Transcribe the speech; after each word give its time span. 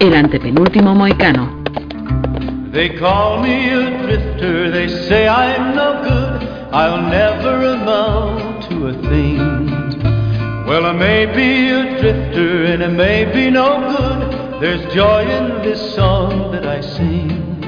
El 0.00 0.14
antepenúltimo 0.14 0.94
moicano. 0.94 1.62
They 2.72 2.88
call 2.98 3.42
me 3.42 3.68
a 3.68 3.90
drifter, 4.00 4.70
they 4.70 4.88
say 4.88 5.28
I'm 5.28 5.74
no 5.76 6.02
good, 6.02 6.48
I'll 6.72 7.02
never 7.02 7.74
amount 7.74 8.62
to 8.70 8.86
a 8.88 8.94
thing. 9.10 9.36
Well, 10.66 10.86
I 10.86 10.92
may 10.92 11.26
be 11.26 11.68
a 11.68 12.00
drifter 12.00 12.64
and 12.64 12.82
it 12.82 12.92
may 12.92 13.26
be 13.26 13.50
no 13.50 13.78
good, 13.94 14.62
there's 14.62 14.82
joy 14.94 15.28
in 15.28 15.60
this 15.60 15.94
song 15.94 16.50
that 16.52 16.66
I 16.66 16.80
sing. 16.80 17.60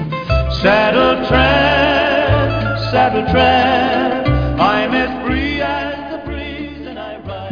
Saddle 0.62 1.26
tramp, 1.28 2.78
saddle 2.92 3.30
tramp, 3.30 3.91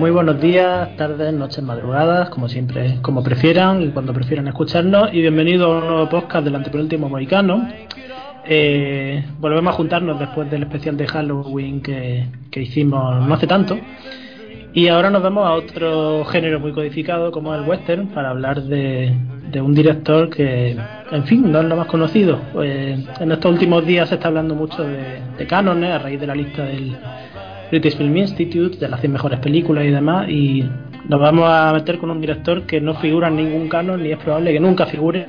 Muy 0.01 0.11
buenos 0.11 0.41
días, 0.41 0.96
tardes, 0.96 1.30
noches, 1.34 1.62
madrugadas, 1.62 2.30
como 2.30 2.48
siempre, 2.48 2.97
como 3.02 3.23
prefieran 3.23 3.83
y 3.83 3.88
cuando 3.88 4.15
prefieran 4.15 4.48
escucharnos. 4.48 5.12
Y 5.12 5.20
bienvenido 5.20 5.70
a 5.70 5.77
un 5.77 5.87
nuevo 5.87 6.09
podcast 6.09 6.42
del 6.42 6.56
antepenúltimo 6.56 7.11
mohicano. 7.11 7.69
Eh, 8.47 9.23
volvemos 9.39 9.75
a 9.75 9.77
juntarnos 9.77 10.19
después 10.19 10.51
del 10.51 10.62
especial 10.62 10.97
de 10.97 11.06
Halloween 11.06 11.83
que, 11.83 12.28
que 12.51 12.62
hicimos 12.62 13.27
no 13.27 13.34
hace 13.34 13.47
tanto. 13.47 13.78
Y 14.73 14.89
ahora 14.89 15.11
nos 15.11 15.23
vamos 15.23 15.47
a 15.47 15.52
otro 15.52 16.25
género 16.25 16.61
muy 16.61 16.73
codificado 16.73 17.30
como 17.30 17.55
el 17.55 17.69
western 17.69 18.06
para 18.06 18.30
hablar 18.30 18.62
de, 18.62 19.14
de 19.53 19.61
un 19.61 19.75
director 19.75 20.30
que, 20.30 20.78
en 21.11 21.25
fin, 21.25 21.53
no 21.53 21.61
es 21.61 21.67
lo 21.67 21.77
más 21.77 21.89
conocido. 21.89 22.41
Eh, 22.62 23.05
en 23.20 23.33
estos 23.33 23.53
últimos 23.53 23.84
días 23.84 24.09
se 24.09 24.14
está 24.14 24.28
hablando 24.28 24.55
mucho 24.55 24.83
de, 24.83 25.20
de 25.37 25.47
cánones 25.47 25.91
a 25.92 25.98
raíz 25.98 26.19
de 26.19 26.27
la 26.27 26.34
lista 26.34 26.64
del 26.64 26.97
British 27.70 27.97
Film 27.97 28.16
Institute, 28.16 28.79
de 28.79 28.88
las 28.88 29.01
100 29.01 29.12
mejores 29.12 29.38
películas 29.41 29.84
y 29.84 29.91
demás. 29.91 30.28
Y 30.28 30.65
nos 31.09 31.20
vamos 31.20 31.48
a 31.48 31.73
meter 31.73 31.98
con 31.98 32.11
un 32.11 32.20
director 32.20 32.62
que 32.66 32.80
no 32.80 32.95
figura 32.95 33.28
en 33.28 33.36
ningún 33.36 33.69
canon 33.69 34.03
ni 34.03 34.11
es 34.12 34.19
probable 34.19 34.53
que 34.53 34.61
nunca 34.61 34.86
figure. 34.86 35.27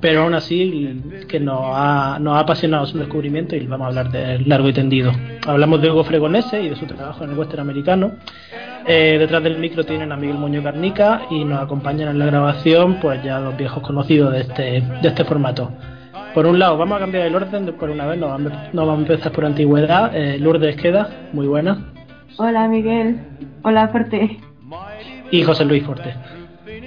Pero 0.00 0.22
aún 0.22 0.34
así, 0.34 1.00
que 1.28 1.38
nos 1.38 1.60
ha, 1.62 2.18
nos 2.20 2.34
ha 2.34 2.40
apasionado 2.40 2.86
su 2.86 2.98
descubrimiento 2.98 3.54
y 3.54 3.66
vamos 3.66 3.84
a 3.84 3.88
hablar 3.88 4.10
de 4.10 4.40
largo 4.40 4.68
y 4.68 4.72
tendido. 4.72 5.12
Hablamos 5.46 5.80
de 5.80 5.90
Hugo 5.90 6.02
Fregonese 6.02 6.60
y 6.60 6.70
de 6.70 6.76
su 6.76 6.86
trabajo 6.86 7.22
en 7.22 7.30
el 7.30 7.38
western 7.38 7.60
americano. 7.60 8.12
Eh, 8.84 9.16
detrás 9.18 9.44
del 9.44 9.58
micro 9.58 9.84
tienen 9.84 10.10
a 10.10 10.16
Miguel 10.16 10.38
Muñoz 10.38 10.64
Garnica 10.64 11.22
y 11.30 11.44
nos 11.44 11.60
acompañan 11.62 12.08
en 12.08 12.18
la 12.18 12.26
grabación 12.26 12.98
pues 13.00 13.22
ya 13.22 13.38
los 13.38 13.56
viejos 13.56 13.80
conocidos 13.80 14.32
de 14.32 14.40
este, 14.40 14.62
de 15.02 15.08
este 15.08 15.24
formato. 15.24 15.70
Por 16.34 16.46
un 16.46 16.58
lado, 16.58 16.78
vamos 16.78 16.96
a 16.96 17.00
cambiar 17.00 17.26
el 17.26 17.34
orden, 17.34 17.74
por 17.74 17.90
una 17.90 18.06
vez 18.06 18.18
nos 18.18 18.30
vamos, 18.72 18.96
a 18.96 19.00
empezar 19.00 19.32
por 19.32 19.44
antigüedad. 19.44 20.16
Eh, 20.16 20.38
Lourdes 20.38 20.76
Queda, 20.76 21.28
muy 21.32 21.46
buena. 21.46 21.92
Hola 22.38 22.68
Miguel, 22.68 23.20
hola 23.62 23.88
Fuerte. 23.88 24.38
Y 25.30 25.42
José 25.42 25.66
Luis 25.66 25.84
Forte. 25.84 26.14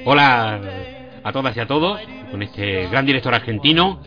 Hola 0.06 0.60
a 1.24 1.32
todas 1.32 1.56
y 1.56 1.60
a 1.60 1.68
todos, 1.68 2.00
con 2.32 2.42
este 2.42 2.88
gran 2.88 3.06
director 3.06 3.36
argentino, 3.36 4.00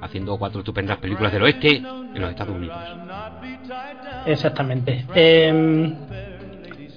haciendo 0.00 0.38
cuatro 0.38 0.60
estupendas 0.60 0.98
películas 0.98 1.32
del 1.32 1.42
oeste 1.42 1.76
en 1.76 2.20
los 2.20 2.30
Estados 2.30 2.54
Unidos. 2.54 2.78
Exactamente. 4.26 5.06
Eh, 5.12 5.92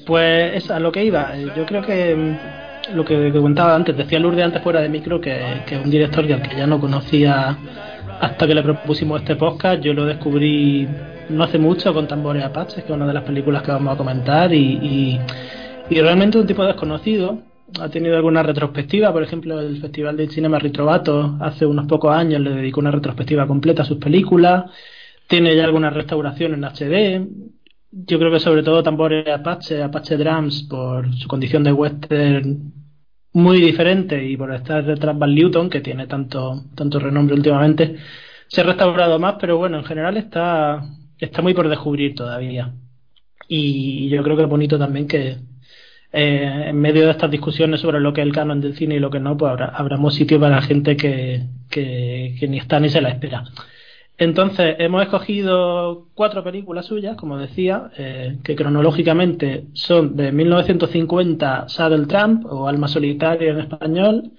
pues 0.05 0.55
es 0.63 0.69
a 0.69 0.79
lo 0.79 0.91
que 0.91 1.03
iba. 1.03 1.35
Eh, 1.35 1.51
Yo 1.55 1.65
creo 1.65 1.81
que 1.81 2.15
mm, 2.15 2.95
lo 2.95 3.03
que, 3.03 3.31
contaba 3.31 3.75
antes, 3.75 3.97
decía 3.97 4.19
Lourdes 4.19 4.45
antes 4.45 4.61
fuera 4.61 4.81
de 4.81 4.89
micro 4.89 5.19
que, 5.19 5.63
que 5.65 5.75
es 5.75 5.83
un 5.83 5.89
director 5.89 6.27
que 6.27 6.55
ya 6.55 6.67
no 6.67 6.79
conocía 6.79 7.57
hasta 8.19 8.47
que 8.47 8.55
le 8.55 8.63
propusimos 8.63 9.21
este 9.21 9.35
podcast, 9.35 9.81
yo 9.81 9.93
lo 9.93 10.05
descubrí 10.05 10.87
no 11.29 11.43
hace 11.43 11.57
mucho 11.57 11.93
con 11.93 12.07
Tambores 12.07 12.43
Apaches, 12.43 12.83
que 12.83 12.91
es 12.91 12.95
una 12.95 13.07
de 13.07 13.13
las 13.13 13.23
películas 13.23 13.63
que 13.63 13.71
vamos 13.71 13.93
a 13.93 13.97
comentar, 13.97 14.53
y, 14.53 14.57
y, 14.57 15.19
y 15.89 16.01
realmente 16.01 16.37
un 16.37 16.47
tipo 16.47 16.63
desconocido. 16.63 17.39
Ha 17.81 17.89
tenido 17.89 18.15
alguna 18.15 18.43
retrospectiva, 18.43 19.11
por 19.11 19.23
ejemplo, 19.23 19.59
el 19.59 19.81
Festival 19.81 20.15
de 20.15 20.29
Cinema 20.29 20.57
Ritrovato 20.57 21.37
hace 21.41 21.65
unos 21.65 21.85
pocos 21.85 22.15
años 22.15 22.39
le 22.39 22.51
dedicó 22.51 22.79
una 22.79 22.91
retrospectiva 22.91 23.45
completa 23.45 23.81
a 23.81 23.85
sus 23.85 23.97
películas. 23.97 24.71
Tiene 25.27 25.53
ya 25.55 25.65
alguna 25.65 25.89
restauración 25.89 26.53
en 26.53 26.63
HD. 26.63 27.27
Yo 27.91 28.19
creo 28.19 28.31
que 28.31 28.39
sobre 28.39 28.63
todo 28.63 28.83
Tambores 28.83 29.27
Apache, 29.27 29.83
Apache 29.83 30.15
Drums, 30.15 30.63
por 30.63 31.13
su 31.15 31.27
condición 31.27 31.63
de 31.63 31.73
western 31.73 32.76
muy 33.37 33.61
diferente 33.61 34.23
y 34.25 34.35
por 34.35 34.51
estar 34.51 34.83
detrás 34.83 35.17
Van 35.17 35.33
Newton, 35.33 35.69
que 35.69 35.81
tiene 35.81 36.07
tanto, 36.07 36.63
tanto 36.75 36.99
renombre 36.99 37.35
últimamente, 37.35 37.97
se 38.47 38.61
ha 38.61 38.63
restaurado 38.63 39.19
más, 39.19 39.35
pero 39.39 39.57
bueno, 39.57 39.77
en 39.77 39.85
general 39.85 40.17
está, 40.17 40.83
está 41.19 41.41
muy 41.43 41.53
por 41.53 41.69
descubrir 41.69 42.15
todavía. 42.15 42.73
Y 43.47 44.09
yo 44.09 44.23
creo 44.23 44.35
que 44.35 44.43
es 44.43 44.49
bonito 44.49 44.79
también 44.79 45.07
que 45.07 45.37
eh, 46.11 46.63
en 46.69 46.81
medio 46.81 47.05
de 47.05 47.11
estas 47.11 47.29
discusiones 47.29 47.81
sobre 47.81 47.99
lo 47.99 48.11
que 48.11 48.21
es 48.21 48.27
el 48.27 48.33
canon 48.33 48.59
del 48.59 48.75
cine 48.75 48.95
y 48.95 48.99
lo 48.99 49.11
que 49.11 49.19
no, 49.19 49.37
pues 49.37 49.51
habrá, 49.51 49.67
habrá 49.67 49.97
sitio 50.09 50.39
para 50.39 50.55
la 50.55 50.61
gente 50.63 50.97
que, 50.97 51.43
que, 51.69 52.35
que 52.39 52.47
ni 52.47 52.57
está 52.57 52.79
ni 52.79 52.89
se 52.89 53.01
la 53.01 53.09
espera. 53.09 53.43
Entonces, 54.19 54.75
hemos 54.79 55.03
escogido 55.03 56.07
cuatro 56.15 56.43
películas 56.43 56.87
suyas, 56.87 57.15
como 57.15 57.37
decía, 57.37 57.91
eh, 57.97 58.39
que 58.43 58.55
cronológicamente 58.55 59.65
son 59.73 60.15
de 60.15 60.31
1950 60.31 61.69
Saddle 61.69 62.07
Tramp 62.07 62.45
o 62.45 62.67
Alma 62.67 62.87
Solitaria 62.87 63.51
en 63.51 63.59
español, 63.59 64.31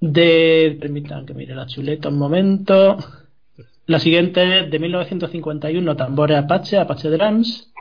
de, 0.00 0.76
permitan 0.80 1.26
que 1.26 1.34
mire 1.34 1.54
la 1.54 1.66
chuleta 1.66 2.08
un 2.08 2.18
momento, 2.18 2.98
la 3.86 4.00
siguiente 4.00 4.60
es 4.60 4.70
de 4.70 4.78
1951 4.80 5.96
Tambores 5.96 6.36
Apache, 6.36 6.78
Apache 6.78 7.08
Drums, 7.08 7.72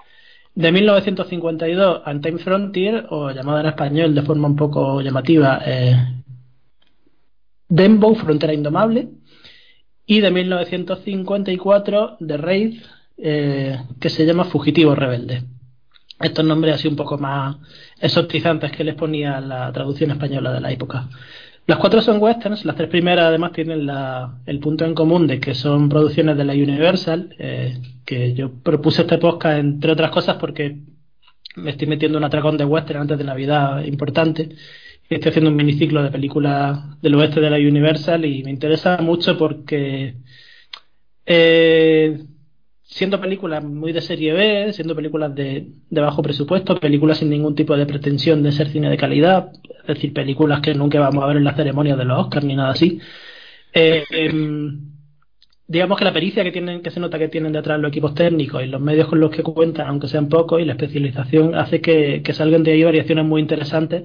de 0.54 0.72
1952 0.72 2.02
Untamed 2.06 2.40
Frontier, 2.40 3.08
o 3.10 3.32
llamada 3.32 3.62
en 3.62 3.68
español 3.68 4.14
de 4.14 4.22
forma 4.22 4.48
un 4.48 4.56
poco 4.56 5.02
llamativa, 5.02 5.62
eh, 5.66 5.96
Frontera 8.16 8.54
Indomable, 8.54 9.10
y 10.08 10.22
de 10.22 10.32
1954 10.32 12.18
de 12.22 12.38
Raid, 12.38 12.82
eh, 13.18 13.78
que 14.00 14.10
se 14.10 14.26
llama 14.26 14.46
Fugitivo 14.46 14.96
Rebelde. 14.96 15.44
Estos 16.20 16.46
nombres 16.46 16.76
así 16.76 16.88
un 16.88 16.96
poco 16.96 17.18
más 17.18 17.58
exotizantes 18.00 18.72
que 18.72 18.86
les 18.86 18.96
ponía 18.96 19.40
la 19.42 19.72
traducción 19.72 20.10
española 20.12 20.54
de 20.54 20.62
la 20.62 20.72
época. 20.72 21.10
Las 21.68 21.80
cuatro 21.80 22.02
son 22.02 22.22
westerns, 22.22 22.64
las 22.64 22.78
tres 22.78 22.88
primeras 22.90 23.26
además 23.26 23.52
tienen 23.52 23.86
la, 23.86 24.40
el 24.46 24.60
punto 24.60 24.86
en 24.86 24.96
común 24.96 25.28
de 25.28 25.42
que 25.42 25.54
son 25.54 25.90
producciones 25.90 26.38
de 26.38 26.46
la 26.46 26.54
Universal, 26.54 27.36
eh, 27.38 27.78
que 28.06 28.34
yo 28.34 28.54
propuse 28.64 29.02
este 29.02 29.18
podcast 29.18 29.60
entre 29.60 29.92
otras 29.92 30.10
cosas 30.12 30.38
porque 30.38 30.78
me 31.58 31.72
estoy 31.72 31.88
metiendo 31.88 32.18
un 32.18 32.24
atracón 32.24 32.56
de 32.56 32.64
western 32.64 33.02
antes 33.02 33.18
de 33.18 33.26
Navidad 33.26 33.84
importante 33.84 34.56
estoy 35.16 35.30
haciendo 35.30 35.52
un 35.52 35.56
miniciclo 35.56 36.04
de 36.04 36.12
películas 36.12 37.02
del 37.02 37.16
oeste 37.16 37.40
de 37.40 37.50
la 37.50 37.58
Universal 37.58 38.26
y 38.26 38.44
me 38.44 38.52
interesa 38.52 38.98
mucho 38.98 39.38
porque 39.38 40.16
eh, 41.26 42.20
siendo 42.84 43.20
películas 43.20 43.64
muy 43.64 43.94
de 43.94 44.02
serie 44.02 44.34
B, 44.34 44.74
siendo 44.74 44.96
películas 44.96 45.34
de, 45.34 45.68
bajo 45.90 46.22
presupuesto, 46.22 46.80
películas 46.80 47.20
sin 47.20 47.30
ningún 47.30 47.56
tipo 47.56 47.76
de 47.78 47.86
pretensión 47.86 48.44
de 48.44 48.52
ser 48.52 48.70
cine 48.70 48.90
de 48.90 48.98
calidad, 48.98 49.52
es 49.82 49.88
decir, 49.88 50.14
películas 50.14 50.62
que 50.62 50.74
nunca 50.74 51.00
vamos 51.00 51.24
a 51.24 51.28
ver 51.28 51.38
en 51.38 51.44
la 51.44 51.56
ceremonia 51.56 51.96
de 51.96 52.06
los 52.06 52.20
Oscars 52.20 52.46
ni 52.46 52.56
nada 52.56 52.72
así. 52.72 53.00
Eh, 53.74 54.04
eh, 54.10 54.32
digamos 55.68 55.98
que 55.98 56.06
la 56.06 56.14
pericia 56.14 56.44
que 56.44 56.52
tienen, 56.52 56.82
que 56.82 56.92
se 56.92 57.00
nota 57.00 57.20
que 57.20 57.28
tienen 57.30 57.54
detrás 57.54 57.80
los 57.80 57.90
equipos 57.90 58.14
técnicos 58.14 58.64
y 58.64 58.68
los 58.68 58.82
medios 58.82 59.08
con 59.08 59.20
los 59.20 59.32
que 59.32 59.44
cuentan, 59.44 59.88
aunque 59.88 60.08
sean 60.08 60.30
pocos, 60.30 60.62
y 60.62 60.66
la 60.66 60.74
especialización 60.74 61.56
hace 61.56 61.82
que 61.82 62.34
salgan 62.34 62.64
de 62.64 62.72
ahí 62.72 62.84
variaciones 62.84 63.26
muy 63.26 63.42
interesantes 63.42 64.04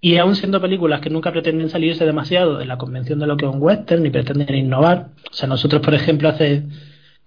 y 0.00 0.16
aún 0.16 0.34
siendo 0.34 0.60
películas 0.60 1.00
que 1.00 1.10
nunca 1.10 1.30
pretenden 1.30 1.68
salirse 1.68 2.06
demasiado 2.06 2.56
de 2.56 2.64
la 2.64 2.78
convención 2.78 3.18
de 3.18 3.26
lo 3.26 3.36
que 3.36 3.44
es 3.46 3.52
un 3.52 3.60
western 3.60 4.02
ni 4.02 4.10
pretenden 4.10 4.54
innovar. 4.54 5.10
O 5.30 5.34
sea, 5.34 5.46
nosotros, 5.48 5.82
por 5.82 5.94
ejemplo, 5.94 6.28
hace 6.28 6.62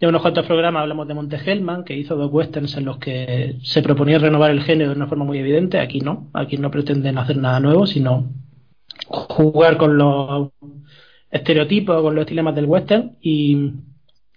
ya 0.01 0.09
unos 0.09 0.23
cuantos 0.23 0.45
programas 0.47 0.81
hablamos 0.81 1.07
de 1.07 1.13
Monte 1.13 1.37
Hellman, 1.37 1.83
que 1.83 1.95
hizo 1.95 2.15
dos 2.15 2.31
westerns 2.31 2.75
en 2.75 2.85
los 2.85 2.97
que 2.97 3.57
se 3.61 3.83
proponía 3.83 4.17
renovar 4.17 4.49
el 4.49 4.63
género 4.63 4.89
de 4.89 4.95
una 4.95 5.07
forma 5.07 5.23
muy 5.23 5.37
evidente. 5.37 5.79
Aquí 5.79 6.01
no, 6.01 6.31
aquí 6.33 6.57
no 6.57 6.71
pretenden 6.71 7.19
hacer 7.19 7.37
nada 7.37 7.59
nuevo, 7.59 7.85
sino 7.85 8.31
jugar 9.07 9.77
con 9.77 9.97
los 9.97 10.49
estereotipos, 11.29 12.01
con 12.01 12.15
los 12.15 12.23
estilemas 12.23 12.55
del 12.55 12.65
western 12.65 13.17
y, 13.21 13.71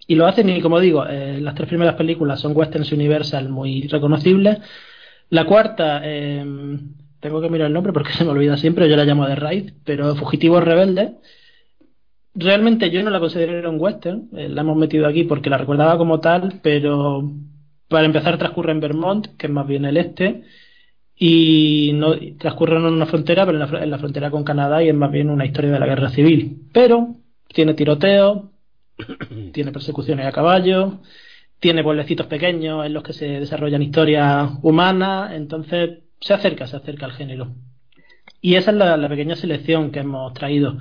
y 0.06 0.14
lo 0.14 0.26
hacen 0.26 0.50
y 0.50 0.60
como 0.60 0.78
digo, 0.78 1.06
eh, 1.06 1.40
las 1.40 1.54
tres 1.54 1.68
primeras 1.68 1.94
películas 1.94 2.40
son 2.40 2.54
westerns 2.54 2.92
universal 2.92 3.48
muy 3.48 3.88
reconocibles. 3.88 4.58
La 5.30 5.46
cuarta... 5.46 6.02
Eh, 6.04 6.44
tengo 7.26 7.40
que 7.40 7.50
mirar 7.50 7.66
el 7.66 7.72
nombre 7.72 7.92
porque 7.92 8.12
se 8.16 8.24
me 8.24 8.30
olvida 8.30 8.56
siempre, 8.56 8.88
yo 8.88 8.96
la 8.96 9.04
llamo 9.04 9.26
de 9.26 9.34
Raid, 9.34 9.72
pero 9.84 10.14
Fugitivos 10.14 10.62
Rebeldes. 10.62 11.12
Realmente 12.34 12.90
yo 12.90 13.02
no 13.02 13.10
la 13.10 13.18
considero 13.18 13.70
un 13.70 13.80
western, 13.80 14.28
eh, 14.36 14.48
la 14.48 14.60
hemos 14.60 14.76
metido 14.76 15.06
aquí 15.06 15.24
porque 15.24 15.50
la 15.50 15.58
recordaba 15.58 15.96
como 15.96 16.20
tal, 16.20 16.60
pero 16.62 17.32
para 17.88 18.04
empezar 18.04 18.38
transcurre 18.38 18.72
en 18.72 18.80
Vermont, 18.80 19.26
que 19.36 19.46
es 19.46 19.52
más 19.52 19.66
bien 19.66 19.86
el 19.86 19.96
este, 19.96 20.42
y 21.16 21.92
no 21.94 22.14
transcurre 22.38 22.76
en 22.76 22.84
una 22.84 23.06
frontera, 23.06 23.46
pero 23.46 23.62
en 23.62 23.70
la, 23.70 23.82
en 23.82 23.90
la 23.90 23.98
frontera 23.98 24.30
con 24.30 24.44
Canadá 24.44 24.82
y 24.82 24.88
es 24.88 24.94
más 24.94 25.10
bien 25.10 25.30
una 25.30 25.46
historia 25.46 25.70
de 25.70 25.80
la 25.80 25.86
guerra 25.86 26.10
civil. 26.10 26.68
Pero 26.72 27.16
tiene 27.48 27.74
tiroteo, 27.74 28.52
tiene 29.52 29.72
persecuciones 29.72 30.26
a 30.26 30.32
caballo, 30.32 31.00
tiene 31.58 31.82
pueblecitos 31.82 32.26
pequeños 32.26 32.84
en 32.84 32.92
los 32.92 33.02
que 33.02 33.14
se 33.14 33.26
desarrollan 33.40 33.82
historias 33.82 34.50
humanas, 34.62 35.32
entonces 35.32 36.05
se 36.20 36.34
acerca, 36.34 36.66
se 36.66 36.76
acerca 36.76 37.06
al 37.06 37.12
género. 37.12 37.54
Y 38.40 38.54
esa 38.54 38.70
es 38.70 38.76
la, 38.76 39.08
pequeña 39.08 39.36
selección 39.36 39.90
que 39.90 40.00
hemos 40.00 40.32
traído. 40.34 40.78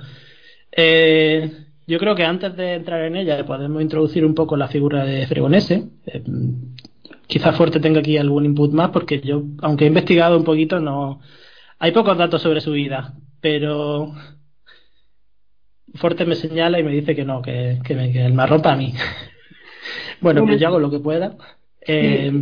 Eh, 0.72 1.50
yo 1.86 1.98
creo 1.98 2.14
que 2.14 2.24
antes 2.24 2.56
de 2.56 2.74
entrar 2.74 3.02
en 3.04 3.16
ella 3.16 3.44
podemos 3.46 3.80
introducir 3.82 4.24
un 4.24 4.34
poco 4.34 4.56
la 4.56 4.68
figura 4.68 5.04
de 5.04 5.26
Fregonese. 5.26 5.88
Eh, 6.06 6.22
quizás 7.26 7.56
Fuerte 7.56 7.80
tenga 7.80 8.00
aquí 8.00 8.18
algún 8.18 8.44
input 8.44 8.72
más 8.72 8.90
porque 8.90 9.20
yo, 9.20 9.42
aunque 9.62 9.84
he 9.84 9.88
investigado 9.88 10.36
un 10.36 10.44
poquito, 10.44 10.80
no 10.80 11.20
hay 11.78 11.92
pocos 11.92 12.16
datos 12.16 12.42
sobre 12.42 12.60
su 12.60 12.72
vida, 12.72 13.14
pero 13.40 14.12
Fuerte 15.94 16.26
me 16.26 16.34
señala 16.34 16.78
y 16.78 16.82
me 16.82 16.92
dice 16.92 17.14
que 17.14 17.24
no, 17.24 17.40
que, 17.40 17.78
que, 17.84 17.94
el 17.94 18.34
marrón 18.34 18.60
para 18.60 18.76
mí. 18.76 18.92
bueno, 20.20 20.44
pues 20.44 20.60
yo 20.60 20.68
hago 20.68 20.78
lo 20.78 20.90
que 20.90 20.98
pueda. 20.98 21.36
Eh, 21.80 22.32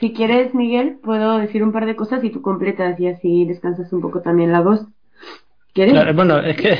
si 0.00 0.12
quieres, 0.12 0.54
Miguel, 0.54 0.98
puedo 1.02 1.38
decir 1.38 1.62
un 1.62 1.72
par 1.72 1.86
de 1.86 1.96
cosas 1.96 2.22
y 2.24 2.30
tú 2.30 2.42
completas 2.42 2.98
y 2.98 3.06
así 3.06 3.44
descansas 3.44 3.92
un 3.92 4.00
poco 4.00 4.20
también 4.20 4.52
la 4.52 4.60
voz. 4.60 4.86
¿Quieres? 5.72 6.14
bueno, 6.14 6.38
es 6.38 6.56
que 6.56 6.78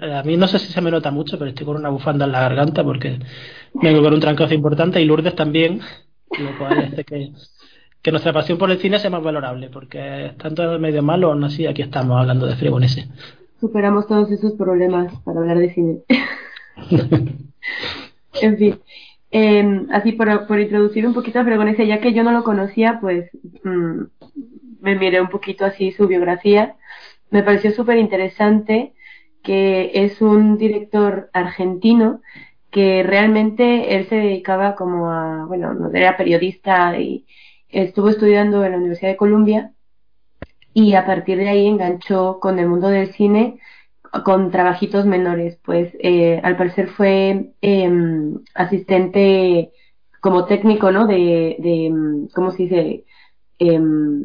a 0.00 0.22
mí 0.22 0.36
no 0.38 0.48
sé 0.48 0.58
si 0.58 0.72
se 0.72 0.80
me 0.80 0.90
nota 0.90 1.10
mucho, 1.10 1.38
pero 1.38 1.50
estoy 1.50 1.66
con 1.66 1.76
una 1.76 1.90
bufanda 1.90 2.24
en 2.24 2.32
la 2.32 2.40
garganta 2.40 2.82
porque 2.82 3.18
vengo 3.74 4.02
con 4.02 4.14
un 4.14 4.20
trancazo 4.20 4.54
importante 4.54 5.00
y 5.00 5.04
Lourdes 5.04 5.34
también, 5.34 5.80
lo 6.38 6.58
cual 6.58 6.78
hace 6.78 7.04
que, 7.04 7.32
que 8.00 8.10
nuestra 8.10 8.32
pasión 8.32 8.56
por 8.56 8.70
el 8.70 8.78
cine 8.78 8.98
sea 8.98 9.10
más 9.10 9.22
valorable, 9.22 9.68
porque 9.68 10.32
tanto 10.38 10.78
medio 10.78 11.02
malo, 11.02 11.32
aún 11.32 11.44
así 11.44 11.66
aquí 11.66 11.82
estamos 11.82 12.18
hablando 12.18 12.46
de 12.46 12.56
Fregonese. 12.56 13.08
Superamos 13.60 14.06
todos 14.06 14.30
esos 14.30 14.54
problemas 14.54 15.12
para 15.20 15.40
hablar 15.40 15.58
de 15.58 15.74
cine. 15.74 15.98
en 18.42 18.56
fin. 18.56 18.78
Em, 19.36 19.88
así 19.90 20.12
por, 20.12 20.46
por, 20.46 20.60
introducir 20.60 21.04
un 21.04 21.12
poquito 21.12 21.40
a 21.40 21.44
Fregonese, 21.44 21.88
ya 21.88 22.00
que 22.00 22.12
yo 22.12 22.22
no 22.22 22.30
lo 22.30 22.44
conocía, 22.44 22.98
pues 23.00 23.30
mm, 23.64 24.02
me 24.80 24.94
miré 24.94 25.20
un 25.20 25.28
poquito 25.28 25.64
así 25.64 25.90
su 25.90 26.06
biografía. 26.06 26.76
Me 27.30 27.42
pareció 27.42 27.72
súper 27.72 27.98
interesante 27.98 28.94
que 29.42 29.90
es 29.94 30.22
un 30.22 30.56
director 30.56 31.30
argentino 31.32 32.22
que 32.70 33.02
realmente 33.02 33.96
él 33.96 34.06
se 34.08 34.16
dedicaba 34.16 34.76
como 34.76 35.10
a, 35.10 35.46
bueno, 35.46 35.90
era 35.92 36.16
periodista 36.16 36.96
y 36.96 37.26
estuvo 37.68 38.10
estudiando 38.10 38.64
en 38.64 38.70
la 38.72 38.78
Universidad 38.78 39.10
de 39.10 39.16
Columbia 39.16 39.72
y 40.72 40.94
a 40.94 41.06
partir 41.06 41.38
de 41.38 41.48
ahí 41.48 41.66
enganchó 41.66 42.38
con 42.40 42.60
el 42.60 42.68
mundo 42.68 42.88
del 42.88 43.12
cine 43.14 43.58
con 44.22 44.50
trabajitos 44.50 45.06
menores, 45.06 45.58
pues 45.64 45.92
eh, 45.98 46.40
al 46.42 46.56
parecer 46.56 46.88
fue 46.88 47.52
em, 47.60 48.38
asistente 48.54 49.72
como 50.20 50.44
técnico, 50.46 50.90
¿no? 50.90 51.06
De, 51.06 51.56
de 51.58 52.28
¿cómo 52.34 52.50
se 52.50 52.64
dice? 52.64 53.04
Em, 53.58 54.24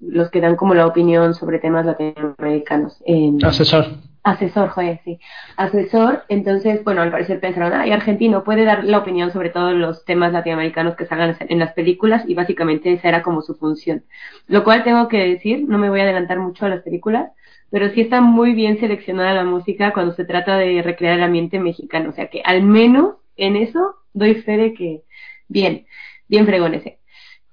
los 0.00 0.30
que 0.30 0.40
dan 0.40 0.56
como 0.56 0.74
la 0.74 0.86
opinión 0.86 1.34
sobre 1.34 1.58
temas 1.58 1.86
latinoamericanos. 1.86 3.02
asesor. 3.44 3.86
Asesor, 4.24 4.68
joder, 4.68 5.00
sí. 5.04 5.18
Asesor, 5.56 6.22
entonces, 6.28 6.84
bueno, 6.84 7.02
al 7.02 7.10
parecer 7.10 7.40
pensaron, 7.40 7.72
ay, 7.72 7.90
argentino 7.90 8.44
puede 8.44 8.64
dar 8.64 8.84
la 8.84 8.98
opinión 8.98 9.32
sobre 9.32 9.50
todos 9.50 9.74
los 9.74 10.04
temas 10.04 10.32
latinoamericanos 10.32 10.94
que 10.94 11.06
salgan 11.06 11.36
en 11.40 11.58
las 11.58 11.72
películas 11.72 12.22
y 12.28 12.34
básicamente 12.34 12.92
esa 12.92 13.08
era 13.08 13.22
como 13.22 13.42
su 13.42 13.56
función. 13.56 14.04
Lo 14.46 14.62
cual 14.62 14.84
tengo 14.84 15.08
que 15.08 15.18
decir, 15.18 15.64
no 15.68 15.76
me 15.76 15.90
voy 15.90 16.00
a 16.00 16.04
adelantar 16.04 16.38
mucho 16.38 16.66
a 16.66 16.68
las 16.68 16.82
películas, 16.82 17.32
pero 17.72 17.88
sí 17.94 18.02
está 18.02 18.20
muy 18.20 18.52
bien 18.52 18.78
seleccionada 18.78 19.32
la 19.32 19.44
música 19.44 19.94
cuando 19.94 20.14
se 20.14 20.26
trata 20.26 20.58
de 20.58 20.82
recrear 20.82 21.14
el 21.14 21.22
ambiente 21.22 21.58
mexicano. 21.58 22.10
O 22.10 22.12
sea 22.12 22.28
que 22.28 22.42
al 22.44 22.62
menos 22.62 23.14
en 23.34 23.56
eso 23.56 23.96
doy 24.12 24.34
fe 24.34 24.58
de 24.58 24.74
que 24.74 25.02
bien, 25.48 25.86
bien 26.28 26.44
fregón 26.44 26.74
ese. 26.74 26.98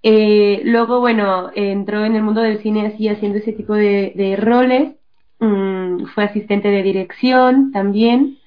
Eh, 0.03 0.61
luego, 0.65 0.99
bueno, 0.99 1.51
entró 1.55 2.03
en 2.03 2.17
el 2.17 2.23
mundo 2.23 2.41
del 2.41 2.61
cine 2.61 2.87
así 2.87 3.07
haciendo 3.07 3.37
ese 3.37 3.53
tipo 3.53 3.73
de, 3.73 4.35
roles. 4.37 4.95
Mm, 5.39 6.07
fue 6.13 6.25
asistente 6.25 6.67
de 6.67 6.83
dirección 6.83 7.71
también. 7.71 8.39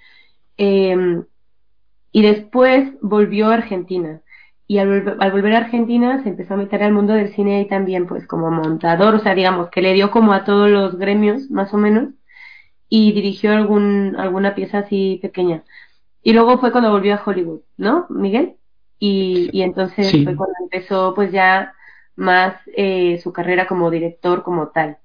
Em, 0.59 1.25
y 2.13 2.21
después 2.21 2.93
volvió 3.01 3.49
a 3.49 3.55
Argentina. 3.55 4.21
Y 4.73 4.79
al, 4.79 5.03
volver 5.03 5.55
a 5.55 5.59
Argentina 5.59 6.23
se 6.23 6.31
empezó 6.31 6.55
a 6.55 6.57
meter 6.57 6.83
al 6.83 6.95
mundo 6.95 7.13
del 7.13 7.35
cine 7.35 7.57
ahí 7.59 7.69
también, 7.69 8.07
pues 8.07 8.27
como 8.27 8.51
montador, 8.51 9.15
o 9.15 9.19
sea, 9.19 9.35
digamos 9.35 9.69
que 9.69 9.83
le 9.83 9.93
dio 9.93 10.11
como 10.11 10.33
a 10.33 10.45
todos 10.45 10.71
los 10.71 10.97
gremios, 10.97 11.51
más 11.51 11.75
o 11.75 11.77
menos, 11.77 12.15
y 12.89 13.13
dirigió 13.13 13.53
algún, 13.53 14.17
alguna 14.17 14.55
pieza 14.55 14.79
así 14.79 15.19
pequeña. 15.21 15.63
Y 16.23 16.33
luego 16.33 16.57
fue 16.57 16.73
cuando 16.73 16.91
volvió 16.91 17.13
a 17.15 17.23
Hollywood, 17.23 17.61
¿no, 17.77 18.07
Miguel? 18.09 18.57
y, 18.99 19.61
entonces 19.61 20.11
fue 20.11 20.37
cuando 20.37 20.55
empezó 20.63 21.13
pues 21.15 21.33
ya 21.33 21.75
más 22.17 22.55
eh, 22.75 23.21
su 23.23 23.31
carrera 23.31 23.67
como 23.67 23.91
director 23.91 24.43
como 24.43 24.69
tal. 24.69 24.97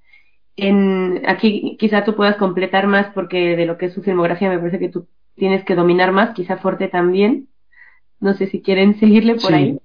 En, 0.56 1.24
aquí 1.28 1.76
quizá 1.78 2.06
tú 2.06 2.16
puedas 2.16 2.38
completar 2.38 2.88
más 2.88 3.08
porque 3.14 3.58
de 3.58 3.66
lo 3.66 3.78
que 3.78 3.88
es 3.88 3.94
su 3.94 4.02
filmografía 4.02 4.50
me 4.50 4.60
parece 4.60 4.80
que 4.80 4.88
tú 4.88 5.10
tienes 5.36 5.66
que 5.66 5.76
dominar 5.76 6.14
más, 6.14 6.34
quizá 6.34 6.56
Fuerte 6.56 6.88
también. 6.88 7.50
No 8.20 8.34
sé 8.34 8.48
si 8.48 8.62
quieren 8.62 9.00
seguirle 9.00 9.36
por 9.36 9.54
ahí. 9.54 9.78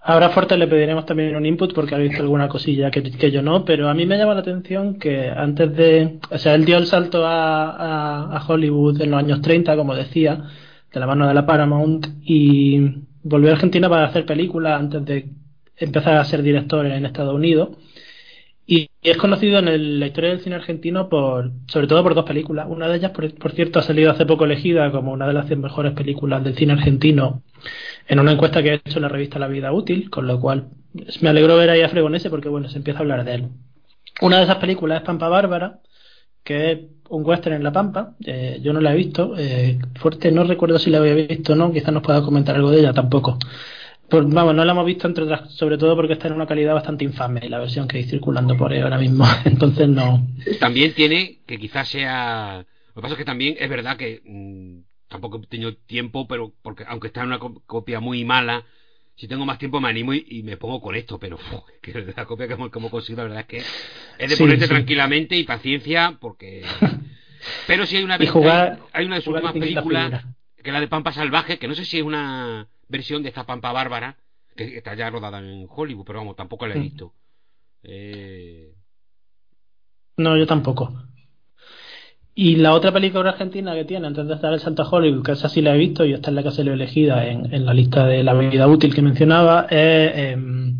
Ahora 0.00 0.30
Fuerte 0.30 0.56
le 0.56 0.66
pediremos 0.66 1.04
también 1.04 1.36
un 1.36 1.44
input 1.44 1.74
porque 1.74 1.94
ha 1.94 1.98
visto 1.98 2.22
alguna 2.22 2.48
cosilla 2.48 2.90
que, 2.90 3.02
que, 3.02 3.30
yo 3.30 3.42
no, 3.42 3.64
pero 3.64 3.88
a 3.88 3.94
mí 3.94 4.06
me 4.06 4.16
llama 4.16 4.34
la 4.34 4.40
atención 4.40 4.98
que 4.98 5.28
antes 5.28 5.76
de, 5.76 6.18
o 6.30 6.38
sea, 6.38 6.54
él 6.54 6.64
dio 6.64 6.78
el 6.78 6.86
salto 6.86 7.26
a, 7.26 7.70
a, 7.70 8.36
a 8.36 8.46
Hollywood 8.46 9.02
en 9.02 9.10
los 9.10 9.18
años 9.18 9.42
30, 9.42 9.76
como 9.76 9.94
decía, 9.94 10.44
de 10.92 11.00
la 11.00 11.06
mano 11.06 11.28
de 11.28 11.34
la 11.34 11.44
Paramount 11.44 12.06
y 12.22 13.02
volvió 13.22 13.50
a 13.50 13.54
Argentina 13.54 13.88
para 13.88 14.06
hacer 14.06 14.24
películas 14.24 14.80
antes 14.80 15.04
de 15.04 15.28
empezar 15.76 16.16
a 16.16 16.24
ser 16.24 16.42
director 16.42 16.86
en 16.86 17.04
Estados 17.04 17.34
Unidos. 17.34 17.70
Y 18.70 18.90
es 19.00 19.16
conocido 19.16 19.60
en 19.60 19.98
la 19.98 20.06
historia 20.08 20.28
del 20.28 20.40
cine 20.40 20.56
argentino 20.56 21.08
por, 21.08 21.52
sobre 21.68 21.86
todo 21.86 22.02
por 22.02 22.14
dos 22.14 22.26
películas. 22.26 22.66
Una 22.68 22.86
de 22.86 22.98
ellas, 22.98 23.12
por, 23.12 23.52
cierto, 23.52 23.78
ha 23.78 23.82
salido 23.82 24.10
hace 24.10 24.26
poco 24.26 24.44
elegida 24.44 24.92
como 24.92 25.10
una 25.10 25.26
de 25.26 25.32
las 25.32 25.46
100 25.46 25.62
mejores 25.62 25.94
películas 25.94 26.44
del 26.44 26.54
cine 26.54 26.74
argentino 26.74 27.42
en 28.06 28.20
una 28.20 28.32
encuesta 28.32 28.62
que 28.62 28.72
ha 28.72 28.74
hecho 28.74 29.00
la 29.00 29.08
revista 29.08 29.38
La 29.38 29.48
Vida 29.48 29.72
Útil, 29.72 30.10
con 30.10 30.26
lo 30.26 30.38
cual 30.38 30.68
me 31.22 31.30
alegro 31.30 31.56
ver 31.56 31.70
ahí 31.70 31.80
a 31.80 31.88
Fregonese 31.88 32.28
porque, 32.28 32.50
bueno, 32.50 32.68
se 32.68 32.76
empieza 32.76 32.98
a 32.98 33.02
hablar 33.04 33.24
de 33.24 33.36
él. 33.36 33.48
Una 34.20 34.36
de 34.36 34.44
esas 34.44 34.56
películas 34.56 35.00
es 35.00 35.06
Pampa 35.06 35.28
Bárbara, 35.28 35.80
que 36.44 36.72
es 36.72 36.78
un 37.08 37.24
western 37.24 37.56
en 37.56 37.64
La 37.64 37.72
Pampa. 37.72 38.16
Eh, 38.26 38.60
yo 38.62 38.74
no 38.74 38.82
la 38.82 38.92
he 38.92 38.96
visto. 38.96 39.32
Eh, 39.38 39.78
fuerte, 39.98 40.30
no 40.30 40.44
recuerdo 40.44 40.78
si 40.78 40.90
la 40.90 40.98
había 40.98 41.14
visto 41.14 41.54
o 41.54 41.56
no. 41.56 41.72
Quizás 41.72 41.94
nos 41.94 42.02
pueda 42.02 42.20
comentar 42.20 42.54
algo 42.54 42.70
de 42.70 42.80
ella 42.80 42.92
tampoco. 42.92 43.38
Pues, 44.08 44.26
vamos, 44.26 44.54
no 44.54 44.64
la 44.64 44.72
hemos 44.72 44.86
visto 44.86 45.06
entre 45.06 45.24
otras, 45.24 45.52
sobre 45.52 45.76
todo 45.76 45.94
porque 45.94 46.14
está 46.14 46.28
en 46.28 46.34
una 46.34 46.46
calidad 46.46 46.72
bastante 46.72 47.04
infame 47.04 47.46
la 47.48 47.58
versión 47.58 47.86
que 47.86 47.98
hay 47.98 48.04
circulando 48.04 48.56
por 48.56 48.72
ahí 48.72 48.80
ahora 48.80 48.98
mismo. 48.98 49.26
Entonces 49.44 49.88
no. 49.88 50.26
También 50.60 50.94
tiene 50.94 51.40
que 51.46 51.58
quizás 51.58 51.88
sea. 51.88 52.64
Lo 52.88 52.94
que 52.94 53.00
pasa 53.02 53.14
es 53.14 53.18
que 53.18 53.24
también 53.26 53.56
es 53.58 53.68
verdad 53.68 53.98
que 53.98 54.22
mm, 54.24 55.08
tampoco 55.08 55.40
he 55.42 55.46
tenido 55.46 55.74
tiempo, 55.74 56.26
pero 56.26 56.54
porque 56.62 56.84
aunque 56.88 57.08
está 57.08 57.20
en 57.20 57.26
una 57.26 57.38
copia 57.38 58.00
muy 58.00 58.24
mala, 58.24 58.64
si 59.14 59.28
tengo 59.28 59.44
más 59.44 59.58
tiempo 59.58 59.78
me 59.78 59.90
animo 59.90 60.14
y, 60.14 60.42
me 60.42 60.56
pongo 60.56 60.80
con 60.80 60.94
esto, 60.94 61.18
pero 61.18 61.38
que 61.82 61.92
la 62.16 62.24
copia 62.24 62.46
que 62.46 62.54
hemos, 62.54 62.70
conseguido, 62.70 63.24
la 63.24 63.34
verdad 63.34 63.40
es 63.40 63.46
que 63.46 64.24
es 64.24 64.30
de 64.30 64.36
ponerte 64.38 64.68
tranquilamente 64.68 65.36
y 65.36 65.44
paciencia, 65.44 66.16
porque. 66.18 66.64
Pero 67.68 67.86
si 67.86 67.96
hay 67.96 68.02
una, 68.02 68.16
hay, 68.16 69.06
una 69.06 69.14
de 69.14 69.20
sus 69.22 69.32
últimas 69.32 69.52
películas, 69.52 70.24
que 70.56 70.70
es 70.70 70.72
la 70.72 70.80
de 70.80 70.88
Pampa 70.88 71.12
Salvaje, 71.12 71.58
que 71.58 71.68
no 71.68 71.74
sé 71.76 71.84
si 71.84 71.98
es 71.98 72.02
una 72.02 72.66
versión 72.88 73.22
de 73.22 73.28
esta 73.28 73.44
Pampa 73.44 73.72
Bárbara, 73.72 74.16
que 74.56 74.78
está 74.78 74.94
ya 74.94 75.10
rodada 75.10 75.38
en 75.38 75.66
Hollywood, 75.68 76.04
pero 76.04 76.20
vamos, 76.20 76.36
tampoco 76.36 76.66
la 76.66 76.74
he 76.74 76.80
visto. 76.80 77.14
Eh... 77.82 78.74
No, 80.16 80.36
yo 80.36 80.46
tampoco. 80.46 80.92
Y 82.34 82.54
la 82.54 82.72
otra 82.72 82.92
película 82.92 83.30
argentina 83.30 83.74
que 83.74 83.84
tiene 83.84 84.06
antes 84.06 84.26
de 84.28 84.34
estar 84.34 84.52
el 84.52 84.60
Santa 84.60 84.84
Hollywood, 84.88 85.24
que 85.24 85.32
esa 85.32 85.48
sí 85.48 85.60
la 85.60 85.74
he 85.74 85.78
visto 85.78 86.04
y 86.04 86.12
esta 86.12 86.30
es 86.30 86.34
la 86.36 86.44
que 86.44 86.52
se 86.52 86.62
le 86.62 86.72
elegida 86.72 87.26
en, 87.26 87.52
en, 87.52 87.66
la 87.66 87.74
lista 87.74 88.06
de 88.06 88.22
la 88.22 88.32
vida 88.34 88.68
útil 88.68 88.94
que 88.94 89.02
mencionaba, 89.02 89.66
es 89.68 90.12
em, 90.14 90.78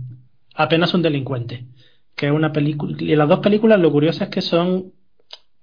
apenas 0.55 0.95
un 0.95 1.03
delincuente. 1.03 1.67
Que 2.15 2.27
es 2.27 2.33
una 2.33 2.53
película. 2.53 2.97
Y 3.01 3.17
las 3.17 3.29
dos 3.29 3.41
películas 3.41 3.81
lo 3.81 3.91
curioso 3.91 4.23
es 4.23 4.31
que 4.31 4.41
son. 4.41 4.93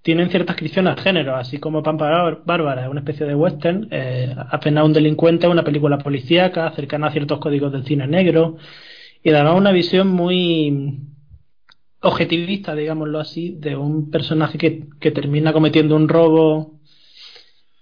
Tienen 0.05 0.29
cierta 0.29 0.53
inscripción 0.53 0.85
al 0.85 0.99
género, 0.99 1.35
así 1.35 1.57
como 1.57 1.81
Pampa 1.81 2.39
Bárbara 2.45 2.83
es 2.83 2.91
una 2.91 2.99
especie 2.99 3.25
de 3.25 3.33
western, 3.33 3.87
eh, 3.89 4.35
apenas 4.51 4.85
un 4.85 4.93
delincuente 4.93 5.47
una 5.47 5.63
película 5.63 5.97
policíaca, 5.97 6.71
cercana 6.75 7.07
a 7.07 7.11
ciertos 7.11 7.39
códigos 7.39 7.71
del 7.71 7.85
cine 7.85 8.05
negro, 8.05 8.57
y 9.23 9.31
además 9.31 9.55
una 9.57 9.71
visión 9.71 10.09
muy 10.09 10.99
objetivista, 12.01 12.75
digámoslo 12.75 13.19
así, 13.19 13.55
de 13.57 13.75
un 13.75 14.11
personaje 14.11 14.59
que, 14.59 14.89
que 14.99 15.09
termina 15.09 15.53
cometiendo 15.53 15.95
un 15.95 16.07
robo 16.07 16.79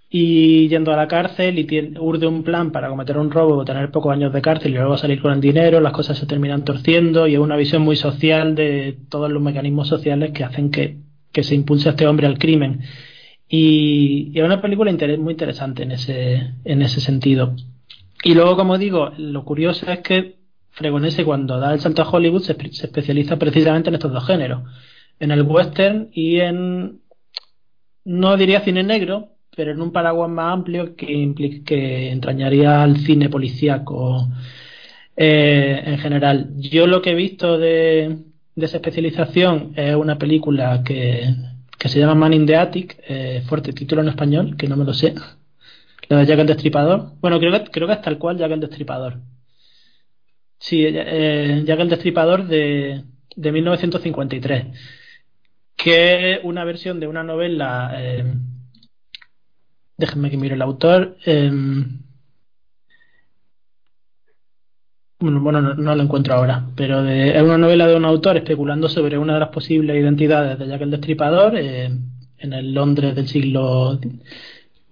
y 0.09 0.69
yendo 0.69 0.93
a 0.93 0.95
la 0.95 1.09
cárcel 1.09 1.59
y 1.59 1.97
urde 1.99 2.25
un 2.25 2.43
plan 2.43 2.71
para 2.71 2.87
cometer 2.87 3.17
un 3.17 3.31
robo, 3.31 3.65
tener 3.65 3.91
pocos 3.91 4.13
años 4.13 4.31
de 4.31 4.41
cárcel 4.41 4.71
y 4.71 4.75
luego 4.75 4.95
salir 4.95 5.21
con 5.21 5.33
el 5.33 5.41
dinero, 5.41 5.81
las 5.81 5.91
cosas 5.91 6.17
se 6.17 6.25
terminan 6.25 6.63
torciendo 6.63 7.27
y 7.27 7.33
es 7.33 7.39
una 7.41 7.57
visión 7.57 7.81
muy 7.81 7.97
social 7.97 8.55
de 8.55 8.97
todos 9.09 9.29
los 9.29 9.43
mecanismos 9.43 9.89
sociales 9.89 10.31
que 10.31 10.45
hacen 10.45 10.71
que, 10.71 11.02
que 11.33 11.43
se 11.43 11.55
impulse 11.55 11.89
a 11.89 11.91
este 11.91 12.07
hombre 12.07 12.27
al 12.27 12.37
crimen. 12.37 12.81
Y, 13.49 14.31
es 14.33 14.43
una 14.43 14.61
película 14.61 14.91
muy 15.19 15.33
interesante 15.33 15.83
en 15.83 15.91
ese, 15.91 16.53
en 16.63 16.81
ese 16.81 17.01
sentido. 17.01 17.55
Y 18.23 18.35
luego, 18.35 18.55
como 18.55 18.77
digo, 18.77 19.11
lo 19.17 19.43
curioso 19.43 19.91
es 19.91 19.99
que 19.99 20.37
Fregonese 20.71 21.25
cuando 21.25 21.59
da 21.59 21.73
el 21.73 21.81
salto 21.81 22.01
a 22.01 22.09
Hollywood 22.09 22.41
se, 22.41 22.53
especializa 22.53 23.37
precisamente 23.37 23.89
en 23.89 23.95
estos 23.95 24.13
dos 24.13 24.25
géneros. 24.25 24.63
en 25.19 25.31
el 25.31 25.43
western 25.43 26.09
y 26.13 26.39
en, 26.39 27.01
no 28.05 28.37
diría 28.37 28.61
cine 28.61 28.83
negro, 28.83 29.29
pero 29.55 29.71
en 29.71 29.81
un 29.81 29.91
paraguas 29.91 30.29
más 30.29 30.53
amplio 30.53 30.95
que, 30.95 31.61
que 31.65 32.11
entrañaría 32.11 32.81
al 32.83 32.97
cine 32.97 33.29
policíaco 33.29 34.27
eh, 35.15 35.83
en 35.85 35.97
general. 35.99 36.49
Yo 36.57 36.87
lo 36.87 37.01
que 37.01 37.11
he 37.11 37.15
visto 37.15 37.57
de, 37.57 38.17
esa 38.55 38.77
especialización 38.77 39.73
es 39.75 39.95
una 39.95 40.17
película 40.17 40.83
que, 40.83 41.33
se 41.85 41.99
llama 41.99 42.15
Man 42.15 42.33
in 42.33 42.45
the 42.45 42.55
Attic, 42.55 42.97
eh, 43.07 43.43
fuerte 43.45 43.73
título 43.73 44.01
en 44.01 44.09
español, 44.09 44.55
que 44.57 44.67
no 44.67 44.77
me 44.77 44.85
lo 44.85 44.93
sé. 44.93 45.15
La 46.07 46.17
de 46.17 46.25
Jack 46.25 46.39
el 46.39 46.47
Destripador. 46.47 47.13
Bueno, 47.19 47.39
creo 47.39 47.51
que, 47.51 47.71
creo 47.71 47.87
que 47.87 47.93
es 47.93 48.01
tal 48.01 48.17
cual 48.17 48.37
Jack 48.37 48.51
el 48.51 48.59
Destripador. 48.59 49.19
Sí, 50.59 50.85
eh, 50.85 51.63
Jack 51.65 51.79
el 51.79 51.89
Destripador 51.89 52.47
de, 52.47 53.03
de 53.35 53.51
1953, 53.51 54.65
que 55.75 56.33
es 56.33 56.39
una 56.43 56.63
versión 56.63 56.99
de 56.99 57.07
una 57.07 57.23
novela. 57.23 57.93
Eh, 57.97 58.33
déjenme 59.97 60.29
que 60.29 60.37
mire 60.37 60.55
el 60.55 60.61
autor. 60.61 61.17
Eh, 61.25 61.51
bueno, 65.31 65.61
no, 65.61 65.95
lo 65.95 66.03
encuentro 66.03 66.33
ahora, 66.33 66.65
pero 66.75 67.07
es 67.07 67.41
una 67.41 67.57
novela 67.57 67.87
de 67.87 67.95
un 67.95 68.05
autor 68.05 68.37
especulando 68.37 68.89
sobre 68.89 69.17
una 69.17 69.33
de 69.35 69.39
las 69.39 69.49
posibles 69.49 69.95
identidades 69.95 70.59
de 70.59 70.67
Jack 70.67 70.81
el 70.81 70.91
Destripador 70.91 71.55
eh, 71.57 71.91
en 72.37 72.53
el 72.53 72.73
Londres 72.73 73.15
del 73.15 73.27
siglo. 73.27 73.99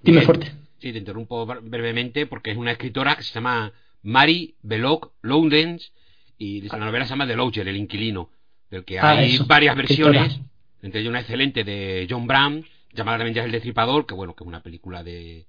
Dime 0.03 0.21
fuerte. 0.21 0.51
Sí, 0.79 0.91
te 0.91 0.97
interrumpo 0.97 1.45
brevemente 1.45 2.25
porque 2.25 2.51
es 2.51 2.57
una 2.57 2.71
escritora 2.71 3.15
que 3.15 3.23
se 3.23 3.33
llama 3.33 3.71
Mary 4.01 4.55
Belloc 4.63 5.11
Lowdens 5.21 5.91
y 6.37 6.61
la 6.61 6.77
novela 6.77 7.05
se 7.05 7.11
llama 7.11 7.27
The 7.27 7.35
Lodger, 7.35 7.67
el 7.67 7.77
inquilino, 7.77 8.29
del 8.71 8.83
que 8.83 8.97
ah, 8.97 9.11
hay 9.11 9.37
varias 9.45 9.75
versiones, 9.75 10.39
entre 10.81 11.01
ellas 11.01 11.11
una 11.11 11.19
excelente 11.19 11.63
de 11.63 12.07
John 12.09 12.25
Brown, 12.25 12.65
llamada 12.93 13.19
también 13.19 13.35
ya 13.35 13.43
El 13.43 13.51
Destripador, 13.51 14.07
que 14.07 14.15
bueno, 14.15 14.35
que 14.35 14.43
es 14.43 14.47
una 14.47 14.63
película 14.63 15.03
de, 15.03 15.45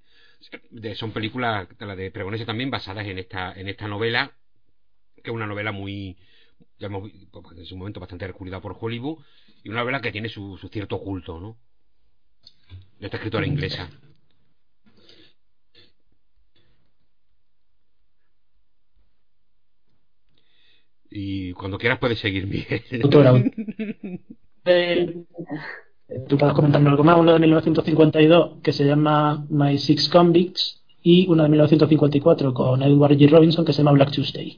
son 0.94 1.12
películas, 1.12 1.66
la 1.78 1.96
de 1.96 2.10
Pregonese 2.10 2.44
también, 2.44 2.70
basadas 2.70 3.06
en 3.06 3.18
esta, 3.18 3.54
en 3.54 3.68
esta 3.68 3.88
novela, 3.88 4.32
que 5.22 5.30
es 5.30 5.34
una 5.34 5.46
novela 5.46 5.72
muy, 5.72 6.16
ya 6.78 6.86
hemos, 6.86 7.10
pues, 7.30 7.58
en 7.58 7.66
su 7.66 7.76
momento 7.76 8.00
bastante 8.00 8.26
recurrida 8.26 8.60
por 8.60 8.76
Hollywood, 8.78 9.18
y 9.64 9.68
una 9.68 9.80
novela 9.80 10.00
que 10.00 10.12
tiene 10.12 10.28
su, 10.28 10.56
su 10.58 10.68
cierto 10.68 10.98
culto, 11.00 11.40
¿no? 11.40 11.56
De 12.98 13.06
esta 13.06 13.16
escritora 13.16 13.46
inglesa. 13.46 13.90
Y 21.14 21.52
cuando 21.52 21.78
quieras 21.78 21.98
puedes 21.98 22.18
seguir, 22.18 22.46
Miguel. 22.46 22.82
Eh, 24.64 25.24
tú 26.28 26.38
puedes 26.38 26.54
comentarme 26.54 26.88
algo 26.88 27.02
más. 27.02 27.18
Uno 27.18 27.32
de 27.32 27.40
1952 27.40 28.60
que 28.62 28.72
se 28.72 28.84
llama 28.84 29.44
My 29.50 29.76
Six 29.76 30.08
Convicts 30.08 30.84
y 31.02 31.26
uno 31.28 31.42
de 31.42 31.48
1954 31.48 32.54
con 32.54 32.80
Edward 32.80 33.16
G. 33.16 33.28
Robinson 33.28 33.64
que 33.64 33.72
se 33.72 33.78
llama 33.78 33.90
Black 33.90 34.12
Tuesday. 34.12 34.56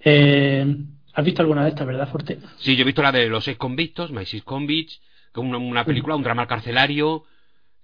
Eh, 0.00 0.76
¿Has 1.12 1.24
visto 1.24 1.42
alguna 1.42 1.64
de 1.64 1.70
estas, 1.70 1.86
verdad, 1.86 2.08
Forte? 2.10 2.38
Sí, 2.58 2.76
yo 2.76 2.82
he 2.82 2.86
visto 2.86 3.02
la 3.02 3.12
de 3.12 3.28
Los 3.28 3.44
Seis 3.44 3.56
Convictos, 3.56 4.10
My 4.10 4.24
Six 4.24 4.44
Convicts, 4.44 5.00
que 5.32 5.40
es 5.40 5.46
una, 5.46 5.84
película, 5.84 6.16
un 6.16 6.22
drama 6.22 6.46
carcelario, 6.46 7.24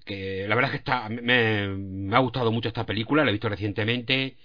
que 0.05 0.47
la 0.49 0.55
verdad 0.55 0.71
es 0.71 0.73
que 0.73 0.79
está, 0.79 1.09
me, 1.09 1.69
me, 1.69 2.17
ha 2.17 2.21
gustado 2.21 2.53
mucho 2.53 2.69
esta 2.69 2.87
película, 2.87 3.25
la 3.25 3.31
he 3.31 3.33
visto 3.33 3.49
recientemente, 3.49 4.37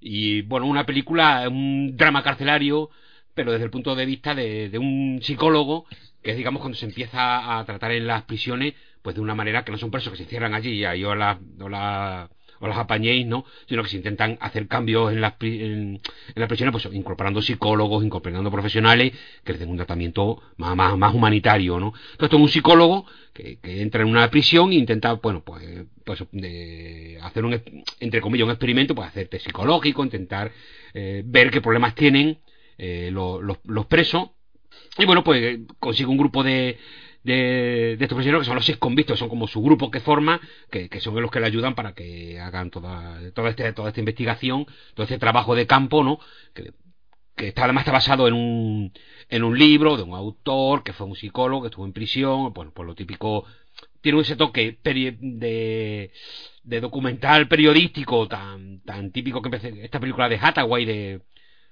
y 0.00 0.42
bueno, 0.42 0.66
una 0.66 0.86
película, 0.86 1.48
un 1.48 1.96
drama 1.96 2.22
carcelario, 2.22 2.90
pero 3.34 3.52
desde 3.52 3.64
el 3.64 3.70
punto 3.70 3.94
de 3.94 4.06
vista 4.06 4.34
de, 4.34 4.70
un 4.78 5.20
psicólogo, 5.22 5.86
que 6.22 6.32
es 6.32 6.36
digamos 6.36 6.60
cuando 6.60 6.78
se 6.78 6.86
empieza 6.86 7.58
a 7.58 7.64
tratar 7.64 7.92
en 7.92 8.06
las 8.06 8.22
prisiones, 8.24 8.74
pues 9.02 9.16
de 9.16 9.22
una 9.22 9.34
manera 9.34 9.64
que 9.64 9.72
no 9.72 9.78
son 9.78 9.90
presos 9.90 10.12
que 10.12 10.18
se 10.18 10.24
cierran 10.24 10.54
allí 10.54 10.84
y 10.84 11.04
o 11.04 11.14
la, 11.14 11.38
o 11.60 11.68
la 11.68 12.30
o 12.60 12.68
las 12.68 12.78
apañéis, 12.78 13.26
¿no? 13.26 13.44
Sino 13.66 13.82
que 13.82 13.88
se 13.88 13.96
intentan 13.96 14.38
hacer 14.40 14.66
cambios 14.68 15.12
en 15.12 15.20
las, 15.20 15.34
en, 15.40 16.00
las 16.34 16.48
prisiones, 16.48 16.72
pues 16.72 16.94
incorporando 16.94 17.42
psicólogos, 17.42 18.04
incorporando 18.04 18.50
profesionales 18.50 19.12
que 19.44 19.52
les 19.52 19.60
den 19.60 19.70
un 19.70 19.76
tratamiento 19.76 20.42
más, 20.56 20.76
más, 20.76 20.96
más 20.96 21.14
humanitario, 21.14 21.78
¿no? 21.78 21.92
Entonces, 22.12 22.36
es 22.36 22.42
un 22.42 22.48
psicólogo 22.48 23.06
que, 23.32 23.58
entra 23.62 24.02
en 24.02 24.08
una 24.08 24.30
prisión 24.30 24.72
e 24.72 24.76
intenta, 24.76 25.12
bueno, 25.14 25.42
pues, 25.44 25.64
pues 26.04 26.24
de 26.32 27.18
hacer 27.22 27.44
un, 27.44 27.60
entre 28.00 28.20
comillas, 28.20 28.46
un 28.46 28.50
experimento, 28.50 28.94
pues 28.94 29.08
hacerte 29.08 29.38
psicológico, 29.38 30.04
intentar 30.04 30.50
eh, 30.94 31.22
ver 31.24 31.50
qué 31.50 31.60
problemas 31.60 31.94
tienen 31.94 32.38
eh, 32.78 33.10
los, 33.12 33.42
los, 33.42 33.58
los 33.64 33.86
presos. 33.86 34.30
Y 34.98 35.04
bueno, 35.04 35.22
pues 35.22 35.60
consigue 35.78 36.08
un 36.08 36.16
grupo 36.16 36.42
de, 36.42 36.78
de, 37.34 37.92
estos 37.92 38.16
prisioneros, 38.16 38.42
que 38.42 38.46
son 38.46 38.56
los 38.56 38.64
seis 38.64 38.78
convictos, 38.78 39.18
son 39.18 39.28
como 39.28 39.46
su 39.46 39.62
grupo 39.62 39.90
que 39.90 40.00
forma, 40.00 40.40
que, 40.70 40.88
son 41.00 41.20
los 41.20 41.30
que 41.30 41.40
le 41.40 41.46
ayudan 41.46 41.74
para 41.74 41.94
que 41.94 42.40
hagan 42.40 42.70
toda, 42.70 43.18
toda, 43.32 43.50
este, 43.50 43.72
toda 43.72 43.88
esta 43.88 44.00
investigación, 44.00 44.66
todo 44.94 45.04
este 45.04 45.18
trabajo 45.18 45.54
de 45.54 45.66
campo, 45.66 46.02
¿no? 46.04 46.18
Que, 46.54 46.72
está, 47.36 47.64
además 47.64 47.82
está 47.82 47.92
basado 47.92 48.26
en 48.26 48.34
un, 48.34 48.92
en 49.28 49.44
un 49.44 49.58
libro 49.58 49.96
de 49.96 50.02
un 50.02 50.14
autor 50.14 50.82
que 50.82 50.92
fue 50.92 51.06
un 51.06 51.14
psicólogo, 51.14 51.62
que 51.62 51.68
estuvo 51.68 51.86
en 51.86 51.92
prisión, 51.92 52.52
bueno, 52.52 52.72
por 52.72 52.86
lo 52.86 52.94
típico, 52.94 53.44
tiene 54.00 54.20
ese 54.20 54.36
toque 54.36 54.78
de, 54.82 56.12
de 56.62 56.80
documental 56.80 57.48
periodístico 57.48 58.26
tan, 58.28 58.80
tan 58.80 59.12
típico 59.12 59.40
que 59.42 59.48
empecé, 59.48 59.84
esta 59.84 60.00
película 60.00 60.28
de 60.28 60.38
Hathaway 60.40 60.84
de 60.84 61.20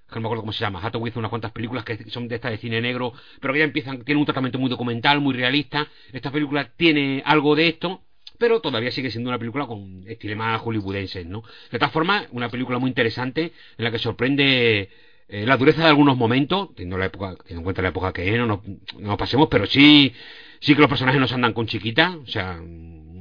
que 0.09 0.15
no 0.17 0.21
me 0.21 0.27
acuerdo 0.29 0.43
cómo 0.43 0.53
se 0.53 0.61
llama, 0.61 0.81
Hathaway 0.83 1.11
hizo 1.11 1.19
unas 1.19 1.31
cuantas 1.31 1.53
películas 1.53 1.85
que 1.85 2.11
son 2.11 2.29
de 2.29 2.37
esta 2.37 2.51
de 2.51 2.59
cine 2.59 2.81
negro, 2.81 3.13
pero 3.41 3.53
que 3.53 3.59
ya 3.59 3.65
empiezan, 3.65 4.05
tienen 4.05 4.21
un 4.21 4.27
tratamiento 4.27 4.59
muy 4.59 4.71
documental, 4.71 5.21
muy 5.21 5.35
realista. 5.35 5.89
Esta 6.13 6.31
película 6.31 6.71
tiene 6.77 7.23
algo 7.25 7.57
de 7.57 7.69
esto, 7.69 8.03
pero 8.39 8.61
todavía 8.61 8.91
sigue 8.93 9.11
siendo 9.11 9.31
una 9.31 9.39
película 9.39 9.67
con 9.67 10.05
estilo 10.07 10.37
más 10.37 10.61
hollywoodense, 10.61 11.25
¿no? 11.25 11.43
De 11.71 11.79
todas 11.79 11.93
formas, 11.93 12.29
una 12.31 12.49
película 12.51 12.79
muy 12.79 12.89
interesante 12.89 13.53
en 13.79 13.85
la 13.85 13.91
que 13.91 13.99
sorprende 13.99 14.91
eh, 15.29 15.45
la 15.47 15.57
dureza 15.57 15.83
de 15.83 15.89
algunos 15.89 16.17
momentos, 16.17 16.75
teniendo, 16.75 16.99
la 16.99 17.07
época, 17.07 17.35
teniendo 17.37 17.61
en 17.61 17.65
cuenta 17.65 17.83
la 17.83 17.89
época 17.89 18.13
que 18.13 18.33
es, 18.33 18.39
no 18.39 18.63
nos, 18.99 19.19
pasemos, 19.19 19.49
pero 19.51 19.67
sí, 19.67 20.13
sí 20.61 20.75
que 20.75 20.81
los 20.81 20.89
personajes 20.89 21.21
nos 21.21 21.33
andan 21.33 21.53
con 21.53 21.67
chiquita, 21.67 22.17
o 22.23 22.27
sea, 22.27 22.61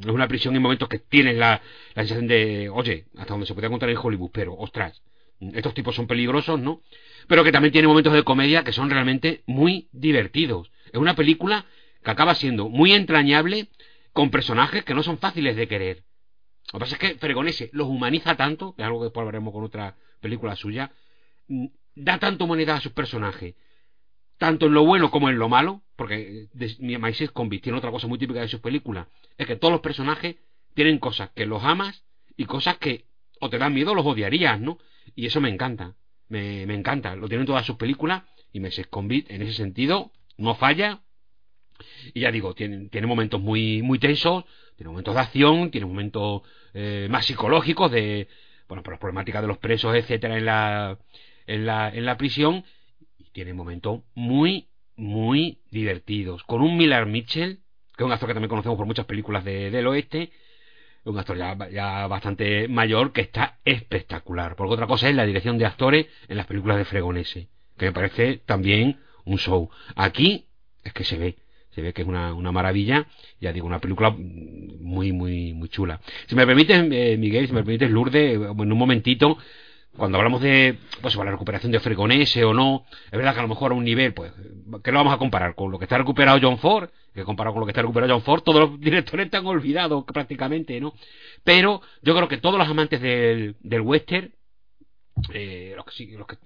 es 0.01 0.11
una 0.11 0.27
prisión 0.27 0.55
en 0.55 0.61
momentos 0.61 0.87
que 0.87 0.99
tienes 0.99 1.35
la, 1.35 1.61
la 1.95 2.03
sensación 2.03 2.27
de, 2.27 2.69
oye, 2.69 3.05
hasta 3.17 3.33
donde 3.33 3.47
se 3.47 3.55
podía 3.55 3.69
contar 3.69 3.89
en 3.89 3.97
Hollywood, 3.97 4.29
pero, 4.31 4.53
ostras, 4.53 5.01
estos 5.39 5.73
tipos 5.73 5.95
son 5.95 6.07
peligrosos, 6.07 6.59
¿no? 6.59 6.81
Pero 7.27 7.43
que 7.43 7.51
también 7.51 7.71
tiene 7.71 7.87
momentos 7.87 8.13
de 8.13 8.23
comedia 8.23 8.63
que 8.63 8.71
son 8.71 8.89
realmente 8.89 9.43
muy 9.45 9.89
divertidos. 9.91 10.71
Es 10.91 10.99
una 10.99 11.15
película 11.15 11.65
que 12.03 12.11
acaba 12.11 12.35
siendo 12.35 12.69
muy 12.69 12.93
entrañable 12.93 13.69
con 14.13 14.31
personajes 14.31 14.83
que 14.83 14.93
no 14.93 15.03
son 15.03 15.17
fáciles 15.17 15.55
de 15.55 15.67
querer. 15.67 16.03
Lo 16.71 16.79
que 16.79 16.85
pasa 16.85 16.95
es 16.95 16.99
que 16.99 17.19
Fregonese 17.19 17.69
los 17.73 17.87
humaniza 17.87 18.35
tanto, 18.35 18.75
que 18.75 18.81
es 18.81 18.85
algo 18.85 18.99
que 18.99 19.05
después 19.05 19.21
hablaremos 19.21 19.53
con 19.53 19.63
otra 19.63 19.95
película 20.19 20.55
suya, 20.55 20.91
mm, 21.47 21.65
da 21.95 22.17
tanto 22.17 22.45
humanidad 22.45 22.77
a 22.77 22.81
sus 22.81 22.91
personajes, 22.91 23.55
tanto 24.37 24.65
en 24.65 24.73
lo 24.73 24.85
bueno 24.85 25.11
como 25.11 25.29
en 25.29 25.37
lo 25.37 25.49
malo, 25.49 25.83
porque 25.95 26.47
My 26.79 27.13
Six 27.13 27.31
Convict 27.31 27.63
tiene 27.63 27.77
otra 27.77 27.91
cosa 27.91 28.07
muy 28.07 28.17
típica 28.17 28.41
de 28.41 28.47
sus 28.47 28.59
películas, 28.59 29.07
es 29.37 29.47
que 29.47 29.55
todos 29.55 29.71
los 29.71 29.81
personajes 29.81 30.35
tienen 30.73 30.99
cosas 30.99 31.29
que 31.35 31.45
los 31.45 31.63
amas 31.63 32.03
y 32.35 32.45
cosas 32.45 32.77
que 32.77 33.05
o 33.39 33.49
te 33.49 33.57
dan 33.57 33.73
miedo 33.73 33.91
o 33.91 33.95
los 33.95 34.05
odiarías, 34.05 34.59
¿no? 34.59 34.77
Y 35.15 35.25
eso 35.25 35.41
me 35.41 35.49
encanta, 35.49 35.95
me, 36.29 36.63
encanta. 36.63 37.15
Lo 37.15 37.27
tienen 37.27 37.45
todas 37.45 37.65
sus 37.65 37.75
películas 37.75 38.23
y 38.51 38.59
me 38.59 38.71
Convict 38.89 39.29
en 39.31 39.41
ese 39.41 39.53
sentido 39.53 40.11
no 40.37 40.55
falla. 40.55 41.01
Y 42.13 42.21
ya 42.21 42.31
digo, 42.31 42.53
tiene, 42.53 42.87
tiene 42.89 43.07
momentos 43.07 43.41
muy, 43.41 43.81
muy 43.81 43.99
tensos, 43.99 44.45
tiene 44.75 44.89
momentos 44.89 45.13
de 45.13 45.21
acción, 45.21 45.71
tiene 45.71 45.87
momentos 45.87 46.41
eh, 46.73 47.07
más 47.09 47.25
psicológicos 47.25 47.91
de, 47.91 48.27
bueno, 48.67 48.83
por 48.83 48.93
las 48.93 48.99
problemáticas 48.99 49.41
de 49.41 49.47
los 49.47 49.57
presos, 49.57 49.95
etcétera, 49.95 50.37
en 50.37 50.45
la, 50.45 50.97
en 51.47 51.65
la, 51.65 51.89
en 51.89 52.05
la 52.05 52.17
prisión. 52.17 52.63
Y 53.17 53.25
tiene 53.31 53.53
momentos 53.53 54.01
muy, 54.13 54.69
muy 54.95 55.59
divertidos. 55.69 56.43
Con 56.43 56.61
un 56.61 56.77
Miller 56.77 57.05
Mitchell, 57.05 57.59
que 57.95 58.03
es 58.03 58.05
un 58.05 58.11
actor 58.11 58.29
que 58.29 58.33
también 58.33 58.49
conocemos 58.49 58.77
por 58.77 58.85
muchas 58.85 59.05
películas 59.05 59.43
de, 59.43 59.71
del 59.71 59.87
oeste, 59.87 60.31
un 61.05 61.19
actor 61.19 61.37
ya, 61.37 62.07
bastante 62.07 62.67
mayor 62.67 63.13
que 63.13 63.21
está 63.21 63.59
espectacular. 63.63 64.55
Porque 64.55 64.73
otra 64.73 64.87
cosa 64.87 65.09
es 65.09 65.15
la 65.15 65.25
dirección 65.25 65.57
de 65.57 65.65
actores 65.65 66.07
en 66.27 66.37
las 66.37 66.47
películas 66.47 66.77
de 66.77 66.85
Fregonese, 66.85 67.47
que 67.77 67.85
me 67.85 67.91
parece 67.91 68.41
también 68.45 68.99
un 69.23 69.37
show. 69.37 69.69
Aquí 69.95 70.47
es 70.83 70.93
que 70.93 71.03
se 71.03 71.17
ve, 71.17 71.35
se 71.71 71.81
ve 71.81 71.93
que 71.93 72.01
es 72.01 72.07
una, 72.07 72.33
una 72.33 72.51
maravilla, 72.51 73.07
ya 73.39 73.53
digo, 73.53 73.67
una 73.67 73.79
película 73.79 74.09
muy, 74.11 75.11
muy, 75.11 75.53
muy 75.53 75.69
chula. 75.69 75.99
Si 76.27 76.35
me 76.35 76.45
permites, 76.45 76.85
eh, 76.91 77.17
Miguel, 77.17 77.47
si 77.47 77.53
me 77.53 77.63
permites, 77.63 77.89
Lourdes, 77.89 78.35
en 78.35 78.71
un 78.71 78.77
momentito, 78.77 79.37
cuando 79.97 80.17
hablamos 80.17 80.41
de 80.41 80.77
pues, 81.01 81.15
la 81.15 81.31
recuperación 81.31 81.71
de 81.71 81.79
Fregonese 81.79 82.43
o 82.43 82.53
no, 82.53 82.85
es 83.05 83.11
verdad 83.11 83.33
que 83.33 83.39
a 83.39 83.43
lo 83.43 83.49
mejor 83.49 83.71
a 83.71 83.75
un 83.75 83.83
nivel, 83.83 84.13
pues, 84.13 84.31
¿qué 84.83 84.91
lo 84.91 84.99
vamos 84.99 85.13
a 85.13 85.17
comparar? 85.17 85.55
¿Con 85.55 85.71
lo 85.71 85.79
que 85.79 85.85
está 85.85 85.97
recuperado 85.97 86.39
John 86.41 86.57
Ford? 86.57 86.89
Que 87.13 87.23
comparado 87.23 87.53
con 87.53 87.61
lo 87.61 87.65
que 87.65 87.71
está 87.71 87.81
recuperado 87.81 88.13
John 88.13 88.23
Ford, 88.23 88.43
todos 88.43 88.59
los 88.59 88.79
directores 88.79 89.27
están 89.27 89.45
olvidados 89.45 90.03
prácticamente, 90.05 90.79
¿no? 90.79 90.93
Pero 91.43 91.81
yo 92.01 92.15
creo 92.15 92.27
que 92.27 92.37
todos 92.37 92.57
los 92.57 92.67
amantes 92.67 93.01
del, 93.01 93.55
del 93.61 93.81
western, 93.81 94.33
eh, 95.33 95.73
los 95.75 95.85
que, 95.85 96.05
los 96.17 96.27
que, 96.27 96.37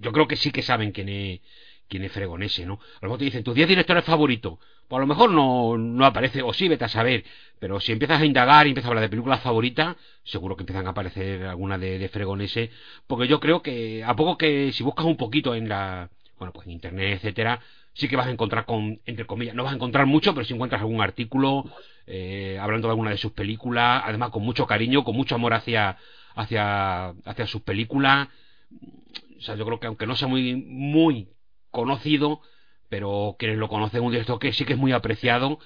yo 0.00 0.12
creo 0.12 0.28
que 0.28 0.36
sí 0.36 0.50
que 0.52 0.62
saben 0.62 0.92
quién 0.92 1.08
es, 1.08 1.40
quién 1.88 2.04
es 2.04 2.12
Fregonese, 2.12 2.66
¿no? 2.66 2.74
A 2.74 2.98
lo 3.02 3.08
mejor 3.08 3.18
te 3.18 3.24
dicen, 3.24 3.42
tus 3.42 3.54
10 3.54 3.68
directores 3.68 4.04
favoritos. 4.04 4.58
Pues 4.92 4.98
a 4.98 5.06
lo 5.06 5.06
mejor 5.06 5.30
no, 5.30 5.78
no 5.78 6.04
aparece, 6.04 6.42
o 6.42 6.52
sí, 6.52 6.68
vete 6.68 6.84
a 6.84 6.88
saber. 6.88 7.24
Pero 7.58 7.80
si 7.80 7.92
empiezas 7.92 8.20
a 8.20 8.26
indagar 8.26 8.66
y 8.66 8.72
empiezas 8.72 8.88
a 8.88 8.90
hablar 8.90 9.00
de 9.00 9.08
películas 9.08 9.40
favoritas, 9.40 9.96
seguro 10.22 10.54
que 10.54 10.64
empiezan 10.64 10.86
a 10.86 10.90
aparecer 10.90 11.44
algunas 11.46 11.80
de, 11.80 11.98
de 11.98 12.10
Fregonese. 12.10 12.70
Porque 13.06 13.26
yo 13.26 13.40
creo 13.40 13.62
que, 13.62 14.04
a 14.04 14.14
poco 14.14 14.36
que 14.36 14.70
si 14.70 14.82
buscas 14.82 15.06
un 15.06 15.16
poquito 15.16 15.54
en 15.54 15.66
la, 15.70 16.10
bueno, 16.38 16.52
pues 16.52 16.66
en 16.66 16.74
internet, 16.74 17.14
etcétera, 17.14 17.58
sí 17.94 18.06
que 18.06 18.16
vas 18.16 18.26
a 18.26 18.30
encontrar 18.32 18.66
con, 18.66 19.00
entre 19.06 19.24
comillas, 19.24 19.54
no 19.54 19.62
vas 19.62 19.72
a 19.72 19.76
encontrar 19.76 20.04
mucho, 20.04 20.34
pero 20.34 20.44
si 20.44 20.52
encuentras 20.52 20.82
algún 20.82 21.00
artículo 21.00 21.64
eh, 22.06 22.58
hablando 22.60 22.88
de 22.88 22.92
alguna 22.92 23.12
de 23.12 23.16
sus 23.16 23.32
películas, 23.32 24.02
además 24.04 24.28
con 24.28 24.42
mucho 24.42 24.66
cariño, 24.66 25.04
con 25.04 25.16
mucho 25.16 25.36
amor 25.36 25.54
hacia, 25.54 25.96
hacia, 26.34 27.14
hacia 27.24 27.46
sus 27.46 27.62
películas. 27.62 28.28
O 29.38 29.40
sea, 29.40 29.54
yo 29.54 29.64
creo 29.64 29.80
que 29.80 29.86
aunque 29.86 30.06
no 30.06 30.16
sea 30.16 30.28
muy, 30.28 30.54
muy 30.54 31.30
conocido, 31.70 32.42
pero 32.92 33.36
quienes 33.38 33.56
lo 33.56 33.70
conocen, 33.70 34.02
un 34.02 34.12
director 34.12 34.38
que 34.38 34.52
sí 34.52 34.66
que 34.66 34.74
es 34.74 34.78
muy 34.78 34.92
apreciado. 34.92 35.58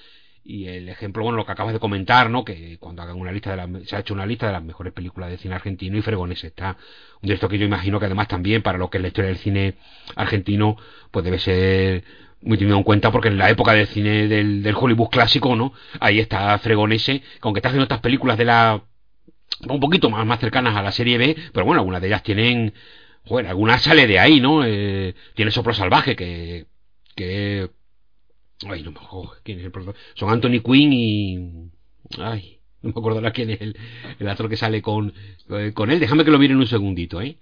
Y 0.45 0.69
el 0.69 0.89
ejemplo, 0.89 1.25
bueno, 1.25 1.37
lo 1.37 1.45
que 1.45 1.51
acabas 1.51 1.73
de 1.73 1.81
comentar, 1.81 2.31
¿no? 2.31 2.45
Que 2.45 2.79
cuando 2.79 3.03
hagan 3.03 3.19
una 3.19 3.33
lista 3.33 3.57
de 3.57 3.85
se 3.85 3.97
ha 3.97 3.99
hecho 3.99 4.15
una 4.15 4.25
lista 4.27 4.47
de 4.47 4.53
las 4.53 4.63
mejores 4.63 4.93
películas 4.93 5.29
de 5.31 5.37
cine 5.37 5.57
argentino 5.57 5.99
y 5.99 6.03
Fregones 6.03 6.45
está 6.45 6.77
un 7.21 7.23
director 7.23 7.51
que 7.51 7.59
yo 7.59 7.65
imagino 7.65 7.99
que 7.99 8.07
además 8.07 8.29
también 8.29 8.63
para 8.63 8.79
lo 8.79 8.91
que 8.91 8.99
es 8.99 9.03
la 9.03 9.09
historia 9.09 9.31
del 9.31 9.39
cine 9.39 9.75
argentino, 10.15 10.77
pues 11.11 11.25
debe 11.25 11.41
ser 11.41 12.05
muy 12.43 12.59
tenido 12.59 12.77
en 12.77 12.85
cuenta 12.85 13.11
porque 13.11 13.27
en 13.27 13.39
la 13.39 13.51
época 13.51 13.73
del 13.73 13.89
cine 13.89 14.29
del, 14.29 14.63
del 14.63 14.77
Hollywood 14.77 15.09
clásico, 15.09 15.57
¿no? 15.57 15.73
Ahí 15.99 16.21
está 16.21 16.57
Fregonese, 16.61 17.19
que 17.19 17.41
aunque 17.41 17.59
está 17.59 17.71
haciendo 17.71 17.87
estas 17.87 18.03
películas 18.03 18.39
de 18.39 18.45
la 18.45 18.85
un 19.69 19.81
poquito 19.81 20.11
más, 20.11 20.25
más 20.25 20.39
cercanas 20.39 20.77
a 20.77 20.83
la 20.83 20.93
serie 20.93 21.19
B, 21.19 21.37
pero 21.53 21.67
bueno, 21.67 21.81
algunas 21.81 22.01
de 22.01 22.07
ellas 22.07 22.23
tienen, 22.23 22.73
bueno, 23.29 23.49
algunas 23.49 23.83
sale 23.83 24.07
de 24.07 24.21
ahí, 24.21 24.39
¿no? 24.39 24.65
Eh, 24.65 25.17
tiene 25.35 25.51
Soplo 25.51 25.75
Salvaje, 25.75 26.15
que, 26.15 26.67
que, 27.17 27.71
ay, 28.69 28.83
no 28.85 28.93
me 28.93 28.99
acuerdo, 28.99 29.33
¿quién 29.43 29.59
es 29.59 29.65
el 29.65 29.73
productor? 29.73 29.97
Son 30.15 30.31
Anthony 30.31 30.61
Quinn 30.65 30.93
y, 30.93 31.71
ay, 32.19 32.59
no 32.83 32.91
me 32.91 33.01
acuerdo 33.01 33.19
ahora 33.19 33.33
quién 33.33 33.51
es 33.51 33.61
el, 33.61 33.77
el 34.21 34.29
actor 34.29 34.49
que 34.49 34.57
sale 34.57 34.81
con, 34.83 35.13
eh, 35.51 35.73
con 35.75 35.91
él, 35.91 35.99
déjame 35.99 36.25
que 36.25 36.31
lo 36.31 36.39
miren 36.39 36.59
un 36.59 36.67
segundito, 36.67 37.21
¿eh? 37.21 37.39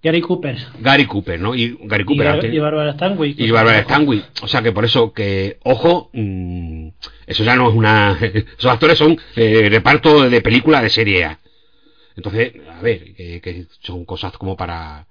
Gary 0.00 0.20
Cooper. 0.20 0.56
Gary 0.80 1.06
Cooper, 1.06 1.40
¿no? 1.40 1.54
Y 1.56 1.76
Gary 1.82 2.04
Cooper. 2.04 2.24
y, 2.26 2.28
antes- 2.28 2.54
y 2.54 2.58
Barbara 2.60 2.92
Stanwyck. 2.94 3.38
y 3.38 3.50
Barbara 3.50 3.82
Stanwyck. 3.82 4.24
O 4.42 4.46
sea 4.48 4.62
que 4.62 4.70
por 4.70 4.84
eso 4.84 5.12
que, 5.12 5.58
ojo, 5.64 6.10
mm, 6.12 6.88
eso 7.26 7.42
ya 7.44 7.56
no 7.56 7.68
es 7.68 7.74
una... 7.74 8.16
Esos 8.58 8.70
actores 8.70 8.96
son 8.96 9.18
eh, 9.34 9.68
reparto 9.68 10.28
de 10.30 10.40
película 10.40 10.80
de 10.82 10.88
serie 10.90 11.24
A. 11.24 11.40
Entonces, 12.16 12.52
a 12.70 12.80
ver, 12.80 13.12
que, 13.14 13.40
que 13.40 13.66
son 13.80 14.04
cosas 14.04 14.32
como 14.38 14.56
para 14.56 15.06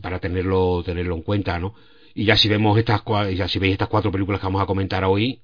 para 0.00 0.18
tenerlo 0.20 0.82
tenerlo 0.84 1.14
en 1.16 1.22
cuenta, 1.22 1.58
¿no? 1.58 1.74
Y 2.18 2.24
ya 2.24 2.34
si 2.34 2.48
vemos 2.48 2.78
estas 2.78 3.02
ya 3.36 3.46
si 3.46 3.58
veis 3.58 3.72
estas 3.72 3.88
cuatro 3.88 4.10
películas 4.10 4.40
que 4.40 4.46
vamos 4.46 4.62
a 4.62 4.66
comentar 4.66 5.04
hoy, 5.04 5.42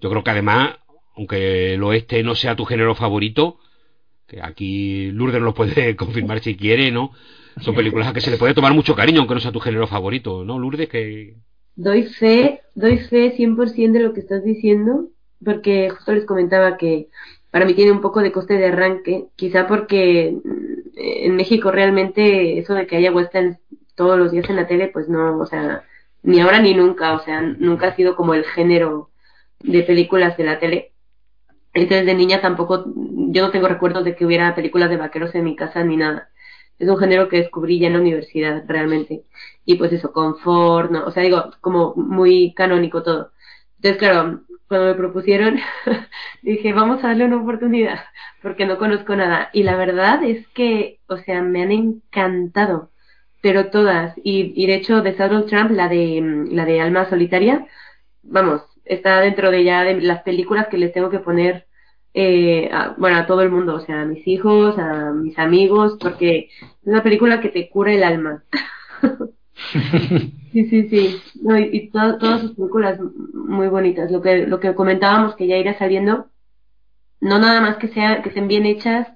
yo 0.00 0.08
creo 0.08 0.24
que 0.24 0.30
además, 0.30 0.76
aunque 1.14 1.74
el 1.74 1.82
oeste 1.82 2.22
no 2.22 2.34
sea 2.34 2.56
tu 2.56 2.64
género 2.64 2.94
favorito, 2.94 3.58
que 4.26 4.40
aquí 4.40 5.10
Lourdes 5.12 5.40
nos 5.40 5.48
lo 5.48 5.54
puede 5.54 5.94
confirmar 6.02 6.40
si 6.40 6.56
quiere, 6.56 6.90
¿no? 6.90 7.12
Son 7.60 7.74
películas 7.74 8.08
a 8.08 8.12
que 8.14 8.22
se 8.22 8.30
le 8.30 8.38
puede 8.38 8.54
tomar 8.54 8.72
mucho 8.72 8.94
cariño, 8.94 9.18
aunque 9.18 9.34
no 9.34 9.40
sea 9.40 9.52
tu 9.52 9.60
género 9.60 9.86
favorito, 9.86 10.42
¿no, 10.42 10.58
Lourdes? 10.58 10.88
Que 10.88 11.34
Doy 11.76 12.04
fe, 12.04 12.62
doy 12.74 12.96
fe 12.96 13.36
100% 13.36 13.92
de 13.92 14.00
lo 14.00 14.14
que 14.14 14.20
estás 14.20 14.42
diciendo, 14.42 15.10
porque 15.44 15.90
justo 15.90 16.14
les 16.14 16.24
comentaba 16.24 16.78
que 16.78 17.08
para 17.50 17.66
mí 17.66 17.74
tiene 17.74 17.92
un 17.92 18.00
poco 18.00 18.22
de 18.22 18.32
coste 18.32 18.54
de 18.54 18.68
arranque, 18.68 19.26
quizá 19.36 19.66
porque 19.66 20.34
mm, 20.42 20.96
en 20.96 21.36
México 21.36 21.70
realmente 21.70 22.58
eso 22.58 22.72
de 22.72 22.86
que 22.86 22.96
haya 22.96 23.12
westerns 23.12 23.58
todos 23.94 24.18
los 24.18 24.32
días 24.32 24.48
en 24.50 24.56
la 24.56 24.66
tele, 24.66 24.88
pues 24.88 25.08
no, 25.08 25.38
o 25.38 25.46
sea, 25.46 25.84
ni 26.22 26.40
ahora 26.40 26.60
ni 26.60 26.74
nunca, 26.74 27.14
o 27.14 27.20
sea, 27.24 27.40
nunca 27.42 27.88
ha 27.88 27.96
sido 27.96 28.16
como 28.16 28.34
el 28.34 28.44
género 28.44 29.10
de 29.60 29.82
películas 29.82 30.36
de 30.36 30.44
la 30.44 30.58
tele. 30.58 30.92
Entonces 31.74 32.06
de 32.06 32.14
niña 32.14 32.40
tampoco, 32.40 32.84
yo 32.86 33.42
no 33.42 33.50
tengo 33.50 33.68
recuerdos 33.68 34.04
de 34.04 34.14
que 34.16 34.26
hubiera 34.26 34.54
películas 34.54 34.90
de 34.90 34.96
vaqueros 34.96 35.34
en 35.34 35.44
mi 35.44 35.56
casa 35.56 35.82
ni 35.84 35.96
nada. 35.96 36.30
Es 36.78 36.88
un 36.88 36.98
género 36.98 37.28
que 37.28 37.38
descubrí 37.38 37.78
ya 37.78 37.88
en 37.88 37.94
la 37.94 38.00
universidad 38.00 38.64
realmente 38.66 39.24
y 39.64 39.76
pues 39.76 39.92
eso, 39.92 40.12
confort, 40.12 40.90
¿no? 40.90 41.04
O 41.06 41.10
sea, 41.10 41.22
digo, 41.22 41.50
como 41.60 41.94
muy 41.96 42.54
canónico 42.54 43.02
todo. 43.02 43.32
Entonces, 43.76 43.98
claro, 43.98 44.42
cuando 44.68 44.86
me 44.88 44.94
propusieron, 44.94 45.58
dije, 46.42 46.72
vamos 46.72 47.02
a 47.04 47.08
darle 47.08 47.26
una 47.26 47.36
oportunidad, 47.40 48.00
porque 48.42 48.66
no 48.66 48.78
conozco 48.78 49.16
nada. 49.16 49.50
Y 49.52 49.62
la 49.62 49.76
verdad 49.76 50.22
es 50.24 50.46
que, 50.48 51.00
o 51.08 51.16
sea, 51.18 51.42
me 51.42 51.62
han 51.62 51.72
encantado, 51.72 52.90
pero 53.44 53.70
todas. 53.70 54.14
Y, 54.24 54.54
y 54.56 54.66
de 54.66 54.76
hecho, 54.76 55.02
de 55.02 55.12
Donald 55.12 55.46
Trump, 55.48 55.70
la 55.72 55.88
de, 55.90 56.46
la 56.50 56.64
de 56.64 56.80
Alma 56.80 57.08
Solitaria, 57.10 57.66
vamos, 58.22 58.62
está 58.84 59.20
dentro 59.20 59.50
de 59.52 59.64
ya 59.64 59.84
de 59.84 60.00
las 60.02 60.22
películas 60.22 60.68
que 60.68 60.78
les 60.78 60.92
tengo 60.94 61.10
que 61.10 61.20
poner, 61.20 61.66
eh, 62.14 62.70
a- 62.72 62.94
bueno, 62.98 63.18
a 63.18 63.26
todo 63.26 63.42
el 63.42 63.50
mundo, 63.50 63.76
o 63.76 63.80
sea, 63.80 64.02
a 64.02 64.06
mis 64.06 64.26
hijos, 64.28 64.78
a 64.78 65.12
mis 65.12 65.38
amigos, 65.38 65.98
porque 66.00 66.50
es 66.60 66.86
una 66.86 67.02
película 67.04 67.40
que 67.40 67.50
te 67.50 67.68
cura 67.70 67.92
el 67.94 68.04
alma. 68.04 68.44
Sí, 70.52 70.66
sí, 70.70 70.88
sí. 70.88 71.20
No, 71.42 71.58
y 71.58 71.64
y 71.72 71.90
to- 71.90 72.18
todas 72.18 72.40
sus 72.42 72.52
películas 72.54 72.98
muy 73.32 73.68
bonitas. 73.68 74.10
Lo 74.10 74.22
que, 74.22 74.46
lo 74.46 74.60
que 74.60 74.74
comentábamos 74.74 75.34
que 75.36 75.46
ya 75.48 75.56
irá 75.56 75.76
saliendo, 75.78 76.28
no 77.20 77.38
nada 77.38 77.60
más 77.60 77.76
que 77.78 77.88
sea, 77.88 78.22
que 78.22 78.30
estén 78.30 78.48
bien 78.48 78.66
hechas, 78.66 79.08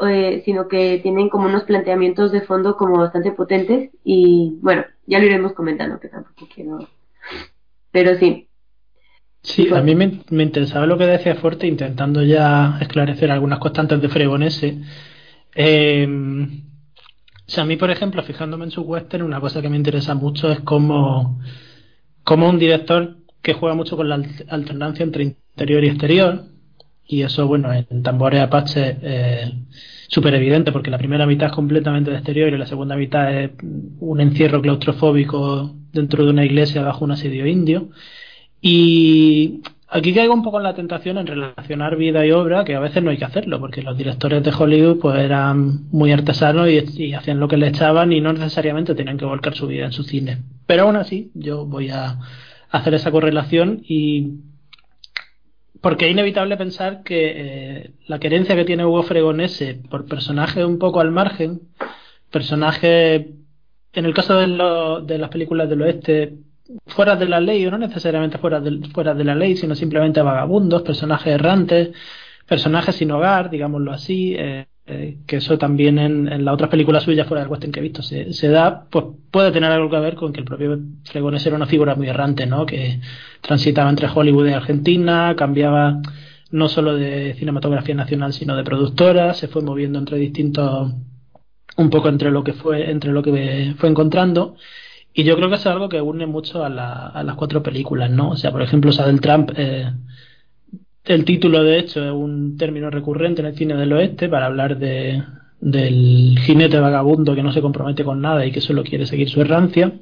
eh, 0.00 0.42
sino 0.44 0.68
que 0.68 0.98
tienen 1.02 1.28
como 1.28 1.46
unos 1.46 1.64
planteamientos 1.64 2.32
de 2.32 2.42
fondo 2.42 2.76
como 2.76 2.98
bastante 2.98 3.32
potentes. 3.32 3.90
Y 4.04 4.58
bueno, 4.62 4.84
ya 5.06 5.18
lo 5.18 5.26
iremos 5.26 5.52
comentando, 5.52 6.00
que 6.00 6.08
tampoco 6.08 6.48
quiero. 6.54 6.88
Pero 7.90 8.16
sí. 8.16 8.48
Sí, 9.42 9.68
a 9.74 9.82
mí 9.82 9.94
me, 9.94 10.20
me 10.30 10.44
interesaba 10.44 10.86
lo 10.86 10.96
que 10.96 11.06
decía 11.06 11.34
Fuerte, 11.34 11.66
intentando 11.66 12.22
ya 12.22 12.78
esclarecer 12.80 13.30
algunas 13.30 13.58
constantes 13.58 14.00
de 14.00 14.08
Fregonese. 14.08 14.78
Eh, 15.54 16.06
o 16.08 17.50
sea, 17.50 17.64
a 17.64 17.66
mí, 17.66 17.76
por 17.76 17.90
ejemplo, 17.90 18.22
fijándome 18.22 18.64
en 18.64 18.70
su 18.70 18.82
western, 18.82 19.24
una 19.24 19.40
cosa 19.40 19.60
que 19.60 19.68
me 19.68 19.76
interesa 19.76 20.14
mucho 20.14 20.50
es 20.50 20.60
cómo, 20.60 21.40
cómo 22.24 22.48
un 22.48 22.58
director 22.58 23.16
que 23.42 23.54
juega 23.54 23.74
mucho 23.74 23.96
con 23.96 24.08
la 24.08 24.16
al- 24.16 24.46
alternancia 24.48 25.02
entre 25.04 25.24
interior 25.24 25.84
y 25.84 25.88
exterior, 25.88 26.44
y 27.06 27.22
eso, 27.22 27.46
bueno, 27.46 27.72
en 27.72 28.02
Tambores 28.02 28.40
Apache 28.40 28.96
eh, 29.02 29.52
súper 30.08 30.34
evidente, 30.34 30.72
porque 30.72 30.90
la 30.90 30.98
primera 30.98 31.26
mitad 31.26 31.48
es 31.48 31.52
completamente 31.52 32.10
de 32.10 32.16
exterior 32.16 32.52
y 32.52 32.58
la 32.58 32.66
segunda 32.66 32.96
mitad 32.96 33.32
es 33.34 33.50
un 34.00 34.20
encierro 34.20 34.62
claustrofóbico 34.62 35.74
dentro 35.92 36.24
de 36.24 36.30
una 36.30 36.44
iglesia 36.44 36.82
bajo 36.82 37.04
un 37.04 37.12
asedio 37.12 37.46
indio. 37.46 37.88
Y 38.60 39.60
aquí 39.88 40.14
caigo 40.14 40.32
un 40.32 40.42
poco 40.42 40.58
en 40.58 40.62
la 40.64 40.74
tentación 40.74 41.18
en 41.18 41.26
relacionar 41.26 41.96
vida 41.96 42.24
y 42.24 42.30
obra, 42.30 42.64
que 42.64 42.74
a 42.74 42.80
veces 42.80 43.02
no 43.02 43.10
hay 43.10 43.18
que 43.18 43.24
hacerlo, 43.24 43.58
porque 43.58 43.82
los 43.82 43.96
directores 43.96 44.42
de 44.42 44.52
Hollywood 44.56 45.00
pues 45.00 45.18
eran 45.18 45.90
muy 45.90 46.12
artesanos 46.12 46.68
y, 46.68 47.12
hacían 47.14 47.40
lo 47.40 47.48
que 47.48 47.56
le 47.56 47.68
echaban 47.68 48.12
y 48.12 48.20
no 48.20 48.32
necesariamente 48.32 48.94
tenían 48.94 49.18
que 49.18 49.24
volcar 49.24 49.54
su 49.54 49.66
vida 49.66 49.86
en 49.86 49.92
su 49.92 50.04
cine. 50.04 50.38
Pero 50.66 50.84
aún 50.84 50.96
así, 50.96 51.30
yo 51.34 51.66
voy 51.66 51.90
a 51.90 52.18
hacer 52.70 52.94
esa 52.94 53.10
correlación 53.10 53.82
y 53.86 54.34
porque 55.82 56.06
es 56.06 56.12
inevitable 56.12 56.56
pensar 56.56 57.02
que 57.02 57.32
eh, 57.34 57.90
la 58.06 58.18
querencia 58.18 58.56
que 58.56 58.64
tiene 58.64 58.86
Hugo 58.86 59.02
Fregonese 59.02 59.74
por 59.90 60.06
personajes 60.06 60.64
un 60.64 60.78
poco 60.78 61.00
al 61.00 61.10
margen, 61.10 61.60
personajes, 62.30 63.26
en 63.92 64.04
el 64.04 64.14
caso 64.14 64.36
de, 64.36 64.46
lo- 64.46 65.00
de 65.02 65.18
las 65.18 65.28
películas 65.30 65.68
del 65.68 65.82
oeste, 65.82 66.34
fuera 66.86 67.16
de 67.16 67.28
la 67.28 67.40
ley, 67.40 67.66
o 67.66 67.70
no 67.70 67.78
necesariamente 67.78 68.38
fuera 68.38 68.60
de, 68.60 68.80
fuera 68.94 69.12
de 69.14 69.24
la 69.24 69.34
ley, 69.34 69.56
sino 69.56 69.74
simplemente 69.74 70.22
vagabundos, 70.22 70.82
personajes 70.82 71.34
errantes, 71.34 71.90
personajes 72.46 72.96
sin 72.96 73.10
hogar, 73.10 73.50
digámoslo 73.50 73.92
así, 73.92 74.34
eh, 74.38 74.66
eh, 74.86 75.18
que 75.26 75.36
eso 75.36 75.58
también 75.58 75.98
en, 75.98 76.32
en 76.32 76.44
las 76.44 76.54
otras 76.54 76.70
películas 76.70 77.02
suyas 77.04 77.26
fuera 77.26 77.42
del 77.42 77.50
western 77.50 77.70
que 77.72 77.80
he 77.80 77.82
visto 77.82 78.02
se, 78.02 78.32
se 78.32 78.48
da, 78.48 78.86
pues 78.90 79.04
puede 79.30 79.52
tener 79.52 79.70
algo 79.70 79.88
que 79.90 79.98
ver 80.00 80.14
con 80.16 80.32
que 80.32 80.40
el 80.40 80.46
propio 80.46 80.78
Fregones 81.04 81.46
era 81.46 81.54
una 81.56 81.66
figura 81.66 81.94
muy 81.94 82.08
errante, 82.08 82.46
¿no? 82.46 82.66
Que 82.66 83.00
transitaba 83.42 83.90
entre 83.90 84.08
Hollywood 84.08 84.48
y 84.48 84.52
Argentina, 84.54 85.34
cambiaba 85.36 86.00
no 86.50 86.68
solo 86.68 86.94
de 86.96 87.34
cinematografía 87.38 87.94
nacional, 87.94 88.32
sino 88.32 88.56
de 88.56 88.64
productora, 88.64 89.34
se 89.34 89.48
fue 89.48 89.62
moviendo 89.62 89.98
entre 89.98 90.18
distintos, 90.18 90.92
un 91.76 91.90
poco 91.90 92.08
entre 92.08 92.30
lo 92.30 92.44
que 92.44 92.52
fue, 92.54 92.90
entre 92.90 93.12
lo 93.12 93.22
que 93.22 93.74
fue 93.78 93.88
encontrando. 93.90 94.56
Y 95.14 95.24
yo 95.24 95.36
creo 95.36 95.48
que 95.50 95.56
es 95.56 95.66
algo 95.66 95.88
que 95.88 96.00
une 96.02 96.26
mucho 96.26 96.64
a, 96.64 96.68
la- 96.70 97.08
a 97.08 97.22
las 97.24 97.36
cuatro 97.36 97.62
películas, 97.62 98.10
¿no? 98.10 98.30
O 98.30 98.36
sea, 98.36 98.52
por 98.52 98.62
ejemplo, 98.62 98.90
esa 98.90 99.06
del 99.06 99.20
Trump, 99.20 99.50
eh, 99.56 99.92
el 101.04 101.24
título 101.24 101.62
de 101.64 101.78
hecho 101.78 102.04
es 102.04 102.12
un 102.12 102.56
término 102.56 102.90
recurrente 102.90 103.40
en 103.40 103.48
el 103.48 103.56
cine 103.56 103.74
del 103.74 103.92
oeste 103.92 104.28
para 104.28 104.46
hablar 104.46 104.78
de, 104.78 105.22
del 105.60 106.38
jinete 106.44 106.78
vagabundo 106.78 107.34
que 107.34 107.42
no 107.42 107.52
se 107.52 107.60
compromete 107.60 108.04
con 108.04 108.20
nada 108.20 108.46
y 108.46 108.52
que 108.52 108.60
solo 108.60 108.84
quiere 108.84 109.06
seguir 109.06 109.28
su 109.28 109.40
errancia. 109.40 109.92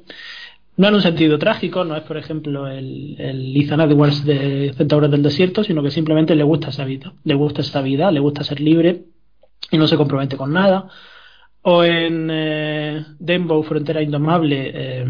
No 0.81 0.87
en 0.87 0.95
un 0.95 1.01
sentido 1.03 1.37
trágico, 1.37 1.83
no 1.83 1.95
es 1.95 2.01
por 2.01 2.17
ejemplo 2.17 2.67
el, 2.67 3.15
el 3.19 3.55
Ethan 3.55 3.81
Edwards 3.81 4.25
de 4.25 4.73
Centauros 4.75 5.11
del 5.11 5.21
Desierto, 5.21 5.63
sino 5.63 5.83
que 5.83 5.91
simplemente 5.91 6.35
le 6.35 6.41
gusta 6.41 6.69
esa 6.69 6.85
vida, 6.85 7.13
le 7.23 7.35
gusta 7.35 7.61
esta 7.61 7.83
vida, 7.83 8.09
le 8.09 8.19
gusta 8.19 8.43
ser 8.43 8.59
libre 8.59 9.03
y 9.69 9.77
no 9.77 9.85
se 9.85 9.95
compromete 9.95 10.37
con 10.37 10.51
nada. 10.51 10.87
O 11.61 11.83
en 11.83 12.29
eh, 12.31 13.05
Frontera 13.63 14.01
Indomable, 14.01 14.71
eh, 14.73 15.05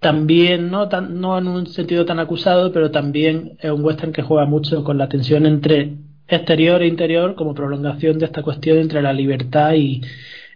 también, 0.00 0.70
no, 0.70 0.86
tan, 0.86 1.18
no 1.18 1.38
en 1.38 1.48
un 1.48 1.66
sentido 1.66 2.04
tan 2.04 2.18
acusado, 2.20 2.72
pero 2.74 2.90
también 2.90 3.56
es 3.58 3.70
un 3.70 3.82
western 3.82 4.12
que 4.12 4.20
juega 4.20 4.44
mucho 4.44 4.84
con 4.84 4.98
la 4.98 5.08
tensión 5.08 5.46
entre 5.46 5.96
exterior 6.28 6.82
e 6.82 6.88
interior 6.88 7.36
como 7.36 7.54
prolongación 7.54 8.18
de 8.18 8.26
esta 8.26 8.42
cuestión 8.42 8.76
entre 8.76 9.00
la 9.00 9.14
libertad 9.14 9.72
y 9.72 10.02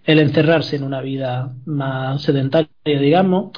el 0.05 0.19
encerrarse 0.19 0.77
en 0.77 0.83
una 0.83 1.01
vida 1.01 1.55
más 1.65 2.21
sedentaria, 2.21 2.69
digamos. 2.85 3.53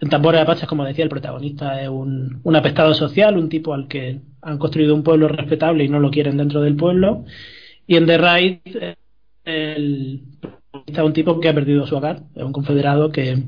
En 0.00 0.08
Tambores 0.08 0.40
Apaches, 0.40 0.66
como 0.68 0.84
decía, 0.84 1.04
el 1.04 1.10
protagonista 1.10 1.80
es 1.82 1.88
un, 1.88 2.40
un 2.42 2.56
apestado 2.56 2.94
social, 2.94 3.36
un 3.36 3.48
tipo 3.48 3.74
al 3.74 3.86
que 3.86 4.20
han 4.42 4.58
construido 4.58 4.94
un 4.94 5.02
pueblo 5.02 5.28
respetable 5.28 5.84
y 5.84 5.88
no 5.88 6.00
lo 6.00 6.10
quieren 6.10 6.38
dentro 6.38 6.62
del 6.62 6.76
pueblo. 6.76 7.24
Y 7.86 7.96
en 7.96 8.06
The 8.06 8.18
Raid, 8.18 8.58
el 9.44 10.22
protagonista 10.40 11.02
es 11.02 11.06
un 11.06 11.12
tipo 11.12 11.40
que 11.40 11.48
ha 11.48 11.54
perdido 11.54 11.86
su 11.86 11.96
hogar, 11.96 12.22
es 12.34 12.42
un 12.42 12.52
confederado 12.52 13.10
que 13.12 13.42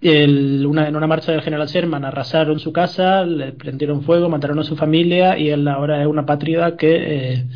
el, 0.00 0.64
una, 0.66 0.88
en 0.88 0.96
una 0.96 1.06
marcha 1.06 1.32
del 1.32 1.42
general 1.42 1.66
Sherman 1.68 2.04
arrasaron 2.04 2.60
su 2.60 2.72
casa, 2.72 3.24
le 3.24 3.52
prendieron 3.52 4.02
fuego, 4.02 4.28
mataron 4.28 4.58
a 4.60 4.64
su 4.64 4.76
familia 4.76 5.38
y 5.38 5.50
él 5.50 5.66
ahora 5.68 6.00
es 6.00 6.06
una 6.06 6.24
patria 6.24 6.76
que 6.76 7.32
eh, 7.32 7.46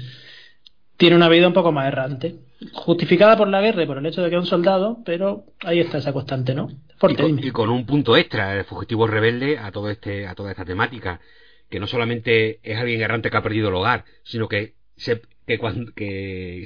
tiene 0.96 1.16
una 1.16 1.28
vida 1.28 1.46
un 1.48 1.54
poco 1.54 1.72
más 1.72 1.86
errante. 1.86 2.36
Justificada 2.72 3.36
por 3.36 3.48
la 3.48 3.60
guerra 3.60 3.82
y 3.82 3.86
por 3.86 3.98
el 3.98 4.06
hecho 4.06 4.22
de 4.22 4.30
que 4.30 4.36
es 4.36 4.40
un 4.40 4.46
soldado, 4.46 4.98
pero 5.04 5.44
ahí 5.60 5.80
está 5.80 5.98
esa 5.98 6.12
constante, 6.12 6.54
¿no? 6.54 6.68
y, 7.08 7.50
con, 7.50 7.68
un 7.68 7.84
punto 7.84 8.16
extra, 8.16 8.56
el 8.56 8.64
fugitivo 8.64 9.08
rebelde 9.08 9.58
a 9.58 9.72
todo 9.72 9.90
este, 9.90 10.26
a 10.28 10.34
toda 10.36 10.52
esta 10.52 10.64
temática, 10.64 11.20
que 11.68 11.80
no 11.80 11.88
solamente 11.88 12.60
es 12.62 12.78
alguien 12.78 13.00
errante 13.00 13.28
que 13.28 13.36
ha 13.36 13.42
perdido 13.42 13.70
el 13.70 13.74
hogar, 13.74 14.04
sino 14.22 14.48
que 14.48 14.74
se, 14.96 15.20
que, 15.46 15.58
cuando, 15.58 15.92
que 15.94 16.64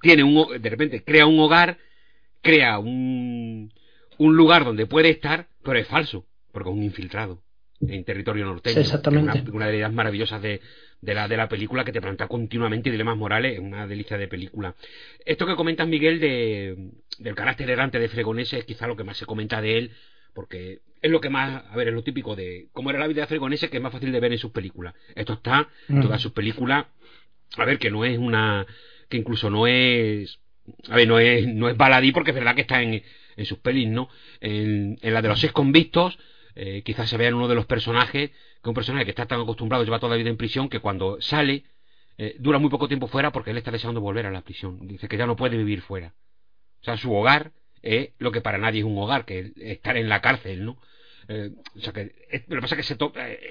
tiene 0.00 0.22
un, 0.24 0.60
de 0.60 0.70
repente 0.70 1.04
crea 1.04 1.26
un 1.26 1.38
hogar, 1.38 1.76
crea 2.40 2.78
un 2.78 3.70
un 4.18 4.36
lugar 4.36 4.64
donde 4.64 4.86
puede 4.86 5.10
estar, 5.10 5.48
pero 5.62 5.78
es 5.78 5.86
falso, 5.86 6.26
porque 6.52 6.68
es 6.68 6.74
un 6.74 6.82
infiltrado 6.82 7.42
en 7.80 8.04
territorio 8.04 8.44
norteño. 8.46 8.80
exactamente. 8.80 9.40
Una, 9.42 9.50
una, 9.52 9.66
de 9.66 9.72
las 9.72 9.78
ideas 9.78 9.92
maravillosas 9.92 10.42
de, 10.42 10.60
de, 11.00 11.14
la, 11.14 11.28
de 11.28 11.36
la 11.36 11.48
película 11.48 11.84
que 11.84 11.92
te 11.92 12.00
plantea 12.00 12.28
continuamente 12.28 12.90
dilemas 12.90 13.16
morales, 13.16 13.54
es 13.54 13.58
una 13.60 13.86
delicia 13.86 14.16
de 14.16 14.28
película. 14.28 14.74
Esto 15.24 15.46
que 15.46 15.56
comentas, 15.56 15.88
Miguel, 15.88 16.20
de, 16.20 16.90
del 17.18 17.34
carácter 17.34 17.70
errante 17.70 17.98
de 17.98 18.08
Fregonese 18.08 18.58
es 18.58 18.64
quizá 18.64 18.86
lo 18.86 18.96
que 18.96 19.04
más 19.04 19.16
se 19.16 19.26
comenta 19.26 19.60
de 19.60 19.78
él, 19.78 19.90
porque 20.34 20.80
es 21.00 21.10
lo 21.10 21.20
que 21.20 21.30
más, 21.30 21.64
a 21.70 21.76
ver, 21.76 21.88
es 21.88 21.94
lo 21.94 22.02
típico 22.02 22.34
de 22.34 22.68
cómo 22.72 22.90
era 22.90 22.98
la 22.98 23.06
vida 23.06 23.22
de 23.22 23.26
Fregonese, 23.26 23.68
que 23.68 23.76
es 23.76 23.82
más 23.82 23.92
fácil 23.92 24.12
de 24.12 24.20
ver 24.20 24.32
en 24.32 24.38
sus 24.38 24.52
películas. 24.52 24.94
Esto 25.14 25.34
está 25.34 25.68
en 25.88 25.98
mm. 25.98 26.02
todas 26.02 26.20
sus 26.20 26.32
películas, 26.32 26.86
a 27.56 27.64
ver, 27.64 27.78
que 27.78 27.90
no 27.90 28.04
es 28.04 28.18
una, 28.18 28.66
que 29.08 29.16
incluso 29.16 29.50
no 29.50 29.66
es, 29.66 30.38
a 30.88 30.96
ver, 30.96 31.06
no 31.06 31.18
es, 31.18 31.46
no 31.46 31.68
es 31.68 31.76
baladí, 31.76 32.12
porque 32.12 32.30
es 32.30 32.36
verdad 32.36 32.54
que 32.54 32.62
está 32.62 32.82
en 32.82 33.02
en 33.36 33.46
sus 33.46 33.58
pelis, 33.58 33.88
¿no? 33.88 34.08
En, 34.40 34.98
la 35.02 35.22
de 35.22 35.28
los 35.28 35.40
seis 35.40 35.52
convictos, 35.52 36.18
eh, 36.56 36.82
quizás 36.82 37.08
se 37.08 37.16
vea 37.16 37.34
uno 37.34 37.48
de 37.48 37.54
los 37.54 37.66
personajes, 37.66 38.30
que 38.62 38.68
un 38.68 38.74
personaje 38.74 39.04
que 39.04 39.10
está 39.10 39.26
tan 39.26 39.40
acostumbrado, 39.40 39.84
lleva 39.84 39.98
toda 39.98 40.10
la 40.10 40.16
vida 40.16 40.30
en 40.30 40.36
prisión, 40.36 40.68
que 40.68 40.80
cuando 40.80 41.20
sale, 41.20 41.64
eh, 42.18 42.36
dura 42.38 42.58
muy 42.58 42.70
poco 42.70 42.88
tiempo 42.88 43.08
fuera 43.08 43.32
porque 43.32 43.50
él 43.50 43.58
está 43.58 43.70
deseando 43.70 44.00
volver 44.00 44.26
a 44.26 44.30
la 44.30 44.42
prisión. 44.42 44.86
Dice 44.86 45.08
que 45.08 45.16
ya 45.16 45.26
no 45.26 45.36
puede 45.36 45.56
vivir 45.56 45.82
fuera. 45.82 46.14
O 46.80 46.84
sea, 46.84 46.96
su 46.96 47.12
hogar 47.14 47.52
es 47.82 48.10
lo 48.18 48.32
que 48.32 48.40
para 48.40 48.58
nadie 48.58 48.80
es 48.80 48.86
un 48.86 48.96
hogar, 48.98 49.24
que 49.24 49.38
es 49.40 49.52
estar 49.56 49.96
en 49.96 50.08
la 50.08 50.20
cárcel, 50.20 50.64
¿no? 50.64 50.78
Eh, 51.28 51.50
o 51.76 51.80
sea 51.80 51.92
que 51.92 52.12
lo 52.48 52.56
que 52.56 52.60
pasa 52.60 52.74
es 52.74 52.86
que 52.86 52.94
se 52.94 52.98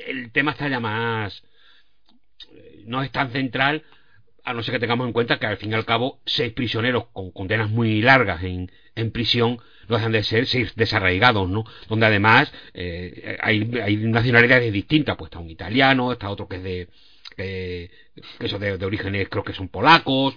el 0.07 0.31
tema 0.31 0.51
está 0.51 0.67
ya 0.67 0.79
más 0.79 1.43
no 2.85 3.01
es 3.01 3.11
tan 3.11 3.31
central 3.31 3.83
a 4.43 4.53
no 4.53 4.61
ser 4.63 4.73
que 4.73 4.79
tengamos 4.79 5.07
en 5.07 5.13
cuenta 5.13 5.39
que 5.39 5.45
al 5.45 5.57
fin 5.57 5.71
y 5.71 5.75
al 5.75 5.85
cabo 5.85 6.21
seis 6.25 6.53
prisioneros 6.53 7.05
con 7.13 7.31
condenas 7.31 7.69
muy 7.69 8.01
largas 8.01 8.43
en, 8.43 8.71
en 8.95 9.11
prisión 9.11 9.59
no 9.87 9.95
dejan 9.95 10.11
de 10.11 10.23
ser 10.23 10.45
seis 10.47 10.75
desarraigados, 10.75 11.49
¿no? 11.49 11.65
Donde 11.87 12.05
además 12.05 12.51
eh, 12.73 13.37
hay, 13.41 13.65
nacionalidades 13.65 14.71
distintas, 14.71 15.17
pues 15.17 15.27
está 15.27 15.39
un 15.39 15.49
italiano, 15.49 16.11
está 16.11 16.29
otro 16.29 16.47
que 16.47 16.57
es 16.57 16.63
de, 16.63 16.89
eh, 17.37 17.91
eso 18.39 18.59
de, 18.59 18.77
de, 18.77 18.85
orígenes 18.85 19.27
creo 19.29 19.43
que 19.43 19.53
son 19.53 19.69
polacos, 19.69 20.35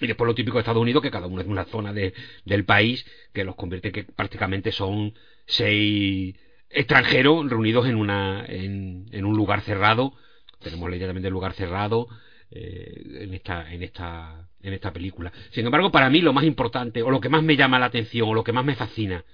y 0.00 0.06
después 0.06 0.26
lo 0.26 0.34
típico 0.34 0.56
de 0.56 0.60
Estados 0.60 0.80
Unidos, 0.82 1.02
que 1.02 1.10
cada 1.10 1.26
uno 1.26 1.40
es 1.40 1.46
de 1.46 1.52
una 1.52 1.64
zona 1.64 1.92
de, 1.92 2.14
del 2.44 2.64
país, 2.64 3.04
que 3.32 3.44
los 3.44 3.56
convierte 3.56 3.92
que 3.92 4.04
prácticamente 4.04 4.72
son 4.72 5.14
seis 5.46 6.36
extranjeros 6.70 7.48
reunidos 7.50 7.86
en, 7.86 7.96
una, 7.96 8.44
en, 8.46 9.06
en 9.10 9.24
un 9.24 9.36
lugar 9.36 9.62
cerrado. 9.62 10.14
Tenemos 10.60 10.88
la 10.90 10.98
también 10.98 11.22
del 11.22 11.32
lugar 11.32 11.54
cerrado 11.54 12.08
eh, 12.52 13.20
en, 13.20 13.34
esta, 13.34 13.72
en, 13.72 13.82
esta, 13.82 14.48
en 14.62 14.72
esta 14.72 14.92
película. 14.92 15.32
Sin 15.50 15.64
embargo, 15.64 15.92
para 15.92 16.10
mí 16.10 16.20
lo 16.20 16.32
más 16.32 16.44
importante, 16.44 17.02
o 17.02 17.10
lo 17.10 17.20
que 17.20 17.28
más 17.28 17.42
me 17.42 17.56
llama 17.56 17.78
la 17.78 17.86
atención, 17.86 18.28
o 18.28 18.34
lo 18.34 18.44
que 18.44 18.52
más 18.52 18.64
me 18.64 18.74
fascina 18.74 19.24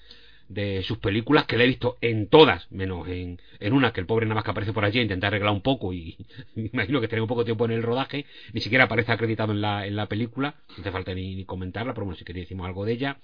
de 0.48 0.83
sus 0.83 0.98
películas, 0.98 1.46
que 1.46 1.57
le 1.57 1.64
he 1.64 1.66
visto 1.66 1.96
en 2.00 2.29
todas, 2.29 2.70
menos 2.70 3.09
en, 3.09 3.40
en 3.59 3.72
una, 3.72 3.92
que 3.92 4.00
el 4.00 4.07
pobre 4.07 4.26
nada 4.26 4.37
más 4.37 4.44
que 4.44 4.50
aparece 4.50 4.72
por 4.72 4.85
allí, 4.85 5.00
intenta 5.00 5.26
arreglar 5.26 5.52
un 5.52 5.62
poco 5.62 5.92
y 5.92 6.16
me 6.55 6.70
imagino 6.72 7.00
que 7.00 7.09
tiene 7.09 7.22
un 7.22 7.29
poco 7.29 7.40
de 7.40 7.46
tiempo 7.46 7.64
en 7.64 7.72
el 7.72 7.83
rodaje, 7.83 8.26
ni 8.52 8.61
siquiera 8.61 8.85
aparece 8.85 9.12
acreditado 9.12 9.52
en 9.52 9.61
la, 9.61 9.87
en 9.87 9.96
la 9.96 10.07
película, 10.07 10.57
no 10.68 10.74
hace 10.81 10.90
falta 10.90 11.14
ni, 11.14 11.44
comentarla, 11.44 11.94
pero 11.94 12.05
bueno, 12.05 12.18
si 12.18 12.24
queréis 12.24 12.46
decimos 12.46 12.66
algo 12.66 12.85
de 12.85 12.92
ella. 12.92 13.18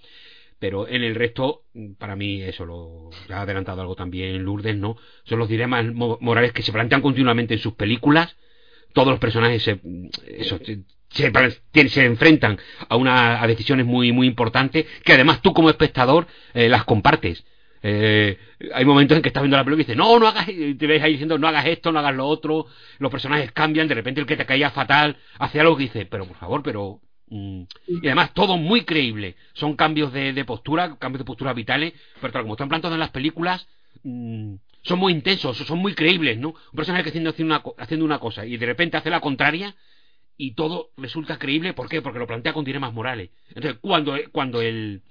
Pero 0.59 0.87
en 0.87 1.02
el 1.02 1.16
resto, 1.16 1.64
para 1.98 2.14
mí, 2.14 2.40
eso 2.40 2.64
lo 2.64 3.11
ha 3.31 3.40
adelantado 3.40 3.81
algo 3.81 3.96
también 3.96 4.44
Lourdes, 4.44 4.76
¿no? 4.76 4.96
Son 5.24 5.40
los 5.40 5.48
dilemas 5.48 5.85
morales 5.92 6.52
que 6.52 6.62
se 6.62 6.70
plantean 6.70 7.02
continuamente 7.02 7.55
en 7.55 7.61
sus 7.61 7.74
películas, 7.74 8.37
todos 8.92 9.09
los 9.09 9.18
personajes 9.18 9.62
se, 9.62 9.81
eso, 10.38 10.59
se, 11.12 11.88
se, 11.88 12.05
enfrentan 12.05 12.59
a, 12.88 12.96
una, 12.96 13.42
a 13.42 13.46
decisiones 13.46 13.87
muy, 13.87 14.12
muy 14.12 14.26
importantes 14.26 14.87
que 15.05 15.12
además 15.12 15.42
tú 15.42 15.52
como 15.52 15.70
espectador 15.70 16.26
eh, 16.55 16.68
las 16.68 16.85
compartes. 16.85 17.44
Eh, 17.85 18.38
hay 18.72 18.85
momentos 18.85 19.16
en 19.16 19.22
que 19.22 19.28
estás 19.28 19.42
viendo 19.42 19.57
la 19.57 19.64
película 19.64 19.83
y 19.83 19.87
dices, 19.87 19.96
no, 19.96 20.18
no 20.18 20.28
hagas, 20.28 20.46
te 20.46 20.87
ves 20.87 21.02
ahí 21.02 21.12
diciendo, 21.12 21.37
no 21.38 21.48
hagas 21.48 21.66
esto, 21.66 21.90
no 21.90 21.98
hagas 21.98 22.14
lo 22.14 22.26
otro, 22.26 22.66
los 22.98 23.11
personajes 23.11 23.50
cambian, 23.52 23.88
de 23.88 23.94
repente 23.94 24.20
el 24.20 24.26
que 24.26 24.37
te 24.37 24.46
caía 24.46 24.70
fatal 24.70 25.16
hace 25.38 25.61
algo 25.61 25.76
que 25.76 25.85
dice, 25.85 26.07
pero 26.07 26.26
por 26.26 26.37
favor, 26.37 26.62
pero... 26.62 27.00
Mm". 27.28 27.62
Y 27.88 28.07
además 28.07 28.33
todo 28.35 28.57
muy 28.57 28.83
creíble, 28.83 29.37
son 29.55 29.74
cambios 29.74 30.12
de, 30.12 30.33
de 30.33 30.44
postura, 30.44 30.96
cambios 30.98 31.20
de 31.20 31.24
postura 31.24 31.52
vitales, 31.55 31.94
pero 32.20 32.33
como 32.42 32.55
están 32.55 32.68
planteados 32.68 32.94
en 32.94 33.00
las 33.00 33.11
películas, 33.11 33.66
mm, 34.05 34.55
son 34.83 34.99
muy 34.99 35.12
intensos, 35.12 35.57
son 35.57 35.79
muy 35.79 35.95
creíbles, 35.95 36.38
¿no? 36.38 36.51
Un 36.51 36.77
personaje 36.77 37.05
que 37.05 37.11
haciendo, 37.11 37.35
una, 37.38 37.62
haciendo 37.79 38.05
una 38.05 38.18
cosa 38.18 38.45
y 38.47 38.57
de 38.57 38.66
repente 38.66 38.97
hace 38.97 39.11
la 39.11 39.21
contraria 39.21 39.75
y 40.37 40.55
todo 40.55 40.90
resulta 40.97 41.38
creíble, 41.38 41.73
¿por 41.73 41.88
qué? 41.88 42.03
Porque 42.03 42.18
lo 42.18 42.27
plantea 42.27 42.53
con 42.53 42.64
dilemas 42.64 42.92
morales. 42.92 43.31
Entonces, 43.49 43.79
cuando, 43.81 44.16
cuando 44.33 44.61
el, 44.61 45.03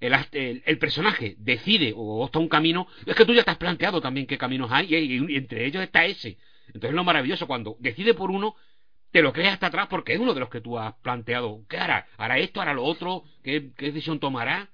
el, 0.00 0.62
el, 0.64 0.78
personaje 0.78 1.34
decide 1.38 1.92
o 1.94 2.24
opta 2.24 2.38
un 2.38 2.48
camino, 2.48 2.86
es 3.04 3.14
que 3.14 3.24
tú 3.24 3.34
ya 3.34 3.44
te 3.44 3.50
has 3.50 3.58
planteado 3.58 4.00
también 4.00 4.26
qué 4.26 4.38
caminos 4.38 4.70
hay 4.72 4.94
y, 4.94 5.36
entre 5.36 5.66
ellos 5.66 5.82
está 5.82 6.04
ese. 6.04 6.38
Entonces, 6.68 6.92
lo 6.92 7.04
maravilloso, 7.04 7.46
cuando 7.46 7.76
decide 7.80 8.14
por 8.14 8.30
uno, 8.30 8.54
te 9.10 9.22
lo 9.22 9.32
crees 9.32 9.52
hasta 9.52 9.66
atrás 9.66 9.88
porque 9.88 10.14
es 10.14 10.20
uno 10.20 10.34
de 10.34 10.40
los 10.40 10.50
que 10.50 10.60
tú 10.60 10.78
has 10.78 10.94
planteado. 10.96 11.64
¿Qué 11.68 11.78
hará? 11.78 12.06
¿Hará 12.16 12.38
esto? 12.38 12.60
¿Hará 12.60 12.74
lo 12.74 12.84
otro? 12.84 13.24
¿Qué, 13.42 13.72
decisión 13.76 14.20
tomará? 14.20 14.70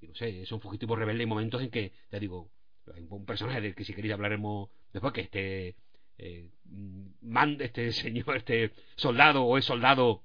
Y 0.00 0.08
no 0.08 0.14
sé, 0.14 0.42
es 0.42 0.52
un 0.52 0.60
fugitivo 0.60 0.96
rebelde. 0.96 1.22
Hay 1.22 1.26
momentos 1.26 1.62
en 1.62 1.70
que, 1.70 1.92
te 2.10 2.20
digo, 2.20 2.50
un 3.08 3.24
personaje 3.24 3.60
del 3.60 3.74
que 3.74 3.84
si 3.84 3.94
queréis 3.94 4.14
hablaremos 4.14 4.70
después, 4.92 5.12
que 5.12 5.22
este 5.22 5.76
eh, 6.18 6.50
este 7.60 7.92
señor, 7.92 8.36
este 8.36 8.72
soldado 8.96 9.44
o 9.44 9.56
es 9.56 9.64
soldado 9.64 10.22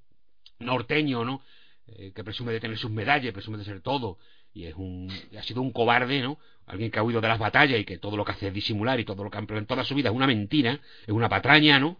norteño, 0.59 1.23
¿no? 1.23 1.41
Eh, 1.87 2.11
que 2.15 2.23
presume 2.23 2.51
de 2.53 2.59
tener 2.59 2.77
sus 2.77 2.91
medallas, 2.91 3.33
presume 3.33 3.57
de 3.57 3.65
ser 3.65 3.81
todo, 3.81 4.17
y 4.53 4.65
es 4.65 4.75
un, 4.75 5.11
ha 5.37 5.43
sido 5.43 5.61
un 5.61 5.71
cobarde, 5.71 6.21
¿no? 6.21 6.39
Alguien 6.65 6.89
que 6.89 6.99
ha 6.99 7.03
huido 7.03 7.21
de 7.21 7.27
las 7.27 7.39
batallas 7.39 7.79
y 7.79 7.85
que 7.85 7.97
todo 7.97 8.15
lo 8.15 8.23
que 8.23 8.31
hace 8.31 8.47
es 8.47 8.53
disimular 8.53 8.99
y 8.99 9.05
todo 9.05 9.23
lo 9.23 9.29
que 9.29 9.37
ha 9.37 9.39
empleado 9.39 9.59
en 9.59 9.67
toda 9.67 9.83
su 9.83 9.93
vida 9.93 10.09
es 10.09 10.15
una 10.15 10.27
mentira, 10.27 10.79
es 11.05 11.09
una 11.13 11.29
patraña, 11.29 11.79
¿no? 11.79 11.97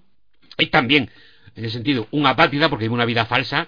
Y 0.58 0.68
también, 0.68 1.10
en 1.56 1.66
ese 1.66 1.74
sentido, 1.74 2.08
una 2.12 2.32
apátrida 2.32 2.70
porque 2.70 2.86
vive 2.86 2.94
una 2.94 3.06
vida 3.06 3.26
falsa, 3.26 3.68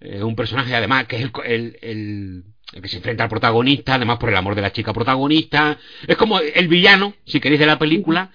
eh, 0.00 0.22
un 0.22 0.34
personaje 0.34 0.74
además 0.74 1.06
que 1.06 1.16
es 1.16 1.30
el 1.44 1.78
el 1.82 2.44
que 2.80 2.88
se 2.88 2.96
enfrenta 2.96 3.24
al 3.24 3.30
protagonista, 3.30 3.94
además 3.94 4.18
por 4.18 4.30
el 4.30 4.36
amor 4.36 4.54
de 4.54 4.62
la 4.62 4.72
chica 4.72 4.92
protagonista. 4.92 5.78
Es 6.06 6.16
como 6.16 6.40
el 6.40 6.68
villano, 6.68 7.14
si 7.24 7.40
queréis, 7.40 7.60
de 7.60 7.66
la 7.66 7.78
película. 7.78 8.30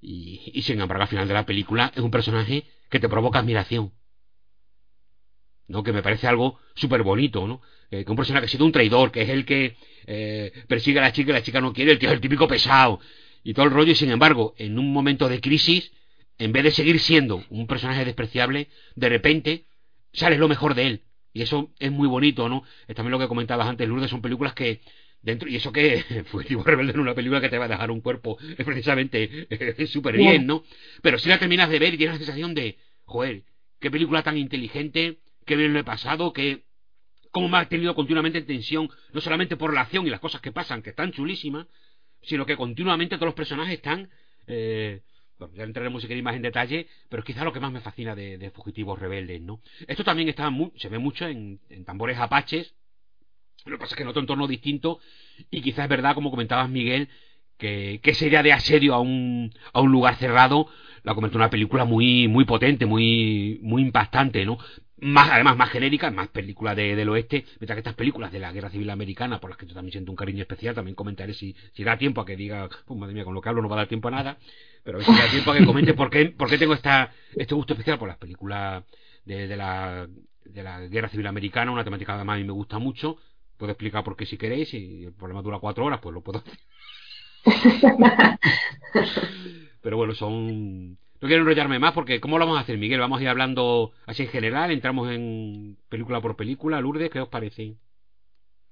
Y, 0.00 0.62
sin 0.62 0.80
embargo, 0.80 1.02
al 1.02 1.08
final 1.08 1.28
de 1.28 1.34
la 1.34 1.46
película 1.46 1.92
es 1.94 2.02
un 2.02 2.10
personaje 2.10 2.64
que 2.90 3.00
te 3.00 3.08
provoca 3.08 3.38
admiración. 3.38 3.92
¿no? 5.68 5.82
Que 5.82 5.92
me 5.92 6.02
parece 6.02 6.26
algo 6.26 6.58
súper 6.74 7.02
bonito, 7.02 7.46
¿no? 7.46 7.60
Eh, 7.90 8.04
que 8.04 8.10
un 8.10 8.16
personaje 8.16 8.46
ha 8.46 8.48
sido 8.48 8.64
un 8.64 8.72
traidor, 8.72 9.10
que 9.10 9.22
es 9.22 9.28
el 9.28 9.44
que 9.44 9.76
eh, 10.06 10.52
persigue 10.66 10.98
a 10.98 11.02
la 11.02 11.12
chica 11.12 11.30
y 11.30 11.34
la 11.34 11.42
chica 11.42 11.60
no 11.60 11.72
quiere, 11.72 11.92
el 11.92 11.98
tío 11.98 12.08
es 12.08 12.14
el 12.14 12.20
típico 12.20 12.48
pesado 12.48 13.00
y 13.44 13.54
todo 13.54 13.66
el 13.66 13.72
rollo, 13.72 13.92
y 13.92 13.94
sin 13.94 14.10
embargo, 14.10 14.54
en 14.58 14.78
un 14.78 14.92
momento 14.92 15.28
de 15.28 15.40
crisis, 15.40 15.92
en 16.38 16.52
vez 16.52 16.64
de 16.64 16.70
seguir 16.70 17.00
siendo 17.00 17.44
un 17.50 17.66
personaje 17.66 18.04
despreciable, 18.04 18.68
de 18.94 19.08
repente 19.08 19.64
sale 20.12 20.36
lo 20.36 20.48
mejor 20.48 20.74
de 20.74 20.86
él. 20.86 21.02
Y 21.32 21.42
eso 21.42 21.70
es 21.78 21.92
muy 21.92 22.08
bonito, 22.08 22.48
¿no? 22.48 22.64
Es 22.86 22.96
también 22.96 23.12
lo 23.12 23.18
que 23.18 23.28
comentabas 23.28 23.68
antes, 23.68 23.88
Lourdes, 23.88 24.10
son 24.10 24.22
películas 24.22 24.54
que 24.54 24.80
dentro 25.20 25.48
y 25.48 25.56
eso 25.56 25.72
que 25.72 26.24
fue 26.26 26.44
tipo 26.44 26.62
rebelde 26.62 26.92
en 26.92 27.00
una 27.00 27.14
película 27.14 27.40
que 27.40 27.48
te 27.48 27.58
va 27.58 27.66
a 27.66 27.68
dejar 27.68 27.90
un 27.90 28.00
cuerpo 28.00 28.38
es 28.40 28.64
precisamente 28.64 29.48
súper 29.86 30.16
bien, 30.16 30.46
¿no? 30.46 30.64
Pero 31.02 31.18
si 31.18 31.28
la 31.28 31.38
terminas 31.38 31.68
de 31.68 31.78
ver 31.78 31.94
y 31.94 31.98
tienes 31.98 32.14
la 32.14 32.18
sensación 32.18 32.54
de, 32.54 32.78
joder, 33.04 33.42
qué 33.80 33.90
película 33.90 34.22
tan 34.22 34.36
inteligente, 34.36 35.18
qué 35.44 35.56
bien 35.56 35.72
lo 35.72 35.80
he 35.80 35.84
pasado, 35.84 36.32
que 36.32 36.64
cómo 37.30 37.48
me 37.48 37.58
ha 37.58 37.68
tenido 37.68 37.94
continuamente 37.94 38.38
en 38.38 38.46
tensión, 38.46 38.90
no 39.12 39.20
solamente 39.20 39.56
por 39.56 39.74
la 39.74 39.82
acción 39.82 40.06
y 40.06 40.10
las 40.10 40.20
cosas 40.20 40.40
que 40.40 40.52
pasan, 40.52 40.82
que 40.82 40.90
están 40.90 41.12
chulísimas, 41.12 41.66
sino 42.22 42.46
que 42.46 42.56
continuamente 42.56 43.16
todos 43.16 43.26
los 43.26 43.34
personajes 43.34 43.74
están 43.74 44.10
eh, 44.46 45.02
bueno, 45.38 45.54
ya 45.54 45.64
entraremos 45.64 46.02
si 46.02 46.22
más 46.22 46.36
en 46.36 46.42
detalle, 46.42 46.88
pero 47.08 47.20
es 47.20 47.26
quizás 47.26 47.44
lo 47.44 47.52
que 47.52 47.60
más 47.60 47.72
me 47.72 47.80
fascina 47.80 48.14
de, 48.14 48.50
Fugitivos 48.54 48.98
Rebeldes, 48.98 49.40
¿no? 49.40 49.60
Esto 49.86 50.04
también 50.04 50.28
está 50.28 50.50
se 50.76 50.88
ve 50.88 50.98
mucho 50.98 51.26
en, 51.26 51.60
tambores 51.84 52.18
apaches, 52.18 52.74
lo 53.64 53.76
que 53.76 53.80
pasa 53.80 53.94
es 53.94 53.96
que 53.96 54.02
en 54.02 54.08
otro 54.08 54.20
entorno 54.20 54.46
distinto, 54.46 55.00
y 55.50 55.62
quizás 55.62 55.84
es 55.84 55.88
verdad, 55.88 56.14
como 56.14 56.30
comentabas 56.30 56.68
Miguel, 56.68 57.08
que, 57.56 58.00
que 58.02 58.14
sería 58.14 58.42
de 58.42 58.52
asedio 58.52 58.94
a 58.94 59.00
un, 59.00 59.52
a 59.72 59.80
un 59.80 59.90
lugar 59.92 60.16
cerrado, 60.16 60.68
la 61.02 61.14
comentó 61.14 61.38
una 61.38 61.50
película 61.50 61.84
muy, 61.84 62.28
muy 62.28 62.44
potente, 62.44 62.86
muy, 62.86 63.58
muy 63.62 63.82
impactante, 63.82 64.44
¿no? 64.44 64.58
Más 65.00 65.30
además 65.30 65.56
más 65.56 65.70
genérica, 65.70 66.10
más 66.10 66.28
película 66.28 66.74
de, 66.74 66.96
del 66.96 67.08
oeste, 67.08 67.44
mientras 67.60 67.76
que 67.76 67.80
estas 67.80 67.94
películas 67.94 68.32
de 68.32 68.40
la 68.40 68.52
Guerra 68.52 68.70
Civil 68.70 68.90
Americana, 68.90 69.40
por 69.40 69.50
las 69.50 69.58
que 69.58 69.66
yo 69.66 69.74
también 69.74 69.92
siento 69.92 70.10
un 70.10 70.16
cariño 70.16 70.42
especial, 70.42 70.74
también 70.74 70.94
comentaré 70.94 71.34
si, 71.34 71.54
si 71.72 71.84
da 71.84 71.96
tiempo 71.96 72.20
a 72.20 72.26
que 72.26 72.36
diga, 72.36 72.68
pues 72.86 72.98
madre 72.98 73.14
mía, 73.14 73.24
con 73.24 73.34
lo 73.34 73.40
que 73.40 73.48
hablo 73.48 73.62
no 73.62 73.68
va 73.68 73.76
a 73.76 73.78
dar 73.78 73.88
tiempo 73.88 74.08
a 74.08 74.10
nada, 74.10 74.38
pero 74.82 74.98
a 74.98 75.00
ver 75.00 75.06
si 75.06 75.12
da 75.12 75.30
tiempo 75.30 75.52
a 75.52 75.58
que 75.58 75.64
comente 75.64 75.94
por 75.94 76.10
qué, 76.10 76.26
por 76.26 76.48
qué 76.48 76.58
tengo 76.58 76.74
esta, 76.74 77.12
este 77.34 77.54
gusto 77.54 77.74
especial 77.74 77.98
por 77.98 78.08
las 78.08 78.18
películas 78.18 78.84
de, 79.24 79.46
de, 79.46 79.56
la, 79.56 80.08
de 80.44 80.62
la 80.62 80.80
Guerra 80.80 81.08
Civil 81.08 81.26
Americana, 81.26 81.70
una 81.70 81.84
temática 81.84 82.12
que 82.12 82.16
además 82.16 82.34
a 82.34 82.38
mí 82.38 82.44
me 82.44 82.52
gusta 82.52 82.78
mucho, 82.78 83.18
puedo 83.56 83.72
explicar 83.72 84.02
por 84.04 84.16
qué 84.16 84.26
si 84.26 84.36
queréis, 84.36 84.72
y 84.74 85.04
el 85.04 85.12
problema 85.12 85.42
dura 85.42 85.58
cuatro 85.58 85.84
horas, 85.84 86.00
pues 86.00 86.14
lo 86.14 86.22
puedo 86.22 86.40
hacer. 86.40 86.58
pero 89.80 89.96
bueno, 89.96 90.14
son 90.14 90.98
no 91.20 91.28
quiero 91.28 91.42
enrollarme 91.42 91.78
más 91.78 91.92
porque 91.92 92.20
¿cómo 92.20 92.38
lo 92.38 92.44
vamos 92.46 92.58
a 92.58 92.62
hacer, 92.62 92.78
Miguel? 92.78 93.00
Vamos 93.00 93.20
a 93.20 93.22
ir 93.22 93.28
hablando 93.28 93.92
así 94.06 94.22
en 94.24 94.28
general, 94.28 94.70
entramos 94.70 95.10
en 95.10 95.76
película 95.88 96.20
por 96.20 96.36
película. 96.36 96.80
Lourdes, 96.80 97.10
¿qué 97.10 97.20
os 97.20 97.28
parece? 97.28 97.76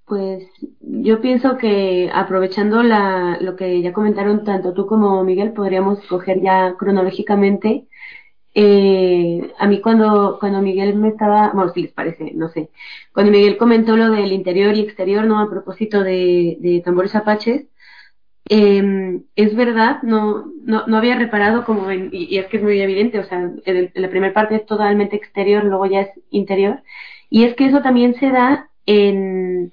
Pues 0.07 0.45
yo 0.81 1.21
pienso 1.21 1.57
que 1.59 2.11
aprovechando 2.15 2.83
la, 2.85 3.39
lo 3.41 3.57
que 3.57 3.83
ya 3.83 3.93
comentaron 3.93 4.45
tanto 4.45 4.73
tú 4.73 4.87
como 4.87 5.25
Miguel, 5.25 5.53
podríamos 5.53 6.01
coger 6.07 6.41
ya 6.41 6.77
cronológicamente. 6.79 7.89
Eh, 8.55 9.53
a 9.59 9.67
mí 9.69 9.81
cuando, 9.83 10.39
cuando 10.41 10.63
Miguel 10.63 10.97
me 10.97 11.09
estaba, 11.09 11.53
bueno, 11.55 11.73
si 11.73 11.83
les 11.83 11.93
parece, 11.93 12.33
no 12.35 12.49
sé, 12.49 12.71
cuando 13.13 13.33
Miguel 13.33 13.59
comentó 13.59 13.97
lo 13.97 14.11
del 14.11 14.33
interior 14.33 14.75
y 14.77 14.81
exterior, 14.81 15.25
¿no? 15.27 15.41
A 15.41 15.51
propósito 15.51 16.03
de, 16.05 16.59
de 16.61 16.83
tambores 16.85 17.15
apaches, 17.15 17.67
eh, 18.49 19.21
es 19.35 19.57
verdad, 19.57 20.03
no, 20.03 20.47
no, 20.63 20.87
no, 20.87 20.97
había 20.97 21.17
reparado 21.17 21.65
como 21.65 21.91
y, 21.91 22.39
es 22.39 22.47
que 22.47 22.59
es 22.59 22.63
muy 22.63 22.81
evidente, 22.81 23.19
o 23.19 23.25
sea, 23.25 23.39
en, 23.65 23.93
la 23.95 24.11
primera 24.11 24.33
parte 24.33 24.57
es 24.57 24.67
totalmente 24.67 25.17
exterior, 25.17 25.65
luego 25.65 25.87
ya 25.87 26.03
es 26.03 26.11
interior, 26.31 26.83
y 27.29 27.45
es 27.45 27.55
que 27.57 27.67
eso 27.67 27.83
también 27.83 28.15
se 28.15 28.31
da 28.31 28.71
en, 28.87 29.73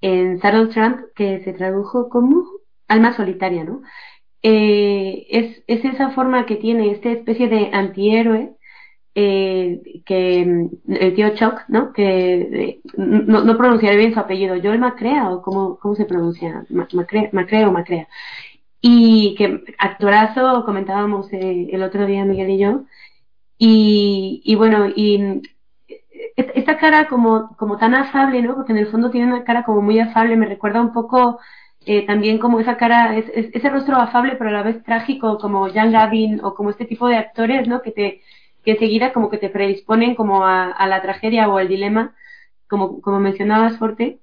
en 0.00 0.40
Sarah 0.40 0.68
Trump, 0.70 1.00
que 1.14 1.40
se 1.44 1.52
tradujo 1.52 2.08
como 2.08 2.44
alma 2.88 3.14
solitaria, 3.16 3.64
¿no? 3.64 3.82
Eh, 4.42 5.26
es, 5.30 5.64
es 5.66 5.84
esa 5.84 6.10
forma 6.10 6.46
que 6.46 6.56
tiene 6.56 6.92
esta 6.92 7.10
especie 7.10 7.48
de 7.48 7.70
antihéroe 7.72 8.55
eh, 9.18 10.02
que 10.04 10.68
el 10.88 11.14
tío 11.14 11.34
Chuck, 11.34 11.62
¿no? 11.68 11.92
Que 11.94 12.80
no, 12.98 13.44
no 13.44 13.56
pronunciaré 13.56 13.96
bien 13.96 14.12
su 14.12 14.20
apellido, 14.20 14.56
Joel 14.62 14.78
Macrea 14.78 15.30
o 15.30 15.40
cómo, 15.40 15.78
cómo 15.78 15.94
se 15.96 16.04
pronuncia, 16.04 16.66
Macrea, 16.68 17.30
Macrea 17.32 17.68
o 17.68 17.72
Macrea. 17.72 18.08
Y 18.80 19.34
que 19.36 19.64
actorazo, 19.78 20.64
comentábamos 20.66 21.32
eh, 21.32 21.68
el 21.72 21.82
otro 21.82 22.06
día 22.06 22.26
Miguel 22.26 22.50
y 22.50 22.58
yo. 22.58 22.84
Y, 23.58 24.42
y 24.44 24.54
bueno, 24.54 24.88
y 24.94 25.40
esta 26.36 26.76
cara 26.78 27.08
como, 27.08 27.56
como 27.56 27.78
tan 27.78 27.94
afable, 27.94 28.42
¿no? 28.42 28.54
Porque 28.54 28.72
en 28.72 28.78
el 28.78 28.88
fondo 28.88 29.10
tiene 29.10 29.32
una 29.32 29.44
cara 29.44 29.64
como 29.64 29.80
muy 29.80 29.98
afable, 29.98 30.36
me 30.36 30.46
recuerda 30.46 30.82
un 30.82 30.92
poco 30.92 31.40
eh, 31.86 32.04
también 32.06 32.38
como 32.38 32.60
esa 32.60 32.76
cara, 32.76 33.16
es, 33.16 33.24
ese 33.34 33.70
rostro 33.70 33.96
afable 33.96 34.36
pero 34.36 34.50
a 34.50 34.52
la 34.52 34.62
vez 34.62 34.82
trágico, 34.84 35.38
como 35.38 35.72
Jan 35.72 35.92
Gavin 35.92 36.40
o 36.44 36.54
como 36.54 36.68
este 36.70 36.84
tipo 36.84 37.08
de 37.08 37.16
actores, 37.16 37.66
¿no? 37.66 37.80
Que 37.80 37.92
te, 37.92 38.22
que 38.66 38.72
enseguida 38.72 39.12
como 39.12 39.30
que 39.30 39.38
te 39.38 39.48
predisponen 39.48 40.16
como 40.16 40.44
a, 40.44 40.86
la 40.88 41.00
tragedia 41.00 41.48
o 41.48 41.56
al 41.56 41.68
dilema, 41.68 42.16
como, 42.68 43.00
como 43.00 43.20
mencionabas, 43.20 43.78
Forte, 43.78 44.18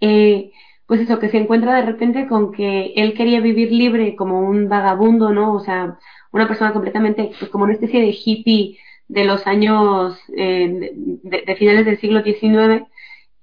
eh, 0.00 0.50
pues 0.86 1.02
eso, 1.02 1.18
que 1.18 1.28
se 1.28 1.36
encuentra 1.36 1.76
de 1.76 1.82
repente 1.82 2.26
con 2.28 2.52
que 2.52 2.94
él 2.96 3.12
quería 3.14 3.40
vivir 3.40 3.70
libre 3.70 4.16
como 4.16 4.40
un 4.40 4.70
vagabundo, 4.70 5.32
¿no? 5.34 5.52
O 5.52 5.60
sea, 5.60 5.98
una 6.32 6.48
persona 6.48 6.72
completamente, 6.72 7.30
pues 7.38 7.50
como 7.50 7.64
una 7.64 7.74
especie 7.74 8.00
de 8.00 8.16
hippie 8.24 8.78
de 9.06 9.24
los 9.24 9.46
años, 9.46 10.18
eh, 10.34 10.92
de, 10.94 11.56
finales 11.56 11.84
del 11.84 12.00
siglo 12.00 12.22
XIX, 12.22 12.86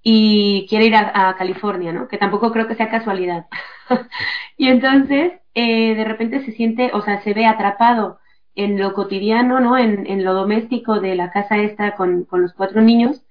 y 0.02 0.66
quiere 0.70 0.86
ir 0.86 0.96
a, 0.96 1.36
California, 1.38 1.94
¿no? 1.94 2.08
Que 2.08 2.18
tampoco 2.18 2.52
creo 2.52 2.68
que 2.68 2.76
sea 2.76 2.90
casualidad. 2.90 3.46
y 4.58 4.70
entonces, 4.70 5.34
eh, 5.54 5.94
de 5.94 6.04
repente 6.04 6.44
se 6.46 6.52
siente, 6.54 6.90
o 6.94 7.02
sea, 7.04 7.22
se 7.22 7.34
ve 7.34 7.46
atrapado 7.46 8.20
en 8.56 8.80
lo 8.80 8.94
cotidiano, 8.94 9.60
¿no? 9.60 9.78
En, 9.78 10.08
en 10.08 10.24
lo 10.24 10.34
doméstico 10.34 11.00
de 11.00 11.16
la 11.16 11.32
casa 11.32 11.58
esta 11.58 11.96
con, 11.96 12.26
con, 12.26 12.42
los 12.42 12.54
cuatro 12.54 12.82
niños. 12.82 13.24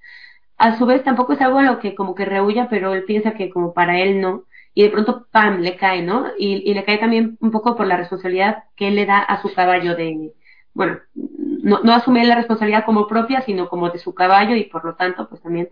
A 0.57 0.77
su 0.77 0.85
vez 0.85 1.03
tampoco 1.03 1.33
es 1.33 1.41
algo 1.41 1.59
a 1.59 1.63
lo 1.63 1.79
que 1.79 1.95
como 1.95 2.15
que 2.15 2.25
rehuya, 2.25 2.69
pero 2.69 2.93
él 2.93 3.03
piensa 3.05 3.33
que 3.33 3.49
como 3.49 3.73
para 3.73 3.99
él 3.99 4.21
no. 4.21 4.45
Y 4.73 4.83
de 4.83 4.89
pronto, 4.89 5.27
¡pam!, 5.31 5.61
le 5.61 5.77
cae, 5.77 6.01
¿no? 6.03 6.27
Y, 6.37 6.69
y 6.69 6.73
le 6.73 6.83
cae 6.85 6.97
también 6.99 7.37
un 7.41 7.51
poco 7.51 7.75
por 7.75 7.87
la 7.87 7.97
responsabilidad 7.97 8.65
que 8.75 8.89
él 8.89 8.95
le 8.95 9.05
da 9.05 9.19
a 9.19 9.41
su 9.41 9.53
caballo 9.53 9.95
de, 9.95 10.33
bueno, 10.73 10.99
no, 11.15 11.81
no 11.83 11.93
asume 11.93 12.25
la 12.25 12.35
responsabilidad 12.35 12.85
como 12.85 13.07
propia, 13.07 13.41
sino 13.41 13.69
como 13.69 13.89
de 13.89 13.99
su 13.99 14.13
caballo 14.13 14.55
y 14.55 14.65
por 14.65 14.85
lo 14.85 14.95
tanto, 14.95 15.27
pues 15.29 15.41
también 15.41 15.69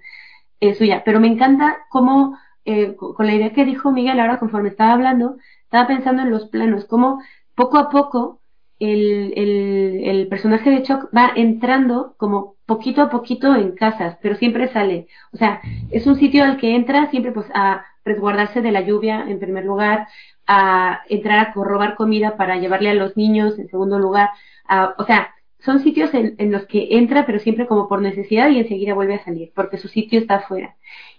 es 0.59 0.77
suya. 0.77 1.03
Pero 1.05 1.19
me 1.19 1.27
encanta 1.27 1.77
cómo, 1.89 2.37
eh, 2.65 2.95
con 2.95 3.25
la 3.25 3.33
idea 3.33 3.53
que 3.53 3.65
dijo 3.65 3.91
Miguel 3.91 4.19
ahora 4.19 4.39
conforme 4.39 4.69
estaba 4.69 4.93
hablando, 4.93 5.37
estaba 5.63 5.87
pensando 5.87 6.21
en 6.23 6.31
los 6.31 6.47
planos, 6.49 6.85
cómo 6.85 7.21
poco 7.55 7.77
a 7.77 7.89
poco 7.89 8.41
el, 8.79 9.33
el, 9.35 10.01
el, 10.03 10.27
personaje 10.27 10.69
de 10.69 10.83
Chuck 10.83 11.09
va 11.15 11.31
entrando 11.35 12.15
como 12.17 12.55
poquito 12.65 13.01
a 13.01 13.09
poquito 13.09 13.55
en 13.55 13.71
casas, 13.71 14.17
pero 14.21 14.35
siempre 14.35 14.67
sale. 14.67 15.07
O 15.31 15.37
sea, 15.37 15.61
es 15.89 16.05
un 16.05 16.15
sitio 16.15 16.43
al 16.43 16.57
que 16.57 16.75
entra 16.75 17.09
siempre 17.09 17.31
pues 17.31 17.47
a 17.53 17.85
resguardarse 18.05 18.61
de 18.61 18.71
la 18.71 18.81
lluvia 18.81 19.25
en 19.27 19.39
primer 19.39 19.65
lugar, 19.65 20.07
a 20.45 21.01
entrar 21.09 21.39
a 21.39 21.53
robar 21.53 21.95
comida 21.95 22.37
para 22.37 22.57
llevarle 22.57 22.89
a 22.89 22.95
los 22.95 23.17
niños 23.17 23.57
en 23.57 23.69
segundo 23.69 23.99
lugar. 23.99 24.29
A, 24.67 24.93
o 24.97 25.05
sea, 25.05 25.33
son 25.59 25.79
sitios 25.79 26.13
en, 26.13 26.35
en, 26.37 26.51
los 26.51 26.65
que 26.67 26.97
entra 26.97 27.25
pero 27.25 27.39
siempre 27.39 27.67
como 27.67 27.87
por 27.87 28.01
necesidad 28.01 28.49
y 28.49 28.59
enseguida 28.59 28.93
vuelve 28.93 29.15
a 29.15 29.23
salir 29.23 29.51
porque 29.55 29.77
su 29.77 29.87
sitio 29.87 30.19
está 30.19 30.35
afuera. 30.35 30.75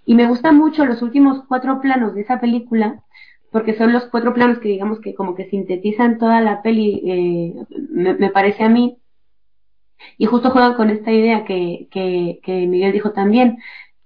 Y 0.07 0.15
me 0.15 0.27
gustan 0.27 0.57
mucho 0.57 0.87
los 0.87 1.03
últimos 1.03 1.45
cuatro 1.49 1.81
planos 1.81 2.15
de 2.15 2.23
esa 2.23 2.41
película 2.41 3.03
porque 3.51 3.75
son 3.75 3.93
los 3.93 4.07
cuatro 4.07 4.35
planos 4.35 4.59
que 4.59 4.69
digamos 4.69 5.01
que 5.01 5.15
como 5.15 5.35
que 5.35 5.49
sintetizan 5.49 6.19
toda 6.19 6.41
la 6.41 6.63
peli, 6.63 7.03
eh, 7.07 7.55
me, 7.91 8.31
parece 8.31 8.65
a 8.65 8.69
mí, 8.69 8.99
y 10.17 10.27
justo 10.27 10.51
juegan 10.51 10.75
con 10.75 10.91
esta 10.91 11.13
idea 11.13 11.45
que, 11.45 11.89
que, 11.91 12.41
que 12.43 12.67
Miguel 12.67 12.93
dijo 12.93 13.13
también, 13.13 13.59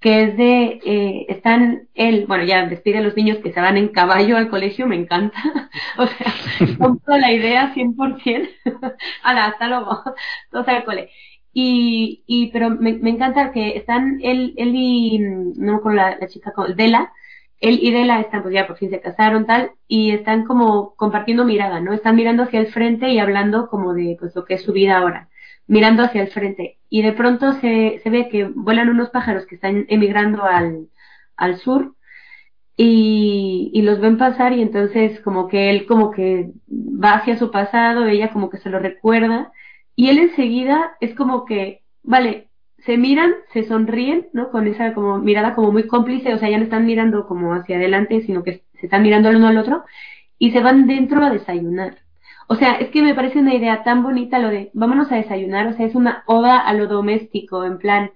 que 0.03 0.25
es 0.25 0.37
de, 0.37 0.81
eh, 0.85 1.27
están 1.29 1.89
él, 1.95 2.27
bueno, 2.27 2.45
ya 2.45 2.67
despide 2.67 2.99
a 2.99 3.03
los 3.03 3.17
niños 3.17 3.39
que 3.39 3.53
se 3.53 3.61
van 3.61 3.77
en 3.77 3.89
caballo 3.89 4.37
al 4.37 4.51
colegio, 4.51 4.87
me 4.87 4.97
encanta, 4.97 5.39
o 5.99 6.07
sea, 6.07 6.35
compro 6.79 7.17
la 7.17 7.33
idea 7.33 7.73
100%, 7.75 8.49
Hala, 9.23 9.45
hasta 9.47 9.69
luego, 9.69 10.03
todos 10.51 10.69
al 10.69 10.85
cole. 10.85 11.11
Y, 11.55 12.25
y 12.27 12.51
pero 12.51 12.71
me, 12.71 12.95
me 12.95 13.11
encanta 13.11 13.53
que 13.53 13.77
están 13.77 14.19
él, 14.23 14.55
él 14.57 14.73
y, 14.75 15.19
no 15.19 15.81
con 15.83 15.97
la, 15.97 16.17
la 16.19 16.27
chica, 16.27 16.53
con 16.53 16.75
Dela, 16.77 17.13
él 17.63 17.79
y 17.81 17.93
Dela 17.93 18.21
están, 18.21 18.43
pues 18.43 18.55
ya 18.55 18.67
por 18.67 18.77
fin 18.77 18.91
se 18.91 19.01
casaron, 19.01 19.47
tal, 19.47 19.73
y 19.89 20.11
están 20.11 20.45
como 20.45 20.95
compartiendo 20.97 21.45
mirada, 21.45 21.81
¿no? 21.81 21.93
Están 21.95 22.17
mirando 22.17 22.43
hacia 22.43 22.61
el 22.61 22.69
frente 22.73 23.11
y 23.11 23.19
hablando 23.19 23.69
como 23.69 23.95
de 23.95 24.17
pues, 24.21 24.35
lo 24.37 24.45
que 24.45 24.55
es 24.55 24.63
su 24.63 24.73
vida 24.73 24.99
ahora, 24.99 25.29
mirando 25.67 26.03
hacia 26.03 26.23
el 26.23 26.29
frente. 26.29 26.79
Y 26.91 27.03
de 27.03 27.13
pronto 27.13 27.53
se, 27.55 28.01
se 28.03 28.11
ve 28.11 28.29
que 28.29 28.45
vuelan 28.45 28.91
unos 28.91 29.11
pájaros 29.11 29.47
que 29.47 29.55
están 29.55 29.87
emigrando 29.89 30.45
al, 30.45 30.89
al 31.37 31.57
sur 31.59 31.95
y, 32.77 33.71
y 33.75 33.83
los 33.83 34.01
ven 34.01 34.19
pasar 34.19 34.53
y 34.53 34.63
entonces 34.63 35.21
como 35.21 35.49
que 35.49 35.71
él 35.71 35.87
como 35.87 36.11
que 36.11 36.53
va 36.69 37.15
hacia 37.15 37.39
su 37.39 37.51
pasado, 37.51 38.07
ella 38.07 38.33
como 38.33 38.51
que 38.51 38.59
se 38.59 38.71
lo 38.71 38.79
recuerda 38.79 39.53
y 39.97 40.09
él 40.09 40.19
enseguida 40.19 40.97
es 41.01 41.15
como 41.15 41.45
que, 41.45 41.83
vale, 42.03 42.51
se 42.85 42.97
miran, 42.97 43.33
se 43.53 43.65
sonríen, 43.65 44.29
¿no? 44.33 44.51
Con 44.51 44.67
esa 44.67 44.95
como 44.95 45.19
mirada 45.19 45.55
como 45.55 45.73
muy 45.73 45.87
cómplice, 45.87 46.35
o 46.35 46.39
sea, 46.39 46.51
ya 46.51 46.59
no 46.59 46.65
están 46.65 46.85
mirando 46.87 47.27
como 47.27 47.55
hacia 47.55 47.77
adelante, 47.77 48.23
sino 48.23 48.43
que 48.43 48.65
se 48.81 48.87
están 48.87 49.03
mirando 49.03 49.29
el 49.29 49.37
uno 49.37 49.49
al 49.49 49.59
otro 49.59 49.85
y 50.39 50.51
se 50.53 50.61
van 50.61 50.87
dentro 50.87 51.25
a 51.25 51.31
desayunar. 51.31 51.99
O 52.49 52.57
sea, 52.57 52.73
es 52.75 52.91
que 52.91 53.03
me 53.03 53.15
parece 53.15 53.39
una 53.39 53.55
idea 53.55 53.85
tan 53.85 54.03
bonita 54.03 54.39
lo 54.39 54.49
de 54.49 54.71
vámonos 54.75 55.11
a 55.13 55.17
desayunar, 55.17 55.69
o 55.69 55.75
sea, 55.75 55.87
es 55.87 55.95
una 55.95 56.25
oda 56.27 56.59
a 56.59 56.75
lo 56.75 56.89
doméstico, 56.89 57.65
en 57.65 57.79
plan, 57.79 58.11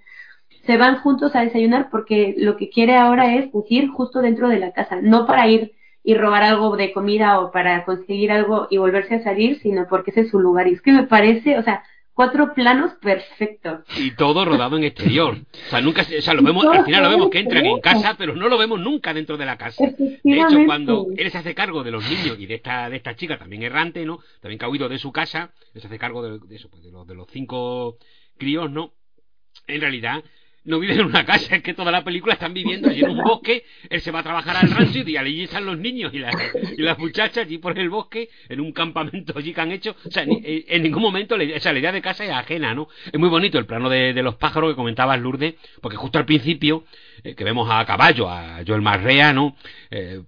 se 0.66 0.76
van 0.76 0.96
juntos 0.98 1.36
a 1.36 1.42
desayunar 1.42 1.88
porque 1.90 2.34
lo 2.36 2.56
que 2.56 2.68
quiere 2.68 2.96
ahora 2.96 3.36
es 3.36 3.48
pues, 3.50 3.66
ir 3.70 3.88
justo 3.90 4.20
dentro 4.20 4.48
de 4.48 4.58
la 4.58 4.72
casa, 4.72 5.00
no 5.00 5.26
para 5.26 5.48
ir 5.48 5.72
y 6.02 6.14
robar 6.14 6.42
algo 6.42 6.76
de 6.76 6.92
comida 6.92 7.40
o 7.40 7.50
para 7.52 7.84
conseguir 7.84 8.32
algo 8.32 8.68
y 8.70 8.78
volverse 8.78 9.16
a 9.16 9.22
salir, 9.24 9.58
sino 9.60 9.86
porque 9.88 10.10
ese 10.12 10.22
es 10.22 10.30
su 10.30 10.38
lugar. 10.38 10.68
Y 10.68 10.72
es 10.74 10.82
que 10.82 10.92
me 10.92 11.04
parece, 11.04 11.58
o 11.58 11.62
sea, 11.62 11.82
cuatro 12.16 12.54
planos 12.54 12.94
perfectos. 12.94 13.80
Y 13.94 14.12
todo 14.12 14.46
rodado 14.46 14.78
en 14.78 14.84
exterior. 14.84 15.36
O 15.36 15.70
sea, 15.70 15.82
nunca, 15.82 16.00
o 16.00 16.22
sea, 16.22 16.32
lo 16.32 16.42
vemos, 16.42 16.64
al 16.64 16.86
final 16.86 17.02
lo 17.02 17.10
vemos 17.10 17.28
que 17.28 17.40
entran 17.40 17.66
en 17.66 17.78
casa, 17.80 18.16
pero 18.16 18.34
no 18.34 18.48
lo 18.48 18.56
vemos 18.56 18.80
nunca 18.80 19.12
dentro 19.12 19.36
de 19.36 19.44
la 19.44 19.58
casa. 19.58 19.84
De 19.98 20.40
hecho, 20.40 20.64
cuando 20.64 21.08
él 21.14 21.30
se 21.30 21.36
hace 21.36 21.54
cargo 21.54 21.84
de 21.84 21.90
los 21.90 22.08
niños 22.08 22.38
y 22.40 22.46
de 22.46 22.54
esta, 22.54 22.88
de 22.88 22.96
esta 22.96 23.14
chica 23.14 23.38
también 23.38 23.62
errante, 23.62 24.06
¿no? 24.06 24.20
También 24.40 24.58
que 24.58 24.64
ha 24.64 24.68
huido 24.70 24.88
de 24.88 24.98
su 24.98 25.12
casa, 25.12 25.52
se 25.74 25.86
hace 25.86 25.98
cargo 25.98 26.22
de, 26.22 26.56
eso, 26.56 26.70
pues 26.70 26.82
de 26.82 26.90
los, 26.90 27.06
de 27.06 27.14
los 27.14 27.28
cinco 27.30 27.98
críos, 28.38 28.70
¿no? 28.70 28.94
En 29.66 29.82
realidad, 29.82 30.24
no 30.66 30.80
viven 30.80 31.00
en 31.00 31.06
una 31.06 31.24
casa, 31.24 31.56
es 31.56 31.62
que 31.62 31.74
toda 31.74 31.90
la 31.90 32.04
película 32.04 32.34
están 32.34 32.52
viviendo 32.52 32.88
allí 32.88 33.00
en 33.00 33.10
un 33.10 33.22
bosque, 33.22 33.64
él 33.88 34.00
se 34.00 34.10
va 34.10 34.18
a 34.18 34.22
trabajar 34.22 34.56
al 34.56 34.70
rancho 34.70 34.98
y 35.06 35.16
allí 35.16 35.44
están 35.44 35.64
los 35.64 35.78
niños 35.78 36.12
y 36.12 36.18
las, 36.18 36.34
y 36.76 36.82
las 36.82 36.98
muchachas 36.98 37.46
allí 37.46 37.58
por 37.58 37.78
el 37.78 37.88
bosque, 37.88 38.28
en 38.48 38.60
un 38.60 38.72
campamento 38.72 39.32
allí 39.36 39.54
que 39.54 39.60
han 39.60 39.72
hecho, 39.72 39.96
o 40.04 40.10
sea, 40.10 40.24
eh, 40.24 40.64
en, 40.68 40.82
ningún 40.82 41.02
momento, 41.02 41.36
sea, 41.58 41.72
la 41.72 41.78
idea 41.78 41.92
de 41.92 42.02
casa 42.02 42.24
es 42.24 42.30
ajena, 42.30 42.74
¿no? 42.74 42.88
Es 43.10 43.18
muy 43.18 43.28
bonito 43.28 43.58
el 43.58 43.66
plano 43.66 43.88
de, 43.88 44.12
de 44.12 44.22
los 44.22 44.34
pájaros 44.34 44.70
que 44.70 44.76
comentabas 44.76 45.20
Lourdes, 45.20 45.54
porque 45.80 45.96
justo 45.96 46.18
al 46.18 46.26
principio 46.26 46.84
eh, 47.26 47.34
que 47.34 47.42
vemos 47.42 47.68
a 47.68 47.84
caballo, 47.84 48.30
a 48.30 48.62
Joel 48.64 48.82
Marrea, 48.82 49.32
¿no? 49.32 49.56
Eh, 49.90 50.22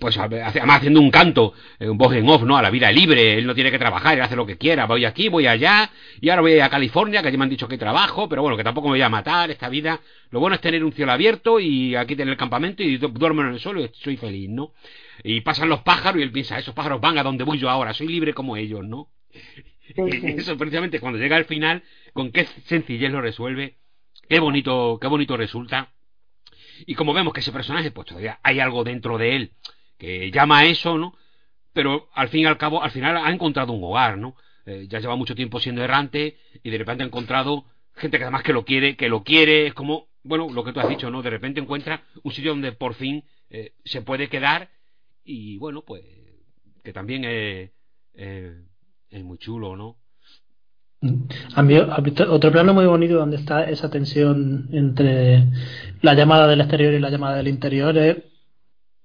pues 0.00 0.16
además 0.16 0.78
haciendo 0.78 0.98
un 0.98 1.10
canto, 1.10 1.52
eh, 1.78 1.90
un 1.90 1.98
voz 1.98 2.14
en 2.14 2.26
off, 2.26 2.42
¿no? 2.42 2.56
A 2.56 2.62
la 2.62 2.70
vida 2.70 2.90
libre, 2.90 3.34
él 3.34 3.46
no 3.46 3.54
tiene 3.54 3.70
que 3.70 3.78
trabajar, 3.78 4.14
él 4.14 4.22
hace 4.22 4.34
lo 4.34 4.46
que 4.46 4.56
quiera, 4.56 4.86
voy 4.86 5.04
aquí, 5.04 5.28
voy 5.28 5.46
allá, 5.46 5.90
y 6.22 6.30
ahora 6.30 6.40
voy 6.40 6.58
a 6.58 6.70
California, 6.70 7.20
que 7.20 7.28
allí 7.28 7.36
me 7.36 7.44
han 7.44 7.50
dicho 7.50 7.68
que 7.68 7.76
trabajo, 7.76 8.30
pero 8.30 8.40
bueno, 8.40 8.56
que 8.56 8.64
tampoco 8.64 8.88
me 8.88 8.92
voy 8.92 9.02
a 9.02 9.10
matar, 9.10 9.50
esta 9.50 9.68
vida, 9.68 10.00
lo 10.30 10.40
bueno 10.40 10.54
es 10.54 10.62
tener 10.62 10.82
un 10.82 10.92
cielo 10.92 11.12
abierto 11.12 11.60
y 11.60 11.94
aquí 11.94 12.16
tener 12.16 12.32
el 12.32 12.38
campamento 12.38 12.82
y 12.82 12.96
duermo 12.96 13.42
en 13.42 13.48
el 13.48 13.60
suelo 13.60 13.84
y 13.84 13.90
soy 13.92 14.16
feliz, 14.16 14.48
¿no? 14.48 14.72
Y 15.22 15.42
pasan 15.42 15.68
los 15.68 15.80
pájaros 15.80 16.18
y 16.18 16.22
él 16.22 16.32
piensa, 16.32 16.58
esos 16.58 16.74
pájaros 16.74 16.98
van 16.98 17.18
a 17.18 17.22
donde 17.22 17.44
voy 17.44 17.58
yo 17.58 17.68
ahora, 17.68 17.92
soy 17.92 18.08
libre 18.08 18.32
como 18.32 18.56
ellos, 18.56 18.86
¿no? 18.86 19.10
Eso 19.96 20.56
precisamente 20.56 20.98
cuando 20.98 21.18
llega 21.18 21.36
al 21.36 21.44
final, 21.44 21.82
con 22.14 22.32
qué 22.32 22.46
sencillez 22.64 23.12
lo 23.12 23.20
resuelve, 23.20 23.76
qué 24.30 24.40
bonito, 24.40 24.98
qué 24.98 25.08
bonito 25.08 25.36
resulta 25.36 25.90
y 26.86 26.94
como 26.94 27.12
vemos 27.12 27.32
que 27.32 27.40
ese 27.40 27.52
personaje, 27.52 27.90
pues 27.90 28.08
todavía 28.08 28.38
hay 28.42 28.60
algo 28.60 28.84
dentro 28.84 29.18
de 29.18 29.36
él 29.36 29.52
que 29.98 30.30
llama 30.30 30.60
a 30.60 30.66
eso, 30.66 30.96
¿no? 30.98 31.16
Pero 31.72 32.08
al 32.14 32.28
fin 32.28 32.42
y 32.42 32.46
al 32.46 32.58
cabo, 32.58 32.82
al 32.82 32.90
final 32.90 33.16
ha 33.16 33.30
encontrado 33.30 33.72
un 33.72 33.82
hogar, 33.82 34.18
¿no? 34.18 34.36
Eh, 34.66 34.86
ya 34.88 35.00
lleva 35.00 35.16
mucho 35.16 35.34
tiempo 35.34 35.60
siendo 35.60 35.82
errante 35.82 36.38
y 36.62 36.70
de 36.70 36.78
repente 36.78 37.02
ha 37.02 37.06
encontrado 37.06 37.64
gente 37.94 38.18
que 38.18 38.24
además 38.24 38.42
que 38.42 38.52
lo 38.52 38.64
quiere, 38.64 38.96
que 38.96 39.08
lo 39.08 39.22
quiere, 39.24 39.66
es 39.66 39.74
como, 39.74 40.08
bueno, 40.22 40.48
lo 40.50 40.64
que 40.64 40.72
tú 40.72 40.80
has 40.80 40.88
dicho, 40.88 41.10
¿no? 41.10 41.22
De 41.22 41.30
repente 41.30 41.60
encuentra 41.60 42.04
un 42.22 42.32
sitio 42.32 42.50
donde 42.50 42.72
por 42.72 42.94
fin 42.94 43.24
eh, 43.50 43.72
se 43.84 44.02
puede 44.02 44.28
quedar 44.28 44.70
y 45.24 45.58
bueno, 45.58 45.82
pues 45.82 46.04
que 46.84 46.92
también 46.92 47.24
es, 47.24 47.70
es 48.14 49.24
muy 49.24 49.38
chulo, 49.38 49.76
¿no? 49.76 49.98
A 51.54 51.62
mí, 51.62 51.76
otro 51.76 52.50
plano 52.50 52.74
muy 52.74 52.86
bonito 52.86 53.14
donde 53.14 53.36
está 53.36 53.64
esa 53.70 53.88
tensión 53.88 54.68
entre 54.72 55.46
la 56.02 56.14
llamada 56.14 56.48
del 56.48 56.60
exterior 56.60 56.92
y 56.92 56.98
la 56.98 57.10
llamada 57.10 57.36
del 57.36 57.48
interior 57.48 57.96
es, 57.96 58.16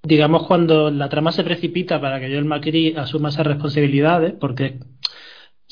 digamos, 0.01 0.47
cuando 0.47 0.89
la 0.89 1.09
trama 1.09 1.31
se 1.31 1.43
precipita 1.43 2.01
para 2.01 2.19
que 2.19 2.29
Joel 2.29 2.45
McCree 2.45 2.97
asuma 2.97 3.29
esas 3.29 3.45
responsabilidades, 3.45 4.33
porque 4.39 4.79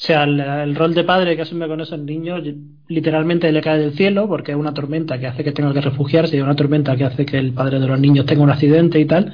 o 0.02 0.04
sea, 0.04 0.24
el, 0.24 0.76
rol 0.76 0.94
de 0.96 1.04
padre 1.04 1.36
que 1.36 1.44
asume 1.44 1.68
con 1.68 1.80
esos 1.82 2.00
niños 2.00 2.42
literalmente 2.88 3.52
le 3.52 3.62
cae 3.62 3.78
del 3.78 3.94
cielo 3.94 4.28
porque 4.28 4.52
es 4.52 4.58
una 4.58 4.74
tormenta 4.74 5.20
que 5.20 5.28
hace 5.28 5.44
que 5.44 5.52
tenga 5.52 5.74
que 5.74 5.82
refugiarse 5.82 6.38
y 6.38 6.42
una 6.42 6.56
tormenta 6.56 6.96
que 6.96 7.04
hace 7.04 7.26
que 7.26 7.38
el 7.38 7.54
padre 7.54 7.80
de 7.80 7.88
los 7.88 8.00
niños 8.00 8.26
tenga 8.26 8.42
un 8.42 8.50
accidente 8.50 9.00
y 9.00 9.06
tal. 9.06 9.34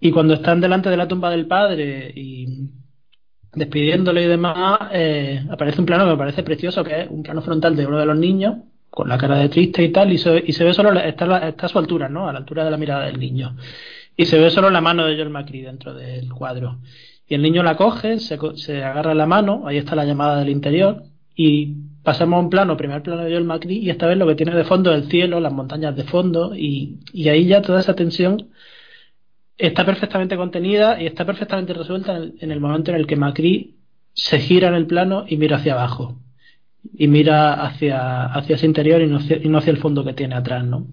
Y 0.00 0.10
cuando 0.10 0.34
están 0.34 0.60
delante 0.60 0.90
de 0.90 0.96
la 0.98 1.08
tumba 1.08 1.30
del 1.30 1.46
padre 1.46 2.12
y 2.14 2.68
despidiéndole 3.56 4.22
y 4.22 4.26
demás, 4.26 4.78
eh, 4.92 5.42
aparece 5.50 5.80
un 5.80 5.86
plano 5.86 6.04
que 6.04 6.10
me 6.10 6.16
parece 6.16 6.42
precioso, 6.42 6.84
que 6.84 7.02
es 7.02 7.10
un 7.10 7.22
plano 7.22 7.42
frontal 7.42 7.74
de 7.74 7.86
uno 7.86 7.98
de 7.98 8.06
los 8.06 8.16
niños, 8.16 8.56
con 8.90 9.08
la 9.08 9.18
cara 9.18 9.38
de 9.38 9.48
triste 9.48 9.82
y 9.82 9.88
tal, 9.90 10.12
y 10.12 10.18
se, 10.18 10.44
y 10.46 10.52
se 10.52 10.62
ve 10.62 10.72
solo, 10.72 10.92
está, 10.92 11.48
está, 11.48 11.66
a 11.66 11.68
su 11.68 11.78
altura, 11.78 12.08
¿no? 12.08 12.28
A 12.28 12.32
la 12.32 12.38
altura 12.38 12.64
de 12.64 12.70
la 12.70 12.76
mirada 12.76 13.06
del 13.06 13.18
niño. 13.18 13.56
Y 14.16 14.26
se 14.26 14.38
ve 14.38 14.50
solo 14.50 14.70
la 14.70 14.80
mano 14.80 15.06
de 15.06 15.16
Joel 15.16 15.30
Macri 15.30 15.62
dentro 15.62 15.94
del 15.94 16.32
cuadro. 16.32 16.78
Y 17.26 17.34
el 17.34 17.42
niño 17.42 17.62
la 17.62 17.76
coge, 17.76 18.20
se, 18.20 18.38
se 18.56 18.84
agarra 18.84 19.14
la 19.14 19.26
mano, 19.26 19.66
ahí 19.66 19.78
está 19.78 19.96
la 19.96 20.04
llamada 20.04 20.38
del 20.38 20.50
interior, 20.50 21.02
y 21.34 21.74
pasamos 22.02 22.36
a 22.36 22.40
un 22.40 22.50
plano, 22.50 22.76
primer 22.76 23.02
plano 23.02 23.24
de 23.24 23.30
Joel 23.30 23.44
Macri, 23.44 23.78
y 23.78 23.90
esta 23.90 24.06
vez 24.06 24.18
lo 24.18 24.26
que 24.26 24.34
tiene 24.34 24.54
de 24.54 24.64
fondo 24.64 24.92
es 24.92 25.02
el 25.02 25.10
cielo, 25.10 25.40
las 25.40 25.52
montañas 25.52 25.96
de 25.96 26.04
fondo, 26.04 26.54
y, 26.54 26.98
y 27.12 27.28
ahí 27.30 27.46
ya 27.46 27.62
toda 27.62 27.80
esa 27.80 27.96
tensión 27.96 28.50
está 29.58 29.84
perfectamente 29.84 30.36
contenida 30.36 31.00
y 31.00 31.06
está 31.06 31.24
perfectamente 31.24 31.72
resuelta 31.72 32.16
en 32.16 32.50
el, 32.50 32.60
momento 32.60 32.90
en 32.90 32.98
el 32.98 33.06
que 33.06 33.16
Macri 33.16 33.76
se 34.12 34.38
gira 34.38 34.68
en 34.68 34.74
el 34.74 34.86
plano 34.86 35.24
y 35.28 35.36
mira 35.36 35.56
hacia 35.56 35.74
abajo 35.74 36.20
y 36.94 37.08
mira 37.08 37.54
hacia, 37.54 38.26
hacia 38.26 38.56
ese 38.56 38.66
interior 38.66 39.00
y 39.00 39.06
no, 39.06 39.18
hacia, 39.18 39.70
el 39.70 39.78
fondo 39.78 40.04
que 40.04 40.12
tiene 40.12 40.34
atrás, 40.34 40.64
¿no? 40.64 40.86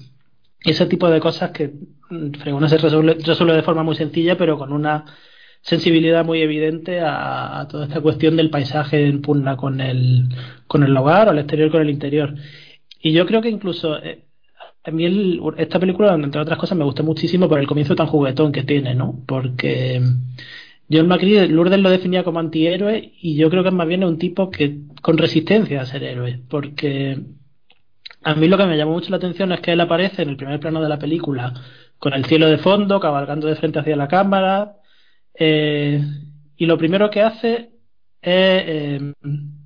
Ese 0.63 0.86
tipo 0.86 1.10
de 1.10 1.19
cosas 1.19 1.52
que 1.52 1.73
mm, 2.10 2.32
Fregona 2.39 2.69
se 2.69 2.78
resuelve, 2.78 3.54
de 3.54 3.63
forma 3.63 3.84
muy 3.84 3.95
sencilla, 3.95 4.38
pero 4.38 4.58
con 4.58 4.71
una 4.71 5.06
sensibilidad 5.62 6.26
muy 6.26 6.41
evidente 6.41 6.99
a, 7.02 7.67
toda 7.69 7.86
esta 7.86 8.02
cuestión 8.02 8.36
del 8.36 8.49
paisaje 8.49 9.06
en 9.06 9.21
pugna 9.21 9.56
con 9.56 9.82
el, 9.82 10.30
con 10.67 10.84
el 10.84 10.95
hogar 10.95 11.28
o 11.28 11.32
el 11.32 11.39
exterior 11.39 11.71
con 11.71 11.82
el 11.82 11.89
interior. 11.89 12.36
Y 13.02 13.12
yo 13.12 13.26
creo 13.26 13.41
que 13.41 13.49
incluso 13.49 13.97
eh, 13.97 14.26
a 14.86 14.91
mí 14.91 15.39
esta 15.58 15.80
película, 15.80 16.13
entre 16.13 16.41
otras 16.41 16.58
cosas, 16.58 16.78
me 16.78 16.84
gusta 16.84 17.04
muchísimo 17.04 17.48
por 17.48 17.60
el 17.60 17.67
comienzo 17.67 17.96
tan 17.96 18.08
juguetón 18.08 18.52
que 18.52 18.63
tiene, 18.63 18.93
¿no? 18.96 19.24
Porque 19.26 20.02
John 20.91 21.08
McCree, 21.08 21.48
Lourdes 21.48 21.80
lo 21.80 21.89
definía 21.89 22.24
como 22.24 22.39
antihéroe 22.39 23.13
y 23.22 23.36
yo 23.36 23.50
creo 23.50 23.63
que 23.63 23.72
más 23.72 23.88
bien 23.88 24.04
es 24.04 24.10
un 24.10 24.17
tipo 24.17 24.50
que 24.50 24.80
con 25.02 25.17
resistencia 25.17 25.82
a 25.82 25.86
ser 25.86 26.04
héroe, 26.04 26.41
porque 26.50 27.17
a 28.24 28.36
mí 28.36 28.48
lo 28.48 28.58
que 28.58 28.65
me 28.65 28.78
llamó 28.78 28.91
mucho 28.93 29.10
la 29.10 29.17
atención 29.17 29.52
es 29.54 29.62
que 29.62 29.72
él 29.72 29.82
aparece 29.82 30.24
en 30.24 30.30
el 30.30 30.38
primer 30.38 30.60
plano 30.60 30.82
de 30.82 30.89
la 30.89 31.00
película 31.00 31.54
con 31.98 32.13
el 32.13 32.26
cielo 32.26 32.48
de 32.48 32.58
fondo, 32.58 33.00
cabalgando 33.00 33.48
de 33.48 33.56
frente 33.56 33.80
hacia 33.80 33.96
la 33.96 34.10
cámara, 34.10 34.78
eh, 35.34 36.02
y 36.58 36.65
lo 36.65 36.78
primero 36.78 37.10
que 37.10 37.22
hace 37.22 37.72
es 38.22 38.63
eh, 38.67 39.13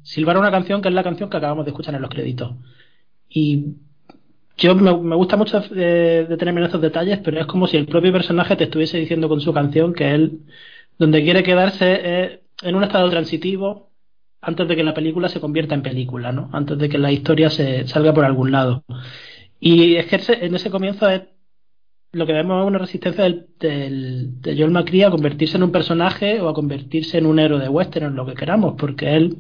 silbar 0.03 0.37
una 0.37 0.51
canción 0.51 0.81
que 0.81 0.89
es 0.89 0.93
la 0.93 1.03
canción 1.03 1.29
que 1.29 1.37
acabamos 1.37 1.65
de 1.65 1.71
escuchar 1.71 1.95
en 1.95 2.01
los 2.01 2.11
créditos. 2.11 2.55
Y 3.29 3.77
yo 4.57 4.75
me, 4.75 5.15
gusta 5.15 5.37
mucho 5.37 5.61
detenerme 5.61 6.61
en 6.61 6.67
esos 6.67 6.81
detalles, 6.81 7.19
pero 7.23 7.39
es 7.39 7.45
como 7.45 7.67
si 7.67 7.77
el 7.77 7.87
propio 7.87 8.11
personaje 8.11 8.55
te 8.55 8.65
estuviese 8.65 8.97
diciendo 8.97 9.29
con 9.29 9.41
su 9.41 9.53
canción 9.53 9.93
que 9.93 10.11
él, 10.11 10.39
donde 10.97 11.23
quiere 11.23 11.43
quedarse 11.43 12.23
es 12.23 12.39
en 12.63 12.75
un 12.75 12.83
estado 12.83 13.09
transitivo 13.09 13.91
antes 14.41 14.67
de 14.67 14.75
que 14.75 14.83
la 14.83 14.93
película 14.93 15.29
se 15.29 15.39
convierta 15.39 15.75
en 15.75 15.83
película, 15.83 16.31
¿no? 16.31 16.49
Antes 16.53 16.77
de 16.77 16.89
que 16.89 16.97
la 16.97 17.11
historia 17.11 17.49
se 17.49 17.87
salga 17.87 18.13
por 18.13 18.25
algún 18.25 18.51
lado. 18.51 18.83
Y 19.59 19.95
es 19.95 20.05
que 20.07 20.19
en 20.45 20.55
ese 20.55 20.69
comienzo 20.69 21.09
es 21.09 21.23
lo 22.13 22.25
que 22.25 22.33
vemos 22.33 22.61
es 22.61 22.67
una 22.67 22.79
resistencia 22.79 23.25
de 23.25 24.31
Joel 24.43 24.71
McCrea 24.71 25.07
a 25.07 25.11
convertirse 25.11 25.57
en 25.57 25.63
un 25.63 25.71
personaje 25.71 26.41
o 26.41 26.49
a 26.49 26.53
convertirse 26.53 27.17
en 27.17 27.25
un 27.25 27.39
héroe 27.39 27.59
de 27.59 27.69
western, 27.69 28.07
en 28.07 28.15
lo 28.15 28.25
que 28.25 28.33
queramos, 28.33 28.75
porque 28.77 29.15
él 29.15 29.37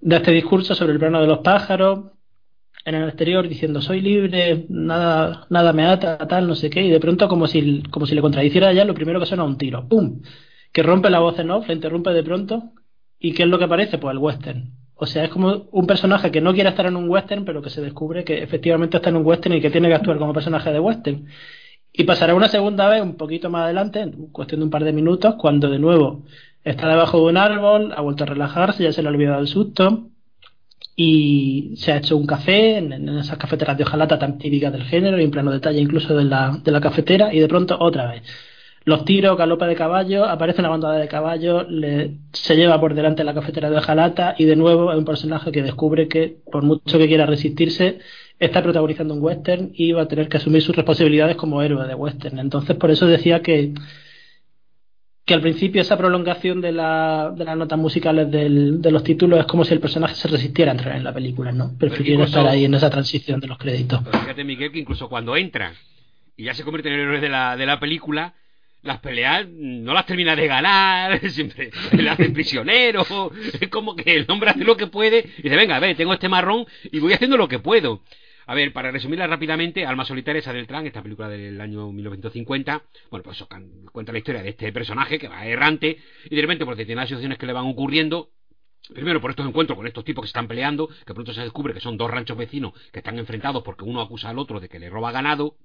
da 0.00 0.18
este 0.18 0.32
discurso 0.32 0.74
sobre 0.74 0.92
el 0.92 0.98
plano 0.98 1.20
de 1.20 1.26
los 1.26 1.38
pájaros, 1.38 2.12
en 2.84 2.94
el 2.94 3.08
exterior 3.08 3.48
diciendo 3.48 3.80
soy 3.80 4.00
libre, 4.00 4.66
nada, 4.68 5.46
nada 5.50 5.72
me 5.72 5.86
ata, 5.86 6.18
tal, 6.26 6.46
no 6.46 6.54
sé 6.54 6.70
qué, 6.70 6.82
y 6.82 6.90
de 6.90 7.00
pronto 7.00 7.28
como 7.28 7.46
si, 7.46 7.82
como 7.90 8.06
si 8.06 8.14
le 8.14 8.22
contradiciera 8.22 8.72
ya, 8.72 8.84
lo 8.84 8.94
primero 8.94 9.20
que 9.20 9.26
suena 9.26 9.44
un 9.44 9.58
tiro, 9.58 9.86
¡pum! 9.88 10.22
Que 10.72 10.82
rompe 10.82 11.10
la 11.10 11.20
voz 11.20 11.38
en 11.38 11.50
off, 11.50 11.68
la 11.68 11.74
interrumpe 11.74 12.10
de 12.10 12.22
pronto, 12.22 12.72
y 13.18 13.32
¿qué 13.32 13.42
es 13.42 13.48
lo 13.48 13.58
que 13.58 13.64
aparece? 13.64 13.98
Pues 13.98 14.12
el 14.12 14.18
western. 14.18 14.72
O 14.94 15.06
sea, 15.06 15.24
es 15.24 15.30
como 15.30 15.68
un 15.72 15.86
personaje 15.86 16.30
que 16.30 16.40
no 16.40 16.52
quiere 16.52 16.70
estar 16.70 16.86
en 16.86 16.96
un 16.96 17.08
western, 17.08 17.44
pero 17.44 17.62
que 17.62 17.70
se 17.70 17.80
descubre 17.80 18.24
que 18.24 18.42
efectivamente 18.42 18.98
está 18.98 19.08
en 19.10 19.16
un 19.16 19.26
western 19.26 19.54
y 19.56 19.60
que 19.60 19.70
tiene 19.70 19.88
que 19.88 19.94
actuar 19.94 20.18
como 20.18 20.34
personaje 20.34 20.72
de 20.72 20.80
western. 20.80 21.26
Y 21.92 22.04
pasará 22.04 22.34
una 22.34 22.48
segunda 22.48 22.88
vez, 22.88 23.02
un 23.02 23.16
poquito 23.16 23.50
más 23.50 23.64
adelante, 23.64 24.00
en 24.00 24.28
cuestión 24.28 24.60
de 24.60 24.64
un 24.64 24.70
par 24.70 24.84
de 24.84 24.92
minutos, 24.92 25.36
cuando 25.36 25.70
de 25.70 25.78
nuevo 25.78 26.24
está 26.64 26.88
debajo 26.88 27.18
de 27.18 27.24
un 27.24 27.36
árbol, 27.36 27.92
ha 27.96 28.00
vuelto 28.02 28.24
a 28.24 28.26
relajarse, 28.26 28.84
ya 28.84 28.92
se 28.92 29.02
le 29.02 29.08
ha 29.08 29.12
olvidado 29.12 29.40
el 29.40 29.48
susto, 29.48 30.10
y 30.96 31.74
se 31.76 31.92
ha 31.92 31.98
hecho 31.98 32.16
un 32.16 32.26
café 32.26 32.78
en, 32.78 33.08
esas 33.18 33.38
cafeteras 33.38 33.76
de 33.78 33.84
hojalata 33.84 34.18
tan 34.18 34.38
típicas 34.38 34.72
del 34.72 34.84
género 34.84 35.20
y 35.20 35.24
en 35.24 35.30
plano 35.30 35.50
detalle 35.50 35.80
incluso 35.80 36.16
de 36.16 36.24
la, 36.24 36.58
de 36.62 36.70
la 36.70 36.80
cafetera 36.80 37.32
y 37.32 37.40
de 37.40 37.48
pronto 37.48 37.76
otra 37.80 38.10
vez 38.10 38.22
los 38.84 39.04
tiros, 39.04 39.36
galopa 39.36 39.66
de 39.66 39.76
caballo, 39.76 40.24
aparece 40.24 40.60
una 40.60 40.70
bandada 40.70 40.96
de 40.96 41.08
caballo, 41.08 41.64
le, 41.68 42.16
se 42.32 42.56
lleva 42.56 42.80
por 42.80 42.94
delante 42.94 43.24
la 43.24 43.34
cafetera 43.34 43.68
de 43.70 43.76
hojalata 43.76 44.34
y 44.38 44.46
de 44.46 44.56
nuevo 44.56 44.90
es 44.90 44.98
un 44.98 45.04
personaje 45.04 45.52
que 45.52 45.62
descubre 45.62 46.08
que 46.08 46.38
por 46.50 46.62
mucho 46.62 46.98
que 46.98 47.06
quiera 47.06 47.26
resistirse 47.26 47.98
está 48.38 48.62
protagonizando 48.62 49.12
un 49.12 49.22
western 49.22 49.70
y 49.74 49.92
va 49.92 50.02
a 50.02 50.08
tener 50.08 50.28
que 50.28 50.38
asumir 50.38 50.62
sus 50.62 50.74
responsabilidades 50.74 51.36
como 51.36 51.62
héroe 51.62 51.86
de 51.86 51.94
western. 51.94 52.38
Entonces 52.38 52.76
por 52.76 52.90
eso 52.90 53.06
decía 53.06 53.42
que 53.42 53.74
que 55.30 55.34
al 55.34 55.42
principio 55.42 55.80
esa 55.80 55.96
prolongación 55.96 56.60
de, 56.60 56.72
la, 56.72 57.32
de 57.32 57.44
las 57.44 57.56
notas 57.56 57.78
musicales 57.78 58.28
del, 58.32 58.82
de 58.82 58.90
los 58.90 59.04
títulos 59.04 59.38
es 59.38 59.46
como 59.46 59.64
si 59.64 59.72
el 59.72 59.78
personaje 59.78 60.16
se 60.16 60.26
resistiera 60.26 60.72
a 60.72 60.74
entrar 60.74 60.96
en 60.96 61.04
la 61.04 61.14
película, 61.14 61.52
¿no? 61.52 61.78
Prefiero 61.78 62.24
estar 62.24 62.48
ahí 62.48 62.64
en 62.64 62.74
esa 62.74 62.90
transición 62.90 63.38
de 63.38 63.46
los 63.46 63.56
créditos. 63.56 64.00
fíjate, 64.10 64.42
Miguel, 64.42 64.72
que 64.72 64.80
incluso 64.80 65.08
cuando 65.08 65.36
entra 65.36 65.72
y 66.36 66.46
ya 66.46 66.54
se 66.54 66.64
convierte 66.64 66.88
en 66.88 66.96
el 66.96 67.00
héroe 67.02 67.20
de 67.20 67.28
la, 67.28 67.56
de 67.56 67.64
la 67.64 67.78
película, 67.78 68.34
las 68.82 68.98
peleas 68.98 69.46
no 69.48 69.94
las 69.94 70.04
termina 70.04 70.34
de 70.34 70.48
ganar, 70.48 71.20
siempre 71.30 71.70
le 71.92 72.10
hacen 72.10 72.32
prisionero, 72.32 73.06
es 73.60 73.68
como 73.68 73.94
que 73.94 74.16
el 74.16 74.26
hombre 74.28 74.50
hace 74.50 74.64
lo 74.64 74.76
que 74.76 74.88
puede 74.88 75.30
y 75.38 75.42
dice, 75.42 75.54
venga, 75.54 75.76
a 75.76 75.78
ver, 75.78 75.96
tengo 75.96 76.12
este 76.12 76.28
marrón 76.28 76.66
y 76.90 76.98
voy 76.98 77.12
haciendo 77.12 77.36
lo 77.36 77.46
que 77.46 77.60
puedo. 77.60 78.02
A 78.50 78.54
ver, 78.54 78.72
para 78.72 78.90
resumirla 78.90 79.28
rápidamente, 79.28 79.86
Alma 79.86 80.04
Solitaria 80.04 80.40
esa 80.40 80.52
del 80.52 80.66
Tran, 80.66 80.84
esta 80.84 81.04
película 81.04 81.28
del 81.28 81.60
año 81.60 81.92
1950, 81.92 82.82
bueno, 83.08 83.22
pues 83.22 83.44
cuenta 83.92 84.10
la 84.10 84.18
historia 84.18 84.42
de 84.42 84.48
este 84.48 84.72
personaje 84.72 85.20
que 85.20 85.28
va 85.28 85.46
errante 85.46 85.98
y 86.24 86.34
de 86.34 86.42
repente, 86.42 86.64
porque 86.64 86.84
tiene 86.84 87.00
las 87.00 87.08
situaciones 87.08 87.38
que 87.38 87.46
le 87.46 87.52
van 87.52 87.66
ocurriendo, 87.66 88.32
Primero 88.92 89.20
por 89.20 89.30
estos 89.30 89.46
encuentros 89.46 89.76
con 89.76 89.86
estos 89.86 90.04
tipos 90.04 90.22
que 90.24 90.28
están 90.28 90.48
peleando, 90.48 90.88
que 90.88 91.14
pronto 91.14 91.32
se 91.32 91.42
descubre 91.42 91.72
que 91.72 91.78
son 91.78 91.96
dos 91.96 92.10
ranchos 92.10 92.36
vecinos 92.36 92.72
que 92.90 92.98
están 92.98 93.20
enfrentados 93.20 93.62
porque 93.62 93.84
uno 93.84 94.00
acusa 94.00 94.30
al 94.30 94.38
otro 94.40 94.58
de 94.58 94.68
que 94.68 94.80
le 94.80 94.90
roba 94.90 95.12
ganado, 95.12 95.56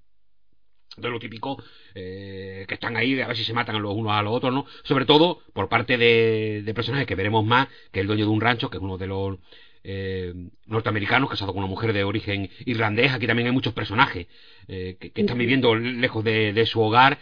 de 0.98 1.10
lo 1.10 1.20
típico 1.20 1.62
eh, 1.96 2.66
que 2.68 2.76
están 2.76 2.98
ahí 2.98 3.20
a 3.20 3.28
ver 3.28 3.36
si 3.36 3.44
se 3.44 3.54
matan 3.54 3.82
los 3.82 3.96
unos 3.96 4.14
a 4.14 4.22
los 4.22 4.34
otros 4.34 4.54
no 4.54 4.66
sobre 4.84 5.06
todo 5.06 5.42
por 5.54 5.68
parte 5.70 5.98
de, 5.98 6.62
de 6.64 6.74
personajes 6.74 7.08
que 7.08 7.16
veremos 7.16 7.44
más 7.44 7.68
que 7.92 8.02
el 8.02 8.08
dueño 8.08 8.26
de 8.26 8.32
un 8.32 8.42
rancho 8.42 8.70
que 8.70 8.78
es 8.78 8.84
uno 8.84 8.98
de 8.98 9.08
los 9.08 9.40
eh, 9.88 10.34
norteamericanos 10.66 11.30
casado 11.30 11.54
con 11.54 11.64
una 11.64 11.70
mujer 11.70 11.94
de 11.94 12.04
origen 12.04 12.50
irlandés 12.66 13.12
aquí 13.12 13.28
también 13.28 13.48
hay 13.48 13.54
muchos 13.54 13.74
personajes 13.74 14.28
eh, 14.68 14.98
que, 15.00 15.12
están 15.16 15.38
viviendo 15.38 15.76
lejos 15.76 16.24
de, 16.24 16.66
su 16.66 16.82
hogar. 16.82 17.20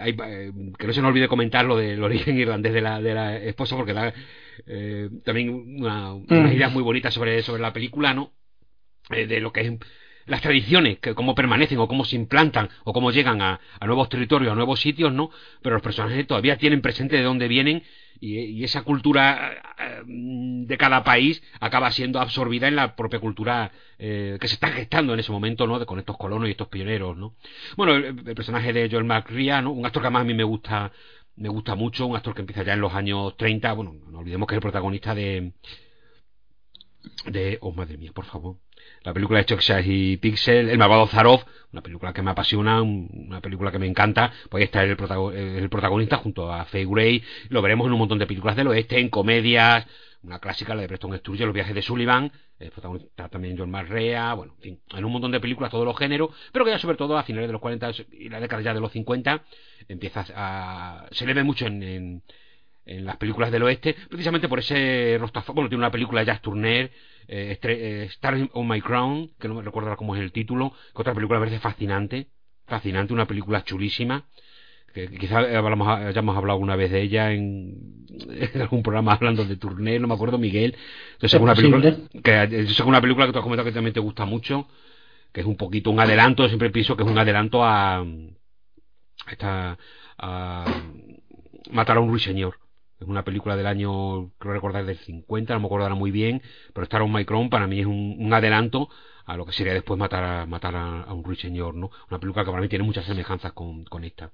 Hay, 0.00 0.14
que 0.14 0.86
no 0.86 0.92
se 0.92 1.02
nos 1.02 1.10
olvide 1.10 1.28
comentar 1.28 1.64
lo 1.64 1.76
del 1.76 2.02
origen 2.02 2.38
irlandés 2.38 2.72
de 2.72 2.80
la, 2.80 3.00
de 3.00 3.14
la 3.14 3.36
esposa 3.36 3.76
porque 3.76 3.92
da 3.92 4.14
también 5.24 5.50
una, 5.50 6.14
unas 6.14 6.52
mm. 6.52 6.56
ideas 6.56 6.72
muy 6.72 6.82
bonitas 6.82 7.12
sobre, 7.12 7.42
sobre 7.42 7.62
la 7.62 7.72
película 7.72 8.14
no 8.14 8.32
de 9.08 9.40
lo 9.40 9.52
que 9.52 9.62
es 9.62 9.72
las 10.26 10.40
tradiciones, 10.40 10.98
que 10.98 11.14
cómo 11.14 11.34
permanecen 11.34 11.78
o 11.78 11.88
cómo 11.88 12.04
se 12.04 12.16
implantan 12.16 12.68
o 12.84 12.92
cómo 12.92 13.10
llegan 13.10 13.42
a, 13.42 13.60
nuevos 13.84 14.08
territorios, 14.08 14.52
a 14.52 14.54
nuevos 14.54 14.80
sitios, 14.80 15.12
¿no? 15.12 15.30
Pero 15.62 15.74
los 15.76 15.82
personajes 15.82 16.26
todavía 16.26 16.56
tienen 16.56 16.80
presente 16.80 17.16
de 17.16 17.22
dónde 17.22 17.48
vienen 17.48 17.82
y, 18.20 18.62
esa 18.64 18.82
cultura 18.82 19.74
eh, 19.78 20.02
de 20.04 20.76
cada 20.76 21.02
país 21.02 21.42
acaba 21.58 21.90
siendo 21.90 22.20
absorbida 22.20 22.68
en 22.68 22.76
la 22.76 22.94
propia 22.94 23.18
cultura 23.18 23.72
eh, 23.98 24.36
que 24.40 24.48
se 24.48 24.54
está 24.54 24.68
gestando 24.68 25.14
en 25.14 25.20
ese 25.20 25.32
momento, 25.32 25.66
¿no? 25.66 25.78
De, 25.78 25.86
con 25.86 25.98
estos 25.98 26.16
colonos 26.16 26.48
y 26.48 26.52
estos 26.52 26.68
pioneros, 26.68 27.16
¿no? 27.16 27.34
Bueno, 27.76 27.94
el, 27.94 28.14
personaje 28.34 28.72
de 28.72 28.88
Joel 28.90 29.04
McRia, 29.04 29.62
¿no? 29.62 29.72
Un 29.72 29.86
actor 29.86 30.02
que 30.02 30.06
además 30.06 30.22
a 30.22 30.26
mí 30.26 30.34
me 30.34 30.44
gusta 30.44 30.92
me 31.36 31.48
gusta 31.48 31.74
mucho, 31.74 32.06
un 32.06 32.16
actor 32.16 32.34
que 32.34 32.42
empieza 32.42 32.62
ya 32.64 32.74
en 32.74 32.80
los 32.80 32.92
años 32.92 33.34
30, 33.36 33.72
bueno, 33.72 33.94
no 34.10 34.18
olvidemos 34.18 34.46
que 34.46 34.54
es 34.54 34.56
el 34.56 34.62
protagonista 34.62 35.14
de 35.14 35.52
de 37.26 37.58
oh 37.62 37.72
madre 37.72 37.96
mía, 37.96 38.12
por 38.12 38.26
favor 38.26 38.58
la 39.02 39.14
película 39.14 39.38
de 39.38 39.46
Chuck 39.46 39.62
y 39.84 40.16
Pixel, 40.18 40.68
El 40.68 40.78
malvado 40.78 41.06
Zarov, 41.06 41.44
una 41.72 41.82
película 41.82 42.12
que 42.12 42.22
me 42.22 42.30
apasiona, 42.30 42.82
una 42.82 43.40
película 43.40 43.70
que 43.70 43.78
me 43.78 43.86
encanta, 43.86 44.32
pues 44.48 44.64
está 44.64 44.82
el, 44.82 44.96
protagonista 44.96 46.16
junto 46.18 46.52
a 46.52 46.64
Faye 46.66 46.86
Gray, 46.86 47.22
lo 47.48 47.62
veremos 47.62 47.86
en 47.86 47.92
un 47.92 47.98
montón 47.98 48.18
de 48.18 48.26
películas 48.26 48.56
del 48.56 48.68
oeste, 48.68 48.98
en 48.98 49.08
comedias, 49.08 49.86
una 50.22 50.38
clásica, 50.38 50.74
la 50.74 50.82
de 50.82 50.88
Preston 50.88 51.16
Sturges, 51.16 51.46
Los 51.46 51.54
viajes 51.54 51.74
de 51.74 51.80
Sullivan, 51.80 52.30
el 52.58 52.70
protagonista 52.70 53.28
también 53.30 53.56
John 53.56 53.70
Marrea, 53.70 54.34
bueno, 54.34 54.52
en 54.56 54.62
fin, 54.62 54.80
en 54.94 55.04
un 55.04 55.12
montón 55.12 55.30
de 55.30 55.40
películas, 55.40 55.70
todos 55.70 55.86
los 55.86 55.96
géneros, 55.96 56.30
pero 56.52 56.66
que 56.66 56.72
ya 56.72 56.78
sobre 56.78 56.96
todo 56.96 57.16
a 57.16 57.22
finales 57.22 57.48
de 57.48 57.52
los 57.52 57.60
40 57.62 57.90
y 58.12 58.28
la 58.28 58.38
década 58.38 58.60
ya 58.60 58.74
de 58.74 58.80
los 58.80 58.92
50 58.92 59.44
empieza 59.88 60.26
a... 60.34 61.06
se 61.10 61.24
le 61.24 61.32
ve 61.32 61.42
mucho 61.42 61.66
en, 61.66 62.22
en 62.84 63.04
las 63.04 63.16
películas 63.16 63.50
del 63.50 63.62
oeste, 63.62 63.96
precisamente 64.10 64.48
por 64.48 64.58
ese 64.58 65.16
rostro, 65.18 65.42
bueno, 65.54 65.70
tiene 65.70 65.80
una 65.80 65.90
película 65.90 66.22
de 66.22 66.34
Turner, 66.38 66.90
eh, 67.32 67.58
eh, 67.62 68.08
Star 68.10 68.36
on 68.54 68.68
My 68.68 68.80
Crown, 68.80 69.30
que 69.38 69.46
no 69.46 69.54
me 69.54 69.62
recuerdo 69.62 69.96
cómo 69.96 70.16
es 70.16 70.20
el 70.20 70.32
título, 70.32 70.72
que 70.92 71.00
otra 71.00 71.14
película 71.14 71.38
me 71.38 71.46
parece 71.46 71.62
fascinante, 71.62 72.26
fascinante, 72.66 73.12
una 73.12 73.26
película 73.26 73.62
chulísima, 73.62 74.26
que 74.92 75.08
quizás 75.10 75.46
hayamos 75.46 76.36
hablado 76.36 76.58
una 76.58 76.74
vez 76.74 76.90
de 76.90 77.02
ella 77.02 77.32
en, 77.32 78.04
algún 78.60 78.82
programa 78.82 79.12
hablando 79.12 79.44
de 79.44 79.56
Turner, 79.56 80.00
no 80.00 80.08
me 80.08 80.14
acuerdo, 80.14 80.38
Miguel. 80.38 80.76
Entonces 81.12 81.34
es 81.34 81.40
una 81.40 81.54
película 81.54 81.96
que, 82.20 82.62
es 82.62 82.80
una 82.80 83.00
película 83.00 83.26
que 83.26 83.32
tú 83.32 83.38
has 83.38 83.44
comentado 83.44 83.66
que 83.66 83.74
también 83.74 83.94
te 83.94 84.00
gusta 84.00 84.24
mucho, 84.24 84.66
que 85.32 85.42
es 85.42 85.46
un 85.46 85.56
poquito 85.56 85.92
un 85.92 86.00
adelanto, 86.00 86.48
siempre 86.48 86.70
pienso 86.70 86.96
que 86.96 87.04
es 87.04 87.08
un 87.08 87.18
adelanto 87.18 87.62
a, 87.62 87.98
a 87.98 88.04
esta 89.30 89.78
a 90.18 90.64
matar 91.70 91.96
a 91.96 92.00
un 92.00 92.10
ruiseñor 92.10 92.59
es 93.00 93.08
una 93.08 93.24
película 93.24 93.56
del 93.56 93.66
año, 93.66 94.30
creo 94.38 94.52
recordar, 94.52 94.84
del 94.84 94.98
50, 94.98 95.54
no 95.54 95.60
me 95.60 95.66
acuerdo 95.66 95.96
muy 95.96 96.10
bien, 96.10 96.42
pero 96.74 96.84
Star 96.84 97.02
on 97.02 97.12
My 97.12 97.24
Crown 97.24 97.48
para 97.48 97.66
mí 97.66 97.80
es 97.80 97.86
un, 97.86 98.32
adelanto 98.32 98.90
a 99.24 99.36
lo 99.36 99.46
que 99.46 99.52
sería 99.52 99.72
después 99.72 99.98
matar 99.98 100.22
a, 100.22 100.46
matar 100.46 100.76
a, 100.76 101.12
un 101.12 101.24
ruiseñor, 101.24 101.74
¿no? 101.74 101.90
Una 102.10 102.20
película 102.20 102.44
que 102.44 102.50
para 102.50 102.62
mí 102.62 102.68
tiene 102.68 102.84
muchas 102.84 103.06
semejanzas 103.06 103.52
con, 103.52 103.84
con 103.84 104.04
esta. 104.04 104.30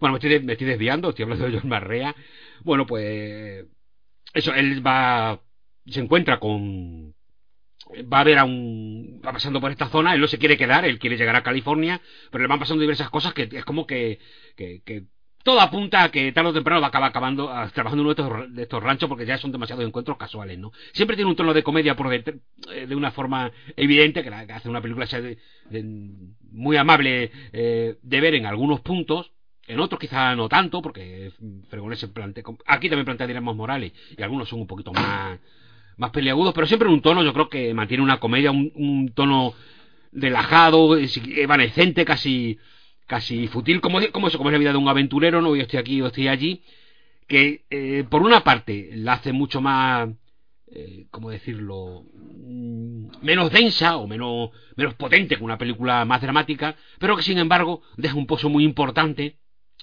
Bueno, 0.00 0.14
me 0.14 0.18
estoy, 0.18 0.40
me 0.44 0.52
estoy 0.52 0.66
desviando, 0.68 1.10
estoy 1.10 1.24
hablando 1.24 1.46
de 1.46 1.58
John 1.58 1.68
Marrea. 1.68 2.14
Bueno, 2.62 2.86
pues 2.86 3.66
eso, 4.32 4.54
él 4.54 4.86
va, 4.86 5.40
se 5.86 6.00
encuentra 6.00 6.40
con, 6.40 7.14
va 8.10 8.20
a 8.20 8.24
ver 8.24 8.38
a 8.38 8.44
un 8.44 9.20
va 9.26 9.32
pasando 9.32 9.60
por 9.60 9.70
esta 9.70 9.88
zona, 9.88 10.14
él 10.14 10.20
no 10.20 10.28
se 10.28 10.38
quiere 10.38 10.56
quedar, 10.56 10.86
él 10.86 10.98
quiere 10.98 11.18
llegar 11.18 11.36
a 11.36 11.42
California, 11.42 12.00
pero 12.30 12.42
le 12.42 12.48
van 12.48 12.58
pasando 12.58 12.80
diversas 12.80 13.10
cosas 13.10 13.34
que 13.34 13.48
es 13.52 13.64
como 13.64 13.86
que, 13.86 14.18
que 14.56 15.04
todo 15.48 15.62
apunta 15.62 16.04
a 16.04 16.10
que 16.10 16.30
tarde 16.30 16.50
o 16.50 16.52
temprano 16.52 16.82
va 16.82 16.88
a 16.88 16.90
acabar 16.90 17.08
acabando, 17.08 17.48
trabajando 17.72 18.02
uno 18.02 18.12
de 18.12 18.62
estos, 18.64 18.82
ranchos 18.82 19.08
porque 19.08 19.24
ya 19.24 19.38
son 19.38 19.50
demasiados 19.50 19.82
encuentros 19.82 20.18
casuales, 20.18 20.58
¿no? 20.58 20.72
Siempre 20.92 21.16
tiene 21.16 21.30
un 21.30 21.36
tono 21.36 21.54
de 21.54 21.62
comedia 21.62 21.96
por 21.96 22.10
de, 22.10 22.38
eh, 22.70 22.86
de 22.86 22.94
una 22.94 23.12
forma 23.12 23.50
evidente, 23.74 24.22
que, 24.22 24.28
hace 24.28 24.68
una 24.68 24.82
película 24.82 25.06
sea 25.06 25.22
muy 26.52 26.76
amable 26.76 27.30
eh, 27.54 27.96
de 28.02 28.20
ver 28.20 28.34
en 28.34 28.44
algunos 28.44 28.80
puntos, 28.80 29.32
en 29.66 29.80
otros 29.80 29.98
quizá 29.98 30.36
no 30.36 30.50
tanto, 30.50 30.82
porque 30.82 31.32
Fregones 31.70 31.98
se 31.98 32.08
plantea, 32.08 32.44
aquí 32.66 32.90
también 32.90 33.06
plantea 33.06 33.26
Diremos 33.26 33.56
Morales, 33.56 33.94
y 34.18 34.22
algunos 34.22 34.50
son 34.50 34.60
un 34.60 34.66
poquito 34.66 34.92
más, 34.92 35.38
más 35.96 36.10
peleagudos, 36.10 36.52
pero 36.52 36.66
siempre 36.66 36.88
en 36.88 36.94
un 36.94 37.00
tono, 37.00 37.22
yo 37.22 37.32
creo 37.32 37.48
que 37.48 37.72
mantiene 37.72 38.04
una 38.04 38.20
comedia, 38.20 38.50
un, 38.50 38.70
un 38.74 39.12
tono 39.14 39.54
relajado, 40.12 40.98
evanescente, 40.98 42.04
casi 42.04 42.58
casi 43.08 43.48
fútil, 43.48 43.80
como, 43.80 44.00
como, 44.12 44.28
es 44.28 44.34
la 44.34 44.58
vida 44.58 44.70
de 44.70 44.78
un 44.78 44.86
aventurero, 44.86 45.40
no 45.40 45.56
yo 45.56 45.62
estoy 45.62 45.80
aquí, 45.80 45.96
yo 45.96 46.06
estoy 46.06 46.28
allí, 46.28 46.62
que 47.26 47.64
eh, 47.70 48.04
por 48.08 48.22
una 48.22 48.44
parte 48.44 48.90
la 48.92 49.14
hace 49.14 49.32
mucho 49.32 49.60
más, 49.62 50.10
eh, 50.70 51.06
¿cómo 51.10 51.30
decirlo?, 51.30 52.04
mm, 52.12 53.06
menos 53.22 53.50
densa 53.50 53.96
o 53.96 54.06
menos, 54.06 54.50
menos 54.76 54.94
potente 54.94 55.36
que 55.36 55.42
una 55.42 55.56
película 55.56 56.04
más 56.04 56.20
dramática, 56.20 56.76
pero 56.98 57.16
que 57.16 57.22
sin 57.22 57.38
embargo 57.38 57.82
deja 57.96 58.14
un 58.14 58.26
pozo 58.26 58.50
muy 58.50 58.62
importante, 58.62 59.38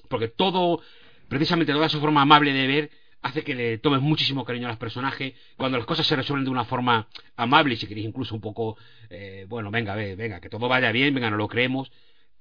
porque 0.07 0.27
todo, 0.27 0.81
precisamente 1.27 1.73
toda 1.73 1.87
esa 1.87 1.99
forma 1.99 2.21
amable 2.21 2.53
de 2.53 2.67
ver, 2.67 2.91
hace 3.23 3.43
que 3.43 3.55
le 3.55 3.79
tomes 3.79 4.01
muchísimo 4.01 4.45
cariño 4.45 4.67
a 4.67 4.69
los 4.69 4.77
personajes, 4.77 5.33
cuando 5.57 5.79
las 5.79 5.87
cosas 5.87 6.05
se 6.05 6.15
resuelven 6.15 6.45
de 6.45 6.51
una 6.51 6.65
forma 6.65 7.07
amable 7.35 7.73
y 7.73 7.77
si 7.77 7.87
queréis 7.87 8.05
incluso 8.05 8.35
un 8.35 8.41
poco, 8.41 8.77
eh, 9.09 9.47
bueno, 9.49 9.71
venga, 9.71 9.95
venga, 9.95 10.39
que 10.39 10.49
todo 10.49 10.67
vaya 10.67 10.91
bien, 10.91 11.11
venga, 11.15 11.31
no 11.31 11.37
lo 11.37 11.47
creemos, 11.47 11.91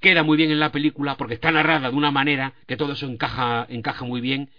queda 0.05 0.23
muy 0.23 0.37
bien 0.37 0.53
en 0.53 0.61
la 0.61 0.71
película 0.71 1.17
porque 1.17 1.35
está 1.35 1.51
narrada 1.51 1.91
de 1.91 1.97
una 1.97 2.13
manera 2.13 2.53
que 2.69 2.77
todo 2.77 2.93
eso 2.93 3.07
encaja, 3.07 3.67
encaja 3.69 4.05
muy 4.05 4.21
bien. 4.21 4.51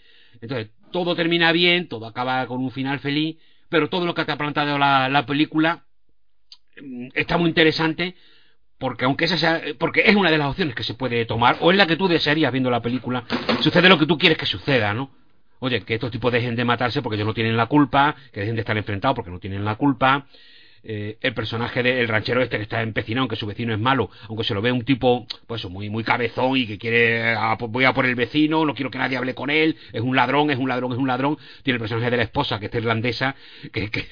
Entonces, 0.41 0.71
todo 0.91 1.15
termina 1.15 1.53
bien, 1.53 1.87
todo 1.87 2.05
acaba 2.05 2.45
con 2.47 2.59
un 2.59 2.71
final 2.71 2.99
feliz, 2.99 3.37
pero 3.69 3.87
todo 3.87 4.05
lo 4.05 4.13
que 4.13 4.25
te 4.25 4.31
ha 4.33 4.37
planteado 4.37 4.77
la, 4.77 5.07
la 5.07 5.25
película 5.25 5.85
mm, 6.81 7.07
está 7.13 7.37
muy 7.37 7.47
interesante 7.47 8.15
porque 8.77 9.05
aunque 9.05 9.25
esa 9.25 9.37
sea, 9.37 9.61
porque 9.79 10.03
es 10.05 10.15
una 10.15 10.29
de 10.29 10.37
las 10.37 10.49
opciones 10.49 10.75
que 10.75 10.83
se 10.83 10.95
puede 10.95 11.25
tomar 11.25 11.57
o 11.61 11.71
es 11.71 11.77
la 11.77 11.87
que 11.87 11.95
tú 11.95 12.07
desearías 12.07 12.51
viendo 12.51 12.69
la 12.69 12.81
película, 12.81 13.23
sucede 13.61 13.87
lo 13.87 13.97
que 13.97 14.05
tú 14.05 14.17
quieres 14.17 14.37
que 14.37 14.45
suceda, 14.45 14.93
¿no? 14.93 15.11
Oye, 15.59 15.81
que 15.81 15.93
estos 15.93 16.11
tipos 16.11 16.31
dejen 16.31 16.55
de 16.55 16.65
matarse 16.65 17.01
porque 17.01 17.15
ellos 17.15 17.27
no 17.27 17.33
tienen 17.33 17.55
la 17.55 17.67
culpa, 17.67 18.15
que 18.33 18.41
dejen 18.41 18.55
de 18.55 18.61
estar 18.61 18.77
enfrentados 18.77 19.15
porque 19.15 19.31
no 19.31 19.39
tienen 19.39 19.63
la 19.63 19.75
culpa, 19.75 20.27
eh, 20.87 21.17
el 21.21 21.33
personaje 21.33 21.81
del 21.81 22.07
ranchero 22.07 22.41
este 22.41 22.57
que 22.57 22.63
está 22.63 22.83
empecinado, 22.83 23.21
aunque 23.23 23.35
su 23.35 23.47
vecino 23.47 23.73
es 23.73 23.79
malo, 23.79 24.09
aunque 24.29 24.43
se 24.43 24.53
lo 24.53 24.61
ve 24.61 24.71
un 24.71 24.83
tipo, 24.85 25.25
pues 25.47 25.65
muy, 25.65 25.89
muy 25.89 26.03
cabezón 26.03 26.57
y 26.57 26.67
que 26.67 26.77
quiere, 26.77 27.35
pues 27.57 27.71
voy 27.71 27.85
a 27.85 27.93
por 27.93 28.05
el 28.05 28.13
vecino, 28.13 28.65
no 28.65 28.75
quiero 28.75 28.91
que 28.91 28.99
nadie 28.99 29.17
hable 29.17 29.33
con 29.33 29.49
él, 29.49 29.77
es 29.91 30.01
un 30.01 30.15
ladrón, 30.15 30.51
es 30.51 30.57
un 30.57 30.69
ladrón, 30.69 30.91
es 30.91 30.99
un 30.99 31.07
ladrón. 31.07 31.37
Tiene 31.63 31.75
el 31.75 31.81
personaje 31.81 32.11
de 32.11 32.17
la 32.17 32.23
esposa, 32.23 32.59
que 32.59 32.67
es 32.67 32.75
irlandesa, 32.75 33.35
que, 33.73 33.89
que, 33.89 34.05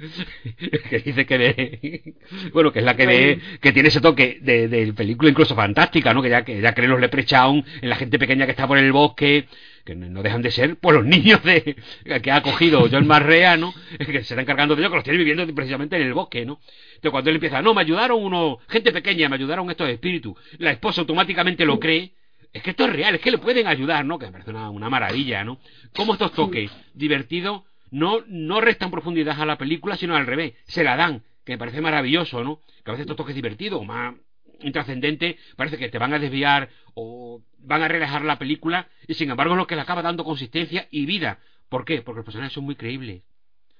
que 0.90 0.98
dice 0.98 1.26
que 1.26 1.38
de, 1.38 2.14
bueno 2.52 2.72
que 2.72 2.80
es 2.80 2.84
la 2.84 2.96
que 2.96 3.06
ve 3.06 3.40
que 3.60 3.72
tiene 3.72 3.88
ese 3.88 4.00
toque 4.00 4.38
de, 4.40 4.68
de, 4.68 4.92
película 4.92 5.30
incluso 5.30 5.54
fantástica 5.54 6.14
no 6.14 6.22
que 6.22 6.30
ya 6.30 6.42
que 6.42 6.60
ya 6.60 6.74
cree 6.74 6.88
los 6.88 7.00
leprechaun 7.00 7.64
en 7.80 7.88
la 7.88 7.96
gente 7.96 8.18
pequeña 8.18 8.46
que 8.46 8.52
está 8.52 8.66
por 8.66 8.78
el 8.78 8.92
bosque 8.92 9.46
que 9.84 9.94
no 9.94 10.22
dejan 10.22 10.42
de 10.42 10.50
ser 10.50 10.76
pues 10.76 10.96
los 10.96 11.04
niños 11.04 11.42
de 11.42 11.76
que 12.22 12.30
ha 12.30 12.36
acogido 12.36 12.88
John 12.90 13.06
Marrea, 13.06 13.56
¿no? 13.56 13.72
que 13.98 14.24
se 14.24 14.34
está 14.34 14.40
encargando 14.40 14.74
de 14.74 14.82
ellos, 14.82 14.90
que 14.90 14.96
los 14.96 15.04
tiene 15.04 15.18
viviendo 15.18 15.46
precisamente 15.54 15.96
en 15.96 16.02
el 16.02 16.14
bosque, 16.14 16.44
¿no? 16.44 16.60
Entonces 16.94 17.10
cuando 17.10 17.30
él 17.30 17.36
empieza, 17.36 17.62
no, 17.62 17.74
me 17.74 17.80
ayudaron 17.82 18.22
uno, 18.22 18.58
gente 18.68 18.92
pequeña, 18.92 19.28
me 19.28 19.36
ayudaron 19.36 19.70
estos 19.70 19.88
espíritus, 19.88 20.36
la 20.58 20.72
esposa 20.72 21.00
automáticamente 21.00 21.64
lo 21.64 21.78
cree, 21.78 22.12
es 22.52 22.62
que 22.62 22.70
esto 22.70 22.84
es 22.84 22.92
real, 22.92 23.14
es 23.14 23.20
que 23.20 23.30
le 23.30 23.38
pueden 23.38 23.66
ayudar, 23.66 24.04
¿no? 24.04 24.18
Que 24.18 24.26
me 24.26 24.32
parece 24.32 24.50
una, 24.50 24.90
maravilla, 24.90 25.44
¿no? 25.44 25.60
Cómo 25.94 26.14
estos 26.14 26.32
toques 26.32 26.70
divertidos 26.94 27.62
no, 27.90 28.24
no 28.26 28.60
restan 28.60 28.90
profundidad 28.90 29.40
a 29.40 29.46
la 29.46 29.56
película, 29.56 29.96
sino 29.96 30.16
al 30.16 30.26
revés, 30.26 30.54
se 30.64 30.82
la 30.82 30.96
dan, 30.96 31.22
que 31.44 31.52
me 31.52 31.58
parece 31.58 31.80
maravilloso, 31.80 32.42
¿no? 32.42 32.60
Que 32.84 32.90
a 32.90 32.92
veces 32.92 33.02
estos 33.02 33.16
toques 33.16 33.34
divertidos, 33.34 33.84
más 33.84 34.14
intrascendente, 34.62 35.38
parece 35.56 35.78
que 35.78 35.88
te 35.88 35.98
van 35.98 36.12
a 36.12 36.18
desviar 36.18 36.68
o 36.94 37.40
van 37.62 37.82
a 37.82 37.88
relajar 37.88 38.24
la 38.24 38.38
película, 38.38 38.88
y 39.06 39.14
sin 39.14 39.30
embargo 39.30 39.54
es 39.54 39.58
lo 39.58 39.66
que 39.66 39.76
le 39.76 39.82
acaba 39.82 40.02
dando 40.02 40.24
consistencia 40.24 40.88
y 40.90 41.06
vida. 41.06 41.38
¿Por 41.68 41.84
qué? 41.84 42.02
Porque 42.02 42.18
los 42.18 42.24
personajes 42.24 42.52
son 42.52 42.64
muy 42.64 42.74
creíbles. 42.74 43.22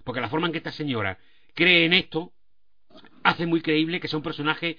Porque 0.05 0.21
la 0.21 0.29
forma 0.29 0.47
en 0.47 0.53
que 0.53 0.59
esta 0.59 0.73
señora 0.73 1.19
cree 1.55 1.85
en 1.85 1.93
esto 1.93 2.33
hace 3.23 3.47
muy 3.47 3.61
creíble 3.61 4.01
que 4.01 4.09
sea 4.09 4.17
un 4.17 4.23
personaje 4.23 4.79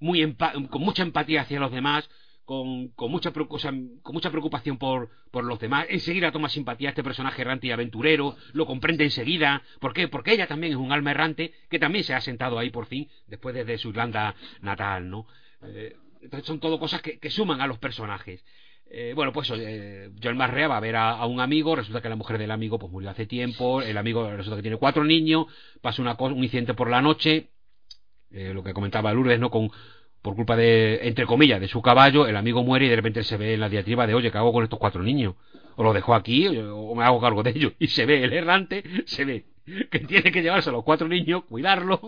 muy 0.00 0.34
con 0.70 0.82
mucha 0.82 1.02
empatía 1.02 1.42
hacia 1.42 1.60
los 1.60 1.70
demás, 1.70 2.08
con, 2.44 2.88
con, 2.88 3.10
mucha, 3.10 3.30
preocupación 3.32 4.78
por, 4.78 5.10
por, 5.30 5.44
los 5.44 5.60
demás. 5.60 5.86
Enseguida 5.88 6.32
toma 6.32 6.48
simpatía 6.48 6.88
a 6.88 6.90
este 6.90 7.04
personaje 7.04 7.42
errante 7.42 7.68
y 7.68 7.70
aventurero, 7.70 8.36
lo 8.52 8.66
comprende 8.66 9.04
enseguida. 9.04 9.62
¿Por 9.80 9.92
qué? 9.92 10.08
Porque 10.08 10.32
ella 10.32 10.46
también 10.46 10.72
es 10.72 10.78
un 10.78 10.92
alma 10.92 11.12
errante 11.12 11.52
que 11.70 11.78
también 11.78 12.04
se 12.04 12.14
ha 12.14 12.20
sentado 12.20 12.58
ahí 12.58 12.70
por 12.70 12.86
fin, 12.86 13.08
después 13.26 13.54
de, 13.54 13.78
su 13.78 13.90
Irlanda 13.90 14.34
natal, 14.60 15.08
¿no? 15.08 15.26
Eh, 15.62 15.96
entonces 16.22 16.46
son 16.46 16.60
todo 16.60 16.78
cosas 16.78 17.02
que, 17.02 17.30
suman 17.30 17.60
a 17.60 17.66
los 17.66 17.78
personajes. 17.78 18.44
Eh, 18.86 19.12
bueno, 19.14 19.32
pues 19.32 19.50
eh, 19.56 20.10
John 20.22 20.36
Marrea 20.36 20.68
va 20.68 20.76
a 20.76 20.80
ver 20.80 20.96
a, 20.96 21.24
un 21.26 21.40
amigo, 21.40 21.74
resulta 21.74 22.02
que 22.02 22.08
la 22.08 22.16
mujer 22.16 22.38
del 22.38 22.50
amigo 22.50 22.78
pues 22.78 22.92
murió 22.92 23.10
hace 23.10 23.26
tiempo, 23.26 23.80
el 23.80 23.96
amigo 23.96 24.30
resulta 24.30 24.56
que 24.56 24.62
tiene 24.62 24.76
cuatro 24.76 25.04
niños, 25.04 25.46
pasa 25.80 26.02
una 26.02 26.16
un 26.18 26.42
incidente 26.42 26.74
por 26.74 26.90
la 26.90 27.00
noche, 27.00 27.48
eh, 28.30 28.52
lo 28.54 28.62
que 28.62 28.74
comentaba 28.74 29.12
Lourdes, 29.12 29.40
¿no? 29.40 29.50
Con, 29.50 29.70
por 30.20 30.36
culpa 30.36 30.56
de, 30.56 31.00
entre 31.08 31.26
comillas, 31.26 31.60
de 31.60 31.68
su 31.68 31.82
caballo, 31.82 32.26
el 32.26 32.36
amigo 32.36 32.62
muere 32.62 32.86
y 32.86 32.88
de 32.88 32.96
repente 32.96 33.24
se 33.24 33.36
ve 33.36 33.54
en 33.54 33.60
la 33.60 33.68
diatriba 33.68 34.06
de, 34.06 34.14
oye, 34.14 34.30
¿qué 34.30 34.38
hago 34.38 34.52
con 34.52 34.62
estos 34.62 34.78
cuatro 34.78 35.02
niños? 35.02 35.34
O 35.76 35.82
lo 35.82 35.92
dejo 35.92 36.14
aquí 36.14 36.46
o 36.48 36.94
me 36.94 37.04
hago 37.04 37.20
cargo 37.20 37.42
de 37.42 37.50
ellos. 37.50 37.72
Y 37.78 37.88
se 37.88 38.06
ve 38.06 38.22
el 38.22 38.32
errante, 38.32 38.84
se 39.06 39.24
ve 39.24 39.46
que 39.90 40.00
tiene 40.00 40.30
que 40.30 40.42
llevarse 40.42 40.70
a 40.70 40.72
los 40.72 40.84
cuatro 40.84 41.08
niños, 41.08 41.44
cuidarlos. 41.44 42.00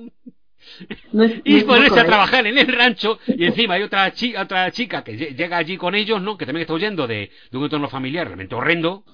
Y 1.45 1.63
ponerse 1.63 2.01
a 2.01 2.07
trabajar 2.07 2.47
en 2.47 2.59
el 2.59 2.67
rancho 2.67 3.19
y 3.27 3.45
encima 3.45 3.75
hay 3.75 3.83
otra, 3.83 4.13
chica, 4.13 4.43
otra 4.43 4.71
chica 4.71 5.05
que 5.05 5.17
llega 5.17 5.57
allí 5.57 5.77
con 5.77 5.95
ellos, 5.95 6.21
¿no? 6.21 6.37
Que 6.37 6.47
también 6.47 6.63
está 6.63 6.75
huyendo 6.75 7.07
de, 7.07 7.31
de 7.51 7.59
un 7.59 7.65
entorno 7.65 7.89
familiar 7.89 8.27
realmente 8.27 8.55
horrendo, 8.55 9.05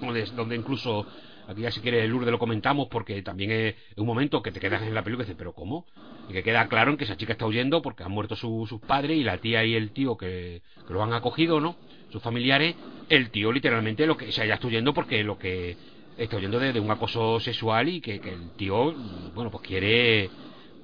donde, 0.00 0.24
donde 0.34 0.56
incluso 0.56 1.06
Aquí 1.48 1.62
ya 1.62 1.70
si 1.70 1.80
quieres 1.80 2.04
el 2.04 2.10
Lourdes 2.10 2.30
lo 2.30 2.38
comentamos 2.38 2.88
porque 2.88 3.22
también 3.22 3.50
es 3.52 3.74
un 3.96 4.06
momento 4.06 4.42
que 4.42 4.50
te 4.50 4.58
quedas 4.58 4.82
en 4.82 4.94
la 4.94 5.02
película 5.02 5.22
y 5.22 5.26
dices, 5.26 5.38
pero 5.38 5.52
¿cómo? 5.52 5.86
Y 6.28 6.32
que 6.32 6.42
queda 6.42 6.66
claro 6.68 6.90
en 6.90 6.96
que 6.96 7.04
esa 7.04 7.16
chica 7.16 7.32
está 7.32 7.46
huyendo 7.46 7.82
porque 7.82 8.02
han 8.02 8.10
muerto 8.10 8.34
sus 8.34 8.80
padres 8.80 9.16
y 9.16 9.22
la 9.22 9.38
tía 9.38 9.64
y 9.64 9.74
el 9.74 9.92
tío 9.92 10.16
que, 10.16 10.62
lo 10.88 11.02
han 11.02 11.12
acogido, 11.12 11.60
¿no? 11.60 11.76
Sus 12.10 12.20
familiares, 12.20 12.74
el 13.08 13.30
tío 13.30 13.52
literalmente 13.52 14.06
lo 14.06 14.16
que, 14.16 14.28
o 14.28 14.32
sea, 14.32 14.44
ya 14.44 14.54
está 14.54 14.66
huyendo 14.66 14.92
porque 14.92 15.22
lo 15.22 15.38
que 15.38 15.76
está 16.16 16.36
huyendo 16.36 16.58
de, 16.58 16.80
un 16.80 16.90
acoso 16.90 17.40
sexual 17.40 17.88
y 17.88 18.00
que, 18.00 18.16
el 18.16 18.50
tío, 18.56 18.94
bueno, 19.34 19.50
pues 19.50 19.66
quiere 19.66 20.30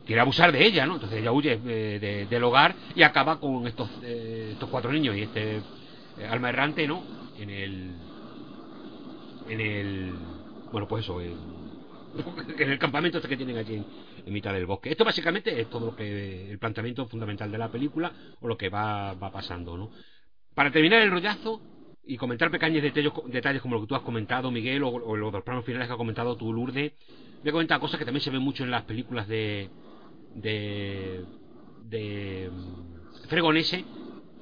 quiere 0.05 0.20
abusar 0.20 0.51
de 0.51 0.64
ella, 0.64 0.85
¿no? 0.85 0.95
Entonces 0.95 1.20
ella 1.20 1.30
huye 1.30 1.61
eh, 1.64 2.26
del 2.28 2.45
hogar 2.45 2.74
y 2.95 3.03
acaba 3.03 3.39
con 3.39 3.66
estos, 3.66 3.89
eh, 4.03 4.51
estos 4.53 4.68
cuatro 4.68 4.93
niños 4.93 5.16
y 5.16 5.22
este 5.22 5.59
eh, 5.59 6.26
alma 6.28 6.49
errante, 6.49 6.87
¿no? 6.89 7.05
En 7.39 7.51
el 7.51 7.93
en 9.49 9.61
el 9.61 10.14
bueno, 10.72 10.89
pues 10.89 11.05
eso, 11.05 11.20
en, 11.20 11.37
el 12.59 12.78
campamento 12.78 13.18
este 13.18 13.28
que 13.28 13.37
tienen 13.37 13.57
allí 13.57 13.74
en, 14.26 14.33
mitad 14.33 14.53
del 14.53 14.66
bosque. 14.66 14.91
Esto 14.91 15.05
básicamente 15.05 15.61
es 15.61 15.70
todo 15.70 15.87
lo 15.87 15.97
que 15.97 16.51
el 16.51 16.59
planteamiento 16.59 17.07
fundamental 17.07 17.51
de 17.51 17.59
la 17.59 17.68
película 17.68 18.12
o 18.41 18.49
lo 18.49 18.57
que 18.57 18.68
va, 18.68 19.14
va 19.14 19.30
pasando, 19.30 19.76
¿no? 19.76 19.91
Para 20.55 20.70
terminar 20.70 21.01
el 21.01 21.11
rollazo 21.11 21.61
y 22.05 22.16
comentar 22.16 22.50
pequeños 22.50 22.82
detalles, 22.82 23.12
detalles 23.26 23.62
como 23.62 23.76
lo 23.76 23.82
que 23.82 23.86
tú 23.86 23.94
has 23.94 24.03
comentado, 24.03 24.50
Miguel, 24.50 24.82
o, 24.82 25.16
los 25.16 25.42
planos 25.42 25.64
finales 25.64 25.88
que 25.88 25.94
ha 25.94 25.96
comentado 25.96 26.36
tú, 26.36 26.53
Lourdes, 26.53 26.92
voy 27.40 27.48
a 27.48 27.53
comentar 27.53 27.80
cosas 27.80 27.98
que 27.98 28.05
también 28.05 28.22
se 28.22 28.30
ven 28.30 28.42
mucho 28.42 28.64
en 28.64 28.70
las 28.70 28.82
películas 28.82 29.28
de 29.28 29.70
de 30.34 31.24
de 31.84 32.50
mm, 32.50 33.28
Fregonese 33.28 33.84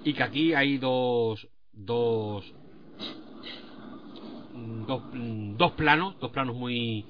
y 0.04 0.12
que 0.14 0.22
aquí 0.22 0.54
hay 0.54 0.78
dos 0.78 1.48
dos 1.72 2.44
dos, 4.86 5.02
dos 5.56 5.72
planos, 5.72 6.18
dos 6.20 6.30
planos 6.30 6.56
muy 6.56 7.04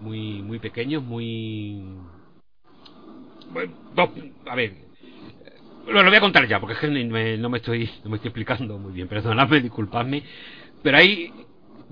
muy 0.00 0.42
muy 0.42 0.58
pequeños, 0.58 1.02
muy 1.02 1.84
dos, 3.94 4.10
a 4.46 4.54
ver, 4.54 4.85
lo, 5.86 6.02
lo, 6.02 6.08
voy 6.10 6.16
a 6.16 6.20
contar 6.20 6.46
ya 6.46 6.60
porque 6.60 6.74
es 6.74 6.78
que 6.80 6.88
no 6.88 7.48
me 7.48 7.58
estoy 7.58 7.90
no 8.04 8.10
me 8.10 8.16
estoy 8.16 8.28
explicando 8.28 8.78
muy 8.78 8.92
bien, 8.92 9.08
perdonadme, 9.08 9.60
disculpadme, 9.62 10.22
pero 10.82 10.98
hay 10.98 11.32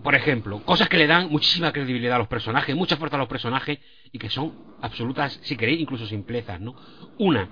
por 0.02 0.14
ejemplo, 0.14 0.60
cosas 0.64 0.88
que 0.88 0.96
le 0.96 1.06
dan 1.06 1.30
muchísima 1.30 1.72
credibilidad 1.72 2.16
a 2.16 2.18
los 2.18 2.28
personajes, 2.28 2.74
mucha 2.74 2.96
fuerza 2.96 3.16
a 3.16 3.20
los 3.20 3.28
personajes 3.28 3.78
y 4.12 4.18
que 4.18 4.28
son 4.28 4.52
absolutas, 4.80 5.38
si 5.42 5.56
queréis, 5.56 5.80
incluso 5.80 6.06
simplezas, 6.06 6.60
¿no? 6.60 6.74
Una, 7.18 7.48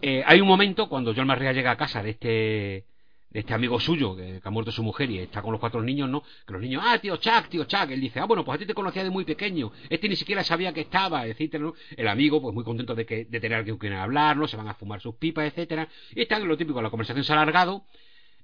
eh, 0.00 0.22
hay 0.26 0.40
un 0.40 0.48
momento 0.48 0.88
cuando 0.88 1.12
John 1.14 1.26
Marrea 1.26 1.52
llega 1.52 1.70
a 1.70 1.76
casa 1.76 2.02
de 2.02 2.10
este 2.10 2.86
este 3.32 3.54
amigo 3.54 3.80
suyo 3.80 4.14
que, 4.16 4.40
ha 4.42 4.50
muerto 4.50 4.72
su 4.72 4.82
mujer 4.82 5.10
y 5.10 5.18
está 5.18 5.42
con 5.42 5.52
los 5.52 5.60
cuatro 5.60 5.82
niños, 5.82 6.08
¿no? 6.08 6.22
Que 6.46 6.52
los 6.52 6.62
niños, 6.62 6.82
ah, 6.84 6.98
tío 6.98 7.16
Chuck, 7.16 7.48
tío 7.48 7.64
Chuck. 7.64 7.90
Él 7.90 8.00
dice, 8.00 8.20
ah, 8.20 8.24
bueno, 8.24 8.44
pues 8.44 8.56
a 8.56 8.58
ti 8.58 8.66
te 8.66 8.74
conocía 8.74 9.04
de 9.04 9.10
muy 9.10 9.24
pequeño. 9.24 9.72
Este 9.88 10.08
ni 10.08 10.16
siquiera 10.16 10.44
sabía 10.44 10.72
que 10.72 10.82
estaba, 10.82 11.26
etcétera, 11.26 11.64
¿no? 11.64 11.74
El 11.96 12.08
amigo, 12.08 12.40
pues 12.40 12.54
muy 12.54 12.64
contento 12.64 12.94
de, 12.94 13.06
que, 13.06 13.24
de 13.24 13.40
tener 13.40 13.58
alguien 13.58 13.76
con 13.76 13.80
quien 13.80 13.92
hablar, 13.94 14.36
¿no? 14.36 14.46
Se 14.46 14.56
van 14.56 14.68
a 14.68 14.74
fumar 14.74 15.00
sus 15.00 15.14
pipas, 15.16 15.46
etcétera. 15.46 15.88
Y 16.14 16.22
está 16.22 16.38
lo 16.38 16.56
típico, 16.56 16.82
la 16.82 16.90
conversación 16.90 17.24
se 17.24 17.32
ha 17.32 17.36
alargado. 17.36 17.84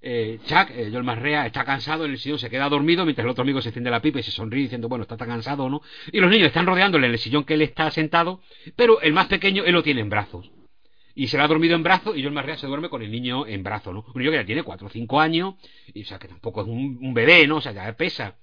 Eh, 0.00 0.38
Chuck, 0.46 0.70
eh, 0.70 0.88
Joel 0.92 1.02
Marrea, 1.02 1.46
está 1.46 1.64
cansado 1.64 2.04
en 2.04 2.12
el 2.12 2.18
sillón, 2.18 2.38
se 2.38 2.48
queda 2.48 2.68
dormido 2.68 3.04
mientras 3.04 3.24
el 3.24 3.30
otro 3.30 3.42
amigo 3.42 3.60
se 3.60 3.70
enciende 3.70 3.90
la 3.90 4.00
pipa 4.00 4.20
y 4.20 4.22
se 4.22 4.30
sonríe 4.30 4.62
diciendo, 4.62 4.88
bueno, 4.88 5.02
está 5.02 5.16
tan 5.16 5.28
cansado, 5.28 5.68
¿no? 5.68 5.82
Y 6.12 6.20
los 6.20 6.30
niños 6.30 6.46
están 6.46 6.66
rodeándole 6.66 7.08
en 7.08 7.12
el 7.12 7.18
sillón 7.18 7.44
que 7.44 7.54
él 7.54 7.62
está 7.62 7.90
sentado, 7.90 8.40
pero 8.76 9.00
el 9.00 9.12
más 9.12 9.26
pequeño 9.26 9.64
él 9.64 9.72
lo 9.72 9.82
tiene 9.82 10.00
en 10.00 10.08
brazos 10.08 10.50
y 11.18 11.26
se 11.26 11.36
le 11.36 11.42
ha 11.42 11.48
dormido 11.48 11.74
en 11.74 11.82
brazo 11.82 12.14
y 12.14 12.22
John 12.22 12.32
Marrea 12.32 12.56
se 12.56 12.68
duerme 12.68 12.88
con 12.88 13.02
el 13.02 13.10
niño 13.10 13.44
en 13.44 13.64
brazo, 13.64 13.92
¿no? 13.92 14.04
Un 14.14 14.22
niño 14.22 14.30
que 14.30 14.36
ya 14.36 14.46
tiene 14.46 14.62
4 14.62 14.86
o 14.86 14.90
5 14.90 15.20
años, 15.20 15.56
y 15.92 16.02
o 16.02 16.04
sea 16.04 16.16
que 16.16 16.28
tampoco 16.28 16.60
es 16.60 16.68
un, 16.68 17.12
bebé, 17.12 17.44
¿no? 17.48 17.56
O 17.56 17.60
sea, 17.60 17.72
ya 17.72 17.92
pesa. 17.94 18.36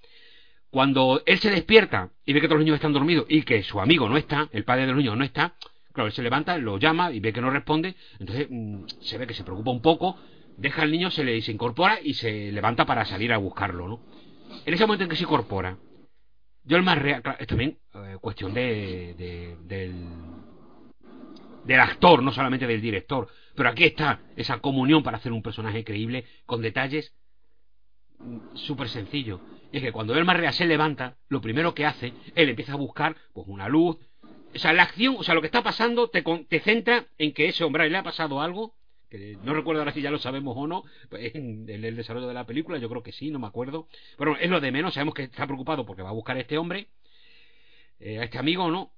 Cuando 0.72 1.24
él 1.26 1.40
se 1.40 1.50
despierta 1.50 2.12
y 2.26 2.34
ve 2.34 2.42
que 2.42 2.48
todos 2.48 2.58
los 2.58 2.66
niños 2.66 2.76
están 2.76 2.92
dormidos 2.92 3.28
y 3.30 3.44
que 3.44 3.64
su 3.64 3.80
amigo 3.80 4.10
no 4.10 4.18
está, 4.18 4.50
el 4.52 4.66
padre 4.66 4.82
de 4.82 4.88
los 4.88 4.98
niños 4.98 5.16
no 5.16 5.24
está, 5.24 5.56
claro, 5.94 6.08
él 6.08 6.12
se 6.12 6.22
levanta, 6.22 6.58
lo 6.58 6.78
llama 6.78 7.14
y 7.14 7.22
ve 7.22 7.32
que 7.32 7.40
no 7.40 7.50
responde, 7.50 7.96
entonces 8.20 8.48
mm, 8.50 8.84
se 9.00 9.18
ve 9.20 9.26
que 9.26 9.34
se 9.34 9.46
preocupa 9.46 9.72
un 9.72 9.82
poco, 9.82 10.18
deja 10.58 10.82
al 10.82 10.92
niño, 10.92 11.12
se 11.12 11.24
le 11.24 11.42
se 11.42 11.54
incorpora 11.54 12.00
y 12.04 12.16
se 12.16 12.52
levanta 12.52 12.86
para 12.86 13.06
salir 13.06 13.32
a 13.32 13.38
buscarlo, 13.38 13.88
¿no? 13.88 14.02
En 14.66 14.74
ese 14.74 14.86
momento 14.86 15.06
en 15.06 15.10
que 15.10 15.16
se 15.16 15.24
incorpora, 15.24 15.78
John 16.70 16.84
Marrea, 16.84 17.22
claro, 17.22 17.38
es 17.40 17.48
también 17.48 17.78
eh, 17.94 18.18
cuestión 18.20 18.54
de, 18.54 19.14
de, 19.18 19.56
del 19.64 19.94
del 21.66 21.80
actor, 21.80 22.24
no 22.24 22.32
solamente 22.32 22.68
del 22.68 22.82
director. 22.82 23.28
Pero 23.56 23.70
aquí 23.70 23.86
está 23.86 24.22
esa 24.36 24.60
comunión 24.60 25.04
para 25.04 25.18
hacer 25.18 25.32
un 25.32 25.42
personaje 25.42 25.84
creíble 25.84 26.26
con 26.46 26.62
detalles 26.62 27.14
súper 28.54 28.90
sencillos. 28.90 29.42
Es 29.72 29.82
que 29.82 29.92
cuando 29.92 30.16
el 30.16 30.26
Marrea 30.26 30.52
se 30.52 30.66
levanta, 30.66 31.18
lo 31.28 31.42
primero 31.42 31.74
que 31.74 31.86
hace, 31.86 32.14
él 32.36 32.50
empieza 32.50 32.74
a 32.74 32.78
buscar 32.78 33.16
pues 33.34 33.48
una 33.48 33.68
luz. 33.68 33.98
O 34.54 34.60
sea, 34.60 34.72
la 34.72 34.84
acción, 34.84 35.16
o 35.18 35.24
sea, 35.24 35.36
lo 35.36 35.42
que 35.42 35.48
está 35.48 35.64
pasando 35.64 36.10
te, 36.10 36.24
te 36.48 36.60
centra 36.62 37.06
en 37.18 37.34
que 37.34 37.48
ese 37.50 37.64
hombre 37.64 37.90
le 37.90 37.98
ha 37.98 38.04
pasado 38.04 38.42
algo, 38.42 38.74
que 39.10 39.38
no 39.44 39.54
recuerdo 39.54 39.82
ahora 39.82 39.92
si 39.92 40.02
ya 40.02 40.12
lo 40.12 40.18
sabemos 40.18 40.56
o 40.58 40.66
no, 40.66 40.84
pues 41.10 41.36
en 41.36 41.66
el, 41.68 41.96
desarrollo 41.96 42.28
de 42.28 42.34
la 42.34 42.46
película, 42.46 42.78
yo 42.78 42.90
creo 42.90 43.04
que 43.04 43.12
sí, 43.12 43.32
no 43.32 43.40
me 43.40 43.48
acuerdo. 43.48 43.88
Pero 44.18 44.38
es 44.38 44.50
lo 44.50 44.62
de 44.62 44.72
menos, 44.72 44.94
sabemos 44.94 45.14
que 45.14 45.24
está 45.24 45.46
preocupado 45.46 45.86
porque 45.86 46.04
va 46.04 46.10
a 46.10 46.14
buscar 46.14 46.38
a 46.38 46.40
este 46.40 46.58
hombre, 46.58 46.88
eh, 48.00 48.20
a 48.20 48.24
este 48.24 48.38
amigo, 48.38 48.70
¿no? 48.72 48.94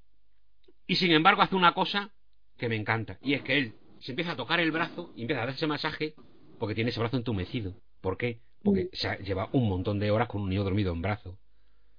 Y 0.85 0.95
sin 0.95 1.11
embargo 1.11 1.41
hace 1.41 1.55
una 1.55 1.73
cosa 1.73 2.11
que 2.57 2.69
me 2.69 2.75
encanta. 2.75 3.17
Y 3.21 3.33
es 3.33 3.41
que 3.41 3.57
él 3.57 3.73
se 3.99 4.11
empieza 4.11 4.33
a 4.33 4.35
tocar 4.35 4.59
el 4.59 4.71
brazo 4.71 5.11
y 5.15 5.21
empieza 5.21 5.43
a 5.43 5.45
darse 5.47 5.67
masaje 5.67 6.13
porque 6.59 6.75
tiene 6.75 6.89
ese 6.89 6.99
brazo 6.99 7.17
entumecido. 7.17 7.75
¿Por 8.01 8.17
qué? 8.17 8.39
Porque 8.63 8.85
mm. 8.85 8.87
se 8.93 9.17
lleva 9.23 9.49
un 9.51 9.69
montón 9.69 9.99
de 9.99 10.11
horas 10.11 10.27
con 10.27 10.41
un 10.41 10.49
niño 10.49 10.63
dormido 10.63 10.93
en 10.93 11.01
brazo. 11.01 11.37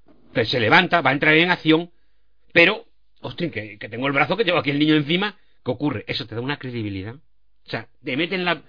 Entonces 0.07 0.49
se 0.49 0.61
levanta, 0.61 1.01
va 1.01 1.11
a 1.11 1.15
entrar 1.15 1.35
en 1.35 1.51
acción, 1.51 1.91
pero, 2.53 2.87
ostras, 3.21 3.51
que, 3.51 3.79
tengo 3.91 4.07
el 4.07 4.13
brazo 4.13 4.37
que 4.37 4.45
lleva 4.45 4.61
aquí 4.61 4.71
el 4.71 4.79
niño 4.79 4.95
encima. 4.95 5.39
¿Qué 5.65 5.71
ocurre? 5.71 6.05
Eso 6.07 6.27
te 6.27 6.35
da 6.35 6.41
una 6.41 6.59
credibilidad. 6.59 7.15
O 7.15 7.71
sea, 7.71 7.89
te 8.03 8.17
meten 8.17 8.45
la. 8.45 8.55
O 8.55 8.63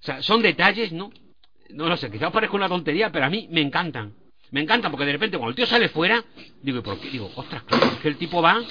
sea, 0.00 0.22
son 0.22 0.42
detalles, 0.42 0.92
¿no? 0.92 1.10
No 1.70 1.88
lo 1.88 1.96
sé, 1.96 2.10
quizás 2.10 2.32
parezca 2.32 2.56
una 2.56 2.68
tontería, 2.68 3.12
pero 3.12 3.26
a 3.26 3.30
mí 3.30 3.48
me 3.50 3.60
encantan. 3.60 4.14
Me 4.50 4.62
encantan 4.62 4.90
porque 4.90 5.04
de 5.04 5.12
repente 5.12 5.36
cuando 5.36 5.50
el 5.50 5.56
tío 5.56 5.66
sale 5.66 5.90
fuera, 5.90 6.24
digo, 6.62 6.78
¿y 6.78 6.82
por 6.82 6.98
qué? 6.98 7.10
Digo, 7.10 7.30
ostras, 7.36 7.62
claro, 7.64 7.86
es 7.86 7.98
que 7.98 8.08
el 8.08 8.16
tipo 8.16 8.40
va 8.40 8.62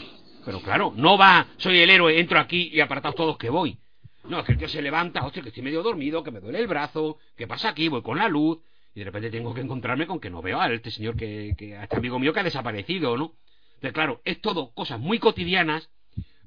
pero 0.48 0.62
claro, 0.62 0.94
no 0.96 1.18
va, 1.18 1.46
soy 1.58 1.78
el 1.80 1.90
héroe, 1.90 2.22
entro 2.22 2.40
aquí 2.40 2.70
y 2.72 2.80
apartados 2.80 3.18
todos 3.18 3.38
que 3.38 3.50
voy. 3.50 3.78
No, 4.30 4.40
es 4.40 4.46
que 4.46 4.54
el 4.54 4.58
tío 4.58 4.70
se 4.70 4.82
levanta, 4.82 5.26
hostia, 5.26 5.44
que 5.44 5.50
estoy 5.50 5.62
medio 5.62 5.84
dormido, 5.84 6.24
que 6.24 6.32
me 6.32 6.40
duele 6.40 6.60
el 6.60 6.68
brazo, 6.68 7.18
¿qué 7.36 7.46
pasa 7.46 7.68
aquí? 7.68 7.90
Voy 7.90 8.02
con 8.02 8.18
la 8.18 8.30
luz, 8.30 8.60
y 8.96 9.00
de 9.00 9.06
repente 9.08 9.30
tengo 9.30 9.54
que 9.54 9.60
encontrarme 9.60 10.08
con 10.08 10.22
que 10.22 10.30
no 10.30 10.42
veo 10.42 10.62
a 10.62 10.72
este 10.72 10.90
señor 10.90 11.18
que, 11.18 11.54
que 11.58 11.76
a 11.76 11.84
este 11.84 11.98
amigo 11.98 12.18
mío 12.18 12.32
que 12.32 12.40
ha 12.40 12.44
desaparecido, 12.44 13.18
¿no? 13.18 13.34
Entonces, 13.74 13.92
claro, 13.92 14.22
es 14.24 14.40
todo 14.40 14.72
cosas 14.72 15.02
muy 15.02 15.20
cotidianas, 15.20 15.90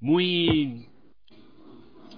muy 0.01 0.89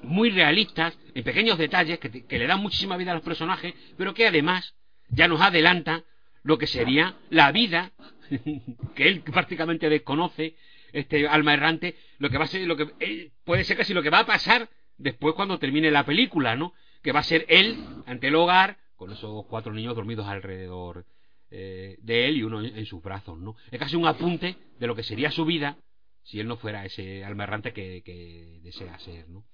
muy 0.05 0.31
realistas, 0.31 0.97
en 1.17 1.25
pequeños 1.25 1.59
detalles 1.59 1.99
que, 1.99 2.27
que 2.27 2.39
le 2.39 2.47
dan 2.47 2.61
muchísima 2.61 2.97
vida 2.97 3.11
a 3.11 3.15
los 3.15 3.25
personajes, 3.25 3.75
pero 3.99 4.15
que 4.15 4.29
además 4.29 4.77
ya 5.09 5.27
nos 5.27 5.41
adelanta 5.41 6.05
lo 6.45 6.59
que 6.59 6.69
sería 6.69 7.17
la 7.29 7.51
vida 7.51 7.91
que 8.95 9.09
él 9.09 9.23
prácticamente 9.23 9.89
desconoce 9.89 10.55
este 10.93 11.27
alma 11.27 11.55
errante, 11.55 11.97
lo 12.19 12.31
que 12.31 12.39
va 12.39 12.45
a 12.45 12.49
ser, 12.49 12.67
lo 12.67 12.77
que 12.77 12.89
eh, 13.01 13.31
puede 13.45 13.65
ser 13.65 13.77
casi 13.77 13.95
lo 13.95 14.03
que 14.03 14.11
va 14.11 14.21
a 14.21 14.27
pasar 14.27 14.69
después 14.99 15.35
cuando 15.35 15.59
termine 15.59 15.91
la 15.91 16.05
película, 16.05 16.57
¿no? 16.57 16.73
Que 17.03 17.13
va 17.13 17.21
a 17.21 17.25
ser 17.25 17.47
él 17.49 17.85
ante 18.07 18.29
el 18.29 18.35
hogar, 18.35 18.79
con 18.97 19.11
esos 19.11 19.47
cuatro 19.47 19.73
niños 19.73 19.97
dormidos 19.97 20.27
alrededor 20.27 21.07
eh, 21.51 21.97
de 22.01 22.29
él 22.29 22.37
y 22.37 22.43
uno 22.45 22.63
en, 22.63 22.87
sus 22.87 23.03
brazos, 23.03 23.39
¿no? 23.39 23.57
Es 23.71 23.79
casi 23.79 23.97
un 23.97 24.07
apunte 24.07 24.57
de 24.79 24.87
lo 24.87 24.95
que 24.95 25.03
sería 25.03 25.31
su 25.31 25.45
vida 25.45 25.77
si 26.23 26.39
él 26.39 26.47
no 26.47 26.57
fuera 26.57 26.85
ese 26.85 27.25
alma 27.25 27.45
errante 27.45 27.73
que, 27.73 28.03
que 28.05 28.61
desea 28.63 28.99
ser, 29.01 29.29
¿no? 29.29 29.45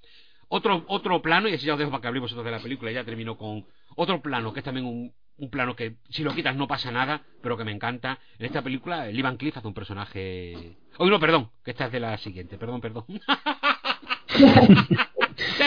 Otro, 0.49 0.84
otro 0.88 1.20
plano, 1.20 1.49
y 1.49 1.55
así 1.55 1.66
ya 1.66 1.74
os 1.74 1.78
dejo 1.78 1.90
para 1.90 2.01
que 2.01 2.09
hablemos 2.09 2.34
de 2.34 2.51
la 2.51 2.61
película, 2.61 2.90
ya 2.90 3.05
termino 3.05 3.36
con 3.36 3.66
otro 3.96 4.22
plano, 4.22 4.53
que 4.53 4.61
es 4.61 4.64
también 4.64 4.86
un, 4.86 5.12
un 5.38 5.51
plano 5.51 5.76
que 5.76 5.96
si 6.09 6.22
lo 6.22 6.34
quitas 6.34 6.57
no 6.57 6.66
pasa 6.66 6.90
nada, 6.90 7.22
pero 7.42 7.57
que 7.57 7.64
me 7.64 7.72
encanta. 7.72 8.18
En 8.38 8.46
esta 8.46 8.62
película, 8.62 9.07
Lee 9.07 9.22
Van 9.22 9.36
Cliff 9.36 9.57
hace 9.57 9.68
un 9.68 9.74
personaje. 9.74 10.76
Oh, 10.99 11.07
no, 11.07 11.20
perdón, 11.20 11.51
que 11.64 11.70
esta 11.70 11.86
es 11.86 11.92
de 11.92 12.01
la 12.01 12.18
siguiente, 12.18 12.59
perdón, 12.59 12.80
perdón. 12.80 13.05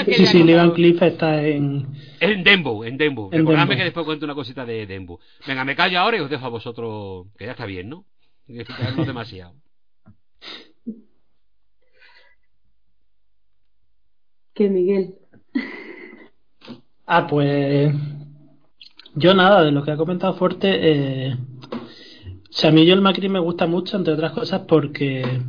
sí, 0.05 0.25
sí, 0.25 0.43
Lee 0.43 0.55
Van 0.55 0.71
Cliff 0.71 1.01
está 1.01 1.45
en. 1.45 1.87
En 2.19 2.43
Dembo, 2.43 2.83
en 2.83 2.97
Dembo. 2.97 3.29
Recordadme 3.31 3.77
que 3.77 3.83
después 3.83 4.05
cuento 4.05 4.25
una 4.25 4.35
cosita 4.35 4.65
de 4.65 4.85
Dembo. 4.85 5.19
Venga, 5.47 5.63
me 5.63 5.75
callo 5.75 5.99
ahora 5.99 6.17
y 6.17 6.21
os 6.21 6.29
dejo 6.29 6.45
a 6.45 6.49
vosotros, 6.49 7.27
que 7.37 7.45
ya 7.45 7.51
está 7.51 7.65
bien, 7.65 7.89
¿no? 7.89 8.05
No 8.97 9.05
demasiado. 9.05 9.55
Miguel. 14.69 15.15
Ah, 17.05 17.27
pues 17.27 17.93
yo 19.15 19.33
nada, 19.33 19.63
de 19.63 19.71
lo 19.71 19.83
que 19.83 19.91
ha 19.91 19.97
comentado 19.97 20.33
Fuerte, 20.33 20.69
eh, 20.71 21.33
o 21.33 22.53
sea, 22.53 22.69
a 22.69 22.73
mí 22.73 22.89
el 22.89 23.01
Macri 23.01 23.29
me 23.29 23.39
gusta 23.39 23.67
mucho, 23.67 23.97
entre 23.97 24.13
otras 24.13 24.31
cosas, 24.31 24.61
porque, 24.67 25.41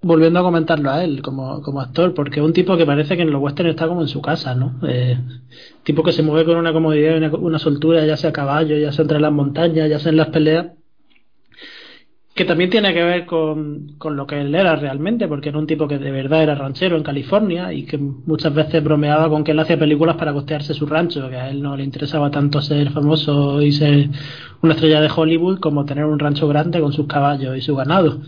volviendo 0.00 0.40
a 0.40 0.42
comentarlo 0.42 0.90
a 0.90 1.04
él 1.04 1.22
como, 1.22 1.62
como 1.62 1.80
actor, 1.80 2.14
porque 2.14 2.40
es 2.40 2.46
un 2.46 2.52
tipo 2.52 2.76
que 2.76 2.86
parece 2.86 3.16
que 3.16 3.22
en 3.22 3.30
los 3.30 3.42
western 3.42 3.70
está 3.70 3.88
como 3.88 4.02
en 4.02 4.08
su 4.08 4.20
casa, 4.22 4.54
¿no? 4.54 4.78
Eh, 4.86 5.18
tipo 5.82 6.02
que 6.02 6.12
se 6.12 6.22
mueve 6.22 6.44
con 6.44 6.56
una 6.56 6.72
comodidad 6.72 7.14
y 7.14 7.18
una, 7.18 7.34
una 7.36 7.58
soltura, 7.58 8.04
ya 8.06 8.16
sea 8.16 8.30
a 8.30 8.32
caballo, 8.32 8.76
ya 8.78 8.92
sea 8.92 9.02
entre 9.02 9.20
las 9.20 9.32
montañas, 9.32 9.88
ya 9.88 9.98
sea 9.98 10.10
en 10.10 10.16
las 10.16 10.28
peleas, 10.28 10.72
que 12.34 12.46
también 12.46 12.70
tiene 12.70 12.94
que 12.94 13.02
ver 13.02 13.26
con, 13.26 13.94
con, 13.98 14.16
lo 14.16 14.26
que 14.26 14.40
él 14.40 14.54
era 14.54 14.74
realmente, 14.76 15.28
porque 15.28 15.50
era 15.50 15.58
un 15.58 15.66
tipo 15.66 15.86
que 15.86 15.98
de 15.98 16.10
verdad 16.10 16.42
era 16.42 16.54
ranchero 16.54 16.96
en 16.96 17.02
California 17.02 17.72
y 17.74 17.84
que 17.84 17.98
muchas 17.98 18.54
veces 18.54 18.82
bromeaba 18.82 19.28
con 19.28 19.44
que 19.44 19.52
él 19.52 19.60
hacía 19.60 19.78
películas 19.78 20.16
para 20.16 20.32
costearse 20.32 20.72
su 20.72 20.86
rancho, 20.86 21.28
que 21.28 21.36
a 21.36 21.50
él 21.50 21.62
no 21.62 21.76
le 21.76 21.84
interesaba 21.84 22.30
tanto 22.30 22.62
ser 22.62 22.90
famoso 22.90 23.60
y 23.60 23.72
ser 23.72 24.08
una 24.62 24.74
estrella 24.74 25.02
de 25.02 25.10
Hollywood 25.14 25.58
como 25.58 25.84
tener 25.84 26.06
un 26.06 26.18
rancho 26.18 26.48
grande 26.48 26.80
con 26.80 26.92
sus 26.94 27.06
caballos 27.06 27.56
y 27.56 27.60
su 27.60 27.76
ganado. 27.76 28.22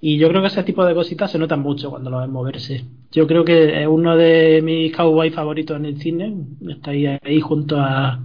Y 0.00 0.16
yo 0.16 0.28
creo 0.30 0.40
que 0.40 0.48
ese 0.48 0.62
tipo 0.62 0.84
de 0.86 0.94
cositas 0.94 1.30
se 1.30 1.38
notan 1.38 1.60
mucho 1.60 1.90
cuando 1.90 2.08
lo 2.08 2.20
ven 2.20 2.30
moverse. 2.32 2.84
Yo 3.12 3.26
creo 3.26 3.44
que 3.44 3.82
es 3.82 3.86
uno 3.86 4.16
de 4.16 4.62
mis 4.62 4.96
cowboys 4.96 5.34
favoritos 5.34 5.76
en 5.76 5.84
el 5.84 6.00
cine. 6.00 6.34
Está 6.66 6.92
ahí, 6.92 7.06
ahí 7.06 7.40
junto 7.40 7.78
a 7.78 8.20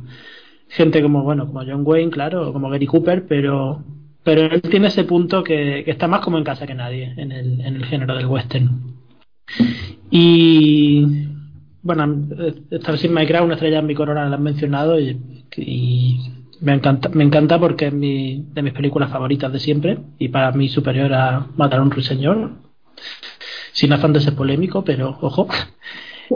gente 0.69 1.01
como, 1.01 1.23
bueno, 1.23 1.45
como 1.45 1.65
John 1.65 1.81
Wayne, 1.85 2.11
claro, 2.11 2.53
como 2.53 2.69
Gary 2.69 2.85
Cooper, 2.85 3.25
pero 3.27 3.83
pero 4.25 4.41
él 4.41 4.61
tiene 4.63 4.87
ese 4.87 5.03
punto 5.03 5.43
que, 5.43 5.83
está 5.85 6.07
más 6.07 6.21
como 6.21 6.39
en 6.39 6.43
casa 6.43 6.65
que 6.65 6.73
nadie 6.73 7.13
en 7.15 7.31
el, 7.31 7.85
género 7.85 8.15
del 8.15 8.25
western. 8.25 8.95
Y 10.09 11.27
bueno, 11.83 12.07
vez 12.07 13.09
me 13.11 13.21
ha 13.21 13.27
creado 13.27 13.45
una 13.45 13.53
estrella 13.53 13.79
en 13.79 13.85
mi 13.85 13.93
corona, 13.93 14.27
la 14.27 14.35
han 14.35 14.41
mencionado 14.43 14.99
y, 14.99 15.21
me 16.59 16.73
encanta, 16.73 17.09
me 17.09 17.23
encanta 17.23 17.59
porque 17.59 17.87
es 17.87 17.93
mi, 17.93 18.43
de 18.51 18.63
mis 18.63 18.73
películas 18.73 19.11
favoritas 19.11 19.53
de 19.53 19.59
siempre 19.59 19.99
y 20.17 20.29
para 20.29 20.51
mí 20.53 20.69
superior 20.69 21.13
a 21.13 21.47
Matar 21.55 21.79
a 21.79 21.83
un 21.83 21.91
ruiseñor. 21.91 22.51
Sin 23.73 23.93
afán 23.93 24.13
de 24.13 24.21
ser 24.21 24.35
polémico, 24.35 24.83
pero 24.83 25.19
ojo. 25.21 25.47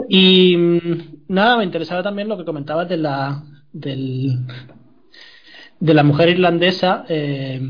Y 0.08 0.56
nada, 1.26 1.56
me 1.56 1.64
interesaba 1.64 2.04
también 2.04 2.28
lo 2.28 2.36
que 2.36 2.44
comentabas 2.44 2.88
de 2.88 2.98
la, 2.98 3.42
del, 3.72 4.46
de 5.80 5.94
la 5.94 6.02
mujer 6.02 6.28
irlandesa, 6.28 7.04
eh, 7.08 7.60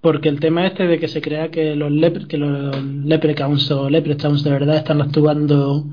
porque 0.00 0.28
el 0.28 0.40
tema 0.40 0.66
este 0.66 0.86
de 0.86 0.98
que 0.98 1.08
se 1.08 1.20
crea 1.20 1.50
que 1.50 1.74
los, 1.76 1.92
que 2.26 2.38
los 2.38 2.82
leprechauns 2.82 3.70
o 3.70 3.90
leprechauns 3.90 4.42
de 4.44 4.50
verdad 4.50 4.76
están 4.76 5.02
actuando 5.02 5.84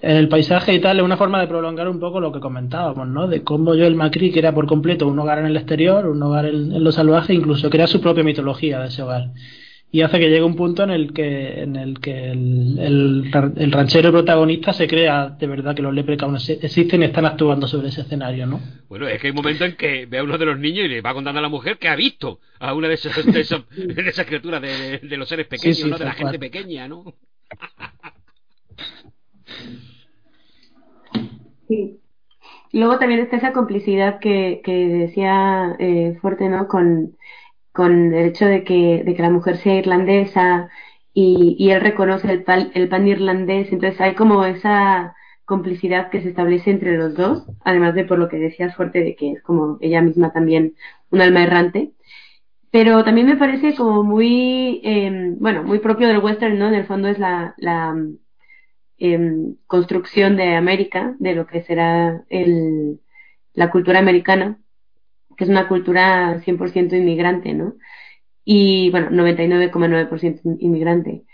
en 0.00 0.16
el 0.16 0.28
paisaje 0.28 0.74
y 0.74 0.80
tal, 0.80 0.98
es 0.98 1.04
una 1.04 1.16
forma 1.16 1.40
de 1.40 1.46
prolongar 1.46 1.88
un 1.88 2.00
poco 2.00 2.18
lo 2.18 2.32
que 2.32 2.40
comentábamos, 2.40 3.06
¿no? 3.06 3.28
De 3.28 3.44
cómo 3.44 3.76
yo 3.76 3.86
el 3.86 3.94
Macri 3.94 4.32
era 4.34 4.52
por 4.52 4.66
completo 4.66 5.06
un 5.06 5.18
hogar 5.18 5.38
en 5.38 5.46
el 5.46 5.56
exterior, 5.56 6.08
un 6.08 6.20
hogar 6.22 6.46
en, 6.46 6.72
en 6.72 6.82
lo 6.82 6.90
salvaje, 6.90 7.34
incluso 7.34 7.70
crea 7.70 7.86
su 7.86 8.00
propia 8.00 8.24
mitología 8.24 8.80
de 8.80 8.88
ese 8.88 9.02
hogar 9.02 9.30
y 9.94 10.00
hace 10.00 10.18
que 10.18 10.30
llegue 10.30 10.42
un 10.42 10.56
punto 10.56 10.82
en 10.84 10.90
el 10.90 11.12
que 11.12 11.60
en 11.60 11.76
el 11.76 12.00
que 12.00 12.30
el, 12.30 12.78
el, 12.80 13.70
ranchero 13.70 14.10
protagonista 14.10 14.72
se 14.72 14.88
crea 14.88 15.28
de 15.28 15.46
verdad 15.46 15.76
que 15.76 15.82
los 15.82 15.92
leprechauns 15.92 16.48
existen 16.48 17.02
y 17.02 17.04
están 17.04 17.26
actuando 17.26 17.68
sobre 17.68 17.88
ese 17.88 18.00
escenario, 18.00 18.46
¿no? 18.46 18.58
Bueno, 18.88 19.06
es 19.06 19.20
que 19.20 19.26
hay 19.26 19.32
un 19.32 19.36
momento 19.36 19.66
en 19.66 19.76
que 19.76 20.06
ve 20.06 20.18
a 20.18 20.24
uno 20.24 20.38
de 20.38 20.46
los 20.46 20.58
niños 20.58 20.86
y 20.86 20.88
le 20.88 21.02
va 21.02 21.12
contando 21.12 21.40
a 21.40 21.42
la 21.42 21.50
mujer 21.50 21.76
que 21.76 21.88
ha 21.88 21.94
visto 21.94 22.40
a 22.58 22.72
una 22.72 22.88
de 22.88 22.94
esas, 22.94 23.14
de 23.26 23.40
esas, 23.40 24.26
criaturas 24.26 24.62
de, 24.62 24.98
de, 24.98 25.16
los 25.18 25.28
seres 25.28 25.46
pequeños, 25.46 25.84
¿no? 25.84 25.98
De 25.98 26.06
la 26.06 26.12
gente 26.12 26.38
pequeña, 26.38 26.88
¿no? 26.88 27.14
Sí. 31.68 31.98
Luego 32.72 32.98
también 32.98 33.20
está 33.20 33.36
esa 33.36 33.52
complicidad 33.52 34.20
que, 34.20 34.62
que 34.64 34.72
decía 34.88 35.76
eh, 35.78 36.16
Fuerte, 36.22 36.48
¿no? 36.48 36.66
Con 36.66 37.14
con 37.72 38.14
el 38.14 38.26
hecho 38.26 38.46
de 38.46 38.64
que, 38.64 39.02
de 39.04 39.14
que 39.14 39.22
la 39.22 39.30
mujer 39.30 39.56
sea 39.58 39.76
irlandesa 39.78 40.68
y, 41.14 41.56
y 41.58 41.70
él 41.70 41.80
reconoce 41.80 42.30
el 42.30 42.44
pan, 42.44 42.70
el 42.74 42.88
pan 42.88 43.06
irlandés, 43.08 43.72
entonces 43.72 44.00
hay 44.00 44.14
como 44.14 44.44
esa 44.44 45.14
complicidad 45.44 46.10
que 46.10 46.22
se 46.22 46.30
establece 46.30 46.70
entre 46.70 46.96
los 46.96 47.14
dos, 47.14 47.44
además 47.64 47.94
de 47.94 48.04
por 48.04 48.18
lo 48.18 48.28
que 48.28 48.38
decías 48.38 48.74
fuerte 48.76 49.00
de 49.02 49.16
que 49.16 49.32
es 49.32 49.42
como 49.42 49.78
ella 49.80 50.00
misma 50.02 50.32
también 50.32 50.74
un 51.10 51.20
alma 51.20 51.42
errante. 51.42 51.92
Pero 52.70 53.04
también 53.04 53.26
me 53.28 53.36
parece 53.36 53.74
como 53.76 54.02
muy, 54.02 54.80
eh, 54.84 55.34
bueno, 55.38 55.62
muy 55.62 55.78
propio 55.78 56.08
del 56.08 56.18
western, 56.18 56.58
¿no? 56.58 56.68
En 56.68 56.74
el 56.74 56.86
fondo 56.86 57.08
es 57.08 57.18
la, 57.18 57.54
la 57.58 57.94
eh, 58.98 59.54
construcción 59.66 60.36
de 60.36 60.54
América, 60.54 61.14
de 61.18 61.34
lo 61.34 61.46
que 61.46 61.62
será 61.62 62.24
el, 62.28 63.00
la 63.54 63.70
cultura 63.70 63.98
americana, 63.98 64.58
que 65.36 65.44
es 65.44 65.50
una 65.50 65.68
cultura 65.68 66.40
100% 66.44 66.94
inmigrante, 66.96 67.54
¿no? 67.54 67.74
Y 68.44 68.90
bueno, 68.90 69.10
99,9% 69.10 70.58
inmigrante. 70.60 71.24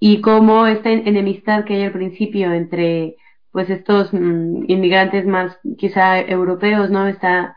Y 0.00 0.20
como 0.22 0.66
esta 0.66 0.90
enemistad 0.90 1.64
que 1.64 1.74
hay 1.74 1.84
al 1.84 1.92
principio 1.92 2.52
entre 2.52 3.16
pues 3.52 3.68
estos 3.70 4.12
mm, 4.12 4.64
inmigrantes 4.68 5.26
más 5.26 5.58
quizá 5.78 6.20
europeos, 6.20 6.90
¿no? 6.90 7.06
Está 7.08 7.56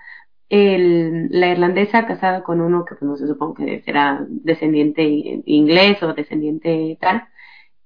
el, 0.50 1.30
la 1.32 1.50
irlandesa 1.50 2.06
casada 2.06 2.44
con 2.44 2.62
uno 2.62 2.86
que 2.86 2.96
pues 2.96 3.04
no 3.04 3.18
se 3.18 3.28
supongo 3.28 3.56
que 3.56 3.82
será 3.84 4.26
descendiente 4.30 5.04
inglés 5.46 6.02
o 6.04 6.14
descendiente 6.14 6.98
tal, 7.02 7.28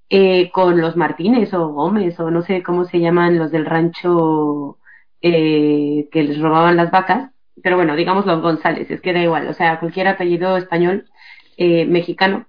eh, 0.09 0.51
con 0.51 0.79
los 0.81 0.95
Martínez 0.97 1.53
o 1.53 1.69
Gómez 1.69 2.19
o 2.19 2.31
no 2.31 2.41
sé 2.43 2.63
cómo 2.63 2.85
se 2.85 2.99
llaman 2.99 3.37
los 3.37 3.51
del 3.51 3.65
rancho 3.65 4.79
eh, 5.21 6.09
que 6.11 6.23
les 6.23 6.39
robaban 6.39 6.77
las 6.77 6.91
vacas, 6.91 7.31
pero 7.63 7.75
bueno, 7.75 7.95
digamos 7.95 8.25
los 8.25 8.41
González, 8.41 8.89
es 8.91 9.01
que 9.01 9.13
da 9.13 9.21
igual, 9.21 9.47
o 9.47 9.53
sea, 9.53 9.79
cualquier 9.79 10.07
apellido 10.07 10.57
español, 10.57 11.05
eh, 11.57 11.85
mexicano. 11.85 12.47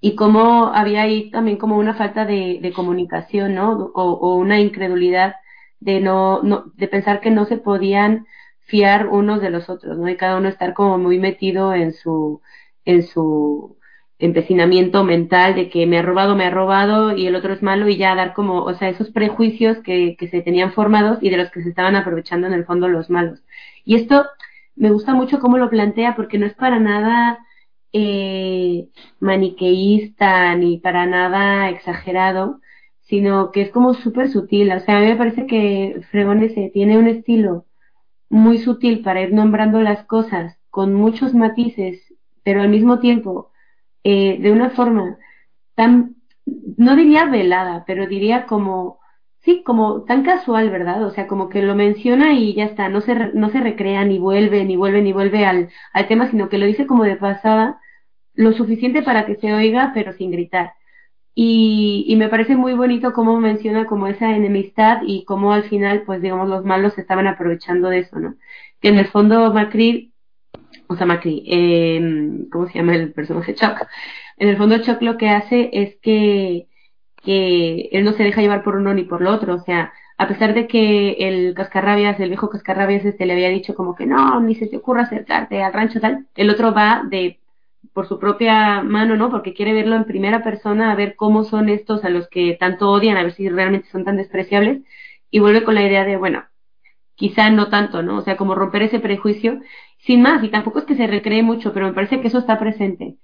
Y 0.00 0.14
cómo 0.14 0.72
había 0.74 1.02
ahí 1.02 1.30
también 1.30 1.56
como 1.58 1.76
una 1.78 1.94
falta 1.94 2.24
de, 2.26 2.58
de 2.62 2.72
comunicación, 2.72 3.54
¿no? 3.54 3.72
O, 3.94 4.02
o, 4.12 4.36
una 4.36 4.60
incredulidad 4.60 5.36
de 5.80 6.00
no, 6.00 6.42
no, 6.42 6.72
de 6.76 6.88
pensar 6.88 7.20
que 7.20 7.30
no 7.30 7.46
se 7.46 7.58
podían 7.58 8.26
fiar 8.60 9.08
unos 9.08 9.40
de 9.40 9.50
los 9.50 9.68
otros, 9.70 9.98
¿no? 9.98 10.08
Y 10.08 10.16
cada 10.16 10.38
uno 10.38 10.48
estar 10.48 10.74
como 10.74 10.98
muy 10.98 11.18
metido 11.18 11.74
en 11.74 11.92
su, 11.92 12.42
en 12.84 13.02
su 13.04 13.78
empecinamiento 14.18 15.04
mental 15.04 15.54
de 15.54 15.68
que 15.70 15.86
me 15.86 15.98
ha 15.98 16.02
robado, 16.02 16.36
me 16.36 16.46
ha 16.46 16.50
robado 16.50 17.16
y 17.16 17.26
el 17.26 17.36
otro 17.36 17.52
es 17.52 17.62
malo 17.62 17.88
y 17.88 17.96
ya 17.96 18.14
dar 18.14 18.34
como, 18.34 18.62
o 18.64 18.74
sea, 18.74 18.88
esos 18.88 19.10
prejuicios 19.10 19.78
que, 19.78 20.16
que 20.18 20.28
se 20.28 20.42
tenían 20.42 20.72
formados 20.72 21.18
y 21.22 21.30
de 21.30 21.36
los 21.36 21.50
que 21.50 21.62
se 21.62 21.68
estaban 21.70 21.96
aprovechando 21.96 22.46
en 22.46 22.54
el 22.54 22.64
fondo 22.64 22.88
los 22.88 23.10
malos. 23.10 23.42
Y 23.86 23.94
esto 23.94 24.26
me 24.74 24.90
gusta 24.90 25.14
mucho 25.14 25.40
cómo 25.40 25.56
lo 25.58 25.70
plantea 25.70 26.16
porque 26.16 26.38
no 26.38 26.46
es 26.46 26.54
para 26.54 26.78
nada 26.80 27.38
eh, 27.92 28.88
maniqueísta 29.20 30.54
ni 30.56 30.78
para 30.78 31.06
nada 31.06 31.70
exagerado, 31.70 32.60
sino 33.00 33.52
que 33.52 33.62
es 33.62 33.70
como 33.70 33.94
súper 33.94 34.28
sutil. 34.28 34.72
O 34.72 34.80
sea, 34.80 34.98
a 34.98 35.00
mí 35.00 35.06
me 35.06 35.16
parece 35.16 35.46
que 35.46 36.02
Fregonese 36.10 36.70
tiene 36.74 36.98
un 36.98 37.06
estilo 37.08 37.66
muy 38.28 38.58
sutil 38.58 39.02
para 39.02 39.22
ir 39.22 39.32
nombrando 39.32 39.80
las 39.80 40.04
cosas 40.06 40.58
con 40.70 40.92
muchos 40.92 41.32
matices, 41.32 42.12
pero 42.42 42.62
al 42.62 42.68
mismo 42.68 42.98
tiempo 42.98 43.52
eh, 44.04 44.38
de 44.40 44.52
una 44.52 44.70
forma 44.70 45.16
tan, 45.76 46.16
no 46.76 46.96
diría 46.96 47.26
velada, 47.26 47.84
pero 47.86 48.06
diría 48.08 48.46
como 48.46 48.98
sí, 49.46 49.62
como 49.64 50.02
tan 50.04 50.24
casual, 50.24 50.70
¿verdad? 50.70 51.04
O 51.04 51.10
sea, 51.12 51.26
como 51.28 51.48
que 51.48 51.62
lo 51.62 51.74
menciona 51.76 52.34
y 52.34 52.54
ya 52.54 52.64
está, 52.64 52.88
no 52.90 53.00
se, 53.00 53.14
no 53.34 53.50
se 53.50 53.60
recrea, 53.60 54.04
ni 54.04 54.18
vuelve, 54.18 54.64
ni 54.64 54.76
vuelve, 54.76 55.02
ni 55.02 55.12
vuelve 55.12 55.46
al, 55.46 55.70
al 55.92 56.08
tema, 56.08 56.30
sino 56.30 56.48
que 56.50 56.58
lo 56.58 56.66
dice 56.66 56.86
como 56.86 57.04
de 57.04 57.16
pasada, 57.16 57.80
lo 58.34 58.52
suficiente 58.52 59.02
para 59.02 59.26
que 59.26 59.36
se 59.36 59.54
oiga, 59.54 59.92
pero 59.94 60.12
sin 60.14 60.30
gritar. 60.32 60.74
Y, 61.34 62.04
y, 62.08 62.16
me 62.16 62.28
parece 62.28 62.56
muy 62.56 62.74
bonito 62.74 63.12
cómo 63.12 63.38
menciona 63.40 63.86
como 63.86 64.06
esa 64.08 64.34
enemistad 64.34 65.02
y 65.06 65.24
cómo 65.24 65.52
al 65.52 65.64
final, 65.64 66.02
pues 66.06 66.22
digamos, 66.22 66.48
los 66.48 66.64
malos 66.64 66.98
estaban 66.98 67.26
aprovechando 67.26 67.88
de 67.90 68.00
eso, 68.00 68.18
¿no? 68.18 68.36
Que 68.80 68.88
en 68.88 68.98
el 68.98 69.06
fondo 69.08 69.52
Macri, 69.52 70.14
o 70.88 70.96
sea, 70.96 71.06
Macri, 71.06 71.44
eh, 71.46 72.46
¿cómo 72.50 72.66
se 72.68 72.74
llama 72.78 72.94
el 72.96 73.12
personaje? 73.12 73.54
Chuck. 73.54 73.86
En 74.38 74.48
el 74.48 74.56
fondo 74.56 74.78
Chuck 74.78 75.02
lo 75.02 75.16
que 75.18 75.28
hace 75.30 75.70
es 75.72 75.96
que, 76.02 76.68
que 77.26 77.90
él 77.92 78.04
no 78.04 78.12
se 78.14 78.22
deja 78.24 78.40
llevar 78.40 78.62
por 78.64 78.76
uno 78.76 78.94
ni 78.94 79.04
por 79.04 79.20
lo 79.20 79.32
otro, 79.34 79.54
o 79.56 79.60
sea, 79.60 79.92
a 80.18 80.28
pesar 80.28 80.54
de 80.54 80.66
que 80.68 81.12
el 81.28 81.54
cascarrabias, 81.54 82.18
el 82.20 82.30
viejo 82.30 82.48
cascarrabias 82.50 83.04
este 83.04 83.26
le 83.26 83.34
había 83.34 83.50
dicho 83.50 83.74
como 83.74 83.94
que 83.96 84.06
no, 84.06 84.40
ni 84.40 84.54
se 84.54 84.68
te 84.68 84.78
ocurra 84.78 85.02
acercarte 85.02 85.62
al 85.62 85.72
rancho 85.72 86.00
tal, 86.00 86.26
el 86.36 86.50
otro 86.50 86.72
va 86.72 87.02
de 87.10 87.40
por 87.92 88.08
su 88.08 88.18
propia 88.18 88.82
mano, 88.82 89.16
¿no? 89.16 89.30
Porque 89.30 89.54
quiere 89.54 89.72
verlo 89.74 89.96
en 89.96 90.04
primera 90.04 90.42
persona, 90.44 90.92
a 90.92 90.96
ver 90.96 91.16
cómo 91.16 91.44
son 91.44 91.68
estos 91.68 92.04
a 92.04 92.10
los 92.10 92.28
que 92.28 92.56
tanto 92.60 92.90
odian, 92.90 93.16
a 93.16 93.22
ver 93.24 93.32
si 93.32 93.48
realmente 93.48 93.88
son 93.90 94.04
tan 94.04 94.16
despreciables, 94.16 94.82
y 95.30 95.40
vuelve 95.40 95.64
con 95.64 95.74
la 95.74 95.82
idea 95.82 96.04
de, 96.04 96.16
bueno, 96.16 96.44
quizá 97.16 97.50
no 97.50 97.68
tanto, 97.68 98.02
¿no? 98.02 98.18
O 98.18 98.22
sea, 98.22 98.36
como 98.36 98.54
romper 98.54 98.82
ese 98.82 99.00
prejuicio, 99.00 99.60
sin 99.98 100.22
más, 100.22 100.44
y 100.44 100.48
tampoco 100.50 100.78
es 100.80 100.84
que 100.84 100.96
se 100.96 101.06
recree 101.06 101.42
mucho, 101.42 101.72
pero 101.72 101.86
me 101.86 101.94
parece 101.94 102.20
que 102.20 102.28
eso 102.28 102.38
está 102.38 102.58
presente. 102.58 103.16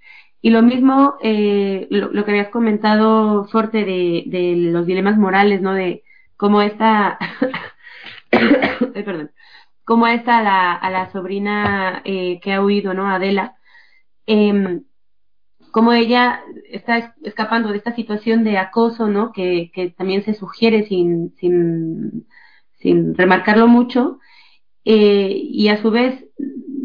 Y 0.43 0.51
lo 0.51 0.62
mismo, 0.62 1.14
eh, 1.22 1.86
lo, 1.90 2.24
que 2.24 2.30
habías 2.32 2.49
comentado, 2.49 3.45
Forte, 3.47 3.84
de, 3.84 4.24
de 4.26 4.57
los 4.57 4.86
dilemas 4.86 5.16
morales, 5.16 5.62
¿no? 5.62 5.72
De 5.72 6.03
cómo 6.36 6.62
esta, 6.62 7.18
perdón, 8.95 9.30
cómo 9.84 10.09
esta 10.09 10.43
la, 10.43 10.72
a 10.74 10.90
la 10.90 11.12
sobrina 11.12 12.03
eh, 12.05 12.40
que 12.40 12.53
ha 12.53 12.62
huido, 12.62 12.93
¿no? 12.95 13.09
Adela, 13.09 13.57
eh, 14.26 14.80
cómo 15.72 15.93
ella 15.93 16.40
está 16.70 17.14
escapando 17.24 17.70
de 17.70 17.78
esta 17.78 17.95
situación 17.95 18.45
de 18.45 18.59
acoso, 18.59 19.09
¿no? 19.09 19.32
Que, 19.32 19.70
que 19.74 19.90
también 19.90 20.24
se 20.24 20.34
sugiere 20.34 20.86
sin, 20.86 21.34
sin, 21.36 22.26
sin 22.78 23.14
remarcarlo 23.16 23.68
mucho, 23.68 24.18
eh, 24.84 25.32
y 25.34 25.68
a 25.68 25.80
su 25.80 25.90
vez 25.90 26.24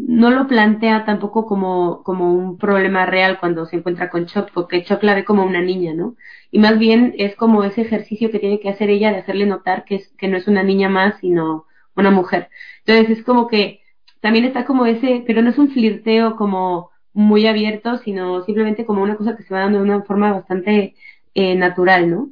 no 0.08 0.30
lo 0.30 0.46
plantea 0.48 1.04
tampoco 1.04 1.44
como, 1.44 2.02
como 2.02 2.32
un 2.32 2.56
problema 2.56 3.04
real 3.04 3.38
cuando 3.38 3.66
se 3.66 3.76
encuentra 3.76 4.08
con 4.08 4.24
Chuck, 4.24 4.50
porque 4.54 4.82
Chuck 4.82 5.02
la 5.02 5.14
ve 5.14 5.26
como 5.26 5.44
una 5.44 5.60
niña, 5.60 5.92
¿no? 5.92 6.16
Y 6.50 6.58
más 6.60 6.78
bien 6.78 7.14
es 7.18 7.36
como 7.36 7.62
ese 7.62 7.82
ejercicio 7.82 8.30
que 8.30 8.38
tiene 8.38 8.58
que 8.58 8.70
hacer 8.70 8.88
ella 8.88 9.12
de 9.12 9.18
hacerle 9.18 9.44
notar 9.44 9.84
que, 9.84 9.96
es, 9.96 10.08
que 10.16 10.28
no 10.28 10.38
es 10.38 10.48
una 10.48 10.62
niña 10.62 10.88
más, 10.88 11.20
sino 11.20 11.66
una 11.94 12.10
mujer. 12.10 12.48
Entonces 12.86 13.18
es 13.18 13.24
como 13.24 13.48
que 13.48 13.82
también 14.20 14.46
está 14.46 14.64
como 14.64 14.86
ese, 14.86 15.24
pero 15.26 15.42
no 15.42 15.50
es 15.50 15.58
un 15.58 15.68
flirteo 15.72 16.36
como 16.36 16.90
muy 17.12 17.46
abierto, 17.46 17.98
sino 17.98 18.42
simplemente 18.44 18.86
como 18.86 19.02
una 19.02 19.16
cosa 19.16 19.36
que 19.36 19.42
se 19.42 19.52
va 19.52 19.60
dando 19.60 19.78
de 19.78 19.84
una 19.84 20.02
forma 20.04 20.32
bastante 20.32 20.94
eh, 21.34 21.54
natural, 21.54 22.08
¿no? 22.10 22.30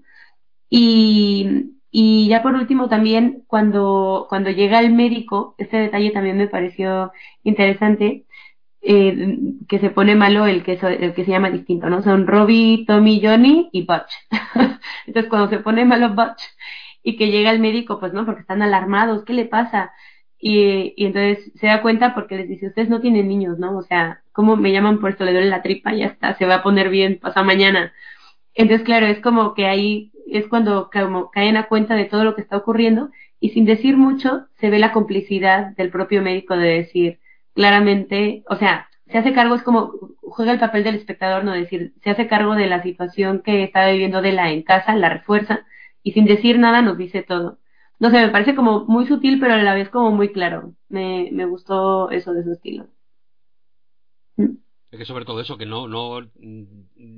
Y, 0.71 1.76
y 1.91 2.29
ya 2.29 2.43
por 2.43 2.55
último 2.55 2.89
también 2.89 3.45
cuando, 3.47 4.27
cuando 4.29 4.51
llega 4.51 4.81
el 4.81 4.93
médico, 4.93 5.55
este 5.59 5.79
detalle 5.79 6.11
también 6.11 6.37
me 6.39 6.49
pareció 6.49 7.13
interesante, 7.43 8.27
eh, 8.83 9.39
que 9.69 9.79
se 9.81 9.91
pone 9.91 10.15
malo 10.15 10.47
el 10.47 10.63
que, 10.63 10.75
el 10.75 11.15
que 11.15 11.25
se 11.25 11.31
llama 11.31 11.51
distinto, 11.51 11.89
¿no? 11.91 12.03
Son 12.03 12.27
Robbie, 12.27 12.85
Tommy, 12.87 13.21
Johnny 13.23 13.69
y 13.73 13.85
Butch. 13.85 14.13
Entonces 15.07 15.29
cuando 15.31 15.49
se 15.49 15.59
pone 15.61 15.85
malo 15.85 16.11
Butch 16.15 16.43
y 17.03 17.17
que 17.17 17.31
llega 17.31 17.51
el 17.51 17.61
médico, 17.61 17.99
pues 18.01 18.13
no, 18.13 18.25
porque 18.27 18.43
están 18.43 18.63
alarmados, 18.63 19.25
¿qué 19.25 19.33
le 19.33 19.47
pasa? 19.47 19.93
Y, 20.39 20.93
y 20.97 21.07
entonces 21.07 21.51
se 21.57 21.67
da 21.67 21.83
cuenta 21.83 22.15
porque 22.15 22.37
les 22.37 22.49
dice, 22.49 22.69
ustedes 22.69 22.89
no 22.89 23.01
tienen 23.01 23.29
niños, 23.29 23.59
¿no? 23.59 23.77
O 23.79 23.83
sea, 23.83 24.23
¿cómo 24.33 24.57
me 24.57 24.73
llaman 24.73 25.01
por 25.01 25.11
esto? 25.11 25.25
Le 25.25 25.33
duele 25.33 25.49
la 25.49 25.63
tripa, 25.63 25.95
ya 25.95 26.07
está, 26.07 26.35
se 26.37 26.47
va 26.47 26.57
a 26.57 26.63
poner 26.63 26.91
bien, 26.91 27.19
pasa 27.21 27.43
mañana. 27.43 27.93
Entonces, 28.55 28.85
claro, 28.85 29.07
es 29.07 29.21
como 29.21 29.55
que 29.55 29.67
ahí 29.67 30.13
es 30.27 30.47
cuando 30.49 30.91
como 30.93 31.31
caen 31.31 31.57
a 31.57 31.69
cuenta 31.69 31.95
de 31.95 32.07
todo 32.07 32.25
lo 32.25 32.35
que 32.35 32.43
está 32.43 32.57
ocurriendo 32.57 33.11
y 33.41 33.51
sin 33.51 33.65
decir 33.65 33.97
mucho 33.97 34.47
se 34.61 34.71
ve 34.71 34.79
la 34.79 34.93
complicidad 34.93 35.75
del 35.77 35.91
propio 35.91 36.23
médico 36.23 36.57
de 36.57 36.69
decir 36.69 37.21
claramente, 37.55 38.45
o 38.49 38.57
sea, 38.57 38.89
se 39.09 39.19
hace 39.19 39.33
cargo, 39.33 39.55
es 39.55 39.63
como 39.63 39.93
juega 40.23 40.53
el 40.53 40.59
papel 40.59 40.85
del 40.85 40.97
espectador, 40.97 41.45
no 41.45 41.53
decir, 41.53 41.95
se 42.03 42.11
hace 42.11 42.27
cargo 42.29 42.55
de 42.55 42.67
la 42.67 42.83
situación 42.83 43.43
que 43.43 43.63
está 43.65 43.89
viviendo 43.89 44.23
de 44.23 44.33
la 44.33 44.51
en 44.53 44.63
casa, 44.63 44.97
la 44.97 45.09
refuerza 45.09 45.67
y 46.03 46.13
sin 46.13 46.27
decir 46.27 46.59
nada 46.59 46.83
nos 46.83 46.99
dice 46.99 47.23
todo 47.23 47.59
no 47.99 48.11
sé, 48.11 48.19
me 48.19 48.29
parece 48.31 48.55
como 48.55 48.85
muy 48.85 49.07
sutil, 49.07 49.41
pero 49.41 49.55
a 49.55 49.59
la 49.59 49.75
vez 49.75 49.89
como 49.89 50.11
muy 50.11 50.33
claro. 50.33 50.75
Me, 50.89 51.31
me 51.33 51.47
gustó 51.47 52.11
eso 52.11 52.33
de 52.33 52.45
su 52.45 52.53
estilo. 52.53 52.89
Mm. 54.37 54.57
Es 54.91 54.99
que 54.99 55.05
sobre 55.05 55.25
todo 55.25 55.41
eso, 55.41 55.57
que 55.57 55.67
no, 55.67 55.89
no 55.89 56.21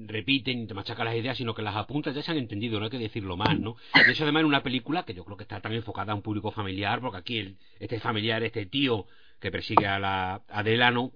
repiten, 0.07 0.67
te 0.67 0.75
machacan 0.75 1.07
las 1.07 1.17
ideas, 1.17 1.37
sino 1.37 1.55
que 1.55 1.63
las 1.63 1.77
apuntas 1.77 2.15
ya 2.15 2.23
se 2.23 2.31
han 2.31 2.39
entendido, 2.39 2.79
no 2.79 2.85
hay 2.85 2.91
que 2.91 2.99
decirlo 2.99 3.37
más, 3.37 3.59
¿no? 3.59 3.77
Y 4.07 4.11
eso 4.11 4.25
además 4.25 4.41
en 4.41 4.47
una 4.47 4.63
película 4.63 5.05
que 5.05 5.15
yo 5.15 5.25
creo 5.25 5.37
que 5.37 5.45
está 5.45 5.61
tan 5.61 5.73
enfocada 5.73 6.13
a 6.13 6.15
un 6.15 6.23
público 6.23 6.51
familiar, 6.51 7.01
porque 7.01 7.19
aquí 7.19 7.39
el, 7.39 7.59
este 7.79 8.01
familiar, 8.01 8.43
este 8.43 8.67
tío 8.67 9.07
que 9.41 9.51
persigue 9.51 9.87
a 9.87 9.99
la 9.99 10.43
a 10.49 10.63
Delano, 10.63 11.13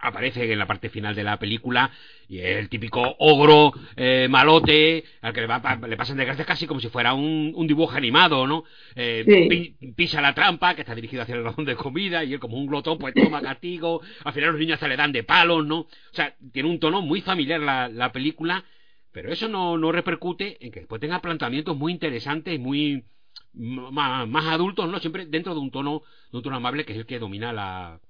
aparece 0.00 0.50
en 0.50 0.58
la 0.58 0.66
parte 0.66 0.88
final 0.88 1.14
de 1.14 1.24
la 1.24 1.38
película 1.38 1.90
y 2.28 2.38
es 2.38 2.56
el 2.56 2.68
típico 2.68 3.16
ogro 3.18 3.72
eh, 3.96 4.26
malote 4.30 5.04
al 5.20 5.32
que 5.32 5.42
le, 5.42 5.46
va, 5.46 5.78
le 5.86 5.96
pasan 5.96 6.16
desgracias 6.16 6.46
casi 6.46 6.66
como 6.66 6.80
si 6.80 6.88
fuera 6.88 7.12
un, 7.12 7.52
un 7.54 7.66
dibujo 7.66 7.94
animado, 7.94 8.46
¿no? 8.46 8.64
Eh, 8.94 9.24
sí. 9.26 9.92
pisa 9.94 10.20
la 10.20 10.34
trampa 10.34 10.74
que 10.74 10.82
está 10.82 10.94
dirigido 10.94 11.22
hacia 11.22 11.34
el 11.34 11.44
ratón 11.44 11.64
de 11.64 11.76
comida 11.76 12.24
y 12.24 12.32
él 12.32 12.40
como 12.40 12.56
un 12.56 12.66
glotón 12.66 12.98
pues 12.98 13.14
toma 13.14 13.42
castigo, 13.42 14.00
al 14.24 14.32
final 14.32 14.50
los 14.50 14.60
niños 14.60 14.80
se 14.80 14.88
le 14.88 14.96
dan 14.96 15.12
de 15.12 15.22
palos, 15.22 15.66
¿no? 15.66 15.80
O 15.80 15.88
sea, 16.12 16.34
tiene 16.52 16.68
un 16.68 16.80
tono 16.80 17.02
muy 17.02 17.20
familiar 17.20 17.60
la, 17.60 17.88
la 17.88 18.10
película, 18.12 18.64
pero 19.12 19.32
eso 19.32 19.48
no, 19.48 19.76
no 19.76 19.92
repercute 19.92 20.64
en 20.64 20.72
que 20.72 20.80
después 20.80 21.00
tenga 21.00 21.20
planteamientos 21.20 21.76
muy 21.76 21.92
interesantes 21.92 22.54
y 22.54 22.58
muy 22.58 23.04
más, 23.52 24.26
más 24.28 24.46
adultos, 24.46 24.88
¿no? 24.88 24.98
Siempre 24.98 25.26
dentro 25.26 25.54
de 25.54 25.60
un 25.60 25.70
tono, 25.70 26.02
de 26.32 26.38
un 26.38 26.42
tono 26.42 26.56
amable 26.56 26.84
que 26.84 26.92
es 26.92 26.98
el 26.98 27.06
que 27.06 27.18
domina 27.18 27.52
la, 27.52 28.00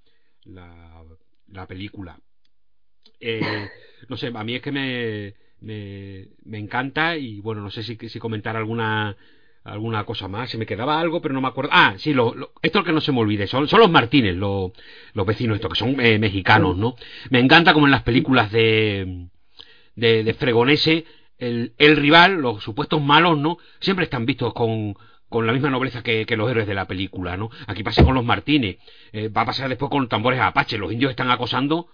la 0.44 1.02
la 1.48 1.66
película. 1.66 2.18
Eh, 3.20 3.40
no 4.08 4.16
sé, 4.16 4.32
a 4.34 4.44
mí 4.44 4.54
es 4.54 4.62
que 4.62 4.72
me, 4.72 5.34
me, 5.60 6.28
me, 6.44 6.58
encanta 6.58 7.16
y 7.16 7.40
bueno, 7.40 7.62
no 7.62 7.70
sé 7.70 7.82
si, 7.82 7.96
si 7.96 8.18
comentar 8.18 8.56
alguna 8.56 9.16
alguna 9.64 10.04
cosa 10.04 10.28
más, 10.28 10.50
se 10.50 10.58
me 10.58 10.66
quedaba 10.66 11.00
algo, 11.00 11.22
pero 11.22 11.34
no 11.34 11.40
me 11.40 11.48
acuerdo. 11.48 11.70
Ah, 11.72 11.94
sí, 11.96 12.14
esto 12.62 12.78
es 12.78 12.84
que 12.84 12.92
no 12.92 13.00
se 13.00 13.12
me 13.12 13.20
olvide, 13.20 13.46
son, 13.46 13.66
son 13.66 13.80
los 13.80 13.90
Martínez, 13.90 14.36
lo, 14.36 14.72
los 15.14 15.26
vecinos 15.26 15.56
estos, 15.56 15.72
que 15.72 15.78
son 15.78 15.98
eh, 16.00 16.18
mexicanos, 16.18 16.76
¿no? 16.76 16.96
Me 17.30 17.40
encanta 17.40 17.72
como 17.72 17.86
en 17.86 17.92
las 17.92 18.02
películas 18.02 18.52
de, 18.52 19.28
de, 19.96 20.22
de 20.22 20.34
Fregonese, 20.34 21.06
el, 21.38 21.72
el 21.78 21.96
rival, 21.96 22.34
los 22.34 22.62
supuestos 22.62 23.00
malos, 23.00 23.38
¿no? 23.38 23.56
Siempre 23.80 24.04
están 24.04 24.26
vistos 24.26 24.52
con, 24.52 24.96
con 25.34 25.48
la 25.48 25.52
misma 25.52 25.68
nobleza 25.68 26.00
que, 26.00 26.24
los 26.36 26.48
héroes 26.48 26.64
de 26.64 26.74
la 26.74 26.86
película, 26.86 27.36
¿no? 27.36 27.50
Aquí 27.66 27.82
pasa 27.82 28.04
con 28.04 28.14
los 28.14 28.24
Martínez, 28.24 28.78
eh, 29.10 29.26
va 29.26 29.40
a 29.40 29.46
pasar 29.46 29.68
después 29.68 29.90
con 29.90 30.08
tambores 30.08 30.38
apache, 30.38 30.78
los 30.78 30.92
indios 30.92 31.10
están 31.10 31.28
acosando 31.28 31.88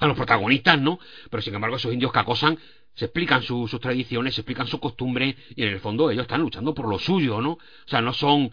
a 0.00 0.06
los 0.06 0.16
protagonistas, 0.16 0.80
¿no? 0.80 0.98
Pero 1.30 1.42
sin 1.42 1.54
embargo 1.54 1.76
esos 1.76 1.92
indios 1.92 2.10
que 2.10 2.18
acosan 2.20 2.58
se 2.94 3.04
explican 3.04 3.42
su, 3.42 3.68
sus 3.68 3.78
tradiciones, 3.80 4.34
se 4.34 4.40
explican 4.40 4.66
sus 4.66 4.80
costumbres 4.80 5.36
y 5.54 5.62
en 5.62 5.74
el 5.74 5.80
fondo 5.80 6.10
ellos 6.10 6.22
están 6.22 6.40
luchando 6.40 6.72
por 6.72 6.88
lo 6.88 6.98
suyo, 6.98 7.42
¿no? 7.42 7.50
O 7.50 7.58
sea, 7.84 8.00
no 8.00 8.14
son 8.14 8.50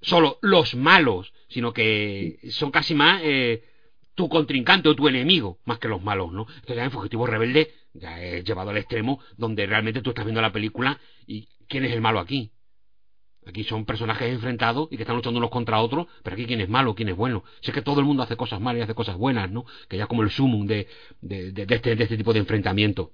solo 0.00 0.40
los 0.42 0.74
malos, 0.74 1.32
sino 1.46 1.72
que 1.72 2.40
son 2.50 2.72
casi 2.72 2.96
más 2.96 3.20
eh, 3.22 3.62
tu 4.16 4.28
contrincante 4.28 4.88
o 4.88 4.96
tu 4.96 5.06
enemigo, 5.06 5.60
más 5.66 5.78
que 5.78 5.86
los 5.86 6.02
malos, 6.02 6.32
¿no? 6.32 6.48
Esto 6.56 6.74
ya 6.74 6.82
en 6.82 6.90
Fugitivo 6.90 7.28
Rebelde 7.28 7.72
ya 7.94 8.20
he 8.20 8.42
llevado 8.42 8.70
al 8.70 8.78
extremo 8.78 9.20
donde 9.36 9.66
realmente 9.66 10.02
tú 10.02 10.10
estás 10.10 10.24
viendo 10.24 10.42
la 10.42 10.50
película 10.50 10.98
y 11.28 11.46
¿quién 11.68 11.84
es 11.84 11.92
el 11.92 12.00
malo 12.00 12.18
aquí? 12.18 12.50
Aquí 13.46 13.64
son 13.64 13.84
personajes 13.84 14.30
enfrentados 14.30 14.88
y 14.90 14.96
que 14.96 15.02
están 15.02 15.16
luchando 15.16 15.38
unos 15.38 15.50
contra 15.50 15.80
otros, 15.80 16.06
pero 16.22 16.34
aquí 16.34 16.46
quién 16.46 16.60
es 16.60 16.68
malo, 16.68 16.94
quién 16.94 17.08
es 17.08 17.16
bueno. 17.16 17.42
Sé 17.60 17.72
que 17.72 17.82
todo 17.82 18.00
el 18.00 18.06
mundo 18.06 18.22
hace 18.22 18.36
cosas 18.36 18.60
malas 18.60 18.80
y 18.80 18.82
hace 18.82 18.94
cosas 18.94 19.16
buenas, 19.16 19.50
¿no? 19.50 19.64
Que 19.88 19.96
ya 19.96 20.06
como 20.06 20.22
el 20.22 20.30
sumum 20.30 20.66
de, 20.66 20.86
de, 21.20 21.66
este, 21.68 21.92
este 21.92 22.16
tipo 22.16 22.32
de 22.32 22.40
enfrentamiento. 22.40 23.12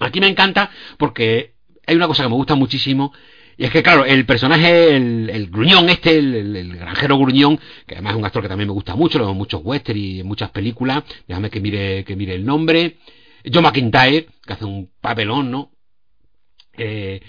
Aquí 0.00 0.20
me 0.20 0.28
encanta 0.28 0.70
porque 0.98 1.54
hay 1.86 1.96
una 1.96 2.06
cosa 2.06 2.22
que 2.22 2.28
me 2.28 2.34
gusta 2.34 2.54
muchísimo 2.54 3.12
y 3.56 3.64
es 3.64 3.70
que, 3.70 3.82
claro, 3.82 4.04
el 4.04 4.26
personaje, 4.26 4.96
el, 4.96 5.30
el 5.30 5.46
gruñón 5.48 5.88
este, 5.88 6.18
el, 6.18 6.56
el, 6.56 6.76
granjero 6.76 7.18
gruñón, 7.18 7.58
que 7.86 7.94
además 7.94 8.14
es 8.14 8.18
un 8.18 8.24
actor 8.24 8.42
que 8.42 8.48
también 8.48 8.68
me 8.68 8.74
gusta 8.74 8.96
mucho, 8.96 9.18
lo 9.18 9.26
veo 9.26 9.32
en 9.32 9.38
muchos 9.38 9.60
western 9.62 9.98
y 9.98 10.20
en 10.20 10.26
muchas 10.26 10.50
películas, 10.50 11.04
déjame 11.28 11.50
que 11.50 11.60
mire, 11.60 12.04
que 12.04 12.16
mire 12.16 12.34
el 12.34 12.44
nombre, 12.44 12.96
John 13.52 13.62
McIntyre, 13.62 14.26
que 14.44 14.52
hace 14.52 14.64
un 14.64 14.90
papelón, 15.00 15.50
¿no? 15.50 15.70
Eh, 16.76 17.20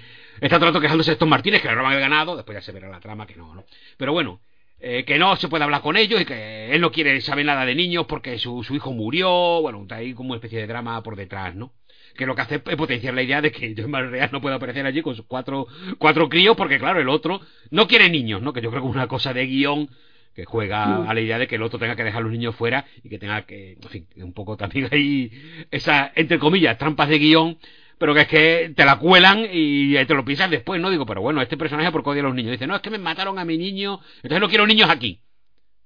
está 0.41 0.57
todo 0.57 0.67
el 0.67 0.73
rato 0.73 0.81
quejándose 0.81 1.11
de 1.11 1.13
estos 1.13 1.27
Martínez 1.27 1.61
que 1.61 1.67
le 1.67 1.75
roban 1.75 1.93
el 1.93 1.99
ganado, 1.99 2.35
después 2.35 2.57
ya 2.57 2.61
se 2.61 2.71
verá 2.71 2.89
la 2.89 2.99
trama 2.99 3.25
que 3.25 3.35
no, 3.35 3.53
¿no? 3.53 3.65
Pero 3.97 4.13
bueno, 4.13 4.41
eh, 4.79 5.03
que 5.05 5.17
no 5.17 5.35
se 5.35 5.47
puede 5.47 5.63
hablar 5.63 5.81
con 5.81 5.97
ellos 5.97 6.21
y 6.21 6.25
que 6.25 6.71
él 6.71 6.81
no 6.81 6.91
quiere 6.91 7.19
saber 7.21 7.45
nada 7.45 7.65
de 7.65 7.75
niños 7.75 8.05
porque 8.07 8.37
su, 8.37 8.63
su 8.63 8.75
hijo 8.75 8.91
murió, 8.91 9.61
bueno, 9.61 9.81
está 9.81 9.95
ahí 9.95 10.13
como 10.13 10.29
una 10.29 10.37
especie 10.37 10.59
de 10.59 10.67
drama 10.67 11.01
por 11.03 11.15
detrás, 11.15 11.55
¿no? 11.55 11.73
que 12.15 12.25
lo 12.25 12.35
que 12.35 12.41
hace 12.41 12.55
es 12.55 12.75
potenciar 12.75 13.13
la 13.13 13.21
idea 13.21 13.41
de 13.41 13.51
que 13.51 13.75
John 13.77 13.91
Real 13.91 14.29
no 14.31 14.41
puede 14.41 14.55
aparecer 14.55 14.85
allí 14.85 15.01
con 15.01 15.15
sus 15.15 15.25
cuatro, 15.25 15.67
cuatro 15.97 16.29
críos, 16.29 16.55
porque 16.55 16.79
claro, 16.79 16.99
el 16.99 17.09
otro 17.09 17.41
no 17.71 17.87
quiere 17.87 18.09
niños, 18.09 18.41
¿no? 18.41 18.53
Que 18.53 18.61
yo 18.61 18.69
creo 18.69 18.81
que 18.81 18.89
es 18.89 18.95
una 18.95 19.07
cosa 19.07 19.33
de 19.33 19.45
guion 19.45 19.89
que 20.33 20.45
juega 20.45 20.85
mm. 20.85 21.09
a 21.09 21.13
la 21.13 21.21
idea 21.21 21.37
de 21.37 21.47
que 21.47 21.55
el 21.55 21.63
otro 21.63 21.79
tenga 21.79 21.95
que 21.95 22.03
dejar 22.03 22.21
a 22.21 22.23
los 22.23 22.31
niños 22.31 22.55
fuera 22.55 22.85
y 23.03 23.09
que 23.09 23.19
tenga 23.19 23.45
que, 23.45 23.73
en 23.81 23.89
fin, 23.89 24.07
un 24.17 24.33
poco 24.33 24.57
también 24.57 24.87
ahí 24.91 25.31
esa, 25.71 26.11
entre 26.15 26.39
comillas, 26.39 26.77
trampas 26.77 27.09
de 27.09 27.19
guion 27.19 27.57
pero 27.97 28.13
que 28.13 28.21
es 28.21 28.27
que 28.27 28.73
te 28.75 28.85
la 28.85 28.97
cuelan 28.97 29.47
y 29.51 29.93
te 30.05 30.13
lo 30.13 30.25
piensas 30.25 30.49
después, 30.49 30.81
¿no? 30.81 30.89
Digo, 30.89 31.05
pero 31.05 31.21
bueno, 31.21 31.41
este 31.41 31.57
personaje 31.57 31.91
por 31.91 32.03
qué 32.03 32.09
odia 32.09 32.21
a 32.21 32.25
los 32.25 32.35
niños. 32.35 32.51
Dice, 32.51 32.67
no, 32.67 32.75
es 32.75 32.81
que 32.81 32.89
me 32.89 32.97
mataron 32.97 33.39
a 33.39 33.45
mi 33.45 33.57
niño, 33.57 33.99
entonces 34.17 34.39
no 34.39 34.49
quiero 34.49 34.67
niños 34.67 34.89
aquí. 34.89 35.21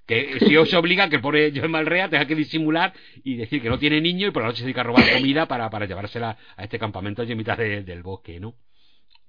Que 0.05 0.39
si 0.39 0.57
os 0.57 0.73
obliga 0.73 1.07
que 1.07 1.17
el 1.17 1.21
pobre 1.21 1.51
Joel 1.55 1.69
Malrea 1.69 2.09
tenga 2.09 2.25
que 2.25 2.33
disimular 2.33 2.93
y 3.23 3.35
decir 3.35 3.61
que 3.61 3.69
no 3.69 3.77
tiene 3.77 4.01
niño 4.01 4.27
y 4.27 4.31
por 4.31 4.41
la 4.41 4.47
noche 4.47 4.59
se 4.59 4.63
dedica 4.63 4.81
a 4.81 4.85
robar 4.85 5.03
comida 5.13 5.45
para, 5.47 5.69
para 5.69 5.85
llevársela 5.85 6.35
a 6.57 6.63
este 6.63 6.79
campamento 6.79 7.21
allí 7.21 7.33
en 7.33 7.37
mitad 7.37 7.57
del 7.57 8.01
bosque, 8.01 8.39
¿no? 8.39 8.55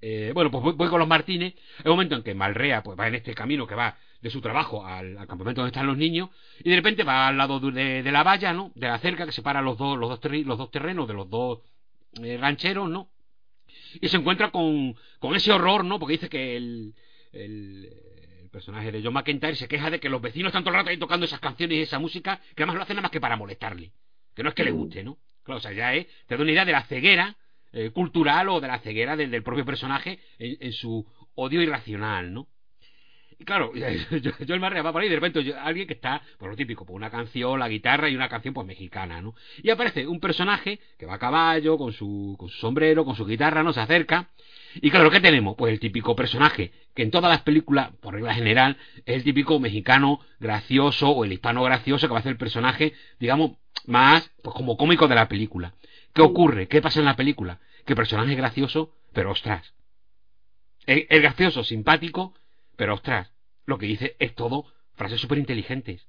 Eh, 0.01 0.31
bueno, 0.33 0.49
pues 0.49 0.75
voy, 0.75 0.89
con 0.89 0.99
los 0.99 1.07
Martínez. 1.07 1.53
Es 1.77 1.85
un 1.85 1.91
momento 1.91 2.15
en 2.15 2.23
que 2.23 2.33
Malrea 2.33 2.81
pues, 2.81 2.99
va 2.99 3.07
en 3.07 3.15
este 3.15 3.35
camino 3.35 3.67
que 3.67 3.75
va 3.75 3.95
de 4.21 4.29
su 4.29 4.41
trabajo 4.41 4.85
al, 4.85 5.15
campamento 5.27 5.61
donde 5.61 5.69
están 5.69 5.87
los 5.87 5.97
niños 5.97 6.29
y 6.59 6.69
de 6.69 6.75
repente 6.75 7.03
va 7.03 7.27
al 7.27 7.37
lado 7.37 7.59
de, 7.59 8.03
la 8.03 8.23
valla, 8.23 8.53
¿no? 8.53 8.71
De 8.75 8.87
la 8.87 8.97
cerca 8.99 9.25
que 9.25 9.31
separa 9.31 9.61
los 9.61 9.77
dos, 9.77 9.97
los 9.97 10.09
dos, 10.09 10.31
los 10.45 10.57
dos 10.57 10.71
terrenos 10.71 11.07
de 11.07 11.13
los 11.13 11.29
dos 11.29 11.59
eh, 12.21 12.37
rancheros, 12.37 12.89
¿no? 12.89 13.11
Y 14.01 14.07
se 14.07 14.17
encuentra 14.17 14.51
con, 14.51 14.95
con 15.19 15.35
ese 15.35 15.51
horror, 15.51 15.85
¿no? 15.85 15.99
Porque 15.99 16.13
dice 16.13 16.29
que 16.29 16.57
el, 16.57 16.95
el, 17.31 17.89
personaje 18.51 18.91
de 18.91 19.01
John 19.01 19.13
McIntyre 19.13 19.55
se 19.55 19.69
queja 19.69 19.89
de 19.89 20.01
que 20.01 20.09
los 20.09 20.21
vecinos 20.21 20.49
están 20.49 20.63
todo 20.63 20.73
el 20.73 20.79
rato 20.79 20.89
ahí 20.89 20.97
tocando 20.97 21.25
esas 21.25 21.39
canciones 21.39 21.77
y 21.77 21.81
esa 21.83 21.99
música 21.99 22.41
que 22.53 22.63
además 22.63 22.75
lo 22.75 22.81
hacen 22.83 22.95
nada 22.97 23.03
más 23.03 23.11
que 23.11 23.21
para 23.21 23.37
molestarle. 23.37 23.93
Que 24.35 24.43
no 24.43 24.49
es 24.49 24.55
que 24.55 24.65
le 24.65 24.71
guste, 24.71 25.03
¿no? 25.03 25.19
Claro, 25.43 25.59
o 25.59 25.61
sea, 25.61 25.71
ya 25.71 25.93
es, 25.93 26.07
te 26.27 26.35
da 26.35 26.41
una 26.41 26.51
idea 26.51 26.65
de 26.65 26.73
la 26.73 26.83
ceguera 26.83 27.37
eh, 27.71 27.91
cultural 27.91 28.49
o 28.49 28.59
de 28.59 28.67
la 28.67 28.79
ceguera 28.79 29.15
del, 29.15 29.41
propio 29.43 29.63
personaje 29.63 30.19
en, 30.37 30.73
su 30.73 31.05
odio 31.35 31.61
irracional, 31.61 32.33
¿no? 32.33 32.49
Y 33.41 33.43
claro, 33.43 33.71
yo, 34.21 34.53
el 34.53 34.59
Marrea 34.59 34.83
va 34.83 34.93
por 34.93 35.01
ahí 35.01 35.09
de 35.09 35.15
repente 35.15 35.55
alguien 35.55 35.87
que 35.87 35.95
está, 35.95 36.21
por 36.37 36.51
lo 36.51 36.55
típico, 36.55 36.85
por 36.85 36.95
una 36.95 37.09
canción, 37.09 37.59
la 37.59 37.67
guitarra 37.67 38.07
y 38.07 38.15
una 38.15 38.29
canción 38.29 38.53
pues 38.53 38.67
mexicana, 38.67 39.19
¿no? 39.19 39.33
Y 39.63 39.71
aparece 39.71 40.05
un 40.05 40.19
personaje 40.19 40.79
que 40.99 41.07
va 41.07 41.15
a 41.15 41.17
caballo, 41.17 41.75
con 41.79 41.91
su, 41.91 42.35
con 42.37 42.49
su 42.49 42.59
sombrero, 42.59 43.03
con 43.03 43.15
su 43.15 43.25
guitarra, 43.25 43.63
¿no? 43.63 43.73
Se 43.73 43.79
acerca. 43.79 44.29
Y 44.75 44.91
claro, 44.91 45.09
¿qué 45.09 45.19
tenemos? 45.19 45.55
Pues 45.57 45.73
el 45.73 45.79
típico 45.79 46.15
personaje, 46.15 46.71
que 46.93 47.01
en 47.01 47.09
todas 47.09 47.31
las 47.31 47.41
películas, 47.41 47.89
por 47.99 48.13
regla 48.13 48.35
general, 48.35 48.77
es 49.07 49.15
el 49.15 49.23
típico 49.23 49.59
mexicano 49.59 50.19
gracioso 50.39 51.09
o 51.09 51.25
el 51.25 51.33
hispano 51.33 51.63
gracioso 51.63 52.07
que 52.07 52.13
va 52.13 52.19
a 52.19 52.23
ser 52.23 52.33
el 52.33 52.37
personaje, 52.37 52.93
digamos, 53.19 53.53
más, 53.87 54.31
pues 54.43 54.55
como 54.55 54.77
cómico 54.77 55.07
de 55.07 55.15
la 55.15 55.27
película. 55.27 55.73
¿Qué 56.13 56.21
ocurre? 56.21 56.67
¿Qué 56.67 56.79
pasa 56.79 56.99
en 56.99 57.05
la 57.05 57.15
película? 57.15 57.59
Que 57.87 57.93
el 57.93 57.97
personaje 57.97 58.33
es 58.33 58.37
gracioso, 58.37 58.93
pero 59.13 59.31
ostras. 59.31 59.73
Es, 60.85 61.07
gracioso, 61.21 61.63
simpático, 61.63 62.35
pero 62.75 62.93
ostras. 62.93 63.30
Lo 63.65 63.77
que 63.77 63.85
dice 63.85 64.15
es 64.19 64.35
todo 64.35 64.65
frases 64.93 65.21
súper 65.21 65.37
inteligentes. 65.37 66.07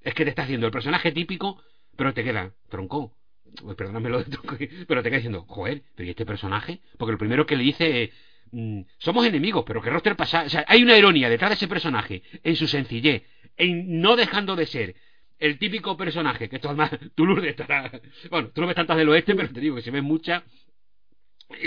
Es 0.00 0.14
que 0.14 0.24
te 0.24 0.30
está 0.30 0.42
haciendo 0.42 0.66
el 0.66 0.72
personaje 0.72 1.12
típico, 1.12 1.62
pero 1.96 2.14
te 2.14 2.24
queda 2.24 2.54
tronco. 2.68 3.16
Pues 3.62 3.76
perdóname 3.76 4.10
lo 4.10 4.18
de 4.18 4.24
tronco, 4.24 4.56
pero 4.88 5.02
te 5.02 5.08
queda 5.08 5.18
diciendo, 5.18 5.44
joder, 5.48 5.82
pero 5.94 6.06
¿y 6.06 6.10
este 6.10 6.26
personaje? 6.26 6.80
Porque 6.98 7.12
lo 7.12 7.18
primero 7.18 7.46
que 7.46 7.56
le 7.56 7.64
dice 7.64 8.12
mm, 8.52 8.82
somos 8.98 9.26
enemigos, 9.26 9.64
pero 9.66 9.82
que 9.82 9.90
roster 9.90 10.16
pasa. 10.16 10.42
O 10.44 10.48
sea, 10.48 10.64
hay 10.68 10.82
una 10.82 10.96
ironía 10.96 11.28
detrás 11.28 11.50
de 11.50 11.54
ese 11.54 11.68
personaje, 11.68 12.22
en 12.42 12.56
su 12.56 12.66
sencillez, 12.66 13.22
en 13.56 14.00
no 14.00 14.16
dejando 14.16 14.56
de 14.56 14.66
ser 14.66 14.96
el 15.38 15.58
típico 15.58 15.96
personaje, 15.96 16.48
que 16.48 16.56
esto 16.56 16.68
además, 16.68 16.90
Lourdes 17.16 17.50
estará, 17.50 17.90
bueno, 18.30 18.50
tú 18.50 18.60
no 18.60 18.66
ves 18.66 18.76
tantas 18.76 18.96
del 18.96 19.08
oeste, 19.08 19.34
pero 19.34 19.48
te 19.50 19.60
digo 19.60 19.76
que 19.76 19.82
si 19.82 19.90
ves 19.90 20.02
muchas, 20.02 20.42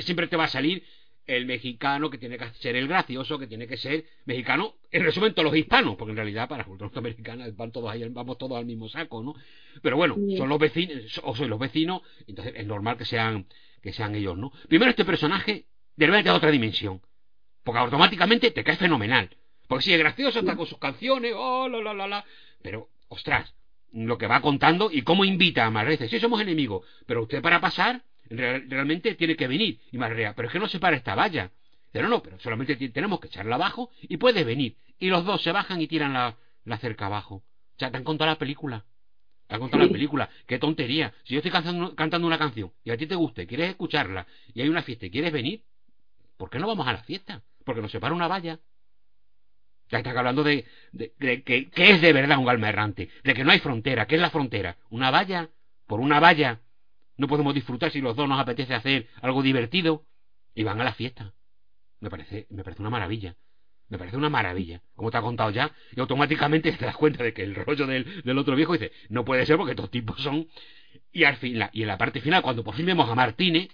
siempre 0.01 0.28
te 0.28 0.36
va 0.36 0.45
a 0.45 0.49
salir 0.49 0.84
el 1.30 1.46
mexicano 1.46 2.10
que 2.10 2.18
tiene 2.18 2.38
que 2.38 2.50
ser 2.56 2.76
el 2.76 2.88
gracioso, 2.88 3.38
que 3.38 3.46
tiene 3.46 3.68
que 3.68 3.78
ser 3.78 4.04
mexicano, 4.26 4.76
en 4.92 5.04
resumen 5.04 5.34
todos 5.34 5.46
los 5.46 5.56
hispanos, 5.56 5.96
porque 5.96 6.12
en 6.12 6.18
realidad 6.18 6.50
para 6.50 6.66
los 6.66 6.80
norteamericanos 6.80 7.56
van 7.56 7.72
todos 7.72 7.92
ahí, 7.92 8.04
vamos 8.10 8.38
todos 8.40 8.58
al 8.58 8.66
mismo 8.66 8.90
saco, 8.90 9.22
¿no? 9.22 9.36
Pero 9.84 9.96
bueno, 9.96 10.16
son 10.38 10.50
los 10.50 10.58
vecinos, 10.58 11.22
o 11.24 11.36
son 11.36 11.50
los 11.50 11.60
vecinos, 11.60 12.02
entonces 12.28 12.54
es 12.56 12.66
normal 12.66 12.98
que 12.98 13.06
sean, 13.06 13.46
que 13.84 13.94
sean 13.94 14.16
ellos, 14.16 14.38
¿no? 14.38 14.52
Primero 14.68 14.90
este 14.90 15.06
personaje 15.06 15.66
de 15.96 16.08
repente 16.08 16.30
da 16.30 16.36
otra 16.36 16.50
dimensión, 16.50 17.02
porque 17.64 17.80
automáticamente 17.80 18.50
te 18.50 18.64
cae 18.64 18.78
fenomenal, 18.78 19.30
porque 19.68 19.84
si 19.84 19.94
es 19.94 20.00
gracioso, 20.00 20.40
está 20.40 20.56
con 20.56 20.66
sus 20.66 20.80
canciones, 20.80 21.34
oh, 21.36 21.70
la, 21.70 21.80
la, 21.80 21.94
la, 21.94 22.08
la, 22.08 22.26
pero, 22.64 22.90
ostras, 23.08 23.54
lo 23.92 24.18
que 24.18 24.28
va 24.28 24.42
contando 24.42 24.90
y 24.92 25.04
cómo 25.04 25.26
invita 25.26 25.66
a 25.66 25.72
Marrea. 25.72 25.92
Dice, 25.92 26.10
sí, 26.10 26.20
somos 26.20 26.42
enemigos, 26.42 26.86
pero 27.06 27.24
usted 27.24 27.42
para 27.42 27.62
pasar 27.62 28.04
realmente 28.30 29.16
tiene 29.16 29.36
que 29.36 29.48
venir. 29.48 29.80
Y 29.92 29.98
Marrea, 29.98 30.34
pero 30.36 30.48
es 30.48 30.52
que 30.52 30.60
no 30.60 30.68
se 30.68 30.80
para 30.80 30.96
esta 30.96 31.16
valla. 31.16 31.52
Dice, 31.92 32.08
no, 32.08 32.22
pero 32.22 32.40
solamente 32.40 32.76
tenemos 32.90 33.20
que 33.20 33.28
echarla 33.28 33.56
abajo 33.56 33.90
y 34.02 34.18
puede 34.18 34.44
venir. 34.44 34.78
Y 35.00 35.10
los 35.10 35.26
dos 35.26 35.42
se 35.42 35.52
bajan 35.52 35.82
y 35.82 35.88
tiran 35.88 36.14
la, 36.14 36.38
la 36.66 36.78
cerca 36.78 37.08
abajo. 37.08 37.36
O 37.36 37.80
sea, 37.80 37.92
te 37.92 37.98
han 37.98 38.04
contado 38.04 38.30
la 38.30 38.38
película. 38.38 38.86
Te 39.48 39.56
han 39.56 39.62
contado 39.62 39.84
la 39.84 39.92
película. 39.92 40.30
Qué 40.46 40.60
tontería. 40.60 41.14
Si 41.24 41.34
yo 41.34 41.40
estoy 41.40 41.52
cantando, 41.52 41.96
cantando 41.96 42.28
una 42.28 42.38
canción 42.38 42.72
y 42.84 42.92
a 42.92 42.98
ti 42.98 43.08
te 43.08 43.16
gusta, 43.16 43.46
quieres 43.46 43.72
escucharla 43.72 44.28
y 44.54 44.62
hay 44.62 44.70
una 44.70 44.84
fiesta 44.84 45.08
y 45.08 45.12
quieres 45.12 45.32
venir, 45.32 45.64
¿por 46.38 46.50
qué 46.50 46.60
no 46.60 46.68
vamos 46.68 46.88
a 46.88 46.94
la 46.94 47.04
fiesta? 47.04 47.42
Porque 47.66 47.82
nos 47.82 47.92
separa 47.92 48.14
una 48.14 48.28
valla. 48.28 48.60
Ya 49.90 49.98
estás 49.98 50.16
hablando 50.16 50.44
de, 50.44 50.66
que, 51.18 51.70
es 51.76 52.02
de 52.02 52.14
verdad 52.14 52.38
un 52.38 52.48
alma 52.48 52.70
errante, 52.70 53.10
de 53.24 53.34
que 53.34 53.44
no 53.44 53.52
hay 53.52 53.60
frontera. 53.60 54.06
¿Qué 54.06 54.16
es 54.16 54.22
la 54.22 54.30
frontera? 54.30 54.78
¿Una 54.92 55.10
valla? 55.10 55.50
¿Por 55.88 56.00
una 56.00 56.20
valla? 56.20 56.60
No 57.20 57.28
podemos 57.28 57.54
disfrutar 57.54 57.92
si 57.92 58.00
los 58.00 58.16
dos 58.16 58.30
nos 58.30 58.40
apetece 58.40 58.74
hacer 58.74 59.08
algo 59.22 59.44
divertido 59.44 60.06
y 60.56 60.64
van 60.64 60.80
a 60.80 60.86
la 60.86 60.94
fiesta. 60.94 61.34
Me 62.00 62.10
parece, 62.10 62.48
me 62.50 62.64
parece 62.64 62.82
una 62.82 62.90
maravilla. 62.90 63.36
Me 63.90 63.98
parece 63.98 64.16
una 64.16 64.30
maravilla. 64.30 64.82
Como 64.96 65.12
te 65.12 65.18
ha 65.18 65.22
contado 65.22 65.52
ya, 65.52 65.70
y 65.94 66.00
automáticamente 66.00 66.72
te 66.80 66.86
das 66.86 66.96
cuenta 66.96 67.22
de 67.22 67.34
que 67.34 67.44
el 67.44 67.56
rollo 67.56 67.86
del, 67.88 68.22
del 68.24 68.38
otro 68.38 68.56
viejo 68.56 68.72
dice, 68.72 68.94
no 69.10 69.26
puede 69.26 69.46
ser 69.46 69.58
porque 69.58 69.72
estos 69.72 69.92
tipos 69.92 70.22
son. 70.24 70.48
Y 71.12 71.26
al 71.26 71.36
fin, 71.36 71.62
y 71.74 71.82
en 71.82 71.88
la 71.90 71.98
parte 71.98 72.22
final, 72.22 72.42
cuando 72.42 72.64
por 72.64 72.74
fin 72.74 72.86
vemos 72.86 73.10
a 73.10 73.16
Martínez, 73.16 73.68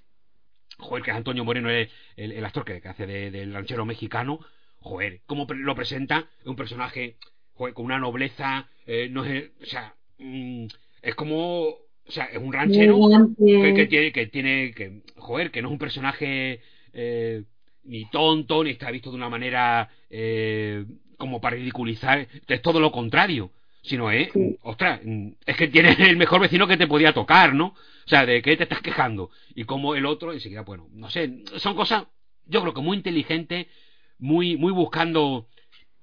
joder, 0.80 1.04
que 1.04 1.12
es 1.12 1.18
Antonio 1.18 1.46
Moreno, 1.46 1.70
el, 1.70 1.90
el, 2.16 2.46
actor 2.46 2.66
que, 2.66 2.82
hace 2.88 3.06
del 3.06 3.54
ranchero 3.54 3.86
mexicano, 3.86 4.40
joder, 4.80 5.22
cómo 5.28 5.46
lo 5.50 5.76
presenta 5.76 6.28
un 6.46 6.56
personaje 6.56 7.18
joder, 7.54 7.76
con 7.76 7.86
una 7.86 8.00
nobleza, 8.00 8.68
eh, 8.88 9.08
no 9.12 9.24
es, 9.24 9.52
o 9.62 9.66
sea, 9.66 9.96
mm, 10.18 10.66
es 11.04 11.14
como, 11.14 11.76
o 12.08 12.12
sea, 12.12 12.26
es 12.26 12.38
un 12.38 12.54
ranchero 12.54 13.00
que, 13.38 13.88
tiene, 13.88 14.12
que 14.12 14.28
tiene, 14.28 14.72
que, 14.74 15.02
joder, 15.18 15.52
que 15.52 15.62
no 15.62 15.70
es 15.70 15.72
un 15.72 15.80
personaje 15.80 16.62
eh, 16.94 17.44
ni 17.84 18.10
tonto, 18.10 18.64
ni 18.64 18.72
está 18.72 18.92
visto 18.92 19.10
de 19.10 19.18
una 19.18 19.30
manera 19.30 19.90
eh, 20.10 20.86
como 21.18 21.42
para 21.42 21.56
ridiculizar, 21.56 22.28
es 22.48 22.62
todo 22.62 22.80
lo 22.80 22.92
contrario, 22.92 23.52
sino 23.82 24.12
es, 24.12 24.30
ostras, 24.62 25.02
mm, 25.04 25.30
es 25.46 25.58
que 25.58 25.68
tienes 25.68 26.00
el 26.00 26.18
mejor 26.18 26.42
vecino 26.42 26.68
que 26.68 26.78
te 26.78 26.88
podía 26.88 27.14
tocar, 27.14 27.54
¿no? 27.54 27.68
O 27.68 28.08
sea, 28.08 28.26
¿de 28.26 28.42
qué 28.42 28.56
te 28.56 28.64
estás 28.64 28.82
quejando? 28.82 29.32
Y 29.56 29.64
como 29.64 29.96
el 29.96 30.06
otro, 30.06 30.32
enseguida, 30.32 30.62
bueno, 30.62 30.88
no 30.94 31.10
sé, 31.10 31.44
son 31.58 31.76
cosas, 31.76 32.06
yo 32.46 32.62
creo 32.62 32.74
que 32.74 32.82
muy 32.82 32.98
inteligentes, 32.98 33.68
muy, 34.20 34.58
muy 34.58 34.72
buscando 34.72 35.48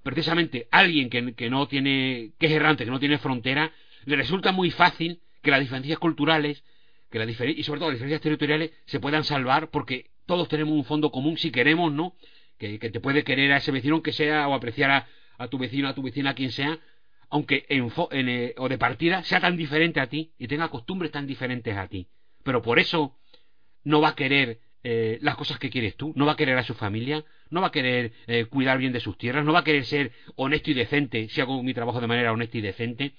precisamente 0.03 0.67
alguien 0.73 1.09
que, 1.11 1.35
que 1.35 1.49
no 1.49 1.69
tiene, 1.69 2.33
que 2.39 2.47
es 2.47 2.53
errante, 2.53 2.85
que 2.85 2.91
no 2.91 2.99
tiene 2.99 3.19
frontera, 3.19 3.71
le 4.05 4.17
resulta 4.17 4.51
muy 4.51 4.73
fácil 4.73 5.21
que 5.43 5.51
las 5.51 5.61
diferencias 5.61 5.99
culturales 5.99 6.65
que 7.13 7.19
la 7.19 7.31
y 7.31 7.63
sobre 7.63 7.79
todo 7.79 7.91
las 7.91 7.99
diferencias 7.99 8.23
territoriales 8.23 8.73
se 8.87 8.99
puedan 8.99 9.23
salvar 9.23 9.71
porque 9.71 10.07
todos 10.25 10.49
tenemos 10.49 10.73
un 10.73 10.85
fondo 10.85 11.13
común 11.13 11.37
si 11.37 11.51
queremos, 11.51 11.93
¿no? 11.93 12.17
Que, 12.59 12.79
te 12.79 13.01
puede 13.01 13.23
querer 13.23 13.53
a 13.53 13.59
ese 13.59 13.71
vecino 13.71 13.97
aunque 13.97 14.13
sea 14.13 14.49
o 14.49 14.55
apreciar 14.55 15.07
a, 15.37 15.49
tu 15.49 15.59
vecino, 15.59 15.89
a 15.89 15.95
tu 15.95 16.03
vecina, 16.03 16.31
a 16.31 16.35
quien 16.35 16.53
sea, 16.53 16.79
aunque 17.29 17.67
en, 17.69 17.93
en, 18.13 18.29
eh, 18.29 18.55
o 18.57 18.69
de 18.69 18.79
partida 18.79 19.25
sea 19.25 19.41
tan 19.41 19.57
diferente 19.57 20.01
a 20.01 20.07
ti 20.07 20.33
y 20.39 20.47
tenga 20.47 20.69
costumbres 20.69 21.11
tan 21.11 21.27
diferentes 21.27 21.77
a 21.77 21.89
ti. 21.89 22.09
Pero 22.45 22.63
por 22.63 22.79
eso 22.79 23.19
no 23.85 24.01
va 24.01 24.11
a 24.11 24.15
querer 24.15 24.61
eh, 24.85 25.19
las 25.21 25.37
cosas 25.37 25.59
que 25.59 25.71
quieres 25.71 25.97
tú, 25.97 26.13
no 26.17 26.25
va 26.25 26.33
a 26.33 26.37
querer 26.37 26.57
a 26.57 26.63
su 26.63 26.75
familia, 26.75 27.25
no 27.51 27.61
va 27.61 27.67
a 27.67 27.73
querer 27.73 28.13
eh, 28.27 28.47
cuidar 28.47 28.79
bien 28.79 28.93
de 28.93 29.01
sus 29.01 29.19
tierras, 29.19 29.45
no 29.45 29.53
va 29.53 29.61
a 29.61 29.65
querer 29.65 29.85
ser 29.85 30.13
honesto 30.37 30.71
y 30.71 30.75
decente, 30.75 31.29
si 31.29 31.41
hago 31.41 31.63
mi 31.63 31.75
trabajo 31.75 32.01
de 32.01 32.07
manera 32.07 32.33
honesta 32.33 32.59
y 32.59 32.63
decente. 32.63 33.15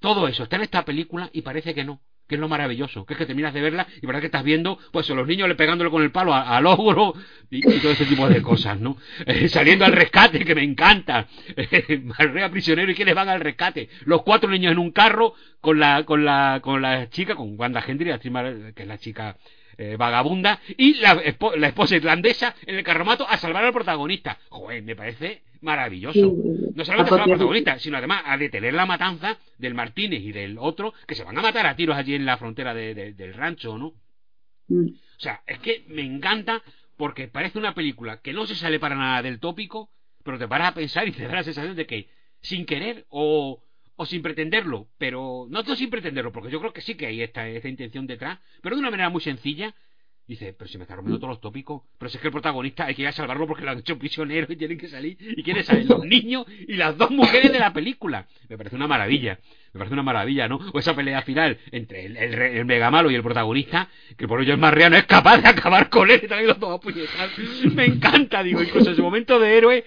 Todo 0.00 0.28
eso 0.28 0.44
está 0.44 0.56
en 0.56 0.62
esta 0.62 0.84
película 0.84 1.30
y 1.32 1.42
parece 1.42 1.74
que 1.74 1.84
no, 1.84 2.00
que 2.28 2.34
es 2.34 2.40
lo 2.40 2.48
maravilloso, 2.48 3.06
que 3.06 3.14
es 3.14 3.18
que 3.18 3.26
terminas 3.26 3.54
de 3.54 3.62
verla 3.62 3.86
y 4.00 4.06
verdad 4.06 4.20
que 4.20 4.26
estás 4.26 4.44
viendo, 4.44 4.78
pues 4.92 5.10
a 5.10 5.14
los 5.14 5.26
niños 5.26 5.48
le 5.48 5.54
pegándole 5.54 5.90
con 5.90 6.02
el 6.02 6.12
palo 6.12 6.34
al 6.34 6.66
ogro 6.66 7.14
y, 7.50 7.62
todo 7.80 7.92
ese 7.92 8.04
tipo 8.04 8.28
de 8.28 8.42
cosas, 8.42 8.78
¿no? 8.78 8.96
Eh, 9.26 9.48
saliendo 9.48 9.84
al 9.84 9.92
rescate, 9.92 10.44
que 10.44 10.54
me 10.54 10.62
encanta. 10.62 11.26
Marrea 12.18 12.50
prisionero 12.50 12.92
y 12.92 12.94
quienes 12.94 13.14
van 13.14 13.28
al 13.28 13.40
rescate. 13.40 13.88
Los 14.04 14.22
cuatro 14.22 14.50
niños 14.50 14.72
en 14.72 14.78
un 14.78 14.92
carro 14.92 15.34
con 15.60 15.78
la, 15.78 16.04
con 16.04 16.24
la, 16.24 16.60
con 16.62 16.82
la 16.82 17.08
chica, 17.08 17.34
con 17.34 17.58
Wanda 17.58 17.82
Hendry, 17.86 18.12
que 18.18 18.82
es 18.82 18.88
la 18.88 18.98
chica 18.98 19.36
eh, 19.78 19.96
vagabunda, 19.96 20.60
y 20.76 20.94
la, 20.94 21.22
la, 21.56 21.68
esposa 21.68 21.96
irlandesa 21.96 22.54
en 22.66 22.74
el 22.76 22.84
carromato 22.84 23.26
a 23.28 23.36
salvar 23.36 23.64
al 23.64 23.72
protagonista. 23.72 24.38
Joder, 24.48 24.82
me 24.82 24.96
parece 24.96 25.42
maravilloso. 25.60 26.34
no 26.74 26.84
solamente 26.84 27.08
a 27.08 27.10
salvar 27.10 27.20
al 27.22 27.30
protagonista, 27.30 27.78
sino 27.78 27.96
además 27.96 28.22
a 28.26 28.36
detener 28.36 28.74
la 28.74 28.86
matanza 28.86 29.38
del 29.56 29.74
Martínez 29.74 30.20
y 30.22 30.32
del 30.32 30.58
otro, 30.58 30.92
que 31.06 31.14
se 31.14 31.24
van 31.24 31.38
a 31.38 31.42
matar 31.42 31.66
a 31.66 31.76
tiros 31.76 31.96
allí 31.96 32.14
en 32.14 32.26
la 32.26 32.36
frontera 32.36 32.74
del 32.74 33.34
rancho, 33.34 33.78
¿no? 33.78 33.94
Mm. 34.68 34.88
O 34.88 35.20
sea, 35.20 35.42
es 35.46 35.58
que 35.60 35.84
me 35.88 36.02
encanta 36.02 36.62
porque 36.96 37.28
parece 37.28 37.58
una 37.58 37.74
película 37.74 38.20
que 38.20 38.32
no 38.32 38.46
se 38.46 38.56
sale 38.56 38.80
para 38.80 38.96
nada 38.96 39.22
del 39.22 39.38
tópico, 39.38 39.90
pero 40.24 40.38
te 40.38 40.48
paras 40.48 40.72
a 40.72 40.74
pensar 40.74 41.06
y 41.06 41.12
te 41.12 41.22
da 41.22 41.36
la 41.36 41.44
sensación 41.44 41.76
de 41.76 41.86
que 41.86 42.08
sin 42.40 42.66
querer 42.66 43.06
o 43.08 43.62
o 44.00 44.06
sin 44.06 44.22
pretenderlo, 44.22 44.86
pero 44.96 45.46
no 45.50 45.64
todo 45.64 45.74
sin 45.74 45.90
pretenderlo, 45.90 46.30
porque 46.30 46.50
yo 46.50 46.60
creo 46.60 46.72
que 46.72 46.80
sí 46.80 46.94
que 46.94 47.06
hay 47.06 47.20
esta, 47.20 47.48
esta 47.48 47.68
intención 47.68 48.06
detrás, 48.06 48.38
pero 48.62 48.76
de 48.76 48.80
una 48.80 48.92
manera 48.92 49.10
muy 49.10 49.20
sencilla, 49.20 49.74
Dice, 50.28 50.52
pero 50.52 50.68
si 50.68 50.76
me 50.76 50.82
está 50.84 50.94
rompiendo 50.94 51.18
todos 51.18 51.30
los 51.30 51.40
tópicos. 51.40 51.84
Pero 51.98 52.10
si 52.10 52.18
es 52.18 52.20
que 52.20 52.28
el 52.28 52.32
protagonista 52.32 52.84
hay 52.84 52.94
que 52.94 53.00
ir 53.00 53.08
a 53.08 53.12
salvarlo 53.12 53.46
porque 53.46 53.64
lo 53.64 53.70
han 53.70 53.78
hecho 53.78 53.98
prisionero 53.98 54.52
y 54.52 54.56
tienen 54.56 54.76
que 54.76 54.86
salir. 54.86 55.16
Y 55.18 55.42
quieren 55.42 55.64
salir 55.64 55.86
los 55.86 56.04
niños 56.04 56.44
y 56.66 56.74
las 56.74 56.98
dos 56.98 57.10
mujeres 57.10 57.50
de 57.50 57.58
la 57.58 57.72
película. 57.72 58.26
Me 58.46 58.58
parece 58.58 58.76
una 58.76 58.86
maravilla. 58.86 59.40
Me 59.72 59.78
parece 59.78 59.94
una 59.94 60.02
maravilla, 60.02 60.46
¿no? 60.46 60.60
O 60.74 60.78
esa 60.78 60.94
pelea 60.94 61.22
final 61.22 61.56
entre 61.70 62.04
el, 62.04 62.18
el, 62.18 62.34
el 62.34 62.64
mega 62.66 62.90
malo 62.90 63.10
y 63.10 63.14
el 63.14 63.22
protagonista, 63.22 63.88
que 64.18 64.28
por 64.28 64.42
ello 64.42 64.52
el 64.52 64.60
Marrea 64.60 64.90
no 64.90 64.96
es 64.96 65.06
capaz 65.06 65.38
de 65.38 65.48
acabar 65.48 65.88
con 65.88 66.10
él 66.10 66.20
y 66.22 66.28
también 66.28 66.48
los 66.48 66.60
toma 66.60 66.78
puñetas. 66.78 67.30
Me 67.74 67.86
encanta, 67.86 68.42
digo, 68.42 68.62
incluso 68.62 68.90
en 68.90 68.96
su 68.96 69.02
momento 69.02 69.38
de 69.38 69.56
héroe 69.56 69.84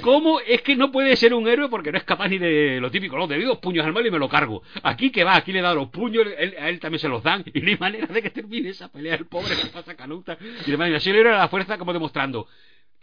¿Cómo 0.00 0.40
es 0.40 0.62
que 0.62 0.76
no 0.76 0.90
puede 0.90 1.14
ser 1.16 1.34
un 1.34 1.46
héroe 1.46 1.68
porque 1.68 1.92
no 1.92 1.98
es 1.98 2.04
capaz 2.04 2.28
ni 2.28 2.38
de 2.38 2.80
lo 2.80 2.90
típico? 2.90 3.16
No, 3.16 3.28
te 3.28 3.40
dos 3.42 3.58
puños 3.58 3.84
al 3.84 3.92
malo 3.92 4.08
y 4.08 4.10
me 4.10 4.18
lo 4.18 4.28
cargo. 4.28 4.62
Aquí 4.82 5.10
que 5.10 5.24
va, 5.24 5.36
aquí 5.36 5.52
le 5.52 5.60
da 5.60 5.74
los 5.74 5.88
puños, 5.90 6.26
a 6.26 6.68
él 6.68 6.80
también 6.80 7.00
se 7.00 7.08
los 7.08 7.22
dan 7.22 7.44
y 7.52 7.60
no 7.60 7.68
hay 7.68 7.76
manera 7.76 8.06
de 8.06 8.22
que 8.22 8.30
termine 8.30 8.70
esa 8.70 8.90
pelea. 8.90 9.14
El 9.14 9.26
pobre 9.26 9.54
que 9.56 9.68
pasa 9.68 9.94
canuta. 9.94 10.38
Y 10.66 10.70
de 10.70 10.76
manera, 10.76 10.96
así 10.96 11.12
le 11.12 11.20
era 11.20 11.38
la 11.38 11.48
fuerza 11.48 11.78
como 11.78 11.92
demostrando 11.92 12.48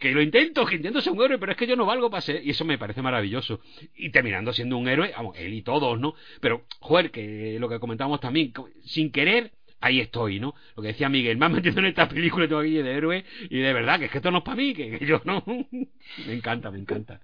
que 0.00 0.12
lo 0.12 0.22
intento, 0.22 0.64
que 0.64 0.76
intento 0.76 1.02
ser 1.02 1.12
un 1.12 1.22
héroe, 1.22 1.38
pero 1.38 1.52
es 1.52 1.58
que 1.58 1.66
yo 1.66 1.76
no 1.76 1.84
valgo 1.84 2.10
para 2.10 2.22
ser. 2.22 2.40
Y 2.42 2.50
eso 2.50 2.64
me 2.64 2.78
parece 2.78 3.02
maravilloso. 3.02 3.60
Y 3.94 4.10
terminando 4.10 4.50
siendo 4.50 4.78
un 4.78 4.88
héroe, 4.88 5.12
vamos, 5.14 5.36
él 5.38 5.52
y 5.52 5.60
todos, 5.60 6.00
¿no? 6.00 6.14
Pero, 6.40 6.64
joder, 6.80 7.10
que 7.10 7.58
lo 7.60 7.68
que 7.68 7.78
comentábamos 7.78 8.18
también, 8.18 8.52
sin 8.82 9.12
querer, 9.12 9.52
ahí 9.80 10.00
estoy, 10.00 10.40
¿no? 10.40 10.54
Lo 10.76 10.82
que 10.82 10.88
decía 10.88 11.08
Miguel, 11.08 11.38
me 11.38 11.46
han 11.46 11.52
metido 11.52 11.78
en 11.78 11.86
esta 11.86 12.08
película 12.08 12.46
tengo 12.46 12.60
aquí 12.60 12.74
de 12.74 12.94
héroe 12.94 13.24
y 13.48 13.58
de 13.58 13.72
verdad 13.72 13.98
que 13.98 14.06
es 14.06 14.10
que 14.10 14.18
esto 14.18 14.30
no 14.30 14.38
es 14.38 14.44
para 14.44 14.56
mí, 14.56 14.74
que, 14.74 14.98
yo 15.04 15.20
no. 15.24 15.42
me 16.26 16.32
encanta, 16.32 16.70
me 16.70 16.78
encanta. 16.78 17.20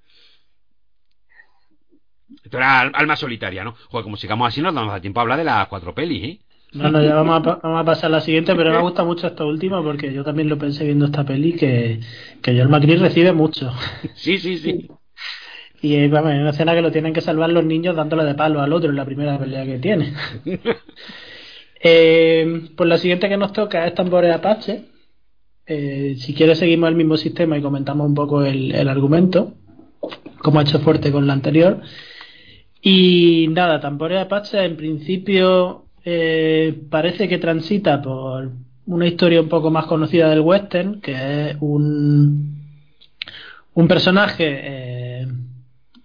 Esto 2.42 2.56
era 2.56 2.80
alma 2.80 3.16
solitaria, 3.16 3.62
¿no? 3.62 3.76
Joder, 3.88 4.02
como 4.04 4.16
sigamos 4.16 4.48
así, 4.48 4.60
nos 4.60 4.74
damos 4.74 4.92
a 4.92 5.00
tiempo 5.00 5.20
a 5.20 5.22
hablar 5.22 5.38
de 5.38 5.44
las 5.44 5.68
cuatro 5.68 5.94
pelis, 5.94 6.24
¿eh? 6.24 6.40
Bueno, 6.74 7.02
ya 7.02 7.14
vamos 7.14 7.46
a, 7.46 7.60
vamos 7.62 7.80
a 7.80 7.84
pasar 7.84 8.06
a 8.06 8.16
la 8.16 8.20
siguiente, 8.20 8.54
pero 8.54 8.72
me 8.72 8.80
gusta 8.80 9.04
mucho 9.04 9.28
esta 9.28 9.44
última 9.44 9.82
porque 9.82 10.12
yo 10.12 10.24
también 10.24 10.48
lo 10.48 10.58
pensé 10.58 10.84
viendo 10.84 11.06
esta 11.06 11.24
peli 11.24 11.54
que, 11.54 12.00
que 12.42 12.58
John 12.58 12.70
McCree 12.70 12.96
recibe 12.96 13.32
mucho. 13.32 13.72
Sí, 14.14 14.38
sí, 14.38 14.58
sí. 14.58 14.88
Y 15.80 16.08
vamos, 16.08 16.32
en 16.32 16.40
una 16.40 16.50
escena 16.50 16.74
que 16.74 16.82
lo 16.82 16.90
tienen 16.90 17.12
que 17.12 17.20
salvar 17.20 17.50
los 17.50 17.64
niños 17.64 17.94
dándole 17.94 18.24
de 18.24 18.34
palo 18.34 18.60
al 18.60 18.72
otro 18.72 18.90
en 18.90 18.96
la 18.96 19.04
primera 19.04 19.38
pelea 19.38 19.64
que 19.64 19.78
tiene. 19.78 20.14
Pues 21.82 22.88
la 22.88 22.98
siguiente 22.98 23.28
que 23.28 23.36
nos 23.36 23.52
toca 23.52 23.86
es 23.86 23.94
Tambores 23.94 24.34
Apache. 24.34 24.84
Eh, 25.66 26.16
si 26.18 26.32
quieres 26.32 26.58
seguimos 26.58 26.88
el 26.88 26.94
mismo 26.94 27.16
sistema 27.16 27.58
y 27.58 27.62
comentamos 27.62 28.06
un 28.06 28.14
poco 28.14 28.42
el, 28.44 28.88
argumento, 28.88 29.54
como 30.38 30.60
ha 30.60 30.62
hecho 30.62 30.78
fuerte 30.80 31.12
con 31.12 31.26
la 31.26 31.32
anterior. 31.32 31.80
Y 32.80 33.48
nada, 33.50 33.80
Tambores 33.80 34.20
Apache 34.20 34.64
en 34.64 34.76
principio 34.76 35.86
eh, 36.04 36.78
parece 36.88 37.28
que 37.28 37.38
transita 37.38 38.00
por 38.00 38.50
una 38.86 39.06
historia 39.06 39.40
un 39.40 39.48
poco 39.48 39.70
más 39.70 39.86
conocida 39.86 40.30
del 40.30 40.40
western, 40.40 41.00
que 41.00 41.50
es 41.50 41.56
un, 41.60 42.62
un 43.74 43.88
personaje 43.88 45.26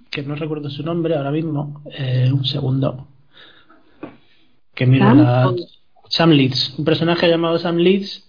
que 0.09 0.23
no 0.23 0.35
recuerdo 0.35 0.69
su 0.69 0.83
nombre 0.83 1.15
ahora 1.15 1.31
mismo, 1.31 1.83
un 2.33 2.43
segundo 2.43 3.07
que 4.81 4.87
mira 4.87 5.13
la... 5.13 5.53
Sam 6.09 6.31
Leeds, 6.31 6.79
un 6.79 6.85
personaje 6.85 7.29
llamado 7.29 7.59
Sam 7.59 7.77
Leeds, 7.77 8.27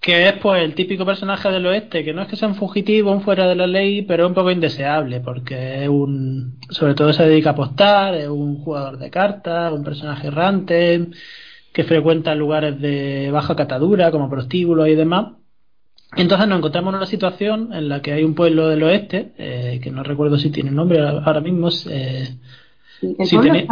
que 0.00 0.26
es 0.26 0.32
pues 0.42 0.64
el 0.64 0.74
típico 0.74 1.06
personaje 1.06 1.48
del 1.48 1.64
oeste, 1.64 2.02
que 2.02 2.12
no 2.12 2.22
es 2.22 2.26
que 2.28 2.34
sea 2.34 2.48
un 2.48 2.56
fugitivo, 2.56 3.12
un 3.12 3.20
fuera 3.20 3.46
de 3.46 3.54
la 3.54 3.68
ley, 3.68 4.02
pero 4.02 4.24
es 4.24 4.28
un 4.30 4.34
poco 4.34 4.50
indeseable, 4.50 5.20
porque 5.20 5.84
es 5.84 5.88
un, 5.88 6.58
sobre 6.70 6.94
todo 6.94 7.12
se 7.12 7.24
dedica 7.24 7.50
a 7.50 7.52
apostar, 7.52 8.16
es 8.16 8.26
un 8.26 8.56
jugador 8.64 8.98
de 8.98 9.10
cartas, 9.10 9.72
un 9.72 9.84
personaje 9.84 10.26
errante, 10.26 11.06
que 11.72 11.84
frecuenta 11.84 12.34
lugares 12.34 12.80
de 12.80 13.30
baja 13.30 13.54
catadura, 13.54 14.10
como 14.10 14.28
prostíbulos 14.28 14.88
y 14.88 14.96
demás. 14.96 15.34
Entonces 16.16 16.48
nos 16.48 16.58
encontramos 16.58 16.90
en 16.92 16.96
una 16.96 17.06
situación 17.06 17.72
en 17.72 17.88
la 17.88 18.02
que 18.02 18.12
hay 18.12 18.24
un 18.24 18.34
pueblo 18.34 18.66
del 18.66 18.82
oeste, 18.82 19.34
eh, 19.38 19.78
que 19.80 19.92
no 19.92 20.02
recuerdo 20.02 20.36
si 20.36 20.50
tiene 20.50 20.72
nombre 20.72 20.98
ahora 20.98 21.40
mismo. 21.40 21.68
Eh, 21.88 22.28
el 23.02 23.24
si 23.24 23.38
tiene... 23.38 23.68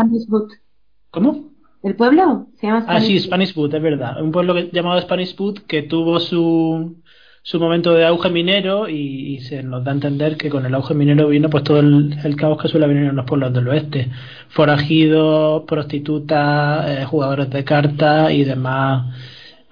¿Cómo? 1.10 1.57
¿El 1.82 1.94
pueblo? 1.94 2.48
Se 2.56 2.66
llama 2.66 2.82
Spanish 2.82 3.02
Ah, 3.02 3.06
sí, 3.06 3.18
Spanish 3.20 3.54
Boot, 3.54 3.74
es 3.74 3.82
verdad. 3.82 4.20
Un 4.22 4.32
pueblo 4.32 4.58
llamado 4.72 5.00
Spanish 5.00 5.36
Boot 5.36 5.66
que 5.66 5.82
tuvo 5.82 6.18
su, 6.18 6.96
su 7.42 7.60
momento 7.60 7.94
de 7.94 8.04
auge 8.04 8.30
minero 8.30 8.88
y, 8.88 9.38
se 9.40 9.62
nos 9.62 9.84
da 9.84 9.92
a 9.92 9.94
entender 9.94 10.36
que 10.36 10.50
con 10.50 10.66
el 10.66 10.74
auge 10.74 10.94
minero 10.94 11.28
vino 11.28 11.48
pues 11.48 11.62
todo 11.64 11.78
el, 11.78 12.36
caos 12.36 12.60
que 12.60 12.68
suele 12.68 12.88
venir 12.88 13.04
en 13.04 13.16
los 13.16 13.26
pueblos 13.26 13.52
del 13.54 13.68
oeste. 13.68 14.10
Forajidos, 14.48 15.62
prostitutas, 15.66 16.90
eh, 16.90 17.04
jugadores 17.04 17.48
de 17.50 17.64
cartas 17.64 18.32
y 18.32 18.44
demás 18.44 19.14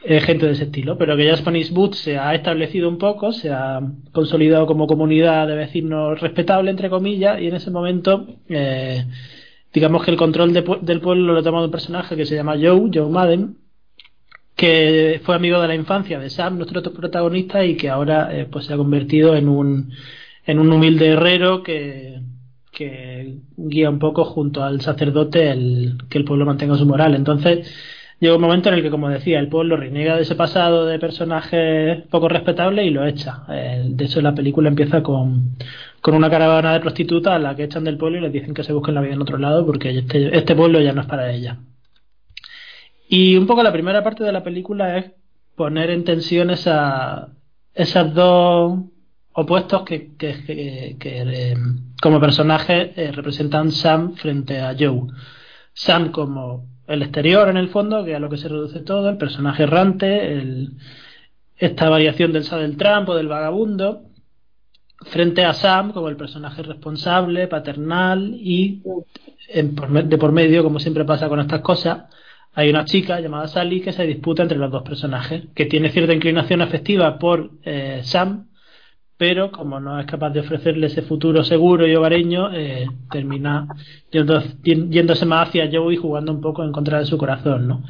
eh, 0.05 0.21
gente 0.21 0.47
de 0.47 0.53
ese 0.53 0.65
estilo. 0.65 0.97
Pero 0.97 1.17
que 1.17 1.27
ya 1.27 1.37
Spanish 1.37 1.73
Boot 1.73 1.95
se 1.95 2.17
ha 2.19 2.35
establecido 2.35 2.89
un 2.89 2.99
poco, 2.99 3.33
se 3.33 3.51
ha 3.51 3.81
consolidado 4.13 4.67
como 4.67 4.87
comunidad 4.87 5.49
de 5.49 5.57
vecinos 5.57 6.21
respetable, 6.21 6.71
entre 6.71 6.89
comillas, 6.89 7.41
y 7.41 7.49
en 7.49 7.57
ese 7.57 7.73
momento... 7.73 8.27
Eh, 8.49 9.05
digamos 9.77 10.03
que 10.03 10.11
el 10.11 10.17
control 10.17 10.55
del 10.55 11.01
pueblo 11.03 11.35
lo 11.35 11.43
toma 11.43 11.63
un 11.63 11.71
personaje 11.71 12.17
que 12.17 12.25
se 12.25 12.35
llama 12.35 12.55
Joe, 12.55 12.89
Joe 12.91 13.11
Madden, 13.11 13.59
que 14.55 15.21
fue 15.23 15.35
amigo 15.35 15.61
de 15.61 15.69
la 15.69 15.75
infancia 15.75 16.19
de 16.19 16.31
Sam, 16.31 16.57
nuestro 16.57 16.83
protagonista, 16.95 17.63
y 17.63 17.77
que 17.77 17.91
ahora 17.91 18.35
eh, 18.35 18.47
pues 18.51 18.65
se 18.65 18.73
ha 18.73 18.79
convertido 18.79 19.37
en 19.37 19.51
un, 19.51 19.93
en 20.47 20.59
un 20.61 20.73
humilde 20.73 21.09
herrero 21.09 21.63
que, 21.63 22.23
que 22.73 23.41
guía 23.55 23.91
un 23.91 23.99
poco 23.99 24.25
junto 24.25 24.65
al 24.65 24.81
sacerdote 24.81 25.51
el, 25.51 25.99
que 26.09 26.17
el 26.17 26.25
pueblo 26.25 26.47
mantenga 26.47 26.79
su 26.79 26.87
moral. 26.87 27.15
Entonces, 27.15 27.71
llega 28.19 28.37
un 28.37 28.41
momento 28.41 28.69
en 28.69 28.77
el 28.77 28.83
que, 28.83 28.91
como 28.91 29.09
decía, 29.09 29.39
el 29.39 29.49
pueblo 29.49 29.77
reniega 29.77 30.17
de 30.17 30.23
ese 30.23 30.35
pasado 30.35 30.87
de 30.87 30.99
personaje 30.99 32.05
poco 32.11 32.29
respetable 32.29 32.85
y 32.85 32.91
lo 32.91 33.07
echa. 33.07 33.45
Eh, 33.49 33.85
de 33.89 34.05
hecho, 34.05 34.21
la 34.21 34.35
película 34.35 34.69
empieza 34.69 35.03
con, 35.03 35.57
con 36.01 36.15
una 36.15 36.31
caravana 36.31 36.73
de 36.73 36.81
prostitutas 36.81 37.35
a 37.35 37.39
la 37.39 37.55
que 37.55 37.65
echan 37.65 37.85
del 37.85 37.99
pueblo 37.99 38.19
y 38.19 38.23
les 38.23 38.33
dicen 38.33 38.55
que 38.55 38.65
se 38.65 38.73
busquen 38.73 38.95
la 38.95 39.01
vida 39.01 39.15
en 39.15 39.23
otro 39.23 39.39
lado 39.39 39.67
porque 39.67 39.99
este, 39.99 40.37
este 40.37 40.55
pueblo 40.55 40.81
ya 40.81 40.93
no 40.93 41.03
es 41.03 41.07
para 41.07 41.33
ella. 41.33 41.59
Y 43.09 43.37
un 43.37 43.47
poco 43.47 43.63
la 43.63 43.73
primera 43.73 44.03
parte 44.03 44.25
de 44.25 44.33
la 44.33 44.43
película 44.43 44.99
es 44.99 45.13
poner 45.55 45.91
en 45.91 46.05
tensión 46.05 46.51
esa, 46.51 47.29
esas 47.75 48.15
dos 48.15 48.81
opuestos 49.33 49.83
que, 49.83 50.17
que, 50.17 50.97
eh, 51.01 51.55
como 52.01 52.21
personajes 52.21 52.91
eh, 52.97 53.13
representan 53.13 53.71
Sam 53.71 54.15
frente 54.15 54.61
a 54.61 54.75
Joe. 54.79 55.03
Sam 55.73 56.11
como 56.11 56.76
el 56.87 57.03
exterior 57.03 57.49
en 57.49 57.57
el 57.57 57.69
fondo, 57.69 58.05
que 58.05 58.15
a 58.15 58.21
lo 58.21 58.29
que 58.29 58.37
se 58.37 58.49
reduce 58.49 58.81
todo, 58.81 59.09
el 59.09 59.17
personaje 59.17 59.65
errante, 59.65 60.69
esta 61.57 61.89
variación 61.89 62.33
del 62.33 62.49
del 62.49 62.77
trampo, 62.77 63.15
del 63.15 63.29
vagabundo, 63.29 64.03
frente 65.03 65.45
a 65.45 65.53
Sam 65.53 65.93
como 65.93 66.09
el 66.09 66.17
personaje 66.17 66.63
responsable, 66.63 67.49
paternal 67.49 68.35
y 68.35 68.83
de 69.53 70.19
por 70.19 70.33
medio, 70.33 70.63
como 70.63 70.81
siempre 70.81 71.05
pasa 71.05 71.29
con 71.29 71.41
estas 71.41 71.61
cosas, 71.61 72.05
hay 72.53 72.71
una 72.71 72.87
chica 72.87 73.21
llamada 73.21 73.49
Sally 73.49 73.83
que 73.83 73.93
se 73.93 74.07
disputa 74.07 74.43
entre 74.43 74.57
los 74.57 74.71
dos 74.71 74.83
personajes, 74.83 75.45
que 75.55 75.67
tiene 75.67 75.91
cierta 75.91 76.15
inclinación 76.15 76.63
afectiva 76.63 77.19
por 77.19 77.51
eh, 77.63 78.01
Sam, 78.03 78.49
pero 79.17 79.51
como 79.51 79.81
no 79.81 79.99
es 79.99 80.07
capaz 80.07 80.31
de 80.31 80.41
ofrecerle 80.41 80.89
ese 80.89 81.03
futuro 81.03 81.43
seguro 81.43 81.87
y 81.87 81.95
hogareño, 81.95 82.53
eh, 82.53 82.87
termina 83.11 83.67
yéndose 84.11 85.25
más 85.25 85.49
hacia 85.49 85.71
Joe 85.73 85.95
y 85.95 85.97
jugando 85.97 86.33
un 86.33 86.41
poco 86.41 86.63
en 86.65 86.73
contra 86.73 86.99
de 86.99 87.07
su 87.07 87.17
corazón, 87.17 87.67
¿no? 87.67 87.85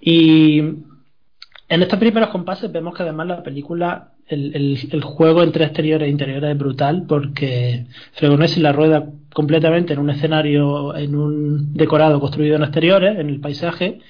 Y 0.00 0.58
en 0.58 1.82
estos 1.82 1.98
primeros 1.98 2.30
compases 2.30 2.70
vemos 2.72 2.94
que 2.94 3.02
además 3.04 3.28
la 3.28 3.42
película 3.42 4.12
el, 4.26 5.02
juego 5.02 5.42
entre 5.42 5.64
exteriores 5.64 6.06
e 6.06 6.10
interiores 6.10 6.50
es 6.50 6.58
brutal 6.58 7.04
porque 7.08 7.86
Fregonesi 8.12 8.60
la 8.60 8.72
rueda 8.72 9.08
completamente 9.32 9.92
en 9.92 9.98
un 9.98 10.10
escenario, 10.10 10.96
en 10.96 11.14
un 11.14 11.74
decorado 11.74 12.20
construido 12.20 12.56
en 12.56 12.62
exteriores, 12.62 13.18
en 13.18 13.28
el 13.28 13.40
paisaje, 13.40 14.00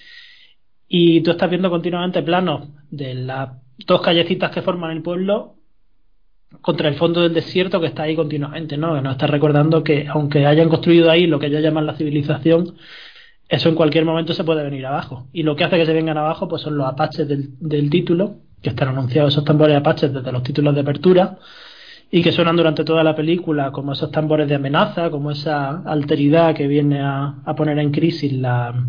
y 0.89 1.23
tú 1.23 1.33
estás 1.33 1.51
viendo 1.51 1.71
continuamente 1.71 2.23
planos 2.23 2.69
de 2.91 3.15
las 3.15 3.51
dos 3.87 4.03
callecitas 4.03 4.51
que 4.51 4.63
forman 4.63 4.91
el 4.91 5.03
pueblo 5.03 5.57
contra 6.61 6.89
el 6.89 6.95
fondo 6.95 7.23
del 7.23 7.35
desierto 7.35 7.81
que 7.81 7.87
está 7.87 8.05
ahí 8.05 8.15
continuamente, 8.15 8.77
¿no? 8.77 8.95
Que 8.95 9.03
nos 9.03 9.13
está 9.13 9.27
recordando 9.27 9.83
que 9.83 10.07
aunque 10.09 10.47
hayan 10.47 10.69
construido 10.69 11.11
ahí 11.11 11.27
lo 11.27 11.39
que 11.39 11.47
ellos 11.47 11.63
llaman 11.63 11.87
la 11.87 11.95
civilización, 11.95 12.77
eso 13.49 13.69
en 13.69 13.75
cualquier 13.75 14.05
momento 14.05 14.35
se 14.35 14.45
puede 14.45 14.63
venir 14.63 14.87
abajo. 14.87 15.27
Y 15.33 15.43
lo 15.43 15.57
que 15.57 15.65
hace 15.65 15.77
que 15.77 15.87
se 15.87 15.93
vengan 15.93 16.19
abajo 16.19 16.49
pues 16.49 16.63
son 16.63 16.77
los 16.77 16.87
apaches 16.87 17.27
del, 17.29 17.51
del 17.61 17.91
título, 17.91 18.37
que 18.63 18.71
están 18.71 18.89
anunciados 18.89 19.33
esos 19.33 19.45
tambores 19.45 19.77
apaches 19.77 20.13
desde 20.13 20.33
los 20.33 20.43
títulos 20.43 20.75
de 20.75 20.81
apertura 20.81 21.39
y 22.15 22.23
que 22.23 22.31
suenan 22.31 22.57
durante 22.57 22.85
toda 22.85 23.03
la 23.03 23.17
película 23.17 23.73
como 23.73 23.95
esos 23.95 24.11
tambores 24.11 24.47
de 24.47 24.55
amenaza, 24.55 25.11
como 25.11 25.31
esa 25.31 25.83
alteridad 25.83 26.55
que 26.55 26.67
viene 26.67 27.01
a, 27.01 27.43
poner 27.57 27.79
en 27.79 27.91
crisis 27.91 28.35
la, 28.35 28.87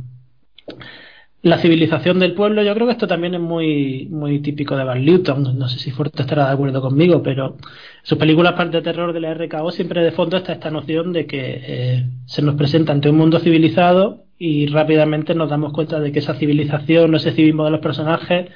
la 1.44 1.58
civilización 1.60 2.20
del 2.20 2.34
pueblo. 2.34 2.64
Yo 2.64 2.74
creo 2.74 2.88
que 2.88 2.94
esto 2.94 3.08
también 3.08 3.36
es 3.36 3.42
muy, 3.42 4.08
muy 4.10 4.40
típico 4.40 4.76
de 4.78 4.84
Van 4.86 5.04
Newton. 5.06 5.58
No 5.60 5.68
sé 5.68 5.78
si 5.80 5.92
Fuerte 5.92 6.22
estará 6.24 6.48
de 6.48 6.54
acuerdo 6.54 6.82
conmigo, 6.82 7.22
pero 7.22 7.58
sus 8.02 8.18
películas 8.18 8.54
parte 8.54 8.78
de 8.78 8.84
terror 8.84 9.14
de 9.14 9.20
la 9.20 9.34
RKO 9.36 9.70
siempre 9.72 10.02
de 10.04 10.12
fondo 10.12 10.38
está 10.38 10.54
esta 10.54 10.72
noción 10.72 11.14
de 11.14 11.28
que 11.28 11.62
eh, 11.68 12.06
se 12.26 12.42
nos 12.42 12.56
presenta 12.56 12.94
ante 12.94 13.10
un 13.10 13.18
mundo 13.18 13.40
civilizado 13.40 14.24
y 14.40 14.68
rápidamente 14.68 15.36
nos 15.36 15.50
damos 15.50 15.74
cuenta 15.74 16.00
de 16.00 16.12
que 16.12 16.20
esa 16.20 16.34
civilización, 16.36 17.14
ese 17.16 17.32
civismo 17.34 17.66
de 17.66 17.72
los 17.72 17.80
personajes 17.82 18.50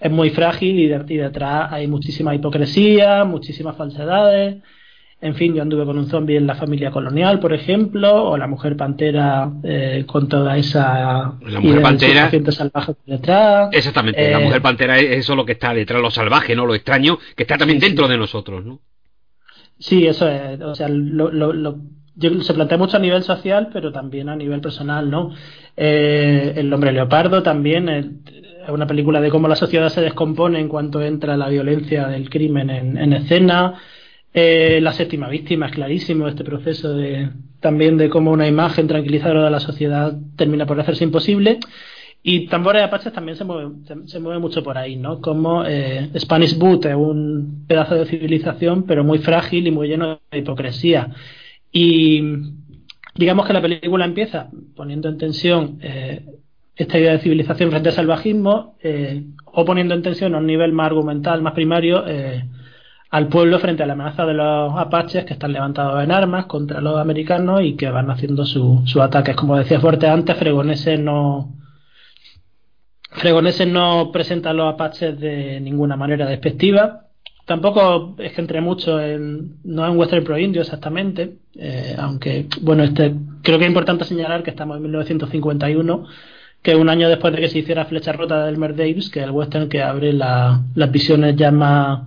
es 0.00 0.10
muy 0.10 0.30
frágil 0.30 0.78
y, 0.80 0.88
de- 0.88 1.04
y 1.08 1.16
detrás 1.18 1.72
hay 1.72 1.86
muchísima 1.86 2.34
hipocresía, 2.34 3.24
muchísimas 3.24 3.76
falsedades. 3.76 4.62
En 5.22 5.36
fin, 5.36 5.54
yo 5.54 5.62
anduve 5.62 5.84
con 5.84 5.96
un 5.96 6.08
zombie 6.08 6.36
en 6.36 6.48
la 6.48 6.56
familia 6.56 6.90
colonial, 6.90 7.38
por 7.38 7.52
ejemplo, 7.52 8.24
o 8.30 8.36
la 8.36 8.48
mujer 8.48 8.76
pantera 8.76 9.48
eh, 9.62 10.02
con 10.04 10.28
toda 10.28 10.56
esa 10.58 11.34
La 11.46 11.60
mujer 11.60 11.80
pantera- 11.80 12.28
salvaje 12.50 12.94
detrás. 13.06 13.68
Exactamente, 13.72 14.30
la 14.32 14.40
Eh, 14.40 14.44
mujer 14.44 14.60
pantera 14.60 14.98
es 14.98 15.18
eso 15.18 15.36
lo 15.36 15.44
que 15.46 15.52
está 15.52 15.72
detrás, 15.72 16.02
lo 16.02 16.10
salvaje, 16.10 16.56
¿no? 16.56 16.66
Lo 16.66 16.74
extraño, 16.74 17.18
que 17.36 17.44
está 17.44 17.56
también 17.56 17.78
Sí, 17.78 17.86
sí. 17.86 17.90
dentro 17.92 18.08
de 18.08 18.18
nosotros, 18.18 18.64
¿no? 18.64 18.80
Sí, 19.78 20.06
eso 20.08 20.28
es. 20.28 20.60
O 20.60 20.74
sea, 20.74 20.88
lo, 20.88 21.30
lo- 21.30 21.52
lo- 21.52 21.76
se 22.42 22.54
plantea 22.54 22.78
mucho 22.78 22.96
a 22.96 23.00
nivel 23.00 23.22
social, 23.22 23.68
pero 23.72 23.92
también 23.92 24.28
a 24.28 24.34
nivel 24.34 24.60
personal, 24.60 25.08
¿no? 25.08 25.30
Eh, 25.76 26.52
el 26.56 26.72
hombre 26.72 26.90
leopardo 26.92 27.44
también 27.44 27.88
eh, 27.88 28.10
es 28.64 28.70
una 28.70 28.86
película 28.88 29.20
de 29.20 29.30
cómo 29.30 29.46
la 29.48 29.56
sociedad 29.56 29.88
se 29.88 30.00
descompone 30.02 30.58
en 30.60 30.68
cuanto 30.68 31.00
entra 31.00 31.36
la 31.36 31.48
violencia 31.48 32.08
del 32.08 32.28
crimen 32.28 32.70
en, 32.70 32.98
en 32.98 33.12
escena. 33.12 33.74
Eh, 34.34 34.80
la 34.80 34.92
séptima 34.92 35.28
víctima 35.28 35.66
es 35.66 35.72
clarísimo 35.72 36.26
este 36.26 36.42
proceso 36.42 36.94
de 36.94 37.28
también 37.60 37.96
de 37.96 38.10
cómo 38.10 38.32
una 38.32 38.48
imagen 38.48 38.88
tranquilizadora 38.88 39.44
de 39.44 39.50
la 39.50 39.60
sociedad 39.60 40.14
termina 40.36 40.66
por 40.66 40.78
hacerse 40.80 41.04
imposible. 41.04 41.60
Y 42.24 42.46
Tambores 42.46 42.82
Apaches 42.82 43.12
también 43.12 43.36
se 43.36 43.44
mueve, 43.44 43.72
se, 44.06 44.20
mueve 44.20 44.38
mucho 44.38 44.62
por 44.62 44.78
ahí, 44.78 44.96
¿no? 44.96 45.20
Como 45.20 45.64
eh, 45.64 46.10
Spanish 46.18 46.56
Boot 46.56 46.86
es 46.86 46.94
un 46.94 47.64
pedazo 47.66 47.96
de 47.96 48.06
civilización, 48.06 48.84
pero 48.84 49.02
muy 49.02 49.18
frágil 49.18 49.66
y 49.66 49.70
muy 49.70 49.88
lleno 49.88 50.20
de 50.30 50.38
hipocresía. 50.38 51.08
Y 51.72 52.22
digamos 53.16 53.46
que 53.46 53.52
la 53.52 53.62
película 53.62 54.04
empieza 54.04 54.50
poniendo 54.76 55.08
en 55.08 55.18
tensión 55.18 55.78
eh, 55.82 56.24
esta 56.76 56.98
idea 56.98 57.12
de 57.12 57.18
civilización 57.18 57.70
frente 57.70 57.88
al 57.88 57.94
salvajismo, 57.94 58.76
eh, 58.82 59.24
o 59.46 59.64
poniendo 59.64 59.94
en 59.94 60.02
tensión 60.02 60.34
a 60.34 60.38
un 60.38 60.46
nivel 60.46 60.72
más 60.72 60.86
argumental, 60.86 61.42
más 61.42 61.54
primario, 61.54 62.04
al 63.12 63.28
pueblo 63.28 63.58
frente 63.60 63.82
a 63.82 63.86
la 63.86 63.92
amenaza 63.92 64.26
de 64.26 64.34
los 64.34 64.74
apaches 64.76 65.24
que 65.24 65.34
están 65.34 65.52
levantados 65.52 66.02
en 66.02 66.10
armas 66.10 66.46
contra 66.46 66.80
los 66.80 66.98
americanos 66.98 67.60
y 67.62 67.76
que 67.76 67.88
van 67.90 68.10
haciendo 68.10 68.44
sus 68.44 68.90
su 68.90 69.00
ataques. 69.02 69.36
Como 69.36 69.56
decía 69.56 69.78
Fuerte 69.80 70.08
antes, 70.08 70.36
Fregonese 70.36 70.98
no, 70.98 71.54
Fregonese 73.10 73.66
no 73.66 74.10
presenta 74.12 74.50
a 74.50 74.54
los 74.54 74.72
apaches 74.72 75.18
de 75.20 75.60
ninguna 75.60 75.96
manera 75.96 76.26
despectiva. 76.26 77.02
Tampoco 77.44 78.14
es 78.18 78.32
que 78.32 78.40
entre 78.40 78.60
mucho 78.60 79.00
en, 79.00 79.56
no 79.64 79.86
en 79.86 79.98
Western 79.98 80.24
Pro 80.24 80.38
Indio 80.38 80.62
exactamente, 80.62 81.34
eh, 81.58 81.94
aunque 81.98 82.46
bueno, 82.62 82.84
este 82.84 83.14
creo 83.42 83.58
que 83.58 83.64
es 83.64 83.70
importante 83.70 84.04
señalar 84.04 84.42
que 84.42 84.50
estamos 84.50 84.76
en 84.76 84.84
1951, 84.84 86.06
que 86.62 86.76
un 86.76 86.88
año 86.88 87.08
después 87.08 87.34
de 87.34 87.40
que 87.40 87.48
se 87.48 87.58
hiciera 87.58 87.84
Flecha 87.84 88.12
Rota 88.12 88.44
de 88.44 88.50
Elmer 88.50 88.74
Davis, 88.76 89.10
que 89.10 89.18
es 89.20 89.24
el 89.26 89.32
western 89.32 89.68
que 89.68 89.82
abre 89.82 90.12
la- 90.12 90.62
las 90.74 90.90
visiones 90.92 91.36
ya 91.36 91.50
más 91.50 92.02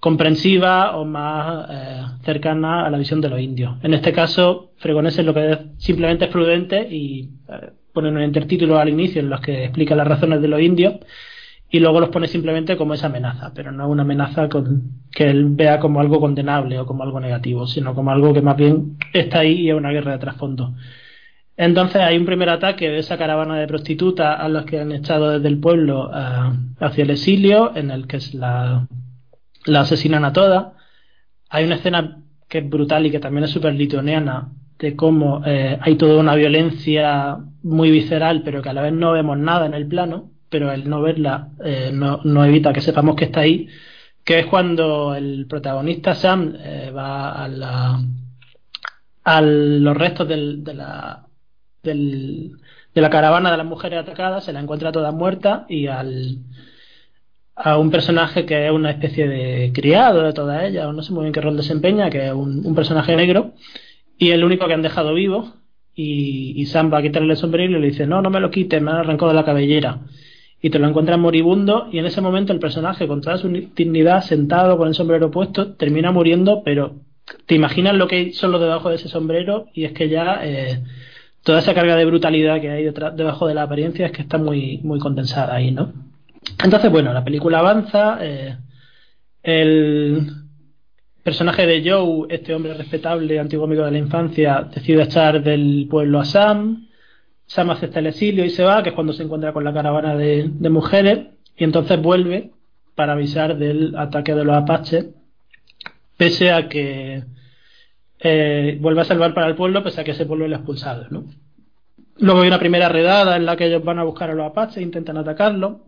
comprensivas 0.00 0.94
o 0.94 1.04
más 1.04 1.66
eh, 1.70 2.02
cercanas 2.22 2.86
a 2.86 2.90
la 2.90 2.98
visión 2.98 3.20
de 3.20 3.28
los 3.28 3.40
indios. 3.40 3.76
En 3.82 3.94
este 3.94 4.12
caso, 4.12 4.72
Fregonese 4.76 5.22
lo 5.22 5.34
que 5.34 5.52
es 5.52 5.58
simplemente 5.78 6.26
es 6.26 6.30
prudente 6.30 6.86
y 6.88 7.30
eh, 7.48 7.70
pone 7.92 8.10
un 8.10 8.22
intertítulo 8.22 8.78
al 8.78 8.88
inicio 8.88 9.20
en 9.20 9.30
los 9.30 9.40
que 9.40 9.64
explica 9.64 9.94
las 9.94 10.06
razones 10.06 10.42
de 10.42 10.48
los 10.48 10.60
indios 10.60 10.96
y 11.70 11.80
luego 11.80 12.00
los 12.00 12.10
pone 12.10 12.28
simplemente 12.28 12.76
como 12.76 12.94
esa 12.94 13.06
amenaza, 13.06 13.52
pero 13.54 13.72
no 13.72 13.88
una 13.88 14.02
amenaza 14.02 14.48
con, 14.48 15.02
que 15.10 15.28
él 15.28 15.46
vea 15.48 15.80
como 15.80 16.00
algo 16.00 16.20
condenable 16.20 16.78
o 16.78 16.86
como 16.86 17.02
algo 17.02 17.18
negativo, 17.18 17.66
sino 17.66 17.94
como 17.94 18.10
algo 18.10 18.32
que 18.32 18.42
más 18.42 18.56
bien 18.56 18.98
está 19.12 19.40
ahí 19.40 19.62
y 19.62 19.70
es 19.70 19.74
una 19.74 19.90
guerra 19.90 20.12
de 20.12 20.18
trasfondo. 20.18 20.74
Entonces 21.56 22.02
hay 22.02 22.18
un 22.18 22.26
primer 22.26 22.50
ataque 22.50 22.90
de 22.90 22.98
esa 22.98 23.16
caravana 23.16 23.56
de 23.56 23.66
prostitutas 23.66 24.38
a 24.38 24.48
las 24.48 24.66
que 24.66 24.78
han 24.78 24.92
echado 24.92 25.30
desde 25.30 25.48
el 25.48 25.58
pueblo 25.58 26.10
eh, 26.14 26.52
hacia 26.80 27.04
el 27.04 27.10
exilio, 27.10 27.74
en 27.74 27.90
el 27.90 28.06
que 28.06 28.18
la, 28.34 28.86
la 29.66 29.80
asesinan 29.80 30.24
a 30.24 30.32
todas. 30.32 30.72
Hay 31.50 31.64
una 31.64 31.76
escena 31.76 32.22
que 32.48 32.58
es 32.58 32.68
brutal 32.68 33.06
y 33.06 33.10
que 33.10 33.18
también 33.20 33.44
es 33.44 33.50
súper 33.50 33.74
lituaniana, 33.74 34.48
de 34.78 34.94
cómo 34.94 35.42
eh, 35.46 35.78
hay 35.80 35.96
toda 35.96 36.20
una 36.20 36.34
violencia 36.34 37.38
muy 37.62 37.90
visceral, 37.90 38.42
pero 38.44 38.62
que 38.62 38.68
a 38.68 38.72
la 38.72 38.82
vez 38.82 38.92
no 38.92 39.12
vemos 39.12 39.38
nada 39.38 39.66
en 39.66 39.74
el 39.74 39.86
plano, 39.86 40.30
pero 40.48 40.70
el 40.70 40.88
no 40.88 41.00
verla 41.02 41.48
eh, 41.64 41.90
no, 41.92 42.44
evita 42.44 42.72
que 42.72 42.80
sepamos 42.80 43.16
que 43.16 43.24
está 43.24 43.40
ahí, 43.40 43.68
que 44.24 44.40
es 44.40 44.46
cuando 44.46 45.14
el 45.14 45.46
protagonista 45.48 46.14
Sam 46.14 46.54
eh, 46.58 46.90
va 46.94 47.44
a, 47.44 47.48
la, 47.48 48.00
a 49.24 49.40
los 49.40 49.96
restos 49.96 50.28
de, 50.28 50.74
la, 50.74 51.26
del- 51.82 52.58
de 52.94 53.00
la 53.00 53.10
caravana 53.10 53.50
de 53.50 53.56
las 53.56 53.66
mujeres 53.66 54.00
atacadas, 54.00 54.44
se 54.44 54.52
la 54.52 54.60
encuentra 54.60 54.92
todas 54.92 55.14
muertas 55.14 55.62
y 55.68 55.86
al 55.86 56.38
a 57.56 57.78
un 57.78 57.90
personaje 57.90 58.44
que 58.44 58.66
es 58.66 58.70
una 58.70 58.90
especie 58.90 59.26
de 59.26 59.72
criado 59.72 60.22
de 60.22 60.34
todas 60.34 60.62
ellas, 60.64 60.92
no 60.94 61.02
sé 61.02 61.12
muy 61.12 61.22
bien 61.22 61.32
qué 61.32 61.40
rol 61.40 61.56
desempeña, 61.56 62.10
que 62.10 62.26
es 62.26 62.32
un, 62.32 62.74
personaje 62.74 63.16
negro, 63.16 63.54
y 64.18 64.30
el 64.30 64.44
único 64.44 64.66
que 64.66 64.74
han 64.74 64.82
dejado 64.82 65.14
vivo, 65.14 65.54
y, 65.94 66.52
y 66.54 66.66
Sam 66.66 66.92
va 66.92 66.98
a 66.98 67.02
quitarle 67.02 67.32
el 67.32 67.38
sombrero 67.38 67.78
y 67.78 67.80
le 67.80 67.86
dice, 67.88 68.06
no, 68.06 68.20
no 68.20 68.28
me 68.28 68.40
lo 68.40 68.50
quites, 68.50 68.82
me 68.82 68.92
lo 68.92 68.98
arrancado 68.98 69.30
de 69.30 69.36
la 69.36 69.46
cabellera. 69.46 70.00
Y 70.60 70.68
te 70.68 70.78
lo 70.78 70.86
encuentras 70.86 71.18
moribundo, 71.18 71.88
y 71.90 71.98
en 71.98 72.04
ese 72.04 72.20
momento 72.20 72.52
el 72.52 72.58
personaje, 72.58 73.08
con 73.08 73.22
toda 73.22 73.38
su 73.38 73.48
dignidad, 73.48 74.22
sentado 74.22 74.76
con 74.76 74.88
el 74.88 74.94
sombrero 74.94 75.30
puesto, 75.30 75.74
termina 75.76 76.12
muriendo, 76.12 76.62
pero 76.62 76.96
te 77.46 77.54
imaginas 77.54 77.94
lo 77.94 78.06
que 78.06 78.16
hay 78.16 78.32
solo 78.34 78.58
debajo 78.58 78.90
de 78.90 78.96
ese 78.96 79.08
sombrero, 79.08 79.68
y 79.72 79.84
es 79.84 79.92
que 79.92 80.10
ya 80.10 80.40
eh, 80.42 80.82
toda 81.42 81.60
esa 81.60 81.72
carga 81.72 81.96
de 81.96 82.04
brutalidad 82.04 82.60
que 82.60 82.70
hay 82.70 82.84
detrás, 82.84 83.16
debajo 83.16 83.46
de 83.48 83.54
la 83.54 83.62
apariencia 83.62 84.06
es 84.06 84.12
que 84.12 84.22
está 84.22 84.36
muy, 84.36 84.78
muy 84.82 84.98
condensada 84.98 85.54
ahí, 85.54 85.70
¿no? 85.70 86.05
Entonces, 86.62 86.90
bueno, 86.90 87.12
la 87.12 87.24
película 87.24 87.58
avanza. 87.58 88.18
eh, 88.20 88.56
el 89.42 90.26
personaje 91.26 91.66
de 91.66 91.88
Joe, 91.88 92.26
este 92.30 92.54
hombre 92.54 92.74
respetable, 92.74 93.38
antiguo 93.40 93.64
amigo 93.64 93.84
de 93.84 93.90
la 93.90 93.98
infancia, 93.98 94.68
decide 94.72 95.02
echar 95.02 95.42
del 95.42 95.86
pueblo 95.90 96.20
a 96.20 96.24
Sam. 96.24 96.86
Sam 97.46 97.70
acepta 97.70 98.00
el 98.00 98.06
exilio 98.06 98.44
y 98.44 98.50
se 98.50 98.64
va, 98.64 98.82
que 98.82 98.90
es 98.90 98.94
cuando 98.94 99.12
se 99.12 99.22
encuentra 99.22 99.52
con 99.52 99.64
la 99.64 99.72
caravana 99.72 100.16
de, 100.16 100.50
mujeres, 100.70 101.26
y 101.56 101.64
entonces 101.64 102.00
vuelve 102.00 102.50
para 102.94 103.12
avisar 103.12 103.56
del 103.56 103.96
ataque 103.96 104.34
de 104.34 104.44
los 104.44 104.56
apaches, 104.56 105.06
pese 106.16 106.50
a 106.50 106.68
que 106.68 107.22
eh, 108.20 108.78
vuelve 108.80 109.00
a 109.00 109.04
salvar 109.04 109.34
para 109.34 109.46
el 109.48 109.54
pueblo, 109.54 109.82
pese 109.82 110.00
a 110.00 110.04
que 110.04 110.12
ese 110.12 110.26
pueblo 110.26 110.48
lo 110.48 110.56
ha 110.56 110.58
expulsado. 110.58 111.06
¿no? 111.10 111.24
Luego 112.18 112.42
hay 112.42 112.48
una 112.48 112.58
primera 112.58 112.88
redada 112.88 113.36
en 113.36 113.46
la 113.46 113.56
que 113.56 113.66
ellos 113.66 113.84
van 113.84 113.98
a 113.98 114.04
buscar 114.04 114.30
a 114.30 114.34
los 114.34 114.46
apaches 114.46 114.78
e 114.78 114.82
intentan 114.82 115.16
atacarlo. 115.16 115.86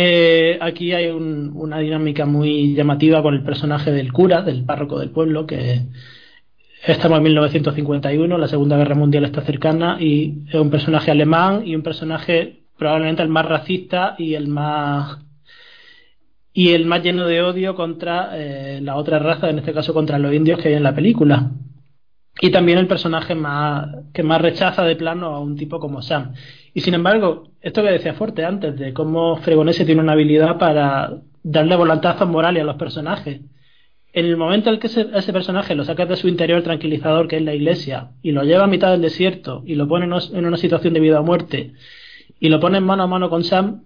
Eh, 0.00 0.56
aquí 0.60 0.92
hay 0.92 1.08
un- 1.08 1.50
una 1.56 1.78
dinámica 1.80 2.24
muy 2.24 2.72
llamativa 2.74 3.20
con 3.20 3.34
el 3.34 3.42
personaje 3.42 3.90
del 3.90 4.12
cura, 4.12 4.42
del 4.42 4.64
párroco 4.64 5.00
del 5.00 5.10
pueblo, 5.10 5.44
que 5.44 5.80
estamos 6.86 7.18
en 7.18 7.24
1951, 7.24 8.38
la 8.38 8.46
Segunda 8.46 8.76
Guerra 8.76 8.94
Mundial 8.94 9.24
está 9.24 9.40
cercana 9.42 9.96
y 10.00 10.44
es 10.48 10.54
un 10.54 10.70
personaje 10.70 11.10
alemán 11.10 11.66
y 11.66 11.74
un 11.74 11.82
personaje 11.82 12.62
probablemente 12.78 13.24
el 13.24 13.28
más 13.28 13.46
racista 13.46 14.14
y 14.18 14.34
el 14.34 14.46
más 14.46 15.18
y 16.52 16.70
el 16.70 16.86
más 16.86 17.02
lleno 17.02 17.26
de 17.26 17.42
odio 17.42 17.74
contra 17.74 18.30
eh, 18.34 18.80
la 18.80 18.94
otra 18.96 19.18
raza, 19.18 19.50
en 19.50 19.58
este 19.58 19.72
caso 19.72 19.92
contra 19.94 20.18
los 20.20 20.32
indios 20.32 20.60
que 20.60 20.68
hay 20.68 20.74
en 20.74 20.82
la 20.84 20.94
película. 20.94 21.50
Y 22.40 22.50
también 22.50 22.78
el 22.78 22.86
personaje 22.86 23.34
más 23.34 23.88
que 24.12 24.22
más 24.22 24.40
rechaza 24.40 24.84
de 24.84 24.94
plano 24.96 25.26
a 25.26 25.40
un 25.40 25.56
tipo 25.56 25.80
como 25.80 26.02
Sam. 26.02 26.34
Y 26.74 26.80
sin 26.80 26.94
embargo, 26.94 27.50
esto 27.60 27.82
que 27.82 27.90
decía 27.90 28.14
Fuerte 28.14 28.44
antes, 28.44 28.78
de 28.78 28.92
cómo 28.92 29.36
Fregonese 29.38 29.84
tiene 29.84 30.00
una 30.00 30.12
habilidad 30.12 30.58
para 30.58 31.18
darle 31.42 31.76
volantazos 31.76 32.28
morales 32.28 32.62
a 32.62 32.66
los 32.66 32.76
personajes. 32.76 33.40
En 34.12 34.26
el 34.26 34.36
momento 34.36 34.68
en 34.68 34.74
el 34.74 34.80
que 34.80 34.86
ese, 34.86 35.32
personaje 35.32 35.74
lo 35.74 35.84
saca 35.84 36.06
de 36.06 36.16
su 36.16 36.28
interior 36.28 36.62
tranquilizador, 36.62 37.28
que 37.28 37.36
es 37.36 37.42
la 37.42 37.54
iglesia, 37.54 38.10
y 38.22 38.32
lo 38.32 38.42
lleva 38.42 38.64
a 38.64 38.68
mitad 38.68 38.90
del 38.90 39.02
desierto, 39.02 39.62
y 39.66 39.74
lo 39.74 39.86
pone 39.86 40.06
en 40.06 40.46
una 40.46 40.56
situación 40.56 40.94
de 40.94 41.00
vida 41.00 41.20
o 41.20 41.24
muerte, 41.24 41.74
y 42.40 42.48
lo 42.48 42.58
pone 42.58 42.80
mano 42.80 43.02
a 43.02 43.06
mano 43.06 43.28
con 43.28 43.44
Sam, 43.44 43.82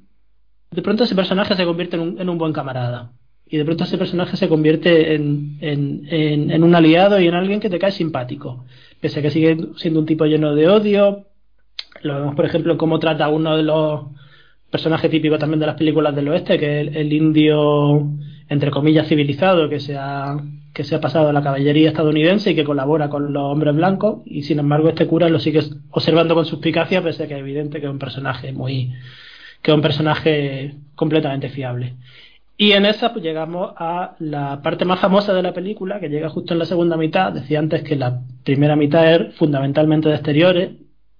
de 0.70 0.82
pronto 0.82 1.04
ese 1.04 1.14
personaje 1.14 1.54
se 1.54 1.64
convierte 1.64 1.96
en 1.96 2.02
un, 2.02 2.20
en 2.20 2.28
un 2.28 2.38
buen 2.38 2.52
camarada. 2.52 3.12
Y 3.46 3.58
de 3.58 3.64
pronto 3.66 3.84
ese 3.84 3.98
personaje 3.98 4.36
se 4.38 4.48
convierte 4.48 5.14
en, 5.14 5.58
en, 5.60 6.06
en 6.50 6.64
un 6.64 6.74
aliado 6.74 7.20
y 7.20 7.26
en 7.26 7.34
alguien 7.34 7.60
que 7.60 7.68
te 7.68 7.78
cae 7.78 7.92
simpático. 7.92 8.64
Pese 9.00 9.18
a 9.18 9.22
que 9.22 9.30
sigue 9.30 9.58
siendo 9.76 10.00
un 10.00 10.06
tipo 10.06 10.24
lleno 10.24 10.54
de 10.54 10.68
odio. 10.68 11.26
Lo 12.02 12.14
vemos, 12.14 12.34
por 12.34 12.44
ejemplo, 12.44 12.76
cómo 12.76 12.98
trata 12.98 13.28
uno 13.28 13.56
de 13.56 13.62
los 13.62 14.06
personajes 14.70 15.10
típicos 15.10 15.38
también 15.38 15.60
de 15.60 15.66
las 15.66 15.76
películas 15.76 16.14
del 16.14 16.28
oeste, 16.28 16.58
que 16.58 16.80
es 16.80 16.96
el, 16.96 17.12
indio, 17.12 18.08
entre 18.48 18.70
comillas, 18.70 19.06
civilizado, 19.06 19.68
que 19.68 19.80
se, 19.80 19.96
ha, 19.96 20.36
que 20.72 20.84
se 20.84 20.94
ha 20.94 21.00
pasado 21.00 21.28
a 21.28 21.32
la 21.32 21.42
caballería 21.42 21.88
estadounidense 21.88 22.50
y 22.50 22.54
que 22.54 22.64
colabora 22.64 23.08
con 23.08 23.32
los 23.32 23.42
hombres 23.42 23.74
blancos. 23.74 24.22
Y 24.24 24.42
sin 24.42 24.58
embargo, 24.58 24.88
este 24.88 25.06
cura 25.06 25.28
lo 25.28 25.38
sigue 25.38 25.60
observando 25.90 26.34
con 26.34 26.46
suspicacia, 26.46 27.02
pese 27.02 27.24
a 27.24 27.28
que 27.28 27.34
es 27.34 27.40
evidente 27.40 27.80
que 27.80 27.86
es 27.86 27.92
un 27.92 27.98
personaje 27.98 28.52
muy 28.52 28.92
que 29.62 29.72
un 29.72 29.80
personaje 29.80 30.74
completamente 30.96 31.48
fiable. 31.48 31.94
Y 32.56 32.72
en 32.72 32.84
esa 32.84 33.12
pues, 33.12 33.24
llegamos 33.24 33.72
a 33.76 34.14
la 34.18 34.60
parte 34.62 34.84
más 34.84 35.00
famosa 35.00 35.32
de 35.32 35.42
la 35.42 35.54
película, 35.54 36.00
que 36.00 36.08
llega 36.08 36.28
justo 36.28 36.52
en 36.52 36.58
la 36.58 36.64
segunda 36.64 36.96
mitad. 36.96 37.32
Decía 37.32 37.58
antes 37.58 37.82
que 37.82 37.96
la 37.96 38.20
primera 38.44 38.76
mitad 38.76 39.12
es 39.12 39.34
fundamentalmente 39.36 40.08
de 40.08 40.14
exteriores, 40.16 40.70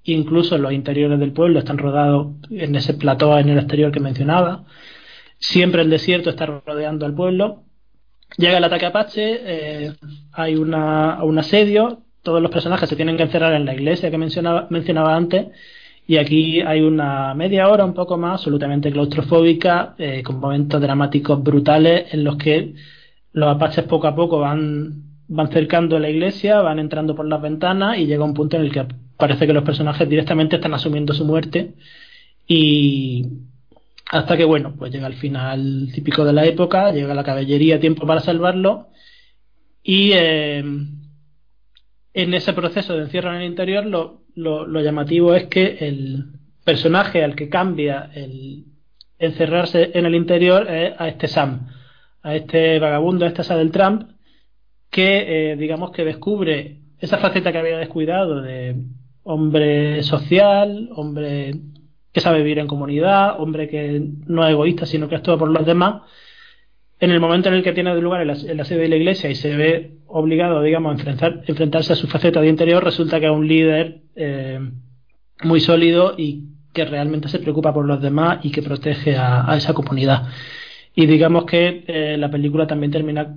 incluso 0.05 0.59
los 0.59 0.73
interiores 0.73 1.19
del 1.19 1.33
pueblo 1.33 1.59
están 1.59 1.79
rodados 1.79 2.29
en 2.51 2.75
ese 2.75 2.95
plató 2.95 3.39
en 3.39 3.49
el 3.49 3.59
exterior 3.59 3.93
que 3.93 4.01
mencionaba. 4.01 4.65
siempre 5.39 5.83
el 5.83 5.91
desierto 5.91 6.31
está 6.31 6.47
rodeando 6.47 7.07
al 7.07 7.15
pueblo. 7.15 7.65
Llega 8.39 8.59
el 8.59 8.65
ataque 8.65 8.87
apache, 8.87 9.41
eh, 9.45 9.93
hay 10.33 10.55
una, 10.57 11.23
un 11.23 11.39
asedio, 11.39 12.03
todos 12.23 12.41
los 12.41 12.51
personajes 12.51 12.89
se 12.89 12.97
tienen 12.97 13.17
que 13.17 13.25
encerrar 13.25 13.53
en 13.55 13.65
la 13.67 13.75
iglesia 13.75 14.11
que 14.11 14.19
mencionaba, 14.19 14.69
mencionaba 14.71 15.15
antes, 15.17 15.49
y 16.07 16.17
aquí 16.17 16.61
hay 16.61 16.81
una 16.81 17.35
media 17.35 17.69
hora, 17.69 17.85
un 17.85 17.95
poco 17.95 18.17
más, 18.17 18.35
absolutamente 18.35 18.91
claustrofóbica, 18.91 19.95
eh, 19.99 20.23
con 20.23 20.41
momentos 20.41 20.81
dramáticos 20.81 21.43
brutales 21.43 22.13
en 22.13 22.25
los 22.25 22.37
que 22.37 22.75
los 23.33 23.49
apaches 23.55 23.85
poco 23.85 24.07
a 24.07 24.15
poco 24.15 24.39
van, 24.39 25.03
van 25.29 25.49
cercando 25.49 25.99
la 25.99 26.11
iglesia, 26.11 26.61
van 26.61 26.79
entrando 26.79 27.15
por 27.15 27.27
las 27.27 27.41
ventanas 27.41 27.99
y 27.99 28.07
llega 28.07 28.25
un 28.25 28.35
punto 28.35 28.57
en 28.57 28.63
el 28.63 28.73
que 28.73 28.87
parece 29.23 29.47
que 29.47 29.53
los 29.53 29.63
personajes 29.63 30.09
directamente 30.09 30.57
están 30.57 30.75
asumiendo 30.75 31.15
su 31.15 31.25
muerte 31.25 31.75
y 32.49 33.25
hasta 34.11 34.37
que 34.37 34.45
bueno, 34.45 34.75
pues 34.77 34.91
llega 34.91 35.07
el 35.07 35.15
final 35.15 35.91
típico 35.95 36.25
de 36.25 36.33
la 36.33 36.45
época, 36.45 36.91
llega 36.91 37.15
la 37.15 37.23
caballería 37.23 37.77
a 37.77 37.79
tiempo 37.79 38.05
para 38.05 38.19
salvarlo 38.19 38.89
y 39.81 40.11
eh, 40.15 40.59
en 40.59 42.35
ese 42.35 42.53
proceso 42.53 42.95
de 42.95 43.03
encierro 43.03 43.31
en 43.31 43.43
el 43.43 43.47
interior 43.47 43.87
lo, 43.87 44.23
lo, 44.35 44.81
llamativo 44.81 45.37
es 45.37 45.47
que 45.47 45.77
el 45.79 46.25
personaje 46.65 47.23
al 47.23 47.37
que 47.37 47.49
cambia 47.49 48.11
el 48.15 48.65
encerrarse 49.21 49.93
en 49.95 50.05
el 50.05 50.17
interior 50.17 50.69
es 50.69 50.95
a 50.99 51.07
este 51.07 51.29
Sam, 51.29 51.69
a 52.25 52.35
este 52.35 52.81
vagabundo, 52.81 53.25
a 53.25 53.29
este 53.29 53.45
Sam 53.45 53.59
del 53.59 53.71
Trump, 53.71 54.11
que 54.91 55.53
eh, 55.53 55.57
digamos 55.57 55.93
que 55.93 56.05
descubre 56.05 56.81
esa 56.99 57.19
faceta 57.19 57.53
que 57.53 57.59
había 57.59 57.79
descuidado 57.79 58.43
de 58.43 58.75
hombre 59.25 60.03
social, 60.03 60.91
hombre 60.95 61.55
que 62.13 62.21
sabe 62.21 62.39
vivir 62.39 62.59
en 62.59 62.67
comunidad, 62.67 63.41
hombre 63.41 63.69
que 63.69 64.03
no 64.27 64.45
es 64.45 64.53
egoísta, 64.53 64.87
sino 64.87 65.09
que 65.09 65.17
actúa 65.17 65.39
por 65.39 65.49
los 65.49 65.65
demás, 65.65 66.03
en 67.01 67.11
el 67.11 67.19
momento 67.19 67.49
en 67.49 67.57
el 67.57 67.65
que 67.65 67.73
tiene 67.73 67.95
lugar 68.01 68.21
en 68.21 68.57
la, 68.57 68.65
sede 68.65 68.83
de 68.83 68.89
la 68.89 68.97
iglesia 68.97 69.29
y 69.29 69.35
se 69.35 69.57
ve 69.57 69.99
obligado, 70.07 70.63
digamos, 70.63 71.05
a 71.05 71.27
enfrentarse 71.47 71.93
a 71.93 71.97
su 71.97 72.07
faceta 72.07 72.41
de 72.41 72.49
interior, 72.49 72.85
resulta 72.85 73.19
que 73.19 73.27
es 73.27 73.33
un 73.33 73.49
líder 73.49 74.03
eh, 74.15 74.61
muy 75.43 75.61
sólido 75.61 76.15
y 76.17 76.45
que 76.73 76.85
realmente 76.85 77.29
se 77.29 77.41
preocupa 77.41 77.75
por 77.75 77.87
los 77.87 78.01
demás 78.01 78.39
y 78.45 78.53
que 78.53 78.63
protege 78.63 79.17
a, 79.17 79.53
esa 79.57 79.75
comunidad. 79.75 80.29
Y 80.95 81.07
digamos 81.07 81.45
que 81.45 81.85
eh, 81.89 82.17
la 82.19 82.31
película 82.31 82.69
también 82.69 82.93
termina 82.93 83.37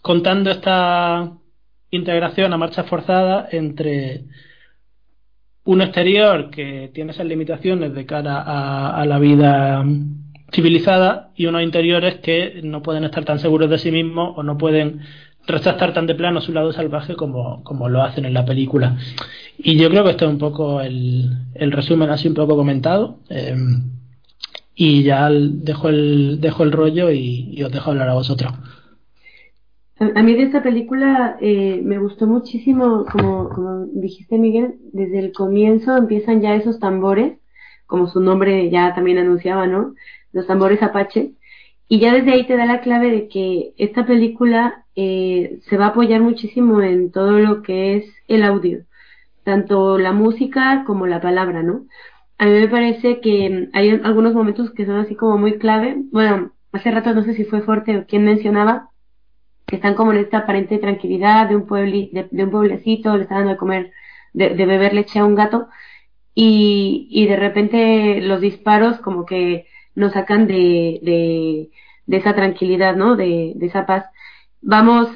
contando 0.00 0.50
esta 0.50 1.32
integración 1.90 2.52
a 2.52 2.56
marcha 2.56 2.84
forzada 2.84 3.48
entre 3.50 4.26
un 5.64 5.80
exterior 5.80 6.50
que 6.50 6.90
tiene 6.92 7.12
esas 7.12 7.26
limitaciones 7.26 7.94
de 7.94 8.06
cara 8.06 8.42
a, 8.42 9.04
la 9.06 9.18
vida 9.18 9.84
civilizada 10.52 11.30
y 11.36 11.46
unos 11.46 11.62
interiores 11.62 12.16
que 12.16 12.60
no 12.64 12.82
pueden 12.82 13.04
estar 13.04 13.24
tan 13.24 13.38
seguros 13.38 13.70
de 13.70 13.78
sí 13.78 13.90
mismos 13.90 14.34
o 14.36 14.42
no 14.42 14.58
pueden 14.58 15.00
retractar 15.46 15.92
tan 15.92 16.06
de 16.06 16.14
plano 16.14 16.40
su 16.40 16.52
lado 16.52 16.72
salvaje 16.72 17.14
como, 17.14 17.62
como 17.64 17.88
lo 17.88 18.02
hacen 18.02 18.24
en 18.24 18.34
la 18.34 18.44
película. 18.44 18.96
Y 19.58 19.76
yo 19.76 19.88
creo 19.88 20.04
que 20.04 20.10
esto 20.10 20.26
es 20.26 20.32
un 20.32 20.38
poco 20.38 20.80
el, 20.80 21.30
el 21.54 21.72
resumen 21.72 22.10
así 22.10 22.28
un 22.28 22.34
poco 22.34 22.56
comentado. 22.56 23.18
Eh, 23.28 23.56
y 24.74 25.02
ya 25.02 25.28
dejo 25.30 25.88
el, 25.90 26.40
dejo 26.40 26.62
el 26.64 26.72
rollo 26.72 27.10
y, 27.10 27.50
y 27.52 27.62
os 27.62 27.70
dejo 27.70 27.90
hablar 27.90 28.08
a 28.08 28.14
vosotros. 28.14 28.52
A, 30.14 30.22
mí 30.24 30.34
de 30.34 30.42
esta 30.44 30.64
película 30.64 31.36
eh, 31.40 31.80
me 31.84 31.98
gustó 31.98 32.26
muchísimo, 32.26 33.04
como, 33.04 33.86
dijiste 33.92 34.36
Miguel, 34.36 34.74
desde 34.92 35.20
el 35.20 35.32
comienzo 35.32 35.96
empiezan 35.96 36.40
ya 36.40 36.56
esos 36.56 36.80
tambores, 36.80 37.38
como 37.86 38.08
su 38.08 38.20
nombre 38.20 38.68
ya 38.68 38.94
también 38.96 39.18
anunciaba, 39.18 39.68
¿no? 39.68 39.94
Los 40.32 40.48
tambores 40.48 40.82
apache. 40.82 41.34
Y 41.88 42.00
ya 42.00 42.12
desde 42.12 42.32
ahí 42.32 42.46
te 42.46 42.56
da 42.56 42.66
la 42.66 42.80
clave 42.80 43.10
de 43.12 43.28
que 43.28 43.74
esta 43.76 44.04
película 44.04 44.84
eh, 44.96 45.60
se 45.68 45.76
va 45.76 45.86
a 45.86 45.88
apoyar 45.88 46.20
muchísimo 46.20 46.82
en 46.82 47.12
todo 47.12 47.38
lo 47.38 47.62
que 47.62 47.96
es 47.96 48.06
el 48.26 48.42
audio, 48.42 48.84
tanto 49.44 49.98
la 49.98 50.12
música 50.12 50.82
como 50.84 51.06
la 51.06 51.20
palabra, 51.20 51.62
¿no? 51.62 51.86
A 52.38 52.46
mí 52.46 52.52
me 52.52 52.68
parece 52.68 53.20
que 53.20 53.68
hay 53.72 53.90
algunos 54.02 54.34
momentos 54.34 54.72
que 54.72 54.86
son 54.86 54.96
así 54.96 55.14
como 55.14 55.38
muy 55.38 55.58
clave. 55.58 55.96
Bueno, 56.10 56.52
hace 56.72 56.90
rato 56.90 57.14
no 57.14 57.22
sé 57.22 57.34
si 57.34 57.44
fue 57.44 57.62
Forte 57.62 57.98
o 57.98 58.06
quien 58.06 58.24
mencionaba 58.24 58.91
que 59.72 59.76
están 59.76 59.94
como 59.94 60.12
en 60.12 60.18
esta 60.18 60.40
aparente 60.40 60.76
tranquilidad 60.76 61.48
de 61.48 61.56
un, 61.56 61.66
de, 61.66 62.44
un 62.44 62.50
pueblecito, 62.50 63.16
le 63.16 63.22
están 63.22 63.38
dando 63.38 63.52
de 63.52 63.56
comer, 63.56 63.92
de, 64.34 64.66
beber 64.66 64.92
leche 64.92 65.18
a 65.18 65.24
un 65.24 65.34
gato, 65.34 65.68
y, 66.34 67.08
y 67.10 67.26
de 67.26 67.36
repente 67.36 68.20
los 68.20 68.42
disparos 68.42 68.98
como 68.98 69.24
que 69.24 69.66
nos 69.94 70.12
sacan 70.12 70.46
de, 70.46 71.00
de, 71.02 71.70
de 72.04 72.16
esa 72.18 72.34
tranquilidad, 72.34 72.96
¿no? 72.96 73.16
De, 73.16 73.54
de 73.56 73.66
esa 73.66 73.86
paz. 73.86 74.04
Vamos 74.60 75.08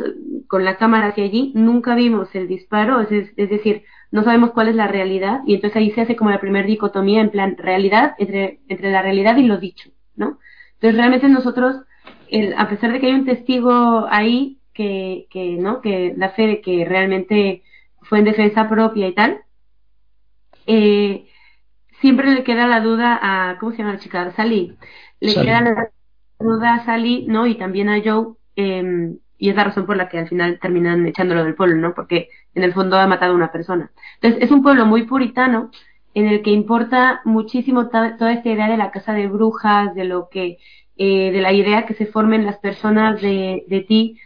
con 0.49 0.65
la 0.65 0.79
cámara 0.79 1.09
hacia 1.09 1.25
allí, 1.25 1.53
nunca 1.55 1.95
vimos 1.95 2.35
el 2.35 2.49
disparo, 2.49 3.03
es, 3.03 3.11
es 3.37 3.51
decir, 3.51 3.85
no 4.11 4.25
sabemos 4.25 4.53
cuál 4.53 4.69
es 4.69 4.75
la 4.75 4.89
realidad, 4.89 5.41
y 5.47 5.55
entonces 5.57 5.77
ahí 5.77 5.91
se 5.91 6.01
hace 6.01 6.17
como 6.17 6.31
la 6.31 6.41
primera 6.41 6.67
dicotomía 6.67 7.21
en 7.21 7.31
plan 7.31 7.59
realidad 7.59 8.15
entre, 8.17 8.61
entre 8.69 8.91
la 8.91 9.03
realidad 9.03 9.37
y 9.37 9.43
lo 9.43 9.59
dicho, 9.59 9.91
¿no? 10.15 10.39
Entonces 10.77 10.97
realmente 10.97 11.29
nosotros 11.29 11.77
a 12.57 12.69
pesar 12.69 12.93
de 12.93 13.01
que 13.01 13.07
hay 13.07 13.13
un 13.13 13.27
testigo 13.27 14.07
ahí 14.11 14.59
que, 14.75 15.27
que, 15.31 15.57
¿no? 15.57 15.81
que 15.81 16.15
da 16.17 16.31
fe 16.31 16.47
de 16.47 16.61
que 16.61 16.85
realmente 16.85 17.63
fue 18.03 18.19
en 18.19 18.25
defensa 18.25 18.69
propia 18.69 19.09
y 19.09 19.15
tal, 19.15 19.41
eh, 20.67 21.27
siempre 22.01 22.33
le 22.35 22.45
queda 22.45 22.67
la 22.67 22.81
duda 22.81 23.19
a, 23.21 23.59
¿cómo 23.59 23.73
se 23.73 23.79
llama 23.79 23.95
la 23.95 23.99
chica? 23.99 24.33
Sally. 24.33 24.77
Le 25.21 25.35
queda 25.35 25.61
la 25.61 25.91
duda 26.39 26.75
a 26.75 26.85
Sally, 26.85 27.27
¿no? 27.27 27.47
Y 27.47 27.57
también 27.57 27.89
a 27.89 28.01
Joe, 28.05 28.35
em, 28.57 29.19
y 29.39 29.51
es 29.51 29.57
la 29.57 29.65
razón 29.65 29.87
por 29.87 29.97
la 29.97 30.09
que 30.09 30.19
al 30.19 30.29
final 30.29 30.59
terminan 30.61 31.07
echándolo 31.07 31.45
del 31.45 31.55
pueblo, 31.55 31.77
¿no? 31.77 31.95
Porque 31.95 32.29
en 32.55 32.63
el 32.63 32.75
fondo 32.75 32.99
ha 32.99 33.07
matado 33.07 33.33
a 33.33 33.37
una 33.37 33.53
persona. 33.53 33.91
Entonces, 34.17 34.43
es 34.43 34.51
un 34.51 34.63
pueblo 34.63 34.87
muy 34.87 35.05
puritano 35.05 35.71
en 36.15 36.27
el 36.29 36.43
que 36.43 36.51
importa 36.51 37.21
muchísimo 37.25 37.89
toda 37.89 38.33
esta 38.33 38.49
idea 38.49 38.69
de 38.69 38.79
la 38.79 38.91
casa 38.91 39.13
de 39.13 39.29
brujas, 39.29 39.95
de 39.95 40.05
lo 40.05 40.29
que 40.31 40.59
eh, 40.97 41.31
de 41.31 41.41
la 41.41 41.53
idea 41.53 41.87
que 41.87 41.95
se 41.95 42.07
formen 42.07 42.47
las 42.47 42.59
personas 42.59 43.21
de, 43.21 43.65
de 43.69 43.81
ti, 43.81 44.19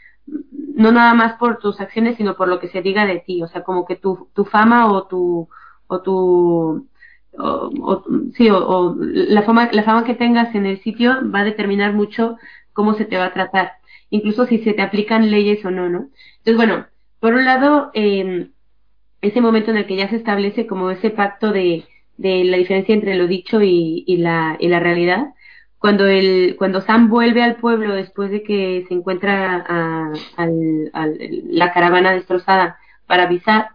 no 0.74 0.92
nada 0.92 1.14
más 1.14 1.34
por 1.34 1.58
tus 1.58 1.80
acciones, 1.80 2.16
sino 2.16 2.36
por 2.36 2.48
lo 2.48 2.60
que 2.60 2.68
se 2.68 2.82
diga 2.82 3.06
de 3.06 3.20
ti, 3.20 3.42
o 3.42 3.48
sea, 3.48 3.62
como 3.62 3.86
que 3.86 3.96
tu, 3.96 4.28
tu 4.34 4.44
fama 4.44 4.90
o 4.92 5.06
tu, 5.06 5.48
o 5.86 6.00
tu, 6.00 6.88
o, 7.36 8.04
sí, 8.36 8.48
o, 8.50 8.96
la 9.00 9.42
fama, 9.42 9.68
la 9.72 9.82
fama 9.82 10.04
que 10.04 10.14
tengas 10.14 10.54
en 10.54 10.66
el 10.66 10.80
sitio 10.82 11.16
va 11.30 11.40
a 11.40 11.44
determinar 11.44 11.92
mucho 11.92 12.36
cómo 12.72 12.94
se 12.94 13.04
te 13.04 13.16
va 13.16 13.26
a 13.26 13.34
tratar, 13.34 13.72
incluso 14.10 14.46
si 14.46 14.58
se 14.58 14.72
te 14.72 14.82
aplican 14.82 15.30
leyes 15.30 15.64
o 15.64 15.70
no, 15.70 15.88
¿no? 15.88 16.08
Entonces, 16.38 16.56
bueno, 16.56 16.86
por 17.18 17.34
un 17.34 17.44
lado, 17.44 17.90
eh, 17.94 18.50
ese 19.20 19.40
momento 19.40 19.70
en 19.70 19.78
el 19.78 19.86
que 19.86 19.96
ya 19.96 20.08
se 20.08 20.16
establece 20.16 20.66
como 20.66 20.90
ese 20.90 21.10
pacto 21.10 21.52
de, 21.52 21.84
de 22.16 22.44
la 22.44 22.56
diferencia 22.56 22.94
entre 22.94 23.16
lo 23.16 23.26
dicho 23.26 23.60
y, 23.62 24.04
y, 24.06 24.18
la, 24.18 24.56
y 24.58 24.68
la 24.68 24.80
realidad, 24.80 25.34
cuando 25.80 26.06
el 26.06 26.56
cuando 26.58 26.82
Sam 26.82 27.08
vuelve 27.08 27.42
al 27.42 27.56
pueblo 27.56 27.94
después 27.94 28.30
de 28.30 28.42
que 28.42 28.84
se 28.86 28.94
encuentra 28.94 29.64
a, 29.66 30.12
la 30.36 31.72
caravana 31.72 32.12
destrozada 32.12 32.78
para 33.06 33.24
avisar 33.24 33.70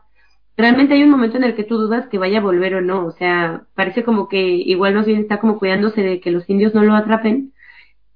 realmente 0.55 0.93
hay 0.93 1.03
un 1.03 1.09
momento 1.09 1.37
en 1.37 1.43
el 1.43 1.55
que 1.55 1.63
tú 1.63 1.77
dudas 1.77 2.07
que 2.07 2.19
vaya 2.19 2.37
a 2.39 2.41
volver 2.41 2.75
o 2.75 2.81
no. 2.81 3.05
O 3.05 3.11
sea 3.11 3.63
parece 3.75 4.03
como 4.03 4.29
que 4.29 4.39
igual 4.39 4.93
nos 4.93 5.07
bien 5.07 5.21
está 5.21 5.39
como 5.39 5.59
cuidándose 5.59 6.01
de 6.01 6.19
que 6.21 6.31
los 6.31 6.49
indios 6.49 6.73
no 6.75 6.83
lo 6.83 6.95
atrapen. 6.95 7.53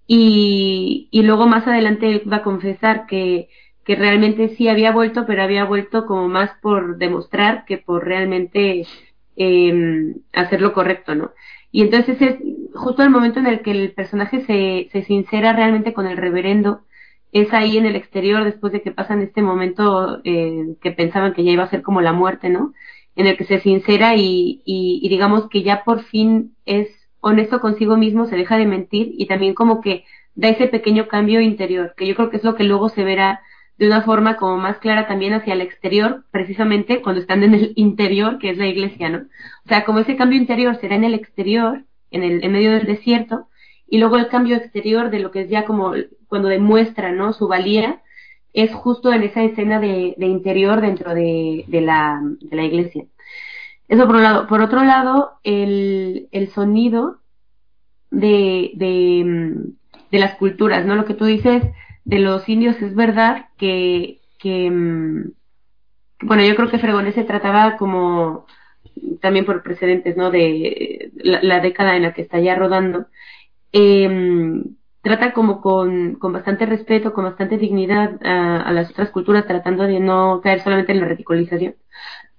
Y, 0.08 1.08
y 1.12 1.24
luego 1.24 1.48
más 1.48 1.68
adelante 1.68 2.24
va 2.32 2.38
a 2.38 2.44
confesar 2.44 3.06
que 3.08 3.50
realmente 3.88 4.50
sí 4.50 4.68
había 4.70 4.92
vuelto 4.92 5.26
pero 5.26 5.42
había 5.42 5.66
vuelto 5.66 6.06
como 6.06 6.28
más 6.28 6.52
por 6.62 6.98
demostrar 6.98 7.66
que 7.66 7.80
por 7.80 8.06
realmente 8.06 8.86
eh, 9.36 10.16
hacer 10.34 10.62
lo 10.62 10.74
correcto 10.74 11.16
no 11.16 11.32
y 11.72 11.82
entonces 11.82 12.22
es 12.22 12.38
justo 12.74 13.04
el 13.04 13.10
momento 13.10 13.40
en 13.40 13.48
el 13.48 13.62
que 13.62 13.72
el 13.72 13.94
personaje 13.94 14.42
se, 14.46 14.90
se 14.92 15.04
sincera 15.06 15.54
realmente 15.54 15.94
con 15.94 16.08
el 16.08 16.18
reverendo, 16.18 16.82
es 17.32 17.54
ahí 17.54 17.78
en 17.78 17.86
el 17.86 17.96
exterior 17.96 18.44
después 18.44 18.74
de 18.74 18.82
que 18.82 18.92
pasan 18.92 19.22
este 19.22 19.42
momento 19.42 20.20
eh, 20.24 20.76
que 20.82 20.92
pensaban 20.92 21.34
que 21.34 21.44
ya 21.44 21.52
iba 21.52 21.64
a 21.64 21.70
ser 21.70 21.82
como 21.84 22.02
la 22.02 22.14
muerte, 22.14 22.50
¿no? 22.50 22.74
En 23.16 23.28
el 23.28 23.38
que 23.38 23.44
se 23.46 23.60
sincera 23.60 24.16
y, 24.16 24.62
y, 24.66 25.00
y 25.04 25.10
digamos 25.10 25.50
que 25.50 25.62
ya 25.64 25.84
por 25.84 26.02
fin 26.04 26.56
es 26.66 26.88
honesto 27.20 27.60
consigo 27.60 27.98
mismo, 27.98 28.26
se 28.26 28.36
deja 28.36 28.58
de 28.58 28.66
mentir 28.66 29.12
y 29.18 29.28
también 29.28 29.54
como 29.54 29.82
que 29.82 30.06
da 30.36 30.50
ese 30.50 30.68
pequeño 30.68 31.08
cambio 31.08 31.42
interior, 31.42 31.94
que 31.98 32.08
yo 32.08 32.16
creo 32.16 32.30
que 32.30 32.38
es 32.38 32.44
lo 32.44 32.56
que 32.56 32.64
luego 32.64 32.90
se 32.90 33.04
verá 33.04 33.42
de 33.80 33.88
una 33.88 34.02
forma 34.02 34.36
como 34.36 34.58
más 34.58 34.78
clara 34.80 35.08
también 35.08 35.34
hacia 35.34 35.54
el 35.54 35.62
exterior, 35.62 36.26
precisamente 36.32 37.02
cuando 37.02 37.22
están 37.22 37.44
en 37.44 37.54
el 37.54 37.72
interior, 37.78 38.38
que 38.38 38.50
es 38.50 38.58
la 38.58 38.68
iglesia, 38.68 39.08
¿no? 39.08 39.20
O 39.20 39.70
sea, 39.70 39.86
como 39.86 40.00
ese 40.00 40.18
cambio 40.18 40.38
interior 40.38 40.76
será 40.82 40.96
en 40.96 41.06
el 41.06 41.14
exterior, 41.14 41.86
en 42.12 42.24
el 42.24 42.44
en 42.44 42.52
medio 42.52 42.72
del 42.72 42.86
desierto, 42.86 43.48
y 43.88 43.98
luego 44.00 44.18
el 44.18 44.28
cambio 44.28 44.58
exterior 44.58 45.10
de 45.10 45.20
lo 45.20 45.32
que 45.32 45.42
es 45.44 45.50
ya 45.50 45.64
como 45.64 45.94
cuando 46.28 46.50
demuestra, 46.50 47.14
¿no? 47.14 47.32
Su 47.32 47.48
valía, 47.48 48.02
es 48.52 48.74
justo 48.74 49.14
en 49.14 49.24
esa 49.24 49.44
escena 49.44 49.80
de, 49.80 50.14
interior 50.20 50.82
dentro 50.82 51.14
de, 51.16 51.64
de, 51.68 51.82
la, 51.82 52.22
de 52.42 52.56
la 52.58 52.64
iglesia. 52.66 53.06
Eso 53.88 54.06
por 54.08 54.18
un 54.18 54.24
lado. 54.24 54.48
Por 54.48 54.62
otro 54.62 54.84
lado, 54.84 55.40
el, 55.44 56.28
el 56.32 56.50
sonido 56.50 57.20
de, 58.12 58.72
de, 58.76 59.56
de 60.12 60.20
las 60.20 60.36
culturas, 60.36 60.86
¿no? 60.86 60.96
Lo 60.96 61.06
que 61.06 61.14
tú 61.14 61.24
dices 61.24 61.64
de 62.10 62.20
los 62.20 62.50
indios 62.50 62.82
es 62.82 62.96
verdad 62.96 63.46
que, 63.58 64.20
que 64.40 64.70
mm, 64.72 65.32
bueno, 66.22 66.44
yo 66.44 66.56
creo 66.56 66.70
que 66.70 66.80
Fregonese 66.80 67.24
trataba 67.24 67.78
como 67.78 68.46
también 69.22 69.46
por 69.46 69.64
precedentes, 69.64 70.18
¿no? 70.18 70.32
De 70.32 71.12
la, 71.16 71.60
década 71.60 71.96
en 71.96 72.04
la 72.04 72.14
que 72.14 72.24
está 72.24 72.40
ya 72.40 72.56
rodando, 72.56 73.08
eh, 73.72 74.64
trata 75.02 75.34
como 75.34 75.62
con, 75.62 76.16
con, 76.16 76.34
bastante 76.34 76.66
respeto, 76.66 77.14
con 77.14 77.26
bastante 77.26 77.58
dignidad 77.58 78.20
a, 78.24 78.72
las 78.74 78.90
otras 78.90 79.12
culturas, 79.12 79.48
tratando 79.48 79.84
de 79.84 80.00
no 80.00 80.42
caer 80.42 80.62
solamente 80.62 80.92
en 80.92 81.00
la 81.00 81.08
ridiculización. 81.08 81.76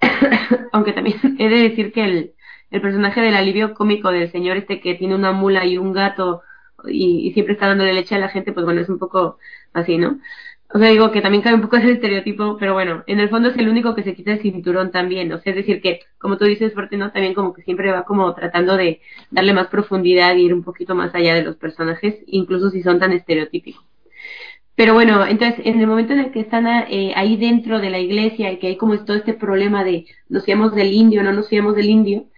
Aunque 0.72 0.92
también 0.92 1.18
he 1.38 1.48
de 1.48 1.68
decir 1.68 1.92
que 1.92 2.04
el, 2.04 2.34
el 2.70 2.80
personaje 2.80 3.20
del 3.20 3.36
alivio 3.36 3.74
cómico 3.74 4.10
del 4.10 4.30
señor 4.32 4.56
este 4.56 4.80
que 4.80 4.94
tiene 4.94 5.14
una 5.14 5.32
mula 5.32 5.64
y 5.64 5.78
un 5.78 5.92
gato 5.92 6.42
y, 6.86 7.28
y 7.28 7.32
siempre 7.32 7.54
está 7.54 7.66
dándole 7.68 7.92
leche 7.92 8.14
a 8.14 8.18
la 8.18 8.28
gente, 8.28 8.52
pues 8.52 8.64
bueno, 8.64 8.80
es 8.80 8.88
un 8.88 8.98
poco 8.98 9.38
así, 9.72 9.98
¿no? 9.98 10.20
O 10.72 10.78
sea, 10.78 10.88
digo 10.90 11.10
que 11.10 11.20
también 11.20 11.42
cae 11.42 11.54
un 11.54 11.62
poco 11.62 11.76
ese 11.76 11.92
estereotipo, 11.92 12.56
pero 12.58 12.74
bueno, 12.74 13.02
en 13.08 13.18
el 13.18 13.28
fondo 13.28 13.48
es 13.48 13.56
el 13.56 13.68
único 13.68 13.94
que 13.96 14.04
se 14.04 14.14
quita 14.14 14.32
el 14.32 14.40
cinturón 14.40 14.92
también, 14.92 15.32
o 15.32 15.40
sea, 15.40 15.50
es 15.50 15.56
decir 15.56 15.82
que, 15.82 16.00
como 16.18 16.36
tú 16.38 16.44
dices, 16.44 16.72
fuerte, 16.74 16.96
¿no? 16.96 17.10
También 17.10 17.34
como 17.34 17.52
que 17.52 17.62
siempre 17.62 17.90
va 17.90 18.04
como 18.04 18.32
tratando 18.34 18.76
de 18.76 19.00
darle 19.32 19.52
más 19.52 19.66
profundidad 19.66 20.32
e 20.32 20.40
ir 20.40 20.54
un 20.54 20.62
poquito 20.62 20.94
más 20.94 21.12
allá 21.14 21.34
de 21.34 21.42
los 21.42 21.56
personajes, 21.56 22.22
incluso 22.26 22.70
si 22.70 22.82
son 22.82 23.00
tan 23.00 23.12
estereotípicos. 23.12 23.84
Pero 24.76 24.94
bueno, 24.94 25.26
entonces, 25.26 25.60
en 25.66 25.78
el 25.80 25.86
momento 25.86 26.12
en 26.14 26.20
el 26.20 26.30
que 26.32 26.40
están 26.40 26.66
eh, 26.66 27.12
ahí 27.16 27.36
dentro 27.36 27.80
de 27.80 27.90
la 27.90 27.98
iglesia 27.98 28.50
y 28.52 28.58
que 28.58 28.68
hay 28.68 28.76
como 28.76 29.04
todo 29.04 29.16
este 29.16 29.34
problema 29.34 29.84
de 29.84 30.06
nos 30.28 30.44
fiamos 30.44 30.74
del 30.74 30.92
indio, 30.92 31.22
no 31.22 31.32
nos 31.32 31.48
fiamos 31.48 31.74
del 31.76 31.90
indio, 31.90 32.29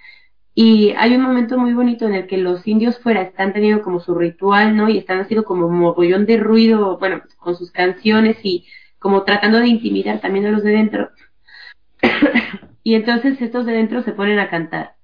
y 0.54 0.90
hay 0.98 1.14
un 1.14 1.22
momento 1.22 1.56
muy 1.58 1.72
bonito 1.72 2.06
en 2.06 2.14
el 2.14 2.26
que 2.26 2.36
los 2.36 2.66
indios 2.66 2.98
fuera 2.98 3.22
están 3.22 3.52
teniendo 3.54 3.82
como 3.82 4.00
su 4.00 4.14
ritual, 4.14 4.76
¿no? 4.76 4.88
Y 4.90 4.98
están 4.98 5.20
haciendo 5.20 5.44
como 5.44 5.68
mogollón 5.68 6.26
de 6.26 6.36
ruido, 6.36 6.98
bueno, 6.98 7.22
con 7.38 7.56
sus 7.56 7.70
canciones 7.70 8.36
y 8.42 8.66
como 8.98 9.24
tratando 9.24 9.58
de 9.60 9.68
intimidar 9.68 10.20
también 10.20 10.46
a 10.46 10.50
los 10.50 10.62
de 10.62 10.72
dentro. 10.72 11.10
y 12.82 12.94
entonces 12.94 13.40
estos 13.40 13.66
de 13.66 13.72
dentro 13.72 14.02
se 14.02 14.12
ponen 14.12 14.38
a 14.38 14.50
cantar, 14.50 14.94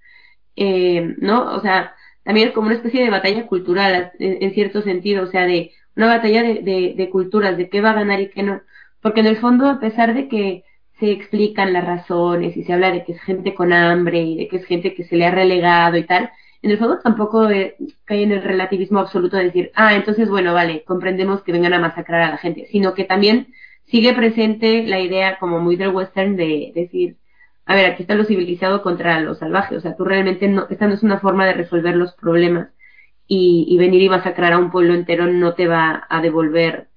eh, 0.57 1.15
¿no? 1.19 1.55
O 1.55 1.61
sea, 1.61 1.95
también 2.25 2.49
es 2.49 2.55
como 2.55 2.67
una 2.67 2.77
especie 2.77 3.03
de 3.03 3.11
batalla 3.11 3.47
cultural, 3.47 4.13
en, 4.19 4.53
cierto 4.53 4.83
sentido, 4.83 5.25
o 5.25 5.27
sea, 5.29 5.47
de 5.47 5.73
una 5.97 6.09
batalla 6.09 6.43
de, 6.43 6.63
de, 6.63 6.95
de 6.97 7.11
culturas, 7.11 7.57
de 7.57 7.71
qué 7.71 7.81
va 7.81 7.91
a 7.93 7.95
ganar 7.95 8.21
y 8.21 8.29
qué 8.31 8.43
no. 8.43 8.61
Porque 9.01 9.21
en 9.21 9.27
el 9.27 9.39
fondo, 9.39 9.67
a 9.67 9.81
pesar 9.81 10.15
de 10.15 10.29
que 10.29 10.65
se 10.99 11.11
explican 11.13 11.73
las 11.73 11.85
razones 11.85 12.57
y 12.57 12.65
se 12.65 12.73
habla 12.73 12.91
de 12.91 13.05
que 13.05 13.13
es 13.13 13.21
gente 13.23 13.55
con 13.55 13.73
hambre 13.73 14.21
y 14.21 14.37
de 14.37 14.49
que 14.49 14.57
es 14.57 14.67
gente 14.67 14.95
que 14.95 15.05
se 15.05 15.17
le 15.17 15.27
ha 15.27 15.31
relegado 15.31 15.97
y 15.97 16.05
tal, 16.05 16.31
en 16.63 16.71
el 16.73 16.79
fondo 16.79 16.99
tampoco 17.01 17.49
eh, 17.51 17.77
cae 18.05 18.23
en 18.23 18.33
el 18.33 18.43
relativismo 18.43 18.99
absoluto 18.99 19.37
de 19.37 19.45
decir, 19.45 19.71
ah, 19.75 19.95
entonces 19.95 20.29
bueno, 20.29 20.55
vale, 20.55 20.83
comprendemos 20.85 21.43
que 21.43 21.53
vengan 21.53 21.75
a 21.75 21.79
masacrar 21.79 22.23
a 22.23 22.31
la 22.31 22.37
gente, 22.39 22.67
sino 22.71 22.95
que 22.95 23.05
también 23.05 23.49
sigue 23.87 24.13
presente 24.13 24.85
la 24.87 25.01
idea 25.01 25.39
como 25.39 25.61
muy 25.61 25.77
del 25.77 25.91
western 25.91 26.37
de 26.37 26.73
decir, 26.75 27.17
a 27.67 27.75
ver, 27.75 27.87
aquí 27.87 28.03
está 28.03 28.15
lo 28.15 28.25
civilizado 28.25 28.83
contra 28.83 29.21
lo 29.21 29.35
salvaje, 29.35 29.77
o 29.77 29.81
sea, 29.81 29.97
tú 29.97 30.05
realmente 30.05 30.49
no, 30.49 30.67
esta 30.69 30.89
no 30.89 30.95
es 30.95 31.03
una 31.03 31.21
forma 31.21 31.47
de 31.47 31.55
resolver 31.55 31.95
los 31.97 32.13
problemas 32.15 32.69
y, 33.29 33.67
y 33.69 33.79
venir 33.79 34.03
y 34.03 34.09
masacrar 34.09 34.53
a 34.53 34.59
un 34.59 34.71
pueblo 34.71 34.95
entero 34.95 35.27
no 35.27 35.55
te 35.55 35.69
va 35.69 36.07
a 36.09 36.21
devolver 36.23 36.89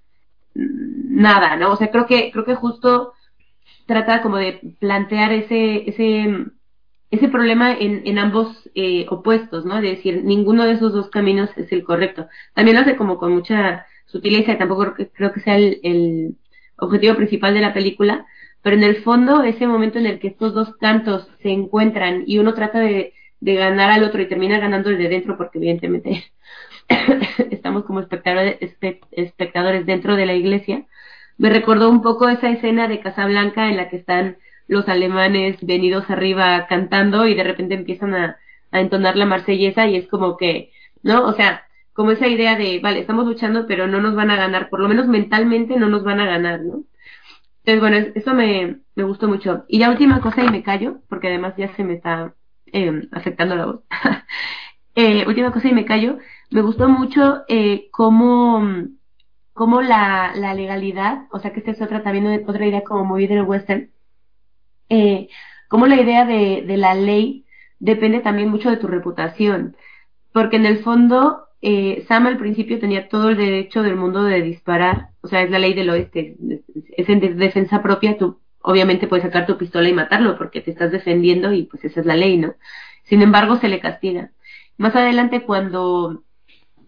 nada, 0.56 1.56
¿no? 1.58 1.74
O 1.74 1.76
sea, 1.76 1.92
creo 1.92 2.06
que, 2.08 2.32
creo 2.32 2.46
que 2.46 2.56
justo 2.56 3.14
trata 3.86 4.22
como 4.22 4.38
de 4.38 4.76
plantear 4.80 5.32
ese, 5.34 5.90
ese, 5.90 6.46
ese 7.10 7.28
problema 7.30 7.74
en, 7.74 8.04
en 8.06 8.20
ambos 8.20 8.70
eh, 8.76 9.06
opuestos, 9.10 9.66
¿no? 9.66 9.82
De 9.82 9.90
decir, 9.90 10.24
ninguno 10.24 10.66
de 10.66 10.74
esos 10.74 10.94
dos 10.94 11.10
caminos 11.10 11.50
es 11.58 11.72
el 11.72 11.84
correcto. 11.84 12.28
También 12.54 12.76
lo 12.76 12.82
hace 12.82 12.96
como 12.96 13.18
con 13.18 13.34
mucha 13.34 13.86
sutileza 14.06 14.54
y 14.54 14.58
tampoco 14.58 14.94
creo 15.14 15.34
que 15.34 15.40
sea 15.42 15.58
el, 15.58 15.80
el 15.84 16.36
objetivo 16.78 17.16
principal 17.16 17.54
de 17.54 17.62
la 17.62 17.74
película, 17.74 18.26
pero 18.62 18.76
en 18.76 18.84
el 18.84 18.98
fondo 19.04 19.44
ese 19.44 19.68
momento 19.68 20.00
en 20.00 20.06
el 20.06 20.20
que 20.20 20.28
estos 20.30 20.54
dos 20.54 20.76
cantos 20.78 21.30
se 21.42 21.50
encuentran 21.50 22.24
y 22.28 22.40
uno 22.40 22.54
trata 22.54 22.80
de, 22.80 23.14
de 23.40 23.56
ganar 23.56 23.92
al 23.92 24.04
otro 24.04 24.22
y 24.22 24.28
termina 24.28 24.60
ganando 24.60 24.90
el 24.90 24.98
de 24.98 25.10
dentro 25.10 25.38
porque 25.38 25.58
evidentemente 25.58 26.24
estamos 27.52 27.86
como 27.86 28.00
espectadores, 28.00 28.58
espectadores 29.12 29.86
dentro 29.86 30.16
de 30.16 30.26
la 30.26 30.34
iglesia, 30.34 30.86
me 31.42 31.50
recordó 31.50 31.90
un 31.90 32.04
poco 32.04 32.30
esa 32.30 32.52
escena 32.52 32.88
de 32.88 33.00
Casablanca 33.00 33.68
en 33.68 33.76
la 33.76 33.90
que 33.90 33.96
están 33.98 34.38
los 34.68 34.88
alemanes 34.88 35.58
venidos 35.62 36.08
arriba 36.08 36.68
cantando 36.68 37.26
y 37.26 37.34
de 37.34 37.44
repente 37.44 37.74
empiezan 37.74 38.14
a, 38.14 38.38
entonar 38.72 39.16
la 39.18 39.26
marsellesa 39.26 39.88
y 39.88 39.96
es 39.96 40.08
como 40.08 40.38
que, 40.38 40.72
¿no? 41.02 41.26
O 41.26 41.34
sea, 41.34 41.64
como 41.94 42.12
esa 42.12 42.28
idea 42.28 42.56
de, 42.56 42.80
vale, 42.80 43.00
estamos 43.00 43.26
luchando, 43.26 43.66
pero 43.68 43.88
no 43.88 44.00
nos 44.00 44.14
van 44.14 44.30
a 44.30 44.36
ganar, 44.36 44.70
por 44.70 44.82
lo 44.82 44.88
menos 44.88 45.08
mentalmente 45.08 45.78
no 45.78 45.90
nos 45.90 46.04
van 46.04 46.20
a 46.20 46.28
ganar, 46.28 46.62
¿no? 46.62 46.84
Entonces, 47.66 47.82
bueno, 47.82 48.12
eso 48.14 48.34
me, 48.36 48.82
me 48.96 49.04
gustó 49.04 49.28
mucho. 49.28 49.66
Y 49.68 49.80
la 49.80 49.90
última 49.90 50.22
cosa, 50.22 50.44
y 50.44 50.50
me 50.50 50.62
callo, 50.62 51.02
porque 51.10 51.28
además 51.30 51.56
ya 51.58 51.76
se 51.76 51.84
me 51.84 51.96
está 51.96 52.36
eh, 52.68 53.02
afectando 53.12 53.56
la 53.56 53.66
voz. 53.66 53.82
eh, 54.96 55.26
última 55.28 55.52
cosa, 55.52 55.70
y 55.70 55.74
me 55.74 55.86
callo, 55.86 56.20
me 56.52 56.62
gustó 56.62 56.88
mucho 56.88 57.44
eh, 57.48 57.88
cómo 57.92 58.64
como 59.62 59.84
la, 59.84 60.34
legalidad, 60.56 61.28
o 61.30 61.38
sea 61.38 61.54
que 61.54 61.60
esta 61.60 61.70
es 61.70 61.82
otra 61.84 62.02
también 62.02 62.44
otra 62.48 62.66
idea 62.66 62.84
como 62.84 63.06
muy 63.06 63.28
del 63.28 63.44
western, 63.44 63.92
eh, 64.90 65.30
como 65.68 65.86
la 65.86 66.02
idea 66.02 66.26
de, 66.26 66.64
de 66.66 66.78
la 66.78 66.96
ley 66.96 67.46
depende 67.78 68.22
también 68.22 68.50
mucho 68.50 68.72
de 68.72 68.78
tu 68.78 68.88
reputación, 68.88 69.78
porque 70.34 70.56
en 70.56 70.66
el 70.66 70.80
fondo 70.80 71.44
eh, 71.62 72.04
Sam 72.08 72.26
al 72.26 72.40
principio 72.40 72.80
tenía 72.80 73.08
todo 73.08 73.30
el 73.30 73.38
derecho 73.38 73.84
del 73.84 73.98
mundo 73.98 74.24
de 74.24 74.42
disparar, 74.42 75.10
o 75.22 75.28
sea, 75.28 75.44
es 75.44 75.52
la 75.52 75.60
ley 75.60 75.76
del 75.76 75.92
oeste, 75.92 76.38
es 76.98 77.08
en 77.08 77.38
defensa 77.38 77.84
propia, 77.84 78.18
tú 78.18 78.40
obviamente 78.64 79.06
puedes 79.06 79.26
sacar 79.26 79.46
tu 79.46 79.60
pistola 79.60 79.88
y 79.90 79.94
matarlo 79.94 80.40
porque 80.40 80.62
te 80.62 80.72
estás 80.72 80.92
defendiendo 80.92 81.54
y 81.54 81.66
pues 81.66 81.86
esa 81.86 82.00
es 82.00 82.08
la 82.08 82.16
ley, 82.16 82.40
¿no? 82.40 82.56
Sin 83.04 83.22
embargo, 83.22 83.58
se 83.58 83.70
le 83.70 83.80
castiga. 83.80 84.32
Más 84.80 84.96
adelante, 84.96 85.44
cuando 85.44 86.24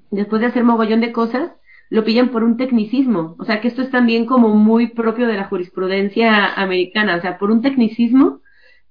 después 0.10 0.42
de 0.42 0.48
hacer 0.48 0.64
mogollón 0.64 1.02
de 1.02 1.12
cosas, 1.12 1.52
lo 1.90 2.04
pillan 2.04 2.30
por 2.30 2.44
un 2.44 2.58
tecnicismo. 2.58 3.36
O 3.40 3.46
sea, 3.46 3.62
que 3.62 3.68
esto 3.68 3.82
es 3.82 3.92
también 3.92 4.26
como 4.26 4.50
muy 4.50 4.88
propio 4.88 5.28
de 5.28 5.36
la 5.36 5.46
jurisprudencia 5.46 6.54
americana. 6.54 7.16
O 7.18 7.22
sea, 7.22 7.38
por 7.38 7.52
un 7.52 7.62
tecnicismo 7.62 8.42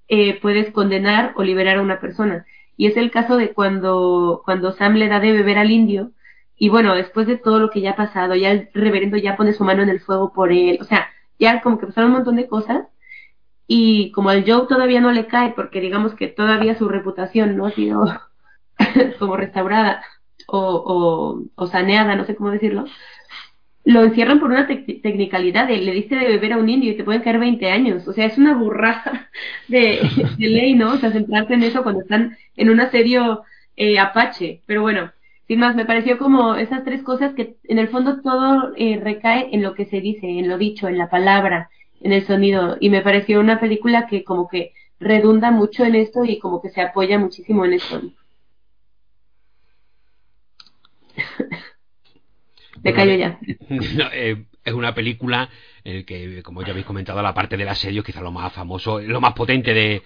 eh, 0.09 0.41
puedes 0.41 0.71
condenar 0.73 1.33
o 1.37 1.43
liberar 1.43 1.79
a 1.79 1.83
una 1.83 2.01
persona. 2.01 2.47
Y 2.77 2.87
es 2.87 2.97
el 2.97 3.11
caso 3.11 3.37
de 3.37 3.53
cuando, 3.53 4.43
cuando 4.45 4.73
Sam 4.73 4.95
le 4.95 5.09
da 5.09 5.21
de 5.21 5.33
beber 5.33 5.59
al 5.59 5.71
indio. 5.71 6.13
Y 6.57 6.69
bueno, 6.69 6.95
después 6.95 7.27
de 7.27 7.37
todo 7.37 7.59
lo 7.59 7.71
que 7.71 7.81
ya 7.81 7.93
ha 7.93 7.97
pasado, 7.97 8.35
ya 8.35 8.51
el 8.51 8.69
reverendo 8.75 9.17
ya 9.17 9.37
pone 9.37 9.53
su 9.53 9.65
mano 9.65 9.83
en 9.83 9.89
el 9.89 10.01
fuego 10.01 10.33
por 10.33 10.53
él. 10.53 10.79
O 10.81 10.85
sea, 10.85 11.09
ya 11.39 11.61
como 11.63 11.79
que 11.79 11.87
pasaron 11.87 12.11
un 12.11 12.19
montón 12.19 12.37
de 12.37 12.49
cosas. 12.49 12.87
Y 13.67 14.13
como 14.13 14.31
al 14.31 14.45
Joe 14.47 14.67
todavía 14.69 15.01
no 15.01 15.13
le 15.13 15.27
cae, 15.27 15.53
porque 15.57 15.81
digamos 15.81 16.15
que 16.15 16.29
todavía 16.29 16.77
su 16.77 16.89
reputación 16.89 17.57
no 17.57 17.67
ha 17.67 17.73
sido 17.73 18.05
como 19.19 19.37
restaurada, 19.37 20.03
o, 20.47 21.43
o, 21.55 21.67
saneada, 21.67 22.17
no 22.17 22.25
sé 22.25 22.35
cómo 22.35 22.51
decirlo, 22.51 22.85
lo 23.85 24.05
encierran 24.05 24.39
por 24.39 24.51
una 24.51 24.67
tecnicalidad 24.67 25.67
de 25.67 25.79
le 25.79 25.93
diste 25.93 26.15
de 26.15 26.29
beber 26.29 26.53
a 26.53 26.59
un 26.59 26.69
indio 26.69 26.93
y 26.93 26.97
te 26.97 27.05
pueden 27.05 27.23
caer 27.23 27.39
20 27.39 27.71
años. 27.71 28.07
O 28.07 28.13
sea, 28.13 28.27
es 28.27 28.39
una 28.39 28.55
burraja 28.55 29.29
de, 29.69 30.01
ley, 30.39 30.75
¿no? 30.75 30.95
O 30.95 30.97
sea, 30.99 31.11
centrarse 31.11 31.55
en 31.55 31.65
eso 31.65 31.83
cuando 31.83 32.03
están 32.03 32.37
en 32.57 32.71
un 32.71 32.81
asedio 32.81 33.43
eh, 33.77 33.99
apache. 33.99 34.63
Pero 34.67 34.83
bueno, 34.83 35.11
sin 35.49 35.59
más, 35.59 35.75
me 35.75 35.85
pareció 35.85 36.19
como 36.19 36.55
esas 36.55 36.85
tres 36.85 37.03
cosas 37.03 37.35
que 37.35 37.57
en 37.65 37.79
el 37.79 37.89
fondo 37.89 38.21
todo 38.23 38.73
eh, 38.77 39.01
recae 39.03 39.49
en 39.53 39.63
lo 39.63 39.75
que 39.75 39.87
se 39.87 40.01
dice, 40.01 40.29
en 40.29 40.49
lo 40.49 40.59
dicho, 40.59 40.89
en 40.89 40.99
la 40.99 41.11
palabra, 41.11 41.69
en 42.01 42.13
el 42.13 42.25
sonido. 42.25 42.77
Y 42.81 42.89
me 42.91 43.03
pareció 43.03 43.41
una 43.41 43.59
película 43.59 44.07
que 44.07 44.23
como 44.23 44.49
que 44.49 44.73
redunda 45.01 45.51
mucho 45.51 45.85
en 45.85 45.97
esto 45.97 46.25
y 46.25 46.39
como 46.39 46.63
que 46.63 46.71
se 46.71 46.81
apoya 46.81 47.19
muchísimo 47.19 47.65
en 47.65 47.75
esto. 47.75 48.01
Me 52.83 52.93
callo 52.93 53.15
ya. 53.15 53.39
Eh, 54.13 54.45
es 54.65 54.73
una 54.73 54.95
película 54.95 55.49
en 55.85 56.05
que, 56.05 56.43
como 56.43 56.63
ya 56.63 56.71
habéis 56.71 56.87
comentado, 56.87 57.21
la 57.23 57.35
parte 57.35 57.57
del 57.57 57.69
asedio 57.69 58.01
es 58.01 58.07
quizá 58.07 58.21
lo 58.21 58.31
más 58.31 58.53
famoso, 58.53 59.01
lo 59.01 59.21
más 59.21 59.33
potente 59.35 59.75
de, 59.75 60.03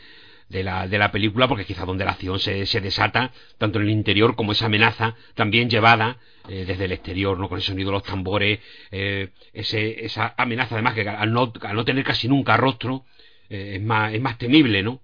de, 0.48 0.62
la, 0.62 0.88
de 0.88 0.98
la 0.98 1.10
película, 1.10 1.46
porque 1.48 1.64
quizá 1.64 1.84
donde 1.84 2.04
la 2.04 2.12
acción 2.12 2.38
se, 2.38 2.64
se 2.66 2.80
desata, 2.80 3.32
tanto 3.58 3.78
en 3.78 3.84
el 3.86 3.90
interior 3.90 4.34
como 4.34 4.52
esa 4.52 4.66
amenaza 4.66 5.14
también 5.34 5.68
llevada 5.68 6.18
eh, 6.48 6.64
desde 6.66 6.86
el 6.86 6.92
exterior, 6.92 7.38
¿no? 7.38 7.48
con 7.48 7.58
el 7.58 7.64
sonido 7.64 7.90
de 7.90 7.96
los 7.96 8.02
tambores, 8.02 8.60
eh, 8.90 9.30
ese, 9.52 10.04
esa 10.04 10.34
amenaza 10.38 10.74
además 10.74 10.94
que 10.94 11.08
al 11.08 11.32
no, 11.32 11.52
al 11.62 11.76
no 11.76 11.84
tener 11.84 12.04
casi 12.04 12.28
nunca 12.28 12.56
rostro, 12.56 13.04
es, 13.48 13.80
más, 13.82 14.12
es 14.12 14.20
más 14.20 14.38
temible, 14.38 14.82
¿no? 14.82 15.00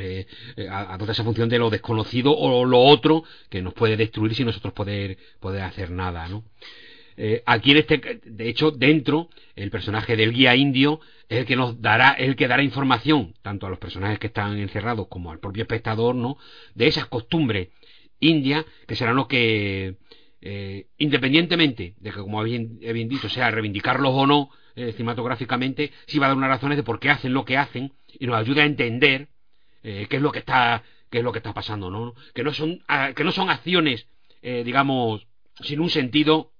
Eh, 0.00 0.26
a, 0.70 0.96
toda 0.98 1.12
esa 1.12 1.24
función 1.24 1.48
de 1.48 1.58
lo 1.58 1.70
desconocido 1.70 2.36
o 2.36 2.64
lo 2.64 2.80
otro 2.80 3.24
que 3.48 3.62
nos 3.62 3.74
puede 3.74 3.96
destruir 3.96 4.34
sin 4.34 4.46
nosotros 4.46 4.72
poder, 4.72 5.18
poder 5.40 5.62
hacer 5.62 5.90
nada, 5.90 6.28
¿no? 6.28 6.44
Eh, 7.16 7.42
aquí 7.44 7.72
en 7.72 7.76
este, 7.78 8.20
de 8.24 8.48
hecho, 8.48 8.70
dentro, 8.70 9.28
el 9.54 9.70
personaje 9.70 10.16
del 10.16 10.32
guía 10.32 10.56
indio 10.56 11.00
es 11.28 11.40
el 11.40 11.46
que 11.46 11.56
nos 11.56 11.80
dará, 11.80 12.12
el 12.12 12.36
que 12.36 12.48
dará 12.48 12.62
información, 12.62 13.34
tanto 13.42 13.66
a 13.66 13.70
los 13.70 13.78
personajes 13.78 14.18
que 14.18 14.28
están 14.28 14.58
encerrados 14.58 15.08
como 15.08 15.30
al 15.30 15.38
propio 15.38 15.62
espectador, 15.62 16.14
¿no? 16.14 16.38
De 16.74 16.86
esas 16.86 17.06
costumbres 17.06 17.68
indias 18.20 18.64
que 18.86 18.96
serán 18.96 19.16
lo 19.16 19.28
que, 19.28 19.96
eh, 20.40 20.86
independientemente 20.98 21.94
de 21.98 22.10
que, 22.10 22.20
como 22.20 22.42
bien, 22.42 22.78
bien 22.80 23.08
dicho, 23.08 23.28
sea 23.28 23.50
reivindicarlos 23.50 24.12
o 24.14 24.26
no 24.26 24.50
eh, 24.74 24.92
cinematográficamente, 24.92 25.92
sí 26.06 26.18
va 26.18 26.26
a 26.26 26.28
dar 26.30 26.38
unas 26.38 26.50
razones 26.50 26.76
de 26.76 26.82
por 26.82 26.98
qué 26.98 27.10
hacen 27.10 27.34
lo 27.34 27.44
que 27.44 27.58
hacen 27.58 27.92
y 28.18 28.26
nos 28.26 28.36
ayuda 28.36 28.62
a 28.62 28.66
entender 28.66 29.28
eh, 29.82 30.06
qué 30.08 30.16
es 30.16 30.22
lo 30.22 30.32
que 30.32 30.40
está 30.40 30.82
qué 31.10 31.18
es 31.18 31.24
lo 31.24 31.32
que 31.32 31.38
está 31.38 31.52
pasando, 31.52 31.90
¿no? 31.90 32.14
Que 32.34 32.42
no 32.42 32.52
son 32.52 32.82
ah, 32.88 33.12
que 33.14 33.24
no 33.24 33.32
son 33.32 33.50
acciones, 33.50 34.06
digamos, 34.42 35.26
sin 35.60 35.78
un 35.78 35.90
sentido 35.90 36.52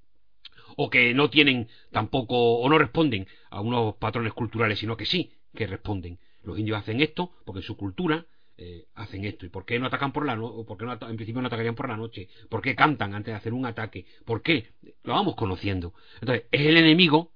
o 0.77 0.89
que 0.89 1.15
no 1.15 1.31
tienen 1.31 1.69
tampoco 1.91 2.61
o 2.61 2.69
no 2.69 2.79
responden 2.79 3.27
a 3.51 3.61
unos 3.61 3.97
patrones 3.97 4.33
culturales, 4.33 4.79
sino 4.79 4.97
que 4.97 5.07
sí 5.07 5.33
que 5.55 5.67
responden. 5.67 6.19
Los 6.43 6.59
indios 6.59 6.79
hacen 6.79 7.01
esto 7.01 7.33
porque 7.45 7.61
en 7.61 7.65
su 7.65 7.77
cultura 7.77 8.27
eh, 8.59 8.87
hacen 8.95 9.25
esto? 9.25 9.47
¿Y 9.47 9.49
por 9.49 9.65
qué 9.65 9.79
no 9.79 9.87
atacan 9.87 10.13
por 10.13 10.27
la 10.27 10.37
noche? 10.37 10.65
¿Por 10.67 10.77
qué 10.77 10.85
no 10.85 10.93
en 10.93 11.17
principio 11.17 11.41
no 11.41 11.49
atacarían 11.49 11.75
por 11.75 11.89
la 11.89 11.97
noche? 11.97 12.29
¿Por 12.49 12.63
qué 12.63 12.77
cantan 12.77 13.15
antes 13.15 13.33
de 13.33 13.37
hacer 13.37 13.53
un 13.53 13.67
ataque? 13.67 14.07
¿Por 14.25 14.43
qué? 14.43 14.69
Lo 15.03 15.15
vamos 15.15 15.35
conociendo. 15.35 15.95
Entonces, 16.21 16.47
es 16.53 16.61
el 16.67 16.77
enemigo, 16.77 17.33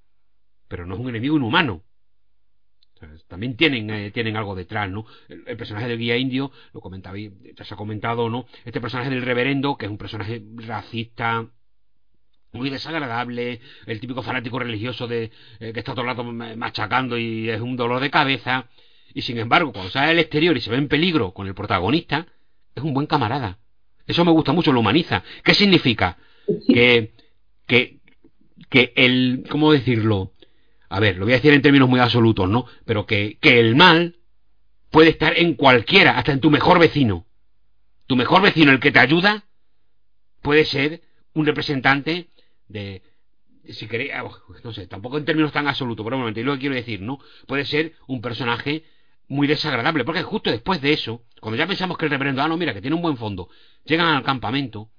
pero 0.69 0.87
no 0.87 0.95
es 0.95 1.01
un 1.01 1.09
enemigo 1.09 1.37
inhumano. 1.37 1.83
También 3.29 3.57
tienen, 3.57 3.91
eh, 3.91 4.11
tienen 4.11 4.37
algo 4.37 4.55
detrás, 4.55 4.91
¿no? 4.91 5.07
El, 5.29 5.57
personaje 5.57 5.89
del 5.89 5.99
guía 5.99 6.17
indio, 6.17 6.51
lo 6.73 6.81
comentaba, 6.81 7.17
ya 7.19 7.65
se 7.65 7.75
ha 7.75 7.77
comentado, 7.77 8.31
¿no? 8.31 8.47
Este 8.65 8.81
personaje 8.81 9.11
del 9.11 9.23
reverendo, 9.23 9.77
que 9.77 9.87
es 9.87 9.91
un 9.91 9.99
personaje 9.99 10.43
racista, 10.57 11.47
muy 12.53 12.71
desagradable, 12.71 13.61
el 13.87 14.01
típico 14.01 14.23
fanático 14.23 14.59
religioso 14.59 15.07
de 15.07 15.31
eh, 15.61 15.73
que 15.73 15.81
está 15.81 15.93
todo 15.93 16.03
el 16.03 16.09
rato 16.09 16.25
machacando 16.25 17.19
y 17.19 17.51
es 17.51 17.61
un 17.61 17.77
dolor 17.77 18.01
de 18.01 18.11
cabeza. 18.11 18.69
Y 19.15 19.23
sin 19.23 19.39
embargo, 19.39 19.73
cuando 19.73 19.91
sale 19.91 20.11
al 20.11 20.19
exterior 20.19 20.57
y 20.57 20.61
se 20.61 20.71
ve 20.71 20.77
en 20.77 20.89
peligro 20.89 21.33
con 21.33 21.47
el 21.47 21.55
protagonista, 21.55 22.27
es 22.75 22.83
un 22.83 22.95
buen 22.95 23.07
camarada. 23.07 23.59
Eso 24.07 24.25
me 24.25 24.31
gusta 24.31 24.53
mucho, 24.53 24.73
lo 24.73 24.81
humaniza. 24.81 25.23
¿Qué 25.43 25.55
significa? 25.55 26.19
Que, 26.69 27.13
que, 27.67 27.99
que 28.69 28.93
el, 28.97 29.45
¿cómo 29.51 29.73
decirlo? 29.73 30.33
A 30.89 31.01
ver, 31.01 31.17
lo 31.17 31.25
voy 31.25 31.33
a 31.33 31.37
decir 31.37 31.53
en 31.53 31.63
términos 31.63 31.89
muy 31.89 32.01
absolutos, 32.01 32.49
¿no? 32.49 32.67
Pero 32.85 33.07
que, 33.07 33.39
que 33.41 33.59
el 33.59 33.77
mal 33.77 34.17
puede 34.91 35.11
estar 35.11 35.37
en 35.39 35.55
cualquiera, 35.55 36.19
hasta 36.19 36.33
en 36.33 36.41
tu 36.41 36.51
mejor 36.51 36.79
vecino. 36.79 37.27
Tu 38.07 38.17
mejor 38.17 38.43
vecino, 38.43 38.73
el 38.73 38.81
que 38.81 38.93
te 38.93 39.01
ayuda, 39.01 39.45
puede 40.43 40.65
ser 40.65 41.03
un 41.35 41.45
representante 41.45 42.31
de, 42.69 43.03
si 43.69 43.87
queréis, 43.87 44.13
ah, 44.15 44.29
no 44.63 44.73
sé, 44.73 44.87
tampoco 44.87 45.19
en 45.19 45.25
términos 45.25 45.53
tan 45.53 45.67
absolutos, 45.67 46.05
pero 46.05 46.17
un 46.17 46.33
lo 46.33 46.53
que 46.55 46.61
quiero 46.61 46.75
decir, 46.75 47.01
¿no? 47.01 47.19
Puede 47.47 47.65
ser 47.65 47.95
un 48.07 48.21
personaje 48.21 48.85
muy 49.29 49.47
desagradable, 49.47 50.05
porque 50.05 50.23
justo 50.23 50.51
después 50.51 50.81
de 50.81 50.93
eso, 50.93 51.25
cuando 51.41 51.57
ya 51.57 51.67
pensamos 51.67 51.99
que 51.99 52.05
el 52.05 52.11
reverendo, 52.11 52.43
ah, 52.43 52.49
no, 52.49 52.57
mira, 52.57 52.73
que 52.73 52.81
tiene 52.81 52.97
un 52.97 53.03
buen 53.03 53.17
fondo, 53.17 53.49
llegan 53.85 54.09
al 54.09 54.23
campamento 54.23 54.91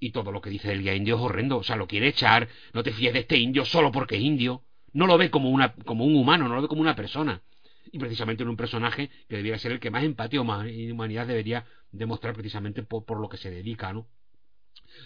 y 0.00 0.10
todo 0.10 0.32
lo 0.32 0.40
que 0.40 0.50
dice 0.50 0.72
el 0.72 0.82
guía 0.82 0.94
indio 0.94 1.16
es 1.16 1.22
horrendo, 1.22 1.58
o 1.58 1.62
sea, 1.62 1.76
lo 1.76 1.86
quiere 1.86 2.08
echar, 2.08 2.48
no 2.72 2.82
te 2.82 2.92
fíes 2.92 3.12
de 3.12 3.20
este 3.20 3.36
indio 3.36 3.64
solo 3.64 3.92
porque 3.92 4.16
es 4.16 4.22
indio, 4.22 4.62
no 4.94 5.06
lo 5.06 5.18
ve 5.18 5.30
como, 5.30 5.50
una, 5.50 5.74
como 5.84 6.04
un 6.04 6.16
humano, 6.16 6.48
no 6.48 6.54
lo 6.54 6.62
ve 6.62 6.68
como 6.68 6.80
una 6.80 6.96
persona. 6.96 7.42
Y 7.92 7.98
precisamente 7.98 8.42
en 8.42 8.48
un 8.48 8.56
personaje 8.56 9.10
que 9.28 9.36
debiera 9.36 9.58
ser 9.58 9.72
el 9.72 9.80
que 9.80 9.90
más 9.90 10.02
empatía 10.02 10.40
o 10.40 10.44
más 10.44 10.66
humanidad 10.90 11.26
debería 11.26 11.66
demostrar 11.92 12.34
precisamente 12.34 12.82
por, 12.82 13.04
por 13.04 13.20
lo 13.20 13.28
que 13.28 13.36
se 13.36 13.50
dedica, 13.50 13.92
¿no? 13.92 14.06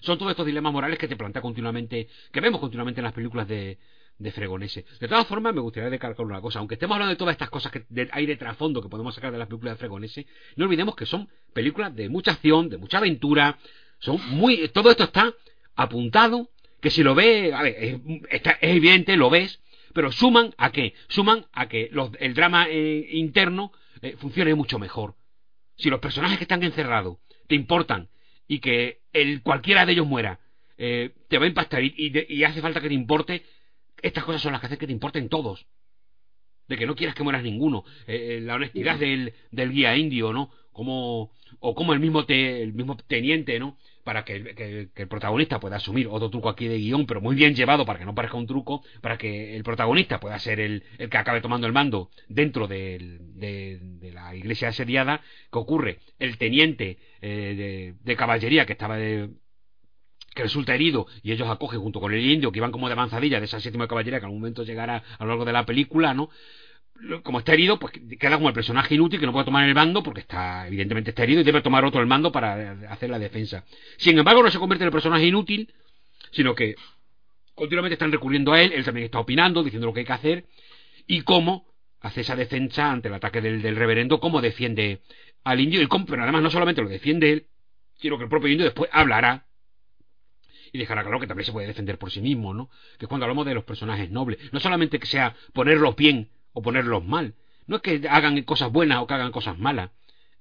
Son 0.00 0.18
todos 0.18 0.30
estos 0.30 0.46
dilemas 0.46 0.72
morales 0.72 0.98
que 0.98 1.08
te 1.08 1.16
plantea 1.16 1.42
continuamente, 1.42 2.08
que 2.32 2.40
vemos 2.40 2.60
continuamente 2.60 3.00
en 3.00 3.04
las 3.04 3.12
películas 3.12 3.48
de, 3.48 3.78
de 4.18 4.32
Fregonese. 4.32 4.84
De 5.00 5.08
todas 5.08 5.26
formas, 5.26 5.54
me 5.54 5.60
gustaría 5.60 5.90
declarar 5.90 6.20
una 6.20 6.40
cosa. 6.40 6.58
Aunque 6.58 6.74
estemos 6.74 6.94
hablando 6.94 7.14
de 7.14 7.18
todas 7.18 7.32
estas 7.32 7.50
cosas 7.50 7.72
que 7.72 7.84
hay 8.10 8.26
de 8.26 8.36
trasfondo 8.36 8.82
que 8.82 8.88
podemos 8.88 9.14
sacar 9.14 9.32
de 9.32 9.38
las 9.38 9.48
películas 9.48 9.74
de 9.74 9.78
Fregonese, 9.78 10.26
no 10.56 10.64
olvidemos 10.64 10.94
que 10.96 11.06
son 11.06 11.28
películas 11.52 11.94
de 11.94 12.08
mucha 12.08 12.32
acción, 12.32 12.68
de 12.68 12.78
mucha 12.78 12.98
aventura. 12.98 13.58
Son 13.98 14.20
muy. 14.30 14.68
Todo 14.68 14.90
esto 14.90 15.04
está 15.04 15.32
apuntado. 15.74 16.50
Que 16.80 16.90
si 16.90 17.02
lo 17.02 17.16
ve, 17.16 17.52
a 17.52 17.62
ver, 17.62 17.74
es, 17.76 18.00
es 18.30 18.42
evidente, 18.60 19.16
lo 19.16 19.30
ves, 19.30 19.60
pero 19.92 20.12
suman 20.12 20.54
a 20.58 20.72
qué? 20.72 20.94
Suman 21.08 21.46
a 21.52 21.68
que 21.68 21.90
el 22.20 22.34
drama 22.34 22.66
eh, 22.68 23.08
interno 23.12 23.72
eh, 24.02 24.16
funcione 24.18 24.54
mucho 24.54 24.78
mejor. 24.78 25.14
Si 25.76 25.90
los 25.90 26.00
personajes 26.00 26.38
que 26.38 26.44
están 26.44 26.62
encerrados 26.62 27.18
te 27.46 27.54
importan 27.54 28.08
y 28.46 28.60
que 28.60 29.00
el, 29.12 29.42
cualquiera 29.42 29.86
de 29.86 29.92
ellos 29.92 30.06
muera, 30.06 30.40
eh, 30.76 31.10
te 31.28 31.38
va 31.38 31.44
a 31.44 31.48
impactar 31.48 31.82
y, 31.82 31.94
y, 32.28 32.44
hace 32.44 32.60
falta 32.60 32.80
que 32.80 32.88
te 32.88 32.94
importe, 32.94 33.44
estas 34.02 34.24
cosas 34.24 34.42
son 34.42 34.52
las 34.52 34.60
que 34.60 34.66
hacen 34.66 34.78
que 34.78 34.86
te 34.86 34.92
importen 34.92 35.28
todos. 35.28 35.66
De 36.68 36.76
que 36.76 36.86
no 36.86 36.94
quieras 36.94 37.14
que 37.14 37.22
mueras 37.22 37.42
ninguno. 37.42 37.84
Eh, 38.06 38.40
la 38.42 38.54
honestidad 38.54 38.98
del, 38.98 39.32
del, 39.50 39.72
guía 39.72 39.96
indio, 39.96 40.32
¿no? 40.32 40.50
Como, 40.72 41.32
o 41.60 41.74
como 41.74 41.94
el 41.94 42.00
mismo, 42.00 42.24
el 42.28 42.74
mismo 42.74 42.96
teniente, 42.96 43.58
¿no? 43.58 43.78
Para 44.08 44.24
que, 44.24 44.88
el 44.96 45.08
protagonista 45.08 45.60
pueda 45.60 45.76
asumir 45.76 46.08
otro 46.08 46.30
truco 46.30 46.48
aquí 46.48 46.66
de 46.66 46.78
guion, 46.78 47.04
pero 47.04 47.20
muy 47.20 47.36
bien 47.36 47.54
llevado 47.54 47.84
para 47.84 47.98
que 47.98 48.06
no 48.06 48.14
parezca 48.14 48.38
un 48.38 48.46
truco, 48.46 48.82
para 49.02 49.18
que 49.18 49.54
el 49.54 49.62
protagonista 49.62 50.18
pueda 50.18 50.38
ser 50.38 50.60
el, 50.60 50.82
el 50.96 51.10
que 51.10 51.18
acabe 51.18 51.42
tomando 51.42 51.66
el 51.66 51.74
mando 51.74 52.08
dentro 52.26 52.66
de, 52.66 53.20
la 54.14 54.34
iglesia 54.34 54.68
asediada. 54.68 55.20
¿Qué 55.52 55.58
ocurre? 55.58 55.98
El 56.18 56.38
teniente 56.38 56.96
eh, 57.20 57.54
de, 57.54 57.94
de 58.02 58.16
caballería 58.16 58.64
que 58.64 58.72
estaba 58.72 58.96
de, 58.96 59.28
que 60.34 60.42
resulta 60.42 60.74
herido 60.74 61.06
y 61.22 61.32
ellos 61.32 61.50
acogen 61.50 61.80
junto 61.80 62.00
con 62.00 62.14
el 62.14 62.24
indio 62.24 62.50
que 62.50 62.60
iban 62.60 62.72
como 62.72 62.88
de 62.88 62.94
avanzadilla 62.94 63.40
de 63.40 63.44
esa 63.44 63.60
séptima 63.60 63.88
caballería 63.88 64.20
que 64.20 64.24
en 64.24 64.28
algún 64.28 64.40
momento 64.40 64.62
llegará 64.62 65.02
a 65.18 65.24
lo 65.24 65.28
largo 65.32 65.44
de 65.44 65.52
la 65.52 65.66
película, 65.66 66.14
¿no? 66.14 66.30
Como 67.22 67.38
está 67.38 67.52
herido, 67.52 67.78
pues 67.78 67.92
queda 68.18 68.36
como 68.36 68.48
el 68.48 68.54
personaje 68.54 68.94
inútil 68.94 69.20
que 69.20 69.26
no 69.26 69.32
puede 69.32 69.44
tomar 69.44 69.68
el 69.68 69.74
mando 69.74 70.02
porque 70.02 70.20
está, 70.20 70.66
evidentemente 70.66 71.10
está 71.10 71.22
herido 71.22 71.40
y 71.40 71.44
debe 71.44 71.62
tomar 71.62 71.84
otro 71.84 72.00
el 72.00 72.06
mando 72.06 72.32
para 72.32 72.72
hacer 72.90 73.08
la 73.08 73.18
defensa. 73.18 73.64
Sin 73.96 74.18
embargo, 74.18 74.42
no 74.42 74.50
se 74.50 74.58
convierte 74.58 74.82
en 74.82 74.88
el 74.88 74.92
personaje 74.92 75.24
inútil, 75.24 75.72
sino 76.32 76.54
que 76.54 76.74
continuamente 77.54 77.94
están 77.94 78.10
recurriendo 78.10 78.52
a 78.52 78.60
él, 78.60 78.72
él 78.72 78.84
también 78.84 79.04
está 79.04 79.20
opinando, 79.20 79.62
diciendo 79.62 79.86
lo 79.86 79.92
que 79.92 80.00
hay 80.00 80.06
que 80.06 80.12
hacer 80.12 80.44
y 81.06 81.22
cómo 81.22 81.66
hace 82.00 82.20
esa 82.22 82.36
defensa 82.36 82.90
ante 82.90 83.08
el 83.08 83.14
ataque 83.14 83.40
del, 83.40 83.76
reverendo, 83.76 84.20
cómo 84.20 84.40
defiende 84.40 85.02
al 85.44 85.60
indio 85.60 85.82
y 85.82 85.86
cómo, 85.86 86.06
pero 86.06 86.22
además 86.22 86.42
no 86.42 86.50
solamente 86.50 86.82
lo 86.82 86.88
defiende 86.88 87.32
él, 87.32 87.46
sino 87.96 88.16
que 88.16 88.24
el 88.24 88.30
propio 88.30 88.48
indio 88.48 88.64
después 88.64 88.90
hablará 88.92 89.46
y 90.72 90.78
dejará 90.78 91.02
claro 91.02 91.18
que 91.18 91.26
también 91.26 91.46
se 91.46 91.52
puede 91.52 91.66
defender 91.66 91.98
por 91.98 92.10
sí 92.10 92.20
mismo, 92.20 92.54
¿no? 92.54 92.70
Que 92.98 93.06
cuando 93.06 93.24
hablamos 93.24 93.46
de 93.46 93.54
los 93.54 93.64
personajes 93.64 94.10
nobles, 94.10 94.38
no 94.52 94.60
solamente 94.60 94.98
que 94.98 95.06
sea 95.06 95.34
ponerlos 95.52 95.96
bien 95.96 96.28
o 96.52 96.62
ponerlos 96.62 97.04
mal, 97.04 97.34
no 97.66 97.76
es 97.76 97.82
que 97.82 98.08
hagan 98.08 98.40
cosas 98.42 98.72
buenas 98.72 99.00
o 99.00 99.06
que 99.06 99.14
hagan 99.14 99.32
cosas 99.32 99.58
malas, 99.58 99.90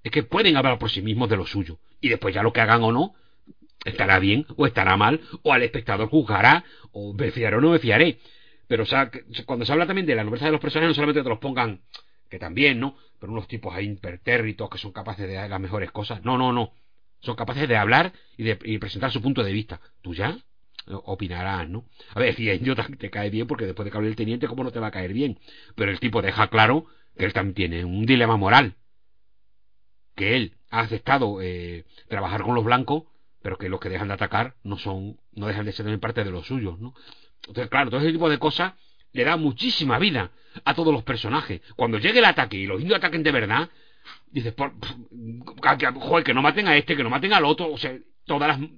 es 0.04 0.12
que 0.12 0.24
pueden 0.24 0.58
hablar 0.58 0.80
por 0.80 0.90
sí 0.90 1.02
mismos 1.02 1.30
de 1.30 1.38
lo 1.38 1.46
suyo, 1.46 1.80
y 2.00 2.10
después 2.10 2.34
ya 2.34 2.44
lo 2.44 2.54
que 2.54 2.62
hagan 2.62 2.84
o 2.84 2.92
no, 2.92 3.14
estará 3.86 4.20
bien 4.20 4.46
o 4.56 4.66
estará 4.66 4.98
mal, 4.98 5.22
o 5.44 5.54
al 5.54 5.64
espectador 5.64 6.10
juzgará, 6.10 6.64
o 6.92 7.14
me 7.14 7.32
fiaré 7.32 7.58
o 7.58 7.62
no 7.62 7.72
me 7.72 7.80
fiaré. 7.80 8.20
Pero 8.68 8.84
o 8.84 8.86
sea, 8.86 9.10
cuando 9.46 9.66
se 9.66 9.72
habla 9.72 9.88
también 9.88 10.06
de 10.06 10.16
la 10.16 10.24
nobleza 10.24 10.46
de 10.46 10.52
los 10.52 10.62
personajes, 10.62 10.90
no 10.90 10.94
solamente 10.94 11.24
te 11.24 11.30
los 11.30 11.40
pongan, 11.40 11.82
que 12.30 12.40
también, 12.40 12.80
¿no? 12.80 12.98
Pero 13.20 13.32
unos 13.32 13.48
tipos 13.48 13.74
ahí 13.74 13.86
impertérritos 13.86 14.70
que 14.70 14.78
son 14.78 14.92
capaces 14.92 15.28
de 15.28 15.48
las 15.48 15.60
mejores 15.60 15.92
cosas. 15.92 16.24
No, 16.24 16.38
no, 16.38 16.52
no. 16.52 16.74
Son 17.20 17.36
capaces 17.36 17.68
de 17.68 17.78
hablar 17.78 18.14
y 18.38 18.44
de 18.44 18.56
presentar 18.80 19.12
su 19.12 19.22
punto 19.22 19.44
de 19.44 19.52
vista. 19.52 19.80
¿Tú 20.02 20.14
ya? 20.14 20.38
Opinarás, 20.90 21.70
¿no? 21.70 21.86
A 22.14 22.20
ver, 22.20 22.36
si 22.36 22.60
yo 22.60 22.76
te 22.76 23.10
cae 23.10 23.30
bien 23.30 23.48
porque 23.48 23.66
después 23.66 23.86
de 23.86 23.92
que 23.92 23.98
hable 23.98 24.10
el 24.10 24.16
teniente, 24.16 24.48
¿cómo 24.48 24.64
no 24.64 24.72
te 24.72 24.80
va 24.80 24.88
a 24.88 24.92
caer 24.92 25.14
bien? 25.14 25.40
Pero 25.76 25.92
el 25.92 26.00
tipo 26.00 26.22
deja 26.22 26.48
claro 26.48 26.86
que 27.18 27.26
él 27.26 27.34
también 27.34 27.56
tiene 27.56 27.86
un 27.86 28.06
dilema 28.06 28.38
moral. 28.38 28.76
Que 30.16 30.36
él 30.36 30.56
ha 30.70 30.82
aceptado 30.82 31.42
eh, 31.42 31.86
trabajar 32.08 32.44
con 32.44 32.56
los 32.56 32.64
blancos, 32.64 33.04
pero 33.42 33.58
que 33.58 33.70
los 33.70 33.80
que 33.80 33.90
dejan 33.90 34.08
de 34.08 34.16
atacar 34.16 34.56
no 34.64 34.78
son, 34.78 35.20
no 35.34 35.48
dejan 35.48 35.66
de 35.66 35.72
ser 35.72 35.86
también 35.86 36.00
parte 36.00 36.24
de 36.24 36.32
los 36.32 36.48
suyos, 36.48 36.80
¿no? 36.80 36.94
Entonces, 37.48 37.70
claro, 37.70 37.90
todo 37.90 38.02
ese 38.02 38.12
tipo 38.12 38.30
de 38.30 38.40
cosas 38.40 38.74
le 39.14 39.24
da 39.24 39.38
muchísima 39.38 40.00
vida 40.00 40.32
a 40.66 40.74
todos 40.74 40.94
los 40.94 41.04
personajes. 41.04 41.62
Cuando 41.76 41.98
llegue 41.98 42.20
el 42.20 42.26
ataque 42.26 42.58
y 42.58 42.66
los 42.66 42.82
indios 42.82 42.98
ataquen 42.98 43.24
de 43.24 43.32
verdad, 43.32 43.70
dices, 44.32 44.54
joder, 44.58 46.24
que 46.24 46.34
no 46.34 46.42
maten 46.42 46.68
a 46.68 46.78
este, 46.78 46.96
que 46.96 47.04
no 47.04 47.10
maten 47.10 47.34
al 47.34 47.46
otro, 47.46 47.72
o 47.72 47.78
sea, 47.78 47.98
todas 48.26 48.60
las, 48.60 48.70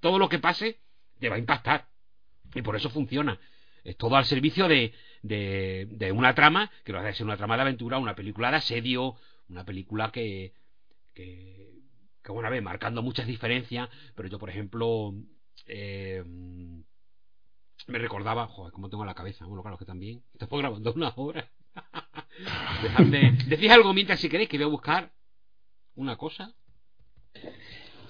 todo 0.00 0.18
lo 0.18 0.28
que 0.28 0.38
pase 0.38 0.80
te 1.20 1.28
va 1.28 1.36
a 1.36 1.38
impactar. 1.38 1.86
Y 2.54 2.62
por 2.62 2.76
eso 2.76 2.90
funciona. 2.90 3.38
Es 3.84 3.96
todo 3.96 4.16
al 4.16 4.24
servicio 4.24 4.68
de, 4.68 4.92
de, 5.22 6.12
una 6.12 6.34
trama, 6.34 6.70
que 6.84 6.92
va 6.92 7.06
a 7.06 7.12
ser 7.12 7.24
una 7.24 7.36
trama 7.36 7.56
de 7.56 7.62
aventura, 7.62 7.98
una 7.98 8.14
película 8.14 8.50
de 8.50 8.56
asedio, 8.56 9.16
una 9.48 9.64
película 9.64 10.10
que, 10.10 10.52
que, 11.14 11.70
que 12.22 12.32
bueno, 12.32 12.48
a 12.48 12.50
ver, 12.50 12.62
marcando 12.62 13.02
muchas 13.02 13.26
diferencias, 13.26 13.88
pero 14.14 14.28
yo, 14.28 14.38
por 14.38 14.50
ejemplo, 14.50 15.14
eh, 15.66 16.22
me 17.86 17.98
recordaba, 17.98 18.46
joder, 18.48 18.72
cómo 18.72 18.90
tengo 18.90 19.04
la 19.04 19.14
cabeza, 19.14 19.46
bueno, 19.46 19.62
claro 19.62 19.78
que 19.78 19.86
también, 19.86 20.22
estoy 20.38 20.58
grabando 20.58 20.92
una 20.92 21.12
hora. 21.16 21.50
Dejadme, 22.82 23.32
decís 23.46 23.70
algo 23.70 23.92
mientras 23.92 24.20
si 24.20 24.28
queréis 24.28 24.48
que 24.48 24.58
voy 24.58 24.64
a 24.64 24.70
buscar 24.70 25.12
una 25.94 26.16
cosa. 26.16 26.54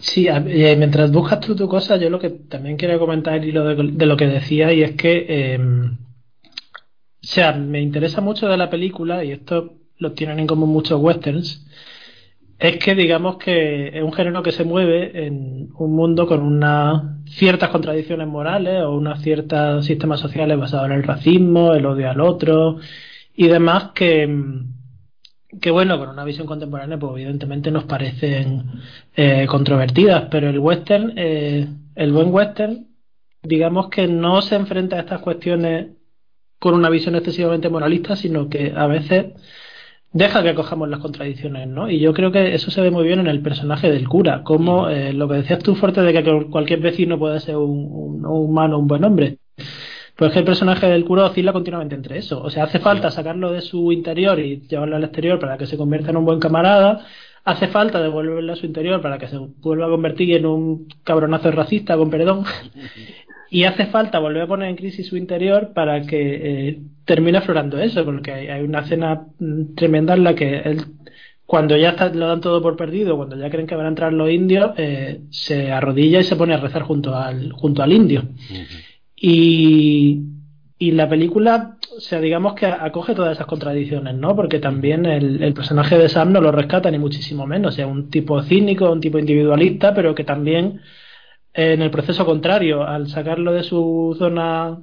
Sí, 0.00 0.26
eh, 0.28 0.76
mientras 0.78 1.12
buscas 1.12 1.40
tú 1.40 1.54
tu 1.54 1.68
cosa, 1.68 1.96
yo 1.98 2.08
lo 2.08 2.18
que 2.18 2.30
también 2.30 2.76
quiero 2.78 2.98
comentar 2.98 3.44
y 3.44 3.52
lo 3.52 3.64
de, 3.64 4.06
lo 4.06 4.16
que 4.16 4.26
decía 4.26 4.72
y 4.72 4.82
es 4.82 4.92
que, 4.92 5.52
em, 5.54 5.92
o 5.92 7.26
sea, 7.26 7.52
me 7.52 7.80
interesa 7.82 8.22
mucho 8.22 8.48
de 8.48 8.56
la 8.56 8.70
película 8.70 9.22
y 9.24 9.32
esto 9.32 9.74
lo 9.98 10.12
tienen 10.12 10.38
en 10.40 10.46
común 10.46 10.70
muchos 10.70 10.98
westerns, 11.00 11.66
es 12.58 12.78
que 12.78 12.94
digamos 12.94 13.36
que 13.36 13.88
es 13.88 14.02
un 14.02 14.12
género 14.12 14.42
que 14.42 14.52
se 14.52 14.64
mueve 14.64 15.26
en 15.26 15.68
un 15.78 15.92
mundo 15.94 16.26
con 16.26 16.40
unas 16.42 17.02
ciertas 17.26 17.68
contradicciones 17.70 18.26
morales 18.26 18.82
o 18.82 18.92
unos 18.94 19.20
ciertos 19.20 19.84
sistemas 19.84 20.20
sociales 20.20 20.58
basados 20.58 20.86
en 20.86 20.92
el 20.92 21.02
racismo, 21.02 21.74
el 21.74 21.86
odio 21.86 22.10
al 22.10 22.20
otro 22.20 22.78
y 23.34 23.48
demás 23.48 23.92
que, 23.94 24.26
que 25.60 25.70
bueno, 25.70 25.98
con 25.98 26.08
una 26.08 26.24
visión 26.24 26.46
contemporánea 26.46 26.98
pues 26.98 27.12
evidentemente 27.12 27.70
nos 27.70 27.84
parecen 27.84 28.64
eh, 29.16 29.46
controvertidas, 29.46 30.28
pero 30.30 30.48
el 30.48 30.58
western, 30.58 31.14
eh, 31.16 31.66
el 31.94 32.12
buen 32.12 32.32
western, 32.32 32.88
digamos 33.42 33.88
que 33.88 34.06
no 34.06 34.42
se 34.42 34.56
enfrenta 34.56 34.96
a 34.96 35.00
estas 35.00 35.20
cuestiones 35.20 35.88
con 36.58 36.74
una 36.74 36.90
visión 36.90 37.16
excesivamente 37.16 37.70
moralista, 37.70 38.16
sino 38.16 38.48
que 38.48 38.72
a 38.76 38.86
veces 38.86 39.32
deja 40.12 40.42
que 40.42 40.54
cojamos 40.54 40.88
las 40.88 41.00
contradicciones, 41.00 41.68
¿no? 41.68 41.90
Y 41.90 42.00
yo 42.00 42.12
creo 42.12 42.32
que 42.32 42.54
eso 42.54 42.70
se 42.70 42.80
ve 42.80 42.90
muy 42.90 43.04
bien 43.04 43.20
en 43.20 43.28
el 43.28 43.42
personaje 43.42 43.90
del 43.90 44.08
cura, 44.08 44.42
como 44.42 44.88
eh, 44.88 45.12
lo 45.12 45.28
que 45.28 45.36
decías 45.36 45.60
tú 45.60 45.74
fuerte 45.74 46.02
de 46.02 46.12
que 46.12 46.46
cualquier 46.50 46.80
vecino 46.80 47.18
puede 47.18 47.40
ser 47.40 47.56
un, 47.56 48.24
humano, 48.26 48.78
un 48.78 48.86
buen 48.86 49.04
hombre. 49.04 49.38
Pues 50.20 50.34
que 50.34 50.40
el 50.40 50.44
personaje 50.44 50.86
del 50.86 51.06
cura 51.06 51.24
oscila 51.24 51.50
continuamente 51.50 51.94
entre 51.94 52.18
eso. 52.18 52.42
O 52.42 52.50
sea, 52.50 52.64
hace 52.64 52.78
falta 52.78 53.10
sacarlo 53.10 53.52
de 53.52 53.62
su 53.62 53.90
interior 53.90 54.38
y 54.38 54.60
llevarlo 54.68 54.96
al 54.96 55.04
exterior 55.04 55.38
para 55.38 55.56
que 55.56 55.64
se 55.64 55.78
convierta 55.78 56.10
en 56.10 56.18
un 56.18 56.26
buen 56.26 56.38
camarada. 56.38 57.06
Hace 57.42 57.68
falta 57.68 58.02
devolverlo 58.02 58.52
a 58.52 58.56
su 58.56 58.66
interior 58.66 59.00
para 59.00 59.16
que 59.16 59.28
se 59.28 59.38
vuelva 59.38 59.86
a 59.86 59.88
convertir 59.88 60.36
en 60.36 60.44
un 60.44 60.88
cabronazo 61.04 61.50
racista, 61.52 61.96
con 61.96 62.10
perdón. 62.10 62.44
Y 63.52 63.64
hace 63.64 63.86
falta 63.86 64.18
volver 64.18 64.42
a 64.42 64.46
poner 64.46 64.68
en 64.68 64.76
crisis 64.76 65.08
su 65.08 65.16
interior 65.16 65.72
para 65.74 66.02
que 66.02 66.68
eh, 66.68 66.80
termine 67.06 67.38
aflorando 67.38 67.80
eso, 67.80 68.04
porque 68.04 68.30
hay, 68.30 68.62
una 68.62 68.80
escena 68.80 69.26
mm, 69.38 69.74
tremenda 69.74 70.14
en 70.14 70.22
la 70.22 70.34
que 70.36 70.58
él, 70.58 70.84
cuando 71.46 71.76
ya 71.76 71.90
está, 71.90 72.10
lo 72.10 72.28
dan 72.28 72.42
todo 72.42 72.62
por 72.62 72.76
perdido, 72.76 73.16
cuando 73.16 73.36
ya 73.36 73.50
creen 73.50 73.66
que 73.66 73.74
van 73.74 73.86
a 73.86 73.88
entrar 73.88 74.12
los 74.12 74.30
indios, 74.30 74.72
eh, 74.76 75.22
se 75.30 75.72
arrodilla 75.72 76.20
y 76.20 76.24
se 76.24 76.36
pone 76.36 76.54
a 76.54 76.58
rezar 76.58 76.82
junto 76.82 77.16
al, 77.16 77.52
junto 77.52 77.82
al 77.82 77.92
indio. 77.92 78.22
Y, 79.22 80.22
y 80.78 80.92
la 80.92 81.08
película, 81.08 81.76
o 81.94 82.00
sea, 82.00 82.20
digamos 82.20 82.54
que 82.54 82.66
acoge 82.66 83.14
todas 83.14 83.36
esas 83.36 83.46
contradicciones, 83.46 84.14
¿no? 84.14 84.34
Porque 84.34 84.58
también 84.60 85.04
el, 85.04 85.42
el, 85.42 85.52
personaje 85.52 85.98
de 85.98 86.08
Sam 86.08 86.32
no 86.32 86.40
lo 86.40 86.52
rescata 86.52 86.90
ni 86.90 86.98
muchísimo 86.98 87.46
menos, 87.46 87.74
o 87.74 87.76
sea, 87.76 87.86
un 87.86 88.08
tipo 88.08 88.42
cínico, 88.42 88.90
un 88.90 89.00
tipo 89.00 89.18
individualista, 89.18 89.92
pero 89.94 90.14
que 90.14 90.24
también 90.24 90.80
en 91.52 91.82
el 91.82 91.90
proceso 91.90 92.24
contrario, 92.24 92.84
al 92.84 93.08
sacarlo 93.08 93.52
de 93.52 93.62
su 93.62 94.14
zona 94.18 94.80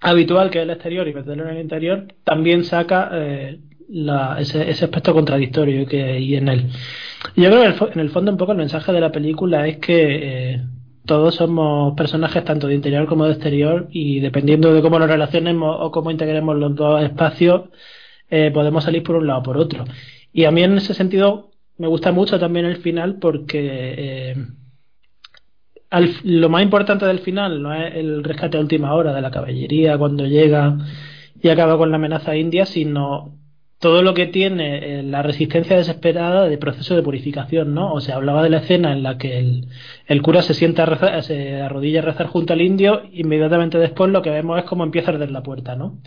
habitual, 0.00 0.50
que 0.50 0.58
es 0.58 0.64
el 0.64 0.70
exterior, 0.70 1.06
y 1.08 1.14
meterlo 1.14 1.44
en 1.44 1.56
el 1.56 1.62
interior, 1.62 2.06
también 2.24 2.64
saca 2.64 3.10
eh, 3.12 3.60
ese, 4.38 4.84
aspecto 4.84 5.12
contradictorio 5.12 5.86
que 5.86 6.02
hay 6.02 6.36
en 6.36 6.48
él. 6.48 6.70
Yo 7.36 7.50
creo 7.50 7.88
que 7.88 7.92
en 7.92 8.00
el 8.00 8.10
fondo 8.10 8.30
un 8.30 8.38
poco 8.38 8.52
el 8.52 8.58
mensaje 8.58 8.92
de 8.92 9.00
la 9.00 9.12
película 9.12 9.66
es 9.66 9.78
que 9.78 10.52
eh, 10.52 10.62
todos 11.06 11.34
somos 11.36 11.94
personajes 11.96 12.44
tanto 12.44 12.66
de 12.66 12.74
interior 12.74 13.06
como 13.06 13.24
de 13.24 13.32
exterior 13.32 13.88
y 13.90 14.20
dependiendo 14.20 14.72
de 14.72 14.82
cómo 14.82 14.98
nos 14.98 15.08
relacionemos 15.08 15.76
o 15.80 15.90
cómo 15.90 16.10
integremos 16.10 16.56
los 16.56 16.74
dos 16.74 17.02
espacios, 17.02 17.70
eh, 18.30 18.50
podemos 18.52 18.84
salir 18.84 19.02
por 19.02 19.16
un 19.16 19.26
lado 19.26 19.40
o 19.40 19.42
por 19.42 19.58
otro. 19.58 19.84
Y 20.32 20.44
a 20.44 20.50
mí 20.50 20.62
en 20.62 20.76
ese 20.76 20.94
sentido 20.94 21.50
me 21.78 21.88
gusta 21.88 22.12
mucho 22.12 22.38
también 22.38 22.66
el 22.66 22.76
final 22.76 23.16
porque 23.18 24.36
lo 26.22 26.48
más 26.48 26.62
importante 26.62 27.06
del 27.06 27.18
final 27.20 27.62
no 27.62 27.74
es 27.74 27.94
el 27.96 28.22
rescate 28.22 28.56
a 28.56 28.60
última 28.60 28.94
hora 28.94 29.12
de 29.12 29.20
la 29.20 29.30
caballería 29.30 29.98
cuando 29.98 30.26
llega 30.26 30.76
y 31.42 31.48
acaba 31.48 31.76
con 31.78 31.90
la 31.90 31.96
amenaza 31.96 32.36
india, 32.36 32.66
sino 32.66 33.39
todo 33.80 34.02
lo 34.02 34.14
que 34.14 34.26
tiene 34.26 35.00
eh, 35.00 35.02
la 35.02 35.22
resistencia 35.22 35.76
desesperada 35.76 36.48
de 36.48 36.58
proceso 36.58 36.94
de 36.94 37.02
purificación, 37.02 37.74
¿no? 37.74 37.92
O 37.92 38.00
sea, 38.00 38.16
hablaba 38.16 38.42
de 38.42 38.50
la 38.50 38.58
escena 38.58 38.92
en 38.92 39.02
la 39.02 39.18
que 39.18 39.38
el, 40.06 40.22
cura 40.22 40.42
se 40.42 40.54
sienta 40.54 40.84
a 40.84 40.86
rezar, 40.86 41.22
se 41.24 41.60
arrodilla 41.60 42.00
a 42.00 42.04
rezar 42.04 42.26
junto 42.28 42.52
al 42.52 42.60
indio, 42.60 43.02
inmediatamente 43.12 43.78
después 43.78 44.10
lo 44.10 44.22
que 44.22 44.30
vemos 44.30 44.58
es 44.58 44.64
cómo 44.64 44.84
empieza 44.84 45.10
a 45.10 45.14
arder 45.14 45.32
la 45.32 45.42
puerta, 45.42 45.74
¿no? 45.76 45.98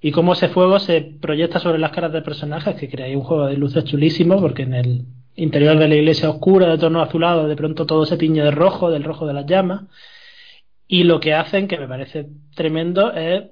Y 0.00 0.12
cómo 0.12 0.34
ese 0.34 0.48
fuego 0.48 0.78
se 0.78 1.00
proyecta 1.00 1.58
sobre 1.58 1.78
las 1.78 1.90
caras 1.92 2.12
de 2.12 2.22
personajes, 2.22 2.76
que 2.76 3.02
ahí 3.02 3.16
un 3.16 3.22
juego 3.24 3.46
de 3.46 3.56
luces 3.56 3.84
chulísimo, 3.84 4.40
porque 4.40 4.62
en 4.62 4.74
el, 4.74 5.06
interior 5.36 5.78
de 5.78 5.88
la 5.88 5.94
iglesia 5.96 6.30
oscura, 6.30 6.68
de 6.68 6.78
tono 6.78 7.02
azulado, 7.02 7.48
de 7.48 7.56
pronto 7.56 7.86
todo 7.86 8.06
se 8.06 8.16
tiñe 8.16 8.42
de 8.42 8.50
rojo, 8.50 8.90
del 8.90 9.04
rojo 9.04 9.26
de 9.26 9.34
las 9.34 9.46
llamas. 9.46 9.84
Y 10.86 11.04
lo 11.04 11.20
que 11.20 11.34
hacen, 11.34 11.66
que 11.68 11.78
me 11.78 11.88
parece 11.88 12.28
tremendo, 12.54 13.12
es 13.12 13.44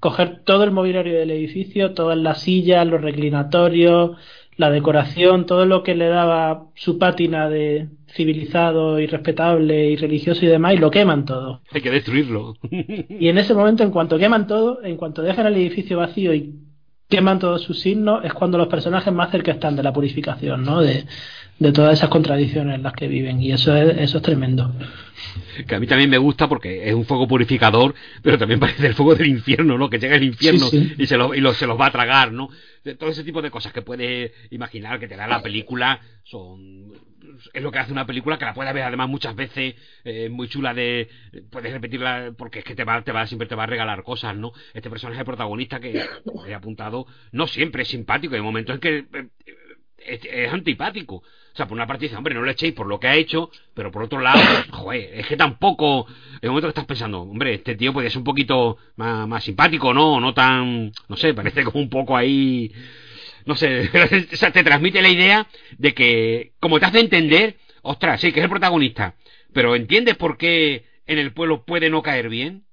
coger 0.00 0.42
todo 0.44 0.64
el 0.64 0.70
mobiliario 0.70 1.18
del 1.18 1.30
edificio, 1.30 1.92
todas 1.94 2.18
las 2.18 2.42
sillas, 2.42 2.86
los 2.86 3.00
reclinatorios, 3.00 4.16
la 4.56 4.70
decoración, 4.70 5.46
todo 5.46 5.66
lo 5.66 5.82
que 5.82 5.94
le 5.94 6.06
daba 6.08 6.66
su 6.74 6.98
pátina 6.98 7.48
de 7.48 7.88
civilizado 8.14 9.00
y 9.00 9.06
respetable 9.06 9.90
y 9.90 9.96
religioso 9.96 10.44
y 10.44 10.48
demás, 10.48 10.74
y 10.74 10.78
lo 10.78 10.90
queman 10.90 11.24
todo. 11.24 11.60
Hay 11.72 11.80
que 11.80 11.90
destruirlo. 11.90 12.54
y 12.70 13.28
en 13.28 13.38
ese 13.38 13.54
momento, 13.54 13.82
en 13.82 13.90
cuanto 13.90 14.18
queman 14.18 14.46
todo, 14.46 14.82
en 14.84 14.96
cuanto 14.96 15.22
dejan 15.22 15.46
el 15.46 15.56
edificio 15.56 15.98
vacío 15.98 16.32
y 16.32 16.54
queman 17.08 17.38
todos 17.38 17.62
sus 17.62 17.80
signos, 17.80 18.24
es 18.24 18.32
cuando 18.32 18.58
los 18.58 18.68
personajes 18.68 19.12
más 19.12 19.30
cerca 19.30 19.52
están 19.52 19.76
de 19.76 19.82
la 19.82 19.92
purificación, 19.92 20.62
¿no? 20.62 20.80
De, 20.80 21.04
todas 21.72 21.94
esas 21.94 22.08
contradicciones 22.08 22.74
en 22.74 22.82
las 22.82 22.92
que 22.92 23.08
viven 23.08 23.40
y 23.40 23.52
eso 23.52 23.76
es, 23.76 23.96
eso 23.98 24.18
es 24.18 24.22
tremendo. 24.22 24.72
Que 25.66 25.76
a 25.76 25.80
mí 25.80 25.86
también 25.86 26.10
me 26.10 26.18
gusta 26.18 26.48
porque 26.48 26.88
es 26.88 26.94
un 26.94 27.04
fuego 27.04 27.28
purificador, 27.28 27.94
pero 28.22 28.38
también 28.38 28.60
parece 28.60 28.86
el 28.86 28.94
fuego 28.94 29.14
del 29.14 29.28
infierno, 29.28 29.78
¿no? 29.78 29.88
Que 29.88 29.98
llega 29.98 30.16
el 30.16 30.24
infierno 30.24 30.68
y, 30.98 31.06
se, 31.06 31.16
lo, 31.16 31.34
y 31.34 31.54
se 31.54 31.66
los 31.66 31.80
va 31.80 31.86
a 31.86 31.92
tragar, 31.92 32.32
¿no? 32.32 32.48
todo 32.98 33.10
ese 33.10 33.24
tipo 33.24 33.40
de 33.40 33.50
cosas 33.50 33.72
que 33.72 33.82
puedes 33.82 34.32
imaginar 34.50 35.00
que 35.00 35.08
te 35.08 35.16
da 35.16 35.26
la 35.26 35.42
película 35.42 36.00
son 36.24 36.92
es 37.52 37.62
lo 37.62 37.72
que 37.72 37.78
hace 37.78 37.92
una 37.92 38.06
película 38.06 38.38
que 38.38 38.44
la 38.44 38.54
puedes 38.54 38.72
ver 38.74 38.84
además 38.84 39.08
muchas 39.08 39.34
veces 39.34 39.74
eh, 40.04 40.28
muy 40.28 40.48
chula 40.48 40.74
de 40.74 41.08
puedes 41.50 41.72
repetirla 41.72 42.34
porque 42.36 42.60
es 42.60 42.64
que 42.64 42.74
te 42.74 42.84
va 42.84 43.02
te 43.02 43.12
va 43.12 43.26
siempre 43.26 43.48
te 43.48 43.54
va 43.54 43.64
a 43.64 43.66
regalar 43.66 44.02
cosas 44.02 44.36
no 44.36 44.52
este 44.74 44.90
personaje 44.90 45.24
protagonista 45.24 45.80
que 45.80 46.04
he 46.46 46.54
apuntado 46.54 47.06
no 47.32 47.46
siempre 47.46 47.82
es 47.82 47.88
simpático 47.88 48.34
hay 48.34 48.42
momentos 48.42 48.74
en 48.74 48.80
que 48.80 48.98
eh, 48.98 50.20
es, 50.22 50.52
antipático 50.52 51.22
o 51.54 51.56
sea, 51.56 51.68
por 51.68 51.76
una 51.76 51.86
parte 51.86 52.06
dice, 52.06 52.16
hombre, 52.16 52.34
no 52.34 52.42
le 52.42 52.50
echéis 52.50 52.74
por 52.74 52.88
lo 52.88 52.98
que 52.98 53.06
ha 53.06 53.14
hecho, 53.14 53.48
pero 53.74 53.92
por 53.92 54.02
otro 54.02 54.20
lado, 54.20 54.40
joder, 54.72 55.10
es 55.14 55.26
que 55.28 55.36
tampoco, 55.36 56.04
en 56.42 56.48
momento 56.48 56.66
que 56.66 56.70
estás 56.70 56.84
pensando, 56.84 57.20
hombre, 57.20 57.54
este 57.54 57.76
tío 57.76 57.92
podría 57.92 58.10
ser 58.10 58.18
un 58.18 58.24
poquito 58.24 58.76
más, 58.96 59.28
más 59.28 59.44
simpático, 59.44 59.94
¿no? 59.94 60.18
No 60.18 60.34
tan, 60.34 60.90
no 61.08 61.16
sé, 61.16 61.32
parece 61.32 61.62
como 61.62 61.78
un 61.78 61.88
poco 61.88 62.16
ahí, 62.16 62.72
no 63.46 63.54
sé, 63.54 63.88
o 64.32 64.36
sea, 64.36 64.50
te 64.50 64.64
transmite 64.64 65.00
la 65.00 65.10
idea 65.10 65.46
de 65.78 65.94
que, 65.94 66.54
como 66.58 66.80
te 66.80 66.86
hace 66.86 66.98
entender, 66.98 67.56
ostras, 67.82 68.20
sí, 68.20 68.32
que 68.32 68.40
es 68.40 68.44
el 68.44 68.50
protagonista, 68.50 69.14
pero 69.52 69.76
¿entiendes 69.76 70.16
por 70.16 70.36
qué 70.36 70.84
en 71.06 71.18
el 71.18 71.32
pueblo 71.32 71.64
puede 71.64 71.88
no 71.88 72.02
caer 72.02 72.30
bien? 72.30 72.64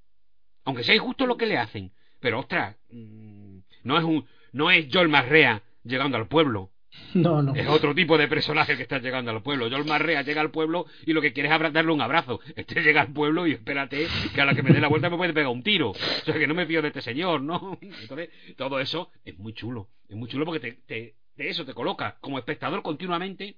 Aunque 0.66 0.84
sea 0.84 0.96
injusto 0.96 1.28
lo 1.28 1.38
que 1.38 1.46
le 1.46 1.60
hacen, 1.60 1.92
pero 2.20 2.40
ostras, 2.40 2.78
mm, 2.90 3.60
no 3.84 3.98
es 4.00 4.04
un, 4.04 4.26
no 4.54 4.72
es 4.72 4.88
Joel 4.92 5.10
Marrea 5.10 5.62
llegando 5.84 6.18
al 6.18 6.28
pueblo. 6.28 6.71
No, 7.14 7.42
no. 7.42 7.56
Es 7.56 7.68
otro 7.68 7.94
tipo 7.94 8.18
de 8.18 8.28
personaje 8.28 8.76
que 8.78 8.84
está 8.84 9.00
llegando 9.00 9.32
al 9.32 9.42
pueblo. 9.42 9.70
Joel 9.70 9.86
Marrea 9.86 10.22
llega 10.22 10.42
al 10.42 10.52
pueblo 10.52 10.86
y 11.06 11.14
lo 11.14 11.22
que 11.22 11.34
quiere 11.34 11.54
es 11.54 11.74
darle 11.74 11.92
un 11.92 12.02
abrazo. 12.02 12.40
Este 12.56 12.82
llega 12.82 13.02
al 13.02 13.14
pueblo 13.14 13.48
y 13.48 13.54
espérate 13.54 14.08
que 14.34 14.42
a 14.42 14.46
la 14.46 14.54
que 14.54 14.64
me 14.64 14.72
dé 14.72 14.80
la 14.80 14.88
vuelta 14.88 15.10
me 15.10 15.18
puede 15.18 15.34
pegar 15.34 15.52
un 15.52 15.64
tiro. 15.64 15.92
O 15.92 15.96
sea 16.26 16.36
que 16.36 16.48
no 16.48 16.54
me 16.54 16.66
fío 16.66 16.82
de 16.82 16.90
este 16.90 17.02
señor, 17.02 17.42
¿no? 17.42 17.78
Entonces, 17.82 18.30
todo 18.56 18.80
eso 18.80 19.10
es 19.26 19.38
muy 19.38 19.54
chulo. 19.54 19.90
Es 20.08 20.16
muy 20.16 20.30
chulo 20.30 20.46
porque 20.46 20.60
te, 20.60 20.72
te, 20.86 21.16
de 21.36 21.50
eso 21.50 21.66
te 21.66 21.74
coloca 21.74 22.18
como 22.22 22.38
espectador 22.38 22.82
continuamente 22.82 23.58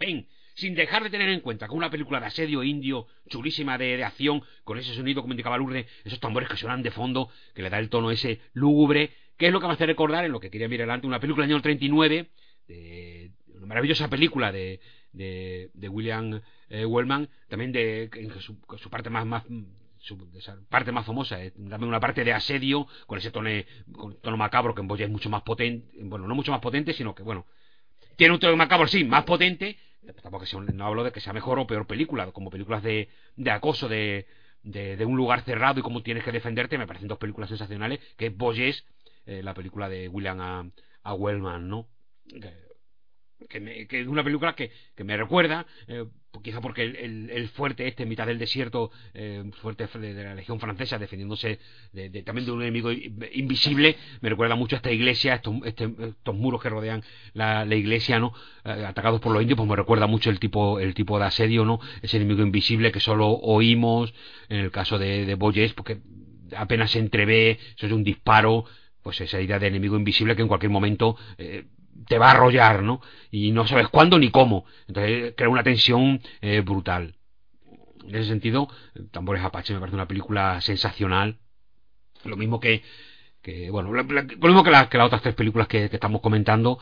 en 0.00 0.26
sin 0.54 0.74
dejar 0.74 1.02
de 1.02 1.08
tener 1.08 1.30
en 1.30 1.40
cuenta 1.40 1.66
que 1.66 1.74
una 1.74 1.90
película 1.90 2.20
de 2.20 2.26
asedio 2.26 2.62
indio, 2.62 3.06
chulísima 3.28 3.78
de, 3.78 3.96
de, 3.96 4.04
acción, 4.04 4.42
con 4.64 4.76
ese 4.78 4.94
sonido, 4.94 5.22
como 5.22 5.32
indicaba 5.32 5.56
Lourdes, 5.56 5.86
esos 6.04 6.20
tambores 6.20 6.46
que 6.48 6.58
suenan 6.58 6.82
de 6.82 6.90
fondo, 6.90 7.30
que 7.54 7.62
le 7.62 7.70
da 7.70 7.78
el 7.78 7.88
tono 7.88 8.10
ese 8.10 8.38
lúgubre, 8.52 9.12
que 9.38 9.46
es 9.46 9.52
lo 9.52 9.60
que 9.60 9.66
me 9.66 9.72
hace 9.72 9.86
recordar 9.86 10.24
en 10.24 10.32
lo 10.32 10.40
que 10.40 10.50
quería 10.50 10.68
mirar 10.68 10.84
adelante, 10.84 11.06
una 11.06 11.20
película 11.20 11.46
del 11.46 11.54
año 11.54 11.62
39, 11.62 12.30
de, 12.68 13.32
una 13.54 13.66
maravillosa 13.66 14.08
película 14.08 14.52
de, 14.52 14.80
de, 15.12 15.70
de 15.74 15.88
William 15.88 16.40
eh, 16.68 16.84
Wellman, 16.84 17.28
también 17.48 17.72
de 17.72 18.10
su, 18.40 18.56
su 18.76 18.90
parte 18.90 19.10
más, 19.10 19.26
más 19.26 19.44
su 20.02 20.18
parte 20.68 20.90
más 20.90 21.06
famosa 21.06 21.40
es 21.40 21.54
también 21.54 21.84
una 21.84 22.00
parte 22.00 22.24
de 22.24 22.32
asedio 22.32 22.88
con 23.06 23.18
ese 23.18 23.30
tono, 23.30 23.48
con 23.92 24.20
tono 24.20 24.36
macabro 24.36 24.74
que 24.74 24.80
en 24.80 24.88
Boya 24.88 25.04
es 25.04 25.10
mucho 25.10 25.30
más 25.30 25.42
potente, 25.42 25.96
bueno, 26.02 26.26
no 26.26 26.34
mucho 26.34 26.50
más 26.50 26.60
potente, 26.60 26.92
sino 26.92 27.14
que, 27.14 27.22
bueno, 27.22 27.46
tiene 28.16 28.34
un 28.34 28.40
tono 28.40 28.56
macabro, 28.56 28.88
sí, 28.88 29.04
más 29.04 29.22
potente, 29.22 29.78
tampoco 30.20 30.44
no 30.72 30.86
hablo 30.86 31.04
de 31.04 31.12
que 31.12 31.20
sea 31.20 31.32
mejor 31.32 31.60
o 31.60 31.68
peor 31.68 31.86
película, 31.86 32.32
como 32.32 32.50
películas 32.50 32.82
de, 32.82 33.10
de 33.36 33.50
acoso 33.52 33.88
de, 33.88 34.26
de, 34.64 35.04
un 35.04 35.16
lugar 35.16 35.42
cerrado 35.42 35.78
y 35.78 35.82
cómo 35.84 36.02
tienes 36.02 36.24
que 36.24 36.32
defenderte, 36.32 36.78
me 36.78 36.86
parecen 36.88 37.08
dos 37.08 37.18
películas 37.18 37.48
sensacionales, 37.48 38.00
que 38.16 38.26
es 38.26 38.36
Boyes, 38.36 38.84
eh, 39.26 39.40
la 39.42 39.54
película 39.54 39.88
de 39.88 40.08
William 40.08 40.40
a, 40.40 40.68
a 41.04 41.14
Wellman, 41.14 41.68
¿no? 41.68 41.86
Que, 43.48 44.00
es 44.00 44.06
una 44.06 44.24
película 44.24 44.54
que, 44.54 44.70
que 44.94 45.04
me 45.04 45.16
recuerda, 45.16 45.66
eh, 45.86 46.04
quizá 46.42 46.60
porque 46.60 46.82
el, 46.82 47.48
fuerte 47.48 47.86
este 47.86 48.04
en 48.04 48.08
mitad 48.08 48.26
del 48.26 48.38
desierto, 48.38 48.90
eh, 49.14 49.44
fuerte 49.60 49.86
de, 49.98 50.14
la 50.14 50.34
legión 50.34 50.58
francesa 50.60 50.98
defendiéndose 50.98 51.58
de, 51.92 52.10
también 52.22 52.46
de 52.46 52.52
un 52.52 52.62
enemigo 52.62 52.90
invisible, 52.90 53.96
me 54.20 54.30
recuerda 54.30 54.54
mucho 54.54 54.76
a 54.76 54.78
esta 54.78 54.90
iglesia, 54.90 55.34
estos, 55.34 55.54
este, 55.64 55.90
estos 55.98 56.34
muros 56.34 56.62
que 56.62 56.70
rodean 56.70 57.02
la, 57.34 57.66
iglesia, 57.74 58.18
¿no? 58.18 58.32
Eh, 58.64 58.84
atacados 58.86 59.20
por 59.20 59.32
los 59.32 59.42
indios, 59.42 59.56
pues 59.56 59.68
me 59.68 59.76
recuerda 59.76 60.06
mucho 60.06 60.30
el 60.30 60.38
tipo, 60.38 60.80
el 60.80 60.94
tipo 60.94 61.18
de 61.18 61.26
asedio, 61.26 61.64
¿no? 61.64 61.80
Ese 62.00 62.16
enemigo 62.16 62.42
invisible 62.42 62.92
que 62.92 63.00
solo 63.00 63.28
oímos, 63.28 64.14
en 64.48 64.60
el 64.60 64.70
caso 64.70 64.98
de, 64.98 65.26
de 65.26 65.34
Boyes, 65.34 65.74
porque 65.74 66.00
apenas 66.56 66.92
se 66.92 66.98
entrevé, 66.98 67.58
eso 67.76 67.86
es 67.86 67.92
un 67.92 68.04
disparo, 68.04 68.64
pues 69.02 69.20
esa 69.20 69.40
idea 69.40 69.58
de 69.58 69.66
enemigo 69.66 69.96
invisible 69.96 70.36
que 70.36 70.42
en 70.42 70.48
cualquier 70.48 70.70
momento 70.70 71.16
te 72.06 72.18
va 72.18 72.28
a 72.28 72.30
arrollar, 72.32 72.82
¿no? 72.82 73.00
Y 73.30 73.52
no 73.52 73.66
sabes 73.66 73.88
cuándo 73.88 74.18
ni 74.18 74.30
cómo. 74.30 74.64
Entonces 74.88 75.34
crea 75.36 75.48
una 75.48 75.62
tensión 75.62 76.20
eh, 76.40 76.60
brutal. 76.60 77.16
En 78.06 78.14
ese 78.14 78.28
sentido, 78.28 78.68
Tambores 79.10 79.42
Apache 79.44 79.74
me 79.74 79.80
parece 79.80 79.94
una 79.94 80.08
película 80.08 80.60
sensacional. 80.60 81.38
Lo 82.24 82.36
mismo 82.36 82.60
que, 82.60 82.82
que 83.42 83.70
bueno, 83.70 83.92
lo 83.92 84.04
mismo 84.04 84.64
que, 84.64 84.70
las 84.70 84.88
otras 84.94 85.22
tres 85.22 85.34
películas 85.34 85.68
que, 85.68 85.84
estamos 85.84 86.20
comentando, 86.20 86.78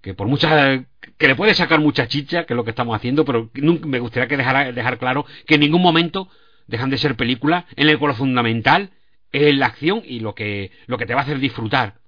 que 0.00 0.14
por 0.14 0.26
muchas, 0.28 0.82
que 1.16 1.28
le 1.28 1.36
puede 1.36 1.54
sacar 1.54 1.80
mucha 1.80 2.08
chicha, 2.08 2.44
que 2.44 2.54
es 2.54 2.56
lo 2.56 2.64
que 2.64 2.70
estamos 2.70 2.96
haciendo, 2.96 3.24
pero 3.24 3.50
me 3.54 4.00
gustaría 4.00 4.28
que 4.28 4.36
dejara, 4.36 4.72
dejar 4.72 4.98
claro 4.98 5.24
que 5.46 5.54
en 5.54 5.60
ningún 5.60 5.82
momento 5.82 6.28
dejan 6.66 6.90
de 6.90 6.98
ser 6.98 7.16
películas 7.16 7.64
en 7.76 7.88
el 7.88 7.98
que 7.98 8.06
lo 8.06 8.14
fundamental 8.14 8.90
es 9.30 9.54
la 9.56 9.66
acción 9.66 10.02
y 10.04 10.20
lo 10.20 10.34
que, 10.34 10.70
lo 10.86 10.98
que 10.98 11.06
te 11.06 11.14
va 11.14 11.20
a 11.20 11.24
hacer 11.24 11.38
disfrutar. 11.38 12.01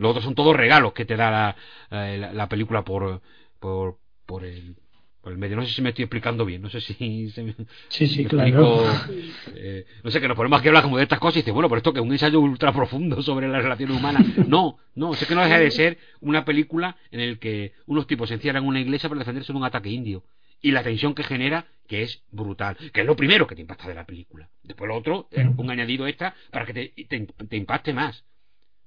Los 0.00 0.12
otros 0.12 0.24
son 0.24 0.34
todos 0.34 0.56
regalos 0.56 0.94
que 0.94 1.04
te 1.04 1.14
da 1.14 1.30
la, 1.30 1.56
eh, 1.90 2.30
la, 2.32 2.48
película 2.48 2.82
por, 2.82 3.20
por, 3.58 3.98
por, 4.24 4.46
el, 4.46 4.76
por 5.20 5.30
el 5.30 5.36
medio. 5.36 5.56
No 5.56 5.66
sé 5.66 5.74
si 5.74 5.82
me 5.82 5.90
estoy 5.90 6.04
explicando 6.04 6.46
bien, 6.46 6.62
no 6.62 6.70
sé 6.70 6.80
si 6.80 7.30
Sí, 7.88 8.06
sí, 8.06 8.24
claro. 8.24 8.86
Eh, 9.54 9.84
no 10.02 10.10
sé, 10.10 10.20
que 10.20 10.28
nos 10.28 10.38
ponemos 10.38 10.58
aquí 10.58 10.68
a 10.68 10.70
hablar 10.70 10.84
como 10.84 10.96
de 10.96 11.02
estas 11.02 11.18
cosas 11.18 11.36
y 11.36 11.40
dice, 11.40 11.50
bueno, 11.50 11.68
pero 11.68 11.78
esto 11.78 11.92
que 11.92 11.98
es 11.98 12.04
un 12.04 12.12
ensayo 12.12 12.40
ultra 12.40 12.72
profundo 12.72 13.20
sobre 13.22 13.46
las 13.46 13.62
relaciones 13.62 13.98
humanas. 13.98 14.24
No, 14.48 14.78
no, 14.94 15.12
sé 15.12 15.26
que 15.26 15.34
no 15.34 15.42
deja 15.42 15.58
de 15.58 15.70
ser 15.70 15.98
una 16.20 16.46
película 16.46 16.96
en 17.10 17.20
el 17.20 17.38
que 17.38 17.74
unos 17.84 18.06
tipos 18.06 18.28
se 18.28 18.36
encierran 18.36 18.62
en 18.62 18.68
una 18.70 18.80
iglesia 18.80 19.10
para 19.10 19.18
defenderse 19.18 19.52
de 19.52 19.58
un 19.58 19.64
ataque 19.64 19.90
indio. 19.90 20.24
Y 20.62 20.70
la 20.70 20.82
tensión 20.82 21.14
que 21.14 21.24
genera, 21.24 21.66
que 21.86 22.02
es 22.02 22.22
brutal. 22.30 22.78
Que 22.92 23.02
es 23.02 23.06
lo 23.06 23.16
primero 23.16 23.46
que 23.46 23.54
te 23.54 23.60
impacta 23.60 23.86
de 23.86 23.94
la 23.94 24.06
película. 24.06 24.48
Después 24.62 24.88
lo 24.88 24.96
otro, 24.96 25.28
un 25.58 25.70
añadido 25.70 26.06
extra 26.06 26.34
para 26.50 26.64
que 26.64 26.72
te, 26.72 27.04
te, 27.06 27.26
te 27.26 27.56
impacte 27.56 27.92
más. 27.92 28.24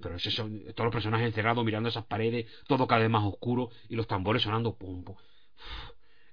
Pero 0.03 0.15
es 0.17 0.25
eso, 0.25 0.49
todos 0.75 0.85
los 0.85 0.93
personajes 0.93 1.25
encerrados 1.25 1.63
mirando 1.63 1.89
esas 1.89 2.05
paredes, 2.05 2.45
todo 2.67 2.85
cada 2.85 3.01
vez 3.01 3.09
más 3.09 3.23
oscuro 3.23 3.69
y 3.87 3.95
los 3.95 4.07
tambores 4.07 4.43
sonando 4.43 4.75
pum, 4.75 5.03
pum. 5.03 5.15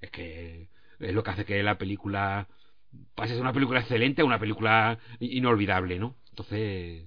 Es 0.01 0.11
que 0.11 0.69
es 0.99 1.15
lo 1.15 1.23
que 1.23 1.31
hace 1.31 1.45
que 1.45 1.63
la 1.63 1.79
película 1.79 2.49
pase 3.15 3.35
de 3.35 3.41
una 3.41 3.53
película 3.53 3.81
excelente 3.81 4.23
a 4.23 4.25
una 4.25 4.41
película 4.41 4.99
inolvidable, 5.21 5.99
¿no? 5.99 6.17
Entonces, 6.31 7.07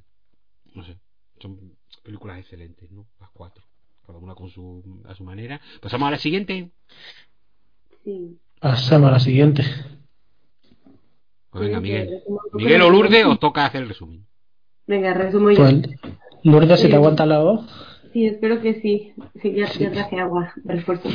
no 0.74 0.84
sé, 0.86 0.98
son 1.40 1.76
películas 2.04 2.40
excelentes, 2.40 2.90
¿no? 2.92 3.06
Las 3.20 3.30
cuatro, 3.32 3.64
cada 4.06 4.20
una 4.20 4.36
con 4.36 4.50
su, 4.50 5.02
a 5.06 5.16
su 5.16 5.24
manera. 5.24 5.60
Pasamos 5.82 6.08
a 6.08 6.12
la 6.12 6.18
siguiente. 6.18 6.72
Sí. 8.04 8.40
Pasamos 8.60 9.10
a 9.10 9.14
la 9.14 9.20
siguiente. 9.20 9.64
Pues 11.50 11.66
venga, 11.66 11.82
Miguel. 11.82 12.24
Miguel 12.54 12.82
o 12.82 12.90
Lourdes 12.90 13.26
os 13.26 13.40
toca 13.40 13.66
hacer 13.66 13.84
el 13.84 13.90
resumen. 13.90 14.26
Venga, 14.88 15.14
resumo 15.14 15.52
yo. 15.52 15.58
Pues, 15.58 15.76
Lourdes, 16.44 16.82
¿se 16.82 16.90
te 16.90 16.96
aguanta 16.96 17.26
la 17.26 17.40
voz? 17.40 17.62
Sí, 18.12 18.26
espero 18.26 18.62
que 18.62 18.76
sí. 18.82 19.14
Sí, 19.42 19.54
ya, 19.54 19.72
ya 19.72 19.92
traje 19.92 20.20
agua 20.20 20.54
de 20.58 20.76
refuerzo. 20.76 21.10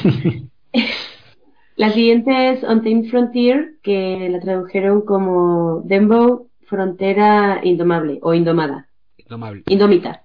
la 1.76 1.92
siguiente 1.92 2.50
es 2.50 2.62
Untamed 2.62 3.10
Frontier, 3.10 3.74
que 3.82 4.28
la 4.30 4.40
tradujeron 4.40 5.02
como 5.02 5.82
Dembo 5.84 6.48
Frontera 6.66 7.60
Indomable 7.62 8.18
o 8.22 8.32
Indomada. 8.32 8.88
Indomable. 9.18 9.62
Indomita. 9.66 10.24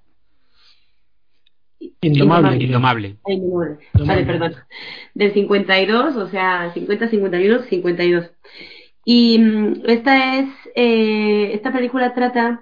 Indomable. 2.02 2.64
Indomable. 2.64 3.18
Ah, 3.26 3.34
indomable. 3.34 3.78
Vale, 3.94 4.26
perdón. 4.26 4.56
Del 5.14 5.34
52, 5.34 6.16
o 6.16 6.30
sea, 6.30 6.72
50, 6.74 7.10
51, 7.10 7.64
52. 7.64 8.32
Y 9.06 9.38
mm, 9.38 9.82
esta 9.86 10.40
es, 10.40 10.50
eh, 10.76 11.52
esta 11.54 11.74
película 11.74 12.14
trata 12.14 12.62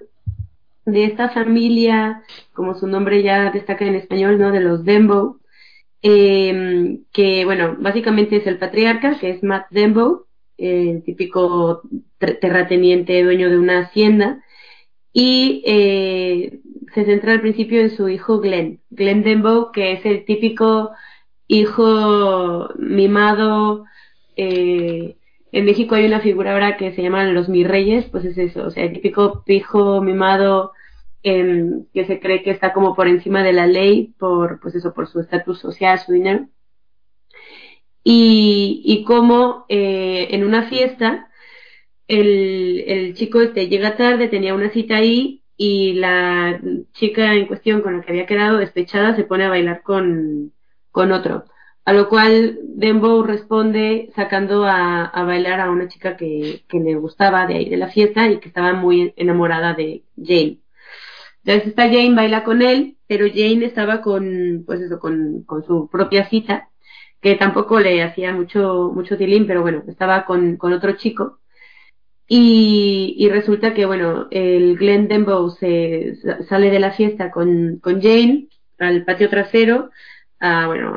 de 0.85 1.05
esta 1.05 1.29
familia, 1.29 2.23
como 2.53 2.75
su 2.75 2.87
nombre 2.87 3.23
ya 3.23 3.51
destaca 3.51 3.85
en 3.85 3.95
español, 3.95 4.39
¿no? 4.39 4.51
De 4.51 4.61
los 4.61 4.83
Dembo, 4.83 5.39
eh, 6.01 6.99
que, 7.11 7.45
bueno, 7.45 7.75
básicamente 7.79 8.37
es 8.37 8.47
el 8.47 8.57
patriarca, 8.57 9.19
que 9.19 9.29
es 9.31 9.43
Matt 9.43 9.67
Dembo, 9.69 10.25
el 10.57 11.03
típico 11.03 11.81
terrateniente 12.17 13.23
dueño 13.23 13.49
de 13.49 13.57
una 13.57 13.79
hacienda, 13.79 14.43
y 15.13 15.63
eh, 15.65 16.59
se 16.93 17.05
centra 17.05 17.33
al 17.33 17.41
principio 17.41 17.81
en 17.81 17.95
su 17.95 18.09
hijo 18.09 18.39
Glenn, 18.39 18.81
Glenn 18.89 19.23
Dembo, 19.23 19.71
que 19.71 19.93
es 19.93 20.05
el 20.05 20.25
típico 20.25 20.91
hijo 21.47 22.69
mimado, 22.77 23.85
eh, 24.35 25.17
en 25.51 25.65
México 25.65 25.95
hay 25.95 26.05
una 26.05 26.21
figura 26.21 26.53
ahora 26.53 26.77
que 26.77 26.93
se 26.93 27.01
llaman 27.01 27.33
los 27.33 27.49
mi 27.49 27.63
reyes, 27.63 28.05
pues 28.05 28.25
es 28.25 28.37
eso, 28.37 28.65
o 28.65 28.71
sea, 28.71 28.85
el 28.85 28.93
típico 28.93 29.43
hijo 29.47 30.01
mimado 30.01 30.71
em, 31.23 31.85
que 31.93 32.05
se 32.05 32.19
cree 32.19 32.43
que 32.43 32.51
está 32.51 32.73
como 32.73 32.95
por 32.95 33.07
encima 33.07 33.43
de 33.43 33.53
la 33.53 33.67
ley 33.67 34.13
por, 34.17 34.59
pues 34.59 34.75
eso, 34.75 34.93
por 34.93 35.07
su 35.07 35.19
estatus 35.19 35.59
social, 35.59 35.99
su 35.99 36.13
dinero. 36.13 36.47
Y, 38.03 38.81
y 38.83 39.03
como 39.03 39.65
eh, 39.69 40.29
en 40.31 40.43
una 40.43 40.63
fiesta, 40.69 41.29
el, 42.07 42.83
el 42.87 43.13
chico 43.15 43.41
este 43.41 43.67
llega 43.67 43.95
tarde, 43.97 44.27
tenía 44.27 44.55
una 44.55 44.71
cita 44.71 44.97
ahí 44.97 45.43
y 45.57 45.93
la 45.93 46.59
chica 46.93 47.35
en 47.35 47.45
cuestión 47.47 47.81
con 47.81 47.97
la 47.97 48.03
que 48.03 48.11
había 48.11 48.25
quedado 48.25 48.57
despechada 48.57 49.15
se 49.15 49.23
pone 49.25 49.45
a 49.45 49.49
bailar 49.49 49.83
con, 49.83 50.53
con 50.91 51.11
otro. 51.11 51.45
A 51.85 51.93
lo 51.93 52.09
cual 52.09 52.59
Dembow 52.63 53.23
responde 53.23 54.11
sacando 54.15 54.65
a, 54.65 55.05
a 55.05 55.23
bailar 55.23 55.59
a 55.59 55.71
una 55.71 55.87
chica 55.87 56.15
que, 56.15 56.63
que, 56.67 56.79
le 56.79 56.95
gustaba 56.95 57.47
de 57.47 57.55
ahí 57.55 57.69
de 57.69 57.77
la 57.77 57.89
fiesta 57.89 58.29
y 58.29 58.39
que 58.39 58.49
estaba 58.49 58.73
muy 58.73 59.13
enamorada 59.17 59.73
de 59.73 60.03
Jane. 60.15 60.59
Entonces 61.43 61.69
esta 61.69 61.83
Jane 61.85 62.15
baila 62.15 62.43
con 62.43 62.61
él, 62.61 62.97
pero 63.07 63.25
Jane 63.27 63.65
estaba 63.65 64.01
con, 64.01 64.63
pues 64.65 64.81
eso, 64.81 64.99
con, 64.99 65.43
con 65.43 65.63
su 65.65 65.89
propia 65.89 66.29
cita, 66.29 66.69
que 67.21 67.35
tampoco 67.35 67.79
le 67.79 68.03
hacía 68.03 68.33
mucho, 68.33 68.91
mucho 68.93 69.17
tilín, 69.17 69.47
pero 69.47 69.61
bueno, 69.61 69.83
estaba 69.87 70.25
con, 70.25 70.57
con 70.57 70.73
otro 70.73 70.93
chico. 70.93 71.39
Y, 72.27 73.15
y, 73.17 73.29
resulta 73.29 73.73
que, 73.73 73.85
bueno, 73.85 74.27
el 74.31 74.77
Glenn 74.77 75.07
Dembow 75.09 75.49
se 75.51 76.15
sale 76.47 76.71
de 76.71 76.79
la 76.79 76.91
fiesta 76.93 77.29
con, 77.29 77.79
con 77.81 78.01
Jane 78.01 78.47
al 78.79 79.03
patio 79.05 79.29
trasero, 79.29 79.91
a, 80.41 80.67
bueno, 80.67 80.95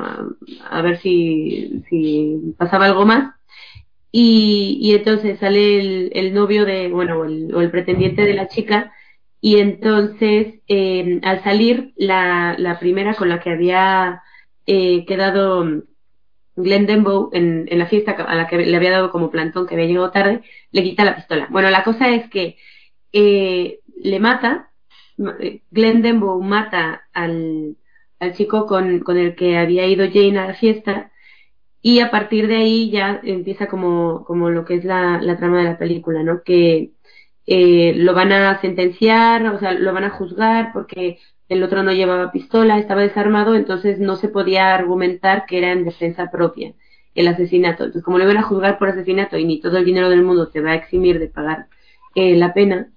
a, 0.70 0.82
ver 0.82 0.98
si, 1.00 1.82
pasaba 2.58 2.86
algo 2.86 3.06
más. 3.06 3.34
Y, 4.10 4.78
y 4.80 4.94
entonces 4.94 5.38
sale 5.40 5.80
el, 5.80 6.10
el, 6.14 6.34
novio 6.34 6.64
de, 6.64 6.88
bueno, 6.88 7.24
el, 7.24 7.54
o 7.54 7.60
el 7.60 7.70
pretendiente 7.70 8.22
de 8.22 8.34
la 8.34 8.48
chica, 8.48 8.92
y 9.40 9.58
entonces 9.58 10.60
eh, 10.68 11.20
al 11.22 11.42
salir 11.44 11.92
la, 11.96 12.54
la, 12.58 12.78
primera 12.78 13.14
con 13.14 13.28
la 13.28 13.40
que 13.40 13.50
había 13.50 14.22
eh, 14.66 15.04
quedado 15.06 15.82
Glenn 16.56 16.86
Dembow 16.86 17.30
en, 17.32 17.66
en, 17.68 17.78
la 17.78 17.86
fiesta 17.86 18.12
a 18.12 18.34
la 18.34 18.46
que 18.46 18.56
le 18.58 18.76
había 18.76 18.92
dado 18.92 19.10
como 19.10 19.30
plantón 19.30 19.66
que 19.66 19.74
había 19.74 19.86
llegado 19.86 20.10
tarde, 20.10 20.42
le 20.70 20.82
quita 20.82 21.04
la 21.04 21.16
pistola. 21.16 21.48
Bueno, 21.50 21.70
la 21.70 21.84
cosa 21.84 22.08
es 22.10 22.30
que 22.30 22.56
eh, 23.12 23.80
le 24.02 24.20
mata, 24.20 24.70
Glenn 25.70 26.02
Dembow 26.02 26.40
mata 26.42 27.02
al, 27.12 27.76
al 28.24 28.34
chico 28.34 28.66
con, 28.66 29.00
con 29.00 29.18
el 29.18 29.34
que 29.36 29.56
había 29.58 29.86
ido 29.86 30.06
Jane 30.06 30.38
a 30.38 30.48
la 30.48 30.54
fiesta 30.54 31.12
y 31.82 32.00
a 32.00 32.10
partir 32.10 32.48
de 32.48 32.56
ahí 32.56 32.90
ya 32.90 33.20
empieza 33.24 33.66
como, 33.68 34.24
como 34.24 34.50
lo 34.50 34.64
que 34.64 34.74
es 34.76 34.84
la, 34.84 35.20
la 35.22 35.36
trama 35.36 35.58
de 35.58 35.64
la 35.64 35.78
película, 35.78 36.22
¿no? 36.22 36.42
Que 36.42 36.92
eh, 37.46 37.94
lo 37.96 38.14
van 38.14 38.32
a 38.32 38.60
sentenciar, 38.60 39.46
o 39.46 39.58
sea, 39.58 39.72
lo 39.72 39.92
van 39.92 40.04
a 40.04 40.10
juzgar 40.10 40.72
porque 40.72 41.18
el 41.48 41.62
otro 41.62 41.82
no 41.82 41.92
llevaba 41.92 42.32
pistola, 42.32 42.78
estaba 42.78 43.02
desarmado, 43.02 43.54
entonces 43.54 43.98
no 44.00 44.16
se 44.16 44.28
podía 44.28 44.74
argumentar 44.74 45.44
que 45.46 45.58
era 45.58 45.72
en 45.72 45.84
defensa 45.84 46.30
propia 46.30 46.74
el 47.14 47.28
asesinato. 47.28 47.84
Entonces, 47.84 48.02
como 48.04 48.18
le 48.18 48.26
van 48.26 48.38
a 48.38 48.42
juzgar 48.42 48.78
por 48.78 48.88
asesinato 48.88 49.36
y 49.38 49.44
ni 49.44 49.60
todo 49.60 49.76
el 49.78 49.84
dinero 49.84 50.08
del 50.10 50.22
mundo 50.22 50.48
te 50.48 50.60
va 50.60 50.72
a 50.72 50.74
eximir 50.76 51.18
de 51.18 51.28
pagar 51.28 51.68
eh, 52.14 52.36
la 52.36 52.54
pena, 52.54 52.92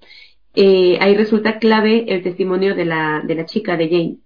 eh, 0.56 0.98
ahí 1.02 1.16
resulta 1.16 1.60
clave 1.60 2.06
el 2.08 2.24
testimonio 2.24 2.74
de 2.76 2.86
la, 2.86 3.22
de 3.26 3.36
la 3.36 3.46
chica, 3.46 3.78
de 3.78 3.90
Jane, 3.90 4.18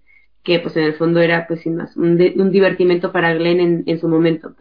que 0.42 0.58
pues 0.60 0.76
en 0.76 0.84
el 0.84 0.94
fondo 0.94 1.20
era 1.20 1.46
pues 1.46 1.60
sin 1.62 1.76
más 1.76 1.96
un, 1.96 2.20
un 2.36 2.50
divertimento 2.50 3.12
para 3.12 3.34
Glenn 3.34 3.60
en, 3.60 3.84
en, 3.86 4.00
su 4.00 4.08
momento. 4.08 4.54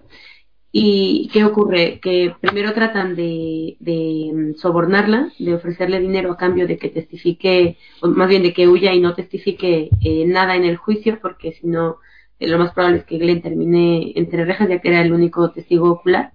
¿Y 0.73 1.29
qué 1.33 1.43
ocurre? 1.43 1.99
Que 2.01 2.33
primero 2.39 2.73
tratan 2.73 3.15
de, 3.15 3.75
de, 3.79 4.31
mm, 4.33 4.53
sobornarla, 4.55 5.31
de 5.37 5.53
ofrecerle 5.55 5.99
dinero 5.99 6.31
a 6.31 6.37
cambio 6.37 6.65
de 6.67 6.77
que 6.77 6.89
testifique, 6.89 7.77
o 8.01 8.07
más 8.07 8.29
bien 8.29 8.43
de 8.43 8.53
que 8.53 8.67
huya 8.69 8.93
y 8.93 9.01
no 9.01 9.13
testifique 9.13 9.89
eh, 10.01 10.25
nada 10.25 10.55
en 10.55 10.63
el 10.63 10.77
juicio, 10.77 11.19
porque 11.21 11.53
si 11.53 11.67
no, 11.67 11.97
eh, 12.39 12.47
lo 12.47 12.57
más 12.57 12.73
probable 12.73 12.99
es 12.99 13.05
que 13.05 13.17
Glenn 13.17 13.41
termine 13.41 14.13
entre 14.15 14.45
rejas, 14.45 14.69
ya 14.69 14.79
que 14.79 14.89
era 14.89 15.01
el 15.01 15.13
único 15.13 15.51
testigo 15.51 15.91
ocular. 15.91 16.31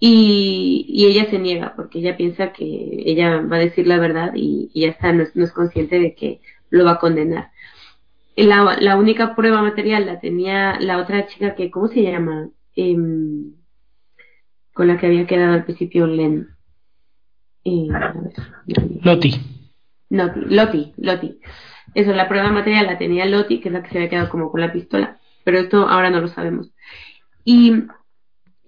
y, 0.00 1.06
ella 1.06 1.30
se 1.30 1.38
niega 1.38 1.74
porque 1.76 1.98
ella 2.00 2.16
piensa 2.16 2.52
que 2.52 2.64
ella 2.64 3.40
va 3.40 3.56
a 3.56 3.60
decir 3.60 3.86
la 3.86 3.98
verdad 3.98 4.32
y, 4.34 4.70
ya 4.74 4.88
está, 4.88 5.12
no 5.12 5.22
es, 5.22 5.52
consciente 5.52 5.98
de 5.98 6.14
que 6.14 6.40
lo 6.70 6.84
va 6.84 6.92
a 6.92 6.98
condenar. 6.98 7.50
La, 8.46 8.76
la, 8.80 8.96
única 8.96 9.34
prueba 9.34 9.62
material 9.62 10.06
la 10.06 10.20
tenía 10.20 10.78
la 10.80 10.98
otra 10.98 11.26
chica 11.26 11.54
que, 11.54 11.70
¿cómo 11.70 11.88
se 11.88 12.02
llama? 12.02 12.48
Em, 12.76 13.52
con 14.72 14.86
la 14.86 14.96
que 14.96 15.06
había 15.06 15.26
quedado 15.26 15.54
al 15.54 15.64
principio 15.64 16.06
Len. 16.06 16.48
Eh, 17.64 17.88
Loti. 19.02 19.34
Loti, 20.10 20.92
Loti. 20.96 21.40
Eso, 21.94 22.12
la 22.12 22.28
prueba 22.28 22.50
material 22.52 22.86
la 22.86 22.98
tenía 22.98 23.26
Loti, 23.26 23.60
que 23.60 23.68
es 23.68 23.72
la 23.72 23.82
que 23.82 23.90
se 23.90 23.98
había 23.98 24.10
quedado 24.10 24.28
como 24.28 24.50
con 24.50 24.60
la 24.60 24.72
pistola, 24.72 25.18
pero 25.44 25.58
esto 25.58 25.88
ahora 25.88 26.10
no 26.10 26.20
lo 26.20 26.28
sabemos. 26.28 26.70
Y 27.44 27.72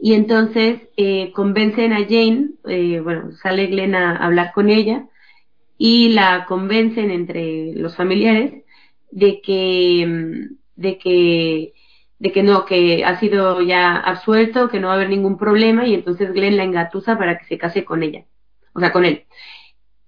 y 0.03 0.15
entonces 0.15 0.81
eh, 0.97 1.31
convencen 1.33 1.93
a 1.93 1.99
Jane, 1.99 2.53
eh, 2.67 3.01
bueno, 3.01 3.33
sale 3.33 3.67
Glenn 3.67 3.95
a 3.95 4.17
hablar 4.17 4.53
con 4.55 4.71
ella 4.71 5.05
y 5.77 6.09
la 6.11 6.47
convencen 6.47 7.11
entre 7.11 7.75
los 7.75 7.97
familiares 7.97 8.65
de 9.11 9.41
que, 9.43 10.07
mm, 10.07 10.57
de 10.77 10.99
que, 10.99 11.73
de 12.19 12.33
que 12.33 12.43
no, 12.43 12.65
que 12.67 13.05
ha 13.05 13.19
sido 13.21 13.63
ya 13.63 13.97
absuelto, 13.97 14.69
que 14.69 14.81
no 14.81 14.89
va 14.89 14.95
a 14.95 14.97
haber 14.97 15.11
ningún 15.11 15.39
problema 15.39 15.87
y 15.87 15.95
entonces 15.95 16.33
Glenn 16.33 16.57
la 16.57 16.65
engatusa 16.65 17.19
para 17.19 17.39
que 17.39 17.47
se 17.47 17.59
case 17.59 17.85
con 17.85 18.03
ella, 18.03 18.25
o 18.75 18.81
sea, 18.81 18.93
con 18.93 19.05
él. 19.05 19.27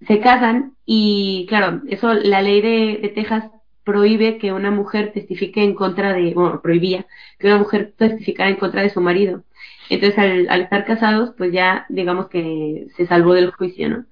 Se 0.07 0.19
casan 0.19 0.75
y 0.85 1.45
claro, 1.49 1.81
eso 1.87 2.13
la 2.13 2.41
ley 2.41 2.61
de, 2.61 2.99
de 3.01 3.09
Texas 3.09 3.45
prohíbe 3.83 4.37
que 4.37 4.53
una 4.53 4.71
mujer 4.71 5.11
testifique 5.13 5.63
en 5.63 5.75
contra 5.75 6.13
de, 6.13 6.33
bueno, 6.33 6.61
prohibía 6.61 7.05
que 7.39 7.47
una 7.47 7.57
mujer 7.57 7.93
testificara 7.97 8.49
en 8.49 8.55
contra 8.57 8.81
de 8.81 8.89
su 8.89 9.01
marido. 9.01 9.43
Entonces, 9.89 10.17
al, 10.49 10.61
estar 10.61 10.85
casados, 10.85 11.33
pues 11.37 11.51
ya 11.51 11.85
digamos 11.89 12.29
que 12.29 12.87
se 12.95 13.05
salvó 13.07 13.33
del 13.33 13.51
juicio, 13.51 13.89
¿no? 13.89 14.05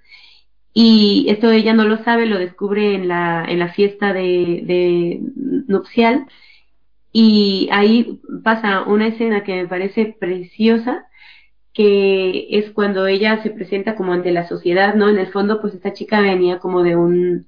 Y 0.74 1.26
esto 1.30 1.52
ella 1.52 1.74
no 1.74 1.86
lo 1.86 2.04
sabe, 2.04 2.26
lo 2.26 2.40
descubre 2.40 2.96
en 2.96 3.08
la, 3.08 3.46
en 3.48 3.60
la 3.60 3.74
fiesta 3.74 4.14
de, 4.14 4.62
de 4.66 5.20
nupcial. 5.68 6.28
Y 7.14 7.70
ahí 7.72 8.22
pasa 8.44 8.84
una 8.84 9.08
escena 9.08 9.44
que 9.44 9.56
me 9.56 9.68
parece 9.68 10.16
preciosa, 10.20 11.08
que 11.74 12.48
es 12.52 12.72
cuando 12.72 13.08
ella 13.08 13.42
se 13.44 13.52
presenta 13.52 13.96
como 13.96 14.14
ante 14.14 14.32
la 14.32 14.48
sociedad, 14.48 14.96
¿no? 14.96 15.10
En 15.10 15.18
el 15.20 15.32
fondo, 15.32 15.62
pues 15.62 15.74
esta 15.74 15.94
chica 15.94 16.22
venía 16.22 16.60
como 16.60 16.84
de 16.84 16.96
un, 16.98 17.48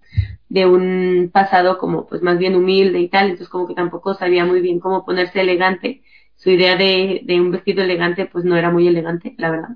de 0.50 0.66
un 0.66 1.30
pasado 1.34 1.78
como 1.78 2.08
pues 2.08 2.22
más 2.22 2.38
bien 2.38 2.56
humilde 2.56 3.00
y 3.00 3.10
tal, 3.10 3.26
entonces 3.26 3.50
como 3.50 3.68
que 3.68 3.76
tampoco 3.76 4.14
sabía 4.16 4.46
muy 4.46 4.62
bien 4.62 4.80
cómo 4.80 5.06
ponerse 5.06 5.42
elegante 5.42 6.04
su 6.36 6.50
idea 6.52 6.76
de, 6.78 7.22
de, 7.26 7.42
un 7.42 7.52
vestido 7.52 7.84
elegante 7.84 8.26
pues 8.26 8.46
no 8.46 8.56
era 8.58 8.70
muy 8.72 8.88
elegante, 8.88 9.36
la 9.38 9.52
verdad. 9.52 9.70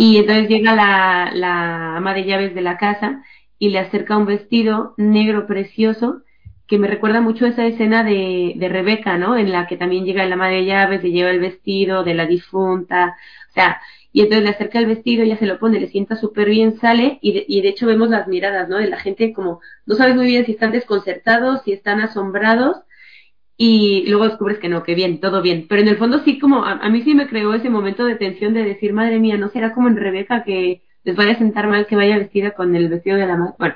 Y 0.00 0.18
entonces 0.18 0.48
llega 0.48 0.76
la, 0.76 1.30
la 1.34 1.96
ama 1.96 2.14
de 2.14 2.24
llaves 2.24 2.54
de 2.54 2.60
la 2.62 2.78
casa 2.78 3.24
y 3.58 3.70
le 3.70 3.80
acerca 3.80 4.16
un 4.16 4.26
vestido 4.26 4.94
negro 4.96 5.46
precioso 5.48 6.22
que 6.68 6.78
me 6.78 6.86
recuerda 6.86 7.20
mucho 7.20 7.46
esa 7.46 7.66
escena 7.66 8.04
de, 8.04 8.52
de 8.56 8.68
Rebeca, 8.68 9.18
¿no? 9.18 9.36
En 9.36 9.50
la 9.50 9.66
que 9.66 9.76
también 9.76 10.04
llega 10.04 10.24
la 10.26 10.34
ama 10.34 10.50
de 10.50 10.64
llaves, 10.66 11.02
le 11.02 11.10
lleva 11.10 11.30
el 11.30 11.40
vestido 11.40 12.04
de 12.04 12.14
la 12.14 12.26
difunta, 12.26 13.16
o 13.50 13.52
sea, 13.54 13.80
y 14.12 14.20
entonces 14.20 14.44
le 14.44 14.50
acerca 14.50 14.78
el 14.78 14.86
vestido, 14.86 15.24
ya 15.24 15.36
se 15.36 15.46
lo 15.46 15.58
pone, 15.58 15.80
le 15.80 15.88
sienta 15.88 16.14
súper 16.16 16.48
bien, 16.50 16.78
sale 16.78 17.18
y 17.20 17.32
de, 17.32 17.44
y 17.48 17.60
de 17.62 17.68
hecho 17.70 17.86
vemos 17.86 18.08
las 18.10 18.28
miradas, 18.28 18.68
¿no? 18.68 18.78
De 18.78 18.88
la 18.88 18.98
gente 18.98 19.32
como, 19.32 19.60
no 19.86 19.96
sabes 19.96 20.14
muy 20.14 20.26
bien 20.26 20.46
si 20.46 20.52
están 20.52 20.70
desconcertados, 20.72 21.62
si 21.64 21.72
están 21.72 22.00
asombrados 22.00 22.76
y 23.60 24.06
luego 24.06 24.28
descubres 24.28 24.58
que 24.58 24.68
no, 24.68 24.84
que 24.84 24.94
bien, 24.94 25.20
todo 25.20 25.42
bien. 25.42 25.66
Pero 25.68 25.82
en 25.82 25.88
el 25.88 25.98
fondo 25.98 26.20
sí 26.20 26.38
como, 26.38 26.64
a, 26.64 26.88
mí 26.88 27.02
sí 27.02 27.14
me 27.14 27.26
creó 27.26 27.52
ese 27.52 27.68
momento 27.68 28.04
de 28.04 28.14
tensión 28.14 28.54
de 28.54 28.62
decir, 28.62 28.92
madre 28.92 29.18
mía, 29.18 29.36
¿no 29.36 29.48
será 29.48 29.74
como 29.74 29.88
en 29.88 29.96
Rebeca 29.96 30.44
que 30.44 30.82
les 31.02 31.16
vaya 31.16 31.32
a 31.32 31.38
sentar 31.38 31.66
mal 31.66 31.86
que 31.86 31.96
vaya 31.96 32.18
vestida 32.18 32.52
con 32.52 32.76
el 32.76 32.88
vestido 32.88 33.16
de 33.16 33.26
la 33.26 33.36
madre? 33.36 33.54
Bueno, 33.58 33.74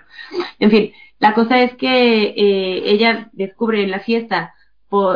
en 0.61 0.71
fin, 0.71 0.93
la 1.19 1.35
cosa 1.35 1.61
es 1.63 1.75
que 1.75 2.27
eh, 2.27 2.83
ella 2.87 3.29
descubre 3.33 3.83
en 3.83 3.91
la 3.91 3.99
fiesta 4.01 4.55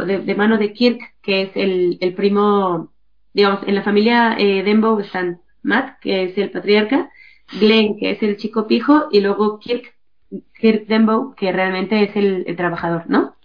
de, 0.05 0.35
mano 0.35 0.59
de 0.59 0.73
Kirk, 0.73 1.01
que 1.23 1.43
es 1.43 1.51
el, 1.55 1.99
el 2.01 2.15
primo, 2.15 2.93
digamos, 3.35 3.61
en 3.69 3.75
la 3.75 3.83
familia 3.83 4.35
eh, 4.37 4.65
Dembow 4.65 4.99
están 4.99 5.43
Matt, 5.63 6.01
que 6.01 6.25
es 6.25 6.39
el 6.39 6.51
patriarca, 6.51 7.11
Glenn, 7.61 7.99
que 7.99 8.11
es 8.11 8.23
el 8.23 8.37
chico 8.37 8.67
pijo, 8.67 9.07
y 9.13 9.21
luego 9.21 9.61
Kirk, 9.61 9.95
Kirk 10.59 10.87
Dembow, 10.89 11.37
que 11.37 11.53
realmente 11.53 12.03
es 12.03 12.17
el, 12.17 12.45
el 12.49 12.57
trabajador, 12.57 13.05
¿no? 13.09 13.36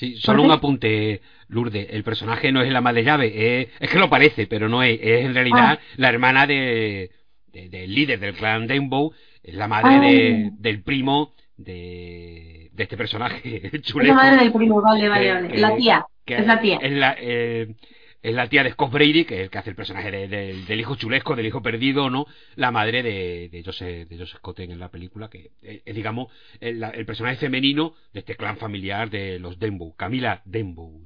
Sí, 0.00 0.16
solo 0.16 0.42
un 0.42 0.50
apunte, 0.50 1.20
Lourdes. 1.48 1.88
El 1.90 2.04
personaje 2.04 2.50
no 2.52 2.62
es 2.62 2.68
el 2.68 2.74
ama 2.74 2.94
de 2.94 3.04
llave, 3.04 3.68
es, 3.78 3.90
que 3.90 3.98
lo 3.98 4.08
parece, 4.08 4.46
pero 4.46 4.66
no 4.66 4.82
es. 4.82 4.98
Es 5.02 5.26
en 5.26 5.34
realidad 5.34 5.78
ah. 5.78 5.80
la 5.96 6.08
hermana 6.08 6.46
de, 6.46 7.10
del 7.52 7.94
líder 7.94 8.18
del 8.18 8.32
clan 8.32 8.66
Rainbow, 8.66 9.12
es 9.42 9.54
la 9.54 9.68
madre 9.68 10.46
ah. 10.46 10.50
del 10.58 10.82
primo 10.82 11.34
de, 11.58 12.70
de 12.72 12.82
este 12.82 12.96
personaje 12.96 13.60
Es 13.74 13.94
la 13.94 14.14
madre 14.14 14.38
del 14.38 14.52
primo, 14.54 14.80
vale, 14.80 15.06
vale, 15.06 15.34
vale. 15.34 15.58
la 15.58 15.76
tía. 15.76 16.06
es 16.24 16.46
la 16.46 16.60
tía. 16.62 16.78
Es 16.80 16.92
la, 16.92 17.14
eh, 17.20 17.74
es 18.22 18.34
la 18.34 18.48
tía 18.48 18.62
de 18.62 18.72
Scott 18.72 18.92
Brady, 18.92 19.24
que 19.24 19.36
es 19.36 19.40
el 19.42 19.50
que 19.50 19.58
hace 19.58 19.70
el 19.70 19.76
personaje 19.76 20.10
del 20.10 20.80
hijo 20.80 20.96
chulesco, 20.96 21.36
del 21.36 21.46
hijo 21.46 21.62
perdido, 21.62 22.10
¿no? 22.10 22.26
La 22.56 22.70
madre 22.70 23.02
de, 23.02 23.48
de 23.50 23.62
Joseph, 23.64 24.08
de 24.08 24.64
en 24.64 24.78
la 24.78 24.90
película, 24.90 25.28
que 25.28 25.52
es, 25.62 25.94
digamos, 25.94 26.28
el, 26.60 27.06
personaje 27.06 27.36
femenino 27.36 27.94
de 28.12 28.20
este 28.20 28.36
clan 28.36 28.58
familiar 28.58 29.10
de 29.10 29.38
los 29.38 29.58
Denbow, 29.58 29.94
Camila 29.96 30.42
Denbow. 30.44 31.00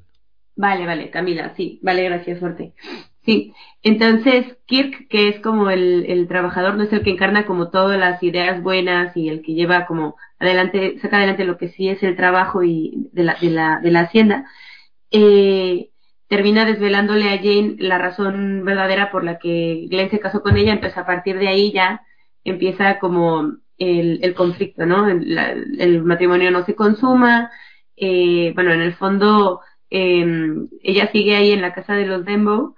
Vale, 0.56 0.86
vale, 0.86 1.10
Camila, 1.10 1.54
sí, 1.56 1.80
vale, 1.82 2.04
gracias, 2.04 2.38
suerte. 2.38 2.74
Sí, 3.24 3.54
entonces 3.82 4.58
Kirk, 4.66 5.08
que 5.08 5.28
es 5.28 5.40
como 5.40 5.70
el, 5.70 6.04
el 6.08 6.28
trabajador, 6.28 6.76
no 6.76 6.82
es 6.82 6.92
el 6.92 7.02
que 7.02 7.10
encarna 7.10 7.46
como 7.46 7.70
todas 7.70 7.98
las 7.98 8.22
ideas 8.22 8.62
buenas 8.62 9.16
y 9.16 9.28
el 9.28 9.42
que 9.42 9.54
lleva 9.54 9.86
como 9.86 10.16
adelante, 10.38 10.98
saca 11.00 11.16
adelante 11.16 11.44
lo 11.44 11.56
que 11.56 11.68
sí 11.68 11.88
es 11.88 12.02
el 12.02 12.16
trabajo 12.16 12.62
y 12.62 13.08
de 13.12 13.24
la, 13.24 13.34
de 13.40 13.50
la, 13.50 13.80
de 13.80 13.90
la 13.90 14.00
hacienda, 14.00 14.44
eh, 15.10 15.90
termina 16.28 16.64
desvelándole 16.64 17.28
a 17.28 17.38
Jane 17.38 17.76
la 17.78 17.98
razón 17.98 18.64
verdadera 18.64 19.10
por 19.10 19.24
la 19.24 19.38
que 19.38 19.86
Glenn 19.90 20.10
se 20.10 20.20
casó 20.20 20.42
con 20.42 20.56
ella, 20.56 20.72
entonces 20.72 20.98
a 20.98 21.06
partir 21.06 21.38
de 21.38 21.48
ahí 21.48 21.72
ya 21.72 22.02
empieza 22.44 22.98
como 22.98 23.56
el, 23.78 24.34
conflicto, 24.34 24.86
¿no? 24.86 25.08
El, 25.08 26.02
matrimonio 26.04 26.50
no 26.50 26.64
se 26.64 26.74
consuma, 26.74 27.50
eh, 27.96 28.52
bueno, 28.54 28.72
en 28.72 28.80
el 28.80 28.94
fondo 28.94 29.60
em, 29.90 30.68
ella 30.82 31.10
sigue 31.12 31.36
ahí 31.36 31.52
en 31.52 31.62
la 31.62 31.74
casa 31.74 31.94
de 31.94 32.06
los 32.06 32.24
Dembo, 32.24 32.76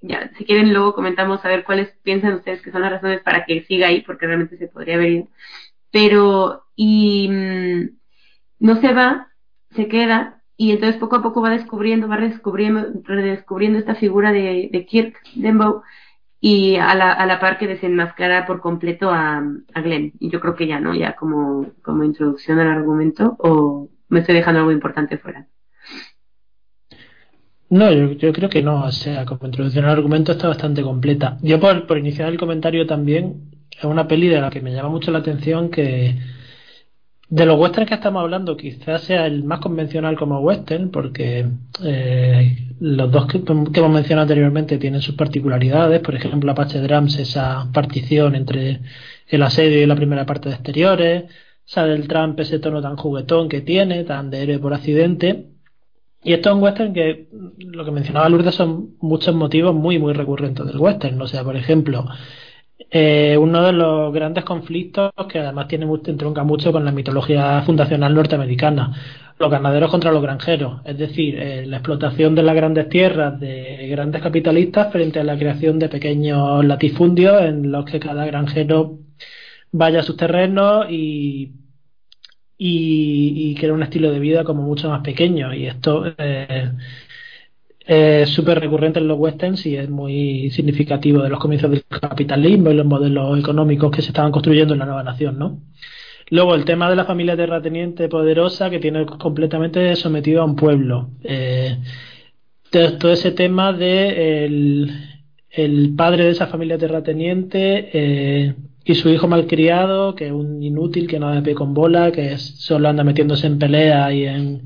ya, 0.00 0.30
si 0.36 0.44
quieren 0.44 0.72
luego 0.72 0.94
comentamos 0.94 1.44
a 1.44 1.48
ver 1.48 1.64
cuáles 1.64 1.90
piensan 2.02 2.34
ustedes 2.34 2.60
que 2.62 2.70
son 2.70 2.82
las 2.82 2.92
razones 2.92 3.22
para 3.22 3.44
que 3.46 3.64
siga 3.64 3.88
ahí, 3.88 4.02
porque 4.02 4.26
realmente 4.26 4.58
se 4.58 4.68
podría 4.68 4.96
haber 4.96 5.10
ido, 5.10 5.28
pero, 5.90 6.64
y 6.76 7.28
mm, 7.30 7.98
no 8.60 8.80
se 8.80 8.92
va, 8.92 9.28
se 9.74 9.88
queda, 9.88 10.42
y 10.56 10.70
entonces 10.72 11.00
poco 11.00 11.16
a 11.16 11.22
poco 11.22 11.42
va 11.42 11.50
descubriendo, 11.50 12.08
va 12.08 12.16
redescubriendo, 12.16 12.86
redescubriendo 13.02 13.78
esta 13.78 13.94
figura 13.94 14.32
de, 14.32 14.68
de 14.72 14.86
Kirk 14.86 15.16
Dembow 15.34 15.82
y 16.40 16.76
a 16.76 16.94
la, 16.94 17.12
a 17.12 17.26
la 17.26 17.40
par 17.40 17.58
que 17.58 17.66
desenmascara 17.66 18.46
por 18.46 18.60
completo 18.60 19.10
a, 19.10 19.42
a 19.74 19.80
Glenn. 19.80 20.12
Y 20.20 20.30
yo 20.30 20.40
creo 20.40 20.54
que 20.54 20.66
ya, 20.66 20.78
¿no? 20.78 20.94
Ya 20.94 21.16
como, 21.16 21.72
como 21.82 22.04
introducción 22.04 22.58
al 22.60 22.68
argumento 22.68 23.36
o 23.38 23.88
me 24.08 24.20
estoy 24.20 24.34
dejando 24.36 24.60
algo 24.60 24.72
importante 24.72 25.18
fuera. 25.18 25.46
No, 27.70 27.90
yo, 27.90 28.12
yo, 28.12 28.32
creo 28.32 28.48
que 28.48 28.62
no, 28.62 28.84
o 28.84 28.92
sea, 28.92 29.24
como 29.24 29.46
introducción 29.46 29.86
al 29.86 29.92
argumento 29.92 30.32
está 30.32 30.48
bastante 30.48 30.82
completa. 30.82 31.38
Yo 31.42 31.58
por, 31.58 31.86
por 31.86 31.98
iniciar 31.98 32.28
el 32.28 32.38
comentario 32.38 32.86
también, 32.86 33.50
es 33.76 33.84
una 33.84 34.06
peli 34.06 34.28
de 34.28 34.40
la 34.40 34.50
que 34.50 34.60
me 34.60 34.72
llama 34.72 34.90
mucho 34.90 35.10
la 35.10 35.18
atención 35.18 35.70
que 35.70 36.14
de 37.28 37.46
los 37.46 37.58
westerns 37.58 37.88
que 37.88 37.94
estamos 37.94 38.22
hablando, 38.22 38.56
quizás 38.56 39.02
sea 39.02 39.26
el 39.26 39.44
más 39.44 39.60
convencional 39.60 40.16
como 40.16 40.40
western, 40.40 40.90
porque 40.90 41.46
eh, 41.82 42.56
los 42.80 43.10
dos 43.10 43.26
que, 43.26 43.38
hemos 43.38 43.90
mencionado 43.90 44.22
anteriormente 44.22 44.78
tienen 44.78 45.00
sus 45.00 45.14
particularidades. 45.14 46.00
Por 46.00 46.14
ejemplo, 46.14 46.52
Apache 46.52 46.80
Drums, 46.80 47.18
esa 47.18 47.68
partición 47.72 48.34
entre 48.34 48.80
el 49.28 49.42
asedio 49.42 49.82
y 49.82 49.86
la 49.86 49.96
primera 49.96 50.26
parte 50.26 50.48
de 50.48 50.56
exteriores. 50.56 51.24
Sale 51.64 51.94
el 51.94 52.06
Trump, 52.08 52.38
ese 52.40 52.58
tono 52.58 52.82
tan 52.82 52.96
juguetón 52.96 53.48
que 53.48 53.62
tiene, 53.62 54.04
tan 54.04 54.30
de 54.30 54.42
héroe 54.42 54.58
por 54.58 54.74
accidente. 54.74 55.46
Y 56.22 56.34
esto 56.34 56.50
es 56.50 56.56
un 56.56 56.62
western 56.62 56.92
que, 56.92 57.28
lo 57.58 57.84
que 57.84 57.90
mencionaba 57.90 58.28
Lourdes, 58.28 58.54
son 58.54 58.96
muchos 59.00 59.34
motivos 59.34 59.74
muy, 59.74 59.98
muy 59.98 60.12
recurrentes 60.12 60.66
del 60.66 60.78
western. 60.78 61.20
O 61.22 61.26
sea, 61.26 61.42
por 61.42 61.56
ejemplo, 61.56 62.06
eh, 62.78 63.36
uno 63.38 63.62
de 63.62 63.72
los 63.72 64.12
grandes 64.12 64.44
conflictos 64.44 65.10
que 65.28 65.38
además 65.38 65.68
tiene 65.68 65.86
entronca 66.06 66.44
mucho 66.44 66.72
con 66.72 66.84
la 66.84 66.92
mitología 66.92 67.62
fundacional 67.62 68.14
norteamericana, 68.14 68.94
los 69.38 69.50
ganaderos 69.50 69.90
contra 69.90 70.12
los 70.12 70.22
granjeros, 70.22 70.80
es 70.84 70.98
decir, 70.98 71.36
eh, 71.38 71.66
la 71.66 71.78
explotación 71.78 72.34
de 72.34 72.42
las 72.42 72.54
grandes 72.54 72.88
tierras 72.88 73.38
de 73.40 73.88
grandes 73.90 74.22
capitalistas 74.22 74.92
frente 74.92 75.20
a 75.20 75.24
la 75.24 75.38
creación 75.38 75.78
de 75.78 75.88
pequeños 75.88 76.64
latifundios 76.64 77.42
en 77.42 77.70
los 77.72 77.84
que 77.84 78.00
cada 78.00 78.26
granjero 78.26 78.98
vaya 79.72 80.00
a 80.00 80.02
sus 80.04 80.16
terrenos 80.16 80.86
y, 80.90 81.52
y, 82.56 83.54
crea 83.56 83.72
un 83.72 83.82
estilo 83.82 84.10
de 84.10 84.20
vida 84.20 84.44
como 84.44 84.62
mucho 84.62 84.88
más 84.88 85.02
pequeño. 85.02 85.52
Y 85.54 85.66
esto 85.66 86.04
eh, 86.18 86.70
es 87.86 88.30
súper 88.30 88.60
recurrente 88.60 88.98
en 88.98 89.08
los 89.08 89.18
westerns 89.18 89.66
y 89.66 89.76
es 89.76 89.90
muy 89.90 90.50
significativo 90.50 91.22
de 91.22 91.28
los 91.28 91.38
comienzos 91.38 91.70
del 91.70 91.84
capitalismo 91.84 92.70
y 92.70 92.74
los 92.74 92.86
modelos 92.86 93.38
económicos 93.38 93.90
que 93.90 94.02
se 94.02 94.08
estaban 94.08 94.32
construyendo 94.32 94.72
en 94.72 94.80
la 94.80 94.86
nueva 94.86 95.02
nación, 95.02 95.38
¿no? 95.38 95.60
Luego 96.30 96.54
el 96.54 96.64
tema 96.64 96.88
de 96.88 96.96
la 96.96 97.04
familia 97.04 97.36
terrateniente 97.36 98.08
poderosa 98.08 98.70
que 98.70 98.78
tiene 98.78 99.04
completamente 99.04 99.94
sometido 99.96 100.40
a 100.40 100.46
un 100.46 100.56
pueblo. 100.56 101.10
Eh, 101.22 101.76
todo 102.70 103.12
ese 103.12 103.30
tema 103.32 103.72
de 103.72 104.46
el, 104.46 105.94
padre 105.96 106.24
de 106.24 106.30
esa 106.30 106.46
familia 106.46 106.78
terrateniente 106.78 107.90
eh, 107.92 108.54
y 108.84 108.94
su 108.94 109.10
hijo 109.10 109.28
malcriado, 109.28 110.14
que 110.14 110.26
es 110.26 110.32
un 110.32 110.62
inútil, 110.62 111.06
que 111.06 111.18
no 111.18 111.32
da 111.32 111.42
pie 111.42 111.54
con 111.54 111.74
bola, 111.74 112.10
que 112.10 112.36
solo 112.38 112.88
anda 112.88 113.04
metiéndose 113.04 113.46
en 113.46 113.58
pelea 113.58 114.12
y 114.12 114.24
en, 114.24 114.62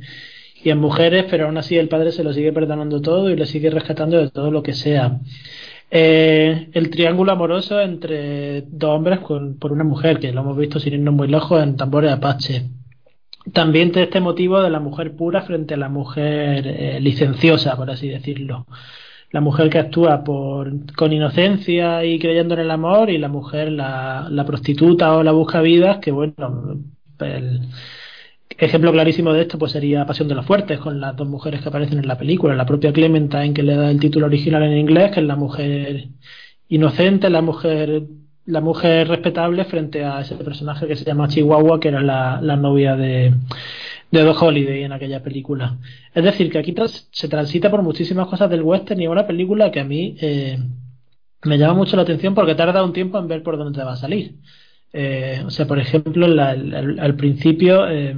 y 0.63 0.71
en 0.71 0.79
mujeres, 0.79 1.27
pero 1.31 1.47
aún 1.47 1.57
así 1.59 1.77
el 1.77 1.89
padre 1.89 2.13
se 2.13 2.25
lo 2.25 2.33
sigue 2.33 2.53
perdonando 2.53 3.01
todo 3.01 3.31
y 3.31 3.37
le 3.37 3.47
sigue 3.47 3.71
rescatando 3.71 4.19
de 4.19 4.31
todo 4.31 4.51
lo 4.51 4.63
que 4.63 4.75
sea. 4.75 5.19
Eh, 5.91 6.69
el 6.73 6.91
triángulo 6.91 7.33
amoroso 7.33 7.81
entre 7.81 8.63
dos 8.63 8.91
hombres 8.91 9.21
con, 9.21 9.59
por 9.59 9.73
una 9.73 9.85
mujer, 9.85 10.19
que 10.19 10.33
lo 10.33 10.43
hemos 10.43 10.57
visto 10.57 10.79
sin 10.81 10.95
irnos 10.95 11.15
muy 11.15 11.29
lejos 11.29 11.63
en 11.63 11.77
Tambores 11.77 12.13
Apache. 12.13 12.67
También 13.53 13.93
de 13.93 14.03
este 14.03 14.21
motivo 14.21 14.61
de 14.61 14.71
la 14.71 14.81
mujer 14.81 15.17
pura 15.17 15.43
frente 15.43 15.75
a 15.75 15.79
la 15.79 15.89
mujer 15.89 16.67
eh, 16.67 17.01
licenciosa, 17.01 17.77
por 17.77 17.91
así 17.91 18.09
decirlo. 18.09 18.67
La 19.31 19.41
mujer 19.41 19.71
que 19.71 19.79
actúa 19.79 20.25
por, 20.25 20.93
con 20.95 21.13
inocencia 21.13 22.05
y 22.05 22.19
creyendo 22.19 22.55
en 22.55 22.61
el 22.61 22.71
amor, 22.71 23.11
y 23.11 23.19
la 23.19 23.29
mujer, 23.29 23.73
la, 23.73 24.27
la 24.31 24.45
prostituta 24.45 25.15
o 25.17 25.23
la 25.23 25.33
busca 25.33 25.63
vidas, 25.63 25.99
que 25.99 26.11
bueno, 26.11 26.79
el, 27.21 27.61
ejemplo 28.59 28.93
clarísimo 28.93 29.33
de 29.33 29.43
esto 29.43 29.59
pues 29.59 29.73
sería 29.73 30.07
Pasión 30.07 30.29
de 30.29 30.35
los 30.35 30.47
Fuertes, 30.47 30.79
con 30.79 31.01
las 31.01 31.17
dos 31.17 31.29
mujeres 31.29 31.63
que 31.63 31.69
aparecen 31.69 31.99
en 31.99 32.09
la 32.09 32.19
película. 32.19 32.55
La 32.55 32.67
propia 32.67 32.93
Clementine, 32.93 33.55
que 33.55 33.63
le 33.63 33.77
da 33.77 33.91
el 33.91 34.01
título 34.01 34.27
original 34.27 34.63
en 34.65 34.79
inglés, 34.79 35.13
que 35.13 35.21
es 35.21 35.27
la 35.27 35.37
mujer 35.37 36.09
inocente, 36.69 37.31
la 37.31 37.41
mujer 37.43 38.03
la 38.49 38.63
mujer 38.63 39.09
respetable 39.09 39.67
frente 39.67 40.05
a 40.05 40.21
ese 40.21 40.35
personaje 40.37 40.87
que 40.87 40.97
se 40.97 41.05
llama 41.05 41.29
Chihuahua, 41.29 41.79
que 41.79 41.89
era 41.89 42.01
la, 42.01 42.57
novia 42.57 42.97
de, 42.97 43.35
de 44.11 44.23
Doc 44.23 44.43
Holiday 44.43 44.85
en 44.85 44.93
aquella 44.93 45.23
película. 45.23 45.77
Es 46.15 46.25
decir, 46.25 46.51
que 46.51 46.59
aquí 46.59 46.75
se 47.11 47.29
transita 47.29 47.71
por 47.71 47.83
muchísimas 47.83 48.27
cosas 48.27 48.49
del 48.49 48.63
western 48.63 49.03
y 49.03 49.07
una 49.07 49.27
película 49.27 49.71
que 49.71 49.81
a 49.81 49.85
mí 49.85 50.17
eh, 50.23 50.59
me 51.45 51.59
llama 51.59 51.75
mucho 51.75 51.97
la 51.97 52.03
atención 52.03 52.35
porque 52.35 52.55
tarda 52.55 52.83
un 52.83 52.95
tiempo 52.95 53.19
en 53.19 53.29
ver 53.29 53.43
por 53.43 53.59
dónde 53.59 53.79
te 53.79 53.85
va 53.85 53.93
a 53.93 53.97
salir. 53.97 54.37
Eh, 54.95 55.43
o 55.45 55.51
sea, 55.51 55.67
por 55.67 55.79
ejemplo, 55.79 56.27
al 56.27 57.15
principio, 57.17 57.87
eh, 57.87 58.17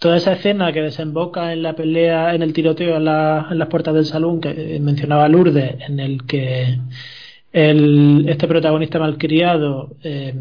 toda 0.00 0.16
esa 0.16 0.32
escena 0.32 0.72
que 0.72 0.80
desemboca 0.80 1.52
en 1.52 1.62
la 1.62 1.74
pelea, 1.74 2.34
en 2.34 2.42
el 2.42 2.54
tiroteo 2.54 2.96
en, 2.96 3.04
las 3.04 3.68
puertas 3.68 3.94
del 3.94 4.06
salón 4.06 4.40
que 4.40 4.80
mencionaba 4.80 5.28
Lourdes, 5.28 5.76
en 5.86 6.00
el 6.00 6.24
que 6.26 6.78
este 7.52 8.48
protagonista 8.48 8.98
malcriado, 8.98 9.90
eh, 10.02 10.34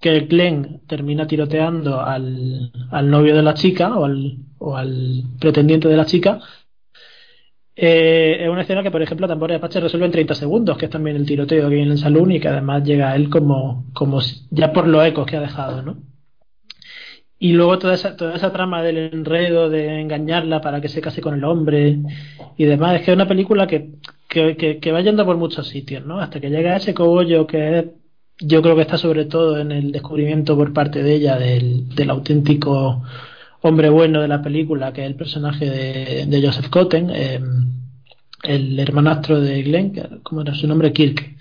que 0.00 0.20
Glenn 0.20 0.82
termina 0.86 1.26
tiroteando 1.26 2.00
al, 2.00 2.70
novio 3.10 3.34
de 3.34 3.42
la 3.42 3.54
chica 3.54 3.98
o 3.98 4.76
al, 4.76 5.24
pretendiente 5.40 5.88
de 5.88 5.96
la 5.96 6.06
chica, 6.06 6.40
eh, 7.74 8.38
es 8.42 8.48
una 8.48 8.62
escena 8.62 8.82
que, 8.84 8.92
por 8.92 9.02
ejemplo, 9.02 9.26
Tambores 9.26 9.56
Apache 9.56 9.80
resuelve 9.80 10.06
en 10.06 10.12
30 10.12 10.34
segundos, 10.34 10.78
que 10.78 10.86
es 10.86 10.90
también 10.90 11.16
el 11.16 11.26
tiroteo 11.26 11.68
que 11.68 11.76
hay 11.76 11.82
en 11.82 11.90
el 11.92 11.98
salón 11.98 12.30
y 12.30 12.40
que 12.40 12.48
además 12.48 12.84
llega 12.84 13.10
a 13.10 13.16
él 13.16 13.28
como, 13.28 13.86
como 13.92 14.20
ya 14.50 14.72
por 14.72 14.86
los 14.86 15.04
ecos 15.04 15.26
que 15.26 15.36
ha 15.36 15.40
dejado, 15.40 15.82
¿no? 15.82 16.07
Y 17.40 17.52
luego 17.52 17.78
toda 17.78 17.94
esa, 17.94 18.16
toda 18.16 18.34
esa 18.34 18.52
trama 18.52 18.82
del 18.82 18.98
enredo 18.98 19.70
de 19.70 20.00
engañarla 20.00 20.60
para 20.60 20.80
que 20.80 20.88
se 20.88 21.00
case 21.00 21.20
con 21.20 21.34
el 21.34 21.44
hombre 21.44 21.98
y 22.56 22.64
demás. 22.64 22.96
Es 22.96 23.02
que 23.02 23.12
es 23.12 23.16
una 23.16 23.28
película 23.28 23.66
que, 23.66 23.92
que, 24.28 24.78
que, 24.80 24.92
va 24.92 25.00
yendo 25.00 25.24
por 25.24 25.36
muchos 25.36 25.68
sitios, 25.68 26.04
¿no? 26.04 26.18
Hasta 26.18 26.40
que 26.40 26.50
llega 26.50 26.72
a 26.72 26.76
ese 26.78 26.94
cogollo 26.94 27.46
que 27.46 27.90
yo 28.40 28.62
creo 28.62 28.74
que 28.74 28.82
está 28.82 28.98
sobre 28.98 29.24
todo 29.26 29.58
en 29.58 29.70
el 29.72 29.92
descubrimiento 29.92 30.56
por 30.56 30.72
parte 30.72 31.02
de 31.02 31.14
ella 31.14 31.38
del, 31.38 31.88
del 31.94 32.10
auténtico 32.10 33.02
hombre 33.62 33.88
bueno 33.88 34.20
de 34.20 34.28
la 34.28 34.42
película, 34.42 34.92
que 34.92 35.02
es 35.02 35.06
el 35.06 35.16
personaje 35.16 35.66
de, 35.66 36.42
Joseph 36.42 36.68
Cotten, 36.68 37.10
eh, 37.10 37.40
el 38.44 38.78
hermanastro 38.78 39.40
de 39.40 39.62
Glenn, 39.62 40.20
¿cómo 40.22 40.42
era 40.42 40.54
su 40.54 40.66
nombre? 40.68 40.92
Kirk. 40.92 41.36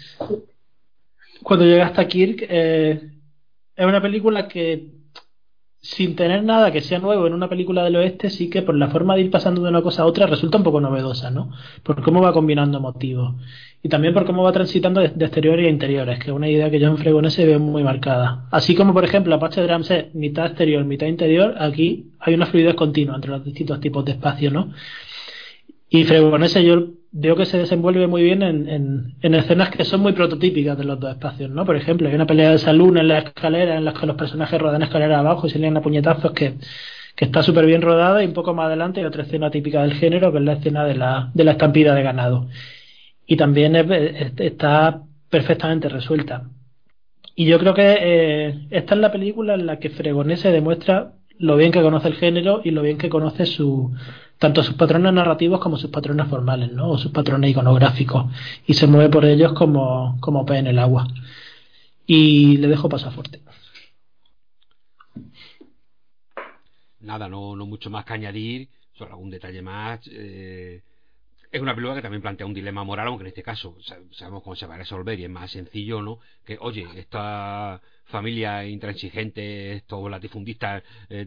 Cuando 1.43 1.65
llega 1.65 1.85
hasta 1.85 2.07
Kirk, 2.07 2.45
eh, 2.49 3.11
es 3.75 3.85
una 3.85 4.01
película 4.01 4.47
que 4.47 4.96
sin 5.79 6.15
tener 6.15 6.43
nada 6.43 6.71
que 6.71 6.81
sea 6.81 6.99
nuevo 6.99 7.27
en 7.27 7.33
una 7.33 7.49
película 7.49 7.83
del 7.83 7.95
oeste, 7.95 8.29
sí 8.29 8.49
que 8.49 8.61
por 8.61 8.75
la 8.75 8.89
forma 8.89 9.15
de 9.15 9.21
ir 9.21 9.31
pasando 9.31 9.61
de 9.61 9.69
una 9.69 9.81
cosa 9.81 10.03
a 10.03 10.05
otra 10.05 10.25
resulta 10.25 10.57
un 10.57 10.63
poco 10.63 10.81
novedosa, 10.81 11.29
¿no? 11.31 11.51
Por 11.83 12.01
cómo 12.01 12.21
va 12.21 12.33
combinando 12.33 12.79
motivos. 12.79 13.35
Y 13.83 13.89
también 13.89 14.13
por 14.13 14.25
cómo 14.25 14.43
va 14.43 14.51
transitando 14.51 14.99
de, 14.99 15.07
exteriores 15.07 15.67
a 15.67 15.69
interiores, 15.69 16.19
que 16.19 16.31
es 16.31 16.35
una 16.35 16.49
idea 16.49 16.69
que 16.71 16.79
yo 16.79 16.87
en 16.87 16.97
Fregonese 16.97 17.45
veo 17.45 17.59
muy 17.59 17.83
marcada. 17.83 18.47
Así 18.51 18.75
como, 18.75 18.93
por 18.93 19.05
ejemplo, 19.05 19.35
Apache 19.35 19.61
Drums 19.61 19.91
es 19.91 20.15
mitad 20.15 20.47
exterior, 20.47 20.83
mitad 20.83 21.07
interior, 21.07 21.55
aquí 21.59 22.11
hay 22.19 22.33
una 22.33 22.47
fluidez 22.47 22.75
continua 22.75 23.15
entre 23.15 23.31
los 23.31 23.45
distintos 23.45 23.79
tipos 23.79 24.03
de 24.03 24.13
espacio, 24.13 24.51
¿no? 24.51 24.73
Y 25.89 26.03
Fregonese 26.03 26.63
yo 26.63 26.87
veo 27.11 27.35
que 27.35 27.45
se 27.45 27.57
desenvuelve 27.57 28.07
muy 28.07 28.23
bien 28.23 28.43
en, 28.43 29.15
en, 29.21 29.35
escenas 29.35 29.69
que 29.69 29.85
son 29.85 30.01
muy 30.01 30.11
prototípicas 30.11 30.77
de 30.77 30.83
los 30.83 30.99
dos 30.99 31.11
espacios, 31.11 31.49
¿no? 31.49 31.65
Por 31.65 31.75
ejemplo, 31.75 32.07
hay 32.07 32.15
una 32.15 32.27
pelea 32.27 32.51
de 32.51 32.57
salón 32.57 32.97
en 32.97 33.07
la 33.07 33.19
escalera 33.19 33.77
en 33.77 33.85
la 33.85 33.93
que 33.93 34.05
los 34.05 34.17
personajes 34.17 34.59
rodan 34.61 34.81
escalera 34.81 35.19
abajo 35.19 35.47
y 35.47 35.49
se 35.49 35.59
lían 35.59 35.77
a 35.77 35.81
puñetazos 35.81 36.31
que, 36.33 36.55
que 37.15 37.25
está 37.25 37.41
súper 37.41 37.65
bien 37.65 37.81
rodada 37.81 38.21
y 38.23 38.27
un 38.27 38.33
poco 38.33 38.53
más 38.53 38.67
adelante 38.67 38.99
hay 38.99 39.05
otra 39.05 39.23
escena 39.23 39.49
típica 39.49 39.81
del 39.81 39.93
género 39.93 40.31
que 40.31 40.39
es 40.39 40.43
la 40.43 40.53
escena 40.53 40.83
de 40.83 40.95
la, 40.95 41.31
de 41.33 41.43
la 41.43 41.51
estampida 41.51 41.95
de 41.95 42.03
ganado. 42.03 42.47
Y 43.25 43.37
también 43.37 43.75
está 43.75 45.01
perfectamente 45.29 45.89
resuelta. 45.89 46.49
Y 47.35 47.45
yo 47.45 47.59
creo 47.59 47.73
que 47.73 47.97
eh, 47.99 48.67
esta 48.71 48.95
es 48.95 49.01
la 49.01 49.11
película 49.11 49.53
en 49.55 49.65
la 49.65 49.79
que 49.79 49.89
Fregonese 49.89 50.51
demuestra 50.51 51.13
lo 51.39 51.55
bien 51.55 51.71
que 51.71 51.81
conoce 51.81 52.07
el 52.07 52.15
género 52.15 52.61
y 52.63 52.71
lo 52.71 52.81
bien 52.81 52.97
que 52.97 53.09
conoce 53.09 53.45
su, 53.45 53.93
tanto 54.37 54.63
sus 54.63 54.75
patrones 54.75 55.13
narrativos 55.13 55.59
como 55.59 55.77
sus 55.77 55.89
patrones 55.89 56.27
formales, 56.27 56.71
¿no? 56.71 56.91
O 56.91 56.97
sus 56.97 57.11
patrones 57.11 57.51
iconográficos. 57.51 58.25
Y 58.65 58.73
se 58.73 58.87
mueve 58.87 59.09
por 59.09 59.25
ellos 59.25 59.53
como, 59.53 60.17
como 60.19 60.45
pez 60.45 60.59
en 60.59 60.67
el 60.67 60.79
agua. 60.79 61.07
Y 62.05 62.57
le 62.57 62.67
dejo 62.67 62.89
pasaporte. 62.89 63.41
Nada, 66.99 67.27
no, 67.29 67.55
no 67.55 67.65
mucho 67.65 67.89
más 67.89 68.05
que 68.05 68.13
añadir. 68.13 68.69
Solo 68.93 69.11
algún 69.11 69.29
detalle 69.29 69.61
más. 69.61 70.01
Eh, 70.11 70.81
es 71.51 71.61
una 71.61 71.73
película 71.73 71.95
que 71.95 72.01
también 72.01 72.21
plantea 72.21 72.45
un 72.45 72.53
dilema 72.53 72.83
moral, 72.83 73.07
aunque 73.07 73.23
en 73.23 73.27
este 73.27 73.43
caso 73.43 73.77
sabemos 74.11 74.43
cómo 74.43 74.55
se 74.55 74.65
va 74.65 74.75
a 74.75 74.79
resolver 74.79 75.19
y 75.19 75.23
es 75.23 75.29
más 75.29 75.51
sencillo, 75.51 76.01
¿no? 76.01 76.19
Que, 76.45 76.57
oye, 76.59 76.87
esta 76.95 77.81
familia 78.07 78.65
intransigente, 78.65 79.73
estos 79.73 80.09
latifundistas 80.09 80.83
eh, 81.09 81.25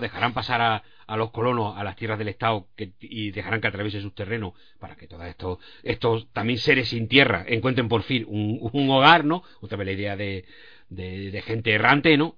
dejarán 0.00 0.32
pasar 0.32 0.60
a, 0.60 0.82
a, 1.06 1.16
los 1.16 1.30
colonos 1.30 1.76
a 1.76 1.84
las 1.84 1.96
tierras 1.96 2.18
del 2.18 2.28
Estado 2.28 2.68
que, 2.76 2.92
y 3.00 3.30
dejarán 3.30 3.60
que 3.60 3.68
atraviesen 3.68 4.02
sus 4.02 4.14
terrenos 4.14 4.52
para 4.78 4.96
que 4.96 5.06
todos 5.06 5.26
estos, 5.26 5.58
estos 5.82 6.30
también 6.32 6.58
seres 6.58 6.88
sin 6.88 7.08
tierra 7.08 7.44
encuentren 7.48 7.88
por 7.88 8.02
fin 8.02 8.24
un, 8.28 8.90
hogar, 8.90 9.24
¿no? 9.24 9.42
Otra 9.60 9.76
vez 9.76 9.86
la 9.86 9.92
idea 9.92 10.16
de, 10.16 10.44
de, 10.88 11.30
de 11.30 11.42
gente 11.42 11.72
errante, 11.72 12.16
¿no? 12.16 12.36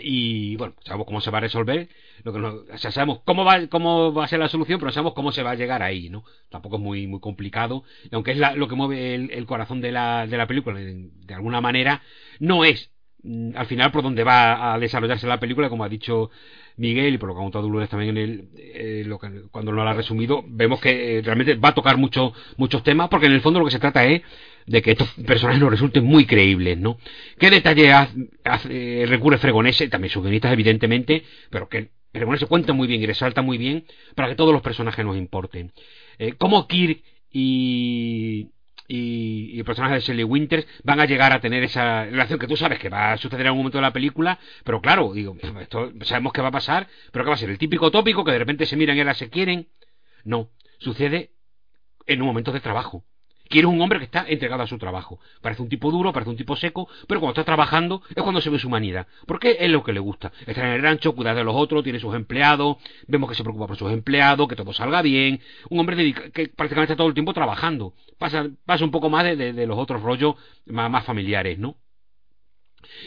Y 0.00 0.56
bueno 0.56 0.74
sabemos 0.84 1.06
cómo 1.06 1.20
se 1.20 1.30
va 1.30 1.38
a 1.38 1.42
resolver 1.42 1.88
lo 2.22 2.32
que 2.32 2.38
no, 2.38 2.48
o 2.72 2.78
sea, 2.78 2.90
sabemos 2.90 3.20
cómo 3.24 3.44
va 3.44 3.66
cómo 3.68 4.12
va 4.12 4.24
a 4.24 4.28
ser 4.28 4.38
la 4.38 4.48
solución 4.48 4.78
pero 4.78 4.92
sabemos 4.92 5.14
cómo 5.14 5.32
se 5.32 5.42
va 5.42 5.52
a 5.52 5.54
llegar 5.54 5.82
ahí 5.82 6.08
no 6.08 6.24
tampoco 6.50 6.76
es 6.76 6.82
muy 6.82 7.06
muy 7.06 7.20
complicado 7.20 7.84
y 8.04 8.14
aunque 8.14 8.32
es 8.32 8.38
lo 8.38 8.68
que 8.68 8.74
mueve 8.74 9.14
el, 9.14 9.46
corazón 9.46 9.80
de 9.80 9.92
la, 9.92 10.26
de 10.26 10.36
la 10.36 10.46
película 10.46 10.78
de, 10.78 11.34
alguna 11.34 11.60
manera 11.60 12.02
no 12.40 12.64
es 12.64 12.90
mm, 13.22 13.56
al 13.56 13.66
final 13.66 13.92
por 13.92 14.02
donde 14.02 14.24
va 14.24 14.74
a 14.74 14.78
desarrollarse 14.78 15.26
la 15.26 15.40
película 15.40 15.68
como 15.68 15.84
ha 15.84 15.88
dicho 15.88 16.30
Miguel 16.76 17.14
y 17.14 17.18
por 17.18 17.28
lo 17.28 17.34
que 17.34 17.40
ha 17.40 17.44
contado 17.44 17.68
Lourdes 17.68 17.88
también 17.88 18.16
en 18.16 18.22
el 18.22 18.48
eh, 18.56 19.02
lo 19.06 19.18
que, 19.18 19.44
cuando 19.50 19.72
lo 19.72 19.82
ha 19.82 19.94
resumido 19.94 20.44
vemos 20.46 20.80
que 20.80 21.18
eh, 21.18 21.22
realmente 21.22 21.54
va 21.54 21.70
a 21.70 21.74
tocar 21.74 21.96
mucho, 21.96 22.32
muchos 22.56 22.82
temas 22.82 23.08
porque 23.08 23.26
en 23.26 23.32
el 23.32 23.40
fondo 23.40 23.60
lo 23.60 23.66
que 23.66 23.72
se 23.72 23.78
trata 23.78 24.04
es 24.04 24.22
de 24.66 24.82
que 24.82 24.92
estos 24.92 25.08
personajes 25.26 25.60
nos 25.60 25.70
resulten 25.70 26.04
muy 26.04 26.26
creíbles, 26.26 26.78
¿no? 26.78 26.98
¿Qué 27.38 27.50
detalle 27.50 27.92
hace, 27.92 29.02
eh, 29.02 29.06
recurre 29.06 29.38
Fregonese? 29.38 29.88
También 29.88 30.10
sus 30.10 30.22
guionistas, 30.22 30.52
evidentemente, 30.52 31.24
pero 31.50 31.68
que 31.68 31.90
Fregonese 32.12 32.46
cuenta 32.46 32.72
muy 32.72 32.88
bien 32.88 33.00
y 33.00 33.06
resalta 33.06 33.42
muy 33.42 33.58
bien 33.58 33.86
para 34.14 34.28
que 34.28 34.34
todos 34.34 34.52
los 34.52 34.62
personajes 34.62 35.04
nos 35.04 35.16
importen. 35.16 35.72
Eh, 36.18 36.34
¿Cómo 36.36 36.66
Kirk 36.66 37.02
y, 37.30 38.50
y, 38.88 39.58
el 39.58 39.64
personaje 39.64 39.94
de 39.94 40.00
Shelley 40.00 40.24
Winters 40.24 40.66
van 40.82 41.00
a 41.00 41.06
llegar 41.06 41.32
a 41.32 41.40
tener 41.40 41.62
esa 41.62 42.04
relación 42.04 42.38
que 42.38 42.48
tú 42.48 42.56
sabes 42.56 42.78
que 42.80 42.88
va 42.88 43.12
a 43.12 43.18
suceder 43.18 43.42
en 43.42 43.46
algún 43.48 43.60
momento 43.60 43.78
de 43.78 43.82
la 43.82 43.92
película, 43.92 44.38
pero 44.64 44.80
claro, 44.80 45.12
digo, 45.12 45.36
esto 45.60 45.92
sabemos 46.02 46.32
que 46.32 46.42
va 46.42 46.48
a 46.48 46.52
pasar, 46.52 46.88
pero 47.12 47.24
que 47.24 47.28
va 47.28 47.34
a 47.34 47.38
ser 47.38 47.50
el 47.50 47.58
típico 47.58 47.90
tópico 47.90 48.24
que 48.24 48.32
de 48.32 48.38
repente 48.38 48.66
se 48.66 48.76
miran 48.76 48.96
y 48.96 49.00
ahora 49.00 49.14
se 49.14 49.30
quieren. 49.30 49.68
No, 50.24 50.50
sucede 50.78 51.30
en 52.06 52.20
un 52.20 52.26
momento 52.26 52.50
de 52.50 52.60
trabajo 52.60 53.04
Quiere 53.48 53.66
un 53.66 53.80
hombre 53.80 53.98
que 53.98 54.04
está 54.06 54.24
entregado 54.28 54.62
a 54.62 54.66
su 54.66 54.78
trabajo. 54.78 55.20
Parece 55.40 55.62
un 55.62 55.68
tipo 55.68 55.90
duro, 55.90 56.12
parece 56.12 56.30
un 56.30 56.36
tipo 56.36 56.56
seco, 56.56 56.88
pero 57.06 57.20
cuando 57.20 57.32
está 57.32 57.44
trabajando 57.44 58.02
es 58.14 58.22
cuando 58.22 58.40
se 58.40 58.50
ve 58.50 58.58
su 58.58 58.68
humanidad. 58.68 59.06
Porque 59.26 59.56
es 59.60 59.70
lo 59.70 59.82
que 59.82 59.92
le 59.92 60.00
gusta. 60.00 60.32
Está 60.46 60.66
en 60.66 60.74
el 60.74 60.82
rancho, 60.82 61.14
cuidar 61.14 61.36
de 61.36 61.44
los 61.44 61.54
otros, 61.54 61.82
tiene 61.84 61.98
sus 61.98 62.14
empleados, 62.14 62.76
vemos 63.06 63.28
que 63.28 63.36
se 63.36 63.42
preocupa 63.42 63.66
por 63.66 63.76
sus 63.76 63.92
empleados, 63.92 64.48
que 64.48 64.56
todo 64.56 64.72
salga 64.72 65.02
bien. 65.02 65.40
Un 65.70 65.80
hombre 65.80 66.12
que 66.12 66.48
prácticamente 66.48 66.92
está 66.92 66.96
todo 66.96 67.08
el 67.08 67.14
tiempo 67.14 67.32
trabajando. 67.32 67.94
Pasa, 68.18 68.48
un 68.82 68.90
poco 68.90 69.10
más 69.10 69.24
de, 69.24 69.66
los 69.66 69.78
otros 69.78 70.02
rollos 70.02 70.36
más 70.66 71.04
familiares, 71.04 71.58
¿no? 71.58 71.76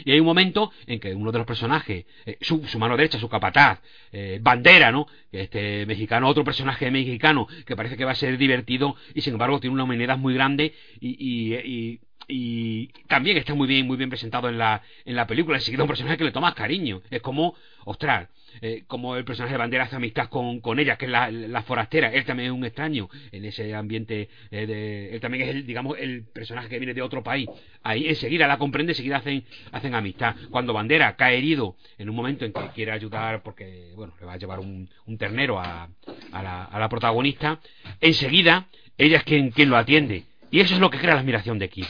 Y 0.04 0.12
hay 0.12 0.20
un 0.20 0.26
momento 0.26 0.72
en 0.86 1.00
que 1.00 1.14
uno 1.14 1.32
de 1.32 1.38
los 1.38 1.46
personajes, 1.46 2.06
eh, 2.26 2.38
su, 2.40 2.60
mano 2.78 2.96
derecha, 2.96 3.18
su 3.18 3.28
capataz, 3.28 3.80
eh, 4.12 4.38
Bandera, 4.40 4.90
¿no? 4.90 5.06
Este 5.32 5.86
mexicano, 5.86 6.28
otro 6.28 6.44
personaje 6.44 6.90
mexicano 6.90 7.46
que 7.64 7.76
parece 7.76 7.96
que 7.96 8.04
va 8.04 8.12
a 8.12 8.16
ser 8.16 8.36
divertido 8.38 8.96
y 9.14 9.20
sin 9.20 9.34
embargo 9.34 9.60
tiene 9.60 9.74
una 9.74 9.84
humanidad 9.84 10.18
muy 10.18 10.34
grande 10.34 10.74
y, 11.00 11.16
y, 11.18 12.00
y, 12.28 12.86
también 13.08 13.36
está 13.36 13.54
muy 13.54 13.66
bien, 13.66 13.86
muy 13.86 13.96
bien 13.96 14.10
presentado 14.10 14.48
en 14.48 14.58
la, 14.58 14.82
en 15.04 15.16
la 15.16 15.26
película. 15.26 15.58
Enseguida 15.58 15.82
un 15.82 15.88
personaje 15.88 16.16
que 16.16 16.24
le 16.24 16.32
tomas 16.32 16.54
cariño. 16.54 17.02
Es 17.10 17.22
como, 17.22 17.54
ostras, 17.84 18.28
eh, 18.60 18.84
como 18.86 19.16
el 19.16 19.24
personaje 19.24 19.54
de 19.54 19.58
Bandera 19.58 19.84
hace 19.84 19.96
amistad 19.96 20.28
con, 20.28 20.60
con 20.60 20.78
ella, 20.78 20.96
que 20.96 21.06
es 21.06 21.10
la, 21.10 21.62
forastera. 21.62 22.12
Él 22.12 22.24
también 22.24 22.50
es 22.50 22.56
un 22.56 22.64
extraño 22.64 23.08
en 23.32 23.44
ese 23.44 23.74
ambiente. 23.74 24.28
Eh, 24.50 24.66
de, 24.66 25.14
él 25.14 25.20
también 25.20 25.48
es, 25.48 25.54
el, 25.54 25.66
digamos, 25.66 25.98
el 25.98 26.24
personaje 26.24 26.68
que 26.68 26.78
viene 26.78 26.94
de 26.94 27.02
otro 27.02 27.22
país. 27.22 27.48
Ahí 27.82 28.08
enseguida 28.08 28.46
la 28.46 28.58
comprende, 28.58 28.92
enseguida 28.92 29.18
hacen, 29.18 29.44
hacen 29.72 29.94
amistad. 29.94 30.34
Cuando 30.50 30.72
Bandera 30.72 31.16
cae 31.16 31.38
herido 31.38 31.76
en 31.98 32.08
un 32.08 32.16
momento 32.16 32.44
en 32.44 32.52
que 32.52 32.68
quiere 32.74 32.92
ayudar 32.92 33.42
porque, 33.42 33.92
bueno, 33.94 34.14
le 34.18 34.26
va 34.26 34.34
a 34.34 34.38
llevar 34.38 34.60
un, 34.60 34.88
un 35.06 35.18
ternero 35.18 35.58
a, 35.58 35.88
a, 36.32 36.42
la, 36.42 36.64
a 36.64 36.78
la 36.78 36.88
protagonista, 36.88 37.60
enseguida 38.00 38.68
ella 39.00 39.16
es 39.16 39.24
quien, 39.24 39.50
quien 39.50 39.70
lo 39.70 39.76
atiende. 39.76 40.24
Y 40.50 40.60
eso 40.60 40.74
es 40.74 40.80
lo 40.80 40.90
que 40.90 40.98
crea 40.98 41.14
la 41.14 41.20
admiración 41.20 41.58
de 41.58 41.68
Kid. 41.68 41.86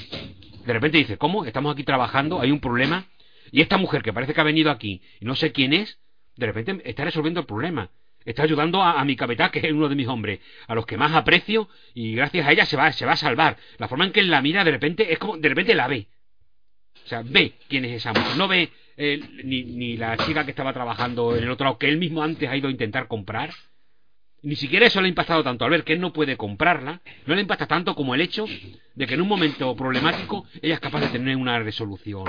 De 0.64 0.72
repente 0.72 0.98
dice, 0.98 1.16
¿cómo? 1.16 1.44
Estamos 1.44 1.72
aquí 1.72 1.82
trabajando, 1.82 2.40
hay 2.40 2.52
un 2.52 2.60
problema. 2.60 3.06
Y 3.50 3.62
esta 3.62 3.78
mujer 3.78 4.02
que 4.02 4.12
parece 4.12 4.32
que 4.32 4.40
ha 4.40 4.44
venido 4.44 4.70
aquí 4.70 5.02
y 5.18 5.24
no 5.24 5.34
sé 5.34 5.50
quién 5.50 5.72
es, 5.72 5.98
de 6.40 6.46
repente 6.46 6.90
está 6.90 7.04
resolviendo 7.04 7.40
el 7.40 7.46
problema. 7.46 7.90
Está 8.24 8.42
ayudando 8.42 8.82
a, 8.82 9.02
mi 9.04 9.16
capitán, 9.16 9.50
que 9.50 9.60
es 9.60 9.72
uno 9.72 9.88
de 9.88 9.94
mis 9.94 10.06
hombres, 10.06 10.40
a 10.66 10.74
los 10.74 10.84
que 10.84 10.98
más 10.98 11.12
aprecio, 11.14 11.68
y 11.94 12.14
gracias 12.14 12.46
a 12.46 12.52
ella 12.52 12.66
se 12.66 12.76
va, 12.76 12.92
se 12.92 13.06
va 13.06 13.12
a 13.12 13.16
salvar. 13.16 13.56
La 13.78 13.88
forma 13.88 14.04
en 14.04 14.12
que 14.12 14.22
la 14.22 14.42
mira, 14.42 14.62
de 14.62 14.70
repente, 14.70 15.10
es 15.10 15.18
como, 15.18 15.38
de 15.38 15.48
repente 15.48 15.74
la 15.74 15.88
ve. 15.88 16.06
O 17.04 17.08
sea, 17.08 17.22
ve 17.24 17.54
quién 17.68 17.84
es 17.86 17.92
esa 17.92 18.12
mujer. 18.12 18.36
No 18.36 18.46
ve 18.46 18.68
eh, 18.96 19.20
ni, 19.44 19.64
ni 19.64 19.96
la 19.96 20.16
chica 20.18 20.44
que 20.44 20.50
estaba 20.50 20.72
trabajando 20.72 21.34
en 21.34 21.44
el 21.44 21.50
otro 21.50 21.64
lado, 21.64 21.78
que 21.78 21.88
él 21.88 21.96
mismo 21.96 22.22
antes 22.22 22.48
ha 22.48 22.56
ido 22.56 22.68
a 22.68 22.70
intentar 22.70 23.08
comprar. 23.08 23.50
Ni 24.42 24.56
siquiera 24.56 24.86
eso 24.86 25.00
le 25.00 25.06
ha 25.06 25.08
impactado 25.08 25.42
tanto 25.42 25.64
al 25.64 25.70
ver 25.70 25.84
que 25.84 25.92
él 25.92 26.00
no 26.00 26.12
puede 26.12 26.36
comprarla, 26.36 27.00
no 27.26 27.34
le 27.34 27.42
impacta 27.42 27.66
tanto 27.66 27.94
como 27.94 28.14
el 28.14 28.22
hecho 28.22 28.46
de 28.94 29.06
que 29.06 29.14
en 29.14 29.20
un 29.20 29.28
momento 29.28 29.74
problemático 29.76 30.46
ella 30.62 30.74
es 30.74 30.80
capaz 30.80 31.00
de 31.00 31.08
tener 31.08 31.36
una 31.36 31.58
resolución. 31.58 32.24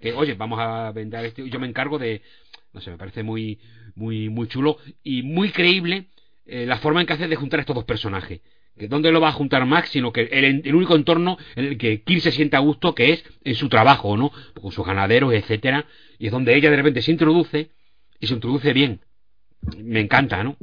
Que, 0.00 0.12
oye, 0.12 0.34
vamos 0.34 0.58
a 0.60 0.92
vender 0.92 1.24
esto, 1.26 1.44
yo 1.44 1.58
me 1.58 1.66
encargo 1.66 1.98
de, 1.98 2.22
no 2.72 2.80
sé, 2.80 2.90
me 2.90 2.98
parece 2.98 3.22
muy, 3.22 3.58
muy, 3.94 4.28
muy 4.28 4.48
chulo 4.48 4.78
y 5.02 5.22
muy 5.22 5.50
creíble 5.50 6.08
eh, 6.46 6.66
la 6.66 6.78
forma 6.78 7.00
en 7.00 7.06
que 7.06 7.12
hace 7.14 7.28
de 7.28 7.36
juntar 7.36 7.60
estos 7.60 7.74
dos 7.74 7.84
personajes. 7.84 8.40
Dónde 8.88 9.12
lo 9.12 9.20
va 9.20 9.28
a 9.28 9.32
juntar 9.32 9.66
Max, 9.66 9.90
sino 9.90 10.12
que 10.12 10.22
el, 10.22 10.62
el, 10.64 10.74
único 10.74 10.96
entorno 10.96 11.36
en 11.54 11.66
el 11.66 11.78
que 11.78 12.02
Kir 12.02 12.20
se 12.22 12.32
sienta 12.32 12.56
a 12.56 12.60
gusto, 12.60 12.94
que 12.94 13.12
es 13.12 13.24
en 13.44 13.54
su 13.54 13.68
trabajo, 13.68 14.16
¿no? 14.16 14.32
Con 14.58 14.72
sus 14.72 14.86
ganaderos, 14.86 15.34
etcétera, 15.34 15.84
y 16.18 16.26
es 16.26 16.32
donde 16.32 16.54
ella 16.56 16.70
de 16.70 16.76
repente 16.76 17.02
se 17.02 17.10
introduce 17.10 17.70
y 18.18 18.26
se 18.26 18.34
introduce 18.34 18.72
bien. 18.72 19.00
Me 19.76 20.00
encanta, 20.00 20.42
¿no? 20.42 20.56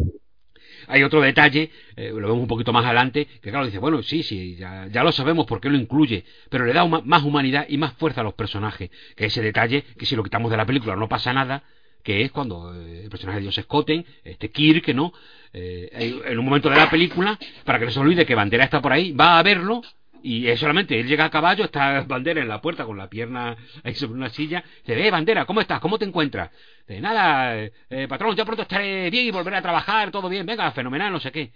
Hay 0.88 1.04
otro 1.04 1.22
detalle, 1.22 1.70
eh, 1.96 2.10
lo 2.10 2.28
vemos 2.28 2.40
un 2.40 2.48
poquito 2.48 2.72
más 2.72 2.86
adelante, 2.86 3.28
que 3.42 3.50
claro, 3.50 3.66
dice, 3.66 3.78
bueno, 3.78 4.02
sí, 4.02 4.24
sí, 4.24 4.56
ya, 4.56 4.88
ya 4.88 5.04
lo 5.04 5.12
sabemos 5.12 5.46
porque 5.46 5.70
lo 5.70 5.78
incluye, 5.78 6.24
pero 6.50 6.66
le 6.66 6.74
da 6.74 6.86
más 6.86 7.24
humanidad 7.24 7.66
y 7.68 7.78
más 7.78 7.94
fuerza 7.94 8.22
a 8.22 8.24
los 8.24 8.36
personajes, 8.36 8.90
que 9.16 9.26
ese 9.26 9.42
detalle, 9.42 9.84
que 9.98 10.06
si 10.06 10.16
lo 10.16 10.24
quitamos 10.24 10.50
de 10.50 10.58
la 10.58 10.66
película 10.66 10.96
no 10.96 11.10
pasa 11.10 11.34
nada, 11.34 11.64
que 12.08 12.22
es 12.22 12.32
cuando 12.32 12.74
eh, 12.74 13.04
el 13.04 13.10
personaje 13.10 13.40
de 13.40 13.42
Dios 13.42 13.56
Scotten, 13.56 14.06
este 14.24 14.50
Kirk, 14.50 14.96
¿no? 14.96 15.12
Eh, 15.52 16.22
en 16.24 16.40
un 16.40 16.46
momento 16.46 16.70
de 16.70 16.78
la 16.78 16.90
película, 16.90 17.38
para 17.66 17.80
que 17.80 17.84
no 17.84 17.92
se 17.92 18.00
olvide 18.00 18.26
que 18.26 18.34
Bandera 18.34 18.64
está 18.64 18.82
por 18.82 18.94
ahí, 18.94 19.12
va 19.12 19.38
a 19.38 19.44
verlo 19.44 19.82
y 20.24 20.48
es 20.48 20.58
solamente 20.58 20.98
él 20.98 21.06
llega 21.06 21.26
a 21.26 21.30
caballo, 21.30 21.66
está 21.66 22.04
Bandera 22.08 22.40
en 22.40 22.48
la 22.48 22.62
puerta 22.62 22.86
con 22.86 22.98
la 22.98 23.10
pierna 23.10 23.58
ahí 23.84 23.94
sobre 23.94 24.14
una 24.14 24.30
silla. 24.30 24.64
Dice, 24.86 24.96
ve 24.96 25.12
Bandera, 25.12 25.44
¿cómo 25.44 25.60
estás? 25.60 25.82
¿Cómo 25.82 26.00
te 26.00 26.06
encuentras? 26.06 26.50
Dice, 26.88 27.02
nada, 27.02 27.58
eh, 27.90 28.08
patrón, 28.08 28.38
ya 28.38 28.46
pronto 28.46 28.62
estaré 28.62 29.10
bien 29.10 29.26
y 29.26 29.32
volveré 29.32 29.58
a 29.58 29.62
trabajar, 29.62 30.10
todo 30.10 30.30
bien, 30.30 30.46
venga, 30.46 30.72
fenomenal, 30.72 31.12
no 31.12 31.20
sé 31.20 31.34
qué. 31.34 31.52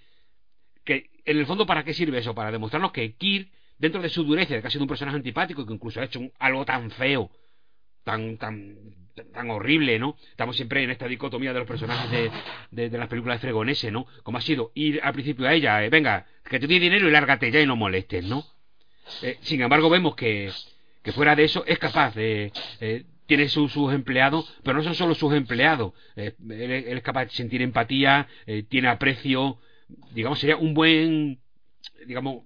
Que 0.84 1.12
en 1.24 1.38
el 1.38 1.46
fondo, 1.46 1.66
¿para 1.66 1.86
qué 1.86 1.94
sirve 1.94 2.18
eso? 2.18 2.36
Para 2.36 2.52
demostrarnos 2.52 2.92
que 2.92 3.14
Kirk, 3.16 3.48
dentro 3.78 4.02
de 4.02 4.10
su 4.10 4.26
dureza, 4.26 4.56
de 4.56 4.60
que 4.62 4.68
ha 4.68 4.70
sido 4.70 4.84
un 4.84 4.90
personaje 4.90 5.16
antipático, 5.16 5.66
que 5.66 5.74
incluso 5.74 6.02
ha 6.02 6.04
hecho 6.04 6.20
algo 6.40 6.66
tan 6.66 6.92
feo, 6.92 7.32
tan, 8.04 8.38
tan 8.38 9.01
tan 9.34 9.50
horrible, 9.50 10.00
¿no? 10.00 10.16
Estamos 10.30 10.56
siempre 10.56 10.84
en 10.84 10.92
esta 10.92 11.08
dicotomía 11.08 11.54
de 11.54 11.60
los 11.60 11.68
personajes 11.68 12.32
de, 12.72 12.90
de, 12.90 12.98
las 12.98 13.08
películas 13.08 13.38
de 13.38 13.48
Fregonese, 13.48 13.92
¿no? 13.92 14.06
Como 14.24 14.38
ha 14.38 14.42
sido 14.42 14.72
ir 14.76 15.00
al 15.04 15.14
principio 15.14 15.48
a 15.48 15.54
ella, 15.54 15.84
eh, 15.84 15.90
venga, 15.90 16.26
que 16.50 16.60
tú 16.60 16.68
tienes 16.68 16.90
dinero 16.90 17.08
y 17.08 17.12
lárgate 17.12 17.52
ya 17.52 17.62
y 17.62 17.66
no 17.66 17.76
molestes, 17.76 18.26
¿no? 18.26 18.46
Eh, 19.22 19.38
sin 19.42 19.62
embargo, 19.62 19.90
vemos 19.90 20.16
que, 20.16 20.52
que 21.04 21.12
fuera 21.12 21.36
de 21.36 21.44
eso 21.44 21.64
es 21.66 21.80
capaz 21.80 22.16
de... 22.16 22.52
Eh, 22.80 23.06
tiene 23.26 23.48
sus 23.48 23.94
empleados, 23.94 24.54
pero 24.62 24.76
no 24.76 24.84
son 24.84 24.94
solo 24.94 25.16
sus 25.16 25.34
empleados. 25.34 25.94
él, 26.18 26.36
es 26.50 27.02
capaz 27.02 27.26
de 27.26 27.32
sentir 27.32 27.62
empatía, 27.62 28.28
tiene 28.68 28.90
aprecio, 28.90 29.58
digamos, 30.12 30.38
sería 30.38 30.58
un 30.58 30.74
buen, 30.74 31.40
digamos, 32.06 32.44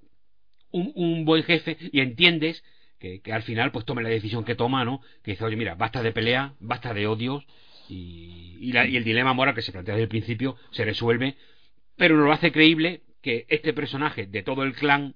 un, 0.69 0.91
un 0.93 1.25
buen 1.25 1.41
jefe 1.41 1.75
y 1.91 2.01
entiendes 2.01 2.63
que, 3.23 3.33
al 3.33 3.43
final 3.43 3.71
pues 3.71 3.85
tome 3.85 4.03
la 4.03 4.09
decisión 4.09 4.43
que 4.43 4.55
toma, 4.55 4.85
¿no? 4.85 5.01
Que 5.23 5.31
dice, 5.31 5.43
oye, 5.43 5.55
mira, 5.55 5.75
basta 5.75 6.01
de 6.01 6.11
pelea, 6.11 6.53
basta 6.59 6.93
de 6.93 7.07
odios 7.07 7.45
y, 7.89 8.57
y, 8.59 8.75
el 8.75 9.03
dilema 9.03 9.33
moral 9.33 9.55
que 9.55 9.61
se 9.61 9.71
plantea 9.71 9.95
desde 9.95 10.03
el 10.03 10.09
principio 10.09 10.57
se 10.71 10.85
resuelve, 10.85 11.35
pero 11.95 12.17
no 12.17 12.25
lo 12.25 12.33
hace 12.33 12.51
creíble 12.51 13.01
que 13.21 13.45
este 13.49 13.73
personaje 13.73 14.27
de 14.27 14.43
todo 14.43 14.63
el 14.63 14.73
clan 14.73 15.15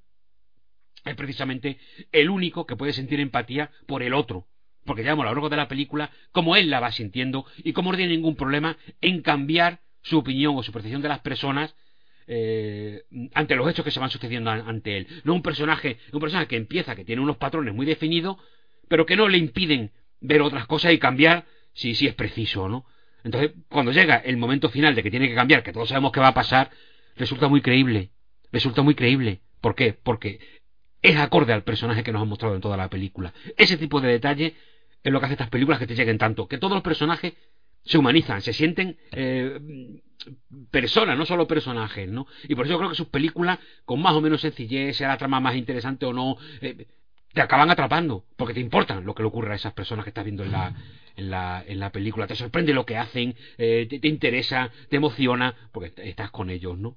es 1.06 1.16
precisamente 1.16 1.80
el 2.12 2.30
único 2.30 2.66
que 2.66 2.76
puede 2.76 2.94
sentir 2.94 3.20
empatía 3.20 3.72
por 3.88 4.04
el 4.04 4.14
otro. 4.14 4.48
Porque 4.86 5.04
ya 5.04 5.14
a 5.14 5.16
lo 5.16 5.24
largo 5.24 5.50
de 5.50 5.58
la 5.58 5.68
película, 5.68 6.12
como 6.32 6.56
él 6.56 6.70
la 6.70 6.80
va 6.80 6.92
sintiendo 6.92 7.46
y 7.58 7.74
como 7.74 7.92
no 7.92 7.98
tiene 7.98 8.16
ningún 8.16 8.36
problema 8.36 8.78
en 9.02 9.22
cambiar 9.22 9.82
su 10.02 10.18
opinión 10.18 10.56
o 10.58 10.64
su 10.64 10.72
percepción 10.72 11.02
de 11.02 11.10
las 11.10 11.20
personas 11.20 11.76
eh, 12.32 13.06
ante 13.34 13.56
los 13.56 13.68
hechos 13.68 13.84
que 13.84 13.90
se 13.90 14.00
van 14.00 14.12
sucediendo 14.12 14.52
ante 14.52 14.98
él. 14.98 15.08
No 15.24 15.34
un 15.34 15.42
personaje, 15.42 15.98
un 16.14 16.20
personaje 16.20 16.48
que 16.48 16.58
empieza, 16.58 16.96
que 16.96 17.04
tiene 17.04 17.24
unos 17.24 17.38
patrones 17.38 17.74
muy 17.74 17.88
definidos, 17.88 18.38
pero 18.88 19.08
que 19.08 19.16
no 19.16 19.28
le 19.28 19.40
impiden 19.40 19.92
ver 20.22 20.44
otras 20.44 20.68
cosas 20.68 20.94
y 20.94 21.00
cambiar 21.00 21.46
si, 21.74 21.92
es 21.92 22.14
preciso, 22.14 22.70
¿no? 22.70 22.86
Entonces, 23.24 23.54
cuando 23.68 23.92
llega 23.92 24.18
el 24.18 24.38
momento 24.38 24.70
final 24.70 24.94
de 24.94 25.02
que 25.02 25.10
tiene 25.10 25.28
que 25.28 25.34
cambiar, 25.34 25.64
que 25.64 25.74
todos 25.74 25.90
sabemos 25.90 26.12
que 26.12 26.20
va 26.20 26.28
a 26.28 26.34
pasar, 26.36 26.70
resulta 27.16 27.48
muy 27.48 27.62
creíble. 27.62 28.12
Resulta 28.52 28.84
muy 28.84 28.94
creíble. 28.94 29.42
¿Por 29.60 29.74
qué? 29.74 29.94
Porque 29.94 30.40
es 31.02 31.18
acorde 31.18 31.52
al 31.52 31.64
personaje 31.64 32.04
que 32.04 32.12
nos 32.12 32.22
han 32.22 32.28
mostrado 32.28 32.54
en 32.54 32.62
toda 32.62 32.78
la 32.78 32.90
película. 32.90 33.34
Ese 33.58 33.76
tipo 33.76 34.02
de 34.02 34.10
detalle 34.10 34.54
es 35.04 35.12
lo 35.12 35.20
que 35.20 35.26
hace 35.26 35.34
estas 35.34 35.50
películas 35.50 35.80
que 35.80 35.88
te 35.88 35.96
lleguen 35.96 36.20
tanto. 36.20 36.48
Que 36.48 36.60
todos 36.60 36.74
los 36.74 36.84
personajes 36.84 37.34
se 37.90 37.98
humanizan, 37.98 38.40
se 38.42 38.54
sienten 38.54 38.96
eh, 39.12 39.60
personas, 40.70 41.18
no 41.18 41.26
solo 41.26 41.48
personajes, 41.48 42.08
¿no? 42.08 42.28
Y 42.48 42.54
por 42.54 42.68
eso 42.68 42.78
creo 42.78 42.90
que 42.90 42.96
sus 42.96 43.08
películas, 43.08 43.58
con 43.84 44.00
más 44.00 44.14
o 44.14 44.22
menos 44.22 44.42
sencillez, 44.42 44.96
sea 44.96 45.08
la 45.08 45.18
trama 45.18 45.40
más 45.40 45.56
interesante 45.56 46.06
o 46.06 46.14
no, 46.14 46.38
eh, 46.62 46.86
te 47.34 47.42
acaban 47.42 47.72
atrapando, 47.72 48.26
porque 48.38 48.54
te 48.54 48.60
importan 48.60 49.06
lo 49.06 49.16
que 49.16 49.24
le 49.24 49.30
ocurre 49.30 49.54
a 49.54 49.56
esas 49.56 49.74
personas 49.74 50.06
que 50.06 50.12
estás 50.12 50.24
viendo 50.24 50.44
en 50.44 50.52
la, 50.52 50.72
en 51.16 51.32
la, 51.32 51.64
en 51.66 51.80
la 51.80 51.92
película, 51.92 52.28
te 52.28 52.36
sorprende 52.36 52.74
lo 52.74 52.86
que 52.86 52.96
hacen, 52.96 53.36
eh, 53.58 53.88
te, 53.90 54.08
interesa, 54.08 54.70
te 54.88 54.98
emociona, 54.98 55.56
porque 55.72 55.92
estás 56.04 56.30
con 56.30 56.52
ellos, 56.52 56.78
¿no? 56.78 56.96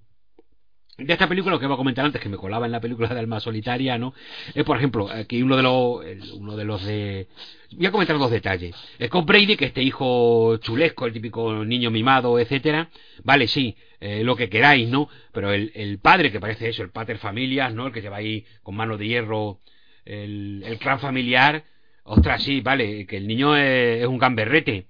De 0.99 1.13
esta 1.13 1.27
película, 1.27 1.55
lo 1.55 1.59
que 1.59 1.65
iba 1.65 1.75
a 1.75 1.79
comentar 1.79 2.05
antes, 2.05 2.21
que 2.21 2.29
me 2.29 2.37
colaba 2.37 2.67
en 2.67 2.73
la 2.73 2.81
película 2.81 3.09
de 3.09 3.19
Alma 3.19 3.41
Solitaria, 3.41 3.97
¿no? 3.97 4.15
Es, 4.55 4.65
por 4.65 4.77
ejemplo, 4.77 5.09
aquí 5.11 5.43
uno 5.43 5.57
de 5.57 5.63
los, 5.63 6.33
uno 6.35 6.57
de 6.57 6.65
los 6.65 6.85
de... 6.85 7.29
Voy 7.73 7.87
a 7.87 7.91
comentar 7.91 8.19
dos 8.19 8.31
detalles. 8.31 8.75
Scott 9.07 9.27
Brady, 9.27 9.57
que 9.57 9.65
este 9.65 9.83
hijo 9.83 10.59
chulesco, 10.59 11.07
el 11.07 11.15
típico 11.15 11.65
niño 11.65 11.91
mimado, 11.91 12.39
etcétera, 12.39 12.91
vale, 13.25 13.49
sí, 13.49 13.75
eh, 14.01 14.23
lo 14.23 14.37
que 14.37 14.51
queráis, 14.51 14.89
¿no? 14.89 15.09
Pero 15.33 15.53
el, 15.53 15.73
el, 15.75 15.99
padre, 15.99 16.31
que 16.31 16.41
parece 16.41 16.69
eso, 16.69 16.83
el 16.83 16.91
pater 16.91 17.17
familias, 17.17 17.73
¿no? 17.73 17.87
El 17.87 17.93
que 17.93 18.03
lleva 18.03 18.19
ahí 18.19 18.45
con 18.63 18.75
mano 18.75 18.99
de 18.99 19.07
hierro 19.07 19.61
el, 20.05 20.63
el 20.67 20.79
clan 20.79 21.01
familiar, 21.01 21.65
ostras, 22.05 22.43
sí, 22.43 22.61
vale, 22.61 23.07
que 23.07 23.17
el 23.17 23.27
niño 23.27 23.57
es, 23.57 24.07
un 24.07 24.19
gamberrete, 24.19 24.87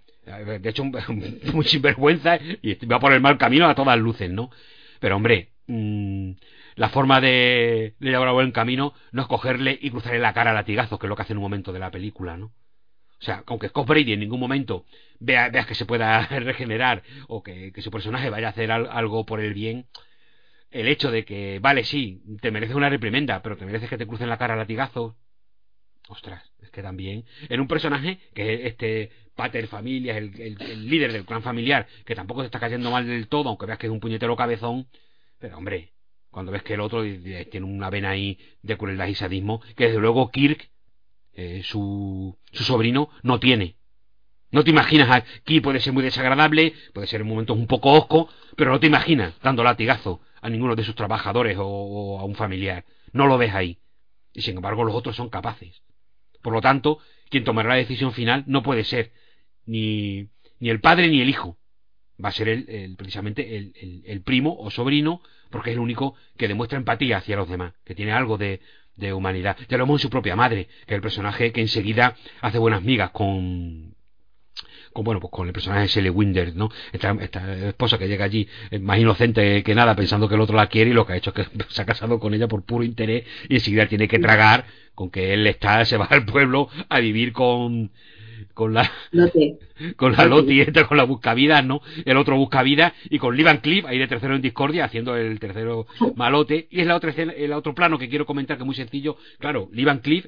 de 0.61 0.69
hecho, 0.69 0.85
muy 0.85 1.65
sinvergüenza 1.65 2.39
y 2.63 2.75
va 2.87 2.99
por 2.99 3.13
el 3.13 3.21
mal 3.21 3.39
camino 3.39 3.69
a 3.69 3.75
todas 3.75 3.99
luces, 3.99 4.31
¿no? 4.31 4.51
Pero 5.01 5.17
hombre, 5.17 5.52
Mm, 5.67 6.33
la 6.77 6.89
forma 6.91 7.21
de, 7.21 7.95
de 7.99 8.11
llevar 8.11 8.29
a 8.29 8.33
buen 8.33 8.53
camino 8.53 8.95
no 9.13 9.23
es 9.23 9.29
cogerle 9.29 9.79
y 9.81 9.91
cruzarle 9.91 10.19
la 10.19 10.35
cara 10.35 10.51
a 10.51 10.55
latigazos, 10.55 10.99
que 10.99 11.07
es 11.07 11.09
lo 11.09 11.17
que 11.17 11.23
hace 11.23 11.33
en 11.33 11.39
un 11.39 11.45
momento 11.45 11.73
de 11.73 11.79
la 11.79 11.91
película, 11.91 12.37
¿no? 12.37 12.53
O 13.23 13.25
sea, 13.25 13.45
aunque 13.47 13.69
Scott 13.69 13.87
Brady 13.87 14.15
en 14.15 14.21
ningún 14.21 14.41
momento 14.41 14.85
vea, 15.21 15.49
veas 15.49 15.67
que 15.67 15.77
se 15.77 15.87
pueda 15.87 16.27
regenerar 16.27 17.05
o 17.29 17.43
que, 17.43 17.73
su 17.81 17.91
personaje 17.91 18.31
vaya 18.31 18.49
a 18.49 18.51
hacer 18.51 18.73
algo 18.73 19.25
por 19.25 19.41
el 19.41 19.55
bien, 19.55 19.87
el 20.71 20.89
hecho 20.89 21.11
de 21.13 21.25
que, 21.25 21.61
vale, 21.61 21.85
sí, 21.85 22.23
te 22.41 22.51
mereces 22.51 22.75
una 22.77 22.89
reprimenda, 22.89 23.43
pero 23.43 23.57
te 23.57 23.67
mereces 23.67 23.89
que 23.89 23.99
te 23.99 24.07
crucen 24.07 24.29
la 24.29 24.39
cara 24.39 24.55
a 24.55 24.57
latigazos. 24.57 25.15
Ostras, 26.09 26.53
es 26.61 26.71
que 26.71 26.83
también, 26.83 27.25
en 27.49 27.61
un 27.61 27.69
personaje 27.69 28.19
que 28.35 28.55
es 28.55 28.61
este 28.73 29.13
pater 29.37 29.69
familia, 29.69 30.19
el, 30.19 30.39
el, 30.41 30.91
líder 30.91 31.13
del 31.13 31.25
clan 31.25 31.43
familiar, 31.43 31.87
que 32.05 32.17
tampoco 32.17 32.41
te 32.43 32.47
está 32.47 32.59
cayendo 32.59 32.91
mal 32.91 33.07
del 33.07 33.29
todo, 33.29 33.49
aunque 33.51 33.67
veas 33.67 33.79
que 33.79 33.87
es 33.87 33.93
un 33.93 34.01
puñetero 34.01 34.35
cabezón, 34.37 34.89
pero 35.43 35.59
hombre, 35.59 35.93
cuando 36.31 36.53
ves 36.53 36.63
que 36.63 36.75
el 36.75 36.81
otro 36.81 37.03
tiene 37.03 37.67
una 37.67 37.91
vena 37.91 38.11
ahí 38.11 38.39
de 38.63 38.77
crueldad 38.77 39.09
y 39.09 39.17
sadismo, 39.17 39.61
que 39.77 39.87
desde 39.87 39.99
luego 39.99 40.31
Kirk, 40.31 40.71
eh, 41.33 41.63
su, 41.65 42.39
su 42.53 42.63
sobrino, 42.63 43.11
no 43.25 43.41
tiene. 43.41 43.75
No 44.53 44.63
te 44.63 44.71
imaginas 44.71 45.11
aquí 45.11 45.61
puede 45.61 45.81
ser 45.81 45.95
muy 45.95 46.05
desagradable, 46.05 46.75
puede 46.95 47.09
ser 47.09 47.23
en 47.23 47.27
momentos 47.27 47.57
un 47.57 47.67
poco 47.67 47.91
osco, 47.91 48.29
pero 48.57 48.71
no 48.71 48.79
te 48.79 48.87
imaginas 48.87 49.35
dando 49.43 49.65
latigazo 49.65 50.21
a 50.41 50.49
ninguno 50.49 50.77
de 50.77 50.85
sus 50.85 50.95
trabajadores 50.95 51.57
o, 51.59 52.21
a 52.21 52.25
un 52.25 52.37
familiar. 52.37 52.85
No 53.13 53.27
lo 53.27 53.37
ves 53.37 53.53
ahí. 53.53 53.81
Y 54.33 54.43
sin 54.43 54.57
embargo 54.57 54.85
los 54.85 54.95
otros 54.95 55.17
son 55.17 55.29
capaces. 55.29 55.83
Por 56.41 56.53
lo 56.53 56.61
tanto, 56.61 57.01
quien 57.31 57.43
tomará 57.43 57.71
la 57.71 57.75
decisión 57.77 58.13
final 58.13 58.45
no 58.47 58.63
puede 58.63 58.85
ser 58.85 59.13
ni, 59.67 60.29
ni 60.61 60.71
el 60.71 60.81
padre 60.81 61.09
ni 61.09 61.21
el 61.21 61.29
hijo. 61.29 61.59
Va 62.23 62.29
a 62.29 62.33
ser 62.33 62.49
el, 62.49 62.95
precisamente 62.97 63.57
el, 63.57 64.03
el, 64.07 64.23
primo 64.23 64.57
o 64.59 64.71
sobrino, 64.71 65.23
porque 65.51 65.71
es 65.71 65.75
el 65.75 65.81
único 65.81 66.15
que 66.37 66.49
demuestra 66.49 66.79
empatía 66.79 67.19
hacia 67.19 67.37
los 67.37 67.49
demás, 67.49 67.75
que 67.85 67.95
tiene 67.95 68.13
algo 68.13 68.39
de, 68.39 68.61
de 68.97 69.13
humanidad. 69.13 69.57
Ya 69.69 69.77
lo 69.79 69.85
vemos 69.85 70.01
en 70.01 70.03
su 70.03 70.11
propia 70.11 70.37
madre, 70.37 70.67
que 70.87 70.95
es 70.95 70.97
el 70.97 71.03
personaje 71.03 71.53
que 71.53 71.61
enseguida 71.61 72.17
hace 72.41 72.59
buenas 72.59 72.83
migas 72.83 73.11
con, 73.11 73.95
con 74.93 75.05
bueno 75.05 75.21
pues 75.21 75.31
con 75.31 75.47
el 75.47 75.53
personaje 75.53 75.83
de 75.83 75.89
Shelley 75.89 76.11
Winder 76.11 76.55
no 76.55 76.71
esta, 76.93 77.13
esposa 77.69 77.99
que 77.99 78.09
llega 78.09 78.25
allí 78.25 78.49
más 78.81 78.99
inocente 78.99 79.63
que 79.63 79.75
nada 79.75 79.97
pensando 79.97 80.29
que 80.29 80.35
el 80.35 80.41
otro 80.41 80.57
la 80.57 80.67
quiere 80.67 80.91
y 80.91 80.93
lo 80.93 81.07
que 81.07 81.15
ha 81.15 81.17
hecho 81.17 81.33
es 81.35 81.49
que 81.49 81.65
se 81.69 81.83
ha 81.83 81.87
casado 81.87 82.19
con 82.19 82.35
ella 82.35 82.49
por 82.49 82.65
puro 82.65 82.85
interés 82.85 83.25
y 83.49 83.55
enseguida 83.55 83.87
tiene 83.87 84.09
que 84.09 84.19
tragar 84.19 84.67
con 84.95 85.11
que 85.11 85.33
él 85.33 85.47
está 85.47 85.85
se 85.85 85.97
va 85.97 86.05
al 86.07 86.25
pueblo 86.25 86.69
a 86.89 87.01
vivir 87.01 87.33
con 87.33 87.91
con 88.55 88.75
la 88.75 88.91
con 89.97 90.13
la 90.13 90.25
Loti 90.27 90.65
con 90.89 90.97
la 90.97 91.05
buscavidas 91.05 91.65
no 91.65 91.81
el 92.05 92.17
otro 92.17 92.37
buscavidas 92.37 92.93
y 93.11 93.19
con 93.19 93.37
Lee 93.37 93.43
Van 93.43 93.59
Cliff 93.59 93.85
ahí 93.87 93.99
de 93.99 94.09
tercero 94.09 94.35
en 94.35 94.43
discordia 94.43 94.85
haciendo 94.85 95.17
el 95.17 95.39
tercero 95.41 95.87
malote 96.17 96.69
y 96.71 96.81
es 96.81 96.87
la 96.87 96.97
otra 96.97 97.11
escena, 97.11 97.33
el 97.33 97.53
otro 97.53 97.75
plano 97.75 97.99
que 97.99 98.09
quiero 98.09 98.27
comentar 98.27 98.57
que 98.57 98.63
es 98.63 98.67
muy 98.67 98.75
sencillo 98.75 99.17
claro 99.39 99.69
Lee 99.73 99.85
Van 99.85 99.99
Cliff 99.99 100.27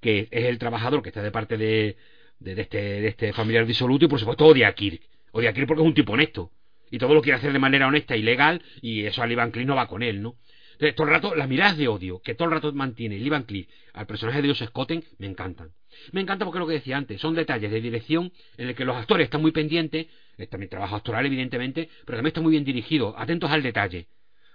que 0.00 0.28
es 0.30 0.44
el 0.44 0.58
trabajador 0.58 1.02
que 1.02 1.10
está 1.10 1.22
de 1.22 1.30
parte 1.30 1.56
de 1.56 1.96
de, 2.42 2.60
este, 2.60 2.78
de 2.78 3.08
este 3.08 3.32
familiar 3.32 3.66
disoluto 3.66 4.04
y 4.04 4.08
por 4.08 4.18
supuesto 4.18 4.46
odia 4.46 4.68
a 4.68 4.74
Kirk. 4.74 5.00
Odia 5.32 5.50
a 5.50 5.52
Kirk 5.52 5.66
porque 5.66 5.82
es 5.82 5.86
un 5.86 5.94
tipo 5.94 6.12
honesto. 6.12 6.50
Y 6.90 6.98
todo 6.98 7.14
lo 7.14 7.22
quiere 7.22 7.38
hacer 7.38 7.52
de 7.52 7.58
manera 7.58 7.86
honesta 7.86 8.16
y 8.16 8.22
legal 8.22 8.62
y 8.82 9.04
eso 9.04 9.22
al 9.22 9.32
Ivan 9.32 9.50
Cliff 9.50 9.66
no 9.66 9.76
va 9.76 9.88
con 9.88 10.02
él, 10.02 10.20
¿no? 10.20 10.36
Entonces, 10.72 10.94
todo 10.94 11.06
el 11.06 11.12
rato, 11.12 11.34
las 11.34 11.48
miradas 11.48 11.78
de 11.78 11.88
odio 11.88 12.20
que 12.20 12.34
todo 12.34 12.48
el 12.48 12.54
rato 12.54 12.72
mantiene 12.72 13.16
el 13.16 13.26
Ivan 13.26 13.44
Cliff 13.44 13.68
al 13.94 14.06
personaje 14.06 14.38
de 14.38 14.48
Dios 14.48 14.58
Scotten 14.58 15.04
me 15.18 15.26
encantan. 15.26 15.70
Me 16.12 16.20
encanta 16.20 16.44
porque 16.44 16.58
es 16.58 16.60
lo 16.60 16.66
que 16.66 16.74
decía 16.74 16.96
antes, 16.96 17.20
son 17.20 17.34
detalles 17.34 17.70
de 17.70 17.80
dirección 17.80 18.32
en 18.56 18.68
el 18.68 18.74
que 18.74 18.84
los 18.84 18.96
actores 18.96 19.24
están 19.24 19.40
muy 19.40 19.52
pendientes, 19.52 20.06
es 20.36 20.48
también 20.48 20.70
trabajo 20.70 20.96
actoral 20.96 21.24
evidentemente, 21.26 21.88
pero 22.04 22.18
también 22.18 22.28
están 22.28 22.42
muy 22.42 22.52
bien 22.52 22.64
dirigidos, 22.64 23.14
atentos 23.16 23.50
al 23.50 23.62
detalle. 23.62 24.08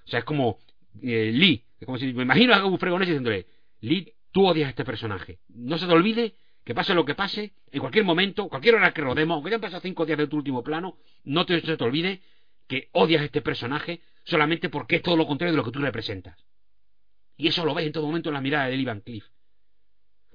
O 0.06 0.10
sea, 0.10 0.20
es 0.20 0.26
como 0.26 0.60
eh, 1.02 1.32
Lee, 1.34 1.64
es 1.80 1.86
como 1.86 1.98
si 1.98 2.14
me 2.14 2.24
imagino 2.24 2.54
a 2.54 2.66
un 2.66 2.80
fregonés 2.80 3.08
diciéndole, 3.08 3.46
Lee, 3.82 4.14
tú 4.32 4.48
odias 4.48 4.68
a 4.68 4.70
este 4.70 4.84
personaje. 4.84 5.40
No 5.50 5.78
se 5.78 5.86
te 5.86 5.94
olvide 5.94 6.36
que 6.64 6.76
pase 6.76 6.94
lo 6.94 7.06
que 7.06 7.16
pase, 7.16 7.54
en 7.72 7.80
cualquier 7.80 8.04
momento, 8.04 8.50
cualquier 8.50 8.76
hora 8.76 8.94
que 8.94 9.02
rodemos, 9.02 9.36
aunque 9.36 9.52
ya 9.52 9.56
han 9.56 9.62
pasado 9.62 9.82
cinco 9.82 10.06
días 10.06 10.18
de 10.18 10.28
tu 10.28 10.38
último 10.38 10.64
plano, 10.64 10.98
no 11.24 11.46
te, 11.46 11.62
se 11.62 11.78
te 11.78 11.84
olvide 11.84 12.22
que 12.68 12.90
odias 12.92 13.22
a 13.22 13.26
este 13.26 13.42
personaje 13.42 14.02
solamente 14.26 14.70
porque 14.70 14.98
es 14.98 15.02
todo 15.02 15.16
lo 15.16 15.26
contrario 15.26 15.54
de 15.54 15.58
lo 15.58 15.64
que 15.64 15.72
tú 15.72 15.80
representas. 15.80 16.38
Y 17.38 17.48
eso 17.48 17.64
lo 17.64 17.74
ves 17.74 17.86
en 17.86 17.94
todo 17.94 18.06
momento 18.06 18.30
en 18.30 18.34
la 18.34 18.42
mirada 18.42 18.68
de 18.68 18.76
Ivan 18.76 19.02
Cliff. 19.02 19.26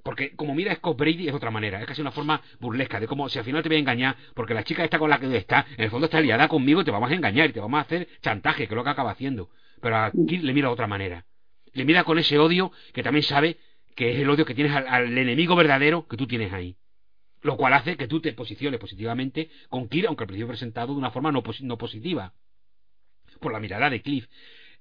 Porque 0.03 0.35
como 0.35 0.55
mira 0.55 0.75
Scott 0.75 0.99
Brady 0.99 1.29
es 1.29 1.35
otra 1.35 1.51
manera, 1.51 1.81
es 1.81 1.87
casi 1.87 2.01
una 2.01 2.11
forma 2.11 2.43
burlesca, 2.59 2.99
de 2.99 3.07
como 3.07 3.29
si 3.29 3.39
al 3.39 3.45
final 3.45 3.63
te 3.63 3.69
voy 3.69 3.77
a 3.77 3.81
engañar, 3.81 4.17
porque 4.35 4.53
la 4.55 4.65
chica 4.65 4.83
está 4.83 4.99
con 4.99 5.09
la 5.09 5.21
que 5.21 5.37
está, 5.37 5.67
en 5.77 5.85
el 5.85 5.91
fondo 5.91 6.07
está 6.07 6.21
liada 6.21 6.49
conmigo 6.49 6.81
y 6.81 6.85
te 6.85 6.91
vamos 6.91 7.11
a 7.11 7.15
engañar 7.15 7.51
y 7.51 7.53
te 7.53 7.61
vamos 7.61 7.79
a 7.79 7.83
hacer 7.83 8.09
chantaje, 8.21 8.67
que 8.67 8.75
es 8.75 8.77
lo 8.77 8.83
que 8.83 8.91
acaba 8.91 9.13
haciendo. 9.13 9.51
Pero 9.81 9.97
aquí 9.97 10.39
le 10.39 10.53
mira 10.53 10.69
de 10.69 10.75
otra 10.75 10.87
manera. 10.87 11.25
Le 11.73 11.85
mira 11.85 12.05
con 12.05 12.19
ese 12.19 12.39
odio 12.39 12.73
que 12.93 13.03
también 13.03 13.23
sabe 13.23 13.59
que 13.95 14.13
es 14.13 14.19
el 14.19 14.31
odio 14.31 14.45
que 14.45 14.55
tienes 14.55 14.75
al, 14.75 15.17
enemigo 15.17 15.55
verdadero 15.55 16.07
que 16.09 16.17
tú 16.17 16.27
tienes 16.27 16.53
ahí. 16.53 16.77
Lo 17.43 17.57
cual 17.57 17.73
hace 17.75 17.97
que 17.97 18.07
tú 18.07 18.21
te 18.21 18.33
posiciones 18.33 18.79
positivamente 18.79 19.51
con 19.69 19.89
Kira, 19.89 20.09
aunque 20.09 20.25
al 20.25 20.29
principio 20.29 20.49
presentado 20.49 20.93
de 20.93 20.99
una 20.99 21.11
forma 21.11 21.33
no, 21.33 21.43
no 21.61 21.79
positiva. 21.79 22.35
Por 23.41 23.53
la 23.53 23.61
mirada 23.61 23.91
de 23.91 24.03
Cliff. 24.03 24.29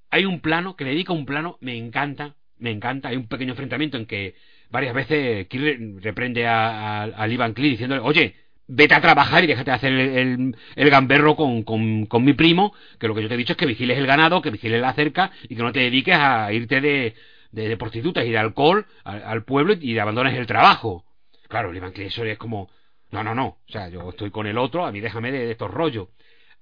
Hay 0.10 0.26
un 0.26 0.42
plano, 0.42 0.76
que 0.76 0.84
le 0.84 0.92
dedica 0.92 1.14
un 1.14 1.26
plano, 1.26 1.58
me 1.62 1.76
encanta, 1.76 2.36
me 2.58 2.70
encanta. 2.70 3.10
Hay 3.10 3.18
un 3.18 3.28
pequeño 3.28 3.52
enfrentamiento 3.52 3.98
en 3.98 4.06
que 4.06 4.36
varias 4.72 4.94
veces 4.94 5.48
Cliff 5.48 6.04
reprende 6.04 6.48
a, 6.48 7.04
a, 7.04 7.28
Ivan 7.28 7.54
Cliff 7.54 7.72
diciéndole, 7.72 8.02
oye, 8.02 8.36
vete 8.68 8.96
a 8.96 9.02
trabajar 9.02 9.44
y 9.44 9.48
déjate 9.48 9.72
de 9.72 9.76
hacer 9.76 9.92
el, 9.92 10.56
el, 10.76 10.90
gamberro 10.90 11.36
con, 11.36 11.64
con, 11.64 12.06
con, 12.06 12.24
mi 12.24 12.34
primo, 12.34 12.74
que 13.00 13.08
lo 13.08 13.14
que 13.14 13.22
yo 13.22 13.28
te 13.28 13.36
he 13.36 13.38
dicho 13.38 13.54
es 13.54 13.58
que 13.58 13.66
vigiles 13.66 13.98
el 13.98 14.08
ganado, 14.08 14.42
que 14.42 14.50
vigiles 14.50 14.82
la 14.82 14.94
cerca 14.94 15.32
y 15.44 15.56
que 15.56 15.62
no 15.62 15.72
te 15.72 15.82
dediques 15.82 16.16
a 16.16 16.52
irte 16.54 16.80
de, 16.80 17.14
de, 17.52 17.78
prostitutas 17.78 18.26
y 18.26 18.32
de 18.32 18.38
alcohol 18.38 18.86
al, 19.04 19.44
pueblo 19.44 19.74
y 19.74 19.94
de 19.94 20.02
abandones 20.02 20.36
el 20.36 20.48
trabajo. 20.48 21.06
Claro, 21.50 21.74
Iván 21.74 21.92
eso 21.96 22.24
es 22.24 22.38
como, 22.38 22.70
no, 23.12 23.24
no, 23.24 23.36
no, 23.36 23.46
o 23.68 23.72
sea, 23.72 23.90
yo 23.90 24.10
estoy 24.10 24.32
con 24.32 24.48
el 24.48 24.58
otro, 24.58 24.86
a 24.86 24.92
mí 24.92 25.02
déjame 25.02 25.32
de, 25.32 25.52
estos 25.52 25.70
rollos. 25.70 26.08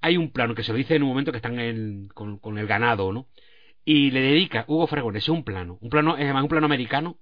Hay 0.01 0.17
un 0.17 0.31
plano 0.31 0.55
que 0.55 0.63
se 0.63 0.71
lo 0.71 0.77
dice 0.77 0.95
en 0.95 1.03
un 1.03 1.09
momento 1.09 1.31
que 1.31 1.37
están 1.37 2.07
con, 2.13 2.57
el 2.57 2.67
ganado, 2.67 3.11
¿no? 3.11 3.27
Y 3.85 4.11
le 4.11 4.21
dedica 4.21 4.65
Hugo 4.67 4.87
es 5.15 5.29
un 5.29 5.43
plano, 5.43 5.77
un 5.81 5.89
plano, 5.89 6.17
es 6.17 6.23
además 6.23 6.43
un 6.43 6.49
plano 6.49 6.65
americano, 6.65 7.17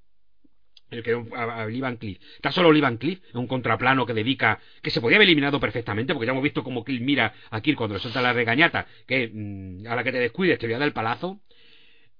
el 0.89 1.03
que 1.03 1.13
a, 1.35 1.63
a 1.63 1.71
Ivan 1.71 1.97
Cliff. 1.97 2.19
Está 2.35 2.51
solo 2.51 2.75
Ivan 2.75 2.97
Cliff, 2.97 3.19
un 3.33 3.47
contraplano 3.47 4.05
que 4.05 4.13
dedica, 4.13 4.59
que 4.81 4.89
se 4.89 5.01
podía 5.01 5.17
haber 5.17 5.27
eliminado 5.27 5.59
perfectamente, 5.59 6.13
porque 6.13 6.27
ya 6.27 6.31
hemos 6.31 6.43
visto 6.43 6.63
como 6.63 6.83
Cliff 6.83 7.01
mira 7.01 7.33
a 7.49 7.61
Kirk 7.61 7.77
cuando 7.77 7.95
le 7.95 8.01
suelta 8.01 8.21
la 8.21 8.33
regañata, 8.33 8.87
que 9.05 9.29
mm, 9.33 9.87
a 9.87 9.95
la 9.95 10.03
que 10.03 10.11
te 10.11 10.19
descuides 10.19 10.59
te 10.59 10.67
voy 10.67 10.75
a 10.75 10.79
dar 10.79 10.87
el 10.87 10.93
palazo 10.93 11.41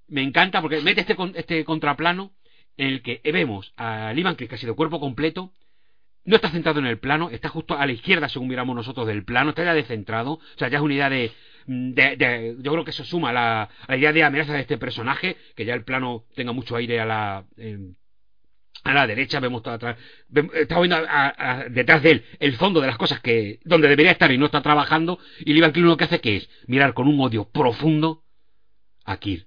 me 0.08 0.22
encanta 0.22 0.60
porque 0.60 0.80
mete 0.80 1.02
este, 1.02 1.16
este 1.34 1.64
contraplano 1.64 2.32
en 2.76 2.88
el 2.88 3.02
que 3.02 3.20
vemos 3.24 3.72
a 3.76 4.12
Ivan 4.14 4.36
que 4.36 4.48
ha 4.50 4.58
sido 4.58 4.76
cuerpo 4.76 5.00
completo, 5.00 5.52
no 6.24 6.36
está 6.36 6.50
centrado 6.50 6.78
en 6.80 6.86
el 6.86 6.98
plano, 6.98 7.30
está 7.30 7.48
justo 7.48 7.76
a 7.76 7.86
la 7.86 7.92
izquierda, 7.92 8.28
según 8.28 8.48
miramos 8.48 8.76
nosotros, 8.76 9.06
del 9.06 9.24
plano, 9.24 9.50
está 9.50 9.64
ya 9.64 9.74
descentrado, 9.74 10.32
o 10.34 10.40
sea, 10.56 10.68
ya 10.68 10.78
es 10.78 10.82
una 10.82 10.94
idea 10.94 11.10
de, 11.10 11.32
de, 11.66 12.56
yo 12.60 12.72
creo 12.72 12.84
que 12.84 12.90
eso 12.90 13.04
suma 13.04 13.30
a 13.30 13.32
la, 13.32 13.68
la, 13.86 13.96
idea 13.96 14.12
de 14.12 14.24
amenaza 14.24 14.52
de 14.52 14.60
este 14.60 14.78
personaje, 14.78 15.36
que 15.56 15.64
ya 15.64 15.74
el 15.74 15.84
plano 15.84 16.24
tenga 16.34 16.52
mucho 16.52 16.76
aire 16.76 17.00
a 17.00 17.06
la, 17.06 17.44
a 18.84 18.94
la 18.94 19.06
derecha, 19.06 19.40
vemos 19.40 19.62
todo 19.62 19.74
atrás, 19.74 19.96
estamos 20.54 20.88
viendo 20.88 21.06
detrás 21.70 22.02
de 22.02 22.10
él 22.10 22.24
el 22.38 22.56
fondo 22.56 22.80
de 22.80 22.86
las 22.86 22.96
cosas 22.96 23.20
que, 23.20 23.60
donde 23.64 23.88
debería 23.88 24.12
estar 24.12 24.30
y 24.30 24.38
no 24.38 24.46
está 24.46 24.62
trabajando, 24.62 25.18
y 25.40 25.52
Ivan 25.52 25.72
lo 25.74 25.96
que 25.96 26.04
hace 26.04 26.20
que 26.20 26.36
es 26.36 26.50
mirar 26.66 26.94
con 26.94 27.08
un 27.08 27.20
odio 27.20 27.48
profundo 27.50 28.24
a 29.04 29.16
Kir 29.18 29.46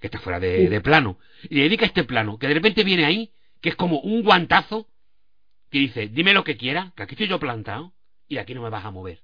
que 0.00 0.06
está 0.06 0.20
fuera 0.20 0.38
de, 0.38 0.80
plano, 0.80 1.18
y 1.50 1.56
le 1.56 1.62
dedica 1.62 1.84
este 1.84 2.04
plano, 2.04 2.38
que 2.38 2.46
de 2.46 2.54
repente 2.54 2.84
viene 2.84 3.04
ahí, 3.04 3.32
que 3.60 3.70
es 3.70 3.76
como 3.76 3.98
un 4.00 4.22
guantazo, 4.22 4.88
que 5.70 5.80
dice, 5.80 6.08
dime 6.08 6.32
lo 6.32 6.44
que 6.44 6.56
quiera, 6.56 6.92
que 6.96 7.02
aquí 7.02 7.14
estoy 7.14 7.28
yo 7.28 7.40
plantado, 7.40 7.92
y 8.28 8.36
de 8.36 8.40
aquí 8.40 8.54
no 8.54 8.62
me 8.62 8.70
vas 8.70 8.84
a 8.84 8.90
mover. 8.90 9.22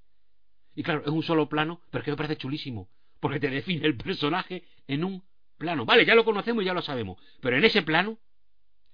Y 0.75 0.83
claro, 0.83 1.03
es 1.03 1.11
un 1.11 1.23
solo 1.23 1.49
plano, 1.49 1.81
pero 1.91 2.01
es 2.01 2.05
que 2.05 2.11
me 2.11 2.17
parece 2.17 2.37
chulísimo, 2.37 2.89
porque 3.21 3.39
te 3.39 3.51
define 3.51 3.87
el 3.87 3.97
personaje 3.97 4.65
en 4.89 5.05
un 5.05 5.23
plano. 5.59 5.85
Vale, 5.85 6.05
ya 6.05 6.17
lo 6.17 6.25
conocemos 6.25 6.63
y 6.63 6.67
ya 6.67 6.75
lo 6.75 6.83
sabemos, 6.83 7.19
pero 7.41 7.57
en 7.57 7.65
ese 7.65 7.83
plano 7.83 8.19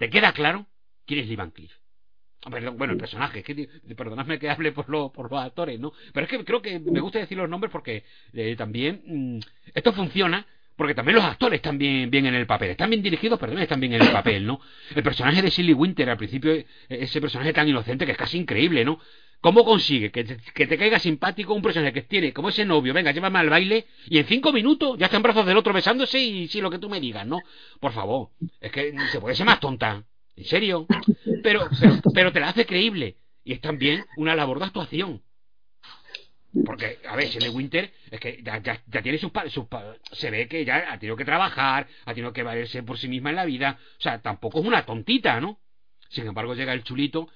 te 0.01 0.09
queda 0.09 0.33
claro 0.33 0.67
quién 1.05 1.21
es 1.21 1.29
Lee 1.29 1.37
Van 1.37 1.51
Cliff. 1.51 1.71
Bueno, 2.49 2.95
el 2.95 2.99
personaje, 2.99 3.43
que, 3.43 3.69
perdonadme 3.95 4.39
que 4.39 4.49
hable 4.49 4.73
por, 4.73 4.89
lo, 4.89 5.13
por 5.13 5.31
los 5.31 5.43
actores, 5.43 5.79
¿no? 5.79 5.93
Pero 6.15 6.25
es 6.25 6.31
que 6.31 6.43
creo 6.43 6.63
que 6.63 6.79
me 6.79 7.01
gusta 7.01 7.19
decir 7.19 7.37
los 7.37 7.51
nombres 7.51 7.71
porque 7.71 8.05
eh, 8.33 8.57
también 8.57 9.03
mm, 9.05 9.41
esto 9.75 9.93
funciona 9.93 10.47
porque 10.81 10.95
también 10.95 11.17
los 11.17 11.25
actores 11.27 11.59
están 11.59 11.77
bien, 11.77 12.09
bien 12.09 12.25
en 12.25 12.35
el 12.35 12.47
papel, 12.47 12.71
están 12.71 12.89
bien 12.89 13.03
dirigidos, 13.03 13.39
pero 13.39 13.51
también 13.51 13.65
están 13.65 13.81
bien 13.81 13.93
en 13.93 14.01
el 14.01 14.09
papel, 14.09 14.47
¿no? 14.47 14.63
El 14.97 15.03
personaje 15.03 15.43
de 15.43 15.51
Silly 15.51 15.75
Winter, 15.75 16.09
al 16.09 16.17
principio, 16.17 16.55
e-, 16.55 16.65
ese 16.89 17.21
personaje 17.21 17.53
tan 17.53 17.69
inocente 17.69 18.07
que 18.07 18.13
es 18.13 18.17
casi 18.17 18.39
increíble, 18.39 18.83
¿no? 18.83 18.99
¿Cómo 19.43 19.63
consigue 19.63 20.11
que 20.11 20.25
te, 20.25 20.79
caiga 20.79 20.99
simpático 20.99 21.53
un 21.53 21.61
personaje 21.61 21.93
que 21.93 22.01
tiene 22.01 22.33
como 22.33 22.49
ese 22.49 22.65
novio, 22.65 22.95
venga, 22.95 23.13
llévame 23.13 23.41
al 23.41 23.51
baile, 23.51 23.89
y 24.09 24.17
en 24.17 24.25
cinco 24.25 24.55
minutos 24.55 24.97
ya 24.97 25.05
está 25.05 25.19
en 25.19 25.23
brazos 25.23 25.45
del 25.45 25.59
otro 25.59 25.75
besándose 25.75 26.19
y 26.19 26.49
sí, 26.49 26.63
lo 26.63 26.71
que 26.71 26.79
tú 26.79 26.89
me 26.89 26.99
digas, 26.99 27.27
¿no? 27.27 27.43
Por 27.79 27.93
favor, 27.93 28.31
es 28.59 28.73
que 28.73 28.95
se 29.13 29.21
puede 29.21 29.35
ser 29.35 29.45
más 29.45 29.61
tonta, 29.61 30.05
en 30.35 30.45
serio, 30.47 30.87
pero, 31.43 31.69
pero, 31.79 32.01
pero 32.15 32.33
te 32.33 32.41
la 32.41 32.49
hace 32.49 32.65
creíble, 32.65 33.17
y 33.45 33.53
es 33.53 33.61
también 33.61 34.07
una 34.17 34.35
labor 34.35 34.61
de 34.61 34.65
actuación. 34.65 35.21
Porque, 36.65 36.99
a 37.09 37.15
ver, 37.15 37.29
Shelley 37.29 37.51
Winter 37.51 37.93
es 38.11 38.19
que 38.19 38.43
ya, 38.43 38.59
ya, 38.59 39.03
tiene 39.03 39.19
sus, 39.19 39.31
sus 39.49 39.67
se 40.13 40.31
ve 40.31 40.49
que 40.49 40.65
ya 40.65 40.93
ha 40.93 40.99
tenido 40.99 41.17
que 41.17 41.25
trabajar, 41.25 41.87
ha 42.05 42.13
tenido 42.13 42.33
que 42.33 42.43
valerse 42.43 42.83
por 42.83 42.99
sí 42.99 43.09
misma 43.09 43.31
en 43.31 43.37
la 43.37 43.45
vida, 43.45 43.79
o 43.99 44.01
sea, 44.01 44.21
tampoco 44.21 44.61
es 44.61 44.67
una 44.67 44.85
tontita, 44.85 45.41
¿no? 45.41 45.61
Sin 46.09 46.27
embargo, 46.27 46.55
llega 46.55 46.73
el 46.73 46.83
chulito 46.83 47.29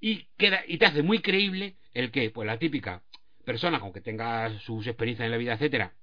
y 0.00 0.26
queda 0.36 0.62
y 0.66 0.78
te 0.78 0.86
hace 0.86 1.02
muy 1.02 1.20
creíble 1.20 1.76
el 1.94 2.10
que, 2.10 2.30
pues 2.30 2.46
la 2.46 2.58
típica 2.58 3.02
persona, 3.44 3.78
aunque 3.78 4.00
tenga 4.00 4.58
sus 4.58 4.84
experiencias 4.86 5.26
en 5.26 5.30
la 5.30 5.36
vida, 5.36 5.52
etcétera, 5.54 5.94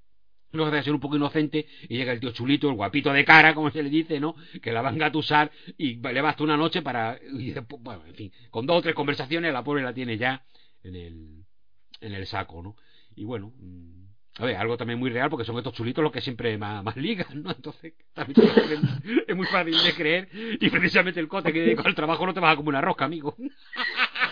no 0.53 0.65
deja 0.65 0.77
de 0.77 0.84
ser 0.84 0.94
un 0.94 0.99
poco 1.02 1.18
inocente 1.18 1.68
y 1.90 1.98
llega 1.98 2.14
el 2.14 2.22
tío 2.22 2.31
chulito, 2.31 2.69
el 2.69 2.76
guapito 2.76 3.11
de 3.11 3.26
cara, 3.26 3.53
como 3.53 3.72
se 3.72 3.84
le 3.84 3.90
dice, 3.90 4.22
¿no? 4.22 4.35
Que 4.61 4.72
la 4.72 4.81
va 4.81 4.90
a 4.90 4.94
engatusar 4.94 5.52
y 5.77 5.95
le 5.95 6.22
basta 6.22 6.44
una 6.44 6.56
noche 6.56 6.81
para... 6.81 7.19
Y 7.38 7.52
después, 7.52 7.81
bueno, 7.81 8.06
en 8.06 8.15
fin, 8.15 8.31
con 8.52 8.65
dos 8.65 8.77
o 8.77 8.81
tres 8.81 8.95
conversaciones 8.95 9.52
la 9.52 9.64
pobre 9.64 9.84
la 9.84 9.94
tiene 9.94 10.18
ya 10.18 10.45
en 10.84 10.95
el, 10.95 11.43
en 12.04 12.14
el 12.14 12.26
saco, 12.28 12.62
¿no? 12.62 12.76
Y 13.16 13.24
bueno, 13.26 13.54
mm, 13.58 14.04
a 14.40 14.46
ver, 14.46 14.56
algo 14.58 14.78
también 14.78 15.00
muy 15.00 15.10
real 15.10 15.30
porque 15.30 15.46
son 15.46 15.58
estos 15.58 15.74
chulitos 15.74 16.04
los 16.04 16.12
que 16.12 16.22
siempre 16.22 16.58
más, 16.58 16.84
más 16.84 16.98
ligan, 16.98 17.44
¿no? 17.44 17.52
Entonces, 17.52 17.94
también 18.14 18.42
es 19.28 19.36
muy 19.36 19.46
fácil 19.48 19.82
de 19.82 19.94
creer 19.94 20.30
y 20.34 20.70
precisamente 20.70 21.20
el 21.20 21.28
cote 21.28 21.54
que 21.54 21.76
con 21.78 21.88
el 21.88 21.96
trabajo 21.96 22.26
no 22.26 22.34
te 22.34 22.40
baja 22.40 22.56
como 22.56 22.70
una 22.70 22.82
rosca, 22.82 23.06
amigo. 23.06 23.36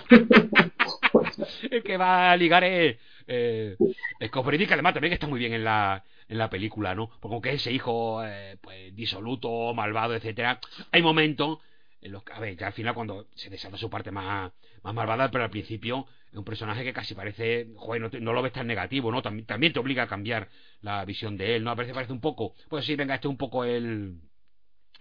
el 1.70 1.84
que 1.84 1.98
va 1.98 2.32
a 2.32 2.38
ligar 2.38 2.64
es 2.64 2.98
eh, 3.28 3.78
es 4.20 4.32
que 4.32 4.74
además 4.74 4.94
también 4.94 5.14
está 5.14 5.28
muy 5.28 5.40
bien 5.40 5.54
en 5.54 5.64
la, 5.64 6.04
en 6.28 6.38
la 6.38 6.50
película, 6.50 6.96
¿no? 6.96 7.10
Porque 7.20 7.34
aunque 7.34 7.54
ese 7.54 7.72
hijo 7.72 8.24
eh, 8.26 8.58
pues 8.62 8.96
disoluto, 8.96 9.74
malvado, 9.74 10.16
etcétera, 10.16 10.60
hay 10.92 11.02
momentos 11.02 11.60
en 12.02 12.12
los 12.12 12.24
que, 12.24 12.34
a 12.34 12.40
ver, 12.40 12.58
ya 12.58 12.68
al 12.68 12.74
final 12.74 12.96
cuando 12.96 13.28
se 13.36 13.50
desata 13.50 13.78
su 13.78 13.90
parte 13.90 14.12
más, 14.12 14.52
más 14.84 14.94
malvada, 14.94 15.30
pero 15.32 15.44
al 15.44 15.50
principio 15.50 16.08
un 16.34 16.44
personaje 16.44 16.84
que 16.84 16.94
casi 16.94 17.14
parece, 17.14 17.68
joder, 17.76 18.22
no, 18.22 18.34
lo 18.34 18.42
ves 18.42 18.54
tan 18.54 18.68
negativo, 18.68 19.12
¿no? 19.12 19.22
También, 19.22 19.46
también 19.46 19.74
te 19.74 19.80
obliga 19.80 20.04
a 20.04 20.08
cambiar 20.08 20.50
la 20.82 21.04
visión 21.06 21.38
de 21.38 21.56
él, 21.56 21.64
¿no? 21.64 21.72
A 21.72 21.76
veces 21.76 21.94
parece 21.94 22.14
un 22.14 22.22
poco, 22.22 22.54
pues 22.70 22.86
sí, 22.86 22.96
venga, 22.96 23.16
este 23.16 23.28
es 23.28 23.32
un 23.32 23.38
poco 23.38 23.64
el 23.64 24.22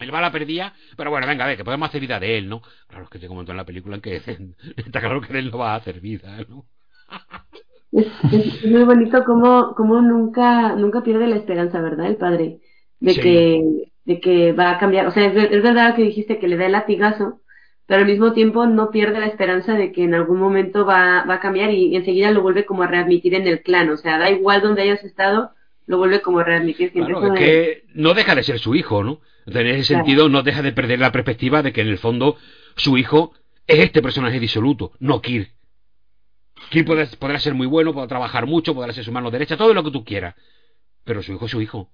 el 0.01 0.11
bala 0.11 0.33
perdía, 0.33 0.73
pero 0.97 1.11
bueno, 1.11 1.27
venga, 1.27 1.45
a 1.45 1.49
ver, 1.49 1.57
que 1.59 1.65
podemos 1.65 1.89
hacer 1.89 2.01
vida 2.01 2.19
de 2.19 2.39
él, 2.39 2.49
¿no? 2.49 2.63
Claro, 2.89 3.05
es 3.05 3.11
que 3.11 3.19
te 3.19 3.29
comentó 3.29 3.53
en 3.53 3.59
la 3.59 3.67
película 3.67 3.97
en 3.97 4.03
que 4.03 4.17
está 4.77 5.01
claro 5.01 5.21
que 5.21 5.39
él 5.39 5.51
no 5.51 5.59
va 5.59 5.75
a 5.75 5.77
hacer 5.77 6.01
vida, 6.01 6.39
¿no? 6.49 6.65
Es, 7.93 8.65
muy 8.65 8.85
bonito 8.85 9.25
como, 9.25 9.75
como 9.75 10.01
nunca, 10.01 10.75
nunca 10.77 11.03
pierde 11.03 11.27
la 11.27 11.37
esperanza, 11.37 11.81
¿verdad? 11.81 12.07
El 12.07 12.17
padre, 12.17 12.61
de 13.01 13.15
que, 13.15 13.93
de 14.05 14.21
que 14.21 14.53
va 14.53 14.71
a 14.71 14.79
cambiar. 14.79 15.07
O 15.07 15.11
sea, 15.11 15.27
es, 15.27 15.51
es, 15.51 15.63
verdad 15.63 15.97
que 15.97 16.03
dijiste 16.03 16.39
que 16.39 16.49
le 16.49 16.57
da 16.57 16.67
el 16.67 16.73
latigazo, 16.73 17.41
pero 17.91 18.03
al 18.03 18.07
mismo 18.07 18.33
tiempo 18.33 18.67
no 18.67 18.93
pierde 18.93 19.19
la 19.19 19.27
esperanza 19.27 19.75
de 19.75 19.91
que 19.91 20.05
en 20.05 20.15
algún 20.15 20.39
momento 20.39 20.87
va, 20.87 21.25
va 21.25 21.35
a 21.35 21.41
cambiar 21.41 21.73
y, 21.73 21.97
enseguida 21.97 22.31
lo 22.31 22.41
vuelve 22.41 22.65
como 22.65 22.85
a 22.85 22.87
readmitir 22.87 23.35
en 23.35 23.49
el 23.49 23.63
clan. 23.63 23.91
O 23.91 23.97
sea, 23.97 24.17
da 24.17 24.31
igual 24.31 24.63
donde 24.63 24.83
hayas 24.83 25.03
estado, 25.03 25.51
lo 25.87 25.99
vuelve 25.99 26.23
como 26.23 26.39
a 26.39 26.45
readmitir. 26.45 26.93
Claro, 26.93 27.35
es 27.35 27.41
que 27.41 27.85
no 27.95 28.15
deja 28.15 28.37
de 28.37 28.45
ser 28.45 28.61
su 28.61 28.77
hijo, 28.77 29.03
¿no? 29.03 29.19
En 29.45 29.67
ese 29.67 29.83
sentido, 29.83 30.29
no 30.29 30.45
deja 30.45 30.63
de 30.63 30.71
perder 30.71 31.01
la 31.01 31.11
perspectiva 31.11 31.65
de 31.65 31.73
que 31.73 31.81
en 31.81 31.89
el 31.89 31.99
fondo 31.99 32.37
su 32.77 32.97
hijo 32.97 33.33
es 33.67 33.81
este 33.81 34.03
personaje 34.03 34.39
disoluto, 34.39 34.93
no 35.01 35.21
Kir 35.21 35.49
Kir 36.69 36.85
podrá, 36.85 37.41
ser 37.41 37.55
muy 37.55 37.67
bueno, 37.67 37.93
podrá 37.93 38.07
trabajar 38.07 38.47
mucho, 38.47 38.73
podrá 38.73 38.93
ser 38.93 39.03
su 39.03 39.11
mano 39.11 39.33
derecha, 39.33 39.57
todo 39.57 39.75
lo 39.75 39.83
que 39.83 39.91
tú 39.91 40.05
quieras. 40.05 40.37
Pero 41.03 41.25
su 41.25 41.33
hijo 41.33 41.47
es 41.47 41.51
su 41.51 41.61
hijo. 41.61 41.91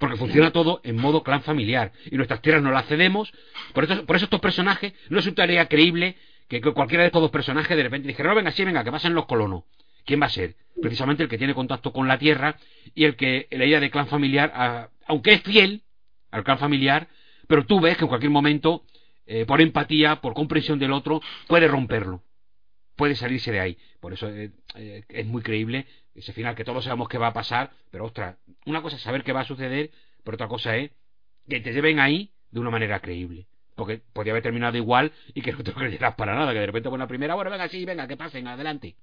Porque 0.00 0.16
funciona 0.16 0.50
todo 0.50 0.80
en 0.82 0.96
modo 0.96 1.22
clan 1.22 1.42
familiar. 1.42 1.92
Y 2.10 2.16
nuestras 2.16 2.40
tierras 2.40 2.62
no 2.62 2.70
las 2.70 2.86
cedemos. 2.86 3.30
Por 3.74 3.84
eso, 3.84 4.06
por 4.06 4.16
eso 4.16 4.24
estos 4.24 4.40
personajes 4.40 4.94
no 5.10 5.18
es 5.18 5.26
una 5.26 5.34
tarea 5.34 5.68
creíble 5.68 6.16
que, 6.48 6.62
cualquiera 6.62 7.02
de 7.02 7.08
estos 7.08 7.20
dos 7.20 7.30
personajes 7.30 7.76
de 7.76 7.82
repente 7.82 8.08
dijera, 8.08 8.30
no, 8.30 8.34
venga, 8.34 8.50
sí, 8.50 8.64
venga, 8.64 8.82
que 8.82 8.90
pasen 8.90 9.14
los 9.14 9.26
colonos. 9.26 9.64
¿Quién 10.06 10.22
va 10.22 10.26
a 10.26 10.30
ser? 10.30 10.56
Precisamente 10.80 11.22
el 11.22 11.28
que 11.28 11.36
tiene 11.36 11.54
contacto 11.54 11.92
con 11.92 12.08
la 12.08 12.18
tierra 12.18 12.56
y 12.94 13.04
el 13.04 13.14
que 13.14 13.46
la 13.50 13.66
idea 13.66 13.78
de 13.78 13.90
clan 13.90 14.06
familiar, 14.06 14.90
aunque 15.06 15.34
es 15.34 15.42
fiel 15.42 15.82
al 16.30 16.44
clan 16.44 16.58
familiar, 16.58 17.06
pero 17.46 17.66
tú 17.66 17.78
ves 17.78 17.98
que 17.98 18.04
en 18.04 18.08
cualquier 18.08 18.30
momento, 18.30 18.84
eh, 19.26 19.44
por 19.44 19.60
empatía, 19.60 20.16
por 20.22 20.32
comprensión 20.32 20.78
del 20.78 20.92
otro, 20.92 21.20
puede 21.46 21.68
romperlo 21.68 22.22
puede 23.00 23.16
salirse 23.16 23.50
de 23.50 23.60
ahí. 23.60 23.78
Por 23.98 24.12
eso 24.12 24.28
eh, 24.28 24.50
eh, 24.74 25.04
es 25.08 25.26
muy 25.26 25.40
creíble 25.40 25.86
ese 26.20 26.32
final, 26.32 26.54
que 26.54 26.64
todos 26.64 26.84
sabemos 26.84 27.08
que 27.08 27.18
va 27.18 27.28
a 27.28 27.32
pasar, 27.32 27.70
pero 27.90 28.04
ostras, 28.06 28.36
una 28.66 28.82
cosa 28.82 28.96
es 28.96 29.02
saber 29.02 29.24
qué 29.24 29.32
va 29.32 29.40
a 29.40 29.44
suceder, 29.44 29.90
pero 30.24 30.36
otra 30.36 30.48
cosa 30.48 30.76
es 30.76 30.90
que 31.48 31.60
te 31.60 31.72
lleven 31.72 31.98
ahí 31.98 32.32
de 32.50 32.60
una 32.60 32.70
manera 32.70 33.00
creíble. 33.00 33.46
Porque 33.74 34.02
podría 34.12 34.32
haber 34.32 34.42
terminado 34.42 34.76
igual 34.76 35.12
y 35.34 35.42
que 35.42 35.52
no 35.52 35.62
te 35.62 35.72
creyeras 35.74 36.14
para 36.14 36.34
nada, 36.34 36.52
que 36.52 36.60
de 36.60 36.66
repente 36.66 36.90
por 36.90 36.98
la 36.98 37.06
primera, 37.06 37.34
bueno, 37.34 37.50
venga, 37.50 37.68
sí, 37.68 37.84
venga, 37.84 38.06
que 38.06 38.16
pasen, 38.16 38.46
adelante. 38.46 38.96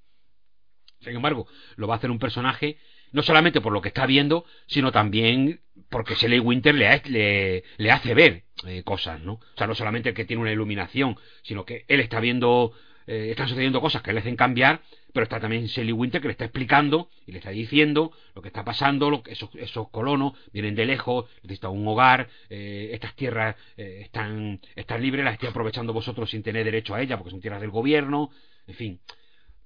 Sin 0.99 1.15
embargo, 1.15 1.47
lo 1.75 1.87
va 1.87 1.95
a 1.95 1.97
hacer 1.97 2.09
un 2.09 2.17
personaje, 2.17 2.77
no 3.11 3.21
solamente 3.21 3.61
por 3.61 3.71
lo 3.71 3.81
que 3.81 3.89
está 3.89 4.05
viendo, 4.05 4.45
sino 4.65 4.91
también 4.91 5.61
porque 5.89 6.15
Shelley 6.15 6.39
Winter 6.39 6.73
le, 6.73 7.63
le, 7.77 7.91
hace 7.91 8.15
ver 8.15 8.45
eh, 8.65 8.81
cosas, 8.83 9.21
¿no? 9.21 9.33
O 9.33 9.57
sea, 9.57 9.67
no 9.67 9.75
solamente 9.75 10.13
que 10.15 10.25
tiene 10.25 10.41
una 10.41 10.51
iluminación, 10.51 11.17
sino 11.43 11.65
que 11.65 11.85
él 11.87 11.99
está 11.99 12.19
viendo 12.19 12.73
eh, 13.07 13.29
están 13.31 13.47
sucediendo 13.47 13.79
cosas 13.79 14.01
que 14.01 14.11
le 14.11 14.19
hacen 14.19 14.35
cambiar, 14.35 14.81
pero 15.17 15.23
está 15.23 15.39
también 15.39 15.65
Shelly 15.65 15.91
Winter 15.91 16.21
que 16.21 16.27
le 16.27 16.33
está 16.33 16.45
explicando 16.45 17.09
y 17.25 17.31
le 17.31 17.39
está 17.39 17.49
diciendo 17.49 18.11
lo 18.35 18.43
que 18.43 18.49
está 18.49 18.63
pasando, 18.63 19.09
lo 19.09 19.23
que 19.23 19.31
esos, 19.31 19.49
esos 19.55 19.89
colonos 19.89 20.33
vienen 20.53 20.75
de 20.75 20.85
lejos, 20.85 21.25
necesitan 21.41 21.71
un 21.71 21.87
hogar, 21.87 22.29
eh, 22.51 22.91
estas 22.93 23.15
tierras 23.15 23.55
eh, 23.77 24.01
están, 24.03 24.61
están 24.75 25.01
libres, 25.01 25.25
las 25.25 25.33
estoy 25.33 25.49
aprovechando 25.49 25.91
vosotros 25.91 26.29
sin 26.29 26.43
tener 26.43 26.63
derecho 26.65 26.93
a 26.93 27.01
ellas 27.01 27.17
porque 27.17 27.31
son 27.31 27.41
tierras 27.41 27.61
del 27.61 27.71
gobierno, 27.71 28.29
en 28.67 28.75
fin. 28.75 28.99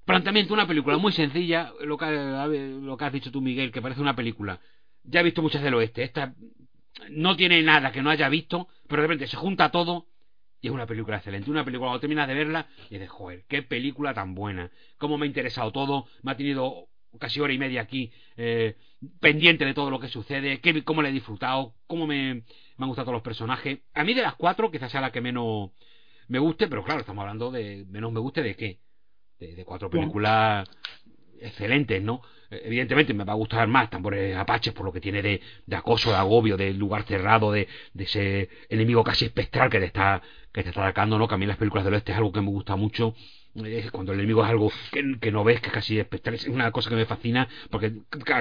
Planteamiento, 0.06 0.54
una 0.54 0.66
película 0.66 0.98
muy 0.98 1.12
sencilla, 1.12 1.74
lo 1.82 1.98
que, 1.98 2.06
lo 2.06 2.96
que 2.96 3.04
has 3.04 3.12
dicho 3.12 3.30
tú, 3.30 3.42
Miguel, 3.42 3.74
que 3.74 3.82
parece 3.82 4.00
una 4.00 4.16
película. 4.16 4.58
Ya 5.04 5.20
he 5.20 5.24
visto 5.24 5.42
muchas 5.42 5.62
del 5.64 5.74
oeste, 5.74 6.04
esta 6.04 6.34
no 7.10 7.36
tiene 7.36 7.62
nada 7.62 7.92
que 7.92 8.02
no 8.02 8.10
haya 8.10 8.30
visto, 8.30 8.70
pero 8.88 9.02
de 9.02 9.10
repente 9.10 9.28
se 9.28 9.36
junta 9.36 9.70
todo 9.70 10.06
y 10.62 10.68
es 10.68 10.74
una 10.74 10.86
película 10.86 11.18
excelente. 11.18 11.50
Una 11.50 11.66
película, 11.66 11.90
cuando 11.90 12.00
terminas 12.00 12.28
de 12.28 12.36
verla, 12.36 12.68
y 12.90 12.96
dices, 12.96 13.10
joder, 13.10 13.44
qué 13.48 13.64
película 13.64 14.14
tan 14.14 14.36
buena. 14.36 14.72
Cómo 14.98 15.18
me 15.18 15.26
ha 15.26 15.28
interesado 15.28 15.72
todo. 15.72 16.06
Me 16.22 16.32
ha 16.32 16.38
tenido 16.38 16.88
casi 17.20 17.42
hora 17.42 17.52
y 17.52 17.58
media 17.58 17.82
aquí 17.82 18.12
eh, 18.38 18.78
pendiente 19.20 19.66
de 19.66 19.74
todo 19.74 19.90
lo 19.90 20.00
que 20.00 20.08
sucede. 20.08 20.62
Qué, 20.62 20.84
cómo 20.84 21.02
le 21.02 21.10
he 21.10 21.14
disfrutado. 21.14 21.74
Cómo 21.88 22.06
me, 22.06 22.36
me 22.36 22.44
han 22.78 22.88
gustado 22.88 23.06
todos 23.06 23.16
los 23.16 23.24
personajes. 23.24 23.80
A 23.96 24.04
mí 24.04 24.14
de 24.14 24.22
las 24.22 24.36
cuatro, 24.36 24.70
quizás 24.70 24.92
sea 24.92 25.02
la 25.02 25.12
que 25.12 25.20
menos 25.20 25.72
me 26.28 26.40
guste, 26.40 26.68
pero 26.68 26.84
claro, 26.84 27.02
estamos 27.02 27.24
hablando 27.24 27.52
de 27.52 27.86
menos 27.90 28.12
me 28.12 28.20
guste 28.20 28.44
de 28.44 28.56
qué. 28.56 28.80
De, 29.40 29.66
cuatro 29.66 29.90
películas 29.90 30.70
excelentes, 31.40 32.02
¿no? 32.04 32.22
Evidentemente 32.52 33.14
me 33.14 33.24
va 33.24 33.32
a 33.32 33.38
gustar 33.38 33.66
más 33.70 33.90
Tambores 33.90 34.36
Apaches 34.36 34.74
por 34.74 34.86
lo 34.86 34.92
que 34.92 35.00
tiene 35.00 35.22
de, 35.22 35.42
acoso, 35.74 36.12
de 36.12 36.18
agobio, 36.18 36.58
de 36.58 36.74
lugar 36.74 37.04
cerrado, 37.04 37.52
de, 37.52 37.68
ese 37.98 38.50
enemigo 38.68 39.04
casi 39.04 39.26
espectral 39.26 39.70
que 39.70 39.80
te 39.80 39.86
está 39.86 40.22
que 40.52 40.64
te 40.64 40.70
está 40.70 40.82
atacando, 40.82 41.18
¿no? 41.18 41.30
Que 41.30 41.36
a 41.36 41.38
mí 41.38 41.46
las 41.46 41.56
películas 41.56 41.86
del 41.86 41.94
oeste 41.94 42.12
es 42.12 42.18
algo 42.18 42.34
que 42.34 42.42
me 42.42 42.50
gusta 42.50 42.76
mucho. 42.76 43.16
Cuando 43.92 44.12
el 44.12 44.20
enemigo 44.20 44.44
es 44.44 44.50
algo 44.50 44.72
que, 44.92 45.32
no 45.32 45.44
ves, 45.46 45.62
que 45.62 45.68
es 45.68 45.74
casi 45.74 46.00
espectral, 46.00 46.36
es 46.36 46.48
una 46.48 46.72
cosa 46.72 46.90
que 46.90 46.96
me 46.96 47.06
fascina, 47.06 47.48
porque 47.70 47.94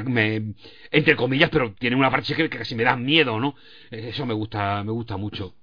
me, 0.06 0.54
entre 0.90 1.16
comillas, 1.16 1.50
pero 1.50 1.72
tiene 1.74 1.96
una 1.96 2.10
parte 2.10 2.34
que, 2.34 2.48
casi 2.48 2.74
me 2.74 2.84
da 2.84 2.96
miedo, 2.96 3.38
¿no? 3.38 3.54
Eso 3.90 4.26
me 4.26 4.34
gusta, 4.34 4.82
me 4.82 4.92
gusta 4.92 5.16
mucho. 5.16 5.54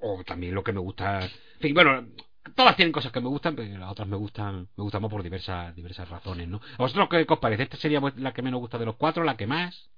O 0.00 0.22
también 0.24 0.54
lo 0.54 0.62
que 0.62 0.72
me 0.72 0.80
gusta, 0.80 1.24
en 1.24 1.60
fin, 1.60 1.74
bueno, 1.74 2.06
todas 2.54 2.76
tienen 2.76 2.92
cosas 2.92 3.12
que 3.12 3.20
me 3.20 3.28
gustan, 3.28 3.54
pero 3.56 3.78
las 3.78 3.90
otras 3.90 4.08
me 4.08 4.16
gustan, 4.16 4.68
me 4.76 4.84
gustan 4.84 5.02
más 5.02 5.10
por 5.10 5.22
diversas, 5.22 5.74
diversas 5.74 6.08
razones, 6.08 6.48
¿no? 6.48 6.60
¿A 6.78 6.82
vosotros 6.82 7.08
qué 7.10 7.26
os 7.28 7.38
parece? 7.38 7.64
¿Esta 7.64 7.76
sería 7.76 8.00
la 8.16 8.32
que 8.32 8.42
menos 8.42 8.60
gusta 8.60 8.78
de 8.78 8.86
los 8.86 8.96
cuatro, 8.96 9.24
la 9.24 9.36
que 9.36 9.46
más? 9.46 9.90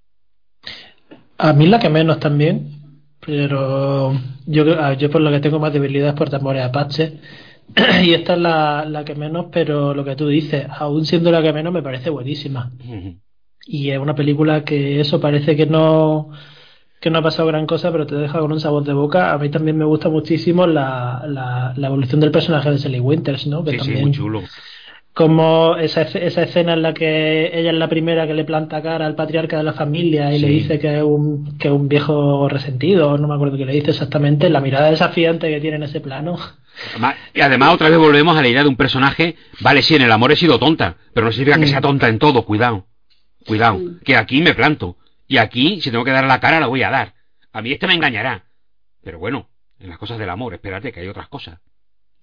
A 1.39 1.53
mí 1.53 1.67
la 1.67 1.79
que 1.79 1.89
menos 1.89 2.21
también, 2.21 3.01
pero 3.21 4.13
yo, 4.47 4.93
yo 4.95 5.11
por 5.11 5.21
lo 5.21 5.31
que 5.31 5.41
tengo 5.41 5.59
más 5.59 5.73
debilidad 5.73 6.11
es 6.11 6.15
por 6.15 6.31
tambores 6.31 6.65
Apache. 6.65 7.21
y 8.05 8.13
esta 8.13 8.35
es 8.35 8.39
la, 8.39 8.85
la 8.85 9.05
que 9.05 9.15
menos, 9.15 9.47
pero 9.51 9.95
lo 9.95 10.05
que 10.05 10.17
tú 10.17 10.29
dices, 10.29 10.67
aún 10.69 11.05
siendo 11.07 11.31
la 11.31 11.43
que 11.43 11.53
menos, 11.53 11.73
me 11.73 11.83
parece 11.83 12.11
buenísima. 12.11 12.73
Y 13.67 13.91
es 13.91 13.99
una 13.99 14.15
película 14.15 14.65
que 14.65 15.01
eso 15.01 15.21
parece 15.21 15.57
que 15.57 15.67
no 15.67 16.31
que 17.05 17.11
no 17.11 17.19
ha 17.19 17.23
pasado 17.23 17.49
gran 17.49 17.67
cosa, 17.67 17.93
pero 17.93 18.07
te 18.07 18.15
deja 18.15 18.39
con 18.39 18.51
un 18.51 18.61
sabor 18.61 18.83
de 18.83 18.95
boca. 18.95 19.35
A 19.35 19.37
mí 19.37 19.51
también 19.51 19.77
me 19.77 19.85
gusta 19.85 20.09
muchísimo 20.09 20.67
la, 20.67 21.23
la, 21.27 21.75
la 21.77 21.87
evolución 21.89 22.19
del 22.19 22.31
personaje 22.31 22.71
de 22.71 22.79
Sally 22.79 22.99
Winters, 22.99 23.47
¿no? 23.47 23.63
Que 23.63 23.73
sí, 23.73 23.77
también, 23.77 23.99
sí, 23.99 24.03
muy 24.05 24.13
chulo 24.13 24.43
como 25.13 25.77
esa, 25.77 26.01
esa 26.03 26.43
escena 26.43 26.73
en 26.73 26.83
la 26.83 26.95
que 26.95 27.51
ella 27.57 27.71
es 27.71 27.77
la 27.77 27.89
primera 27.89 28.27
que 28.27 28.33
le 28.33 28.45
planta 28.45 28.83
cara 28.83 29.05
al 29.05 29.15
patriarca 29.15 29.59
de 29.59 29.63
la 29.63 29.75
familia 29.75 30.35
y 30.35 30.41
le 30.41 30.49
dice 30.49 30.81
que 30.81 30.97
es, 30.97 31.05
un, 31.05 31.57
que 31.57 31.69
es 31.69 31.75
un 31.75 31.89
viejo 31.89 32.49
resentido, 32.49 33.17
no 33.19 33.29
me 33.29 33.35
acuerdo 33.35 33.57
qué 33.57 33.67
le 33.67 33.75
dice 33.75 33.91
exactamente, 33.91 34.49
la 34.49 34.61
mirada 34.61 34.91
desafiante 34.91 35.51
que 35.51 35.61
tiene 35.61 35.77
en 35.77 35.83
ese 35.85 36.01
plano. 36.01 36.37
Y 37.33 37.43
además 37.43 37.75
otra 37.75 37.91
vez 37.91 37.99
volvemos 37.99 38.37
a 38.37 38.43
la 38.43 38.49
idea 38.49 38.65
de 38.65 38.69
un 38.69 38.77
personaje, 38.77 39.37
vale, 39.61 39.83
sí, 39.83 39.95
en 39.95 40.03
el 40.03 40.11
amor 40.11 40.33
he 40.33 40.37
sido 40.37 40.59
tonta, 40.59 40.97
pero 41.13 41.27
no 41.27 41.33
significa 41.33 41.61
que 41.61 41.69
sea 41.69 41.81
tonta 41.81 42.09
en 42.09 42.19
todo, 42.19 42.45
cuidado, 42.45 42.87
cuidado, 43.47 43.79
que 44.05 44.17
aquí 44.17 44.43
me 44.43 44.55
planto, 44.55 44.97
y 45.27 45.39
aquí 45.39 45.81
si 45.81 45.91
tengo 45.91 46.05
que 46.05 46.11
dar 46.11 46.25
la 46.27 46.41
cara 46.41 46.61
la 46.61 46.67
voy 46.67 46.83
a 46.83 46.91
dar, 46.91 47.15
a 47.53 47.63
mí 47.63 47.73
este 47.73 47.87
me 47.87 47.95
engañará, 47.95 48.47
pero 49.03 49.19
bueno, 49.19 49.49
en 49.79 49.89
las 49.89 49.99
cosas 49.99 50.19
del 50.19 50.31
amor, 50.31 50.55
espérate 50.55 50.93
que 50.93 51.01
hay 51.01 51.09
otras 51.09 51.29
cosas. 51.29 51.61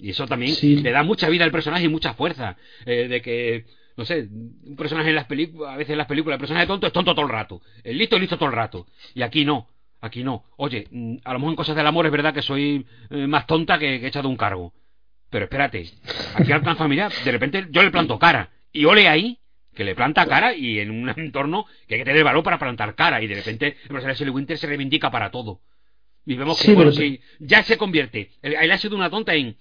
Y 0.02 0.10
eso 0.10 0.26
también 0.26 0.56
le 0.84 0.92
da 0.92 1.04
mucha 1.04 1.30
vida 1.30 1.44
al 1.44 1.52
personaje 1.52 1.86
y 1.86 1.88
mucha 1.88 2.16
fuerza. 2.16 2.58
Eh, 2.88 3.08
de 3.08 3.22
que, 3.22 3.66
no 3.96 4.04
sé, 4.04 4.28
un 4.32 4.76
personaje 4.76 5.10
en 5.10 5.16
las 5.16 5.26
películas, 5.26 5.76
a 5.76 5.78
veces 5.78 5.92
en 5.92 6.00
las 6.00 6.08
películas, 6.08 6.38
el 6.38 6.40
personaje 6.40 6.66
tonto 6.66 6.88
es 6.88 6.94
tonto 6.94 7.14
todo 7.14 7.26
el 7.26 7.32
rato. 7.32 7.62
El 7.84 8.00
listo 8.00 8.16
es 8.16 8.22
listo 8.22 8.36
todo 8.36 8.50
el 8.50 8.56
rato. 8.56 8.88
Y 9.14 9.22
aquí 9.22 9.46
no. 9.46 9.70
Aquí 10.02 10.24
no. 10.24 10.44
Oye, 10.58 10.88
mm, 10.90 11.18
a 11.24 11.34
lo 11.34 11.40
mejor 11.40 11.52
en 11.52 11.56
cosas 11.56 11.76
del 11.76 11.86
amor 11.86 12.08
es 12.08 12.12
verdad 12.12 12.34
que 12.34 12.42
soy 12.42 12.88
eh, 13.12 13.28
más 13.28 13.46
tonta 13.46 13.78
que, 13.78 13.98
he 13.98 14.08
echado 14.08 14.28
un 14.28 14.38
cargo. 14.38 14.74
Pero 15.30 15.46
espérate, 15.46 15.88
aquí 16.34 16.52
al 16.52 16.62
plan 16.62 16.78
familiar, 16.78 17.12
de 17.24 17.32
repente 17.32 17.68
yo 17.70 17.84
le 17.84 17.92
planto 17.92 18.18
cara. 18.18 18.50
Y 18.74 18.86
ole 18.86 19.08
ahí 19.08 19.38
que 19.74 19.84
le 19.84 19.96
planta 19.96 20.26
cara 20.26 20.54
y 20.54 20.80
en 20.80 20.92
un 20.92 21.10
entorno 21.18 21.66
que 21.88 21.96
hay 21.96 22.02
que 22.02 22.06
tener 22.06 22.24
valor 22.24 22.44
para 22.44 22.60
plantar 22.60 22.96
cara 22.96 23.22
y 23.22 23.28
de 23.28 23.36
repente 23.36 23.78
el 23.90 23.96
de 23.96 24.14
Shelley 24.14 24.34
Winter 24.34 24.58
se 24.58 24.68
reivindica 24.68 25.12
para 25.12 25.32
todo. 25.32 25.62
Y 26.26 26.36
vemos 26.36 26.62
que 26.62 26.74
bueno, 26.74 26.92
ya 27.40 27.64
se 27.64 27.78
convierte. 27.78 28.32
Él, 28.44 28.72
ha 28.72 28.78
sido 28.78 28.96
una 28.96 29.10
tonta 29.10 29.34
en. 29.34 29.58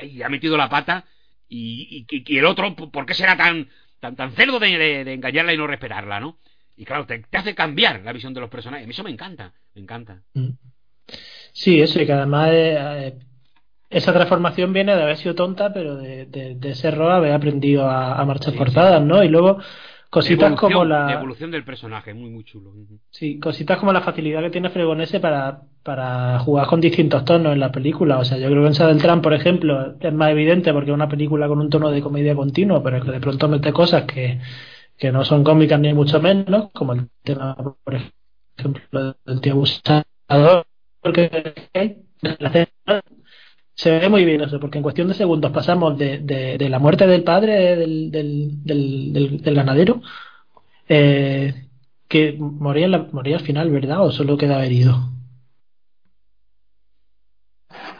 y 0.00 0.22
ha 0.22 0.28
metido 0.28 0.56
la 0.56 0.68
pata. 0.68 1.04
Y, 1.48 2.06
y, 2.08 2.38
el 2.38 2.46
otro, 2.46 2.74
¿por 2.74 3.04
qué 3.04 3.14
será 3.14 3.36
tan 3.36 3.68
tan, 4.04 4.16
tan 4.16 4.32
cerdo 4.32 4.58
de, 4.58 5.12
engañarla 5.12 5.54
y 5.54 5.56
no 5.56 5.66
respetarla, 5.66 6.20
no? 6.20 6.38
Y 6.76 6.84
claro, 6.84 7.06
te, 7.06 7.24
hace 7.32 7.54
cambiar 7.54 8.02
la 8.02 8.12
visión 8.12 8.34
de 8.34 8.40
los 8.40 8.50
personajes. 8.50 8.84
A 8.84 8.86
mí 8.86 8.92
eso 8.92 9.04
me 9.04 9.10
encanta, 9.10 9.54
me 9.74 9.82
encanta. 9.82 10.22
Mm. 10.34 10.50
Sí, 11.52 11.80
eso, 11.80 12.00
y 12.00 12.06
que 12.06 12.12
además 12.12 12.50
eh, 12.52 13.14
esa 13.94 14.12
transformación 14.12 14.72
viene 14.72 14.96
de 14.96 15.02
haber 15.02 15.16
sido 15.16 15.36
tonta, 15.36 15.72
pero 15.72 15.96
de, 15.96 16.26
de, 16.26 16.74
ser 16.74 16.96
roba 16.96 17.16
haber 17.16 17.32
aprendido 17.32 17.88
a, 17.88 18.24
marchar 18.24 18.54
forzadas, 18.54 19.00
¿no? 19.00 19.22
Y 19.22 19.28
luego 19.28 19.58
cositas 20.10 20.52
como 20.54 20.84
la... 20.84 21.12
evolución 21.12 21.52
del 21.52 21.64
personaje, 21.64 22.12
muy, 22.12 22.28
muy 22.28 22.42
chulo. 22.42 22.72
Sí, 23.10 23.38
cositas 23.38 23.78
como 23.78 23.92
la 23.92 24.00
facilidad 24.00 24.42
que 24.42 24.50
tiene 24.50 24.70
Fregonese 24.70 25.20
para, 25.20 25.60
para 25.84 26.40
jugar 26.40 26.66
con 26.66 26.80
distintos 26.80 27.24
tonos 27.24 27.52
en 27.52 27.60
la 27.60 27.70
película. 27.70 28.18
O 28.18 28.24
sea, 28.24 28.36
yo 28.36 28.48
creo 28.48 28.62
que 28.62 28.68
en 28.68 28.74
Saddle 28.74 29.22
por 29.22 29.32
ejemplo, 29.32 29.94
es 30.00 30.12
más 30.12 30.30
evidente 30.30 30.72
porque 30.72 30.90
es 30.90 30.94
una 30.94 31.08
película 31.08 31.46
con 31.46 31.60
un 31.60 31.70
tono 31.70 31.92
de 31.92 32.02
comedia 32.02 32.34
continuo, 32.34 32.82
pero 32.82 33.00
que 33.00 33.12
de 33.12 33.20
pronto 33.20 33.48
mete 33.48 33.72
cosas 33.72 34.02
que, 34.04 34.40
que 34.98 35.12
no 35.12 35.24
son 35.24 35.44
cómicas 35.44 35.78
ni 35.78 35.94
mucho 35.94 36.20
menos, 36.20 36.70
como 36.72 36.94
el 36.94 37.08
tema, 37.22 37.56
por 37.56 37.96
ejemplo, 38.58 39.16
del 39.24 39.40
tío 39.40 39.52
abusador, 39.52 40.66
porque 41.00 41.30
se 43.74 43.90
ve 43.90 44.08
muy 44.08 44.24
bien 44.24 44.40
eso, 44.40 44.60
porque 44.60 44.78
en 44.78 44.82
cuestión 44.82 45.08
de 45.08 45.14
segundos 45.14 45.50
pasamos 45.50 45.98
de, 45.98 46.18
de, 46.18 46.68
la 46.68 46.78
muerte 46.78 47.06
del 47.06 47.24
padre 47.24 47.76
del, 47.76 48.10
del, 48.10 48.62
del, 49.42 49.54
ganadero, 49.54 50.00
eh, 50.88 51.66
que 52.06 52.36
moría, 52.38 52.86
la, 52.86 53.08
moría 53.10 53.36
al 53.36 53.42
final, 53.42 53.70
¿verdad? 53.70 54.04
¿O 54.04 54.12
solo 54.12 54.36
queda 54.36 54.64
herido? 54.64 55.10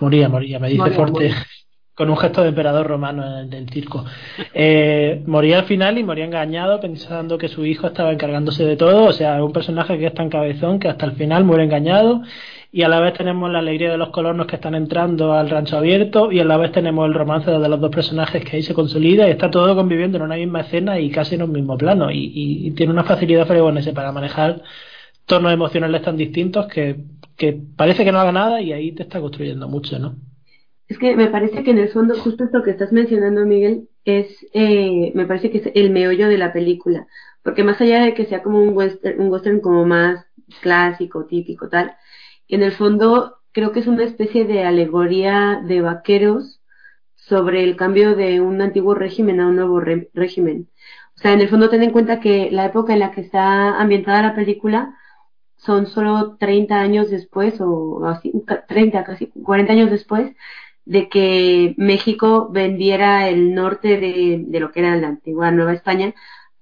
Moría, 0.00 0.28
moría, 0.28 0.58
me 0.60 0.68
dice 0.68 0.90
fuerte, 0.92 1.32
con 1.94 2.10
un 2.10 2.16
gesto 2.16 2.42
de 2.42 2.48
emperador 2.48 2.86
romano 2.86 3.24
en 3.26 3.32
el 3.44 3.50
del 3.50 3.68
circo. 3.70 4.04
Eh, 4.52 5.22
moría 5.26 5.60
al 5.60 5.64
final 5.64 5.98
y 5.98 6.04
moría 6.04 6.24
engañado 6.24 6.80
pensando 6.80 7.36
que 7.36 7.48
su 7.48 7.66
hijo 7.66 7.88
estaba 7.88 8.12
encargándose 8.12 8.64
de 8.64 8.76
todo, 8.76 9.06
o 9.06 9.12
sea, 9.12 9.42
un 9.42 9.52
personaje 9.52 9.98
que 9.98 10.06
es 10.06 10.14
tan 10.14 10.30
cabezón 10.30 10.78
que 10.78 10.88
hasta 10.88 11.06
el 11.06 11.12
final 11.12 11.44
muere 11.44 11.64
engañado 11.64 12.22
y 12.76 12.82
a 12.82 12.88
la 12.88 12.98
vez 12.98 13.14
tenemos 13.14 13.48
la 13.52 13.60
alegría 13.60 13.92
de 13.92 13.96
los 13.96 14.08
colonos 14.08 14.48
que 14.48 14.56
están 14.56 14.74
entrando 14.74 15.32
al 15.32 15.48
rancho 15.48 15.76
abierto 15.76 16.32
y 16.32 16.40
a 16.40 16.44
la 16.44 16.56
vez 16.56 16.72
tenemos 16.72 17.06
el 17.06 17.14
romance 17.14 17.48
de 17.48 17.68
los 17.68 17.80
dos 17.80 17.94
personajes 17.94 18.44
que 18.44 18.56
ahí 18.56 18.64
se 18.64 18.74
consolida 18.74 19.28
y 19.28 19.30
está 19.30 19.48
todo 19.48 19.76
conviviendo 19.76 20.16
en 20.16 20.24
una 20.24 20.34
misma 20.34 20.62
escena 20.62 20.98
y 20.98 21.08
casi 21.08 21.36
en 21.36 21.44
un 21.44 21.52
mismo 21.52 21.78
plano 21.78 22.10
y, 22.10 22.72
tiene 22.72 22.92
una 22.92 23.04
facilidad 23.04 23.46
fregonese 23.46 23.92
para 23.92 24.10
manejar 24.10 24.60
tonos 25.24 25.52
emocionales 25.52 26.02
tan 26.02 26.16
distintos 26.16 26.66
que, 26.66 26.96
que 27.36 27.56
parece 27.76 28.04
que 28.04 28.10
no 28.10 28.18
haga 28.18 28.32
nada 28.32 28.60
y 28.60 28.72
ahí 28.72 28.90
te 28.90 29.04
está 29.04 29.20
construyendo 29.20 29.68
mucho, 29.68 30.00
¿no? 30.00 30.16
Es 30.88 30.98
que 30.98 31.14
me 31.14 31.28
parece 31.28 31.62
que 31.62 31.70
en 31.70 31.78
el 31.78 31.90
fondo 31.90 32.16
justo 32.18 32.42
esto 32.42 32.64
que 32.64 32.72
estás 32.72 32.92
mencionando, 32.92 33.46
Miguel, 33.46 33.88
es, 34.04 34.44
eh, 34.52 35.12
me 35.14 35.26
parece 35.26 35.52
que 35.52 35.58
es 35.58 35.70
el 35.76 35.90
meollo 35.90 36.26
de 36.26 36.38
la 36.38 36.52
película, 36.52 37.06
porque 37.44 37.62
más 37.62 37.80
allá 37.80 38.02
de 38.02 38.14
que 38.14 38.26
sea 38.26 38.42
como 38.42 38.60
un 38.60 38.76
western, 38.76 39.20
un 39.20 39.30
western 39.30 39.60
como 39.60 39.86
más 39.86 40.26
clásico, 40.60 41.26
típico, 41.26 41.68
tal, 41.68 41.94
en 42.54 42.62
el 42.62 42.72
fondo 42.72 43.38
creo 43.52 43.72
que 43.72 43.80
es 43.80 43.86
una 43.86 44.04
especie 44.04 44.44
de 44.44 44.64
alegoría 44.64 45.60
de 45.64 45.80
vaqueros 45.80 46.60
sobre 47.16 47.64
el 47.64 47.76
cambio 47.76 48.16
de 48.16 48.40
un 48.40 48.60
antiguo 48.62 48.94
régimen 48.94 49.40
a 49.40 49.48
un 49.48 49.56
nuevo 49.56 49.80
régimen. 49.80 50.68
O 51.16 51.18
sea, 51.20 51.32
en 51.32 51.40
el 51.40 51.48
fondo 51.48 51.70
ten 51.70 51.82
en 51.82 51.90
cuenta 51.92 52.20
que 52.20 52.50
la 52.50 52.66
época 52.66 52.92
en 52.92 53.00
la 53.00 53.12
que 53.12 53.22
está 53.22 53.80
ambientada 53.80 54.22
la 54.22 54.34
película 54.34 54.96
son 55.56 55.86
solo 55.86 56.36
30 56.36 56.80
años 56.80 57.10
después, 57.10 57.60
o 57.60 58.04
así, 58.06 58.32
30, 58.68 59.04
casi 59.04 59.28
40 59.28 59.72
años 59.72 59.90
después, 59.90 60.32
de 60.84 61.08
que 61.08 61.74
México 61.78 62.48
vendiera 62.50 63.28
el 63.28 63.54
norte 63.54 63.98
de, 63.98 64.44
de 64.46 64.60
lo 64.60 64.70
que 64.72 64.80
era 64.80 64.96
la 64.96 65.08
antigua 65.08 65.50
Nueva 65.50 65.72
España 65.72 66.14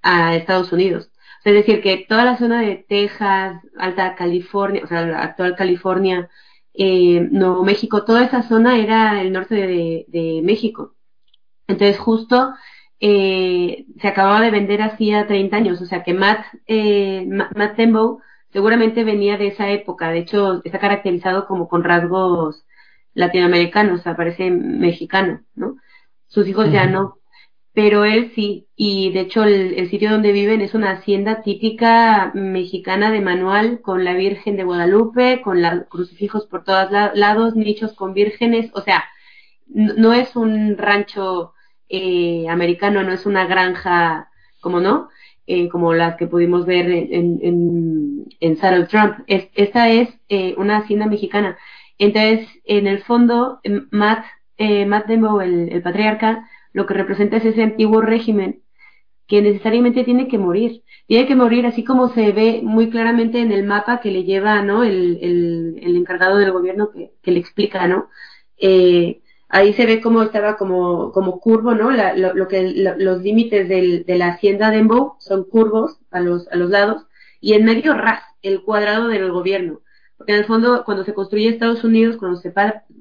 a 0.02 0.36
Estados 0.36 0.72
Unidos 0.72 1.11
es 1.44 1.54
decir, 1.54 1.82
que 1.82 2.04
toda 2.08 2.24
la 2.24 2.38
zona 2.38 2.60
de 2.62 2.84
Texas, 2.88 3.60
Alta 3.76 4.14
California, 4.14 4.82
o 4.84 4.86
sea, 4.86 5.06
la 5.06 5.22
actual 5.22 5.56
California, 5.56 6.30
eh, 6.74 7.28
Nuevo 7.30 7.64
México, 7.64 8.04
toda 8.04 8.24
esa 8.24 8.42
zona 8.42 8.78
era 8.78 9.20
el 9.20 9.32
norte 9.32 9.54
de, 9.56 10.40
México. 10.44 10.94
Entonces, 11.66 11.98
justo 11.98 12.54
eh, 13.00 13.86
se 14.00 14.08
acababa 14.08 14.40
de 14.40 14.50
vender 14.50 14.82
hacía 14.82 15.26
30 15.26 15.56
años, 15.56 15.80
o 15.82 15.86
sea 15.86 16.04
que 16.04 16.14
Matt, 16.14 16.44
eh, 16.66 17.26
Matt 17.26 17.76
Tembo 17.76 18.20
seguramente 18.52 19.04
venía 19.04 19.36
de 19.38 19.48
esa 19.48 19.70
época, 19.70 20.10
de 20.10 20.20
hecho 20.20 20.62
está 20.64 20.78
caracterizado 20.78 21.46
como 21.46 21.68
con 21.68 21.84
rasgos 21.84 22.64
latinoamericanos, 23.14 24.00
o 24.00 24.02
sea, 24.02 24.16
parece 24.16 24.50
mexicano, 24.50 25.42
¿no? 25.54 25.76
Sus 26.28 26.48
hijos 26.48 26.70
ya 26.72 26.86
no 26.86 27.18
pero 27.74 28.04
él 28.04 28.32
sí, 28.34 28.68
y 28.76 29.12
de 29.12 29.20
hecho 29.20 29.44
el, 29.44 29.88
sitio 29.88 30.10
donde 30.10 30.32
viven 30.32 30.60
es 30.60 30.74
una 30.74 30.90
hacienda 30.92 31.42
típica 31.42 32.30
mexicana 32.34 33.10
de 33.10 33.22
manual, 33.22 33.80
con 33.80 34.04
la 34.04 34.12
Virgen 34.14 34.56
de 34.56 34.64
Guadalupe, 34.64 35.40
con 35.42 35.62
los 35.62 35.86
crucifijos 35.88 36.46
por 36.46 36.64
todos 36.64 36.90
lados, 37.14 37.56
nichos 37.56 37.94
con 37.94 38.12
vírgenes, 38.12 38.70
o 38.74 38.82
sea, 38.82 39.04
no 39.68 40.12
es 40.12 40.36
un 40.36 40.76
rancho 40.76 41.54
eh, 41.88 42.46
americano, 42.48 43.02
no 43.02 43.12
es 43.12 43.24
una 43.26 43.46
granja, 43.46 44.28
como 44.60 44.80
no, 44.80 45.08
eh, 45.46 45.68
como 45.70 45.94
las 45.94 46.16
que 46.16 46.26
pudimos 46.26 46.66
ver 46.66 46.90
en, 46.90 47.38
en, 47.42 48.26
en 48.40 48.56
Saddle 48.56 48.86
Trump. 48.86 49.18
Es, 49.26 49.48
esta 49.54 49.88
es 49.88 50.10
eh, 50.28 50.54
una 50.58 50.78
hacienda 50.78 51.06
mexicana. 51.06 51.58
Entonces, 51.98 52.48
en 52.64 52.86
el 52.86 53.02
fondo, 53.02 53.60
Matt, 53.90 54.24
Matt 54.86 55.06
Dembo, 55.06 55.40
el, 55.40 55.70
el 55.72 55.82
patriarca, 55.82 56.48
lo 56.72 56.86
que 56.86 56.94
representa 56.94 57.36
es 57.36 57.44
ese 57.44 57.62
antiguo 57.62 58.00
régimen 58.00 58.62
que 59.26 59.42
necesariamente 59.42 60.04
tiene 60.04 60.28
que 60.28 60.38
morir. 60.38 60.82
Tiene 61.06 61.26
que 61.26 61.36
morir 61.36 61.66
así 61.66 61.84
como 61.84 62.08
se 62.10 62.32
ve 62.32 62.60
muy 62.62 62.90
claramente 62.90 63.40
en 63.40 63.52
el 63.52 63.64
mapa 63.64 64.00
que 64.00 64.10
le 64.10 64.24
lleva 64.24 64.62
¿no? 64.62 64.84
el, 64.84 65.18
el, 65.80 65.96
encargado 65.96 66.38
del 66.38 66.52
gobierno 66.52 66.90
que, 66.90 67.12
que 67.22 67.30
le 67.30 67.40
explica, 67.40 67.86
¿no? 67.86 68.08
Eh, 68.58 69.22
ahí 69.52 69.74
se 69.74 69.86
ve 69.86 70.00
cómo 70.00 70.22
estaba 70.22 70.56
como, 70.56 71.12
como 71.12 71.38
curvo, 71.38 71.74
¿no? 71.74 71.90
lo, 71.90 72.48
que, 72.48 72.72
los 72.98 73.22
límites 73.22 73.68
del, 73.68 74.04
de 74.06 74.16
la 74.16 74.28
hacienda 74.28 74.70
de 74.70 74.78
Embo 74.78 75.16
son 75.20 75.44
curvos 75.44 75.98
a 76.10 76.20
los, 76.20 76.48
a 76.48 76.56
los 76.56 76.70
lados 76.70 77.06
y 77.40 77.52
en 77.52 77.64
medio 77.64 77.92
ras, 77.92 78.22
el 78.40 78.62
cuadrado 78.62 79.08
del 79.08 79.30
gobierno. 79.30 79.81
En 80.26 80.36
el 80.36 80.44
fondo, 80.44 80.84
cuando 80.84 81.04
se 81.04 81.14
construye 81.14 81.48
Estados 81.48 81.84
Unidos, 81.84 82.16
cuando 82.16 82.38
se, 82.38 82.52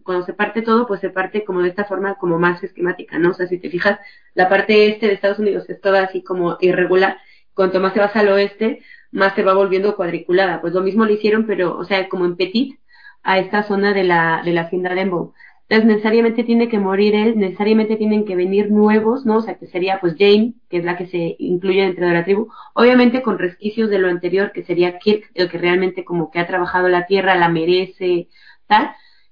cuando 0.04 0.26
se 0.26 0.34
parte 0.34 0.62
todo, 0.62 0.88
pues 0.88 1.02
se 1.02 1.10
parte 1.10 1.44
como 1.44 1.62
de 1.62 1.70
esta 1.70 1.86
forma 1.86 2.16
como 2.16 2.40
más 2.40 2.64
esquemática, 2.64 3.18
¿no? 3.20 3.32
O 3.32 3.34
sea, 3.34 3.48
si 3.48 3.58
te 3.60 3.70
fijas, 3.70 4.00
la 4.34 4.50
parte 4.50 4.88
este 4.88 5.08
de 5.08 5.14
Estados 5.14 5.40
Unidos 5.40 5.70
es 5.70 5.80
toda 5.82 6.04
así 6.04 6.24
como 6.24 6.58
irregular. 6.62 7.18
Cuanto 7.54 7.80
más 7.80 7.94
te 7.94 8.00
vas 8.00 8.16
al 8.16 8.30
oeste, 8.30 8.82
más 9.12 9.36
se 9.36 9.44
va 9.44 9.54
volviendo 9.54 9.96
cuadriculada. 9.96 10.62
Pues 10.62 10.74
lo 10.74 10.82
mismo 10.82 11.06
lo 11.06 11.12
hicieron, 11.12 11.46
pero, 11.46 11.78
o 11.78 11.84
sea, 11.86 12.08
como 12.10 12.26
en 12.26 12.36
petit, 12.38 12.80
a 13.24 13.40
esta 13.40 13.64
zona 13.64 13.94
de 13.94 14.04
la, 14.04 14.42
de 14.44 14.54
la 14.54 14.62
hacienda 14.62 14.94
de 14.94 15.02
Embo. 15.02 15.34
Entonces 15.72 15.88
necesariamente 15.88 16.44
tiene 16.44 16.68
que 16.68 16.80
morir 16.80 17.16
él, 17.16 17.40
necesariamente 17.40 17.96
tienen 17.96 18.26
que 18.26 18.36
venir 18.36 18.70
nuevos, 18.70 19.26
¿no? 19.26 19.38
O 19.38 19.42
sea, 19.42 19.58
que 19.58 19.68
sería 19.68 20.02
pues 20.02 20.16
Jane, 20.20 20.56
que 20.70 20.80
es 20.80 20.84
la 20.84 20.98
que 20.98 21.08
se 21.08 21.38
incluye 21.40 21.84
dentro 21.84 22.06
de 22.06 22.14
la 22.14 22.26
tribu, 22.26 22.50
obviamente 22.74 23.22
con 23.22 23.40
resquicios 23.40 23.90
de 23.90 23.98
lo 23.98 24.10
anterior, 24.10 24.52
que 24.52 24.66
sería 24.66 25.00
Kirk, 25.00 25.32
el 25.34 25.50
que 25.50 25.58
realmente 25.58 26.04
como 26.04 26.30
que 26.30 26.40
ha 26.40 26.48
trabajado 26.48 26.90
la 26.90 27.06
tierra, 27.06 27.36
la 27.36 27.48
merece, 27.48 28.28
tal, 28.68 28.92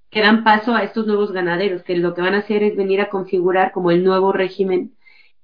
que 0.10 0.22
dan 0.22 0.46
paso 0.46 0.74
a 0.74 0.84
estos 0.84 1.08
nuevos 1.08 1.34
ganaderos, 1.34 1.84
que 1.84 1.98
lo 1.98 2.14
que 2.14 2.22
van 2.22 2.36
a 2.36 2.40
hacer 2.40 2.64
es 2.64 2.78
venir 2.78 3.02
a 3.02 3.10
configurar 3.10 3.74
como 3.74 3.92
el 3.92 4.06
nuevo 4.06 4.32
régimen 4.32 4.96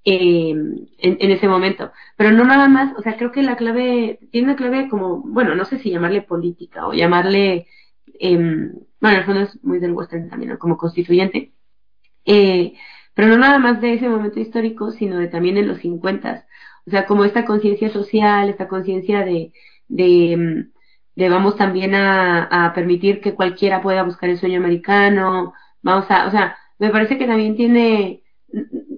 eh, 0.06 0.52
en, 0.52 0.88
en, 1.20 1.32
ese 1.32 1.50
momento. 1.50 1.92
Pero 2.16 2.32
no 2.32 2.46
nada 2.46 2.70
más, 2.70 2.98
o 2.98 3.02
sea, 3.02 3.18
creo 3.18 3.34
que 3.34 3.44
la 3.44 3.58
clave, 3.58 4.20
tiene 4.32 4.48
una 4.48 4.56
clave 4.56 4.88
como, 4.88 5.22
bueno, 5.26 5.56
no 5.56 5.66
sé 5.66 5.78
si 5.80 5.92
llamarle 5.92 6.22
política 6.22 6.88
o 6.88 6.94
llamarle... 6.94 7.68
Eh, 8.20 8.38
bueno, 8.38 8.84
en 9.02 9.16
el 9.16 9.26
fondo 9.26 9.42
es 9.42 9.64
muy 9.64 9.80
del 9.80 9.94
western 9.94 10.30
también, 10.30 10.58
como 10.58 10.78
constituyente, 10.78 11.54
eh, 12.26 12.74
pero 13.14 13.30
no 13.30 13.38
nada 13.38 13.60
más 13.60 13.82
de 13.82 13.94
ese 13.94 14.10
momento 14.10 14.40
histórico, 14.40 14.92
sino 14.92 15.20
de 15.20 15.28
también 15.28 15.58
en 15.58 15.68
los 15.68 15.80
50, 15.80 16.46
o 16.88 16.90
sea, 16.92 17.06
como 17.06 17.24
esta 17.26 17.46
conciencia 17.46 17.90
social, 17.90 18.50
esta 18.50 18.68
conciencia 18.68 19.24
de, 19.26 19.54
de, 19.88 20.68
de, 21.16 21.30
vamos 21.30 21.56
también 21.58 21.96
a, 21.96 22.72
permitir 22.76 23.22
que 23.22 23.36
cualquiera 23.36 23.82
pueda 23.82 24.04
buscar 24.04 24.30
el 24.30 24.38
sueño 24.40 24.60
americano, 24.60 25.54
vamos 25.82 26.10
a, 26.10 26.28
o 26.28 26.32
sea, 26.32 26.58
me 26.80 26.90
parece 26.90 27.18
que 27.18 27.28
también 27.28 27.56
tiene, 27.56 28.24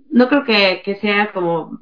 no 0.09 0.27
creo 0.29 0.43
que, 0.45 0.81
que 0.83 0.95
sea 0.97 1.31
como, 1.33 1.79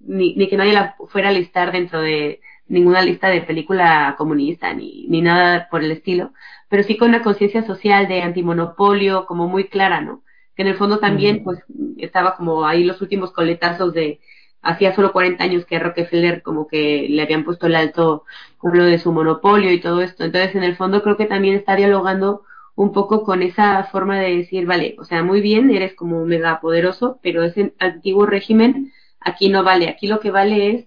ni, 0.00 0.34
ni 0.36 0.48
que 0.48 0.56
nadie 0.56 0.72
la 0.72 0.96
fuera 1.08 1.28
a 1.30 1.32
listar 1.32 1.72
dentro 1.72 2.00
de 2.00 2.40
ninguna 2.68 3.02
lista 3.02 3.28
de 3.28 3.42
película 3.42 4.14
comunista, 4.18 4.72
ni, 4.74 5.06
ni 5.08 5.22
nada 5.22 5.68
por 5.70 5.84
el 5.84 5.92
estilo, 5.92 6.32
pero 6.68 6.82
sí 6.82 6.96
con 6.96 7.10
una 7.10 7.22
conciencia 7.22 7.64
social 7.64 8.08
de 8.08 8.22
antimonopolio 8.22 9.26
como 9.26 9.48
muy 9.48 9.68
clara, 9.68 10.00
¿no? 10.00 10.22
Que 10.54 10.62
en 10.62 10.68
el 10.68 10.76
fondo 10.76 10.98
también, 10.98 11.44
pues, 11.44 11.60
estaba 11.98 12.36
como 12.36 12.66
ahí 12.66 12.84
los 12.84 13.00
últimos 13.02 13.32
coletazos 13.32 13.92
de, 13.92 14.20
hacía 14.62 14.94
solo 14.94 15.12
40 15.12 15.42
años 15.44 15.64
que 15.66 15.78
Rockefeller 15.78 16.42
como 16.42 16.66
que 16.66 17.06
le 17.08 17.22
habían 17.22 17.44
puesto 17.44 17.66
el 17.66 17.76
alto 17.76 18.24
con 18.58 18.76
lo 18.76 18.84
de 18.84 18.98
su 18.98 19.12
monopolio 19.12 19.72
y 19.72 19.80
todo 19.80 20.02
esto. 20.02 20.24
Entonces, 20.24 20.54
en 20.56 20.64
el 20.64 20.76
fondo 20.76 21.02
creo 21.02 21.16
que 21.16 21.26
también 21.26 21.54
está 21.54 21.76
dialogando 21.76 22.42
un 22.74 22.92
poco 22.92 23.22
con 23.24 23.42
esa 23.42 23.84
forma 23.84 24.18
de 24.18 24.36
decir, 24.38 24.66
vale, 24.66 24.96
o 24.98 25.04
sea, 25.04 25.22
muy 25.22 25.40
bien, 25.40 25.70
eres 25.70 25.94
como 25.94 26.24
mega 26.26 26.60
poderoso, 26.60 27.18
pero 27.22 27.42
ese 27.42 27.74
antiguo 27.78 28.26
régimen 28.26 28.92
aquí 29.20 29.48
no 29.48 29.62
vale. 29.64 29.88
Aquí 29.88 30.08
lo 30.08 30.20
que 30.20 30.30
vale 30.30 30.70
es 30.70 30.86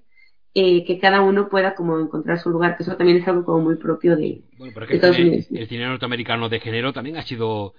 eh, 0.54 0.84
que 0.86 1.00
cada 1.00 1.22
uno 1.22 1.48
pueda 1.48 1.76
como 1.76 2.00
encontrar 2.00 2.40
su 2.40 2.50
lugar, 2.50 2.76
que 2.76 2.84
eso 2.84 2.96
también 2.98 3.20
es 3.20 3.28
algo 3.28 3.46
como 3.46 3.60
muy 3.62 3.76
propio 3.76 4.16
de, 4.16 4.42
bueno, 4.58 4.74
pero 4.74 4.86
es 4.86 5.00
que 5.00 5.48
el, 5.52 5.68
cine, 5.68 5.86
norteamericano 5.86 6.50
de 6.50 6.60
género 6.60 6.92
también 6.92 7.18
ha 7.18 7.22
sido 7.24 7.74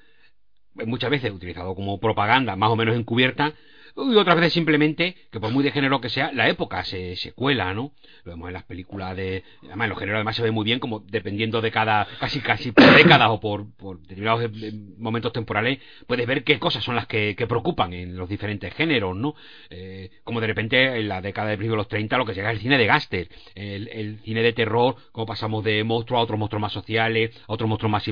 muchas 0.75 1.11
veces 1.11 1.33
utilizado 1.33 1.75
como 1.75 1.99
propaganda, 1.99 2.55
más 2.57 2.71
o 2.71 2.77
menos 2.77 2.97
encubierta, 2.97 3.55
y 3.97 4.17
otras 4.17 4.37
veces 4.37 4.53
simplemente, 4.53 5.17
que 5.31 5.41
por 5.41 5.51
muy 5.51 5.65
de 5.65 5.73
género 5.73 6.01
que 6.01 6.09
sea, 6.09 6.33
la 6.33 6.49
época 6.49 6.85
se, 6.85 7.17
se 7.17 7.33
cuela, 7.33 7.73
¿no? 7.75 7.93
Lo 8.25 8.33
vemos 8.33 8.49
en 8.49 8.55
las 8.55 8.65
películas 8.65 9.17
de... 9.17 9.43
Además, 9.65 9.87
en 9.87 9.91
los 9.91 9.99
géneros 9.99 10.17
además 10.17 10.37
se 10.37 10.43
ve 10.43 10.51
muy 10.51 10.65
bien 10.65 10.79
como 10.79 11.01
dependiendo 11.01 11.61
de 11.61 11.71
cada... 11.71 12.07
casi 12.19 12.41
casi 12.41 12.73
por 12.73 12.85
décadas 12.95 13.31
o 13.31 13.41
por, 13.41 13.71
por 13.77 14.01
determinados 14.01 14.43
eh, 14.45 14.73
momentos 14.99 15.33
temporales, 15.33 15.79
puedes 16.07 16.27
ver 16.27 16.45
qué 16.45 16.59
cosas 16.59 16.85
son 16.85 16.97
las 16.97 17.07
que, 17.07 17.35
que 17.37 17.47
preocupan 17.47 17.93
en 17.93 18.17
los 18.17 18.29
diferentes 18.29 18.73
géneros, 18.75 19.17
¿no? 19.17 19.35
Eh, 19.71 20.11
como 20.25 20.41
de 20.41 20.47
repente 20.47 20.99
en 20.99 21.09
la 21.09 21.21
década 21.21 21.57
de 21.57 21.57
los 21.57 21.89
30 21.89 22.17
lo 22.19 22.25
que 22.25 22.35
llega 22.35 22.51
es 22.51 22.57
el 22.57 22.63
cine 22.63 22.79
de 22.79 22.87
Gaster, 22.87 23.29
el, 23.55 23.89
el 23.89 24.19
cine 24.21 24.43
de 24.43 24.53
terror, 24.53 24.97
como 25.13 25.27
pasamos 25.27 25.65
de 25.65 25.83
monstruos 25.85 26.21
a 26.21 26.23
otros 26.23 26.39
monstruos 26.39 26.61
más 26.61 26.73
sociales, 26.73 27.31
a 27.47 27.53
otros 27.53 27.69
monstruos 27.69 27.91
más 27.91 28.05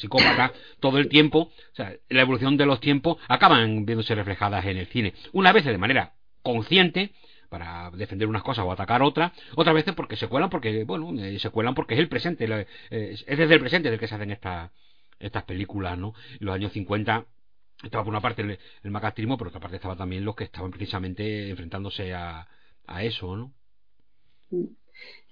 psicópatas, 0.00 0.52
todo 0.80 0.98
el 0.98 1.08
tiempo, 1.08 1.38
o 1.40 1.74
sea, 1.74 1.94
la 2.08 2.22
evolución 2.22 2.56
de 2.56 2.66
los 2.66 2.80
tiempos 2.80 3.18
acaban 3.28 3.84
viéndose 3.84 4.14
reflejadas 4.14 4.64
en 4.66 4.76
el 4.76 4.86
cine. 4.86 5.11
Una 5.32 5.52
vez 5.52 5.64
de 5.64 5.78
manera 5.78 6.14
consciente, 6.42 7.12
para 7.48 7.90
defender 7.90 8.28
unas 8.28 8.42
cosas 8.42 8.64
o 8.64 8.72
atacar 8.72 9.02
otras, 9.02 9.32
otras 9.56 9.74
veces 9.74 9.94
porque 9.94 10.16
se 10.16 10.26
cuelan 10.28 10.48
porque, 10.50 10.84
bueno, 10.84 11.12
eh, 11.22 11.38
se 11.38 11.50
cuelan 11.50 11.74
porque 11.74 11.94
es 11.94 12.00
el 12.00 12.08
presente, 12.08 12.46
eh, 12.90 13.16
es 13.26 13.38
desde 13.38 13.54
el 13.54 13.60
presente 13.60 13.90
del 13.90 14.00
que 14.00 14.08
se 14.08 14.14
hacen 14.14 14.30
estas 14.30 14.70
estas 15.18 15.44
películas, 15.44 15.96
¿no? 15.98 16.14
En 16.40 16.46
los 16.46 16.54
años 16.54 16.72
50 16.72 17.26
estaba 17.82 18.04
por 18.04 18.10
una 18.12 18.20
parte 18.20 18.42
el, 18.42 18.58
el 18.82 18.90
macastrismo, 18.90 19.38
por 19.38 19.48
otra 19.48 19.60
parte 19.60 19.76
estaba 19.76 19.96
también 19.96 20.24
los 20.24 20.34
que 20.34 20.44
estaban 20.44 20.70
precisamente 20.70 21.48
enfrentándose 21.50 22.12
a, 22.14 22.46
a 22.86 23.04
eso, 23.04 23.36
¿no? 23.36 23.52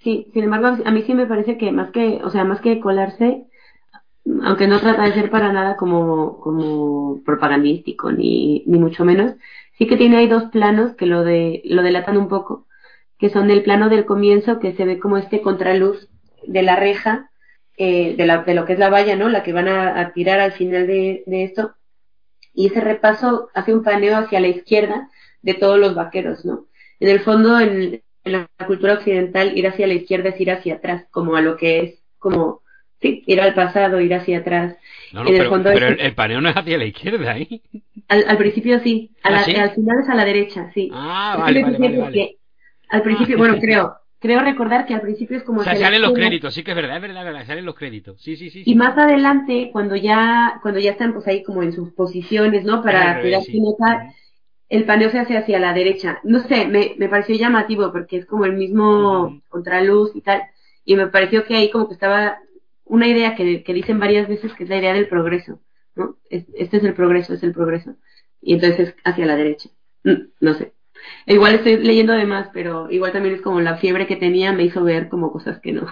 Sí, 0.02 0.30
sin 0.32 0.44
embargo, 0.44 0.82
a 0.84 0.90
mí 0.90 1.02
sí 1.02 1.14
me 1.14 1.26
parece 1.26 1.58
que 1.58 1.70
más 1.72 1.90
que, 1.92 2.20
o 2.24 2.30
sea, 2.30 2.44
más 2.44 2.60
que 2.60 2.80
colarse, 2.80 3.46
aunque 4.44 4.66
no 4.66 4.80
trata 4.80 5.04
de 5.04 5.12
ser 5.14 5.30
para 5.30 5.52
nada 5.52 5.76
como, 5.76 6.40
como 6.40 7.22
propagandístico, 7.24 8.12
ni, 8.12 8.64
ni 8.66 8.78
mucho 8.78 9.04
menos, 9.04 9.34
sí 9.80 9.86
que 9.86 9.96
tiene 9.96 10.18
ahí 10.18 10.28
dos 10.28 10.50
planos 10.50 10.94
que 10.94 11.06
lo, 11.06 11.24
de, 11.24 11.62
lo 11.64 11.82
delatan 11.82 12.18
un 12.18 12.28
poco, 12.28 12.66
que 13.18 13.30
son 13.30 13.50
el 13.50 13.62
plano 13.62 13.88
del 13.88 14.04
comienzo, 14.04 14.60
que 14.60 14.74
se 14.74 14.84
ve 14.84 15.00
como 15.00 15.16
este 15.16 15.40
contraluz 15.40 16.10
de 16.46 16.62
la 16.62 16.76
reja, 16.76 17.30
eh, 17.78 18.14
de, 18.14 18.26
la, 18.26 18.42
de 18.42 18.52
lo 18.52 18.66
que 18.66 18.74
es 18.74 18.78
la 18.78 18.90
valla, 18.90 19.16
¿no? 19.16 19.30
La 19.30 19.42
que 19.42 19.54
van 19.54 19.68
a, 19.68 20.12
tirar 20.12 20.38
al 20.38 20.52
final 20.52 20.86
de, 20.86 21.22
de, 21.24 21.44
esto. 21.44 21.76
Y 22.52 22.66
ese 22.66 22.82
repaso 22.82 23.48
hace 23.54 23.72
un 23.72 23.82
paneo 23.82 24.18
hacia 24.18 24.38
la 24.40 24.48
izquierda 24.48 25.08
de 25.40 25.54
todos 25.54 25.78
los 25.78 25.94
vaqueros, 25.94 26.44
¿no? 26.44 26.66
En 26.98 27.08
el 27.08 27.20
fondo, 27.20 27.58
en, 27.58 28.02
en 28.24 28.32
la 28.32 28.50
cultura 28.66 28.92
occidental, 28.92 29.56
ir 29.56 29.66
hacia 29.66 29.86
la 29.86 29.94
izquierda 29.94 30.28
es 30.28 30.40
ir 30.42 30.50
hacia 30.50 30.74
atrás, 30.74 31.06
como 31.10 31.36
a 31.36 31.40
lo 31.40 31.56
que 31.56 31.80
es 31.80 32.02
como 32.18 32.60
Sí, 33.00 33.24
ir 33.26 33.40
al 33.40 33.54
pasado, 33.54 34.00
ir 34.00 34.12
hacia 34.12 34.38
atrás. 34.38 34.76
No, 35.12 35.24
no, 35.24 35.30
pero, 35.30 35.88
el, 35.88 36.14
paneo 36.14 36.40
no 36.40 36.50
es 36.50 36.56
hacia 36.56 36.76
la 36.76 36.84
izquierda, 36.84 37.38
¿eh? 37.38 37.60
Al, 38.08 38.36
principio 38.36 38.78
sí, 38.80 39.10
¿Ah, 39.22 39.38
al 39.38 39.74
final 39.74 39.98
es 40.02 40.08
a 40.08 40.14
la 40.14 40.24
derecha, 40.24 40.70
sí. 40.74 40.90
Ah, 40.92 41.36
vale, 41.38 41.62
vale, 41.62 41.98
vale, 41.98 42.38
Al 42.90 43.02
principio, 43.02 43.38
bueno, 43.38 43.56
creo, 43.60 43.96
creo 44.18 44.40
recordar 44.40 44.84
que 44.84 44.94
al 44.94 45.00
principio 45.00 45.38
es 45.38 45.44
como... 45.44 45.60
O 45.60 45.64
sea, 45.64 45.76
salen 45.76 46.02
los 46.02 46.12
créditos, 46.12 46.52
sí 46.52 46.62
que 46.62 46.72
es 46.72 46.76
verdad, 46.76 46.96
es 46.96 47.02
verdad, 47.02 47.24
verdad, 47.24 47.46
salen 47.46 47.64
los 47.64 47.74
créditos, 47.74 48.20
sí, 48.20 48.36
sí, 48.36 48.50
sí. 48.50 48.62
Y 48.66 48.74
más 48.74 48.96
adelante, 48.98 49.70
cuando 49.72 49.96
ya 49.96 50.58
cuando 50.60 50.78
ya 50.78 50.90
están 50.90 51.14
pues 51.14 51.26
ahí 51.26 51.42
como 51.42 51.62
en 51.62 51.72
sus 51.72 51.92
posiciones, 51.92 52.64
¿no? 52.64 52.82
Para 52.82 53.22
tirar 53.22 53.42
sí. 53.42 53.58
el 54.68 54.84
paneo 54.84 55.10
se 55.10 55.20
hace 55.20 55.38
hacia 55.38 55.58
la 55.58 55.72
derecha. 55.72 56.20
No 56.22 56.40
sé, 56.40 56.66
me, 56.66 56.94
me 56.98 57.08
pareció 57.08 57.34
llamativo 57.36 57.90
porque 57.92 58.18
es 58.18 58.26
como 58.26 58.44
el 58.44 58.52
mismo 58.52 59.40
contraluz 59.48 60.14
y 60.14 60.20
tal. 60.20 60.42
Y 60.84 60.96
me 60.96 61.06
pareció 61.06 61.44
que 61.44 61.56
ahí 61.56 61.70
como 61.70 61.88
que 61.88 61.94
estaba 61.94 62.38
una 62.90 63.06
idea 63.06 63.36
que, 63.36 63.62
que, 63.62 63.72
dicen 63.72 64.00
varias 64.00 64.28
veces 64.28 64.52
que 64.54 64.64
es 64.64 64.68
la 64.68 64.78
idea 64.78 64.92
del 64.92 65.08
progreso, 65.08 65.60
¿no? 65.94 66.16
este 66.28 66.76
es 66.76 66.84
el 66.84 66.94
progreso, 66.94 67.34
es 67.34 67.42
el 67.42 67.52
progreso. 67.52 67.96
Y 68.42 68.54
entonces 68.54 68.88
es 68.88 68.94
hacia 69.04 69.26
la 69.26 69.36
derecha. 69.36 69.70
Mm, 70.02 70.30
no 70.40 70.54
sé. 70.54 70.72
Igual 71.26 71.54
estoy 71.54 71.76
leyendo 71.78 72.12
de 72.12 72.26
más, 72.26 72.48
pero 72.52 72.90
igual 72.90 73.12
también 73.12 73.36
es 73.36 73.42
como 73.42 73.60
la 73.60 73.78
fiebre 73.78 74.06
que 74.06 74.16
tenía 74.16 74.52
me 74.52 74.64
hizo 74.64 74.82
ver 74.82 75.08
como 75.08 75.32
cosas 75.32 75.60
que 75.60 75.72
no. 75.72 75.86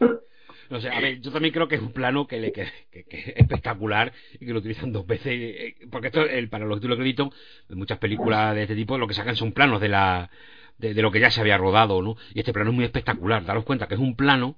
No 0.70 0.82
sé, 0.82 0.90
a 0.90 1.00
ver, 1.00 1.18
yo 1.22 1.32
también 1.32 1.54
creo 1.54 1.66
que 1.66 1.76
es 1.76 1.80
un 1.80 1.92
plano 1.92 2.26
que, 2.26 2.38
le, 2.38 2.52
que, 2.52 2.66
que, 2.90 3.06
es 3.08 3.36
espectacular 3.36 4.12
y 4.38 4.44
que 4.44 4.52
lo 4.52 4.58
utilizan 4.58 4.92
dos 4.92 5.06
veces, 5.06 5.26
eh, 5.28 5.76
porque 5.90 6.08
esto, 6.08 6.20
el, 6.20 6.50
para 6.50 6.66
los 6.66 6.82
de 6.82 6.94
crédito, 6.94 7.32
de 7.70 7.74
muchas 7.74 7.96
películas 7.96 8.54
de 8.54 8.64
este 8.64 8.74
tipo, 8.74 8.98
lo 8.98 9.08
que 9.08 9.14
sacan 9.14 9.34
son 9.34 9.52
planos 9.52 9.80
de 9.80 9.88
la 9.88 10.28
de, 10.76 10.92
de, 10.92 11.00
lo 11.00 11.10
que 11.10 11.20
ya 11.20 11.30
se 11.30 11.40
había 11.40 11.56
rodado, 11.56 12.02
¿no? 12.02 12.16
Y 12.34 12.40
este 12.40 12.52
plano 12.52 12.68
es 12.68 12.76
muy 12.76 12.84
espectacular, 12.84 13.46
daros 13.46 13.64
cuenta 13.64 13.88
que 13.88 13.94
es 13.94 14.00
un 14.00 14.14
plano 14.14 14.56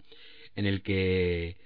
en 0.57 0.67
el 0.67 0.83
que 0.83 1.57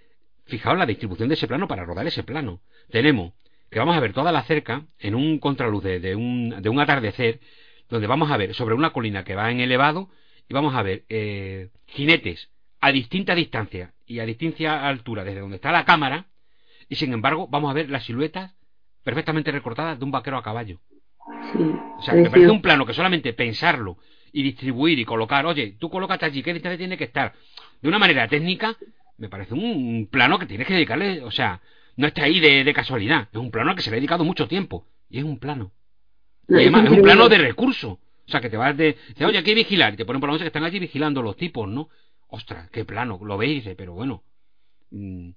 Fijaos 0.47 0.79
la 0.79 0.87
distribución 0.87 1.29
de 1.29 1.35
ese 1.35 1.49
plano 1.49 1.69
para 1.69 1.85
rodar 1.85 2.07
ese 2.07 2.23
plano. 2.23 2.61
Tenemos 2.91 3.33
que 3.71 3.79
vamos 3.79 3.97
a 3.97 4.01
ver 4.01 4.13
toda 4.13 4.31
la 4.31 4.45
cerca 4.45 4.85
en 5.01 5.15
un 5.15 5.39
contraluz 5.41 5.83
de, 5.83 6.15
un, 6.15 6.63
de 6.63 6.69
un 6.69 6.79
atardecer, 6.79 7.41
donde 7.89 8.07
vamos 8.07 8.31
a 8.31 8.37
ver 8.37 8.55
sobre 8.55 8.75
una 8.75 8.91
colina 8.91 9.25
que 9.25 9.35
va 9.35 9.51
en 9.51 9.61
elevado 9.61 10.11
y 10.49 10.55
vamos 10.55 10.75
a 10.75 10.83
ver 10.83 11.05
eh, 11.09 11.71
jinetes 11.87 12.51
a 12.81 12.93
distinta 12.93 13.35
distancia 13.35 13.93
y 14.07 14.21
a 14.21 14.27
distinta 14.27 14.87
altura 14.87 15.25
desde 15.25 15.41
donde 15.41 15.57
está 15.57 15.73
la 15.73 15.85
cámara 15.85 16.27
y 16.89 16.97
sin 16.97 17.13
embargo 17.13 17.49
vamos 17.49 17.71
a 17.71 17.75
ver 17.75 17.91
las 17.91 18.05
siluetas 18.05 18.55
perfectamente 19.03 19.51
recortadas 19.51 19.99
de 19.99 20.05
un 20.05 20.11
vaquero 20.11 20.37
a 20.37 20.43
caballo. 20.43 20.81
o 21.99 22.03
sea, 22.03 22.15
me 22.15 22.31
parece 22.31 22.51
un 22.51 22.63
plano 22.63 22.87
que 22.87 22.95
solamente 22.95 23.33
pensarlo 23.33 23.99
y 24.33 24.43
distribuir 24.43 24.99
y 24.99 25.05
colocar, 25.05 25.47
oye, 25.47 25.77
tú 25.79 25.91
colócate 25.91 26.27
allí, 26.27 26.43
¿qué 26.43 26.53
distancia 26.53 26.79
tiene 26.79 26.97
que 26.97 27.05
estar? 27.05 27.33
De 27.81 27.89
una 27.89 27.99
manera 27.99 28.29
técnica, 28.29 28.77
me 29.17 29.29
parece 29.29 29.55
un 29.55 30.09
plano 30.11 30.39
que 30.39 30.47
tienes 30.47 30.67
que 30.67 30.75
dedicarle, 30.75 31.23
o 31.23 31.31
sea, 31.31 31.61
no 31.97 32.07
está 32.07 32.25
ahí 32.25 32.41
de, 32.41 32.73
casualidad, 32.75 33.29
es 33.31 33.39
un 33.39 33.51
plano 33.51 33.71
al 33.71 33.77
que 33.77 33.83
se 33.83 33.91
le 33.91 33.97
ha 33.97 34.01
dedicado 34.01 34.25
mucho 34.25 34.49
tiempo, 34.49 34.87
y 35.09 35.19
es 35.19 35.25
un 35.25 35.39
plano. 35.39 35.73
Y 36.49 36.55
además, 36.55 36.85
es 36.85 36.91
un 36.91 37.03
plano 37.03 37.29
de 37.29 37.39
recurso. 37.39 38.01
O 38.27 38.31
sea, 38.31 38.41
que 38.41 38.51
te 38.51 38.57
vas 38.57 38.77
de. 38.77 38.97
Oye, 39.25 39.39
hay 39.39 39.45
que 39.45 39.55
vigilar. 39.55 39.95
Y 39.95 39.97
te 39.97 40.05
ponen 40.05 40.21
por 40.21 40.29
la 40.29 40.35
noche 40.35 40.45
que 40.45 40.49
están 40.49 40.65
allí 40.65 40.79
vigilando 40.79 41.23
los 41.23 41.37
tipos, 41.37 41.69
¿no? 41.69 41.89
Ostras, 42.29 42.69
qué 42.71 42.85
plano. 42.85 43.19
Lo 43.23 43.39
veis, 43.39 43.67
pero 43.77 43.95
bueno. 43.95 44.23
Mm, 44.91 45.31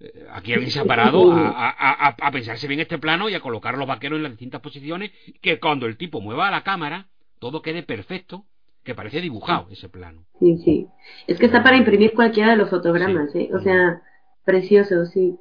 eh, 0.00 0.26
aquí 0.32 0.52
alguien 0.52 0.70
se 0.70 0.80
ha 0.80 0.84
parado 0.84 1.32
a, 1.32 1.70
a, 1.70 2.08
a, 2.08 2.30
pensarse 2.30 2.66
bien 2.66 2.80
este 2.80 2.98
plano 2.98 3.28
y 3.28 3.34
a 3.34 3.40
colocar 3.40 3.76
los 3.76 3.86
vaqueros 3.86 4.16
en 4.16 4.24
las 4.24 4.32
distintas 4.32 4.60
posiciones. 4.60 5.12
Que 5.40 5.60
cuando 5.60 5.86
el 5.86 5.96
tipo 5.96 6.20
mueva 6.20 6.50
la 6.50 6.62
cámara, 6.62 7.08
todo 7.38 7.62
quede 7.62 7.82
perfecto 7.82 8.46
que 8.88 8.94
parece 8.94 9.20
dibujado 9.20 9.66
ese 9.70 9.90
plano. 9.90 10.24
Sí, 10.40 10.56
sí. 10.64 10.86
Es 11.26 11.38
que 11.38 11.44
está 11.44 11.62
para 11.62 11.76
imprimir 11.76 12.14
cualquiera 12.14 12.52
de 12.52 12.56
los 12.56 12.70
fotogramas, 12.70 13.34
¿eh? 13.34 13.50
O 13.54 13.60
sea, 13.60 14.00
precioso, 14.46 15.04
sí. 15.04 15.36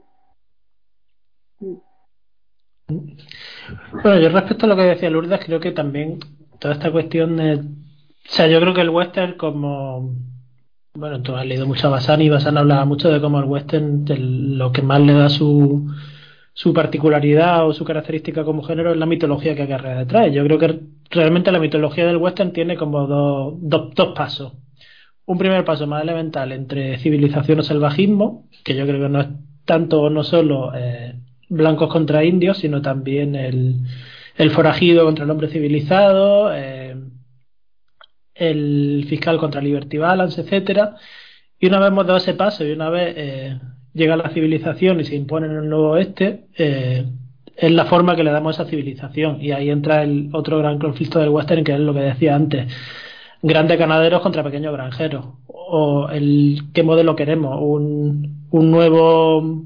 Bueno, 4.04 4.20
yo 4.20 4.28
respecto 4.28 4.66
a 4.66 4.68
lo 4.70 4.76
que 4.76 4.82
decía 4.82 5.10
Lourdes, 5.10 5.40
creo 5.46 5.62
que 5.62 5.72
también 5.72 6.20
toda 6.60 6.74
esta 6.74 6.92
cuestión 6.92 7.38
de... 7.38 7.54
O 7.54 7.64
sea, 8.28 8.48
yo 8.48 8.60
creo 8.60 8.74
que 8.74 8.82
el 8.82 8.90
western 8.90 9.38
como... 9.38 10.14
Bueno, 10.94 11.22
tú 11.22 11.34
has 11.34 11.46
leído 11.46 11.66
mucho 11.66 11.88
a 11.88 11.92
Basan 11.92 12.22
y 12.22 12.28
Basan 12.28 12.58
hablaba 12.58 12.84
mucho 12.84 13.10
de 13.10 13.22
cómo 13.22 13.40
el 13.40 13.46
western, 13.46 14.04
de 14.04 14.18
lo 14.18 14.74
que 14.74 14.82
más 14.82 15.00
le 15.00 15.14
da 15.14 15.30
su 15.30 15.88
su 16.58 16.74
particularidad 16.74 17.68
o 17.68 17.74
su 17.74 17.86
característica 17.86 18.44
como 18.44 18.64
género 18.64 18.92
es 18.92 18.98
la 18.98 19.06
mitología 19.06 19.56
que 19.56 19.62
acarrea 19.62 20.00
detrás. 20.00 20.34
Yo 20.34 20.44
creo 20.44 20.58
que 20.58 20.80
realmente 21.10 21.52
la 21.52 21.60
mitología 21.60 22.06
del 22.06 22.18
western 22.18 22.54
tiene 22.54 22.76
como 22.76 23.08
dos, 23.08 24.14
pasos. 24.16 24.54
Un 25.26 25.38
primer 25.38 25.66
paso 25.66 25.88
más 25.88 26.04
elemental 26.04 26.52
entre 26.52 26.98
civilización 27.00 27.60
o 27.60 27.64
salvajismo, 27.64 28.48
que 28.64 28.76
yo 28.76 28.86
creo 28.86 29.02
que 29.02 29.10
no 29.10 29.22
es 29.22 29.28
tanto 29.66 30.10
no 30.10 30.24
solo 30.24 30.72
eh, 30.76 31.16
blancos 31.50 31.90
contra 31.92 32.24
indios, 32.24 32.60
sino 32.60 32.82
también 32.82 33.36
el, 33.36 33.82
el 34.38 34.52
forajido 34.52 35.06
contra 35.06 35.26
el 35.26 35.32
hombre 35.32 35.50
civilizado, 35.50 36.54
eh, 36.54 36.96
el 38.36 39.06
fiscal 39.10 39.38
contra 39.38 39.62
Liberty 39.62 39.98
Balance, 39.98 40.42
etcétera. 40.42 40.96
Y 41.60 41.68
una 41.68 41.80
vez 41.80 41.88
hemos 41.90 42.06
dado 42.06 42.18
ese 42.20 42.36
paso 42.36 42.66
y 42.66 42.72
una 42.72 42.90
vez 42.90 43.14
eh, 43.18 43.60
llega 43.94 44.16
la 44.16 44.30
civilización 44.30 45.00
y 45.00 45.06
se 45.06 45.16
impone 45.16 45.48
en 45.48 45.56
el 45.56 45.70
nuevo 45.70 45.90
oeste, 45.92 46.48
eh, 46.56 47.06
es 47.58 47.72
la 47.72 47.86
forma 47.86 48.16
que 48.16 48.24
le 48.24 48.32
damos 48.32 48.58
a 48.58 48.62
esa 48.62 48.70
civilización. 48.70 49.42
Y 49.42 49.52
ahí 49.52 49.70
entra 49.70 50.04
el 50.04 50.30
otro 50.34 50.60
gran 50.60 50.78
conflicto 50.78 51.20
del 51.20 51.30
western, 51.30 51.64
que 51.64 51.74
es 51.74 51.80
lo 51.80 51.94
que 51.94 52.02
decía 52.02 52.36
antes. 52.36 52.72
Grandes 53.42 53.80
ganaderos 53.80 54.22
contra 54.22 54.44
pequeños 54.44 54.74
granjeros. 54.74 55.26
O 55.48 56.08
el 56.10 56.62
qué 56.74 56.84
modelo 56.84 57.16
queremos. 57.16 57.60
Un, 57.60 58.48
un 58.52 58.72
nuevo 58.72 59.66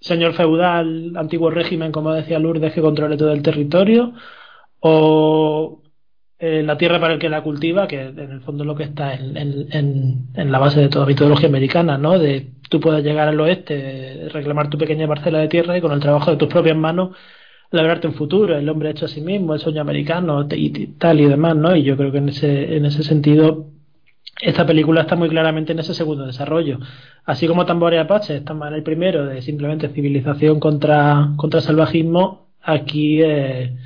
señor 0.00 0.34
feudal, 0.34 1.16
antiguo 1.16 1.50
régimen, 1.50 1.92
como 1.92 2.12
decía 2.12 2.40
Lourdes, 2.40 2.74
que 2.74 2.82
controle 2.82 3.16
todo 3.16 3.32
el 3.32 3.42
territorio. 3.42 4.12
O 4.80 5.82
eh, 6.38 6.62
la 6.62 6.76
tierra 6.76 7.00
para 7.00 7.14
el 7.14 7.20
que 7.20 7.28
la 7.28 7.42
cultiva, 7.42 7.86
que 7.86 8.00
en 8.00 8.18
el 8.18 8.40
fondo 8.40 8.64
lo 8.64 8.74
que 8.74 8.84
está 8.84 9.14
en, 9.14 9.36
en, 9.36 10.26
en, 10.34 10.52
la 10.52 10.58
base 10.58 10.80
de 10.80 10.88
toda 10.88 11.06
mitología 11.06 11.48
americana, 11.48 11.96
¿no? 11.98 12.18
De 12.18 12.50
tú 12.68 12.80
puedes 12.80 13.04
llegar 13.04 13.28
al 13.28 13.40
oeste, 13.40 14.28
reclamar 14.32 14.70
tu 14.70 14.78
pequeña 14.78 15.06
parcela 15.06 15.38
de 15.38 15.48
tierra 15.48 15.76
y 15.76 15.80
con 15.80 15.92
el 15.92 16.00
trabajo 16.00 16.30
de 16.30 16.36
tus 16.36 16.48
propias 16.48 16.76
manos 16.76 17.16
lograrte 17.70 18.06
un 18.06 18.14
futuro, 18.14 18.56
el 18.56 18.68
hombre 18.68 18.90
hecho 18.90 19.06
a 19.06 19.08
sí 19.08 19.20
mismo, 19.20 19.54
el 19.54 19.60
sueño 19.60 19.80
americano 19.80 20.46
y 20.50 20.70
tal 20.98 21.20
y 21.20 21.26
demás, 21.26 21.56
¿no? 21.56 21.74
Y 21.76 21.82
yo 21.82 21.96
creo 21.96 22.12
que 22.12 22.18
en 22.18 22.28
ese, 22.28 22.76
en 22.76 22.86
ese 22.86 23.02
sentido 23.02 23.66
esta 24.40 24.66
película 24.66 25.02
está 25.02 25.16
muy 25.16 25.28
claramente 25.28 25.72
en 25.72 25.78
ese 25.80 25.94
segundo 25.94 26.26
desarrollo. 26.26 26.78
Así 27.24 27.48
como 27.48 27.66
Tambores 27.66 28.00
Apache 28.00 28.36
está 28.36 28.52
en 28.52 28.74
el 28.74 28.82
primero 28.82 29.26
de 29.26 29.42
simplemente 29.42 29.88
civilización 29.88 30.60
contra, 30.60 31.30
contra 31.36 31.60
salvajismo, 31.60 32.48
aquí 32.62 33.22
eh, 33.22 33.76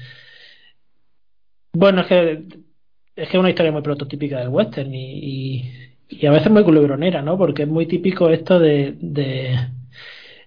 bueno, 1.72 2.00
es 2.02 2.06
que 2.06 2.44
es 3.16 3.34
una 3.34 3.50
historia 3.50 3.72
muy 3.72 3.82
prototípica 3.82 4.40
del 4.40 4.48
western 4.48 4.92
y, 4.94 5.70
a 6.26 6.30
veces 6.30 6.50
muy 6.50 6.64
culebronera, 6.64 7.22
¿no? 7.22 7.38
Porque 7.38 7.62
es 7.62 7.68
muy 7.68 7.86
típico 7.86 8.30
esto 8.30 8.58
de, 8.58 8.96
de 9.00 9.56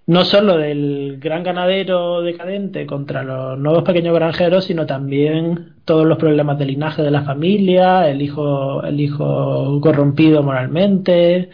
no 0.06 0.26
solo 0.26 0.58
del 0.58 1.18
gran 1.20 1.44
ganadero 1.44 2.22
decadente 2.22 2.86
contra 2.86 3.24
los 3.24 3.58
nuevos 3.58 3.84
pequeños 3.84 4.14
granjeros, 4.14 4.66
sino 4.66 4.86
también 4.86 5.76
todos 5.86 6.06
los 6.06 6.18
problemas 6.18 6.60
de 6.60 6.66
linaje 6.66 7.02
de 7.02 7.12
la 7.12 7.24
familia, 7.24 8.10
el 8.10 8.22
hijo, 8.22 8.84
el 8.84 9.00
hijo 9.00 9.80
corrompido 9.82 10.44
moralmente. 10.44 11.50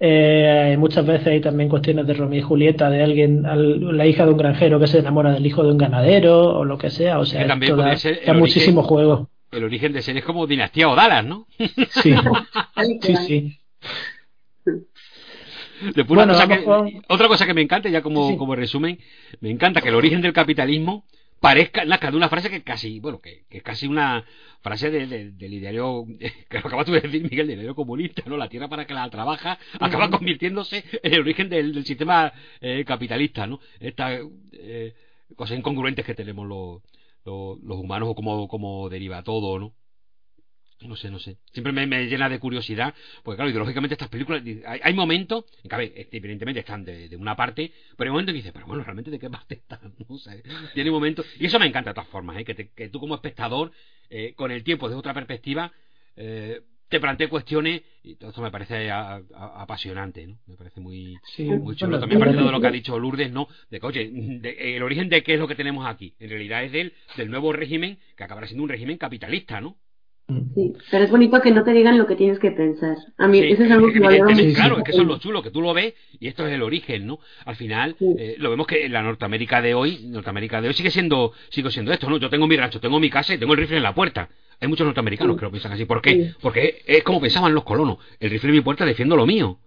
Eh, 0.00 0.76
muchas 0.78 1.06
veces 1.06 1.26
hay 1.28 1.40
también 1.40 1.68
cuestiones 1.68 2.06
de 2.06 2.14
Romeo 2.14 2.38
y 2.38 2.42
Julieta, 2.42 2.90
de 2.90 3.02
alguien, 3.02 3.42
la 3.42 4.06
hija 4.06 4.24
de 4.24 4.32
un 4.32 4.38
granjero 4.38 4.78
que 4.78 4.86
se 4.86 4.98
enamora 4.98 5.32
del 5.32 5.46
hijo 5.46 5.64
de 5.64 5.72
un 5.72 5.78
ganadero 5.78 6.58
o 6.58 6.64
lo 6.64 6.78
que 6.78 6.90
sea. 6.90 7.18
O 7.18 7.24
sea, 7.24 7.46
también 7.46 7.76
puede 7.76 7.96
ser 7.96 8.20
hay 8.26 8.36
muchísimos 8.36 8.86
juegos. 8.86 9.28
El 9.50 9.64
origen 9.64 9.92
de 9.92 10.02
series 10.02 10.24
como 10.24 10.46
Dinastía 10.46 10.88
o 10.88 10.94
Dallas, 10.94 11.24
¿no? 11.24 11.46
Sí, 11.58 12.14
sí, 13.02 13.16
sí. 13.26 13.58
otra 17.08 17.28
cosa 17.28 17.46
que 17.46 17.54
me 17.54 17.62
encanta, 17.62 17.88
ya 17.88 18.02
como, 18.02 18.36
como 18.36 18.54
resumen, 18.54 18.98
me 19.40 19.50
encanta 19.50 19.80
que 19.80 19.88
el 19.88 19.94
origen 19.94 20.20
del 20.20 20.32
capitalismo 20.32 21.04
parezca 21.40 21.84
nazca 21.84 22.10
de 22.10 22.16
una 22.16 22.28
frase 22.28 22.50
que 22.50 22.62
casi, 22.62 22.98
bueno, 23.00 23.20
que, 23.20 23.44
que 23.48 23.58
es 23.58 23.62
casi 23.62 23.86
una 23.86 24.24
frase 24.60 24.90
del 24.90 25.54
ideario, 25.54 26.04
que 26.48 26.58
lo 26.58 26.66
acabas 26.66 26.86
de 26.86 27.00
decir, 27.00 27.22
Miguel, 27.22 27.46
del 27.46 27.56
ideario 27.56 27.74
comunista, 27.74 28.22
¿no? 28.26 28.36
La 28.36 28.48
tierra 28.48 28.68
para 28.68 28.86
que 28.86 28.94
la 28.94 29.08
trabaja 29.08 29.58
acaba 29.78 30.10
convirtiéndose 30.10 30.84
en 31.02 31.14
el 31.14 31.20
origen 31.20 31.48
del, 31.48 31.84
sistema 31.84 32.32
eh, 32.60 32.84
capitalista, 32.84 33.46
¿no? 33.46 33.60
Estas 33.80 34.20
eh, 34.52 34.94
cosas 35.36 35.58
incongruentes 35.58 36.04
que 36.04 36.14
tenemos 36.14 36.46
los, 36.46 36.82
los, 37.24 37.58
humanos 37.62 38.08
o 38.10 38.14
cómo, 38.14 38.48
cómo 38.48 38.88
deriva 38.88 39.22
todo, 39.22 39.58
¿no? 39.58 39.74
No 40.80 40.94
sé, 40.94 41.10
no 41.10 41.18
sé. 41.18 41.38
Siempre 41.52 41.72
me, 41.72 42.06
llena 42.06 42.28
de 42.28 42.38
curiosidad, 42.38 42.94
porque 43.24 43.36
claro, 43.36 43.50
ideológicamente 43.50 43.94
estas 43.94 44.08
películas, 44.08 44.42
hay, 44.64 44.94
momentos, 44.94 45.44
en 45.64 45.70
que 45.70 46.00
este, 46.00 46.16
evidentemente 46.18 46.60
están 46.60 46.84
de, 46.84 47.16
una 47.16 47.34
parte, 47.34 47.72
pero 47.96 48.08
hay 48.08 48.12
momentos 48.12 48.32
que 48.32 48.36
dices, 48.36 48.52
pero 48.52 48.66
bueno, 48.66 48.84
realmente 48.84 49.10
de 49.10 49.18
qué 49.18 49.28
parte 49.28 49.54
están, 49.56 49.94
no 50.08 50.18
sé. 50.18 50.42
Tiene 50.74 50.90
momentos, 50.92 51.26
y 51.38 51.46
eso 51.46 51.58
me 51.58 51.66
encanta 51.66 51.90
de 51.90 51.94
todas 51.94 52.08
formas, 52.08 52.38
¿eh? 52.38 52.44
que, 52.44 52.70
que 52.70 52.88
tú 52.90 53.00
como 53.00 53.16
espectador, 53.16 53.72
eh, 54.08 54.34
con 54.36 54.52
el 54.52 54.62
tiempo, 54.62 54.86
desde 54.86 55.00
otra 55.00 55.14
perspectiva, 55.14 55.72
eh, 56.14 56.60
te 56.88 57.00
planteé 57.00 57.28
cuestiones 57.28 57.82
y 58.02 58.16
todo 58.16 58.30
esto 58.30 58.42
me 58.42 58.50
parece 58.50 58.90
apasionante, 58.90 60.26
¿no? 60.26 60.38
Me 60.46 60.56
parece 60.56 60.80
muy, 60.80 61.16
muy 61.38 61.76
chulo. 61.76 62.00
También 62.00 62.20
parte 62.20 62.36
de 62.36 62.42
lo 62.42 62.60
que 62.60 62.66
ha 62.66 62.70
dicho 62.70 62.98
Lourdes, 62.98 63.30
¿no? 63.30 63.48
De 63.70 63.80
que, 63.80 63.86
oye, 63.86 64.76
el 64.76 64.82
origen 64.82 65.08
de 65.08 65.22
qué 65.22 65.34
es 65.34 65.40
lo 65.40 65.48
que 65.48 65.54
tenemos 65.54 65.86
aquí. 65.86 66.14
En 66.18 66.30
realidad 66.30 66.64
es 66.64 66.72
del, 66.72 66.92
del 67.16 67.30
nuevo 67.30 67.52
régimen 67.52 67.98
que 68.16 68.24
acabará 68.24 68.46
siendo 68.46 68.62
un 68.62 68.70
régimen 68.70 68.96
capitalista, 68.96 69.60
¿no? 69.60 69.76
Sí, 70.54 70.74
pero 70.90 71.04
es 71.04 71.10
bonito 71.10 71.40
que 71.40 71.50
no 71.50 71.64
te 71.64 71.72
digan 71.72 71.96
lo 71.96 72.06
que 72.06 72.14
tienes 72.14 72.38
que 72.38 72.50
pensar. 72.50 72.98
A 73.16 73.26
mí 73.28 73.38
eso 73.38 73.62
es 73.62 73.70
algo 73.70 73.90
que 73.90 73.98
me 74.00 74.22
mucho. 74.22 74.54
Claro, 74.54 74.78
es 74.78 74.84
que 74.84 74.90
eso 74.90 75.00
es 75.00 75.08
lo 75.08 75.18
chulo, 75.18 75.42
que 75.42 75.50
tú 75.50 75.62
lo 75.62 75.72
ves 75.72 75.94
y 76.20 76.28
esto 76.28 76.46
es 76.46 76.52
el 76.52 76.62
origen, 76.62 77.06
¿no? 77.06 77.18
Al 77.46 77.56
final 77.56 77.96
eh, 78.00 78.36
lo 78.38 78.50
vemos 78.50 78.66
que 78.66 78.84
en 78.84 78.92
la 78.92 79.02
Norteamérica 79.02 79.62
de 79.62 79.72
hoy, 79.72 80.00
Norteamérica 80.04 80.60
de 80.60 80.68
hoy 80.68 80.74
sigue 80.74 80.90
siendo 80.90 81.32
sigue 81.48 81.70
siendo 81.70 81.92
esto, 81.92 82.10
¿no? 82.10 82.18
Yo 82.18 82.28
tengo 82.28 82.46
mi 82.46 82.58
rancho, 82.58 82.78
tengo 82.78 83.00
mi 83.00 83.08
casa 83.08 83.32
y 83.32 83.38
tengo 83.38 83.54
el 83.54 83.60
rifle 83.60 83.78
en 83.78 83.82
la 83.82 83.94
puerta. 83.94 84.28
Hay 84.60 84.68
muchos 84.68 84.84
norteamericanos 84.84 85.36
que 85.38 85.44
lo 85.44 85.50
piensan 85.50 85.72
así. 85.72 85.86
¿Por 85.86 86.02
qué? 86.02 86.34
Porque 86.42 86.82
es 86.86 87.02
como 87.04 87.20
pensaban 87.20 87.54
los 87.54 87.64
colonos. 87.64 87.98
El 88.20 88.28
rifle 88.28 88.50
en 88.50 88.56
mi 88.56 88.60
puerta 88.60 88.84
defiendo 88.84 89.16
lo 89.16 89.24
mío. 89.24 89.60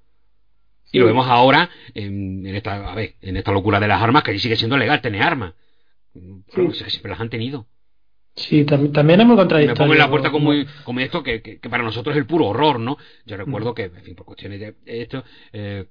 Y 0.92 1.00
lo 1.00 1.06
vemos 1.06 1.26
ahora 1.28 1.70
en, 1.94 2.46
esta, 2.48 2.92
a 2.92 2.96
ver, 2.96 3.16
en 3.22 3.38
esta 3.38 3.52
locura 3.52 3.80
de 3.80 3.88
las 3.88 4.02
armas, 4.02 4.24
que 4.24 4.32
allí 4.32 4.40
sigue 4.40 4.58
siendo 4.58 4.78
legal 4.78 5.02
tener 5.02 5.24
armas. 5.24 5.54
Claro, 6.52 6.74
siempre 6.74 7.10
las 7.10 7.22
han 7.22 7.30
tenido. 7.30 7.66
Sí, 8.36 8.64
también, 8.66 8.94
también 8.94 9.22
es 9.22 9.28
muy 9.28 9.36
contradictorio. 9.36 9.76
Me 9.76 9.78
pongo 9.78 9.94
en 9.94 10.00
la 10.00 10.10
puerta 10.10 10.32
como, 10.32 10.52
como 10.84 11.00
esto, 11.02 11.22
que, 11.22 11.42
que, 11.42 11.70
para 11.70 11.84
nosotros 11.84 12.16
es 12.16 12.20
el 12.20 12.26
puro 12.26 12.48
horror, 12.48 12.80
¿no? 12.80 12.98
Yo 13.26 13.38
recuerdo 13.38 13.72
mm. 13.72 13.76
que, 13.76 13.84
en 13.84 14.04
fin, 14.04 14.16
por 14.16 14.26
cuestiones 14.26 14.60
de 14.60 14.76
esto, 14.86 15.24
eh, 15.52 15.86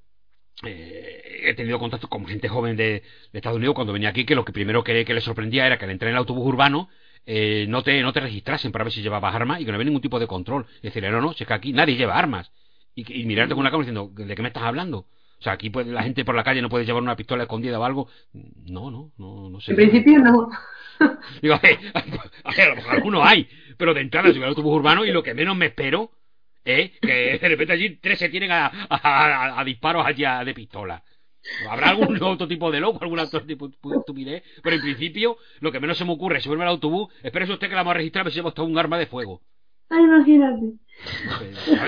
eh, 0.65 1.43
he 1.45 1.55
tenido 1.55 1.79
contacto 1.79 2.09
con 2.09 2.27
gente 2.27 2.49
joven 2.49 2.77
de, 2.77 3.03
Estados 3.33 3.59
Unidos 3.59 3.75
cuando 3.75 3.93
venía 3.93 4.09
aquí, 4.09 4.25
que 4.25 4.35
lo 4.35 4.45
que 4.45 4.53
primero 4.53 4.83
que, 4.83 5.05
que 5.05 5.15
les 5.15 5.25
sorprendía 5.25 5.67
era 5.67 5.79
que 5.79 5.85
al 5.85 5.91
entrar 5.91 6.09
en 6.09 6.15
el 6.15 6.19
autobús 6.19 6.47
urbano 6.47 6.89
eh, 7.27 7.67
no, 7.69 7.83
te, 7.83 8.01
no 8.03 8.13
te 8.13 8.21
registrasen 8.21 8.73
para 8.73 8.85
ver 8.85 8.93
si 8.93 9.03
llevabas 9.03 9.35
armas 9.35 9.61
y 9.61 9.65
que 9.65 9.71
no 9.71 9.77
había 9.77 9.87
ningún 9.87 10.03
tipo 10.03 10.19
de 10.19 10.27
control. 10.27 10.67
Y 10.81 10.89
decirle, 10.89 11.11
no, 11.11 11.21
no, 11.21 11.33
si 11.35 11.45
es 11.45 11.49
que 11.49 11.55
aquí 11.55 11.73
nadie 11.73 11.97
lleva 11.97 12.19
armas. 12.19 12.53
Y, 12.95 13.21
y 13.21 13.25
mirarte 13.27 13.55
con 13.55 13.61
una 13.61 13.71
cámara 13.71 13.91
diciendo, 13.91 14.11
¿de 14.15 14.35
qué 14.35 14.43
me 14.43 14.49
estás 14.49 14.65
hablando? 14.65 15.07
O 15.41 15.43
sea, 15.43 15.55
aquí 15.55 15.71
la 15.71 16.03
gente 16.03 16.25
por 16.25 16.35
la 16.35 16.45
calle 16.45 16.61
no 16.61 16.69
puede 16.69 16.85
llevar 16.85 17.03
una 17.03 17.17
pistola 17.17 17.45
escondida 17.45 17.79
o 17.79 17.85
algo. 17.85 18.09
No, 18.33 18.91
no, 18.91 19.13
no, 19.17 19.49
no 19.49 19.61
sé. 19.61 19.73
En 19.73 19.77
principio 19.77 20.19
no. 20.19 20.51
Digo, 21.43 21.55
a 21.55 21.59
ver, 21.59 21.79
a, 21.95 22.69
lo 22.69 22.77
mejor 22.77 22.95
algunos 22.95 23.27
hay, 23.27 23.49
pero 23.77 23.95
de 23.95 24.01
entrada 24.01 24.31
soy 24.31 24.39
el 24.39 24.49
autobús 24.49 24.77
urbano 24.77 25.05
y 25.05 25.13
lo 25.13 25.23
que 25.23 25.35
menos 25.35 25.57
me 25.57 25.67
espero 25.67 26.11
es 26.65 26.91
que 27.01 27.39
de 27.39 27.49
repente 27.49 27.73
allí 27.73 27.97
tres 27.97 28.19
se 28.19 28.29
tienen 28.29 28.51
a, 28.53 28.71
a, 28.91 29.65
disparos 29.65 30.07
allá 30.07 30.45
de 30.45 30.55
pistola. 30.55 31.03
Habrá 31.69 31.91
algún 31.91 32.19
otro 32.23 32.47
tipo 32.47 32.71
de 32.71 32.81
loco, 32.81 32.99
algún 33.01 33.19
otro 33.19 33.45
tipo 33.45 33.69
de 33.69 33.97
estupidez, 33.97 34.43
pero 34.63 34.77
en 34.77 34.83
principio 34.83 35.39
lo 35.61 35.73
que 35.73 35.81
menos 35.81 35.97
se 35.97 36.05
me 36.05 36.13
ocurre 36.13 36.39
es 36.39 36.45
subirme 36.45 36.65
al 36.65 36.71
autobús, 36.71 37.13
espérese 37.23 37.53
usted 37.53 37.69
que 37.69 37.75
la 37.75 37.81
vamos 37.81 37.93
a 37.93 37.99
registrar, 37.99 38.25
ver 38.25 38.33
si 38.33 38.41
hemos 38.41 38.55
todo 38.55 38.67
un 38.67 38.79
arma 38.79 38.99
de 38.99 39.07
fuego. 39.07 39.41
Ay, 39.89 40.05
imagínate. 40.05 40.75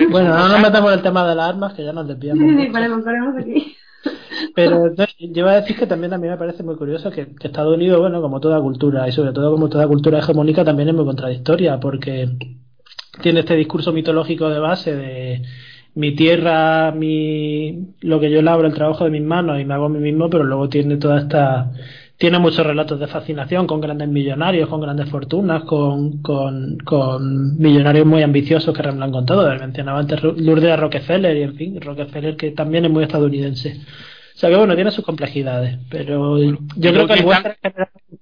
bueno, 0.09 0.37
no 0.37 0.49
nos 0.49 0.59
metamos 0.59 0.91
en 0.91 0.97
el 0.97 1.03
tema 1.03 1.25
de 1.25 1.35
las 1.35 1.49
armas, 1.49 1.73
que 1.73 1.85
ya 1.85 1.93
nos 1.93 2.07
desviamos. 2.07 2.43
Sí, 2.43 2.65
sí, 2.65 2.71
paremos, 2.71 3.03
paremos 3.03 3.37
aquí. 3.37 3.77
Pero 4.55 4.93
yo 4.95 5.05
iba 5.19 5.51
a 5.51 5.61
decir 5.61 5.77
que 5.77 5.87
también 5.87 6.13
a 6.13 6.17
mí 6.17 6.27
me 6.27 6.37
parece 6.37 6.63
muy 6.63 6.75
curioso 6.75 7.11
que, 7.11 7.27
Estados 7.41 7.75
Unidos, 7.75 7.99
bueno, 7.99 8.21
como 8.21 8.39
toda 8.39 8.61
cultura, 8.61 9.07
y 9.07 9.11
sobre 9.11 9.33
todo 9.33 9.51
como 9.51 9.69
toda 9.69 9.87
cultura 9.87 10.19
hegemónica, 10.19 10.63
también 10.63 10.89
es 10.89 10.95
muy 10.95 11.05
contradictoria, 11.05 11.79
porque 11.79 12.29
tiene 13.21 13.41
este 13.41 13.55
discurso 13.55 13.93
mitológico 13.93 14.49
de 14.49 14.59
base 14.59 14.95
de 14.95 15.41
mi 15.95 16.15
tierra, 16.15 16.91
mi 16.91 17.93
lo 18.01 18.19
que 18.19 18.31
yo 18.31 18.41
labro, 18.41 18.67
el 18.67 18.73
trabajo 18.73 19.03
de 19.03 19.11
mis 19.11 19.21
manos 19.21 19.59
y 19.59 19.65
me 19.65 19.73
hago 19.75 19.85
a 19.85 19.89
mí 19.89 19.99
mismo, 19.99 20.29
pero 20.29 20.43
luego 20.43 20.69
tiene 20.69 20.97
toda 20.97 21.19
esta 21.19 21.71
tiene 22.23 22.39
muchos 22.39 22.65
relatos 22.65 22.97
de 23.01 23.07
fascinación 23.07 23.67
con 23.67 23.81
grandes 23.81 24.07
millonarios, 24.07 24.69
con 24.69 24.79
grandes 24.79 25.09
fortunas, 25.09 25.65
con, 25.65 26.21
con, 26.21 26.77
con 26.77 27.57
millonarios 27.57 28.05
muy 28.05 28.23
ambiciosos 28.23 28.73
que 28.73 28.81
remblan 28.81 29.11
con 29.11 29.25
todo. 29.25 29.53
Mencionaba 29.59 29.99
antes 29.99 30.23
Lourdes 30.23 30.71
a 30.71 30.77
Rockefeller 30.77 31.35
y, 31.35 31.41
en 31.41 31.55
fin, 31.55 31.81
Rockefeller 31.81 32.37
que 32.37 32.51
también 32.51 32.85
es 32.85 32.91
muy 32.91 33.03
estadounidense. 33.03 33.75
O 34.35 34.37
sea 34.37 34.49
que, 34.49 34.55
bueno, 34.55 34.73
tiene 34.73 34.91
sus 34.91 35.03
complejidades, 35.03 35.79
pero 35.89 36.41
yo 36.41 36.55
creo 36.77 37.07
que 37.07 37.13
el 37.15 37.25
western 37.25 37.57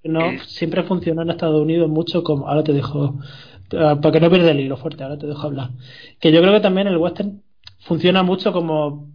no, 0.05 0.31
siempre 0.47 0.81
funciona 0.81 1.21
en 1.21 1.29
Estados 1.29 1.61
Unidos 1.61 1.87
mucho 1.87 2.23
como. 2.23 2.47
Ahora 2.47 2.63
te 2.63 2.73
dejo. 2.73 3.19
Para 3.69 4.11
que 4.11 4.19
no 4.19 4.31
pierda 4.31 4.49
el 4.49 4.61
hilo 4.61 4.77
fuerte, 4.77 5.03
ahora 5.03 5.19
te 5.19 5.27
dejo 5.27 5.45
hablar. 5.45 5.69
Que 6.19 6.31
yo 6.31 6.41
creo 6.41 6.53
que 6.53 6.61
también 6.61 6.87
el 6.87 6.97
western 6.97 7.43
funciona 7.81 8.23
mucho 8.23 8.51
como 8.51 9.11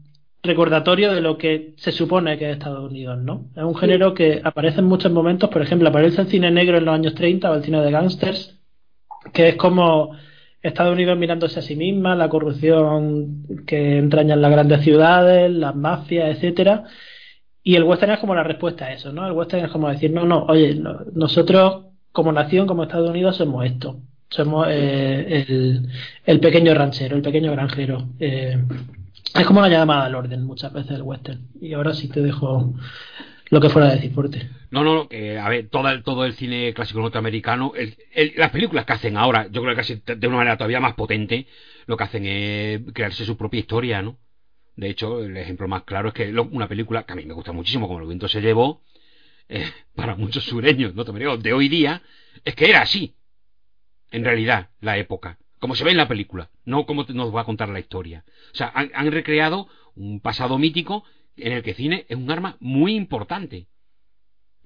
recordatorio 0.46 1.12
de 1.12 1.20
lo 1.20 1.38
que 1.38 1.74
se 1.76 1.92
supone 1.92 2.38
que 2.38 2.50
es 2.50 2.56
Estados 2.56 2.90
Unidos, 2.90 3.18
¿no? 3.18 3.46
Es 3.54 3.62
un 3.62 3.74
género 3.74 4.14
que 4.14 4.40
aparece 4.42 4.80
en 4.80 4.86
muchos 4.86 5.12
momentos, 5.12 5.50
por 5.50 5.62
ejemplo, 5.62 5.88
aparece 5.88 6.22
el 6.22 6.28
cine 6.28 6.50
negro 6.50 6.78
en 6.78 6.84
los 6.84 6.94
años 6.94 7.14
30 7.14 7.50
o 7.50 7.54
el 7.54 7.64
cine 7.64 7.80
de 7.82 7.90
gangsters, 7.90 8.58
que 9.32 9.48
es 9.50 9.56
como 9.56 10.16
Estados 10.62 10.94
Unidos 10.94 11.18
mirándose 11.18 11.58
a 11.60 11.62
sí 11.62 11.76
misma, 11.76 12.14
la 12.14 12.28
corrupción 12.28 13.46
que 13.66 13.98
entrañan 13.98 14.42
las 14.42 14.50
grandes 14.50 14.82
ciudades, 14.82 15.50
las 15.50 15.74
mafias, 15.74 16.36
etcétera. 16.36 16.84
Y 17.62 17.76
el 17.76 17.84
western 17.84 18.12
es 18.12 18.20
como 18.20 18.34
la 18.34 18.44
respuesta 18.44 18.86
a 18.86 18.92
eso, 18.92 19.12
¿no? 19.12 19.26
El 19.26 19.32
western 19.32 19.64
es 19.64 19.70
como 19.70 19.88
decir, 19.88 20.12
no, 20.12 20.24
no, 20.24 20.44
oye, 20.44 20.80
nosotros 21.14 21.86
como 22.12 22.32
nación, 22.32 22.66
como 22.66 22.84
Estados 22.84 23.10
Unidos, 23.10 23.36
somos 23.36 23.64
esto. 23.66 24.00
Somos 24.30 24.66
eh, 24.70 25.44
el, 25.48 25.88
el, 26.24 26.40
pequeño 26.40 26.74
ranchero, 26.74 27.16
el 27.16 27.22
pequeño 27.22 27.52
granjero. 27.52 28.08
Eh, 28.18 28.58
es 29.34 29.46
como 29.46 29.60
una 29.60 29.68
llamada 29.68 30.06
al 30.06 30.14
orden 30.14 30.44
muchas 30.44 30.72
veces 30.72 30.92
el 30.92 31.02
western. 31.02 31.48
Y 31.60 31.74
ahora 31.74 31.94
sí 31.94 32.08
te 32.08 32.20
dejo 32.20 32.74
lo 33.50 33.60
que 33.60 33.68
fuera 33.68 33.88
de 33.88 33.96
decir 33.96 34.12
fuerte. 34.12 34.48
No, 34.70 34.82
no, 34.82 35.08
que 35.08 35.38
a 35.38 35.48
ver, 35.48 35.68
todo 35.68 35.88
el, 35.88 36.02
todo 36.02 36.24
el 36.24 36.34
cine 36.34 36.72
clásico 36.74 37.00
norteamericano, 37.00 37.72
las 38.36 38.50
películas 38.50 38.84
que 38.84 38.92
hacen 38.92 39.16
ahora, 39.16 39.46
yo 39.50 39.62
creo 39.62 39.74
que 39.74 39.80
casi 39.80 40.02
de 40.04 40.26
una 40.26 40.38
manera 40.38 40.56
todavía 40.56 40.80
más 40.80 40.94
potente, 40.94 41.46
lo 41.86 41.96
que 41.96 42.04
hacen 42.04 42.26
es 42.26 42.80
crearse 42.92 43.24
su 43.24 43.36
propia 43.36 43.60
historia, 43.60 44.02
¿no? 44.02 44.18
De 44.74 44.90
hecho, 44.90 45.22
el 45.22 45.36
ejemplo 45.36 45.68
más 45.68 45.84
claro 45.84 46.08
es 46.08 46.14
que 46.14 46.30
una 46.30 46.68
película 46.68 47.04
que 47.04 47.12
a 47.12 47.16
mí 47.16 47.24
me 47.24 47.34
gusta 47.34 47.52
muchísimo, 47.52 47.88
como 47.88 48.00
El 48.00 48.06
viento 48.06 48.28
se 48.28 48.40
llevó, 48.42 48.82
eh, 49.48 49.70
para 49.94 50.16
muchos 50.16 50.44
sureños 50.44 50.94
norteamericanos 50.94 51.42
de 51.42 51.52
hoy 51.52 51.68
día, 51.68 52.02
es 52.44 52.54
que 52.54 52.68
era 52.68 52.82
así. 52.82 53.14
en 54.10 54.24
realidad, 54.24 54.70
la 54.80 54.98
época. 54.98 55.38
Como 55.58 55.74
se 55.74 55.84
ve 55.84 55.90
en 55.90 55.96
la 55.96 56.08
película, 56.08 56.50
no 56.64 56.86
como 56.86 57.04
nos 57.04 57.34
va 57.34 57.42
a 57.42 57.44
contar 57.44 57.68
la 57.68 57.80
historia. 57.80 58.24
O 58.52 58.56
sea, 58.56 58.72
han, 58.74 59.10
recreado 59.10 59.68
un 59.94 60.20
pasado 60.20 60.58
mítico 60.58 61.04
en 61.36 61.52
el 61.52 61.62
que 61.62 61.74
cine 61.74 62.06
es 62.08 62.16
un 62.16 62.30
arma 62.30 62.56
muy 62.60 62.94
importante 62.94 63.68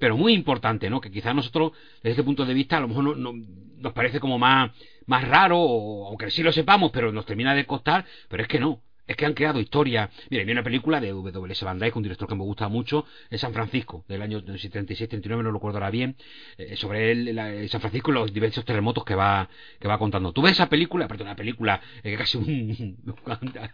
pero 0.01 0.17
muy 0.17 0.33
importante, 0.33 0.89
¿no? 0.89 0.99
Que 0.99 1.11
quizás 1.11 1.35
nosotros, 1.35 1.73
desde 1.97 2.13
este 2.13 2.23
punto 2.25 2.47
de 2.47 2.55
vista, 2.55 2.79
a 2.79 2.81
lo 2.81 2.89
mejor 2.89 3.19
no, 3.19 3.35
nos 3.35 3.93
parece 3.93 4.19
como 4.19 4.39
más, 4.39 4.71
más 5.05 5.29
raro, 5.29 5.61
o, 5.61 6.09
aunque 6.09 6.31
sí 6.31 6.43
lo 6.43 6.53
sepamos, 6.53 6.91
pero 6.91 7.13
nos 7.13 7.27
termina 7.27 7.55
de 7.55 7.67
costar, 7.67 8.07
pero 8.29 8.43
es 8.43 8.49
que 8.49 8.59
no. 8.59 8.83
Es 9.11 9.17
que 9.17 9.27
han 9.27 9.35
creado 9.35 9.59
historia. 9.59 10.09
Mira, 10.31 10.45
vi 10.45 10.53
una 10.53 10.63
película 10.63 11.01
de 11.01 11.09
W.S. 11.09 11.65
Van 11.65 11.81
Dyke, 11.81 11.97
un 11.97 12.05
director 12.05 12.29
que 12.29 12.37
me 12.37 12.45
gusta 12.45 12.69
mucho, 12.69 13.07
en 13.29 13.41
San 13.41 13.53
Francisco, 13.53 14.05
del 14.07 14.23
año 14.23 14.41
36-39, 14.41 15.29
no 15.29 15.43
lo 15.43 15.53
recuerdo 15.55 15.79
ahora 15.79 15.91
bien, 15.91 16.15
eh, 16.57 16.77
sobre 16.77 17.69
San 17.69 17.81
Francisco 17.81 18.13
y 18.13 18.15
los 18.15 18.33
diversos 18.33 18.65
terremotos 18.65 19.05
que 19.05 19.17
va, 19.17 19.49
que 19.81 19.89
va 19.89 19.99
contando. 19.99 20.33
Tú 20.33 20.43
ves 20.43 20.53
esa 20.53 20.69
película, 20.69 21.09
perdón, 21.09 21.27
una 21.27 21.35
película 21.35 21.81
eh, 22.05 22.17
casi 22.17 22.39
un, 22.39 22.99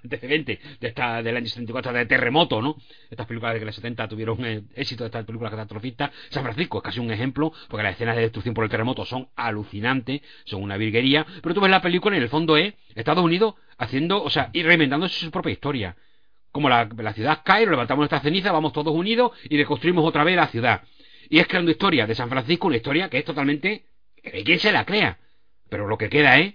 antecedente 0.03 0.59
de 0.81 0.89
esta, 0.89 1.23
del 1.23 1.37
año 1.37 1.47
74 1.47 1.93
de 1.93 2.07
terremoto, 2.07 2.63
¿no? 2.63 2.79
Estas 3.11 3.27
películas 3.27 3.53
de 3.53 3.59
que 3.59 3.67
los 3.67 3.75
70 3.75 4.09
tuvieron 4.09 4.43
eh, 4.43 4.63
éxito 4.75 5.05
estas 5.05 5.27
películas 5.27 5.51
catastrofistas. 5.51 6.13
San 6.31 6.45
Francisco 6.45 6.79
es 6.79 6.85
casi 6.85 6.99
un 6.99 7.11
ejemplo, 7.11 7.53
porque 7.69 7.83
las 7.83 7.93
escenas 7.93 8.17
de 8.17 8.23
destrucción 8.23 8.55
por 8.55 8.65
el 8.65 8.71
terremoto 8.71 9.05
son 9.05 9.29
alucinantes, 9.37 10.23
son 10.47 10.63
una 10.63 10.79
virguería, 10.79 11.27
pero 11.43 11.55
tú 11.55 11.61
ves 11.61 11.71
la 11.71 11.83
película 11.83 12.17
y 12.17 12.21
en 12.21 12.23
el 12.23 12.31
fondo 12.31 12.57
es 12.57 12.73
Estados 12.95 13.23
Unidos 13.23 13.57
haciendo, 13.79 14.23
o 14.23 14.31
sea, 14.31 14.51
y 14.53 14.63
reinventándose 14.63 15.19
su 15.19 15.31
propia 15.31 15.53
historia. 15.53 15.97
Como 16.53 16.69
la, 16.69 16.89
ciudad 17.15 17.43
cae, 17.45 17.67
levantamos 17.67 18.01
nuestra 18.01 18.21
ceniza, 18.21 18.51
vamos 18.51 18.73
todos 18.73 18.95
unidos 18.95 19.33
y 19.45 19.59
reconstruimos 19.59 20.05
otra 20.05 20.25
vez 20.25 20.37
la 20.37 20.47
ciudad. 20.47 20.83
Y 21.29 21.39
es 21.39 21.47
creando 21.47 21.71
historia 21.71 22.07
de 22.07 22.15
San 22.15 22.31
Francisco, 22.31 22.69
una 22.69 22.77
historia 22.77 23.11
que 23.11 23.19
es 23.19 23.25
totalmente... 23.25 23.85
¿Quién 24.45 24.59
se 24.59 24.73
la 24.73 24.85
crea? 24.85 25.19
Pero 25.69 25.87
lo 25.87 25.99
que 25.99 26.09
queda 26.09 26.39
es... 26.39 26.55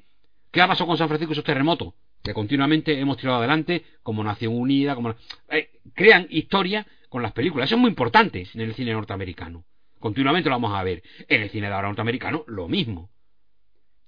¿Qué 0.51 0.61
ha 0.61 0.67
pasado 0.67 0.87
con 0.87 0.97
San 0.97 1.07
Francisco 1.07 1.33
y 1.33 1.35
sus 1.35 1.43
terremotos? 1.43 1.93
Que 2.23 2.33
continuamente 2.33 2.99
hemos 2.99 3.17
tirado 3.17 3.37
adelante 3.37 3.85
como 4.03 4.23
Nación 4.23 4.55
Unida, 4.55 4.95
como... 4.95 5.15
Eh, 5.49 5.69
crean 5.93 6.27
historia 6.29 6.85
con 7.09 7.21
las 7.21 7.33
películas. 7.33 7.69
Eso 7.69 7.75
es 7.75 7.81
muy 7.81 7.89
importante 7.89 8.47
en 8.53 8.61
el 8.61 8.73
cine 8.73 8.93
norteamericano. 8.93 9.65
Continuamente 9.99 10.49
lo 10.49 10.55
vamos 10.55 10.73
a 10.73 10.83
ver. 10.83 11.03
En 11.27 11.43
el 11.43 11.49
cine 11.51 11.67
de 11.67 11.73
ahora 11.73 11.87
norteamericano, 11.89 12.43
lo 12.47 12.67
mismo. 12.67 13.11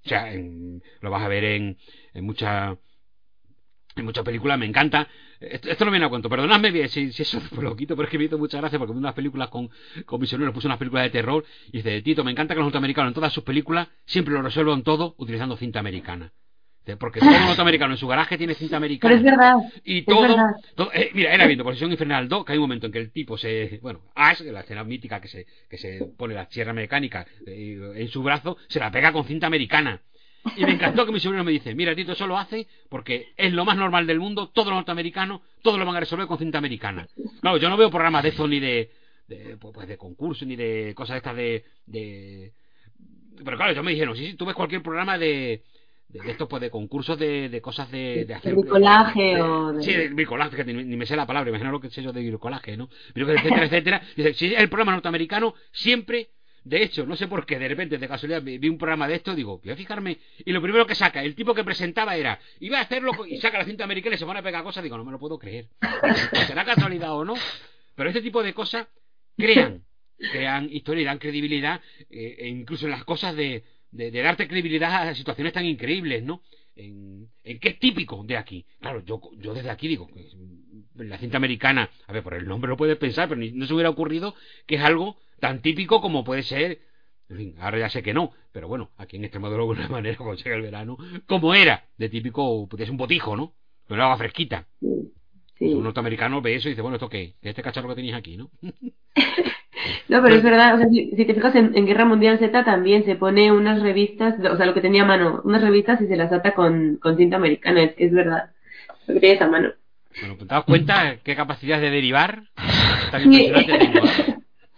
O 0.04 0.08
sea, 0.08 0.30
lo 1.00 1.10
vas 1.10 1.22
a 1.22 1.28
ver 1.28 1.44
en, 1.44 1.78
en 2.12 2.24
muchas 2.24 2.76
en 3.96 4.04
muchas 4.04 4.24
películas 4.24 4.58
me 4.58 4.66
encanta. 4.66 5.08
Esto, 5.40 5.84
no 5.84 5.90
viene 5.90 6.06
a 6.06 6.08
cuento, 6.08 6.28
perdonadme 6.28 6.70
bien 6.70 6.88
si, 6.88 7.12
si 7.12 7.22
eso 7.22 7.40
lo 7.60 7.76
quito, 7.76 7.96
pero 7.96 8.06
es 8.06 8.10
que 8.10 8.18
me 8.18 8.24
hizo 8.24 8.38
mucha 8.38 8.58
gracia 8.58 8.78
porque 8.78 8.92
unas 8.92 9.14
películas 9.14 9.48
con, 9.48 9.70
con 10.06 10.20
misioneros, 10.20 10.54
puse 10.54 10.66
unas 10.66 10.78
películas 10.78 11.04
de 11.04 11.10
terror 11.10 11.44
y 11.68 11.78
dice, 11.78 12.02
Tito, 12.02 12.24
me 12.24 12.30
encanta 12.30 12.54
que 12.54 12.58
los 12.58 12.66
norteamericanos 12.66 13.10
en 13.10 13.14
todas 13.14 13.32
sus 13.32 13.44
películas 13.44 13.88
siempre 14.04 14.34
lo 14.34 14.42
resuelvan 14.42 14.82
todo 14.82 15.14
utilizando 15.18 15.56
cinta 15.56 15.80
americana. 15.80 16.32
Porque 16.98 17.18
todo 17.18 17.30
norteamericano 17.30 17.94
en 17.94 17.98
su 17.98 18.06
garaje 18.06 18.36
tiene 18.36 18.54
cinta 18.54 18.76
americana. 18.76 19.14
Pero 19.14 19.18
es 19.18 19.24
verdad. 19.24 19.56
Y 19.84 20.02
todo. 20.02 20.36
Eh, 20.92 21.10
mira, 21.14 21.32
era 21.32 21.46
viendo 21.46 21.64
Posición 21.64 21.90
Infernal 21.90 22.28
2, 22.28 22.44
que 22.44 22.52
hay 22.52 22.58
un 22.58 22.64
momento 22.64 22.86
en 22.86 22.92
que 22.92 22.98
el 22.98 23.10
tipo 23.10 23.38
se. 23.38 23.78
Bueno, 23.80 24.02
Ash, 24.14 24.42
la 24.42 24.60
escena 24.60 24.84
mítica 24.84 25.18
que 25.18 25.28
se, 25.28 25.46
que 25.70 25.78
se 25.78 26.04
pone 26.16 26.34
la 26.34 26.46
sierra 26.50 26.74
mecánica 26.74 27.26
eh, 27.46 27.92
en 27.96 28.08
su 28.08 28.22
brazo, 28.22 28.58
se 28.68 28.80
la 28.80 28.90
pega 28.90 29.12
con 29.12 29.24
cinta 29.24 29.46
americana. 29.46 30.02
Y 30.56 30.64
me 30.64 30.72
encantó 30.72 31.06
que 31.06 31.12
mi 31.12 31.20
sobrino 31.20 31.44
me 31.44 31.52
dice, 31.52 31.74
mira, 31.74 31.94
Tito, 31.94 32.12
eso 32.12 32.26
lo 32.26 32.38
hace 32.38 32.66
porque 32.88 33.32
es 33.36 33.52
lo 33.52 33.64
más 33.64 33.76
normal 33.76 34.06
del 34.06 34.20
mundo, 34.20 34.50
todo 34.50 34.70
lo 34.70 34.76
norteamericano, 34.76 35.42
todo 35.62 35.78
lo 35.78 35.86
van 35.86 35.96
a 35.96 36.00
resolver 36.00 36.26
con 36.26 36.38
cinta 36.38 36.58
americana. 36.58 37.08
Claro, 37.40 37.56
yo 37.56 37.68
no 37.68 37.76
veo 37.76 37.90
programas 37.90 38.22
de 38.22 38.28
esto 38.30 38.46
ni 38.46 38.60
de, 38.60 38.90
de 39.28 39.56
pues, 39.56 39.74
pues 39.74 39.88
de 39.88 39.96
concurso, 39.96 40.44
ni 40.44 40.56
de 40.56 40.92
cosas 40.94 41.16
estas 41.16 41.36
de, 41.36 41.64
de... 41.86 42.52
Pero 43.42 43.56
claro, 43.56 43.72
yo 43.72 43.82
me 43.82 43.92
dijeron, 43.92 44.16
sí, 44.16 44.26
sí, 44.26 44.34
tú 44.34 44.44
ves 44.44 44.54
cualquier 44.54 44.82
programa 44.82 45.18
de, 45.18 45.62
de, 46.08 46.30
estos 46.30 46.48
pues 46.48 46.60
de 46.62 46.70
concursos 46.70 47.18
de, 47.18 47.48
de 47.48 47.60
cosas 47.60 47.90
de, 47.90 48.24
de 48.24 48.34
hacer 48.34 48.54
bricolaje 48.54 49.40
o 49.40 49.72
de... 49.72 49.82
sí 49.82 49.92
de 49.92 50.08
bricolaje 50.08 50.56
que 50.56 50.64
ni, 50.64 50.96
me 50.96 51.06
sé 51.06 51.16
la 51.16 51.26
palabra 51.26 51.50
imagino 51.50 51.72
lo 51.72 51.80
que 51.80 51.90
sé 51.90 52.02
yo 52.02 52.12
de 52.12 52.26
bricolaje 52.26 52.76
no 52.76 52.88
etcétera 53.14 53.64
etcétera 53.64 54.02
dice 54.16 54.34
si 54.34 54.54
el 54.54 54.68
programa 54.68 54.92
norteamericano 54.92 55.54
siempre 55.72 56.28
de 56.64 56.82
hecho, 56.82 57.04
no 57.04 57.14
sé 57.14 57.28
por 57.28 57.44
qué, 57.44 57.58
de 57.58 57.68
repente, 57.68 57.98
de 57.98 58.08
casualidad, 58.08 58.42
vi 58.42 58.68
un 58.68 58.78
programa 58.78 59.06
de 59.06 59.16
esto, 59.16 59.34
digo, 59.34 59.60
voy 59.62 59.72
a 59.72 59.76
fijarme, 59.76 60.18
y 60.44 60.50
lo 60.50 60.62
primero 60.62 60.86
que 60.86 60.94
saca, 60.94 61.22
el 61.22 61.34
tipo 61.34 61.54
que 61.54 61.62
presentaba 61.62 62.16
era, 62.16 62.40
iba 62.60 62.78
a 62.78 62.82
hacerlo, 62.82 63.12
y 63.26 63.36
saca 63.38 63.58
la 63.58 63.66
cinta 63.66 63.84
americana 63.84 64.16
y 64.16 64.18
se 64.18 64.24
pone 64.24 64.40
a 64.40 64.42
pegar 64.42 64.64
cosas, 64.64 64.82
digo, 64.82 64.96
no 64.96 65.04
me 65.04 65.12
lo 65.12 65.18
puedo 65.18 65.38
creer. 65.38 65.68
¿Será 66.46 66.64
casualidad 66.64 67.12
o 67.12 67.24
no? 67.24 67.34
Pero 67.94 68.08
este 68.08 68.22
tipo 68.22 68.42
de 68.42 68.54
cosas 68.54 68.88
crean, 69.36 69.84
crean 70.16 70.70
historia 70.72 71.02
y 71.02 71.04
dan 71.04 71.18
credibilidad, 71.18 71.82
eh, 72.08 72.36
e 72.38 72.48
incluso 72.48 72.86
en 72.86 72.92
las 72.92 73.04
cosas 73.04 73.36
de, 73.36 73.62
de, 73.90 74.10
darte 74.10 74.48
credibilidad 74.48 75.08
a 75.08 75.14
situaciones 75.14 75.52
tan 75.52 75.66
increíbles, 75.66 76.22
¿no? 76.22 76.42
En, 76.76 77.28
en 77.44 77.60
qué 77.60 77.68
es 77.68 77.78
típico 77.78 78.24
de 78.24 78.38
aquí. 78.38 78.64
Claro, 78.80 79.04
yo, 79.04 79.20
yo 79.36 79.52
desde 79.52 79.70
aquí 79.70 79.86
digo, 79.86 80.08
la 80.94 81.18
cinta 81.18 81.36
americana, 81.36 81.90
a 82.06 82.12
ver, 82.12 82.22
por 82.22 82.34
el 82.34 82.48
nombre 82.48 82.70
lo 82.70 82.76
puedes 82.78 82.96
pensar, 82.96 83.28
pero 83.28 83.40
no 83.40 83.66
se 83.66 83.74
hubiera 83.74 83.90
ocurrido 83.90 84.34
que 84.66 84.76
es 84.76 84.82
algo 84.82 85.18
tan 85.40 85.60
típico 85.62 86.00
como 86.00 86.24
puede 86.24 86.42
ser, 86.42 86.80
en 87.28 87.36
fin, 87.36 87.54
ahora 87.60 87.78
ya 87.78 87.88
sé 87.90 88.02
que 88.02 88.14
no, 88.14 88.32
pero 88.52 88.68
bueno, 88.68 88.90
aquí 88.96 89.16
en 89.16 89.24
Extremadura 89.24 89.64
de 89.64 89.70
alguna 89.70 89.88
manera 89.88 90.18
llega 90.36 90.56
el 90.56 90.62
verano, 90.62 90.96
como 91.26 91.54
era 91.54 91.84
de 91.96 92.08
típico, 92.08 92.68
pues 92.68 92.82
es 92.82 92.90
un 92.90 92.96
botijo, 92.96 93.36
¿no? 93.36 93.54
Pero 93.86 94.02
agua 94.02 94.16
fresquita. 94.16 94.66
Sí. 95.58 95.72
Un 95.72 95.84
norteamericano 95.84 96.42
ve 96.42 96.56
eso 96.56 96.68
y 96.68 96.72
dice, 96.72 96.82
bueno, 96.82 96.96
¿esto 96.96 97.08
qué? 97.08 97.34
¿Qué 97.40 97.50
este 97.50 97.62
cacharro 97.62 97.88
que 97.88 97.94
tenéis 97.94 98.14
aquí, 98.14 98.36
no? 98.36 98.50
no, 100.08 100.22
pero 100.22 100.34
es 100.36 100.42
verdad, 100.42 100.74
o 100.74 100.78
sea, 100.78 100.88
si, 100.88 101.10
te 101.10 101.34
fijas 101.34 101.54
en, 101.54 101.86
Guerra 101.86 102.04
Mundial 102.04 102.38
Z 102.38 102.64
también 102.64 103.04
se 103.04 103.16
pone 103.16 103.52
unas 103.52 103.82
revistas, 103.82 104.34
o 104.38 104.56
sea, 104.56 104.66
lo 104.66 104.74
que 104.74 104.80
tenía 104.80 105.02
a 105.02 105.06
mano, 105.06 105.40
unas 105.44 105.62
revistas 105.62 106.00
y 106.00 106.06
se 106.06 106.16
las 106.16 106.32
ata 106.32 106.52
con, 106.52 106.96
con 106.96 107.16
cinta 107.16 107.36
americana, 107.36 107.82
es 107.82 107.94
que 107.94 108.06
es 108.06 108.12
verdad, 108.12 108.50
lo 109.06 109.14
que 109.14 109.20
tienes 109.20 109.40
a 109.40 109.48
mano. 109.48 109.72
Bueno, 110.20 110.36
¿te 110.36 110.44
das 110.44 110.64
cuenta 110.64 111.16
qué 111.24 111.34
capacidad 111.34 111.80
de 111.80 111.90
derivar? 111.90 112.44
Tan 113.10 113.22
impresionante 113.22 113.78
tengo, 113.78 114.00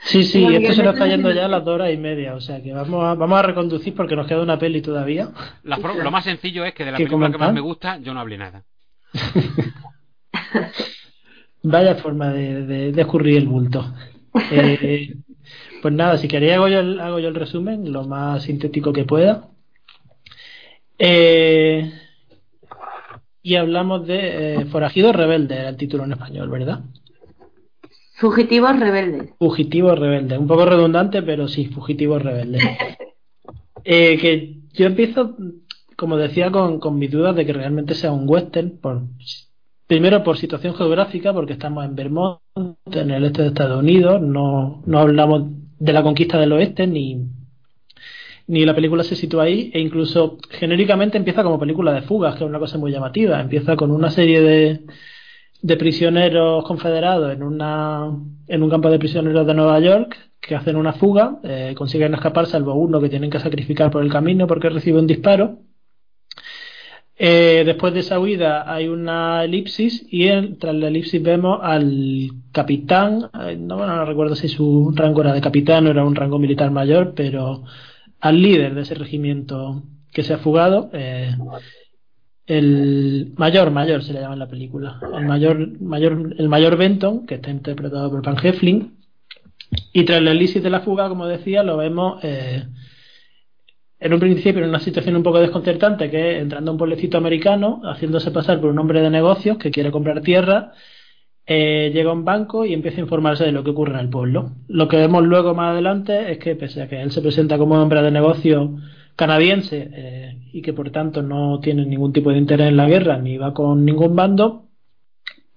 Sí, 0.06 0.22
sí, 0.22 0.44
esto 0.44 0.72
se 0.72 0.82
nos 0.84 0.94
está 0.94 1.08
yendo 1.08 1.32
ya 1.32 1.46
a 1.46 1.48
las 1.48 1.64
dos 1.64 1.74
horas 1.74 1.92
y 1.92 1.96
media, 1.96 2.34
o 2.34 2.40
sea 2.40 2.62
que 2.62 2.72
vamos 2.72 3.04
a, 3.04 3.14
vamos 3.14 3.38
a 3.38 3.42
reconducir 3.42 3.92
porque 3.94 4.14
nos 4.14 4.28
queda 4.28 4.40
una 4.40 4.58
peli 4.58 4.80
todavía. 4.80 5.30
lo 5.64 6.10
más 6.10 6.24
sencillo 6.24 6.64
es 6.64 6.74
que 6.74 6.84
de 6.84 6.92
la 6.92 6.98
película 6.98 7.30
que 7.30 7.38
más 7.38 7.52
me 7.52 7.60
gusta 7.60 7.98
yo 7.98 8.14
no 8.14 8.20
hablé 8.20 8.38
nada. 8.38 8.62
Vaya 11.62 11.96
forma 11.96 12.32
de, 12.32 12.92
de, 12.92 13.00
escurrir 13.00 13.38
el 13.38 13.48
bulto. 13.48 13.92
Eh, 14.52 15.12
pues 15.82 15.92
nada, 15.92 16.16
si 16.18 16.28
queréis 16.28 16.52
hago 16.52 16.68
yo, 16.68 16.78
el, 16.78 17.00
hago 17.00 17.18
yo 17.18 17.28
el 17.28 17.34
resumen, 17.34 17.92
lo 17.92 18.04
más 18.04 18.44
sintético 18.44 18.92
que 18.92 19.04
pueda. 19.04 19.48
Eh, 20.98 21.92
y 23.42 23.56
hablamos 23.56 24.06
de 24.06 24.54
eh, 24.54 24.64
Forajido 24.66 25.12
Rebelde, 25.12 25.56
era 25.56 25.70
el 25.70 25.76
título 25.76 26.04
en 26.04 26.12
español, 26.12 26.48
¿verdad? 26.48 26.82
Fugitivos 28.16 28.80
rebeldes. 28.80 29.34
Fugitivos 29.38 29.98
rebeldes. 29.98 30.38
Un 30.38 30.46
poco 30.46 30.64
redundante, 30.64 31.22
pero 31.22 31.48
sí, 31.48 31.66
fugitivos 31.66 32.22
rebeldes. 32.22 32.62
eh, 33.84 34.16
que 34.16 34.56
yo 34.72 34.86
empiezo, 34.86 35.36
como 35.96 36.16
decía, 36.16 36.50
con, 36.50 36.80
con 36.80 36.98
mis 36.98 37.10
dudas 37.10 37.36
de 37.36 37.44
que 37.44 37.52
realmente 37.52 37.94
sea 37.94 38.12
un 38.12 38.26
western. 38.26 38.78
Por, 38.78 39.02
primero 39.86 40.24
por 40.24 40.38
situación 40.38 40.74
geográfica, 40.74 41.34
porque 41.34 41.52
estamos 41.52 41.84
en 41.84 41.94
Vermont, 41.94 42.40
en 42.90 43.10
el 43.10 43.24
este 43.24 43.42
de 43.42 43.48
Estados 43.48 43.78
Unidos. 43.78 44.22
No, 44.22 44.82
no 44.86 44.98
hablamos 44.98 45.50
de 45.78 45.92
la 45.92 46.02
conquista 46.02 46.38
del 46.38 46.52
oeste, 46.52 46.86
ni, 46.86 47.20
ni 48.46 48.64
la 48.64 48.74
película 48.74 49.04
se 49.04 49.14
sitúa 49.14 49.42
ahí. 49.42 49.70
E 49.74 49.78
incluso 49.78 50.38
genéricamente 50.48 51.18
empieza 51.18 51.42
como 51.42 51.60
película 51.60 51.92
de 51.92 52.00
fugas, 52.00 52.34
que 52.36 52.44
es 52.44 52.48
una 52.48 52.58
cosa 52.58 52.78
muy 52.78 52.92
llamativa. 52.92 53.38
Empieza 53.38 53.76
con 53.76 53.90
una 53.90 54.08
serie 54.08 54.40
de 54.40 54.80
de 55.62 55.76
prisioneros 55.76 56.64
confederados 56.64 57.32
en, 57.32 57.42
una, 57.42 58.10
en 58.46 58.62
un 58.62 58.70
campo 58.70 58.90
de 58.90 58.98
prisioneros 58.98 59.46
de 59.46 59.54
Nueva 59.54 59.80
York 59.80 60.16
que 60.40 60.54
hacen 60.54 60.76
una 60.76 60.92
fuga, 60.92 61.38
eh, 61.42 61.74
consiguen 61.76 62.14
escapar 62.14 62.46
salvo 62.46 62.74
uno 62.74 63.00
que 63.00 63.08
tienen 63.08 63.30
que 63.30 63.40
sacrificar 63.40 63.90
por 63.90 64.02
el 64.02 64.12
camino 64.12 64.46
porque 64.46 64.68
recibe 64.68 65.00
un 65.00 65.06
disparo. 65.06 65.58
Eh, 67.18 67.62
después 67.64 67.94
de 67.94 68.00
esa 68.00 68.20
huida 68.20 68.70
hay 68.70 68.88
una 68.88 69.42
elipsis 69.42 70.06
y 70.10 70.28
tras 70.56 70.74
la 70.74 70.88
elipsis 70.88 71.22
vemos 71.22 71.58
al 71.62 72.30
capitán, 72.52 73.30
eh, 73.40 73.56
no, 73.58 73.78
bueno, 73.78 73.96
no 73.96 74.04
recuerdo 74.04 74.36
si 74.36 74.48
su 74.48 74.92
rango 74.94 75.22
era 75.22 75.32
de 75.32 75.40
capitán 75.40 75.86
o 75.86 75.90
era 75.90 76.04
un 76.04 76.14
rango 76.14 76.38
militar 76.38 76.70
mayor, 76.70 77.14
pero 77.14 77.64
al 78.20 78.42
líder 78.42 78.74
de 78.74 78.82
ese 78.82 78.94
regimiento 78.94 79.82
que 80.12 80.22
se 80.22 80.34
ha 80.34 80.38
fugado, 80.38 80.90
el 82.46 83.32
mayor 83.36 83.70
mayor 83.70 84.02
se 84.02 84.12
le 84.12 84.20
llama 84.20 84.34
en 84.34 84.40
la 84.40 84.48
película. 84.48 85.00
El 85.16 85.26
mayor 85.26 85.80
mayor 85.80 86.34
el 86.38 86.48
mayor 86.48 86.76
Benton 86.76 87.26
que 87.26 87.36
está 87.36 87.50
interpretado 87.50 88.10
por 88.10 88.22
Van 88.22 88.36
Heflin. 88.42 88.96
Y 89.92 90.04
tras 90.04 90.22
la 90.22 90.30
elipsis 90.30 90.62
de 90.62 90.70
la 90.70 90.80
fuga 90.80 91.08
como 91.08 91.26
decía 91.26 91.64
lo 91.64 91.76
vemos 91.76 92.22
eh, 92.22 92.64
en 93.98 94.12
un 94.12 94.20
principio 94.20 94.62
en 94.62 94.68
una 94.68 94.78
situación 94.78 95.16
un 95.16 95.24
poco 95.24 95.40
desconcertante 95.40 96.08
que 96.08 96.38
entrando 96.38 96.70
a 96.70 96.72
un 96.72 96.78
pueblecito 96.78 97.18
americano 97.18 97.82
haciéndose 97.84 98.30
pasar 98.30 98.60
por 98.60 98.70
un 98.70 98.78
hombre 98.78 99.00
de 99.00 99.10
negocios 99.10 99.58
que 99.58 99.72
quiere 99.72 99.90
comprar 99.90 100.20
tierra 100.20 100.72
eh, 101.48 101.90
llega 101.92 102.10
a 102.10 102.12
un 102.12 102.24
banco 102.24 102.64
y 102.64 102.74
empieza 102.74 102.98
a 102.98 103.04
informarse 103.04 103.44
de 103.44 103.52
lo 103.52 103.62
que 103.64 103.70
ocurre 103.70 103.94
en 103.94 104.00
el 104.00 104.08
pueblo. 104.08 104.50
Lo 104.66 104.88
que 104.88 104.96
vemos 104.96 105.24
luego 105.24 105.54
más 105.54 105.72
adelante 105.72 106.32
es 106.32 106.38
que 106.38 106.56
pese 106.56 106.82
a 106.82 106.88
que 106.88 107.00
él 107.00 107.12
se 107.12 107.22
presenta 107.22 107.56
como 107.56 107.80
hombre 107.80 108.02
de 108.02 108.10
negocios 108.10 108.70
canadiense 109.16 109.88
eh, 109.92 110.38
y 110.52 110.62
que 110.62 110.74
por 110.74 110.90
tanto 110.90 111.22
no 111.22 111.58
tiene 111.60 111.86
ningún 111.86 112.12
tipo 112.12 112.30
de 112.30 112.38
interés 112.38 112.68
en 112.68 112.76
la 112.76 112.86
guerra 112.86 113.18
ni 113.18 113.38
va 113.38 113.54
con 113.54 113.84
ningún 113.84 114.14
bando, 114.14 114.68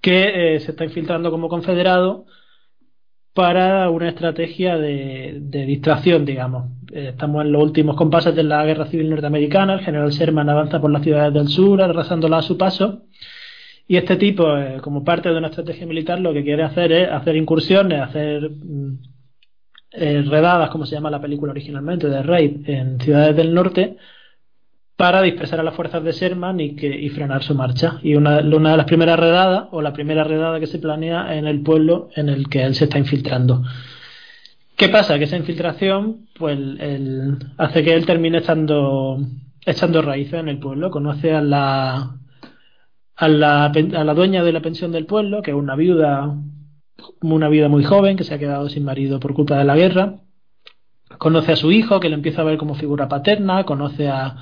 que 0.00 0.54
eh, 0.56 0.60
se 0.60 0.70
está 0.72 0.84
infiltrando 0.84 1.30
como 1.30 1.48
confederado 1.48 2.24
para 3.34 3.90
una 3.90 4.08
estrategia 4.08 4.76
de, 4.76 5.40
distracción, 5.66 6.24
digamos. 6.24 6.70
Eh, 6.92 7.08
estamos 7.10 7.44
en 7.44 7.52
los 7.52 7.62
últimos 7.62 7.96
compases 7.96 8.34
de 8.34 8.42
la 8.42 8.64
guerra 8.64 8.86
civil 8.86 9.10
norteamericana, 9.10 9.74
el 9.74 9.80
general 9.80 10.10
Sherman 10.10 10.48
avanza 10.48 10.80
por 10.80 10.90
las 10.90 11.02
ciudades 11.02 11.32
del 11.34 11.48
sur, 11.48 11.80
arrasándolas 11.82 12.44
a 12.44 12.48
su 12.48 12.58
paso, 12.58 13.02
y 13.86 13.96
este 13.96 14.16
tipo, 14.16 14.46
como 14.82 15.04
parte 15.04 15.28
de 15.28 15.38
una 15.38 15.48
estrategia 15.48 15.86
militar, 15.86 16.20
lo 16.20 16.32
que 16.32 16.44
quiere 16.44 16.62
hacer 16.62 16.92
es 16.92 17.10
hacer 17.10 17.36
incursiones, 17.36 18.00
hacer 18.00 18.50
mm, 18.50 19.09
redadas, 19.92 20.70
como 20.70 20.86
se 20.86 20.94
llama 20.94 21.10
la 21.10 21.20
película 21.20 21.52
originalmente, 21.52 22.08
de 22.08 22.22
Raid 22.22 22.68
en 22.68 23.00
ciudades 23.00 23.36
del 23.36 23.52
norte, 23.54 23.96
para 24.96 25.22
dispersar 25.22 25.60
a 25.60 25.62
las 25.62 25.74
fuerzas 25.74 26.04
de 26.04 26.12
Sherman 26.12 26.60
y, 26.60 26.76
que, 26.76 26.86
y 26.86 27.08
frenar 27.08 27.42
su 27.42 27.54
marcha. 27.54 27.98
Y 28.02 28.16
una, 28.16 28.42
de 28.42 28.76
las 28.76 28.84
primeras 28.84 29.18
redadas, 29.18 29.68
o 29.70 29.80
la 29.80 29.94
primera 29.94 30.24
redada 30.24 30.60
que 30.60 30.66
se 30.66 30.78
planea 30.78 31.36
en 31.36 31.46
el 31.46 31.62
pueblo 31.62 32.10
en 32.14 32.28
el 32.28 32.48
que 32.48 32.62
él 32.62 32.74
se 32.74 32.84
está 32.84 32.98
infiltrando. 32.98 33.62
¿Qué 34.76 34.90
pasa? 34.90 35.18
Que 35.18 35.24
esa 35.24 35.38
infiltración 35.38 36.26
pues, 36.38 36.58
hace 37.56 37.82
que 37.82 37.94
él 37.94 38.04
termine 38.06 38.38
echando, 38.38 39.18
echando 39.64 40.02
raíces 40.02 40.34
en 40.34 40.48
el 40.50 40.58
pueblo. 40.58 40.90
Conoce 40.90 41.32
a 41.32 41.40
la, 41.40 42.16
a 43.16 43.28
la, 43.28 43.64
a 43.64 44.04
la 44.04 44.14
dueña 44.14 44.42
de 44.44 44.52
la 44.52 44.60
pensión 44.60 44.92
del 44.92 45.06
pueblo, 45.06 45.40
que 45.40 45.50
es 45.50 45.56
una 45.56 45.76
viuda 45.76 46.34
una 47.20 47.48
vida 47.48 47.68
muy 47.68 47.84
joven, 47.84 48.16
que 48.16 48.24
se 48.24 48.34
ha 48.34 48.38
quedado 48.38 48.68
sin 48.68 48.84
marido 48.84 49.20
por 49.20 49.34
culpa 49.34 49.58
de 49.58 49.64
la 49.64 49.76
guerra. 49.76 50.16
Conoce 51.18 51.52
a 51.52 51.56
su 51.56 51.72
hijo, 51.72 52.00
que 52.00 52.08
le 52.08 52.14
empieza 52.14 52.42
a 52.42 52.44
ver 52.44 52.58
como 52.58 52.74
figura 52.74 53.08
paterna, 53.08 53.64
conoce 53.64 54.08
a, 54.08 54.36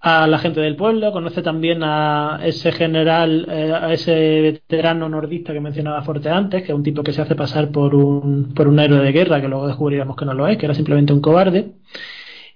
a 0.00 0.26
la 0.26 0.38
gente 0.38 0.60
del 0.60 0.76
pueblo, 0.76 1.10
conoce 1.10 1.42
también 1.42 1.82
a 1.82 2.40
ese 2.44 2.70
general, 2.70 3.46
eh, 3.50 3.72
a 3.72 3.92
ese 3.92 4.40
veterano 4.40 5.08
nordista 5.08 5.52
que 5.52 5.60
mencionaba 5.60 6.02
Forte 6.02 6.28
antes, 6.28 6.62
que 6.62 6.72
es 6.72 6.76
un 6.76 6.84
tipo 6.84 7.02
que 7.02 7.12
se 7.12 7.22
hace 7.22 7.34
pasar 7.34 7.70
por 7.70 7.94
un, 7.94 8.52
por 8.54 8.68
un 8.68 8.78
héroe 8.78 9.00
de 9.00 9.12
guerra, 9.12 9.40
que 9.40 9.48
luego 9.48 9.66
descubriremos 9.66 10.16
que 10.16 10.24
no 10.24 10.34
lo 10.34 10.46
es, 10.46 10.56
que 10.56 10.66
era 10.66 10.74
simplemente 10.74 11.12
un 11.12 11.20
cobarde. 11.20 11.72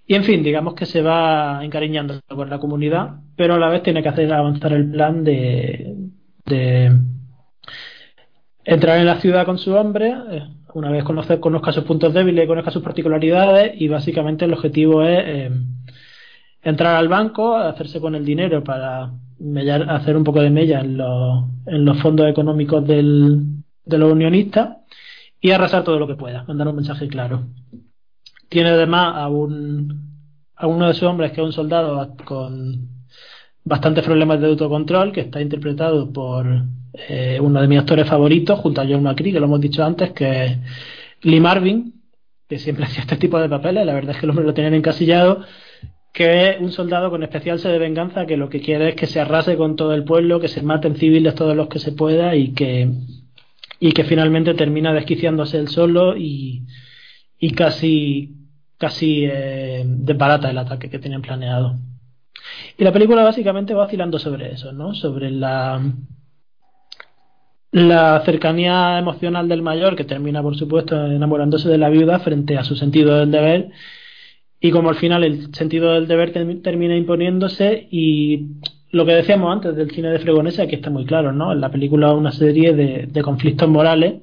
Y 0.06 0.14
en 0.14 0.24
fin, 0.24 0.42
digamos 0.42 0.74
que 0.74 0.86
se 0.86 1.00
va 1.02 1.64
encariñando 1.64 2.20
con 2.28 2.50
la 2.50 2.58
comunidad, 2.58 3.20
pero 3.36 3.54
a 3.54 3.58
la 3.58 3.68
vez 3.68 3.82
tiene 3.82 4.02
que 4.02 4.08
hacer 4.08 4.32
avanzar 4.32 4.72
el 4.72 4.90
plan 4.90 5.24
de, 5.24 5.94
de 6.44 6.92
entrar 8.64 8.98
en 8.98 9.06
la 9.06 9.20
ciudad 9.20 9.46
con 9.46 9.58
su 9.58 9.74
hombre, 9.74 10.14
eh, 10.30 10.46
una 10.74 10.90
vez 10.90 11.04
conocer, 11.04 11.40
conozca 11.40 11.72
sus 11.72 11.84
puntos 11.84 12.14
débiles 12.14 12.46
conozca 12.46 12.70
sus 12.70 12.82
particularidades, 12.82 13.80
y 13.80 13.88
básicamente 13.88 14.44
el 14.44 14.54
objetivo 14.54 15.02
es 15.02 15.18
eh, 15.24 15.50
entrar 16.62 16.96
al 16.96 17.08
banco, 17.08 17.56
hacerse 17.56 18.00
con 18.00 18.14
el 18.14 18.24
dinero 18.24 18.62
para 18.62 19.10
hacer 19.88 20.16
un 20.16 20.24
poco 20.24 20.40
de 20.40 20.50
mella 20.50 20.80
en 20.80 20.96
los, 20.96 21.44
en 21.66 21.84
los 21.84 22.00
fondos 22.00 22.28
económicos 22.28 22.86
del, 22.86 23.62
de 23.84 23.98
los 23.98 24.12
unionistas 24.12 24.76
y 25.40 25.50
arrasar 25.50 25.82
todo 25.82 25.98
lo 25.98 26.06
que 26.06 26.14
pueda, 26.14 26.44
mandar 26.44 26.68
un 26.68 26.76
mensaje 26.76 27.08
claro. 27.08 27.48
Tiene 28.48 28.70
además 28.70 29.16
a, 29.16 29.28
un, 29.28 30.12
a 30.54 30.66
uno 30.66 30.86
de 30.86 30.94
sus 30.94 31.04
hombres 31.04 31.32
que 31.32 31.40
es 31.40 31.46
un 31.46 31.52
soldado 31.52 32.14
con 32.24 32.91
bastantes 33.64 34.04
problemas 34.04 34.40
de 34.40 34.48
autocontrol, 34.48 35.12
que 35.12 35.20
está 35.20 35.40
interpretado 35.40 36.12
por 36.12 36.46
eh, 36.94 37.38
uno 37.40 37.60
de 37.60 37.68
mis 37.68 37.78
actores 37.78 38.08
favoritos, 38.08 38.58
junto 38.60 38.80
a 38.80 38.86
John 38.86 39.02
McCree, 39.02 39.32
que 39.32 39.40
lo 39.40 39.46
hemos 39.46 39.60
dicho 39.60 39.84
antes, 39.84 40.12
que 40.12 40.44
es 40.44 40.58
Lee 41.22 41.40
Marvin, 41.40 42.02
que 42.48 42.58
siempre 42.58 42.84
hacía 42.86 43.02
este 43.02 43.16
tipo 43.16 43.38
de 43.38 43.48
papeles, 43.48 43.86
la 43.86 43.94
verdad 43.94 44.12
es 44.12 44.18
que 44.18 44.26
el 44.26 44.30
hombre 44.30 44.44
lo 44.44 44.54
tienen 44.54 44.74
encasillado, 44.74 45.44
que 46.12 46.50
es 46.50 46.60
un 46.60 46.72
soldado 46.72 47.10
con 47.10 47.22
especial 47.22 47.58
sed 47.58 47.72
de 47.72 47.78
venganza 47.78 48.26
que 48.26 48.36
lo 48.36 48.50
que 48.50 48.60
quiere 48.60 48.90
es 48.90 48.94
que 48.96 49.06
se 49.06 49.20
arrase 49.20 49.56
con 49.56 49.76
todo 49.76 49.94
el 49.94 50.04
pueblo, 50.04 50.40
que 50.40 50.48
se 50.48 50.62
maten 50.62 50.96
civiles 50.96 51.34
todos 51.34 51.56
los 51.56 51.68
que 51.68 51.78
se 51.78 51.92
pueda 51.92 52.36
y 52.36 52.52
que 52.52 52.90
y 53.80 53.92
que 53.92 54.04
finalmente 54.04 54.54
termina 54.54 54.92
desquiciándose 54.92 55.58
él 55.58 55.68
solo 55.68 56.16
y, 56.16 56.62
y 57.38 57.50
casi 57.52 58.36
casi 58.78 59.24
eh, 59.24 59.84
desbarata 59.86 60.50
el 60.50 60.58
ataque 60.58 60.90
que 60.90 60.98
tienen 60.98 61.22
planeado. 61.22 61.78
Y 62.76 62.84
la 62.84 62.92
película 62.92 63.22
básicamente 63.22 63.74
va 63.74 63.84
vacilando 63.84 64.18
sobre 64.18 64.52
eso, 64.52 64.72
¿no? 64.72 64.94
Sobre 64.94 65.30
la 65.30 65.82
cercanía 68.24 68.98
emocional 68.98 69.48
del 69.48 69.62
mayor, 69.62 69.96
que 69.96 70.04
termina, 70.04 70.42
por 70.42 70.56
supuesto, 70.56 71.06
enamorándose 71.06 71.68
de 71.68 71.78
la 71.78 71.88
viuda 71.88 72.18
frente 72.20 72.58
a 72.58 72.64
su 72.64 72.76
sentido 72.76 73.18
del 73.18 73.30
deber, 73.30 73.70
y 74.60 74.70
como 74.70 74.90
al 74.90 74.96
final 74.96 75.24
el 75.24 75.54
sentido 75.54 75.94
del 75.94 76.06
deber 76.06 76.32
termina 76.32 76.96
imponiéndose, 76.96 77.88
y 77.90 78.46
lo 78.90 79.06
que 79.06 79.12
decíamos 79.12 79.52
antes 79.52 79.74
del 79.74 79.90
cine 79.90 80.10
de 80.10 80.18
Fregonese, 80.18 80.62
aquí 80.62 80.74
está 80.74 80.90
muy 80.90 81.04
claro, 81.06 81.32
¿no? 81.32 81.52
En 81.52 81.60
la 81.60 81.70
película 81.70 82.12
una 82.12 82.30
serie 82.32 82.74
de, 82.74 83.06
de 83.06 83.22
conflictos 83.22 83.68
morales 83.68 84.22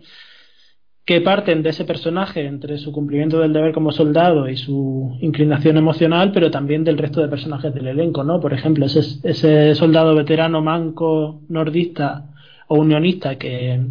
que 1.05 1.21
parten 1.21 1.63
de 1.63 1.71
ese 1.71 1.85
personaje 1.85 2.45
entre 2.45 2.77
su 2.77 2.91
cumplimiento 2.91 3.39
del 3.39 3.51
deber 3.51 3.73
como 3.73 3.91
soldado 3.91 4.47
y 4.47 4.57
su 4.57 5.17
inclinación 5.21 5.77
emocional, 5.77 6.31
pero 6.31 6.51
también 6.51 6.83
del 6.83 6.99
resto 6.99 7.21
de 7.21 7.27
personajes 7.27 7.73
del 7.73 7.87
elenco, 7.87 8.23
¿no? 8.23 8.39
Por 8.39 8.53
ejemplo, 8.53 8.85
ese, 8.85 9.73
soldado 9.73 10.13
veterano 10.13 10.61
manco 10.61 11.41
nordista 11.49 12.25
o 12.67 12.75
unionista 12.75 13.37
que 13.37 13.81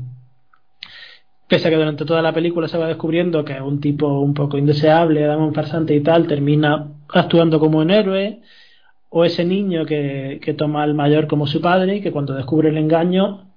pese 1.49 1.67
a 1.67 1.71
que 1.71 1.77
durante 1.77 2.05
toda 2.05 2.23
la 2.23 2.33
película 2.33 2.69
se 2.69 2.79
va 2.79 2.87
descubriendo 2.87 3.45
que 3.45 3.55
es 3.55 3.61
un 3.63 3.81
tipo 3.81 4.21
un 4.21 4.35
poco 4.35 4.57
indeseable, 4.57 5.29
un 5.35 5.55
farsante 5.55 5.97
y 5.97 6.01
tal, 6.03 6.29
termina 6.29 6.87
actuando 7.09 7.59
como 7.59 7.79
un 7.79 7.91
héroe, 7.91 8.43
o 9.11 9.25
ese 9.25 9.45
niño 9.45 9.87
que, 9.87 10.39
que 10.41 10.55
toma 10.55 10.85
al 10.85 10.95
mayor 10.95 11.27
como 11.27 11.47
su 11.47 11.61
padre 11.61 11.97
y 11.97 12.01
que 12.01 12.13
cuando 12.13 12.35
descubre 12.35 12.69
el 12.69 12.77
engaño 12.77 13.49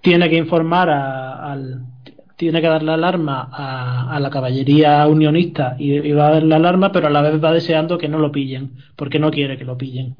tiene 0.00 0.28
que 0.28 0.36
informar 0.36 0.90
al 0.90 1.93
tiene 2.36 2.60
que 2.60 2.68
dar 2.68 2.82
la 2.82 2.94
alarma 2.94 3.48
a, 3.52 4.18
la 4.20 4.30
caballería 4.30 5.06
unionista 5.06 5.76
y, 5.78 6.12
va 6.12 6.28
a 6.28 6.30
dar 6.32 6.42
la 6.42 6.56
alarma 6.56 6.92
pero 6.92 7.06
a 7.06 7.10
la 7.10 7.22
vez 7.22 7.42
va 7.42 7.52
deseando 7.52 7.98
que 7.98 8.08
no 8.08 8.18
lo 8.18 8.32
pillen 8.32 8.72
porque 8.96 9.18
no 9.18 9.30
quiere 9.30 9.56
que 9.56 9.64
lo 9.64 9.78
pillen 9.78 10.16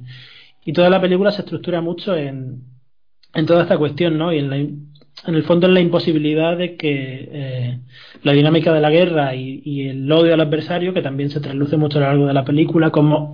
y 0.65 0.73
toda 0.73 0.91
la 0.91 1.01
película 1.01 1.31
se 1.31 1.43
estructura 1.43 1.81
mucho 1.81 2.17
en, 2.17 2.63
en 3.35 3.47
toda 3.47 3.63
esta 3.63 3.77
cuestión, 3.77 4.17
¿no? 4.17 4.33
Y 4.33 4.39
en, 4.39 4.93
en 5.27 5.35
el 5.35 5.43
fondo 5.45 5.67
en 5.67 5.75
la 5.75 5.81
imposibilidad 5.81 6.57
de 6.57 6.77
que 6.77 7.29
eh, 7.31 7.79
la 8.23 8.33
dinámica 8.33 8.73
de 8.73 8.81
la 8.81 8.91
guerra 8.91 9.35
y, 9.35 9.89
el 9.89 10.11
odio 10.11 10.35
al 10.35 10.41
adversario, 10.41 10.95
que 10.95 11.03
también 11.03 11.31
se 11.31 11.41
trasluce 11.41 11.77
mucho 11.77 11.99
a 11.99 12.03
lo 12.03 12.07
largo 12.09 12.27
de 12.27 12.35
la 12.35 12.45
película, 12.45 12.91
como 12.91 13.33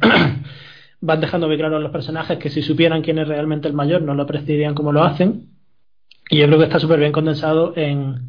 van 1.00 1.20
dejando 1.20 1.46
muy 1.46 1.56
claro 1.56 1.76
a 1.76 1.80
los 1.80 1.92
personajes 1.92 2.38
que 2.38 2.50
si 2.50 2.62
supieran 2.62 3.02
quién 3.02 3.18
es 3.18 3.28
realmente 3.28 3.68
el 3.68 3.74
mayor 3.74 4.02
no 4.02 4.14
lo 4.14 4.24
apreciarían 4.24 4.74
como 4.74 4.92
lo 4.92 5.04
hacen. 5.04 5.48
Y 6.28 6.38
yo 6.38 6.46
creo 6.46 6.58
que 6.58 6.64
está 6.64 6.78
súper 6.78 7.00
bien 7.00 7.12
condensado 7.12 7.72
en, 7.76 8.28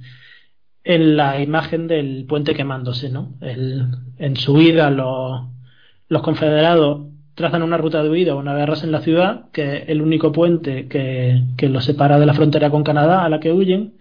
en 0.84 1.16
la 1.18 1.42
imagen 1.42 1.88
del 1.88 2.26
puente 2.28 2.56
quemándose, 2.56 3.10
¿no? 3.10 3.36
El, 3.42 3.86
en 4.18 4.36
su 4.36 4.54
vida 4.54 4.90
los, 4.90 6.22
confederados 6.22 7.08
trazan 7.36 7.64
una 7.64 7.78
ruta 7.78 8.04
de 8.04 8.10
huida 8.10 8.36
una 8.36 8.54
vez 8.54 8.84
en 8.84 8.92
la 8.92 9.02
ciudad, 9.02 9.46
que 9.52 9.78
es 9.78 9.90
el 9.90 10.02
único 10.02 10.32
puente 10.32 10.88
que, 10.88 11.44
que 11.58 11.70
los 11.70 11.86
separa 11.86 12.20
de 12.20 12.26
la 12.26 12.34
frontera 12.34 12.70
con 12.70 12.84
Canadá 12.84 13.24
a 13.24 13.30
la 13.30 13.40
que 13.40 13.52
huyen, 13.52 13.94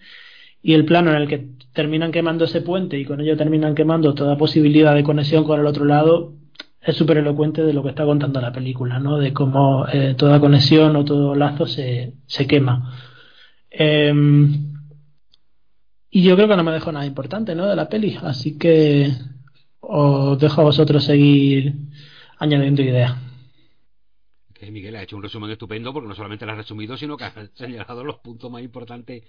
y 0.62 0.74
el 0.74 0.84
plano 0.84 1.10
en 1.10 1.16
el 1.16 1.28
que 1.28 1.48
terminan 1.72 2.12
quemando 2.12 2.44
ese 2.44 2.60
puente 2.60 2.98
y 2.98 3.04
con 3.04 3.20
ello 3.20 3.36
terminan 3.36 3.74
quemando 3.74 4.14
toda 4.14 4.36
posibilidad 4.36 4.94
de 4.94 5.04
conexión 5.04 5.44
con 5.44 5.60
el 5.60 5.66
otro 5.66 5.84
lado 5.84 6.34
es 6.80 6.96
súper 6.96 7.18
elocuente 7.18 7.62
de 7.62 7.72
lo 7.72 7.82
que 7.82 7.90
está 7.90 8.04
contando 8.04 8.40
la 8.40 8.52
película, 8.52 8.98
¿no? 8.98 9.18
De 9.18 9.32
cómo 9.32 9.86
eh, 9.92 10.14
toda 10.16 10.40
conexión 10.40 10.96
o 10.96 11.04
todo 11.04 11.34
lazo 11.34 11.66
se, 11.66 12.14
se 12.26 12.46
quema. 12.46 12.94
Em, 13.70 14.79
y 16.10 16.22
yo 16.22 16.34
creo 16.36 16.48
que 16.48 16.56
no 16.56 16.64
me 16.64 16.72
dejo 16.72 16.92
nada 16.92 17.06
importante, 17.06 17.54
¿no? 17.54 17.66
De 17.66 17.76
la 17.76 17.88
peli, 17.88 18.18
así 18.22 18.58
que 18.58 19.12
os 19.80 20.38
dejo 20.38 20.60
a 20.60 20.64
vosotros 20.64 21.04
seguir 21.04 21.74
añadiendo 22.38 22.82
ideas. 22.82 23.16
Miguel 24.70 24.96
ha 24.96 25.02
hecho 25.02 25.16
un 25.16 25.22
resumen 25.22 25.50
estupendo 25.50 25.92
porque 25.92 26.08
no 26.08 26.14
solamente 26.14 26.44
lo 26.44 26.52
ha 26.52 26.56
resumido, 26.56 26.96
sino 26.96 27.16
que 27.16 27.24
ha 27.24 27.32
señalado 27.54 28.04
los 28.04 28.18
puntos 28.18 28.50
más 28.50 28.62
importantes 28.62 29.24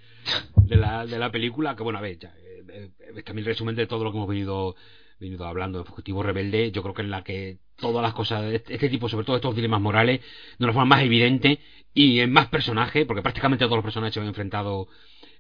de 0.56 0.76
la, 0.76 1.06
de 1.06 1.18
la 1.18 1.32
película. 1.32 1.76
Que 1.76 1.84
bueno, 1.84 2.00
a 2.00 2.02
ver, 2.02 2.20
ya, 2.20 2.34
eh, 2.38 2.90
eh, 3.00 3.24
también 3.24 3.48
el 3.48 3.54
resumen 3.54 3.76
de 3.76 3.88
todo 3.88 4.04
lo 4.04 4.12
que 4.12 4.18
hemos 4.18 4.30
venido, 4.30 4.76
venido 5.20 5.46
hablando 5.46 5.80
de 5.80 5.86
Fugitivo 5.86 6.24
Rebelde. 6.24 6.72
Yo 6.72 6.82
creo 6.82 6.94
que 6.94 7.02
en 7.02 7.12
la 7.12 7.24
que 7.24 7.60
todas 7.76 8.02
las 8.02 8.14
cosas 8.14 8.44
de 8.44 8.56
este, 8.56 8.74
este 8.74 8.90
tipo, 8.90 9.10
sobre 9.10 9.26
todo 9.26 9.36
estos 9.38 9.56
dilemas 9.56 9.82
morales, 9.82 10.22
de 10.58 10.66
una 10.66 10.74
forma 10.74 10.96
más 10.96 11.04
evidente 11.04 11.60
y 11.94 12.20
en 12.20 12.32
más 12.32 12.48
personajes, 12.48 13.06
porque 13.06 13.22
prácticamente 13.22 13.66
todos 13.66 13.78
los 13.78 13.84
personajes 13.84 14.14
se 14.14 14.20
han 14.20 14.28
enfrentado 14.28 14.88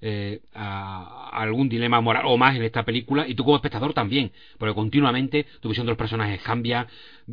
eh, 0.01 0.41
a, 0.53 1.29
algún 1.31 1.69
dilema 1.69 2.01
moral 2.01 2.23
o 2.25 2.37
más 2.37 2.55
en 2.55 2.63
esta 2.63 2.83
película 2.83 3.27
y 3.27 3.35
tú 3.35 3.43
como 3.43 3.55
espectador 3.55 3.93
también, 3.93 4.31
porque 4.57 4.73
continuamente 4.75 5.45
tu 5.59 5.69
visión 5.69 5.85
de 5.85 5.91
los 5.91 5.97
personajes 5.97 6.41
cambia, 6.41 6.87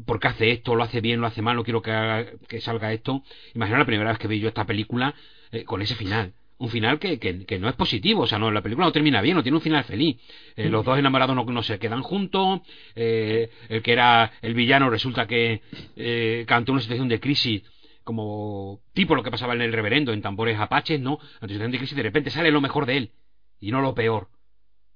porque 0.07 0.29
hace 0.29 0.51
esto, 0.51 0.75
lo 0.75 0.85
hace 0.85 1.01
bien, 1.01 1.21
lo 1.21 1.27
hace 1.27 1.43
mal, 1.43 1.57
no 1.57 1.65
quiero 1.65 1.83
que, 1.83 2.37
que 2.49 2.61
salga 2.61 2.93
esto. 2.93 3.23
Imagina 3.55 3.79
la 3.79 3.87
primera 3.87 4.11
vez 4.11 4.19
que 4.19 4.29
vi 4.29 4.41
yo 4.41 4.49
esta 4.49 4.67
película 4.67 5.15
eh, 5.53 5.65
con 5.65 5.83
ese 5.83 5.95
final 5.95 6.33
un 6.59 6.69
final 6.71 6.99
que, 6.99 7.19
que, 7.19 7.59
no 7.59 7.69
es 7.69 7.77
positivo, 7.77 8.23
o 8.23 8.27
sea, 8.27 8.39
no, 8.39 8.51
la 8.51 8.63
película 8.63 8.87
no 8.87 8.93
termina 8.93 9.21
bien, 9.21 9.37
no 9.37 9.43
tiene 9.43 9.57
un 9.57 9.63
final 9.63 9.85
feliz. 9.85 10.17
Eh, 10.57 10.69
los 10.69 10.85
dos 10.85 10.99
enamorados 10.99 11.35
no, 11.37 11.45
no 11.45 11.63
se 11.63 11.79
quedan 11.79 12.03
juntos, 12.03 12.61
eh, 12.97 13.49
el 13.69 13.83
que 13.83 13.93
era 13.93 14.33
el 14.43 14.55
villano 14.55 14.91
resulta 14.91 15.27
que 15.27 15.63
eh, 15.97 16.45
cantó 16.49 16.73
una 16.73 16.81
situación 16.81 17.09
de 17.09 17.21
crisis 17.21 17.63
como 18.09 18.81
tipo 18.95 19.15
lo 19.15 19.23
que 19.23 19.31
pasaba 19.31 19.53
en 19.53 19.61
el 19.61 19.71
reverendo, 19.71 20.15
en 20.15 20.23
tambores 20.23 20.59
apaches, 20.59 20.99
¿no? 20.99 21.19
Ante 21.43 21.53
situación 21.53 21.73
de 21.73 21.77
crisis 21.77 21.95
de 21.95 22.03
repente 22.03 22.31
sale 22.31 22.51
lo 22.51 22.63
mejor 22.63 22.87
de 22.87 22.97
él 22.97 23.13
y 23.61 23.71
no 23.71 23.83
lo 23.83 23.95
peor. 23.95 24.31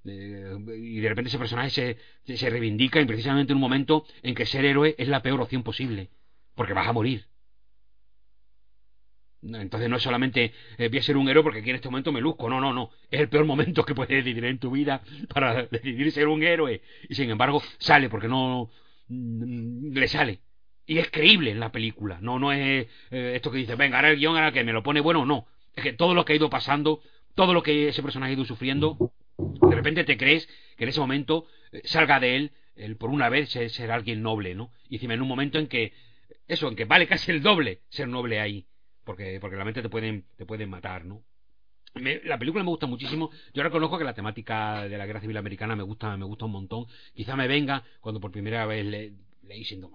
y 0.03 0.99
de 0.99 1.09
repente 1.11 1.29
ese 1.29 1.39
personaje 1.39 1.99
se, 2.25 2.37
se 2.39 2.49
reivindica 2.49 3.03
y 3.03 3.05
precisamente 3.05 3.53
en 3.53 3.59
un 3.59 3.61
momento 3.61 4.07
en 4.23 4.35
que 4.35 4.47
ser 4.47 4.65
héroe 4.65 4.95
es 4.97 5.09
la 5.09 5.21
peor 5.21 5.43
opción 5.43 5.63
posible, 5.63 6.09
porque 6.55 6.73
vas 6.73 6.89
a 6.89 6.95
morir 6.95 7.27
entonces 9.43 9.91
no 9.91 9.97
es 9.97 10.03
solamente 10.03 10.55
eh, 10.79 10.89
voy 10.89 10.99
a 10.99 11.03
ser 11.03 11.19
un 11.19 11.29
héroe 11.29 11.43
porque 11.43 11.59
aquí 11.59 11.69
en 11.71 11.77
este 11.77 11.89
momento 11.89 12.13
me 12.13 12.21
luzco, 12.23 12.49
no, 12.49 12.61
no, 12.61 12.73
no. 12.73 12.91
Es 13.11 13.21
el 13.21 13.29
peor 13.29 13.45
momento 13.45 13.85
que 13.85 13.95
puedes 13.95 14.25
decidir 14.25 14.47
en 14.47 14.59
tu 14.59 14.71
vida 14.71 15.03
para 15.29 15.67
decidir 15.71 16.13
ser 16.13 16.29
un 16.29 16.43
héroe. 16.43 16.81
Y 17.11 17.15
sin 17.15 17.29
embargo 17.29 17.63
sale 17.79 18.09
porque 18.09 18.29
no 18.29 18.71
mm, 19.09 19.93
le 19.93 20.09
sale. 20.09 20.41
Y 20.87 20.99
es 20.99 21.11
creíble 21.11 21.51
en 21.51 21.61
la 21.61 21.71
película. 21.71 22.19
No, 22.21 22.39
no 22.39 22.53
es 22.53 22.87
eh, 23.11 23.33
esto 23.35 23.51
que 23.51 23.59
dice, 23.59 23.77
venga, 23.77 23.99
ahora 23.99 24.11
el 24.11 24.19
guion, 24.19 24.37
ahora 24.37 24.53
que 24.53 24.65
me 24.65 24.73
lo 24.73 24.83
pone 24.83 25.01
bueno, 25.01 25.25
no. 25.25 25.47
Es 25.75 25.83
que 25.83 25.93
todo 25.93 26.15
lo 26.15 26.25
que 26.25 26.33
ha 26.33 26.37
ido 26.37 26.51
pasando, 26.51 27.01
todo 27.35 27.55
lo 27.55 27.63
que 27.63 27.89
ese 27.89 28.03
personaje 28.03 28.33
ha 28.33 28.37
ido 28.37 28.45
sufriendo, 28.45 29.13
de 29.39 29.77
repente 29.77 30.05
te 30.05 30.17
crees 30.17 30.49
que 30.77 30.85
en 30.85 30.91
ese 30.91 31.01
momento 31.01 31.47
eh, 31.73 31.83
salga 31.85 32.21
de 32.21 32.37
él, 32.37 32.53
él 32.77 32.97
por 32.97 33.11
una 33.11 33.29
vez 33.29 33.51
ser, 33.51 33.91
alguien 33.91 34.23
noble, 34.23 34.55
¿no? 34.55 34.71
Y 34.89 34.97
encima 34.97 35.15
en 35.15 35.23
un 35.23 35.29
momento 35.29 35.59
en 35.59 35.69
que, 35.69 35.93
eso, 36.49 36.69
en 36.69 36.77
que 36.77 36.85
vale 36.85 37.07
casi 37.07 37.31
el 37.31 37.43
doble 37.43 37.81
ser 37.89 38.09
noble 38.09 38.41
ahí 38.41 38.67
porque, 39.05 39.39
porque 39.41 39.57
realmente 39.57 39.83
te 39.83 39.89
pueden, 39.89 40.27
te 40.37 40.47
pueden 40.47 40.71
matar, 40.71 41.05
¿no? 41.05 41.23
la 41.95 42.39
película 42.39 42.65
me 42.65 42.71
gusta 42.71 42.87
muchísimo. 42.87 43.31
Yo 43.53 43.63
reconozco 43.63 43.99
que 43.99 44.05
la 44.05 44.15
temática 44.15 44.89
de 44.89 44.97
la 44.97 45.05
guerra 45.05 45.21
civil 45.21 45.37
americana 45.37 45.77
me 45.77 45.83
gusta, 45.83 46.17
me 46.17 46.25
gusta 46.25 46.47
un 46.47 46.53
montón. 46.53 46.87
Quizá 47.15 47.37
me 47.37 47.49
venga 47.49 47.85
cuando 48.01 48.21
por 48.21 48.31
primera 48.31 48.65
vez 48.65 48.87
le, 48.87 49.13
leí 49.43 49.65
siendo 49.65 49.91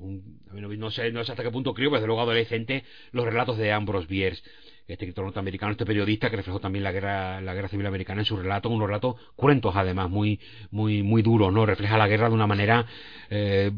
pues, 0.00 0.78
no, 0.78 0.90
sé, 0.90 1.10
no 1.12 1.24
sé 1.24 1.32
hasta 1.32 1.42
qué 1.42 1.50
punto 1.50 1.74
creo, 1.74 1.90
pero 1.90 2.00
desde 2.00 2.06
luego 2.06 2.22
adolescente, 2.22 2.84
los 3.12 3.24
relatos 3.24 3.58
de 3.58 3.72
Ambrose 3.72 4.06
Bierce, 4.06 4.42
este 4.86 5.04
escritor 5.04 5.24
norteamericano, 5.24 5.72
este 5.72 5.86
periodista 5.86 6.28
que 6.30 6.36
reflejó 6.36 6.60
también 6.60 6.84
la 6.84 6.92
guerra, 6.92 7.40
la 7.40 7.54
guerra 7.54 7.68
civil 7.68 7.86
americana 7.86 8.20
en 8.20 8.26
su 8.26 8.36
relato, 8.36 8.68
unos 8.68 8.86
relatos 8.86 9.16
cruentos 9.36 9.74
además, 9.76 10.10
muy, 10.10 10.40
muy, 10.70 11.02
muy 11.02 11.22
duros, 11.22 11.52
¿no? 11.52 11.64
Refleja 11.64 11.96
la 11.96 12.08
guerra 12.08 12.28
de 12.28 12.34
una 12.34 12.46
manera 12.46 12.86
eh, 13.30 13.70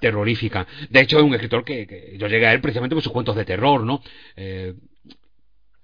terrorífica. 0.00 0.66
De 0.88 1.00
hecho, 1.00 1.18
es 1.18 1.24
un 1.24 1.34
escritor 1.34 1.64
que, 1.64 2.16
yo 2.18 2.28
llegué 2.28 2.46
a 2.46 2.52
él 2.52 2.60
precisamente 2.60 2.96
por 2.96 3.02
sus 3.02 3.12
cuentos 3.12 3.36
de 3.36 3.44
terror, 3.44 3.84
¿no? 3.84 4.02
Eh, 4.36 4.74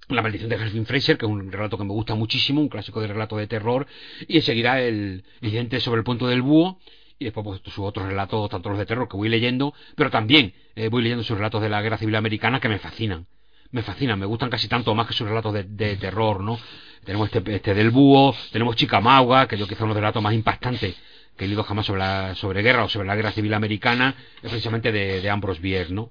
la 0.08 0.22
maldición 0.22 0.48
de 0.48 0.56
Halfin 0.56 0.86
Fraser, 0.86 1.18
que 1.18 1.26
es 1.26 1.30
un 1.30 1.52
relato 1.52 1.76
que 1.76 1.84
me 1.84 1.92
gusta 1.92 2.14
muchísimo, 2.14 2.60
un 2.60 2.68
clásico 2.68 3.00
de 3.00 3.08
relato 3.08 3.36
de 3.36 3.46
terror, 3.46 3.86
y 4.26 4.36
enseguida 4.36 4.80
el 4.80 5.24
incidente 5.42 5.80
sobre 5.80 5.98
el 5.98 6.04
punto 6.04 6.26
del 6.26 6.40
búho, 6.40 6.80
y 7.18 7.24
después 7.24 7.44
pues, 7.44 7.60
sus 7.64 7.78
otros 7.78 8.06
relatos, 8.06 8.48
tanto 8.50 8.68
los 8.68 8.78
de 8.78 8.86
terror 8.86 9.08
que 9.08 9.16
voy 9.16 9.28
leyendo, 9.28 9.74
pero 9.96 10.10
también 10.10 10.54
eh, 10.76 10.88
voy 10.88 11.02
leyendo 11.02 11.24
sus 11.24 11.36
relatos 11.36 11.62
de 11.62 11.68
la 11.68 11.82
guerra 11.82 11.98
civil 11.98 12.16
americana 12.16 12.60
que 12.60 12.68
me 12.68 12.78
fascinan. 12.78 13.26
Me 13.70 13.82
fascinan, 13.82 14.18
me 14.18 14.26
gustan 14.26 14.48
casi 14.48 14.68
tanto 14.68 14.94
más 14.94 15.06
que 15.06 15.12
sus 15.12 15.28
relatos 15.28 15.52
de, 15.52 15.64
de 15.64 15.96
terror, 15.96 16.40
¿no? 16.40 16.58
Tenemos 17.04 17.30
este, 17.32 17.54
este 17.54 17.74
del 17.74 17.90
búho, 17.90 18.34
tenemos 18.50 18.76
Chicamauga, 18.76 19.46
que 19.46 19.58
yo 19.58 19.66
quizá 19.66 19.84
uno 19.84 19.94
de 19.94 20.00
los 20.00 20.02
relatos 20.02 20.22
más 20.22 20.32
impactantes 20.32 20.96
que 21.36 21.44
he 21.44 21.48
leído 21.48 21.62
jamás 21.62 21.86
sobre, 21.86 22.00
la, 22.00 22.34
sobre 22.34 22.62
guerra 22.62 22.84
o 22.84 22.88
sobre 22.88 23.06
la 23.06 23.14
guerra 23.14 23.32
civil 23.32 23.54
americana, 23.54 24.14
es 24.42 24.50
precisamente 24.50 24.90
de, 24.90 25.20
de 25.20 25.30
Ambrose 25.30 25.60
Bierce, 25.60 25.92
¿no? 25.92 26.10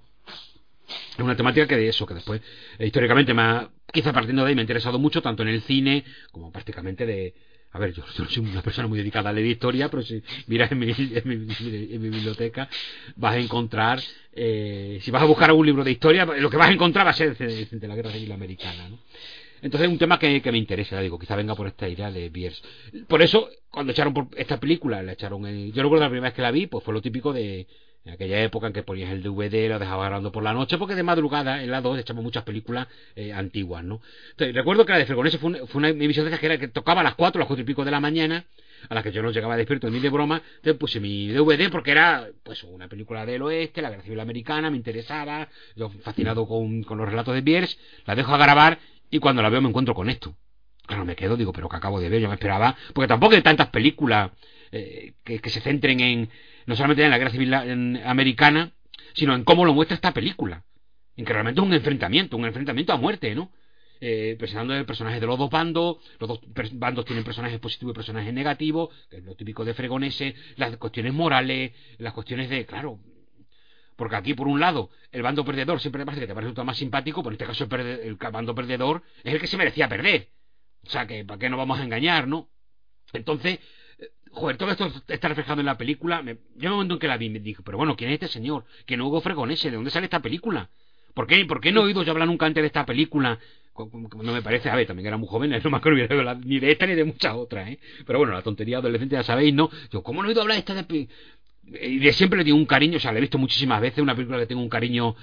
Es 0.87 1.19
una 1.19 1.35
temática 1.35 1.67
que 1.67 1.75
de 1.75 1.89
eso, 1.89 2.05
que 2.05 2.13
después, 2.13 2.41
eh, 2.79 2.85
históricamente, 2.85 3.33
me 3.33 3.41
ha, 3.41 3.69
quizá 3.91 4.13
partiendo 4.13 4.43
de 4.43 4.49
ahí, 4.49 4.55
me 4.55 4.61
ha 4.61 4.63
interesado 4.63 4.99
mucho, 4.99 5.21
tanto 5.21 5.43
en 5.43 5.49
el 5.49 5.61
cine 5.63 6.05
como 6.31 6.51
prácticamente 6.51 7.05
de, 7.05 7.33
a 7.77 7.79
ver, 7.79 7.93
yo, 7.93 8.03
no 8.17 8.29
soy 8.29 8.43
una 8.43 8.61
persona 8.63 8.87
muy 8.87 8.97
dedicada 8.97 9.29
a 9.29 9.33
leer 9.33 9.47
historia, 9.47 9.87
pero 9.87 10.01
si 10.01 10.21
miras 10.47 10.71
en 10.71 10.79
mi, 10.79 10.89
en 10.89 12.01
mi, 12.01 12.09
biblioteca 12.09 12.67
vas 13.15 13.35
a 13.35 13.37
encontrar, 13.37 14.01
eh, 14.33 14.99
si 15.01 15.11
vas 15.11 15.21
a 15.21 15.25
buscar 15.25 15.49
algún 15.49 15.67
libro 15.67 15.83
de 15.83 15.91
historia, 15.91 16.25
lo 16.25 16.49
que 16.49 16.57
vas 16.57 16.69
a 16.69 16.73
encontrar 16.73 17.05
va 17.05 17.11
a 17.11 17.13
ser 17.13 17.37
de, 17.37 17.87
la 17.87 17.95
guerra 17.95 18.11
civil 18.11 18.31
americana, 18.31 18.89
¿no? 18.89 18.97
Entonces 19.61 19.87
es 19.87 19.91
un 19.91 19.97
tema 19.97 20.19
que, 20.19 20.41
me 20.51 20.57
interesa, 20.57 20.99
digo, 21.01 21.17
quizá 21.17 21.35
venga 21.35 21.55
por 21.55 21.67
esta 21.67 21.87
idea 21.87 22.11
de 22.11 22.29
Biers. 22.29 22.61
Por 23.07 23.21
eso, 23.21 23.49
cuando 23.71 23.91
echaron 23.91 24.13
por 24.13 24.27
esta 24.35 24.59
película, 24.59 25.01
la 25.01 25.13
echaron 25.13 25.47
en... 25.47 25.71
Yo 25.71 25.81
recuerdo 25.81 26.03
la 26.03 26.09
primera 26.09 26.29
vez 26.29 26.35
que 26.35 26.43
la 26.43 26.51
vi, 26.51 26.67
pues 26.67 26.83
fue 26.83 26.93
lo 26.93 27.01
típico 27.01 27.33
de 27.33 27.65
en 28.07 28.13
aquella 28.13 28.41
época 28.41 28.67
en 28.67 28.73
que 28.73 28.83
ponías 28.83 29.11
el 29.11 29.21
DVD, 29.21 29.67
lo 29.67 29.79
dejabas 29.79 30.05
grabando 30.05 30.31
por 30.31 30.41
la 30.41 30.53
noche, 30.53 30.77
porque 30.77 30.95
de 30.95 31.03
madrugada 31.03 31.61
en 31.61 31.69
la 31.69 31.81
2 31.81 31.99
echamos 31.99 32.23
muchas 32.23 32.43
películas 32.43 32.87
eh, 33.15 33.33
antiguas, 33.33 33.83
¿no? 33.83 34.01
Entonces, 34.31 34.55
recuerdo 34.55 34.85
que 34.85 34.93
la 34.93 34.99
de 34.99 35.05
Fregonese 35.05 35.37
fue, 35.37 35.67
fue 35.67 35.79
una 35.79 35.89
emisión 35.89 36.23
de 36.23 36.29
esas 36.29 36.39
que, 36.39 36.45
era 36.45 36.57
que 36.57 36.69
tocaba 36.69 37.01
a 37.01 37.03
las 37.03 37.15
4, 37.15 37.37
a 37.37 37.41
las 37.41 37.47
4 37.47 37.61
y 37.61 37.65
pico 37.65 37.83
de 37.83 37.91
la 37.91 37.99
mañana, 37.99 38.45
a 38.87 38.95
las 38.95 39.03
que 39.03 39.11
yo 39.11 39.21
no 39.21 39.31
llegaba 39.31 39.57
despierto 39.57 39.89
ni 39.89 39.99
de 39.99 40.09
broma, 40.09 40.41
entonces 40.55 40.75
puse 40.75 41.01
mi 41.01 41.27
DVD 41.27 41.69
porque 41.69 41.91
era 41.91 42.29
pues 42.43 42.63
una 42.63 42.87
película 42.87 43.25
del 43.25 43.41
oeste, 43.41 43.81
la 43.81 43.89
guerra 43.89 44.03
civil 44.03 44.21
americana, 44.21 44.69
me 44.69 44.77
interesaba, 44.77 45.49
yo 45.75 45.89
fascinado 45.89 46.47
con, 46.47 46.83
con 46.83 46.97
los 46.97 47.09
relatos 47.09 47.33
de 47.33 47.41
Biers, 47.41 47.77
la 48.05 48.15
dejo 48.15 48.33
a 48.33 48.37
grabar 48.37 48.79
y 49.09 49.19
cuando 49.19 49.41
la 49.41 49.49
veo 49.49 49.61
me 49.61 49.67
encuentro 49.67 49.93
con 49.93 50.09
esto. 50.09 50.33
Claro, 50.85 51.03
me 51.03 51.17
quedo, 51.17 51.35
digo, 51.35 51.51
pero 51.51 51.67
que 51.67 51.75
acabo 51.75 51.99
de 51.99 52.07
ver, 52.07 52.21
yo 52.21 52.29
me 52.29 52.35
esperaba, 52.35 52.73
porque 52.93 53.09
tampoco 53.09 53.35
hay 53.35 53.41
tantas 53.41 53.67
películas 53.67 54.31
eh, 54.71 55.13
que, 55.23 55.49
se 55.49 55.61
centren 55.61 55.99
en, 55.99 56.29
no 56.67 56.75
solamente 56.75 57.03
en 57.03 57.09
la 57.09 57.17
guerra 57.17 57.31
civil 57.31 57.53
americana, 57.53 58.73
sino 59.15 59.33
en 59.33 59.43
cómo 59.43 59.65
lo 59.65 59.73
muestra 59.73 59.95
esta 59.95 60.13
película. 60.13 60.63
En 61.15 61.25
que 61.25 61.33
realmente 61.33 61.59
es 61.59 61.65
un 61.65 61.73
enfrentamiento, 61.73 62.37
un 62.37 62.45
enfrentamiento 62.45 62.93
a 62.93 62.97
muerte, 62.97 63.33
¿no? 63.33 63.51
Eh, 63.99 64.35
presentando 64.37 64.75
el 64.75 64.85
personaje 64.85 65.19
de 65.19 65.25
los 65.25 65.39
dos 65.39 65.49
bandos, 65.49 65.97
los 66.19 66.29
dos 66.29 66.41
bandos 66.73 67.05
tienen 67.05 67.23
personajes 67.23 67.59
positivos 67.59 67.93
y 67.93 67.95
personajes 67.95 68.31
negativos, 68.31 68.89
que 69.09 69.17
es 69.17 69.23
lo 69.23 69.33
típico 69.33 69.65
de 69.65 69.73
Fregonese, 69.73 70.35
las 70.57 70.77
cuestiones 70.77 71.13
morales, 71.13 71.71
las 71.97 72.13
cuestiones 72.13 72.47
de, 72.47 72.67
claro, 72.67 72.99
porque 73.97 74.15
aquí, 74.15 74.35
por 74.35 74.47
un 74.47 74.59
lado, 74.59 74.91
el 75.11 75.23
bando 75.23 75.43
perdedor 75.43 75.79
siempre 75.81 76.05
parece 76.05 76.21
que 76.21 76.27
te 76.27 76.35
parece 76.35 76.63
más 76.63 76.77
simpático, 76.77 77.23
pero 77.23 77.31
en 77.31 77.41
este 77.41 77.45
caso 77.45 77.67
el, 77.75 78.15
bando 78.15 78.53
perdedor 78.53 79.01
es 79.23 79.33
el 79.33 79.41
que 79.41 79.47
se 79.47 79.57
merecía 79.57 79.89
perder. 79.89 80.29
O 80.85 80.89
sea, 80.89 81.07
que 81.07 81.25
¿para 81.25 81.39
qué 81.39 81.49
nos 81.49 81.57
vamos 81.57 81.79
a 81.79 81.83
engañar, 81.83 82.27
no? 82.27 82.51
Entonces, 83.11 83.59
joder, 84.37 84.57
todo 84.57 84.71
esto 84.71 84.91
está 85.07 85.27
reflejado 85.27 85.59
en 85.59 85.65
la 85.65 85.77
película. 85.77 86.21
Me, 86.21 86.35
yo 86.35 86.39
en 86.59 86.65
el 86.65 86.71
momento 86.71 86.93
en 86.95 86.99
que 86.99 87.07
la 87.07 87.17
vi 87.17 87.29
me 87.29 87.39
dije, 87.39 87.61
pero 87.63 87.77
bueno, 87.77 87.95
¿quién 87.95 88.09
es 88.11 88.15
este 88.15 88.27
señor? 88.27 88.65
No 88.89 89.07
Hugo 89.07 89.21
Fregonese, 89.21 89.69
¿de 89.69 89.75
dónde 89.75 89.91
sale 89.91 90.05
esta 90.05 90.21
película? 90.21 90.69
¿Por 91.13 91.27
qué, 91.27 91.43
¿Por 91.45 91.59
qué 91.59 91.71
no 91.71 91.81
he 91.81 91.85
oído 91.85 92.03
yo 92.03 92.11
hablar 92.11 92.27
nunca 92.27 92.45
antes 92.45 92.61
de 92.61 92.67
esta 92.67 92.85
película? 92.85 93.39
No 94.23 94.33
me 94.33 94.41
parece, 94.41 94.69
a 94.69 94.75
ver, 94.75 94.87
también 94.87 95.07
era 95.07 95.17
muy 95.17 95.27
joven, 95.27 95.51
no 95.51 95.69
me 95.69 95.77
acuerdo 95.77 96.35
ni 96.45 96.59
de 96.59 96.71
esta 96.71 96.87
ni 96.87 96.95
de 96.95 97.03
muchas 97.03 97.35
otras, 97.35 97.69
¿eh? 97.69 97.79
Pero 98.05 98.17
bueno, 98.17 98.33
la 98.33 98.41
tontería 98.41 98.79
adolescente 98.79 99.15
ya 99.15 99.23
sabéis, 99.23 99.53
¿no? 99.53 99.69
Yo, 99.91 100.01
¿cómo 100.01 100.21
no 100.21 100.27
he 100.27 100.31
oído 100.31 100.41
hablar 100.41 100.55
de 100.55 100.59
esta 100.59 100.73
de 100.73 101.07
y 101.81 101.99
de 101.99 102.13
siempre 102.13 102.39
le 102.39 102.45
tengo 102.45 102.57
un 102.57 102.65
cariño, 102.65 102.97
o 102.97 102.99
sea, 102.99 103.11
la 103.11 103.17
he 103.17 103.21
visto 103.21 103.37
muchísimas 103.37 103.81
veces, 103.81 103.99
una 103.99 104.15
película 104.15 104.39
que 104.39 104.45
tengo 104.45 104.61
un 104.61 104.69
cariño 104.69 105.15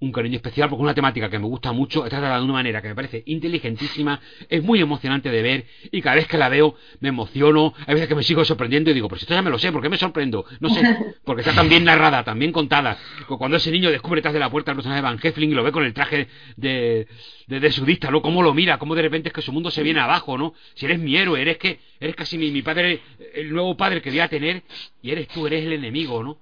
un 0.00 0.12
cariño 0.12 0.36
especial 0.36 0.68
porque 0.68 0.82
es 0.82 0.84
una 0.84 0.94
temática 0.94 1.30
que 1.30 1.38
me 1.38 1.46
gusta 1.46 1.72
mucho, 1.72 2.04
está 2.04 2.18
tratada 2.18 2.38
de 2.38 2.44
una 2.44 2.54
manera 2.54 2.82
que 2.82 2.88
me 2.88 2.94
parece 2.94 3.22
inteligentísima, 3.26 4.20
es 4.48 4.62
muy 4.62 4.80
emocionante 4.80 5.30
de 5.30 5.42
ver 5.42 5.66
y 5.90 6.02
cada 6.02 6.16
vez 6.16 6.26
que 6.26 6.36
la 6.36 6.48
veo 6.48 6.74
me 7.00 7.08
emociono, 7.08 7.74
hay 7.86 7.94
veces 7.94 8.08
que 8.08 8.14
me 8.14 8.22
sigo 8.22 8.44
sorprendiendo 8.44 8.90
y 8.90 8.94
digo, 8.94 9.08
pero 9.08 9.18
si 9.18 9.24
esto 9.24 9.34
ya 9.34 9.42
me 9.42 9.50
lo 9.50 9.58
sé, 9.58 9.72
¿por 9.72 9.82
qué 9.82 9.88
me 9.88 9.96
sorprendo? 9.96 10.44
No 10.60 10.68
sé, 10.68 10.82
porque 11.24 11.42
está 11.42 11.54
tan 11.54 11.68
bien 11.68 11.84
narrada, 11.84 12.24
tan 12.24 12.38
bien 12.38 12.52
contada. 12.52 12.98
Cuando 13.26 13.56
ese 13.56 13.70
niño 13.70 13.90
descubre 13.90 14.18
detrás 14.18 14.34
de 14.34 14.40
la 14.40 14.50
puerta 14.50 14.72
al 14.72 14.76
personaje 14.76 15.00
de 15.00 15.02
Van 15.02 15.18
Hefling 15.22 15.50
y 15.50 15.54
lo 15.54 15.62
ve 15.62 15.72
con 15.72 15.84
el 15.84 15.94
traje 15.94 16.28
de, 16.56 17.06
de, 17.46 17.72
sudista, 17.72 18.10
¿no? 18.10 18.20
Cómo 18.20 18.42
lo 18.42 18.52
mira, 18.52 18.78
cómo 18.78 18.94
de 18.94 19.02
repente 19.02 19.28
es 19.28 19.32
que 19.32 19.42
su 19.42 19.52
mundo 19.52 19.70
se 19.70 19.82
viene 19.82 20.00
abajo, 20.00 20.36
¿no? 20.36 20.54
Si 20.74 20.86
eres 20.86 20.98
mi 20.98 21.16
héroe, 21.16 21.40
eres 21.40 21.58
que 21.58 21.80
eres 22.00 22.16
casi 22.16 22.36
mi, 22.36 22.50
mi 22.50 22.62
padre, 22.62 23.00
el 23.34 23.50
nuevo 23.50 23.76
padre 23.76 24.02
que 24.02 24.10
voy 24.10 24.20
a 24.20 24.28
tener 24.28 24.62
y 25.02 25.10
eres 25.10 25.28
tú, 25.28 25.46
eres 25.46 25.64
el 25.64 25.72
enemigo, 25.72 26.22
¿no? 26.22 26.38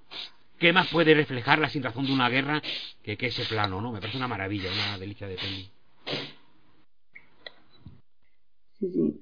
¿Qué 0.63 0.73
más 0.73 0.87
puede 0.93 1.13
reflejar 1.13 1.59
la 1.59 1.69
sin 1.69 1.83
razón 1.83 2.07
de 2.07 2.13
una 2.13 2.29
guerra 2.29 2.63
que, 3.03 3.17
que 3.17 3.27
ese 3.27 3.45
plano, 3.45 3.81
no? 3.81 3.91
Me 3.91 3.99
parece 3.99 4.17
una 4.17 4.29
maravilla, 4.29 4.71
una 4.73 4.97
delicia 4.97 5.27
de 5.27 5.35
peli. 5.35 5.69
Sí, 8.79 8.93
sí. 8.93 9.21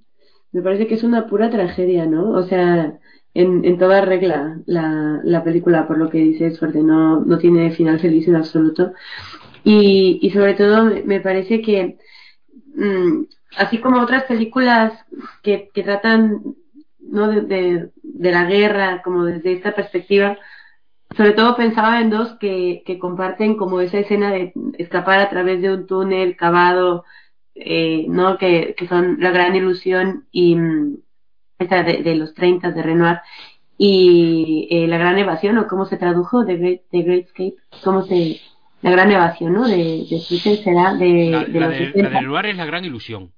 Me 0.53 0.61
parece 0.61 0.87
que 0.87 0.97
es 0.97 1.03
una 1.03 1.27
pura 1.27 1.49
tragedia, 1.49 2.05
¿no? 2.05 2.33
O 2.33 2.43
sea, 2.43 2.99
en, 3.33 3.65
en 3.65 3.79
toda 3.79 4.03
regla 4.03 4.61
la, 4.67 5.23
la 5.25 5.43
película, 5.43 5.89
por 5.89 5.97
lo 5.97 6.11
que 6.11 6.19
dice 6.19 6.51
suerte, 6.51 6.83
no, 6.83 7.21
no 7.21 7.39
tiene 7.39 7.71
final 7.71 7.99
feliz 8.01 8.29
en 8.29 8.37
absoluto. 8.37 8.93
Y, 9.65 10.19
y 10.21 10.31
sobre 10.33 10.53
todo 10.53 10.91
me 11.07 11.21
parece 11.21 11.63
que, 11.63 11.97
mm, 12.75 13.23
así 13.57 13.79
como 13.79 14.03
otras 14.03 14.25
películas 14.25 14.93
que, 15.43 15.71
que 15.73 15.83
tratan 15.85 16.55
¿no? 16.99 17.29
de, 17.29 17.41
de, 17.41 17.91
de 18.03 18.31
la 18.31 18.45
guerra 18.45 19.01
como 19.03 19.25
desde 19.25 19.55
esta 19.55 19.75
perspectiva, 19.75 20.37
sobre 21.17 21.33
todo 21.33 21.57
pensaba 21.57 22.01
en 22.01 22.11
dos 22.11 22.37
que, 22.39 22.83
que 22.87 22.99
comparten 22.99 23.57
como 23.57 23.81
esa 23.81 23.99
escena 23.99 24.31
de 24.31 24.53
escapar 24.79 25.21
a 25.21 25.29
través 25.29 25.61
de 25.61 25.73
un 25.73 25.87
túnel 25.87 26.37
cavado, 26.37 27.05
eh, 27.55 28.07
¿no? 28.09 28.39
Que, 28.39 28.75
que 28.77 28.87
son 28.87 29.17
La 29.21 29.31
Gran 29.31 29.55
Ilusión 29.57 30.27
y 30.31 30.57
mm, 30.57 30.99
esa 31.59 31.83
de, 31.83 32.03
de, 32.03 32.15
los 32.15 32.35
30 32.35 32.71
de 32.71 32.83
Renoir 32.83 33.19
y 33.77 34.69
eh, 34.71 34.87
La 34.87 34.99
Gran 34.99 35.19
Evasión, 35.19 35.59
o 35.59 35.67
cómo 35.67 35.85
se 35.87 35.97
tradujo, 35.97 36.45
The 36.47 36.57
Great, 36.57 36.81
The 36.91 37.03
Great 37.03 37.27
Escape, 37.27 37.55
cómo 37.83 38.03
se, 38.03 38.41
la 38.83 38.91
gran 38.91 39.11
evasión, 39.11 39.53
¿no? 39.53 39.67
De, 39.67 40.07
de 40.09 40.21
será 40.21 40.95
de, 40.95 41.31
La, 41.31 41.45
de 41.45 41.61
la 41.61 41.67
los 41.69 41.79
de, 41.79 41.87
60. 41.87 42.03
la 42.03 42.09
de 42.09 42.21
Renoir 42.21 42.47
es 42.47 42.57
la 42.57 42.65
gran 42.67 42.85
ilusión. 42.85 43.33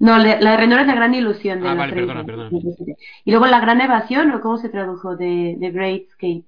No, 0.00 0.16
la, 0.18 0.36
de 0.36 0.56
Renoir 0.56 0.80
es 0.82 0.86
la 0.86 0.94
gran 0.94 1.14
ilusión. 1.14 1.60
De 1.60 1.68
Ah, 1.68 1.70
los 1.70 1.78
vale, 1.78 1.92
30, 1.92 2.12
perdona, 2.12 2.26
perdona. 2.26 2.50
de 2.50 2.64
los 2.64 2.76
60. 2.76 3.00
Y 3.24 3.30
luego 3.30 3.46
la 3.46 3.60
gran 3.60 3.80
evasión, 3.80 4.30
¿o 4.32 4.40
cómo 4.40 4.58
se 4.58 4.68
tradujo? 4.68 5.16
De, 5.16 5.56
de 5.58 5.70
Great 5.70 6.02
Escape. 6.08 6.44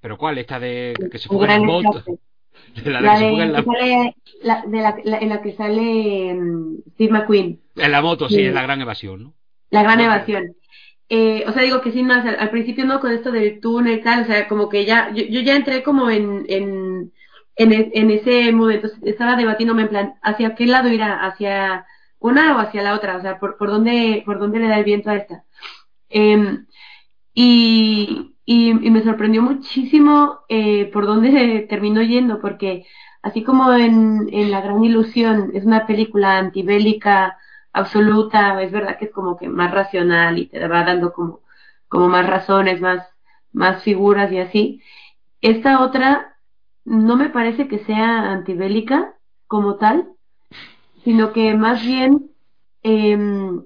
¿Pero 0.00 0.16
cuál? 0.18 0.38
Esta 0.38 0.58
de 0.58 0.94
que 1.10 1.18
se 1.18 1.28
fuga 1.28 1.46
en 1.54 1.62
gran 1.62 1.66
la. 1.66 2.02
La 2.84 3.00
de 3.00 3.06
La 3.06 3.18
que 3.18 3.24
de 3.24 3.42
en 3.42 3.52
la, 3.52 3.62
sale, 3.64 4.14
la, 4.42 4.62
de 4.66 4.78
la, 4.80 4.96
la- 5.04 5.18
en 5.18 5.28
la 5.28 5.42
que 5.42 5.52
sale 5.52 6.34
mm, 6.34 6.76
Steve 6.94 7.12
McQueen. 7.12 7.60
en 7.76 7.92
la 7.92 8.02
moto, 8.02 8.28
sí, 8.28 8.36
Sí. 8.36 8.42
es 8.42 8.54
la 8.54 8.62
gran 8.62 8.80
evasión, 8.80 9.22
¿no? 9.22 9.34
La 9.70 9.82
gran 9.82 9.98
No, 9.98 10.04
evasión. 10.04 10.54
Eh, 11.08 11.44
o 11.46 11.52
sea, 11.52 11.62
digo 11.62 11.80
que 11.80 11.92
sin 11.92 12.06
más, 12.06 12.24
al, 12.24 12.38
al 12.38 12.50
principio 12.50 12.84
no 12.84 13.00
con 13.00 13.12
esto 13.12 13.32
del 13.32 13.60
túnel 13.60 13.98
y 13.98 14.02
tal, 14.02 14.22
o 14.22 14.26
sea, 14.26 14.46
como 14.48 14.68
que 14.68 14.84
ya, 14.84 15.10
yo, 15.12 15.24
yo 15.24 15.40
ya 15.40 15.56
entré 15.56 15.82
como 15.82 16.08
en, 16.10 16.44
en, 16.48 17.12
en, 17.56 17.72
e- 17.72 17.90
en 17.94 18.10
ese 18.10 18.52
momento, 18.52 18.88
estaba 19.02 19.36
debatiéndome 19.36 19.82
en 19.82 19.88
plan, 19.88 20.14
¿hacia 20.22 20.54
qué 20.54 20.66
lado 20.66 20.88
irá? 20.88 21.26
¿Hacia 21.26 21.84
una 22.20 22.56
o 22.56 22.60
hacia 22.60 22.82
la 22.82 22.94
otra? 22.94 23.16
O 23.16 23.20
sea, 23.22 23.38
¿por, 23.40 23.56
por, 23.56 23.70
dónde, 23.70 24.22
por 24.24 24.38
dónde 24.38 24.60
le 24.60 24.68
da 24.68 24.78
el 24.78 24.84
viento 24.84 25.10
a 25.10 25.16
esta? 25.16 25.44
Em, 26.10 26.66
y, 27.34 28.36
y, 28.52 28.70
y 28.70 28.90
me 28.90 29.04
sorprendió 29.04 29.42
muchísimo 29.42 30.40
eh, 30.48 30.86
por 30.92 31.06
dónde 31.06 31.66
terminó 31.70 32.02
yendo, 32.02 32.40
porque 32.40 32.84
así 33.22 33.44
como 33.44 33.72
en, 33.72 34.28
en 34.32 34.50
La 34.50 34.60
Gran 34.60 34.82
Ilusión 34.82 35.52
es 35.54 35.64
una 35.64 35.86
película 35.86 36.36
antibélica 36.38 37.38
absoluta, 37.72 38.60
es 38.60 38.72
verdad 38.72 38.98
que 38.98 39.04
es 39.04 39.12
como 39.12 39.36
que 39.36 39.48
más 39.48 39.70
racional 39.72 40.38
y 40.38 40.46
te 40.48 40.66
va 40.66 40.82
dando 40.84 41.12
como, 41.12 41.42
como 41.86 42.08
más 42.08 42.26
razones, 42.26 42.80
más, 42.80 43.06
más 43.52 43.84
figuras 43.84 44.32
y 44.32 44.38
así. 44.40 44.82
Esta 45.40 45.80
otra 45.82 46.36
no 46.84 47.16
me 47.16 47.30
parece 47.30 47.68
que 47.68 47.78
sea 47.80 48.32
antibélica 48.32 49.14
como 49.46 49.76
tal, 49.76 50.08
sino 51.04 51.32
que 51.32 51.54
más 51.54 51.82
bien 51.84 52.30
em, 52.82 53.62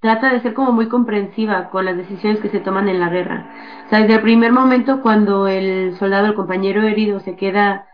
trata 0.00 0.32
de 0.32 0.40
ser 0.40 0.54
como 0.54 0.72
muy 0.72 0.88
comprensiva 0.88 1.70
con 1.70 1.84
las 1.84 1.96
decisiones 1.96 2.40
que 2.40 2.50
se 2.50 2.60
toman 2.60 2.88
en 2.88 3.00
la 3.00 3.08
guerra. 3.10 3.50
O 3.86 3.88
sea, 3.90 4.00
desde 4.00 4.14
el 4.14 4.22
primer 4.22 4.52
momento 4.52 5.02
cuando 5.02 5.48
el 5.48 5.96
soldado, 5.98 6.26
el 6.26 6.34
compañero 6.34 6.82
herido, 6.82 7.20
se 7.20 7.36
queda 7.36 7.86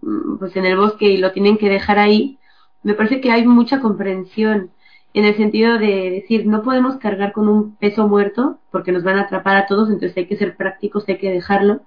mm, 0.00 0.38
pues 0.38 0.56
en 0.56 0.66
el 0.66 0.76
bosque 0.76 1.06
y 1.06 1.18
lo 1.18 1.32
tienen 1.32 1.58
que 1.58 1.68
dejar 1.68 1.98
ahí, 1.98 2.38
me 2.82 2.94
parece 2.94 3.20
que 3.20 3.30
hay 3.30 3.46
mucha 3.46 3.80
comprensión 3.80 4.70
en 5.12 5.24
el 5.24 5.36
sentido 5.36 5.78
de 5.78 6.10
decir, 6.10 6.46
no 6.46 6.62
podemos 6.62 6.96
cargar 6.96 7.32
con 7.32 7.48
un 7.48 7.76
peso 7.76 8.06
muerto 8.08 8.60
porque 8.70 8.92
nos 8.92 9.02
van 9.02 9.18
a 9.18 9.22
atrapar 9.22 9.56
a 9.56 9.66
todos, 9.66 9.88
entonces 9.90 10.16
hay 10.16 10.26
que 10.26 10.36
ser 10.36 10.56
prácticos, 10.56 11.04
hay 11.08 11.18
que 11.18 11.32
dejarlo. 11.32 11.82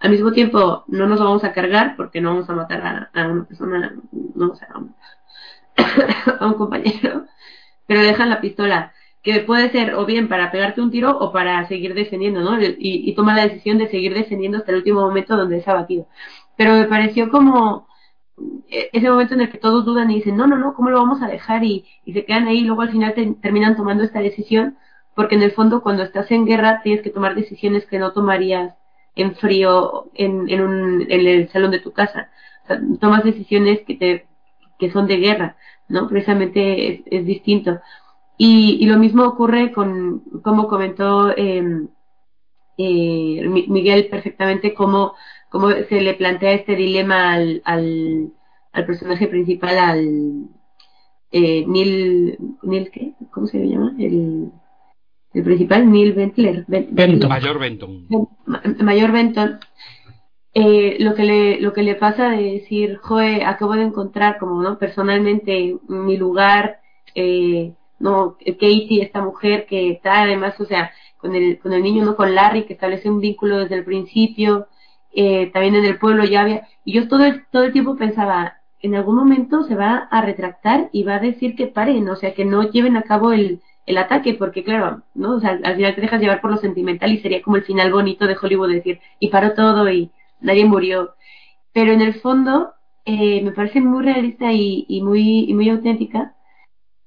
Al 0.00 0.10
mismo 0.10 0.32
tiempo, 0.32 0.84
no 0.88 1.06
nos 1.06 1.20
vamos 1.20 1.42
a 1.44 1.52
cargar 1.52 1.96
porque 1.96 2.20
no 2.20 2.30
vamos 2.30 2.50
a 2.50 2.54
matar 2.54 3.10
a, 3.14 3.28
una 3.28 3.44
persona, 3.44 3.94
no 4.34 4.54
sea, 4.54 4.68
a 4.68 6.38
a 6.44 6.46
un 6.46 6.54
compañero, 6.54 7.24
pero 7.86 8.02
dejan 8.02 8.30
la 8.30 8.40
pistola, 8.40 8.92
que 9.26 9.40
puede 9.40 9.70
ser 9.72 9.94
o 9.94 10.06
bien 10.06 10.28
para 10.28 10.52
pegarte 10.52 10.80
un 10.80 10.92
tiro 10.92 11.18
o 11.18 11.32
para 11.32 11.66
seguir 11.66 11.94
defendiendo, 11.94 12.40
¿no? 12.42 12.56
Y, 12.60 13.12
toma 13.16 13.34
la 13.34 13.42
decisión 13.48 13.76
de 13.76 13.88
seguir 13.88 14.14
defendiendo 14.14 14.58
hasta 14.58 14.70
el 14.70 14.78
último 14.78 15.00
momento 15.00 15.36
donde 15.36 15.58
es 15.58 15.66
abatido. 15.66 16.06
Pero 16.56 16.74
me 16.74 16.84
pareció 16.84 17.28
como 17.28 17.88
eh, 18.68 18.88
ese 18.92 19.10
momento 19.10 19.34
en 19.34 19.40
el 19.42 19.50
que 19.50 19.58
todos 19.58 19.84
dudan 19.84 20.10
y 20.12 20.16
dicen, 20.16 20.36
no, 20.36 20.46
no, 20.46 20.56
no, 20.56 20.74
¿cómo 20.74 20.90
lo 20.90 21.00
vamos 21.00 21.22
a 21.22 21.26
dejar? 21.26 21.64
Y, 21.64 21.84
se 22.06 22.24
quedan 22.24 22.46
ahí 22.46 22.58
y 22.60 22.64
luego 22.64 22.82
al 22.82 22.92
final 22.92 23.14
te- 23.14 23.34
terminan 23.42 23.76
tomando 23.76 24.04
esta 24.04 24.20
decisión, 24.20 24.78
porque 25.16 25.34
en 25.34 25.42
el 25.42 25.50
fondo 25.52 25.82
cuando 25.82 26.04
estás 26.04 26.30
en 26.30 26.46
guerra 26.46 26.80
tienes 26.84 27.02
que 27.02 27.10
tomar 27.10 27.34
decisiones 27.34 27.84
que 27.86 27.98
no 27.98 28.12
tomarías 28.12 28.74
en 29.16 29.34
frío 29.34 30.08
en, 30.14 30.60
un, 30.60 31.02
en 31.10 31.26
el 31.26 31.48
salón 31.48 31.72
de 31.72 31.80
tu 31.80 31.92
casa. 31.92 32.30
O 32.64 32.66
sea, 32.68 32.80
tomas 33.00 33.24
decisiones 33.24 33.80
que, 33.86 33.96
te, 33.96 34.26
que 34.78 34.92
son 34.92 35.08
de 35.08 35.16
guerra, 35.16 35.56
¿no? 35.88 36.06
Precisamente 36.08 37.02
es 37.10 37.26
distinto. 37.26 37.80
Y, 38.38 38.78
y 38.80 38.86
lo 38.86 38.98
mismo 38.98 39.24
ocurre 39.24 39.72
con, 39.72 40.20
como 40.42 40.68
comentó 40.68 41.30
eh, 41.36 41.86
eh, 42.78 43.48
Mi- 43.48 43.66
Miguel 43.68 44.08
perfectamente, 44.08 44.74
cómo, 44.74 45.14
cómo 45.48 45.70
se 45.70 46.00
le 46.00 46.14
plantea 46.14 46.52
este 46.52 46.76
dilema 46.76 47.32
al, 47.32 47.62
al, 47.64 48.32
al 48.72 48.86
personaje 48.86 49.26
principal, 49.28 49.78
al 49.78 50.48
eh, 51.32 51.64
Neil, 51.66 52.38
Neil, 52.62 52.90
¿qué? 52.90 53.14
¿Cómo 53.32 53.46
se 53.46 53.66
llama? 53.66 53.94
El, 53.98 54.50
el 55.32 55.42
principal, 55.42 55.90
Neil 55.90 56.12
Bentler. 56.12 56.64
Ben- 56.68 56.88
Benton. 56.90 57.28
Mayor 57.28 57.58
Benton. 57.58 58.06
Ma- 58.44 58.62
Mayor 58.82 59.12
Benton, 59.12 59.58
eh, 60.54 60.96
lo 61.00 61.14
que 61.14 61.24
le 61.24 61.60
lo 61.60 61.72
que 61.72 61.82
le 61.82 61.94
pasa 61.96 62.30
de 62.30 62.52
decir, 62.52 62.98
joe, 63.02 63.44
acabo 63.44 63.74
de 63.74 63.82
encontrar 63.82 64.38
como 64.38 64.62
no 64.62 64.78
personalmente 64.78 65.76
mi 65.88 66.16
lugar, 66.16 66.80
eh, 67.14 67.74
no 67.98 68.36
Katie, 68.38 69.02
esta 69.02 69.22
mujer 69.22 69.66
que 69.66 69.90
está 69.90 70.22
además, 70.22 70.58
o 70.60 70.64
sea, 70.66 70.92
con 71.18 71.34
el 71.34 71.58
con 71.58 71.72
el 71.72 71.82
niño, 71.82 72.04
no 72.04 72.16
con 72.16 72.34
Larry, 72.34 72.64
que 72.66 72.74
establece 72.74 73.10
un 73.10 73.20
vínculo 73.20 73.58
desde 73.58 73.76
el 73.76 73.84
principio, 73.84 74.68
eh, 75.12 75.50
también 75.52 75.74
en 75.74 75.84
el 75.84 75.98
pueblo 75.98 76.24
ya 76.24 76.42
había, 76.42 76.68
y 76.84 76.92
yo 76.92 77.08
todo 77.08 77.24
el, 77.24 77.46
todo 77.50 77.64
el 77.64 77.72
tiempo 77.72 77.96
pensaba, 77.96 78.58
en 78.82 78.94
algún 78.94 79.16
momento 79.16 79.62
se 79.64 79.74
va 79.74 80.08
a 80.10 80.20
retractar 80.22 80.90
y 80.92 81.04
va 81.04 81.16
a 81.16 81.20
decir 81.20 81.56
que 81.56 81.66
paren, 81.66 82.08
o 82.08 82.16
sea, 82.16 82.34
que 82.34 82.44
no 82.44 82.70
lleven 82.70 82.96
a 82.96 83.02
cabo 83.02 83.32
el, 83.32 83.62
el 83.86 83.98
ataque, 83.98 84.34
porque 84.34 84.62
claro, 84.64 85.02
¿no? 85.14 85.36
O 85.36 85.40
sea, 85.40 85.58
al 85.64 85.76
final 85.76 85.94
te 85.94 86.02
dejas 86.02 86.20
llevar 86.20 86.40
por 86.40 86.50
lo 86.50 86.58
sentimental 86.58 87.12
y 87.12 87.18
sería 87.20 87.42
como 87.42 87.56
el 87.56 87.64
final 87.64 87.92
bonito 87.92 88.26
de 88.26 88.36
Hollywood 88.40 88.72
decir, 88.72 89.00
y 89.18 89.28
paró 89.28 89.54
todo 89.54 89.88
y 89.90 90.10
nadie 90.40 90.66
murió. 90.66 91.14
Pero 91.72 91.92
en 91.92 92.02
el 92.02 92.14
fondo, 92.20 92.74
eh, 93.04 93.42
me 93.42 93.52
parece 93.52 93.80
muy 93.80 94.04
realista 94.04 94.52
y, 94.52 94.84
y 94.88 95.02
muy, 95.02 95.44
y 95.48 95.54
muy 95.54 95.70
auténtica. 95.70 96.35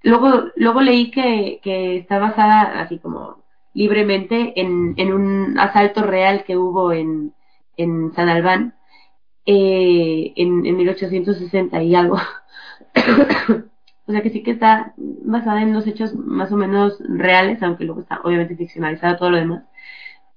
Luego, 0.04 0.46
luego 0.56 0.82
leí 0.82 1.12
que, 1.12 1.60
que 1.64 1.98
está 1.98 2.20
basada 2.20 2.80
así 2.82 3.00
como 3.00 3.44
libremente 3.74 4.54
en, 4.60 5.14
un 5.14 5.58
asalto 5.60 6.04
real 6.04 6.44
que 6.46 6.58
hubo 6.58 6.92
en, 6.94 7.34
San 8.16 8.28
Albán 8.28 8.76
eh, 9.46 10.34
en, 10.36 10.66
en 10.66 10.78
1860 10.78 11.82
y 11.84 11.96
algo. 11.96 12.16
o 14.08 14.12
sea 14.12 14.22
que 14.22 14.30
sí 14.32 14.44
que 14.44 14.52
está 14.52 14.94
basada 14.98 15.62
en 15.62 15.70
unos 15.70 15.88
hechos 15.88 16.14
más 16.16 16.52
o 16.52 16.58
menos 16.58 17.00
reales, 17.08 17.64
aunque 17.64 17.86
luego 17.86 18.02
está 18.02 18.20
obviamente 18.24 18.56
ficcionalizado 18.56 19.18
todo 19.18 19.30
lo 19.32 19.38
demás. 19.38 19.64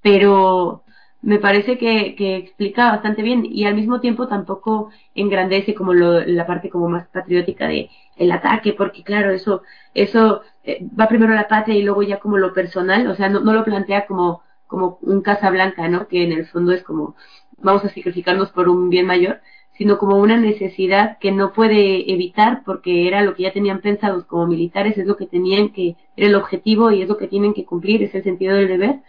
Pero 0.02 0.84
me 1.22 1.38
parece 1.38 1.78
que, 1.78 2.14
que 2.16 2.36
explica 2.36 2.90
bastante 2.90 3.22
bien 3.22 3.46
y 3.46 3.64
al 3.64 3.74
mismo 3.74 4.00
tiempo 4.00 4.28
tampoco 4.28 4.90
engrandece 5.14 5.74
como 5.74 5.94
lo, 5.94 6.20
la 6.24 6.46
parte 6.46 6.68
como 6.68 6.88
más 6.88 7.08
patriótica 7.08 7.68
de 7.68 7.90
el 8.16 8.32
ataque, 8.32 8.72
porque 8.74 9.02
claro, 9.02 9.30
eso, 9.30 9.62
eso 9.94 10.42
eh, 10.64 10.84
va 10.98 11.08
primero 11.08 11.34
la 11.34 11.48
patria 11.48 11.76
y 11.76 11.82
luego 11.82 12.02
ya 12.02 12.18
como 12.20 12.38
lo 12.38 12.52
personal, 12.52 13.06
o 13.08 13.14
sea, 13.14 13.28
no, 13.28 13.40
no 13.40 13.52
lo 13.54 13.64
plantea 13.64 14.06
como, 14.06 14.42
como 14.66 14.98
un 15.02 15.22
Casablanca, 15.22 15.88
¿no? 15.88 16.08
Que 16.08 16.24
en 16.24 16.32
el 16.32 16.46
fondo 16.46 16.72
es 16.72 16.82
como 16.82 17.14
vamos 17.58 17.84
a 17.84 17.88
sacrificarnos 17.88 18.50
por 18.50 18.68
un 18.68 18.90
bien 18.90 19.06
mayor, 19.06 19.40
sino 19.78 19.98
como 19.98 20.16
una 20.18 20.36
necesidad 20.36 21.18
que 21.18 21.32
no 21.32 21.52
puede 21.52 22.12
evitar 22.12 22.62
porque 22.64 23.08
era 23.08 23.22
lo 23.22 23.34
que 23.34 23.44
ya 23.44 23.52
tenían 23.52 23.80
pensados 23.80 24.24
como 24.26 24.46
militares, 24.46 24.98
es 24.98 25.06
lo 25.06 25.16
que 25.16 25.26
tenían 25.26 25.70
que, 25.70 25.96
era 26.16 26.28
el 26.28 26.34
objetivo 26.34 26.90
y 26.90 27.02
es 27.02 27.08
lo 27.08 27.16
que 27.16 27.28
tienen 27.28 27.54
que 27.54 27.64
cumplir, 27.64 28.02
es 28.02 28.14
el 28.14 28.24
sentido 28.24 28.54
del 28.56 28.68
deber. 28.68 29.00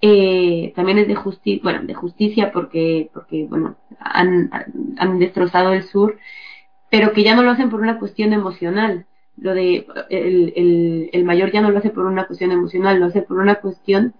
Eh, 0.00 0.72
también 0.76 0.98
es 0.98 1.08
de 1.08 1.16
justicia, 1.16 1.60
bueno, 1.62 1.82
de 1.82 1.94
justicia 1.94 2.52
porque, 2.52 3.10
porque 3.12 3.46
bueno, 3.46 3.76
han, 3.98 4.50
han 4.98 5.18
destrozado 5.18 5.72
el 5.72 5.82
sur, 5.84 6.18
pero 6.90 7.12
que 7.12 7.24
ya 7.24 7.34
no 7.34 7.42
lo 7.42 7.50
hacen 7.50 7.70
por 7.70 7.80
una 7.80 7.98
cuestión 7.98 8.32
emocional. 8.32 9.06
Lo 9.36 9.54
de 9.54 9.86
el, 10.10 10.52
el, 10.56 11.10
el 11.12 11.24
mayor 11.24 11.52
ya 11.52 11.60
no 11.60 11.70
lo 11.70 11.78
hace 11.78 11.90
por 11.90 12.06
una 12.06 12.26
cuestión 12.26 12.52
emocional, 12.52 13.00
lo 13.00 13.06
hace 13.06 13.22
por 13.22 13.38
una 13.38 13.56
cuestión 13.56 14.14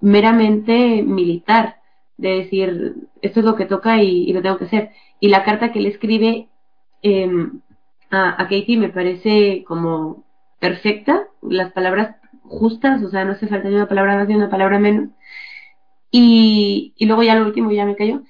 meramente 0.00 1.02
militar 1.02 1.76
de 2.16 2.36
decir 2.36 2.94
esto 3.22 3.40
es 3.40 3.46
lo 3.46 3.56
que 3.56 3.66
toca 3.66 4.02
y, 4.02 4.32
lo 4.32 4.42
tengo 4.42 4.58
que 4.58 4.66
hacer. 4.66 4.90
Y 5.20 5.28
la 5.28 5.44
carta 5.44 5.72
que 5.72 5.80
le 5.80 5.90
escribe 5.90 6.48
eh, 7.02 7.30
a, 8.10 8.42
a, 8.42 8.48
Katie 8.48 8.76
me 8.76 8.90
parece 8.90 9.64
como 9.66 10.24
perfecta, 10.58 11.28
las 11.42 11.72
palabras 11.72 12.16
justas, 12.50 13.02
o 13.02 13.10
sea, 13.10 13.24
no 13.24 13.32
hace 13.32 13.48
falta 13.48 13.68
ni 13.68 13.76
una 13.76 13.88
palabra 13.88 14.16
más 14.16 14.28
ni 14.28 14.34
una 14.34 14.50
palabra 14.50 14.78
menos. 14.78 15.10
Y, 16.10 16.94
luego 17.00 17.22
ya 17.22 17.36
lo 17.36 17.46
último 17.46 17.70
ya 17.72 17.86
me 17.86 17.96
cayó, 17.96 18.22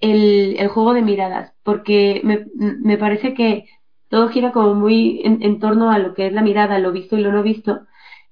el, 0.00 0.68
juego 0.68 0.94
de 0.94 1.02
miradas, 1.02 1.54
porque 1.62 2.20
me, 2.22 2.98
parece 2.98 3.34
que 3.34 3.66
todo 4.08 4.28
gira 4.28 4.52
como 4.52 4.74
muy 4.74 5.22
en, 5.24 5.58
torno 5.60 5.90
a 5.90 5.98
lo 5.98 6.14
que 6.14 6.26
es 6.26 6.32
la 6.32 6.42
mirada, 6.42 6.78
lo 6.78 6.92
visto 6.92 7.16
y 7.16 7.22
lo 7.22 7.32
no 7.32 7.42
visto, 7.42 7.80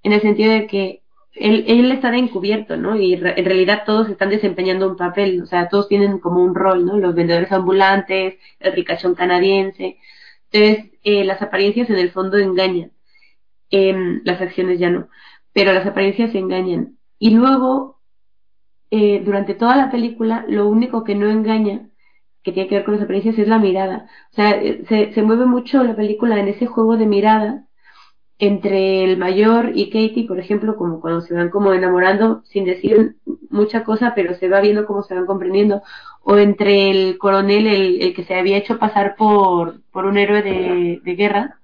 en 0.03 0.13
el 0.13 0.21
sentido 0.23 0.53
de 0.53 0.67
que 0.67 1.03
él, 1.35 1.91
está 1.93 2.11
de 2.11 2.19
encubierto, 2.19 2.77
¿no? 2.77 2.97
Y 2.97 3.15
en 3.15 3.45
realidad 3.45 3.85
todos 3.87 4.09
están 4.09 4.31
desempeñando 4.31 4.89
un 4.89 4.97
papel, 4.97 5.43
o 5.43 5.47
sea, 5.47 5.69
todos 5.69 5.89
tienen 5.89 6.19
como 6.21 6.43
un 6.43 6.55
rol, 6.55 6.87
¿no? 6.87 6.99
Los 6.99 7.15
vendedores 7.15 7.51
ambulantes, 7.53 8.37
el 8.61 8.73
ricachón 8.73 9.15
canadiense. 9.15 9.99
Entonces, 10.53 10.93
eh, 11.05 11.25
las 11.25 11.43
apariencias 11.43 11.91
en 11.91 11.99
el 11.99 12.13
fondo 12.13 12.39
engañan, 12.39 12.93
eh, 13.77 14.21
las 14.23 14.41
acciones 14.41 14.79
ya 14.79 14.89
no, 14.89 15.09
pero 15.53 15.73
las 15.73 15.85
apariencias 15.85 16.33
engañan. 16.37 16.97
Y 17.19 17.31
luego, 17.31 17.99
eh, 18.93 19.21
durante 19.25 19.55
toda 19.55 19.75
la 19.77 19.91
película, 19.91 20.45
lo 20.49 20.69
único 20.69 21.03
que 21.03 21.17
no 21.17 21.29
engaña 21.29 21.89
que 22.45 22.53
tiene 22.53 22.69
que 22.69 22.77
ver 22.77 22.85
con 22.85 22.95
las 22.95 23.03
apariencias 23.03 23.37
es 23.37 23.49
la 23.49 23.59
mirada. 23.59 24.07
O 24.33 24.37
sea, 24.37 24.53
eh, 24.53 24.85
se, 24.89 25.23
mueve 25.23 25.47
mucho 25.47 25.83
la 25.83 25.97
película 25.97 26.39
en 26.39 26.47
ese 26.47 26.67
juego 26.67 26.97
de 26.97 27.07
mirada 27.07 27.67
entre 28.39 29.05
el 29.05 29.17
mayor 29.17 29.73
y 29.75 29.87
Katie, 29.91 30.27
por 30.29 30.39
ejemplo, 30.39 30.77
como 30.77 31.01
cuando 31.01 31.21
se 31.23 31.35
van 31.35 31.51
como 31.51 31.73
enamorando 31.73 32.43
sin 32.45 32.65
decir 32.65 33.17
mucha 33.51 33.83
cosa, 33.85 34.13
pero 34.15 34.35
se 34.35 34.49
va 34.49 34.61
viendo 34.61 34.87
cómo 34.87 35.03
se 35.03 35.15
van 35.15 35.27
comprendiendo, 35.27 35.83
o 36.23 36.37
entre 36.39 36.91
el 36.91 37.19
coronel, 37.19 37.67
el, 37.67 38.15
que 38.15 38.25
se 38.25 38.35
había 38.37 38.59
hecho 38.59 38.79
pasar 38.79 39.17
por, 39.17 39.81
por 39.91 40.07
un 40.07 40.19
héroe 40.19 40.43
de 40.43 41.15
guerra, 41.17 41.59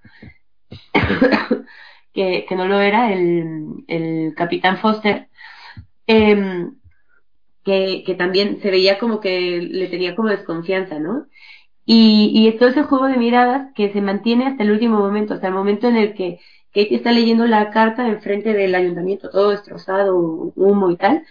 que, 2.47 2.57
no 2.57 2.67
lo 2.67 2.81
era, 2.81 3.13
el, 3.13 3.85
el 3.89 4.35
capitán 4.37 4.79
Foster, 4.79 5.29
eh, 6.07 6.67
que, 7.65 8.03
que, 8.05 8.15
también 8.15 8.61
se 8.61 8.71
veía 8.71 8.99
como 8.99 9.21
que 9.21 9.61
le 9.61 9.89
tenía 9.89 10.17
como 10.17 10.29
desconfianza, 10.29 10.99
¿no? 10.99 11.27
Y, 11.85 12.33
y 12.35 12.53
todo 12.59 12.69
ese 12.69 12.83
juego 12.85 13.07
de 13.07 13.17
miradas 13.17 13.73
que 13.75 13.93
se 13.93 14.01
mantiene 14.01 14.47
hasta 14.47 14.63
el 14.63 14.71
último 14.71 14.99
momento, 14.99 15.35
hasta 15.35 15.49
el 15.49 15.55
momento 15.55 15.89
en 15.89 15.97
el 15.97 16.15
que 16.15 16.41
Katie 16.75 16.97
está 16.97 17.13
leyendo 17.13 17.47
la 17.47 17.71
carta 17.71 18.07
enfrente 18.09 18.53
del 18.53 18.75
ayuntamiento, 18.75 19.31
todo 19.31 19.51
destrozado, 19.51 20.17
humo 20.17 20.91
y 20.91 20.97
tal. 20.97 21.25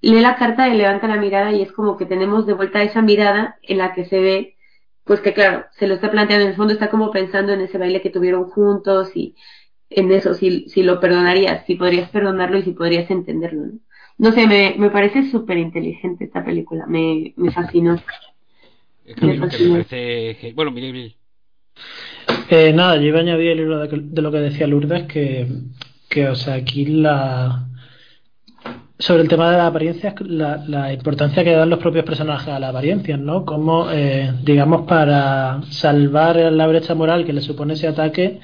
Lee 0.00 0.20
la 0.20 0.36
carta 0.36 0.68
y 0.68 0.76
levanta 0.76 1.06
la 1.08 1.16
mirada 1.16 1.52
y 1.52 1.62
es 1.62 1.72
como 1.72 1.96
que 1.96 2.06
tenemos 2.06 2.46
de 2.46 2.54
vuelta 2.54 2.82
esa 2.82 3.02
mirada 3.02 3.58
en 3.62 3.78
la 3.78 3.92
que 3.94 4.04
se 4.06 4.20
ve, 4.20 4.56
pues 5.04 5.20
que 5.20 5.34
claro, 5.34 5.66
se 5.72 5.86
lo 5.86 5.94
está 5.94 6.10
planteando, 6.10 6.44
en 6.44 6.50
el 6.52 6.56
fondo 6.56 6.72
está 6.72 6.90
como 6.90 7.10
pensando 7.10 7.52
en 7.52 7.60
ese 7.60 7.78
baile 7.78 8.02
que 8.02 8.10
tuvieron 8.10 8.50
juntos 8.50 9.10
y 9.16 9.36
en 9.96 10.12
eso, 10.12 10.34
si, 10.34 10.68
si 10.68 10.82
lo 10.82 11.00
perdonarías, 11.00 11.64
si 11.66 11.74
podrías 11.74 12.10
perdonarlo 12.10 12.58
y 12.58 12.62
si 12.62 12.72
podrías 12.72 13.10
entenderlo. 13.10 13.62
No, 13.62 13.78
no 14.18 14.32
sé, 14.32 14.46
me, 14.46 14.74
me 14.78 14.90
parece 14.90 15.30
súper 15.30 15.58
inteligente 15.58 16.24
esta 16.24 16.44
película, 16.44 16.86
me, 16.86 17.32
me 17.36 17.50
fascinó. 17.50 18.00
Es 19.04 19.16
que 19.16 19.26
me, 19.26 19.38
me 19.38 19.48
parece... 19.48 20.52
Bueno, 20.54 20.70
mire, 20.70 20.92
mire. 20.92 21.16
Eh, 22.50 22.72
nada, 22.72 22.96
yo 22.96 23.04
iba 23.04 23.18
a 23.18 23.22
añadir 23.22 23.50
el 23.50 23.58
libro 23.58 23.78
de, 23.78 23.88
de, 23.88 24.22
lo 24.22 24.30
que 24.30 24.38
decía 24.38 24.66
Lourdes, 24.66 25.04
que, 25.04 25.46
que, 26.08 26.28
o 26.28 26.34
sea, 26.34 26.54
aquí 26.54 26.84
la. 26.84 27.66
Sobre 28.98 29.22
el 29.22 29.28
tema 29.28 29.50
de 29.50 29.56
las 29.56 29.68
apariencias, 29.68 30.14
la, 30.20 30.58
la 30.68 30.92
importancia 30.92 31.42
que 31.42 31.50
dan 31.50 31.70
los 31.70 31.80
propios 31.80 32.04
personajes 32.04 32.48
a 32.48 32.60
las 32.60 32.70
apariencias, 32.70 33.18
¿no? 33.18 33.44
Como, 33.44 33.90
eh, 33.90 34.32
digamos, 34.44 34.86
para 34.86 35.62
salvar 35.70 36.36
la 36.36 36.66
brecha 36.66 36.94
moral 36.94 37.24
que 37.24 37.32
le 37.32 37.40
supone 37.40 37.72
ese 37.74 37.88
ataque, 37.88 38.38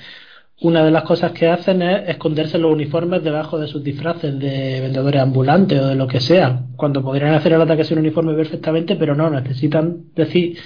una 0.61 0.85
de 0.85 0.91
las 0.91 1.05
cosas 1.05 1.33
que 1.33 1.49
hacen 1.49 1.83
es 1.83 2.09
esconderse 2.09 2.59
los 2.59 2.73
uniformes 2.73 3.23
debajo 3.23 3.59
de 3.59 3.69
sus 3.69 3.83
disfraces 3.83 4.39
de 4.39 4.81
vendedores 4.81 5.20
ambulantes 5.20 5.81
o 5.81 5.87
de 5.87 5.95
lo 5.95 6.07
que 6.07 6.20
sea, 6.20 6.62
cuando 6.77 7.03
podrían 7.03 7.35
hacer 7.35 7.53
el 7.53 7.62
ataque 7.62 7.85
sin 7.85 7.99
uniforme 7.99 8.35
perfectamente, 8.35 8.97
pero 8.97 9.15
no, 9.15 9.31
necesitan 9.31 10.07
decir 10.15 10.59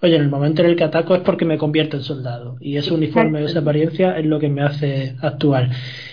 Oye, 0.00 0.14
en 0.14 0.22
el 0.22 0.28
momento 0.28 0.62
en 0.62 0.68
el 0.68 0.76
que 0.76 0.84
ataco 0.84 1.16
es 1.16 1.22
porque 1.22 1.44
me 1.44 1.58
convierto 1.58 1.96
en 1.96 2.04
soldado. 2.04 2.56
Y 2.60 2.76
ese 2.76 2.94
uniforme, 2.94 3.42
esa 3.42 3.60
apariencia 3.60 4.16
es 4.16 4.26
lo 4.26 4.38
que 4.38 4.48
me 4.48 4.62
hace 4.62 5.16
actuar. 5.20 5.70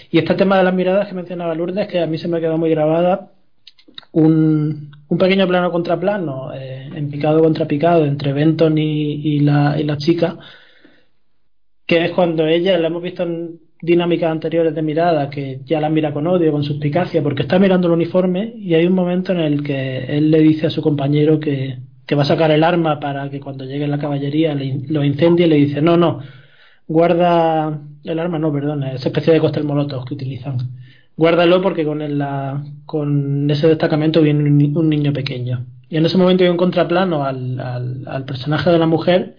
Y 0.09 0.17
este 0.17 0.33
tema 0.33 0.57
de 0.57 0.63
las 0.63 0.73
miradas 0.73 1.07
que 1.07 1.13
mencionaba 1.13 1.53
Lourdes, 1.53 1.87
que 1.87 1.99
a 1.99 2.07
mí 2.07 2.17
se 2.17 2.27
me 2.27 2.37
ha 2.37 2.39
quedado 2.39 2.57
muy 2.57 2.71
grabada, 2.71 3.31
un, 4.11 4.91
un 5.07 5.17
pequeño 5.19 5.47
plano 5.47 5.71
contra 5.71 5.99
plano, 5.99 6.51
eh, 6.53 6.89
en 6.95 7.11
picado 7.11 7.41
contra 7.43 7.67
picado, 7.67 8.05
entre 8.05 8.33
Benton 8.33 8.75
y, 8.77 9.35
y, 9.35 9.39
la, 9.41 9.79
y 9.79 9.83
la 9.83 9.97
chica, 9.97 10.37
que 11.85 12.05
es 12.05 12.11
cuando 12.11 12.47
ella, 12.47 12.77
la 12.77 12.87
hemos 12.87 13.03
visto 13.03 13.23
en 13.23 13.59
dinámicas 13.81 14.31
anteriores 14.31 14.73
de 14.73 14.81
mirada, 14.81 15.29
que 15.29 15.59
ya 15.65 15.79
la 15.79 15.89
mira 15.89 16.13
con 16.13 16.27
odio, 16.27 16.51
con 16.51 16.63
suspicacia, 16.63 17.21
porque 17.21 17.43
está 17.43 17.59
mirando 17.59 17.87
el 17.87 17.93
uniforme 17.93 18.53
y 18.57 18.73
hay 18.73 18.85
un 18.85 18.93
momento 18.93 19.31
en 19.31 19.39
el 19.39 19.63
que 19.63 20.05
él 20.05 20.31
le 20.31 20.39
dice 20.39 20.67
a 20.67 20.69
su 20.69 20.81
compañero 20.81 21.39
que, 21.39 21.77
que 22.05 22.15
va 22.15 22.23
a 22.23 22.25
sacar 22.25 22.51
el 22.51 22.63
arma 22.63 22.99
para 22.99 23.29
que 23.29 23.39
cuando 23.39 23.65
llegue 23.65 23.87
la 23.87 23.99
caballería 23.99 24.55
le, 24.55 24.81
lo 24.87 25.03
incendie 25.03 25.45
y 25.45 25.49
le 25.49 25.55
dice, 25.57 25.81
no, 25.81 25.97
no, 25.97 26.21
guarda 26.87 27.79
el 28.03 28.19
arma, 28.19 28.39
no, 28.39 28.51
perdón, 28.51 28.83
esa 28.83 29.09
especie 29.09 29.33
de 29.33 29.39
cóctel 29.39 29.63
molotov 29.63 30.05
que 30.05 30.13
utilizan. 30.13 30.57
Guárdalo 31.17 31.61
porque 31.61 31.85
con, 31.85 32.01
el, 32.01 32.17
la, 32.17 32.63
con 32.85 33.49
ese 33.49 33.67
destacamento 33.67 34.21
viene 34.21 34.49
un, 34.49 34.89
niño 34.89 35.13
pequeño. 35.13 35.65
Y 35.89 35.97
en 35.97 36.05
ese 36.05 36.17
momento 36.17 36.43
hay 36.43 36.49
un 36.49 36.57
contraplano 36.57 37.23
al, 37.23 37.59
al, 37.59 38.25
personaje 38.25 38.69
de 38.69 38.77
la 38.77 38.85
mujer 38.85 39.37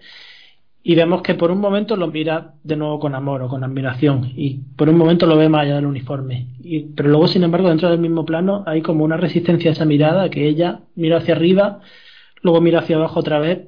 y 0.89 0.95
vemos 0.95 1.21
que 1.21 1.35
por 1.35 1.51
un 1.51 1.59
momento 1.59 1.97
lo 1.97 2.07
mira 2.07 2.53
de 2.63 2.77
nuevo 2.77 2.97
con 2.97 3.13
amor 3.13 3.41
o 3.41 3.49
con 3.49 3.61
admiración 3.61 4.31
y 4.37 4.59
por 4.77 4.87
un 4.87 4.95
momento 4.95 5.25
lo 5.25 5.35
ve 5.35 5.49
más 5.49 5.63
allá 5.63 5.75
del 5.75 5.85
uniforme. 5.85 6.47
Y, 6.61 6.93
pero 6.95 7.09
luego, 7.09 7.27
sin 7.27 7.43
embargo, 7.43 7.67
dentro 7.67 7.89
del 7.89 7.99
mismo 7.99 8.25
plano 8.25 8.63
hay 8.65 8.81
como 8.81 9.03
una 9.03 9.17
resistencia 9.17 9.69
a 9.69 9.73
esa 9.73 9.83
mirada 9.83 10.29
que 10.29 10.47
ella 10.47 10.83
mira 10.95 11.17
hacia 11.17 11.35
arriba 11.35 11.81
luego 12.41 12.61
mira 12.61 12.79
hacia 12.79 12.95
abajo 12.95 13.19
otra 13.19 13.37
vez 13.39 13.67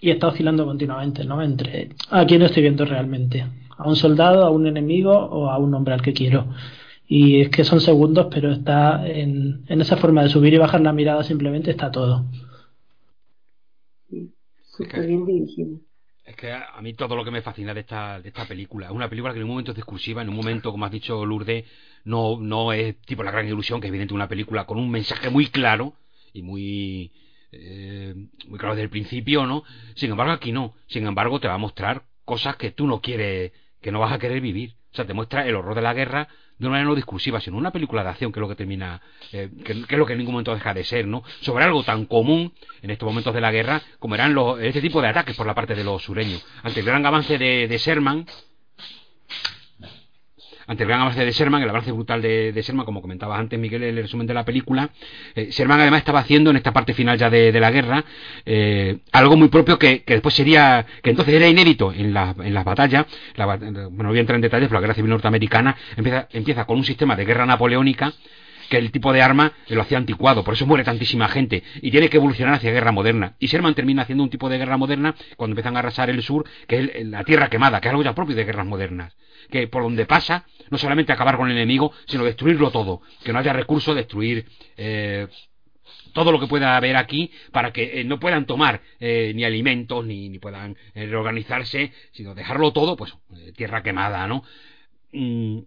y 0.00 0.08
está 0.08 0.28
oscilando 0.28 0.64
continuamente, 0.64 1.26
¿no? 1.26 1.42
Entre 1.42 1.90
a 2.08 2.24
quién 2.24 2.40
estoy 2.40 2.62
viendo 2.62 2.86
realmente, 2.86 3.44
a 3.76 3.86
un 3.86 3.96
soldado, 3.96 4.46
a 4.46 4.50
un 4.50 4.66
enemigo 4.66 5.12
o 5.12 5.50
a 5.50 5.58
un 5.58 5.74
hombre 5.74 5.92
al 5.92 6.00
que 6.00 6.14
quiero. 6.14 6.46
Y 7.06 7.42
es 7.42 7.50
que 7.50 7.62
son 7.62 7.82
segundos, 7.82 8.28
pero 8.30 8.50
está 8.52 9.06
en, 9.06 9.66
en 9.68 9.80
esa 9.82 9.98
forma 9.98 10.22
de 10.22 10.30
subir 10.30 10.54
y 10.54 10.56
bajar 10.56 10.80
la 10.80 10.94
mirada 10.94 11.22
simplemente 11.24 11.70
está 11.70 11.90
todo. 11.90 12.24
Sí, 14.08 14.32
súper 14.62 15.06
bien 15.06 15.26
dirigido. 15.26 15.87
Es 16.28 16.36
que 16.36 16.52
a 16.52 16.78
mí 16.82 16.92
todo 16.92 17.16
lo 17.16 17.24
que 17.24 17.30
me 17.30 17.40
fascina 17.40 17.72
de 17.72 17.80
esta, 17.80 18.20
de 18.20 18.28
esta 18.28 18.44
película 18.44 18.88
es 18.88 18.92
una 18.92 19.08
película 19.08 19.32
que 19.32 19.38
en 19.38 19.44
un 19.44 19.50
momento 19.50 19.70
es 19.70 19.76
discursiva, 19.76 20.20
en 20.20 20.28
un 20.28 20.36
momento, 20.36 20.70
como 20.70 20.84
has 20.84 20.92
dicho 20.92 21.24
Lourdes, 21.24 21.64
no, 22.04 22.36
no 22.38 22.70
es 22.74 23.00
tipo 23.00 23.22
la 23.22 23.30
gran 23.30 23.48
ilusión, 23.48 23.80
que 23.80 23.86
es 23.86 23.90
evidente 23.90 24.12
una 24.12 24.28
película 24.28 24.66
con 24.66 24.76
un 24.78 24.90
mensaje 24.90 25.30
muy 25.30 25.46
claro 25.46 25.94
y 26.34 26.42
muy 26.42 27.12
eh, 27.50 28.14
muy 28.46 28.58
claro 28.58 28.74
desde 28.74 28.84
el 28.84 28.90
principio, 28.90 29.46
¿no? 29.46 29.64
Sin 29.94 30.10
embargo, 30.10 30.32
aquí 30.34 30.52
no. 30.52 30.74
Sin 30.86 31.06
embargo, 31.06 31.40
te 31.40 31.48
va 31.48 31.54
a 31.54 31.58
mostrar 31.58 32.04
cosas 32.26 32.56
que 32.56 32.72
tú 32.72 32.86
no 32.86 33.00
quieres, 33.00 33.52
que 33.80 33.90
no 33.90 34.00
vas 34.00 34.12
a 34.12 34.18
querer 34.18 34.42
vivir. 34.42 34.74
O 34.92 34.96
sea, 34.96 35.06
te 35.06 35.14
muestra 35.14 35.48
el 35.48 35.54
horror 35.54 35.76
de 35.76 35.82
la 35.82 35.94
guerra 35.94 36.28
de 36.58 36.66
una 36.66 36.70
manera 36.70 36.88
no 36.88 36.94
discursiva, 36.94 37.40
sino 37.40 37.56
una 37.56 37.70
película 37.70 38.02
de 38.02 38.10
acción 38.10 38.32
que 38.32 38.38
es 38.38 38.42
lo 38.42 38.48
que 38.48 38.56
termina, 38.56 39.00
eh, 39.32 39.48
que, 39.64 39.72
es 39.72 39.98
lo 39.98 40.06
que 40.06 40.12
en 40.12 40.18
ningún 40.18 40.32
momento 40.32 40.54
deja 40.54 40.74
de 40.74 40.84
ser, 40.84 41.06
¿no? 41.06 41.22
Sobre 41.40 41.64
algo 41.64 41.82
tan 41.84 42.06
común 42.06 42.52
en 42.82 42.90
estos 42.90 43.06
momentos 43.06 43.34
de 43.34 43.40
la 43.40 43.52
guerra 43.52 43.80
como 43.98 44.14
eran 44.14 44.34
los, 44.34 44.60
este 44.60 44.80
tipo 44.80 45.00
de 45.00 45.08
ataques 45.08 45.36
por 45.36 45.46
la 45.46 45.54
parte 45.54 45.74
de 45.74 45.84
los 45.84 46.02
sureños. 46.02 46.44
Ante 46.62 46.80
el 46.80 46.86
gran 46.86 47.04
avance 47.06 47.38
de, 47.38 47.68
de 47.68 47.78
Sherman, 47.78 48.26
ante 50.68 50.84
el 50.84 50.88
gran 50.88 51.00
avance 51.00 51.24
de 51.24 51.32
Sherman, 51.32 51.62
el 51.62 51.68
avance 51.70 51.90
brutal 51.90 52.22
de, 52.22 52.52
de 52.52 52.62
Sherman, 52.62 52.84
como 52.84 53.02
comentabas 53.02 53.40
antes, 53.40 53.58
Miguel, 53.58 53.82
el 53.82 53.96
resumen 53.96 54.26
de 54.26 54.34
la 54.34 54.44
película, 54.44 54.90
eh, 55.34 55.48
Sherman 55.50 55.80
además 55.80 55.98
estaba 55.98 56.20
haciendo 56.20 56.50
en 56.50 56.56
esta 56.56 56.72
parte 56.72 56.94
final 56.94 57.18
ya 57.18 57.30
de, 57.30 57.58
la 57.58 57.70
guerra 57.70 58.04
eh, 58.46 58.98
algo 59.12 59.36
muy 59.36 59.48
propio 59.48 59.78
que, 59.78 60.04
después 60.06 60.34
sería, 60.34 60.86
que 61.02 61.10
entonces 61.10 61.34
era 61.34 61.48
inédito 61.48 61.92
en, 61.92 62.14
la, 62.14 62.34
en 62.38 62.54
las 62.54 62.64
batallas, 62.64 63.06
la, 63.34 63.46
bueno, 63.46 63.88
no 63.90 64.08
voy 64.10 64.18
a 64.18 64.20
entrar 64.20 64.36
en 64.36 64.42
detalles, 64.42 64.68
pero 64.68 64.76
la 64.76 64.82
guerra 64.82 64.94
civil 64.94 65.10
norteamericana 65.10 65.76
empieza, 65.96 66.28
empieza 66.32 66.64
con 66.66 66.76
un 66.76 66.84
sistema 66.84 67.16
de 67.16 67.24
guerra 67.24 67.46
napoleónica 67.46 68.12
que 68.68 68.76
el 68.76 68.92
tipo 68.92 69.12
de 69.12 69.22
arma 69.22 69.52
lo 69.68 69.82
hacía 69.82 69.98
anticuado, 69.98 70.44
por 70.44 70.54
eso 70.54 70.66
muere 70.66 70.84
tantísima 70.84 71.28
gente 71.28 71.62
y 71.80 71.90
tiene 71.90 72.08
que 72.08 72.18
evolucionar 72.18 72.54
hacia 72.54 72.70
guerra 72.70 72.92
moderna. 72.92 73.34
Y 73.38 73.46
Sherman 73.46 73.74
termina 73.74 74.02
haciendo 74.02 74.24
un 74.24 74.30
tipo 74.30 74.48
de 74.48 74.58
guerra 74.58 74.76
moderna 74.76 75.14
cuando 75.36 75.52
empiezan 75.52 75.76
a 75.76 75.80
arrasar 75.80 76.10
el 76.10 76.22
sur, 76.22 76.44
que 76.66 76.78
es 76.78 77.06
la 77.06 77.24
tierra 77.24 77.48
quemada, 77.48 77.80
que 77.80 77.88
es 77.88 77.90
algo 77.90 78.02
ya 78.02 78.14
propio 78.14 78.36
de 78.36 78.44
guerras 78.44 78.66
modernas. 78.66 79.16
Que 79.50 79.66
por 79.66 79.82
donde 79.82 80.04
pasa, 80.04 80.44
no 80.70 80.78
solamente 80.78 81.12
acabar 81.12 81.36
con 81.36 81.50
el 81.50 81.56
enemigo, 81.56 81.92
sino 82.06 82.24
destruirlo 82.24 82.70
todo, 82.70 83.02
que 83.24 83.32
no 83.32 83.38
haya 83.38 83.52
recurso 83.52 83.94
destruir 83.94 84.46
eh, 84.76 85.26
todo 86.12 86.32
lo 86.32 86.40
que 86.40 86.46
pueda 86.46 86.76
haber 86.76 86.96
aquí 86.96 87.30
para 87.52 87.72
que 87.72 88.00
eh, 88.00 88.04
no 88.04 88.18
puedan 88.18 88.46
tomar 88.46 88.80
eh, 89.00 89.32
ni 89.34 89.44
alimentos 89.44 90.04
ni, 90.04 90.28
ni 90.28 90.38
puedan 90.38 90.76
reorganizarse, 90.94 91.92
sino 92.12 92.34
dejarlo 92.34 92.72
todo, 92.72 92.96
pues 92.96 93.14
tierra 93.56 93.82
quemada, 93.82 94.26
¿no? 94.26 94.44
Mm 95.12 95.60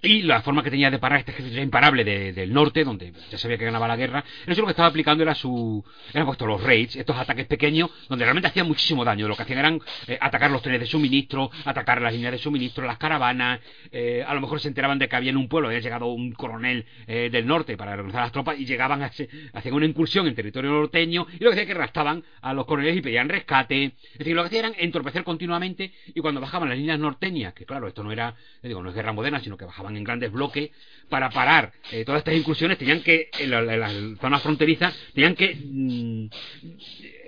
y 0.00 0.22
la 0.22 0.42
forma 0.42 0.62
que 0.62 0.70
tenía 0.70 0.90
de 0.90 0.98
parar 0.98 1.18
este 1.18 1.32
ejército 1.32 1.60
imparable 1.60 2.04
de, 2.04 2.32
del 2.32 2.52
norte, 2.52 2.84
donde 2.84 3.12
ya 3.30 3.38
sabía 3.38 3.58
que 3.58 3.64
ganaba 3.64 3.88
la 3.88 3.96
guerra, 3.96 4.24
eso 4.46 4.60
lo 4.60 4.66
que 4.66 4.72
estaba 4.72 4.88
aplicando 4.88 5.22
era 5.24 5.34
su. 5.34 5.84
eran 6.12 6.24
puesto 6.24 6.46
los 6.46 6.62
raids, 6.62 6.94
estos 6.94 7.16
ataques 7.16 7.46
pequeños, 7.46 7.90
donde 8.08 8.24
realmente 8.24 8.48
hacían 8.48 8.68
muchísimo 8.68 9.04
daño. 9.04 9.26
Lo 9.26 9.34
que 9.34 9.42
hacían 9.42 9.58
eran 9.58 9.80
eh, 10.06 10.16
atacar 10.20 10.52
los 10.52 10.62
trenes 10.62 10.80
de 10.80 10.86
suministro, 10.86 11.50
atacar 11.64 12.00
las 12.00 12.12
líneas 12.12 12.32
de 12.32 12.38
suministro, 12.38 12.86
las 12.86 12.98
caravanas, 12.98 13.60
eh, 13.90 14.24
a 14.26 14.34
lo 14.34 14.40
mejor 14.40 14.60
se 14.60 14.68
enteraban 14.68 15.00
de 15.00 15.08
que 15.08 15.16
había 15.16 15.30
en 15.30 15.36
un 15.36 15.48
pueblo, 15.48 15.68
había 15.68 15.80
llegado 15.80 16.06
un 16.06 16.32
coronel 16.32 16.86
eh, 17.08 17.28
del 17.32 17.46
norte 17.46 17.76
para 17.76 17.92
organizar 17.92 18.22
las 18.22 18.32
tropas 18.32 18.58
y 18.58 18.66
llegaban, 18.66 19.02
a 19.02 19.06
ese, 19.06 19.28
hacían 19.52 19.74
una 19.74 19.86
incursión 19.86 20.28
en 20.28 20.34
territorio 20.34 20.70
norteño 20.70 21.26
y 21.40 21.42
lo 21.42 21.50
que 21.50 21.54
hacía 21.54 21.66
que 21.66 21.72
arrastraban 21.72 22.22
a 22.40 22.52
los 22.52 22.66
coroneles 22.66 22.96
y 22.96 23.00
pedían 23.00 23.28
rescate. 23.28 23.84
Es 24.12 24.18
decir, 24.18 24.36
lo 24.36 24.42
que 24.42 24.46
hacían 24.46 24.66
era 24.66 24.74
entorpecer 24.78 25.24
continuamente 25.24 25.92
y 26.06 26.20
cuando 26.20 26.40
bajaban 26.40 26.68
las 26.68 26.78
líneas 26.78 27.00
norteñas, 27.00 27.52
que 27.52 27.64
claro, 27.64 27.88
esto 27.88 28.04
no 28.04 28.12
era, 28.12 28.36
digo, 28.62 28.80
no 28.80 28.90
es 28.90 28.94
guerra 28.94 29.12
moderna, 29.12 29.40
sino 29.40 29.56
que 29.56 29.64
bajaban 29.64 29.87
en 29.96 30.04
grandes 30.04 30.32
bloques 30.32 30.70
para 31.08 31.30
parar 31.30 31.72
eh, 31.90 32.04
todas 32.04 32.20
estas 32.20 32.34
incursiones 32.34 32.78
tenían 32.78 33.02
que 33.02 33.30
en, 33.38 33.50
la, 33.50 33.60
en, 33.60 33.80
las 33.80 33.92
zonas 34.20 34.42
fronterizas 34.42 34.94
tenían 35.14 35.34
que 35.34 35.54
mm, 35.54 36.26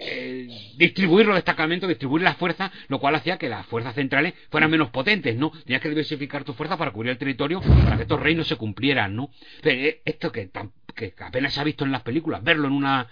eh, 0.01 0.49
distribuir 0.77 1.27
los 1.27 1.37
destacamentos 1.37 1.89
distribuir 1.89 2.23
las 2.23 2.37
fuerzas 2.37 2.71
lo 2.89 2.99
cual 2.99 3.15
hacía 3.15 3.39
que 3.39 3.49
las 3.49 3.67
fuerzas 3.67 3.95
centrales 3.95 4.35
fueran 4.51 4.71
menos 4.71 4.91
potentes 4.91 5.37
no 5.37 5.51
tenías 5.65 5.81
que 5.81 5.89
diversificar 5.89 6.45
tus 6.45 6.57
fuerzas 6.57 6.79
para 6.79 6.91
cubrir 6.91 7.13
el 7.13 7.19
territorio 7.19 7.61
para 7.61 7.97
que 7.97 8.03
estos 8.03 8.21
reinos 8.21 8.47
se 8.47 8.57
cumplieran 8.57 9.17
no 9.17 9.31
Pero, 9.63 9.81
eh, 9.81 10.03
esto 10.05 10.31
que, 10.31 10.51
que 10.95 11.15
apenas 11.19 11.55
se 11.55 11.61
ha 11.61 11.65
visto 11.65 11.85
en 11.85 11.93
las 11.93 12.03
películas 12.03 12.43
verlo 12.43 12.69
en 12.69 12.75
una 12.75 13.09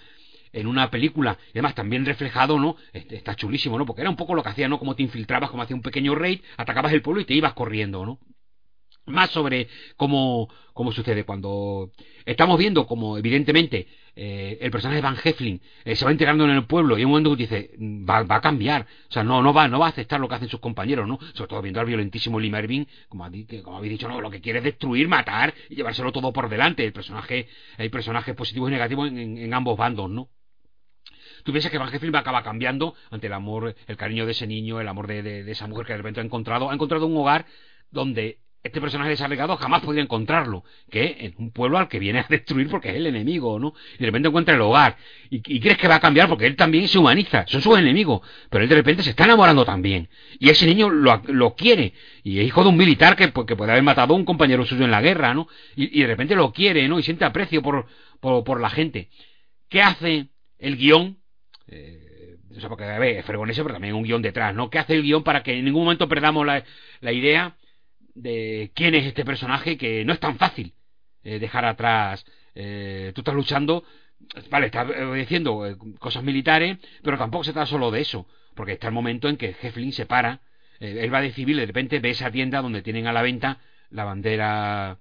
en 0.52 0.66
una 0.66 0.90
película, 0.90 1.38
y 1.48 1.50
además 1.58 1.74
también 1.74 2.06
reflejado, 2.06 2.58
¿no? 2.58 2.76
Este, 2.92 3.16
está 3.16 3.34
chulísimo, 3.34 3.78
¿no? 3.78 3.86
Porque 3.86 4.02
era 4.02 4.10
un 4.10 4.16
poco 4.16 4.34
lo 4.34 4.42
que 4.42 4.50
hacía, 4.50 4.68
¿no? 4.68 4.78
Como 4.78 4.94
te 4.94 5.02
infiltrabas, 5.02 5.50
como 5.50 5.62
hacía 5.62 5.76
un 5.76 5.82
pequeño 5.82 6.14
raid, 6.14 6.40
atacabas 6.56 6.92
el 6.92 7.02
pueblo 7.02 7.20
y 7.20 7.24
te 7.24 7.34
ibas 7.34 7.54
corriendo, 7.54 8.04
¿no? 8.04 8.18
Más 9.08 9.30
sobre 9.30 9.68
cómo, 9.96 10.48
cómo 10.72 10.92
sucede. 10.92 11.24
Cuando 11.24 11.90
estamos 12.24 12.58
viendo 12.58 12.86
como 12.86 13.18
evidentemente 13.18 13.86
eh, 14.20 14.58
el 14.60 14.70
personaje 14.72 14.96
de 14.96 15.02
Van 15.02 15.16
Heflin 15.22 15.60
eh, 15.84 15.94
se 15.94 16.04
va 16.04 16.10
integrando 16.10 16.44
en 16.44 16.50
el 16.50 16.66
pueblo 16.66 16.98
y 16.98 17.02
en 17.02 17.06
un 17.06 17.12
momento 17.12 17.36
dice 17.36 17.70
va, 17.78 18.24
va, 18.24 18.36
a 18.36 18.40
cambiar 18.40 18.84
o 19.08 19.12
sea 19.12 19.22
no 19.22 19.42
no 19.42 19.54
va 19.54 19.68
no 19.68 19.78
va 19.78 19.86
a 19.86 19.90
aceptar 19.90 20.18
lo 20.18 20.28
que 20.28 20.34
hacen 20.34 20.48
sus 20.48 20.58
compañeros 20.58 21.06
no 21.06 21.20
sobre 21.34 21.48
todo 21.48 21.62
viendo 21.62 21.78
al 21.78 21.86
violentísimo 21.86 22.40
Lee 22.40 22.50
Mervyn 22.50 22.88
como, 23.08 23.30
como 23.62 23.76
habéis 23.76 23.92
dicho 23.92 24.08
no 24.08 24.20
lo 24.20 24.28
que 24.28 24.40
quiere 24.40 24.58
es 24.58 24.64
destruir 24.64 25.06
matar 25.06 25.54
y 25.70 25.76
llevárselo 25.76 26.10
todo 26.10 26.32
por 26.32 26.48
delante. 26.48 26.84
El 26.84 26.92
personaje 26.92 27.48
hay 27.76 27.88
personajes 27.90 28.34
positivos 28.34 28.70
y 28.70 28.72
negativos 28.72 29.08
en, 29.08 29.54
ambos 29.54 29.78
bandos 29.78 30.10
no 30.10 30.28
tú 31.44 31.52
piensas 31.52 31.70
que 31.70 31.78
Van 31.78 31.94
Heflin 31.94 32.12
va 32.12 32.18
a 32.18 32.22
acabar 32.22 32.42
cambiando 32.42 32.94
ante 33.10 33.28
el 33.28 33.32
amor, 33.32 33.74
el 33.86 33.96
cariño 33.96 34.26
de 34.26 34.32
ese 34.32 34.46
niño, 34.46 34.80
el 34.80 34.88
amor 34.88 35.06
de, 35.06 35.22
de, 35.22 35.44
de, 35.44 35.52
esa 35.52 35.68
mujer 35.68 35.86
que 35.86 35.92
de 35.92 35.98
repente 35.98 36.20
ha 36.20 36.24
encontrado, 36.24 36.70
ha 36.70 36.74
encontrado 36.74 37.06
un 37.06 37.16
hogar 37.16 37.46
donde 37.90 38.40
este 38.62 38.80
personaje 38.80 39.10
desarreglado 39.10 39.56
jamás 39.56 39.82
podría 39.82 40.02
encontrarlo, 40.02 40.64
que 40.90 41.16
en 41.20 41.34
un 41.38 41.52
pueblo 41.52 41.78
al 41.78 41.88
que 41.88 41.98
viene 41.98 42.20
a 42.20 42.26
destruir 42.28 42.68
porque 42.68 42.90
es 42.90 42.96
el 42.96 43.06
enemigo, 43.06 43.58
¿no? 43.58 43.74
Y 43.94 43.98
de 43.98 44.06
repente 44.06 44.28
encuentra 44.28 44.54
el 44.54 44.60
hogar. 44.60 44.96
Y, 45.30 45.36
y 45.36 45.60
crees 45.60 45.78
que 45.78 45.88
va 45.88 45.96
a 45.96 46.00
cambiar 46.00 46.28
porque 46.28 46.46
él 46.46 46.56
también 46.56 46.88
se 46.88 46.98
humaniza, 46.98 47.44
son 47.46 47.62
sus 47.62 47.78
enemigos, 47.78 48.20
pero 48.50 48.64
él 48.64 48.68
de 48.68 48.74
repente 48.74 49.02
se 49.02 49.10
está 49.10 49.24
enamorando 49.24 49.64
también. 49.64 50.08
Y 50.38 50.50
ese 50.50 50.66
niño 50.66 50.90
lo, 50.90 51.22
lo 51.26 51.54
quiere, 51.54 51.94
y 52.24 52.40
es 52.40 52.46
hijo 52.46 52.62
de 52.62 52.68
un 52.68 52.76
militar 52.76 53.16
que, 53.16 53.32
que, 53.32 53.56
puede 53.56 53.70
haber 53.70 53.82
matado 53.82 54.14
a 54.14 54.16
un 54.16 54.24
compañero 54.24 54.66
suyo 54.66 54.84
en 54.84 54.90
la 54.90 55.00
guerra, 55.00 55.34
¿no? 55.34 55.48
Y, 55.76 55.98
y 55.98 56.02
de 56.02 56.08
repente 56.08 56.34
lo 56.34 56.52
quiere, 56.52 56.88
¿no? 56.88 56.98
Y 56.98 57.02
siente 57.02 57.24
aprecio 57.24 57.62
por, 57.62 57.86
por, 58.20 58.44
por 58.44 58.60
la 58.60 58.70
gente. 58.70 59.08
¿Qué 59.68 59.82
hace 59.82 60.28
el 60.58 60.76
guion? 60.76 61.18
Eh, 61.68 62.36
o 62.56 62.60
sea, 62.60 62.68
porque 62.68 62.84
a 62.84 62.98
ver, 62.98 63.18
es 63.18 63.24
fregonese, 63.24 63.62
pero 63.62 63.74
también 63.74 63.94
un 63.94 64.02
guion 64.02 64.22
detrás, 64.22 64.54
¿no? 64.54 64.68
¿Qué 64.68 64.78
hace 64.78 64.94
el 64.94 65.02
guion 65.02 65.22
para 65.22 65.42
que 65.42 65.56
en 65.56 65.64
ningún 65.64 65.84
momento 65.84 66.08
perdamos 66.08 66.44
la, 66.44 66.64
la 67.00 67.12
idea 67.12 67.56
de 68.22 68.70
quién 68.74 68.94
es 68.94 69.06
este 69.06 69.24
personaje 69.24 69.76
que 69.76 70.04
no 70.04 70.12
es 70.12 70.20
tan 70.20 70.36
fácil 70.38 70.74
eh, 71.24 71.38
dejar 71.38 71.64
atrás. 71.64 72.24
Eh, 72.54 73.12
tú 73.14 73.20
estás 73.20 73.34
luchando, 73.34 73.84
vale, 74.50 74.66
estás 74.66 74.86
obedeciendo 74.86 75.66
eh, 75.66 75.76
cosas 75.98 76.22
militares, 76.22 76.78
pero 77.02 77.18
tampoco 77.18 77.44
se 77.44 77.52
trata 77.52 77.66
solo 77.66 77.90
de 77.90 78.00
eso, 78.00 78.26
porque 78.54 78.72
está 78.72 78.88
el 78.88 78.94
momento 78.94 79.28
en 79.28 79.36
que 79.36 79.54
Heflin 79.62 79.92
se 79.92 80.06
para, 80.06 80.40
eh, 80.80 80.98
él 81.00 81.12
va 81.12 81.20
de 81.20 81.32
civil 81.32 81.56
y 81.56 81.60
de 81.60 81.66
repente 81.66 82.00
ve 82.00 82.10
esa 82.10 82.30
tienda 82.30 82.60
donde 82.60 82.82
tienen 82.82 83.06
a 83.06 83.12
la 83.12 83.22
venta 83.22 83.60
la 83.90 84.04
bandera 84.04 84.98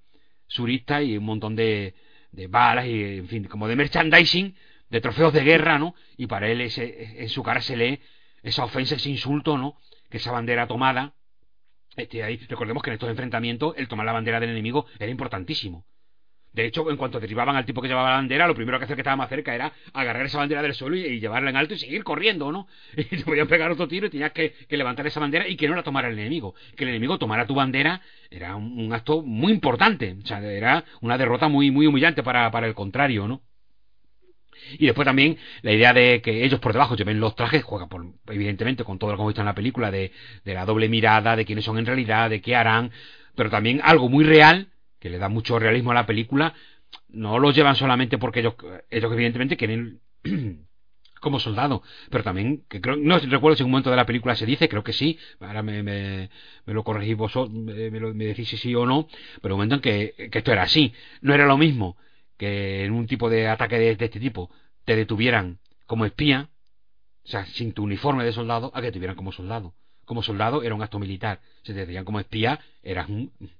surista 0.48 1.02
y 1.02 1.18
un 1.18 1.26
montón 1.26 1.56
de, 1.56 1.94
de 2.32 2.48
balas 2.48 2.86
y, 2.86 3.18
en 3.18 3.28
fin, 3.28 3.44
como 3.46 3.68
de 3.68 3.76
merchandising, 3.76 4.56
de 4.90 5.02
trofeos 5.02 5.34
de 5.34 5.44
guerra, 5.44 5.78
¿no? 5.78 5.94
Y 6.16 6.28
para 6.28 6.48
él 6.50 6.62
ese, 6.62 7.22
en 7.22 7.30
su 7.30 7.44
cara 7.44 7.62
se 7.62 7.76
lee 7.76 8.00
esa 8.44 8.64
ofensa, 8.64 8.96
ese 8.96 9.10
insulto, 9.10 9.58
¿no? 9.58 9.78
Que 10.10 10.18
esa 10.18 10.32
bandera 10.32 10.68
tomada 10.68 11.16
este, 11.98 12.24
ahí. 12.24 12.38
Recordemos 12.48 12.84
que 12.84 12.90
en 12.90 12.94
estos 12.96 13.10
enfrentamientos 13.10 13.74
el 13.78 13.88
tomar 13.88 14.06
la 14.06 14.14
bandera 14.14 14.40
del 14.40 14.52
enemigo 14.52 14.86
era 15.00 15.12
importantísimo. 15.12 15.86
De 16.54 16.66
hecho, 16.66 16.90
en 16.90 16.98
cuanto 16.98 17.20
derribaban 17.20 17.56
al 17.56 17.66
tipo 17.66 17.82
que 17.84 17.88
llevaba 17.88 18.10
la 18.10 18.16
bandera, 18.16 18.48
lo 18.48 18.56
primero 18.56 18.80
que 18.80 18.86
hacía 18.86 18.96
que 18.96 19.02
estaba 19.02 19.16
más 19.16 19.30
cerca 19.30 19.54
era 19.54 19.74
agarrar 19.94 20.26
esa 20.26 20.40
bandera 20.40 20.64
del 20.64 20.74
suelo 20.74 20.96
y, 20.96 21.20
llevarla 21.20 21.52
en 21.52 21.56
alto 21.56 21.76
y 21.76 21.78
seguir 21.78 22.04
corriendo, 22.04 22.52
¿no? 22.52 22.68
Y 22.98 23.04
te 23.04 23.24
podían 23.24 23.48
pegar 23.48 23.70
otro 23.70 23.88
tiro 23.88 24.08
y 24.08 24.10
tenías 24.10 24.32
que, 24.32 24.56
levantar 24.70 25.06
esa 25.06 25.20
bandera 25.20 25.48
y 25.48 25.56
que 25.56 25.68
no 25.68 25.76
la 25.76 25.84
tomara 25.84 26.08
el 26.08 26.18
enemigo. 26.18 26.56
Que 26.76 26.84
el 26.86 26.90
enemigo 26.90 27.20
tomara 27.20 27.46
tu 27.46 27.54
bandera 27.54 28.02
era 28.32 28.56
un, 28.56 28.80
un 28.80 28.94
acto 28.94 29.22
muy 29.22 29.54
importante. 29.54 30.16
O 30.24 30.26
sea, 30.26 30.42
era 30.42 30.84
una 31.02 31.18
derrota 31.18 31.48
muy, 31.48 31.70
muy 31.70 31.86
humillante 31.86 32.24
para, 32.24 32.50
para 32.50 32.66
el 32.66 32.74
contrario, 32.74 33.28
¿no? 33.28 33.44
Y 34.78 34.86
después 34.86 35.06
también 35.06 35.38
la 35.62 35.72
idea 35.72 35.94
de 35.94 36.22
que 36.22 36.44
ellos 36.44 36.60
por 36.60 36.74
debajo 36.74 36.96
lleven 36.96 37.20
los 37.20 37.36
trajes, 37.36 37.64
juega 37.64 37.88
por, 37.88 38.06
evidentemente 38.28 38.84
con 38.84 39.00
todo 39.00 39.12
lo 39.12 39.18
que 39.18 39.22
hemos 39.22 39.32
visto 39.32 39.42
en 39.42 39.48
la 39.48 39.56
película, 39.56 39.92
de, 39.92 40.12
de 40.44 40.54
la 40.54 40.66
doble 40.66 40.90
mirada, 40.90 41.36
de 41.36 41.46
quiénes 41.46 41.66
son 41.66 41.78
en 41.78 41.86
realidad, 41.86 42.30
de 42.30 42.42
qué 42.42 42.56
harán, 42.56 42.92
pero 43.36 43.50
también 43.50 43.82
algo 43.84 44.10
muy 44.10 44.24
real, 44.24 44.68
que 45.00 45.10
le 45.10 45.20
da 45.20 45.30
mucho 45.30 45.60
realismo 45.60 45.92
a 45.92 45.96
la 45.96 46.06
película, 46.06 46.54
no 47.10 47.40
los 47.40 47.56
llevan 47.56 47.76
solamente 47.76 48.18
porque 48.18 48.40
ellos, 48.42 48.56
ellos 48.90 49.12
evidentemente 49.14 49.58
quieren 49.58 50.02
como 51.22 51.40
soldado, 51.40 51.84
pero 52.10 52.24
también, 52.24 52.64
que 52.70 52.82
creo, 52.82 52.96
no 52.96 53.18
recuerdo 53.20 53.56
si 53.56 53.64
en 53.64 53.66
un 53.66 53.72
momento 53.72 53.90
de 53.90 53.96
la 53.96 54.06
película 54.06 54.36
se 54.36 54.46
dice, 54.46 54.70
creo 54.70 54.84
que 54.84 54.94
sí, 54.94 55.18
ahora 55.40 55.64
me, 55.64 55.84
me, 55.84 56.30
me 56.66 56.74
lo 56.74 56.84
corregís 56.84 57.18
vosotros, 57.18 57.54
me, 57.56 57.90
me, 57.90 58.26
decís 58.26 58.48
si 58.50 58.58
sí 58.58 58.76
o 58.76 58.86
no, 58.86 59.08
pero 59.42 59.56
un 59.56 59.60
momento 59.60 59.76
en 59.76 59.82
que, 59.82 60.30
que 60.32 60.38
esto 60.38 60.52
era 60.52 60.64
así, 60.64 60.94
no 61.22 61.34
era 61.34 61.46
lo 61.46 61.58
mismo 61.58 61.98
que 62.38 62.86
en 62.86 62.92
un 62.94 63.08
tipo 63.08 63.30
de 63.30 63.48
ataque 63.48 63.78
de, 63.78 63.92
este 63.92 64.20
tipo 64.20 64.50
te 64.86 64.96
detuvieran 64.96 65.60
como 65.86 66.06
espía, 66.06 66.50
o 67.26 67.28
sea, 67.30 67.46
sin 67.46 67.74
tu 67.74 67.84
uniforme 67.84 68.24
de 68.24 68.32
soldado, 68.32 68.72
a 68.74 68.82
que 68.82 68.88
te 68.88 68.94
tuvieran 68.94 69.16
como 69.16 69.32
soldado. 69.32 69.74
Como 70.06 70.24
soldado 70.24 70.64
era 70.64 70.76
un 70.76 70.82
acto 70.82 71.00
militar. 71.00 71.42
Si 71.64 71.74
te 71.74 71.86
decían 71.86 72.06
como 72.06 72.20
espía, 72.20 72.60
eras 72.84 73.10
un... 73.10 73.32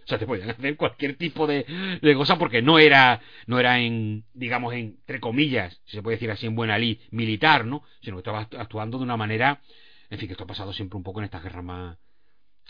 O 0.00 0.08
sea, 0.08 0.18
te 0.18 0.24
podían 0.24 0.48
hacer 0.48 0.74
cualquier 0.78 1.16
tipo 1.16 1.46
de, 1.46 1.66
de 2.00 2.14
cosa 2.14 2.38
porque 2.38 2.62
no 2.62 2.78
era, 2.78 3.20
no 3.46 3.60
era 3.60 3.78
en, 3.78 4.24
digamos, 4.32 4.72
en, 4.72 4.96
entre 5.00 5.20
comillas, 5.20 5.82
si 5.84 5.98
se 5.98 6.02
puede 6.02 6.16
decir 6.16 6.30
así 6.30 6.46
en 6.46 6.54
buena 6.54 6.78
ley, 6.78 6.98
militar, 7.10 7.66
¿no? 7.66 7.82
Sino 8.00 8.16
que 8.16 8.20
estabas 8.20 8.48
actuando 8.56 8.96
de 8.96 9.04
una 9.04 9.18
manera, 9.18 9.60
en 10.08 10.18
fin, 10.18 10.26
que 10.26 10.32
esto 10.32 10.44
ha 10.44 10.46
pasado 10.46 10.72
siempre 10.72 10.96
un 10.96 11.02
poco 11.02 11.20
en 11.20 11.26
estas 11.26 11.42
guerras 11.42 11.62
más, 11.62 11.98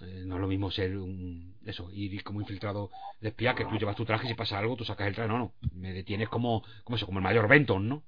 eh, 0.03 0.23
no 0.27 0.37
es 0.37 0.41
lo 0.41 0.47
mismo 0.47 0.71
ser 0.71 0.97
un 0.97 1.57
eso 1.65 1.91
ir 1.93 2.23
como 2.23 2.41
infiltrado 2.41 2.91
de 3.21 3.29
espía 3.29 3.55
que 3.55 3.65
tú 3.65 3.77
llevas 3.77 3.97
tu 3.97 4.05
traje 4.05 4.27
y 4.27 4.29
si 4.29 4.35
pasa 4.35 4.59
algo 4.59 4.77
tú 4.77 4.85
sacas 4.85 5.09
el 5.09 5.15
traje. 5.15 5.29
No 5.29 5.39
no. 5.39 5.53
Me 5.73 5.93
detienes 5.93 6.29
como 6.29 6.63
como 6.85 6.97
eso 6.97 7.07
como 7.07 7.19
el 7.19 7.25
mayor 7.25 7.49
Benton 7.49 7.89
no 7.89 8.03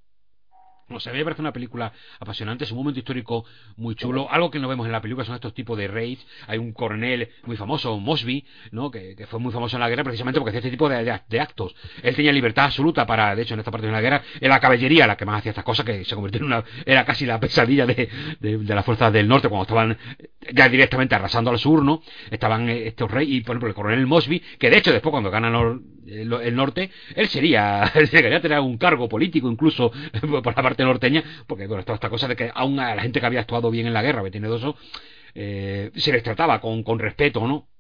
no 0.91 0.99
mí 0.99 1.19
me 1.19 1.25
parece 1.25 1.41
una 1.41 1.53
película 1.53 1.93
apasionante, 2.19 2.65
es 2.65 2.73
un 2.73 2.79
momento 2.79 2.99
histórico 2.99 3.45
muy 3.77 3.95
chulo. 3.95 4.29
Algo 4.31 4.51
que 4.51 4.59
no 4.59 4.69
vemos 4.69 4.87
en 4.87 4.93
la 4.93 5.01
película 5.01 5.25
son 5.25 5.37
estos 5.37 5.55
tipos 5.55 5.79
de 5.79 5.87
raids. 5.87 6.27
Hay 6.49 6.59
un 6.59 6.73
coronel 6.73 7.31
muy 7.47 7.57
famoso, 7.57 7.99
Mosby, 7.99 8.45
¿no? 8.73 8.91
Que, 8.91 9.17
fue 9.29 9.39
muy 9.39 9.53
famoso 9.53 9.77
en 9.77 9.81
la 9.81 9.89
guerra 9.89 10.03
precisamente 10.03 10.41
porque 10.41 10.51
hacía 10.51 10.59
este 10.59 10.71
tipo 10.71 10.89
de, 10.89 11.05
de, 11.05 11.21
de, 11.29 11.41
actos. 11.41 11.75
Él 12.03 12.17
tenía 12.17 12.33
libertad 12.33 12.65
absoluta 12.67 13.07
para, 13.07 13.37
de 13.37 13.43
hecho, 13.43 13.55
en 13.55 13.61
esta 13.61 13.71
parte 13.71 13.87
de 13.87 13.93
la 13.93 14.01
guerra, 14.01 14.23
era 14.41 14.55
la 14.55 14.61
caballería 14.61 15.07
la 15.07 15.17
que 15.17 15.25
más 15.25 15.39
hacía 15.39 15.51
estas 15.51 15.65
cosas, 15.65 15.87
que 15.87 16.05
se 16.05 16.15
convirtió 16.15 16.41
en 16.41 16.47
una, 16.47 16.65
era 16.85 17.05
casi 17.05 17.25
la 17.27 17.39
pesadilla 17.39 17.87
de, 17.87 18.09
de, 18.41 18.75
las 18.75 18.85
fuerzas 18.85 19.13
del 19.13 19.29
norte 19.29 19.49
cuando 19.49 19.63
estaban 19.63 19.97
ya 20.53 20.69
directamente 20.69 21.15
arrasando 21.15 21.51
al 21.51 21.59
sur, 21.59 21.85
¿no? 21.85 22.03
Estaban 22.31 22.69
estos 22.69 23.11
reyes, 23.11 23.37
y 23.37 23.41
por 23.43 23.55
ejemplo 23.55 23.69
el 23.69 23.75
coronel 23.75 24.07
Mosby, 24.07 24.41
que 24.59 24.71
de 24.71 24.79
hecho 24.79 24.93
después 24.93 25.11
cuando 25.13 25.31
ganan 25.31 25.55
el, 26.07 26.57
norte, 26.57 26.91
él 27.15 27.29
sería, 27.29 27.93
llegaría 28.13 28.39
a 28.39 28.41
tener 28.41 28.59
un 28.61 28.79
cargo 28.79 29.09
político 29.09 29.51
incluso 29.51 29.93
por 30.43 30.57
la 30.57 30.63
parte 30.63 30.80
norteña, 30.85 31.23
porque 31.47 31.67
bueno, 31.67 31.85
toda 31.85 31.95
esta 31.95 32.11
cosa 32.11 32.29
de 32.29 32.37
que 32.37 32.51
aún 32.55 32.79
a 32.81 32.95
la 32.95 33.03
gente 33.03 33.21
que 33.21 33.27
había 33.27 33.41
actuado 33.41 33.71
bien 33.71 33.87
en 33.87 33.95
la 33.95 34.03
guerra, 34.03 34.23
Bettinedoso, 34.23 34.77
eh, 35.35 35.91
se 35.95 36.13
les 36.13 36.23
trataba 36.23 36.61
con, 36.61 36.83
con 36.83 36.99
respeto, 36.99 37.47
¿no? 37.47 37.71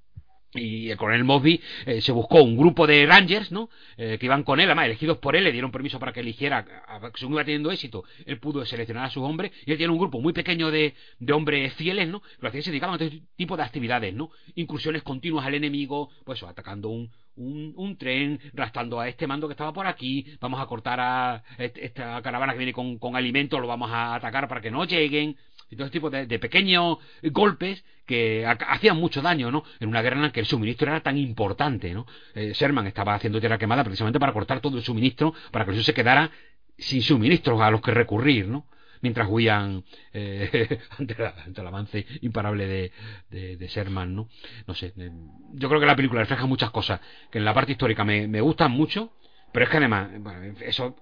y 0.55 0.91
el 0.91 0.97
coronel 0.97 1.25
Mosby 1.25 1.61
eh, 1.87 2.01
se 2.01 2.13
buscó 2.13 2.43
un 2.43 2.57
grupo 2.57 2.87
de 2.87 3.07
rangers 3.07 3.53
¿no? 3.53 3.71
Eh, 3.97 4.17
que 4.19 4.27
iban 4.27 4.43
con 4.43 4.59
él, 4.59 4.67
además 4.67 4.87
elegidos 4.87 5.19
por 5.19 5.37
él, 5.37 5.45
le 5.45 5.53
dieron 5.53 5.71
permiso 5.71 5.99
para 5.99 6.13
que 6.13 6.21
eligiera, 6.21 6.67
según 7.15 7.35
iba 7.35 7.45
teniendo 7.45 7.71
éxito, 7.71 8.05
él 8.27 8.39
pudo 8.39 8.65
seleccionar 8.65 9.05
a 9.05 9.11
sus 9.11 9.23
hombres, 9.23 9.53
y 9.65 9.73
él 9.73 9.79
tiene 9.79 9.93
un 9.93 9.99
grupo 9.99 10.21
muy 10.21 10.33
pequeño 10.33 10.71
de, 10.71 10.95
de 11.19 11.33
hombres 11.33 11.73
fieles, 11.75 12.09
¿no? 12.09 12.23
Los 12.41 12.53
que 12.53 12.63
se 12.63 12.71
dedicaban 12.71 13.01
a 13.01 13.05
este 13.05 13.23
tipo 13.37 13.57
de 13.57 13.63
actividades, 13.63 14.13
¿no? 14.15 14.31
Incursiones 14.55 15.03
continuas 15.03 15.47
al 15.47 15.55
enemigo, 15.55 16.11
pues 16.25 16.43
atacando 16.43 16.89
un, 16.89 17.11
un, 17.41 17.73
un, 17.77 17.97
tren, 17.97 18.39
rastando 18.53 19.01
a 19.01 19.09
este 19.09 19.27
mando 19.27 19.49
que 19.49 19.53
estaba 19.53 19.73
por 19.73 19.87
aquí, 19.87 20.27
vamos 20.41 20.61
a 20.61 20.67
cortar 20.67 21.01
a 21.01 21.43
esta 21.59 22.21
caravana 22.23 22.53
que 22.53 22.59
viene 22.59 22.73
con, 22.73 22.99
con 22.99 23.17
alimentos, 23.17 23.61
lo 23.61 23.67
vamos 23.67 23.91
a 23.91 24.15
atacar 24.15 24.49
para 24.49 24.61
que 24.61 24.71
no 24.71 24.85
lleguen, 24.85 25.37
y 25.71 25.77
todo 25.77 25.87
ese 25.87 25.93
tipo 25.93 26.11
de, 26.11 26.27
de 26.27 26.39
pequeños 26.39 26.99
golpes 27.23 27.85
que 28.05 28.45
hacían 28.45 28.97
mucho 28.97 29.23
daño, 29.23 29.53
¿no? 29.53 29.63
En 29.79 29.89
una 29.89 30.03
guerra 30.03 30.17
en 30.17 30.23
la 30.23 30.33
que 30.33 30.41
el 30.41 30.47
suministro 30.47 30.91
era 30.91 31.01
tan 31.01 31.17
importante, 31.17 31.95
¿no? 31.95 32.07
Eh, 32.35 32.53
Sherman 32.55 32.89
estaba 32.89 33.15
haciendo 33.15 33.39
tierra 33.39 33.57
quemada 33.57 33.85
precisamente 33.85 34.19
para 34.19 34.33
cortar 34.33 34.61
todo 34.61 34.77
el 34.79 34.83
suministro, 34.83 35.33
para 35.53 35.65
que 35.65 35.71
el 35.71 35.85
se 35.85 35.95
quedara 35.95 36.31
sin 36.77 37.03
suministros 37.03 37.61
a 37.61 37.71
los 37.71 37.81
que 37.81 37.93
recurrir, 37.93 38.49
¿no? 38.49 38.67
Mientras 39.03 39.29
huían 39.31 39.85
eh, 40.13 40.79
ante, 40.99 41.15
la, 41.17 41.35
ante, 41.45 41.61
el 41.61 41.67
avance 41.67 42.07
imparable 42.21 42.67
de, 42.67 42.93
de, 43.31 43.57
de, 43.57 43.85
¿no? 44.07 44.29
No 44.67 44.75
sé, 44.75 44.93
eh, 44.97 45.11
yo 45.55 45.69
creo 45.69 45.81
que 45.81 45.87
la 45.87 45.97
película 45.97 46.21
refleja 46.21 46.47
muchas 46.47 46.71
cosas 46.71 47.01
que 47.31 47.39
en 47.39 47.45
la 47.45 47.55
parte 47.55 47.73
histórica 47.73 48.05
me, 48.05 48.29
me 48.29 48.41
gustan 48.41 48.73
mucho, 48.73 49.13
pero 49.53 49.65
es 49.65 49.71
que 49.71 49.79
además, 49.79 50.11
bueno, 50.21 50.55
eso 50.61 50.97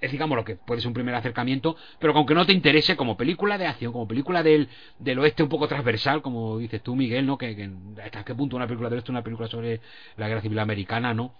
es 0.00 0.12
digamos 0.12 0.36
lo 0.36 0.44
que 0.44 0.56
puede 0.56 0.80
ser 0.80 0.88
un 0.88 0.94
primer 0.94 1.14
acercamiento, 1.14 1.76
pero 1.98 2.12
que 2.12 2.18
aunque 2.18 2.34
no 2.34 2.46
te 2.46 2.52
interese 2.52 2.96
como 2.96 3.16
película 3.16 3.58
de 3.58 3.66
acción, 3.66 3.92
como 3.92 4.06
película 4.06 4.42
del, 4.42 4.68
del 4.98 5.18
oeste 5.18 5.42
un 5.42 5.48
poco 5.48 5.68
transversal, 5.68 6.22
como 6.22 6.58
dices 6.58 6.82
tú, 6.82 6.94
Miguel, 6.96 7.26
¿no? 7.26 7.38
Que, 7.38 7.56
que 7.56 7.70
hasta 8.02 8.24
qué 8.24 8.34
punto 8.34 8.56
una 8.56 8.66
película 8.66 8.88
del 8.88 8.98
oeste 8.98 9.10
una 9.10 9.22
película 9.22 9.48
sobre 9.48 9.80
la 10.16 10.28
guerra 10.28 10.42
civil 10.42 10.58
americana, 10.58 11.14
¿no? 11.14 11.34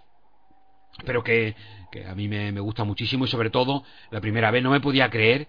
Pero 1.05 1.23
que, 1.23 1.55
que 1.91 2.07
a 2.07 2.15
mí 2.15 2.27
me, 2.27 2.51
me, 2.51 2.59
gusta 2.59 2.83
muchísimo 2.83 3.25
y 3.25 3.27
sobre 3.27 3.51
todo, 3.51 3.83
la 4.09 4.21
primera 4.21 4.49
vez 4.49 4.63
no 4.63 4.71
me 4.71 4.79
podía 4.79 5.09
creer, 5.09 5.47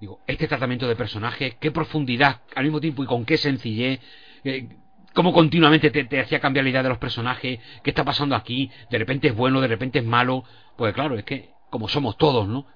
digo, 0.00 0.20
este 0.26 0.46
tratamiento 0.46 0.86
de 0.88 0.96
personaje, 0.96 1.56
qué 1.60 1.70
profundidad, 1.70 2.40
al 2.54 2.64
mismo 2.64 2.80
tiempo 2.80 3.02
y 3.02 3.06
con 3.06 3.24
qué 3.24 3.36
sencillez, 3.36 4.00
eh, 4.44 4.68
cómo 5.14 5.32
continuamente 5.32 5.90
te, 5.90 6.20
hacía 6.20 6.40
cambiar 6.40 6.64
la 6.64 6.70
idea 6.70 6.82
de 6.82 6.88
los 6.88 6.98
personajes, 6.98 7.58
qué 7.82 7.90
está 7.90 8.04
pasando 8.04 8.36
aquí, 8.36 8.70
de 8.90 8.98
repente 8.98 9.28
es 9.28 9.34
bueno, 9.34 9.60
de 9.60 9.68
repente 9.68 9.98
es 9.98 10.04
malo, 10.04 10.44
pues 10.76 10.94
claro, 10.94 11.18
es 11.18 11.24
que 11.24 11.50
como 11.70 11.88
somos 11.88 12.16
todos, 12.16 12.48
¿no? 12.48 12.66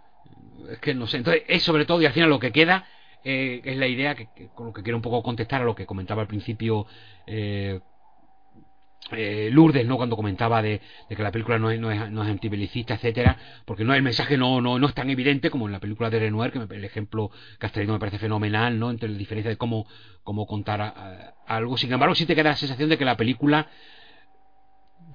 es 0.70 0.78
que 0.78 0.94
no 0.94 1.07
sé. 1.07 1.18
Entonces, 1.18 1.42
es 1.49 1.62
sobre 1.62 1.84
todo, 1.84 2.01
y 2.02 2.07
al 2.07 2.12
final 2.12 2.31
lo 2.31 2.39
que 2.39 2.52
queda 2.52 2.86
eh, 3.25 3.60
es 3.65 3.76
la 3.76 3.86
idea 3.86 4.15
que, 4.15 4.28
con 4.55 4.67
lo 4.67 4.73
que 4.73 4.83
quiero 4.83 4.97
un 4.97 5.02
poco 5.02 5.23
contestar 5.23 5.62
a 5.62 5.65
lo 5.65 5.75
que 5.75 5.86
comentaba 5.86 6.23
al 6.23 6.28
principio 6.28 6.86
eh, 7.26 7.81
eh, 9.10 9.50
Lourdes, 9.52 9.86
¿no? 9.86 9.97
Cuando 9.97 10.16
comentaba 10.16 10.62
de, 10.62 10.81
que 11.08 11.22
la 11.22 11.32
película 11.32 11.58
no 11.58 11.70
es, 11.70 11.81
no 11.81 12.22
antibelicista, 12.22 12.94
etcétera, 12.94 13.36
porque 13.64 13.84
no 13.84 13.94
el 13.94 14.02
mensaje 14.02 14.36
no, 14.36 14.60
no, 14.60 14.78
no 14.78 14.86
es 14.86 14.94
tan 14.94 15.10
evidente 15.10 15.50
como 15.50 15.66
en 15.66 15.72
la 15.72 15.81
película 15.81 16.08
de 16.08 16.20
Renoir, 16.20 16.52
que 16.52 16.58
el 16.58 16.84
ejemplo 16.84 17.31
que 17.58 17.86
me 17.86 17.98
parece 17.98 18.18
fenomenal, 18.18 18.78
¿no? 18.78 18.90
Entre 18.90 19.08
la 19.08 19.18
diferencia 19.18 19.50
de 19.50 19.56
cómo, 19.56 19.86
cómo 20.22 20.47
contar 20.47 21.34
algo. 21.47 21.76
Sin 21.76 21.92
embargo, 21.92 22.14
sí 22.14 22.26
te 22.26 22.34
queda 22.34 22.50
la 22.50 22.56
sensación 22.56 22.89
de 22.89 22.98
que 22.98 23.05
la 23.05 23.16
película 23.16 23.68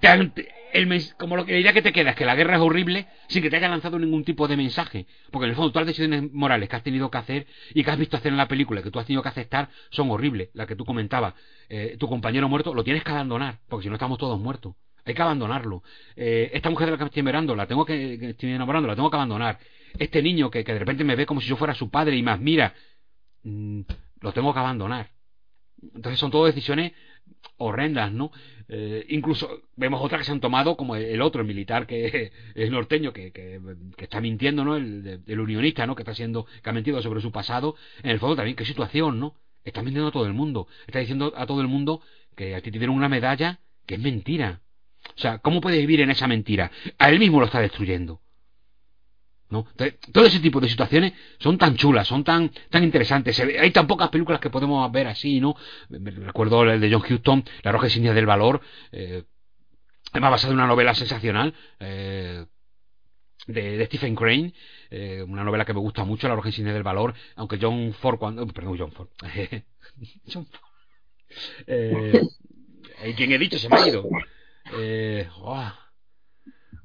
el, 0.02 1.14
como 1.18 1.36
lo, 1.36 1.46
la 1.46 1.58
idea 1.58 1.74
que 1.74 1.82
te 1.82 1.92
queda 1.92 2.12
es 2.12 2.16
que 2.16 2.26
la 2.26 2.36
guerra 2.36 2.56
es 2.56 2.62
horrible 2.62 3.08
sin 3.28 3.42
que 3.42 3.50
te 3.50 3.58
haya 3.58 3.70
lanzado 3.70 3.98
ningún 4.00 4.24
tipo 4.24 4.48
de 4.48 4.58
mensaje. 4.58 5.08
Porque 5.32 5.46
en 5.46 5.52
el 5.52 5.56
fondo 5.56 5.72
todas 5.72 5.88
las 5.88 5.96
decisiones 5.96 6.32
morales 6.32 6.70
que 6.70 6.76
has 6.76 6.84
tenido 6.84 7.10
que 7.10 7.18
hacer 7.18 7.48
y 7.74 7.84
que 7.84 7.92
has 7.92 7.98
visto 7.98 8.18
hacer 8.18 8.32
en 8.32 8.38
la 8.38 8.48
película, 8.48 8.82
que 8.82 8.92
tú 8.92 9.00
has 9.00 9.06
tenido 9.06 9.24
que 9.24 9.30
aceptar, 9.30 9.70
son 9.90 10.10
horribles. 10.12 10.50
La 10.54 10.68
que 10.68 10.76
tú 10.76 10.86
comentabas, 10.86 11.34
eh, 11.70 11.96
tu 12.00 12.08
compañero 12.08 12.48
muerto, 12.50 12.74
lo 12.74 12.84
tienes 12.84 13.04
que 13.04 13.12
abandonar, 13.12 13.60
porque 13.68 13.84
si 13.84 13.90
no 13.90 13.96
estamos 13.96 14.18
todos 14.18 14.40
muertos. 14.40 14.76
Hay 15.06 15.14
que 15.14 15.22
abandonarlo. 15.22 15.84
Eh, 16.18 16.52
esta 16.54 16.70
mujer 16.70 16.88
de 16.88 16.92
la 16.92 16.98
que 16.98 17.06
estoy 17.06 17.22
enamorando, 17.22 17.56
la 17.56 17.66
tengo 17.66 17.86
que, 17.86 18.30
estoy 18.32 18.52
enamorando, 18.52 18.90
la 18.90 18.96
tengo 18.96 19.10
que 19.10 19.16
abandonar. 19.16 19.58
Este 19.98 20.22
niño 20.22 20.52
que, 20.52 20.66
que, 20.66 20.74
de 20.74 20.80
repente 20.80 21.06
me 21.06 21.16
ve 21.16 21.26
como 21.26 21.40
si 21.40 21.48
yo 21.48 21.56
fuera 21.56 21.74
su 21.74 21.90
padre 21.90 22.18
y 22.18 22.24
más 22.24 22.42
mira, 22.42 22.74
mm, 23.44 23.82
lo 24.20 24.34
tengo 24.34 24.54
que 24.54 24.60
abandonar. 24.60 25.12
Entonces 25.82 26.20
son 26.20 26.32
todas 26.32 26.54
decisiones 26.54 26.92
horrendas, 27.58 28.12
¿no? 28.12 28.32
Eh, 28.70 29.06
incluso 29.10 29.62
vemos 29.76 30.02
otras 30.04 30.20
que 30.20 30.26
se 30.26 30.32
han 30.32 30.42
tomado, 30.42 30.76
como 30.76 30.96
el 30.96 31.22
otro, 31.22 31.42
el 31.42 31.48
militar 31.48 31.88
que 31.88 32.32
es 32.56 32.72
norteño, 32.72 33.14
que, 33.14 33.32
que, 33.32 33.60
está 33.98 34.22
mintiendo, 34.22 34.64
¿no? 34.64 34.76
El, 34.76 35.40
unionista, 35.40 35.86
¿no? 35.88 35.96
Que 35.96 36.04
está 36.04 36.14
siendo, 36.14 36.46
que 36.62 36.70
ha 36.70 36.74
mentido 36.74 37.02
sobre 37.02 37.22
su 37.22 37.32
pasado. 37.32 37.76
En 38.04 38.12
el 38.12 38.20
fondo 38.20 38.36
también, 38.36 38.56
qué 38.56 38.66
situación, 38.66 39.20
¿no? 39.20 39.36
Está 39.64 39.82
mintiendo 39.82 40.10
a 40.10 40.12
todo 40.12 40.26
el 40.26 40.34
mundo. 40.34 40.68
Está 40.86 41.00
diciendo 41.00 41.34
a 41.36 41.46
todo 41.46 41.62
el 41.62 41.68
mundo 41.68 42.02
que 42.36 42.56
a 42.56 42.62
ti 42.62 42.72
te 42.72 42.78
dieron 42.78 42.96
una 42.96 43.10
medalla 43.10 43.60
que 43.86 43.96
es 43.96 44.02
mentira. 44.02 44.62
O 45.16 45.20
sea, 45.20 45.40
¿cómo 45.40 45.62
puede 45.62 45.78
vivir 45.78 46.02
en 46.02 46.12
esa 46.12 46.28
mentira? 46.28 46.72
A 46.98 47.10
él 47.10 47.20
mismo 47.20 47.40
lo 47.40 47.46
está 47.46 47.60
destruyendo. 47.60 48.22
¿No? 49.50 49.66
todo 50.12 50.26
ese 50.26 50.40
tipo 50.40 50.60
de 50.60 50.70
situaciones 50.70 51.14
son 51.40 51.58
tan 51.58 51.76
chulas, 51.76 52.08
son 52.08 52.24
tan, 52.24 52.52
tan 52.70 52.84
interesantes. 52.84 53.40
Hay 53.40 53.72
tan 53.72 53.88
pocas 53.88 54.10
películas 54.10 54.40
que 54.40 54.50
podemos 54.50 54.92
ver 54.92 55.08
así, 55.08 55.40
¿no? 55.40 55.56
recuerdo 55.90 56.64
el 56.64 56.82
de 56.82 56.92
John 56.92 57.04
Huston, 57.10 57.44
La 57.64 57.72
Roja 57.72 57.88
Insignia 57.88 58.14
del 58.14 58.26
Valor, 58.26 58.62
eh, 58.92 59.24
además 60.12 60.32
basado 60.32 60.54
en 60.54 60.60
una 60.60 60.68
novela 60.68 60.94
sensacional, 60.94 61.54
eh, 61.80 62.46
de, 63.48 63.86
Stephen 63.86 64.16
Crane, 64.16 64.54
eh, 64.90 65.24
una 65.26 65.44
novela 65.44 65.66
que 65.66 65.74
me 65.74 65.80
gusta 65.80 66.04
mucho, 66.04 66.28
La 66.28 66.36
Roja 66.36 66.50
Insignia 66.50 66.74
del 66.74 66.84
Valor, 66.84 67.14
aunque 67.36 67.58
John 67.62 67.94
Ford, 67.94 68.18
cuando, 68.18 68.46
perdón, 68.48 68.78
John 68.78 68.92
Ford, 68.92 69.10
John 70.32 70.46
Ford, 70.46 70.62
eh, 71.68 72.22
¿quién 73.16 73.32
he 73.32 73.38
dicho? 73.38 73.58
Se 73.60 73.70
me 73.70 73.78
ha 73.78 73.88
ido. 73.88 74.08
Eh, 74.78 75.30
oh, 75.40 75.74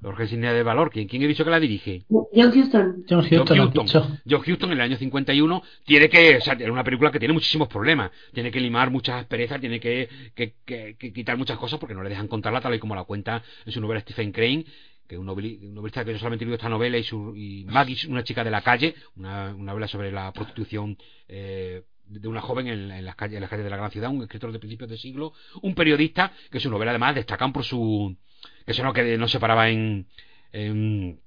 Jorge 0.02 0.24
Insignia 0.24 0.52
de 0.52 0.62
Valor. 0.62 0.90
¿Quién, 0.90 1.06
¿Quién 1.06 1.22
he 1.22 1.28
dicho 1.28 1.44
que 1.44 1.50
la 1.50 1.60
dirige? 1.60 2.04
John 2.08 2.48
Huston. 2.48 3.04
John 3.08 3.20
Huston. 3.20 4.20
John 4.28 4.42
Huston. 4.46 4.72
en 4.72 4.78
el 4.78 4.80
año 4.80 4.96
51 4.96 5.62
tiene 5.84 6.08
que. 6.08 6.36
O 6.38 6.40
sea, 6.40 6.54
es 6.54 6.70
una 6.70 6.84
película 6.84 7.10
que 7.10 7.18
tiene 7.18 7.34
muchísimos 7.34 7.68
problemas. 7.68 8.10
Tiene 8.32 8.50
que 8.50 8.60
limar 8.60 8.90
muchas 8.90 9.20
asperezas, 9.20 9.60
tiene 9.60 9.78
que, 9.80 10.08
que, 10.34 10.54
que, 10.64 11.12
quitar 11.12 11.36
muchas 11.36 11.58
cosas 11.58 11.78
porque 11.78 11.94
no 11.94 12.02
le 12.02 12.08
dejan 12.10 12.28
contarla 12.28 12.60
tal 12.60 12.74
y 12.74 12.78
como 12.78 12.94
la 12.94 13.04
cuenta 13.04 13.42
en 13.64 13.72
su 13.72 13.80
novela 13.80 14.00
Stephen 14.00 14.32
Crane 14.32 14.64
que 15.06 15.16
es 15.16 15.18
un 15.18 15.26
novelista 15.26 16.04
que 16.04 16.12
no 16.12 16.18
solamente 16.18 16.44
vivió 16.44 16.54
esta 16.54 16.68
novela 16.68 16.96
y, 16.96 17.02
su, 17.02 17.34
y 17.36 17.64
Maggie, 17.66 18.08
una 18.08 18.24
chica 18.24 18.44
de 18.44 18.50
la 18.50 18.62
calle, 18.62 18.94
una, 19.16 19.52
novela 19.52 19.86
sobre 19.86 20.10
la 20.10 20.32
prostitución 20.32 20.96
eh, 21.28 21.82
de 22.06 22.28
una 22.28 22.40
joven 22.40 22.68
en, 22.68 23.04
las 23.04 23.14
calles, 23.16 23.36
en 23.36 23.42
las 23.42 23.50
calles 23.50 23.64
de 23.64 23.70
la 23.70 23.76
gran 23.76 23.90
ciudad, 23.90 24.10
un 24.10 24.22
escritor 24.22 24.52
de 24.52 24.58
principios 24.58 24.88
de 24.88 24.96
siglo, 24.96 25.32
un 25.60 25.74
periodista 25.74 26.32
que 26.50 26.60
su 26.60 26.70
novela 26.70 26.92
además 26.92 27.14
destacan 27.14 27.52
por 27.52 27.64
su 27.64 28.16
eso 28.66 28.82
no 28.82 28.92
que 28.92 29.16
no 29.18 29.28
se 29.28 29.40
paraba 29.40 29.68
en, 29.68 30.06
en 30.52 31.20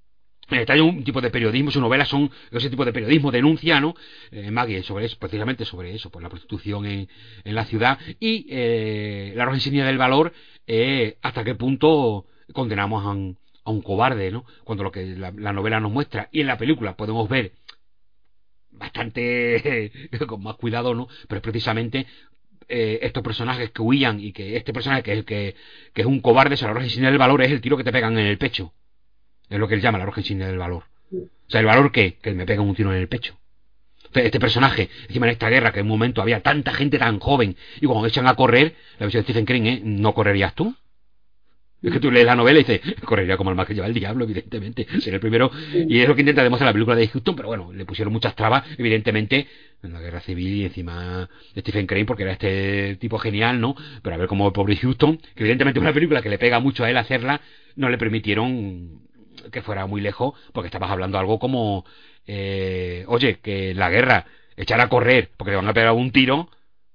hay 0.50 0.80
un 0.80 1.04
tipo 1.04 1.22
de 1.22 1.32
periodismo, 1.32 1.72
su 1.72 1.82
novela 1.82 2.06
son 2.06 2.30
ese 2.52 2.70
tipo 2.70 2.86
de 2.86 2.94
periodismo, 2.94 3.32
denuncia, 3.32 3.80
¿no? 3.80 3.96
Eh, 4.32 4.52
Maggie, 4.52 4.84
sobre 4.84 5.06
eso, 5.06 5.18
precisamente 5.18 5.66
sobre 5.66 5.94
eso, 5.94 6.12
por 6.12 6.22
la 6.22 6.30
prostitución 6.30 6.86
en, 6.86 7.10
en 7.44 7.56
la 7.56 7.66
ciudad. 7.66 7.98
Y 8.20 8.46
eh, 8.50 9.34
la 9.36 9.46
roja 9.46 9.58
insignia 9.58 9.86
del 9.86 9.98
valor, 9.98 10.34
eh, 10.68 11.18
hasta 11.22 11.44
qué 11.44 11.56
punto 11.56 12.26
condenamos 12.54 13.06
a 13.06 13.10
un, 13.10 13.38
a 13.64 13.72
un 13.72 13.82
cobarde, 13.82 14.32
¿no? 14.32 14.46
Cuando 14.64 14.84
lo 14.84 14.92
que 14.92 15.06
la, 15.06 15.32
la, 15.36 15.52
novela 15.52 15.80
nos 15.80 15.92
muestra 15.92 16.30
y 16.32 16.42
en 16.42 16.48
la 16.48 16.58
película 16.58 16.96
podemos 16.96 17.28
ver 17.28 17.54
bastante 18.72 19.92
con 20.28 20.44
más 20.44 20.58
cuidado, 20.58 20.94
¿no? 20.94 21.08
Pero 21.28 21.38
es 21.38 21.44
precisamente 21.44 22.06
eh, 22.68 23.00
estos 23.02 23.24
personajes 23.24 23.72
que 23.72 23.82
huían 23.82 24.20
y 24.20 24.32
que 24.32 24.58
este 24.58 24.74
personaje 24.74 25.04
que 25.04 25.14
es, 25.14 25.26
que, 25.26 25.56
que 25.94 26.06
un 26.06 26.22
cobarde, 26.22 26.58
se 26.58 26.66
la 26.66 26.74
roja 26.74 26.86
insignia 26.86 27.10
del 27.10 27.20
valor 27.20 27.42
es 27.42 27.52
el 27.52 27.62
tiro 27.62 27.78
que 27.78 27.84
te 27.84 27.92
pegan 27.92 28.18
en 28.18 28.26
el 28.26 28.38
pecho. 28.38 28.74
Es 29.50 29.60
lo 29.60 29.68
que 29.68 29.76
él 29.76 29.82
llama 29.82 29.98
la 29.98 30.06
roja 30.06 30.22
insignia 30.22 30.48
del 30.48 30.58
valor. 30.58 30.86
O 31.12 31.50
sea, 31.52 31.60
¿el 31.60 31.66
valor 31.66 31.92
qué? 31.92 32.18
Que 32.22 32.34
me 32.34 32.46
pegan 32.46 32.68
un 32.68 32.76
tiro 32.76 32.92
en 32.94 33.00
el 33.00 33.08
pecho. 33.08 33.38
Este 34.14 34.40
personaje, 34.40 34.90
encima 35.08 35.26
en 35.26 35.34
esta 35.34 35.50
guerra, 35.50 35.74
que 35.74 35.82
en 35.82 35.86
un 35.86 35.92
momento 35.92 36.22
había 36.22 36.42
tanta 36.42 36.74
gente 36.74 36.98
tan 36.98 37.20
joven, 37.20 37.58
y 37.82 37.86
cuando 37.86 38.08
echan 38.08 38.28
a 38.28 38.36
correr, 38.36 38.76
la 38.98 39.08
visión 39.08 39.24
de 39.24 39.32
Stephen 39.32 39.46
King, 39.46 39.66
¿eh? 39.66 39.82
¿no 39.84 40.14
correrías 40.14 40.56
tú? 40.56 40.74
Es 41.82 41.92
que 41.92 42.00
tú 42.00 42.10
lees 42.10 42.26
la 42.26 42.36
novela 42.36 42.60
y 42.60 42.64
dices, 42.64 42.82
correría 43.04 43.38
como 43.38 43.52
el 43.52 43.56
más 43.56 43.68
que 43.68 43.76
lleva 43.76 43.86
el 43.86 43.94
diablo, 43.94 44.24
evidentemente. 44.24 44.88
Sería 45.00 45.16
el 45.16 45.20
primero. 45.20 45.52
Y 45.88 46.00
es 46.00 46.08
lo 46.08 46.16
que 46.16 46.22
intenta 46.22 46.42
demostrar 46.42 46.70
la 46.70 46.74
película 46.74 46.96
de 46.96 47.08
Houston, 47.08 47.36
pero 47.36 47.48
bueno, 47.48 47.72
le 47.72 47.86
pusieron 47.86 48.12
muchas 48.12 48.36
trabas, 48.36 48.64
evidentemente, 48.78 49.48
en 49.84 49.94
la 49.94 50.02
guerra 50.02 50.20
civil 50.22 50.56
y 50.56 50.66
encima 50.66 51.30
de 51.54 51.62
Stephen 51.62 51.86
Crane, 51.86 52.06
porque 52.06 52.24
era 52.24 52.32
este 52.32 52.96
tipo 52.96 53.20
genial, 53.20 53.62
¿no? 53.62 53.76
Pero 54.02 54.16
a 54.16 54.18
ver 54.18 54.28
cómo 54.28 54.48
el 54.48 54.54
pobre 54.54 54.76
Houston, 54.78 55.18
que 55.18 55.44
evidentemente 55.44 55.80
es 55.80 55.82
una 55.82 55.94
película 55.94 56.22
que 56.22 56.30
le 56.30 56.40
pega 56.40 56.60
mucho 56.60 56.84
a 56.84 56.90
él 56.90 56.98
hacerla, 56.98 57.42
no 57.76 57.90
le 57.90 57.98
permitieron 57.98 59.02
que 59.52 59.62
fuera 59.62 59.86
muy 59.86 60.02
lejos, 60.02 60.34
porque 60.54 60.68
estabas 60.68 60.90
hablando 60.90 61.20
algo 61.20 61.38
como, 61.38 61.86
eh, 62.26 63.06
oye, 63.08 63.40
que 63.42 63.74
la 63.74 63.90
guerra, 63.90 64.26
echar 64.58 64.82
a 64.82 64.90
correr, 64.90 65.30
porque 65.38 65.52
le 65.52 65.58
van 65.58 65.68
a 65.68 65.74
pegar 65.74 65.92
un 65.94 66.12
tiro, 66.12 66.50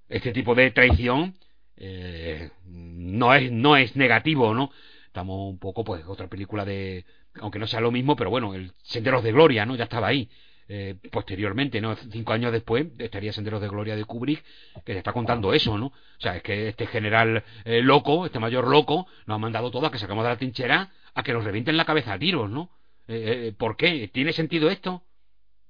este 0.09 0.33
tipo 0.33 0.55
de 0.55 0.71
traición, 0.73 1.35
eh, 1.81 2.51
no 2.67 3.35
es 3.35 3.51
no 3.51 3.77
es 3.77 3.97
negativo, 3.97 4.55
¿no? 4.55 4.71
Estamos 5.07 5.51
un 5.51 5.59
poco, 5.59 5.83
pues, 5.83 6.05
otra 6.07 6.29
película 6.29 6.65
de, 6.65 7.05
aunque 7.41 7.59
no 7.59 7.67
sea 7.67 7.81
lo 7.81 7.91
mismo, 7.91 8.15
pero 8.17 8.31
bueno, 8.31 8.55
el 8.55 8.73
Senderos 8.83 9.25
de 9.25 9.33
Gloria, 9.33 9.67
¿no? 9.67 9.75
Ya 9.75 9.85
estaba 9.85 10.07
ahí. 10.07 10.31
Eh, 10.73 10.95
posteriormente, 11.11 11.81
¿no? 11.81 11.97
Cinco 11.97 12.33
años 12.33 12.53
después 12.53 12.87
estaría 12.99 13.33
Senderos 13.33 13.61
de 13.61 13.69
Gloria 13.69 13.97
de 13.97 14.05
Kubrick, 14.05 14.45
que 14.85 14.93
te 14.93 14.99
está 14.99 15.13
contando 15.13 15.53
eso, 15.53 15.77
¿no? 15.77 15.87
O 15.87 16.21
sea, 16.21 16.37
es 16.37 16.45
que 16.45 16.69
este 16.69 16.87
general 16.87 17.43
eh, 17.65 17.83
loco, 17.83 18.25
este 18.25 18.39
mayor 18.39 18.69
loco, 18.69 19.09
nos 19.27 19.35
ha 19.35 19.39
mandado 19.39 19.73
todo 19.73 19.87
a 19.87 19.91
que 19.91 19.99
sacamos 19.99 20.23
de 20.23 20.31
la 20.31 20.37
trinchera 20.37 20.93
a 21.13 21.25
que 21.25 21.33
nos 21.33 21.43
revienten 21.43 21.77
la 21.77 21.85
cabeza 21.85 22.13
a 22.13 22.19
tiros, 22.21 22.49
¿no? 22.49 22.71
Eh, 23.09 23.53
¿Por 23.59 23.77
qué? 23.77 24.09
¿Tiene 24.13 24.33
sentido 24.33 24.71
esto? 24.71 25.03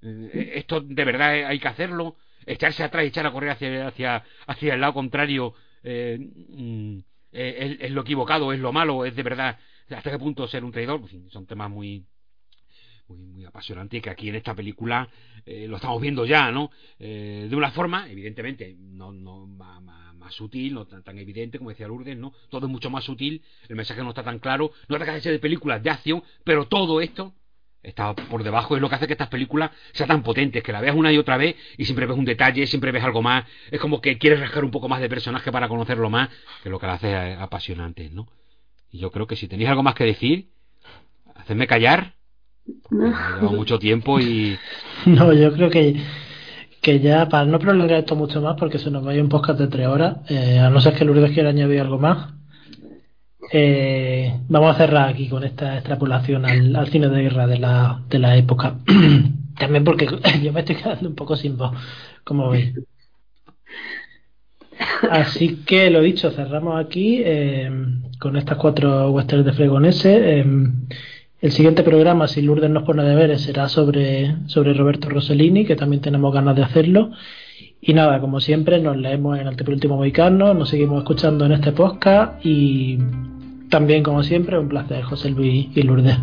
¿Esto 0.02 0.82
de 0.82 1.04
verdad 1.04 1.46
hay 1.46 1.58
que 1.58 1.68
hacerlo? 1.68 2.16
¿Echarse 2.44 2.82
atrás 2.84 3.04
y 3.04 3.08
echar 3.08 3.26
a 3.26 3.32
correr 3.32 3.50
hacia, 3.50 3.88
hacia, 3.88 4.24
hacia 4.46 4.74
el 4.74 4.82
lado 4.82 4.92
contrario 4.92 5.54
mm, 5.82 6.98
eh, 7.32 7.78
es, 7.80 7.90
lo 7.90 8.02
equivocado, 8.02 8.52
es 8.52 8.60
lo 8.60 8.72
malo, 8.72 9.04
es 9.04 9.14
de 9.14 9.22
verdad, 9.22 9.58
hasta 9.88 10.10
qué 10.10 10.18
punto 10.18 10.46
ser 10.48 10.64
un 10.64 10.72
traidor, 10.72 11.00
son 11.28 11.46
temas 11.46 11.70
muy, 11.70 12.04
muy, 13.08 13.18
muy 13.18 13.44
apasionantes 13.44 14.02
que 14.02 14.10
aquí 14.10 14.28
en 14.28 14.36
esta 14.36 14.54
película 14.54 15.08
eh, 15.46 15.66
lo 15.68 15.76
estamos 15.76 16.00
viendo 16.00 16.26
ya, 16.26 16.50
¿no? 16.50 16.70
Eh, 16.98 17.46
de 17.48 17.56
una 17.56 17.70
forma, 17.70 18.10
evidentemente, 18.10 18.76
no, 18.78 19.12
no 19.12 19.46
más, 19.46 19.82
más, 19.82 20.34
sutil, 20.34 20.74
no 20.74 20.86
tan, 20.86 21.02
tan, 21.02 21.18
evidente, 21.18 21.58
como 21.58 21.70
decía 21.70 21.88
Lourdes, 21.88 22.16
¿no? 22.16 22.32
Todo 22.48 22.66
es 22.66 22.72
mucho 22.72 22.90
más 22.90 23.04
sutil, 23.04 23.42
el 23.68 23.76
mensaje 23.76 24.02
no 24.02 24.10
está 24.10 24.22
tan 24.22 24.38
claro, 24.38 24.70
no 24.88 24.98
ser 24.98 25.32
de 25.32 25.38
películas 25.38 25.82
de 25.82 25.90
acción, 25.90 26.22
pero 26.44 26.66
todo 26.66 27.00
esto 27.00 27.34
está 27.82 28.14
por 28.14 28.44
debajo, 28.44 28.76
es 28.76 28.82
lo 28.82 28.88
que 28.88 28.94
hace 28.96 29.06
que 29.06 29.14
estas 29.14 29.28
películas 29.28 29.70
sean 29.92 30.08
tan 30.08 30.22
potentes, 30.22 30.62
que 30.62 30.72
la 30.72 30.80
veas 30.80 30.94
una 30.94 31.12
y 31.12 31.18
otra 31.18 31.36
vez 31.36 31.56
y 31.78 31.84
siempre 31.84 32.06
ves 32.06 32.16
un 32.16 32.24
detalle, 32.24 32.66
siempre 32.66 32.92
ves 32.92 33.02
algo 33.04 33.22
más, 33.22 33.44
es 33.70 33.80
como 33.80 34.00
que 34.00 34.18
quieres 34.18 34.40
rascar 34.40 34.64
un 34.64 34.70
poco 34.70 34.88
más 34.88 35.00
de 35.00 35.08
personaje 35.08 35.50
para 35.50 35.68
conocerlo 35.68 36.10
más, 36.10 36.28
que 36.62 36.70
lo 36.70 36.78
que 36.78 36.86
la 36.86 36.94
hace 36.94 37.14
apasionante, 37.34 38.10
¿no? 38.10 38.28
Y 38.90 38.98
yo 38.98 39.10
creo 39.10 39.26
que 39.26 39.36
si 39.36 39.48
tenéis 39.48 39.70
algo 39.70 39.82
más 39.82 39.94
que 39.94 40.04
decir, 40.04 40.48
hacedme 41.36 41.66
callar, 41.66 42.14
porque 42.88 43.56
mucho 43.56 43.78
tiempo 43.78 44.20
y... 44.20 44.58
No, 45.06 45.32
yo 45.32 45.52
creo 45.52 45.70
que 45.70 45.96
que 46.80 47.00
ya 47.00 47.28
para 47.28 47.44
no 47.44 47.58
prolongar 47.58 47.98
esto 47.98 48.16
mucho 48.16 48.40
más 48.40 48.56
porque 48.58 48.78
se 48.78 48.90
nos 48.90 49.04
vaya 49.04 49.22
un 49.22 49.28
podcast 49.28 49.58
de 49.58 49.68
tres 49.68 49.86
horas 49.86 50.18
eh, 50.28 50.58
a 50.58 50.70
no 50.70 50.80
ser 50.80 50.94
que 50.94 51.04
Lourdes 51.04 51.32
quiera 51.32 51.50
añadir 51.50 51.80
algo 51.80 51.98
más 51.98 52.32
eh, 53.52 54.40
vamos 54.48 54.74
a 54.74 54.78
cerrar 54.78 55.08
aquí 55.08 55.28
con 55.28 55.44
esta 55.44 55.74
extrapolación 55.74 56.44
al, 56.46 56.88
cine 56.88 57.08
de 57.08 57.22
guerra 57.22 57.46
de 57.46 57.58
la, 57.58 58.00
de 58.08 58.18
la 58.18 58.36
época. 58.36 58.76
También 59.58 59.84
porque 59.84 60.06
yo 60.42 60.52
me 60.52 60.60
estoy 60.60 60.76
quedando 60.76 61.08
un 61.08 61.14
poco 61.14 61.36
sin 61.36 61.56
voz, 61.56 61.72
como 62.24 62.50
veis. 62.50 62.74
Así 65.10 65.56
que 65.66 65.90
lo 65.90 66.00
dicho, 66.00 66.30
cerramos 66.30 66.82
aquí 66.82 67.20
eh, 67.24 67.70
con 68.18 68.36
estas 68.36 68.56
cuatro 68.56 69.10
westerns 69.10 69.44
de 69.44 69.52
Fregonese. 69.52 70.40
Eh, 70.40 70.44
El 71.40 71.52
siguiente 71.52 71.82
programa, 71.82 72.28
si 72.28 72.42
Lourdes 72.42 72.70
nos 72.70 72.82
pone 72.82 73.02
deberes, 73.02 73.40
será 73.40 73.68
sobre, 73.68 74.36
sobre 74.46 74.74
Roberto 74.74 75.08
Rossellini, 75.08 75.64
que 75.64 75.74
también 75.74 76.02
tenemos 76.02 76.32
ganas 76.34 76.54
de 76.54 76.62
hacerlo. 76.62 77.12
Y 77.80 77.94
nada, 77.94 78.20
como 78.20 78.40
siempre, 78.40 78.78
nos 78.78 78.96
leemos 78.96 79.38
en 79.38 79.48
Antepenúltimo 79.48 79.96
Moicano, 79.96 80.52
nos 80.52 80.68
seguimos 80.68 80.98
escuchando 80.98 81.46
en 81.46 81.52
este 81.52 81.72
podcast 81.72 82.44
y 82.44 82.98
también, 83.70 84.02
como 84.02 84.22
siempre, 84.22 84.58
un 84.58 84.68
placer, 84.68 85.02
José 85.02 85.30
Luis 85.30 85.68
y 85.74 85.82
Lourdes. 85.82 86.18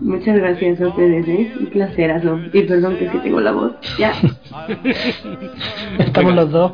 Muchas 0.00 0.36
gracias 0.36 0.80
a 0.80 0.88
ustedes, 0.88 1.26
¿eh? 1.28 1.52
Un 1.58 1.66
placerazo. 1.66 2.38
Y 2.52 2.62
perdón 2.62 2.96
que 2.96 3.06
es 3.06 3.12
que 3.12 3.18
tengo 3.18 3.40
la 3.40 3.52
voz. 3.52 3.72
Ya. 3.98 4.12
Estamos 5.98 6.34
los 6.34 6.50
dos. 6.50 6.72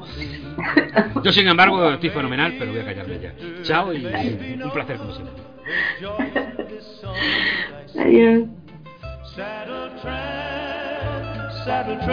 Yo, 1.23 1.33
sin 1.33 1.49
embargo, 1.49 1.91
estoy 1.91 2.11
fenomenal, 2.11 2.55
pero 2.59 2.73
voy 2.73 2.81
a 2.81 2.85
callarme 2.85 3.19
ya. 3.20 3.35
Chao 3.62 3.93
y 3.93 4.05
un 4.05 4.70
placer 4.70 4.99
como 4.99 5.12
siempre. 5.12 5.35
Adiós. 7.99 8.44
Saddle. 11.65 12.05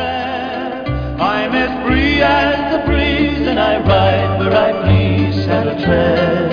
I'm 1.19 1.53
as 1.53 1.85
free 1.85 2.21
as 2.21 2.71
the 2.71 2.79
breeze, 2.85 3.47
and 3.47 3.59
I 3.59 3.77
ride 3.79 4.39
where 4.39 4.55
I 4.55 4.71
please. 4.81 5.45
Saddle 5.45 5.77
tramp. 5.83 6.50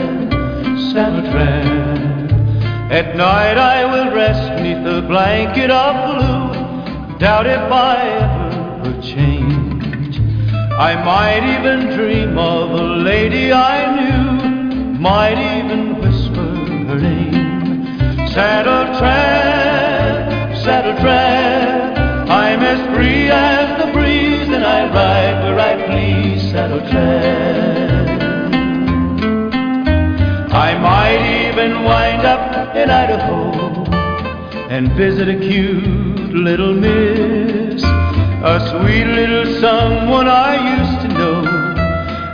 At 2.90 3.16
night 3.16 3.58
I 3.58 3.84
will 3.84 4.14
rest 4.14 4.62
neath 4.62 4.82
the 4.82 5.02
blanket 5.06 5.70
of 5.70 5.92
blue. 6.08 7.18
Doubt 7.18 7.46
if 7.46 7.70
I 7.70 7.96
ever 8.24 8.82
will 8.82 9.02
change. 9.02 10.18
I 10.72 10.94
might 11.04 11.44
even 11.58 11.94
dream 11.94 12.38
of 12.38 12.70
a 12.70 12.82
lady 12.82 13.52
I 13.52 13.78
knew, 13.94 14.98
might 14.98 15.36
even 15.58 16.00
whisper 16.00 16.48
her 16.88 16.98
name. 16.98 18.26
Saddle 18.28 18.98
tramp, 18.98 20.56
saddle 20.56 20.96
tramp, 21.02 21.98
I'm 22.30 22.60
as 22.62 22.96
free 22.96 23.28
as 23.28 23.84
the 23.84 23.92
breeze, 23.92 24.48
and 24.48 24.64
I 24.64 24.86
ride 24.86 25.44
where 25.44 25.60
I 25.60 25.86
please. 25.86 26.50
Saddle 26.52 26.80
tramp. 26.88 27.57
Even 31.68 31.84
wind 31.84 32.24
up 32.24 32.74
in 32.74 32.88
Idaho 32.88 33.84
and 34.70 34.90
visit 34.92 35.28
a 35.28 35.38
cute 35.38 36.32
little 36.32 36.72
miss, 36.72 37.82
a 37.82 38.56
sweet 38.70 39.04
little 39.04 39.60
someone 39.60 40.28
I 40.28 40.52
used 40.78 41.00
to 41.02 41.08
know. 41.08 41.44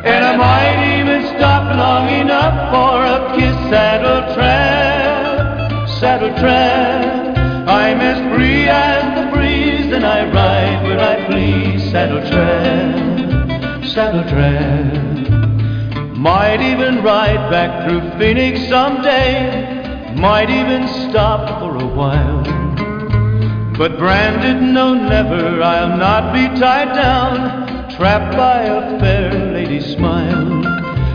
And 0.05 0.25
I 0.25 0.37
might 0.37 0.99
even 0.99 1.27
stop 1.37 1.65
long 1.77 2.09
enough 2.11 2.57
for 2.73 2.97
a 3.17 3.37
kiss. 3.37 3.55
Saddle 3.71 4.35
tramp, 4.35 5.89
saddle 5.99 6.35
tramp, 6.39 7.39
I'm 7.69 8.01
as 8.01 8.19
free 8.35 8.69
as 8.69 9.03
the 9.19 9.37
breeze, 9.37 9.93
and 9.93 10.05
I 10.05 10.31
ride 10.31 10.83
where 10.85 11.01
I 11.01 11.27
please. 11.27 11.91
Saddle 11.91 12.21
tramp, 12.31 13.85
saddle 13.85 14.29
tramp. 14.29 15.03
Might 16.25 16.62
even 16.62 17.03
ride 17.03 17.51
back 17.51 17.86
through 17.86 18.19
Phoenix 18.19 18.67
someday. 18.67 20.15
Might 20.15 20.49
even 20.49 20.89
stop 21.11 21.61
for 21.61 21.77
a 21.77 21.86
while. 21.86 22.43
But 23.77 23.99
branded, 23.99 24.62
no, 24.62 24.94
never, 24.94 25.62
I'll 25.62 25.99
not 25.99 26.33
be 26.33 26.47
tied 26.59 26.94
down, 26.94 27.91
trapped 27.91 28.35
by 28.39 28.62
a 28.62 28.99
fair 29.01 29.53
lady's 29.53 29.85
smile. 29.85 30.62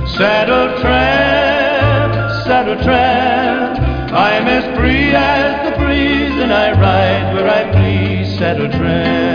Saddle 0.10 0.80
tramp, 0.80 2.14
saddle 2.46 2.80
tramp, 2.84 3.80
I'm 4.14 4.46
as 4.46 4.78
free 4.78 5.10
as 5.16 5.72
the 5.72 5.84
breeze, 5.84 6.40
and 6.40 6.54
I 6.54 6.80
ride 6.80 7.34
where 7.34 7.50
I 7.50 7.64
please. 7.72 8.38
Saddle 8.38 8.70
tramp. 8.70 9.29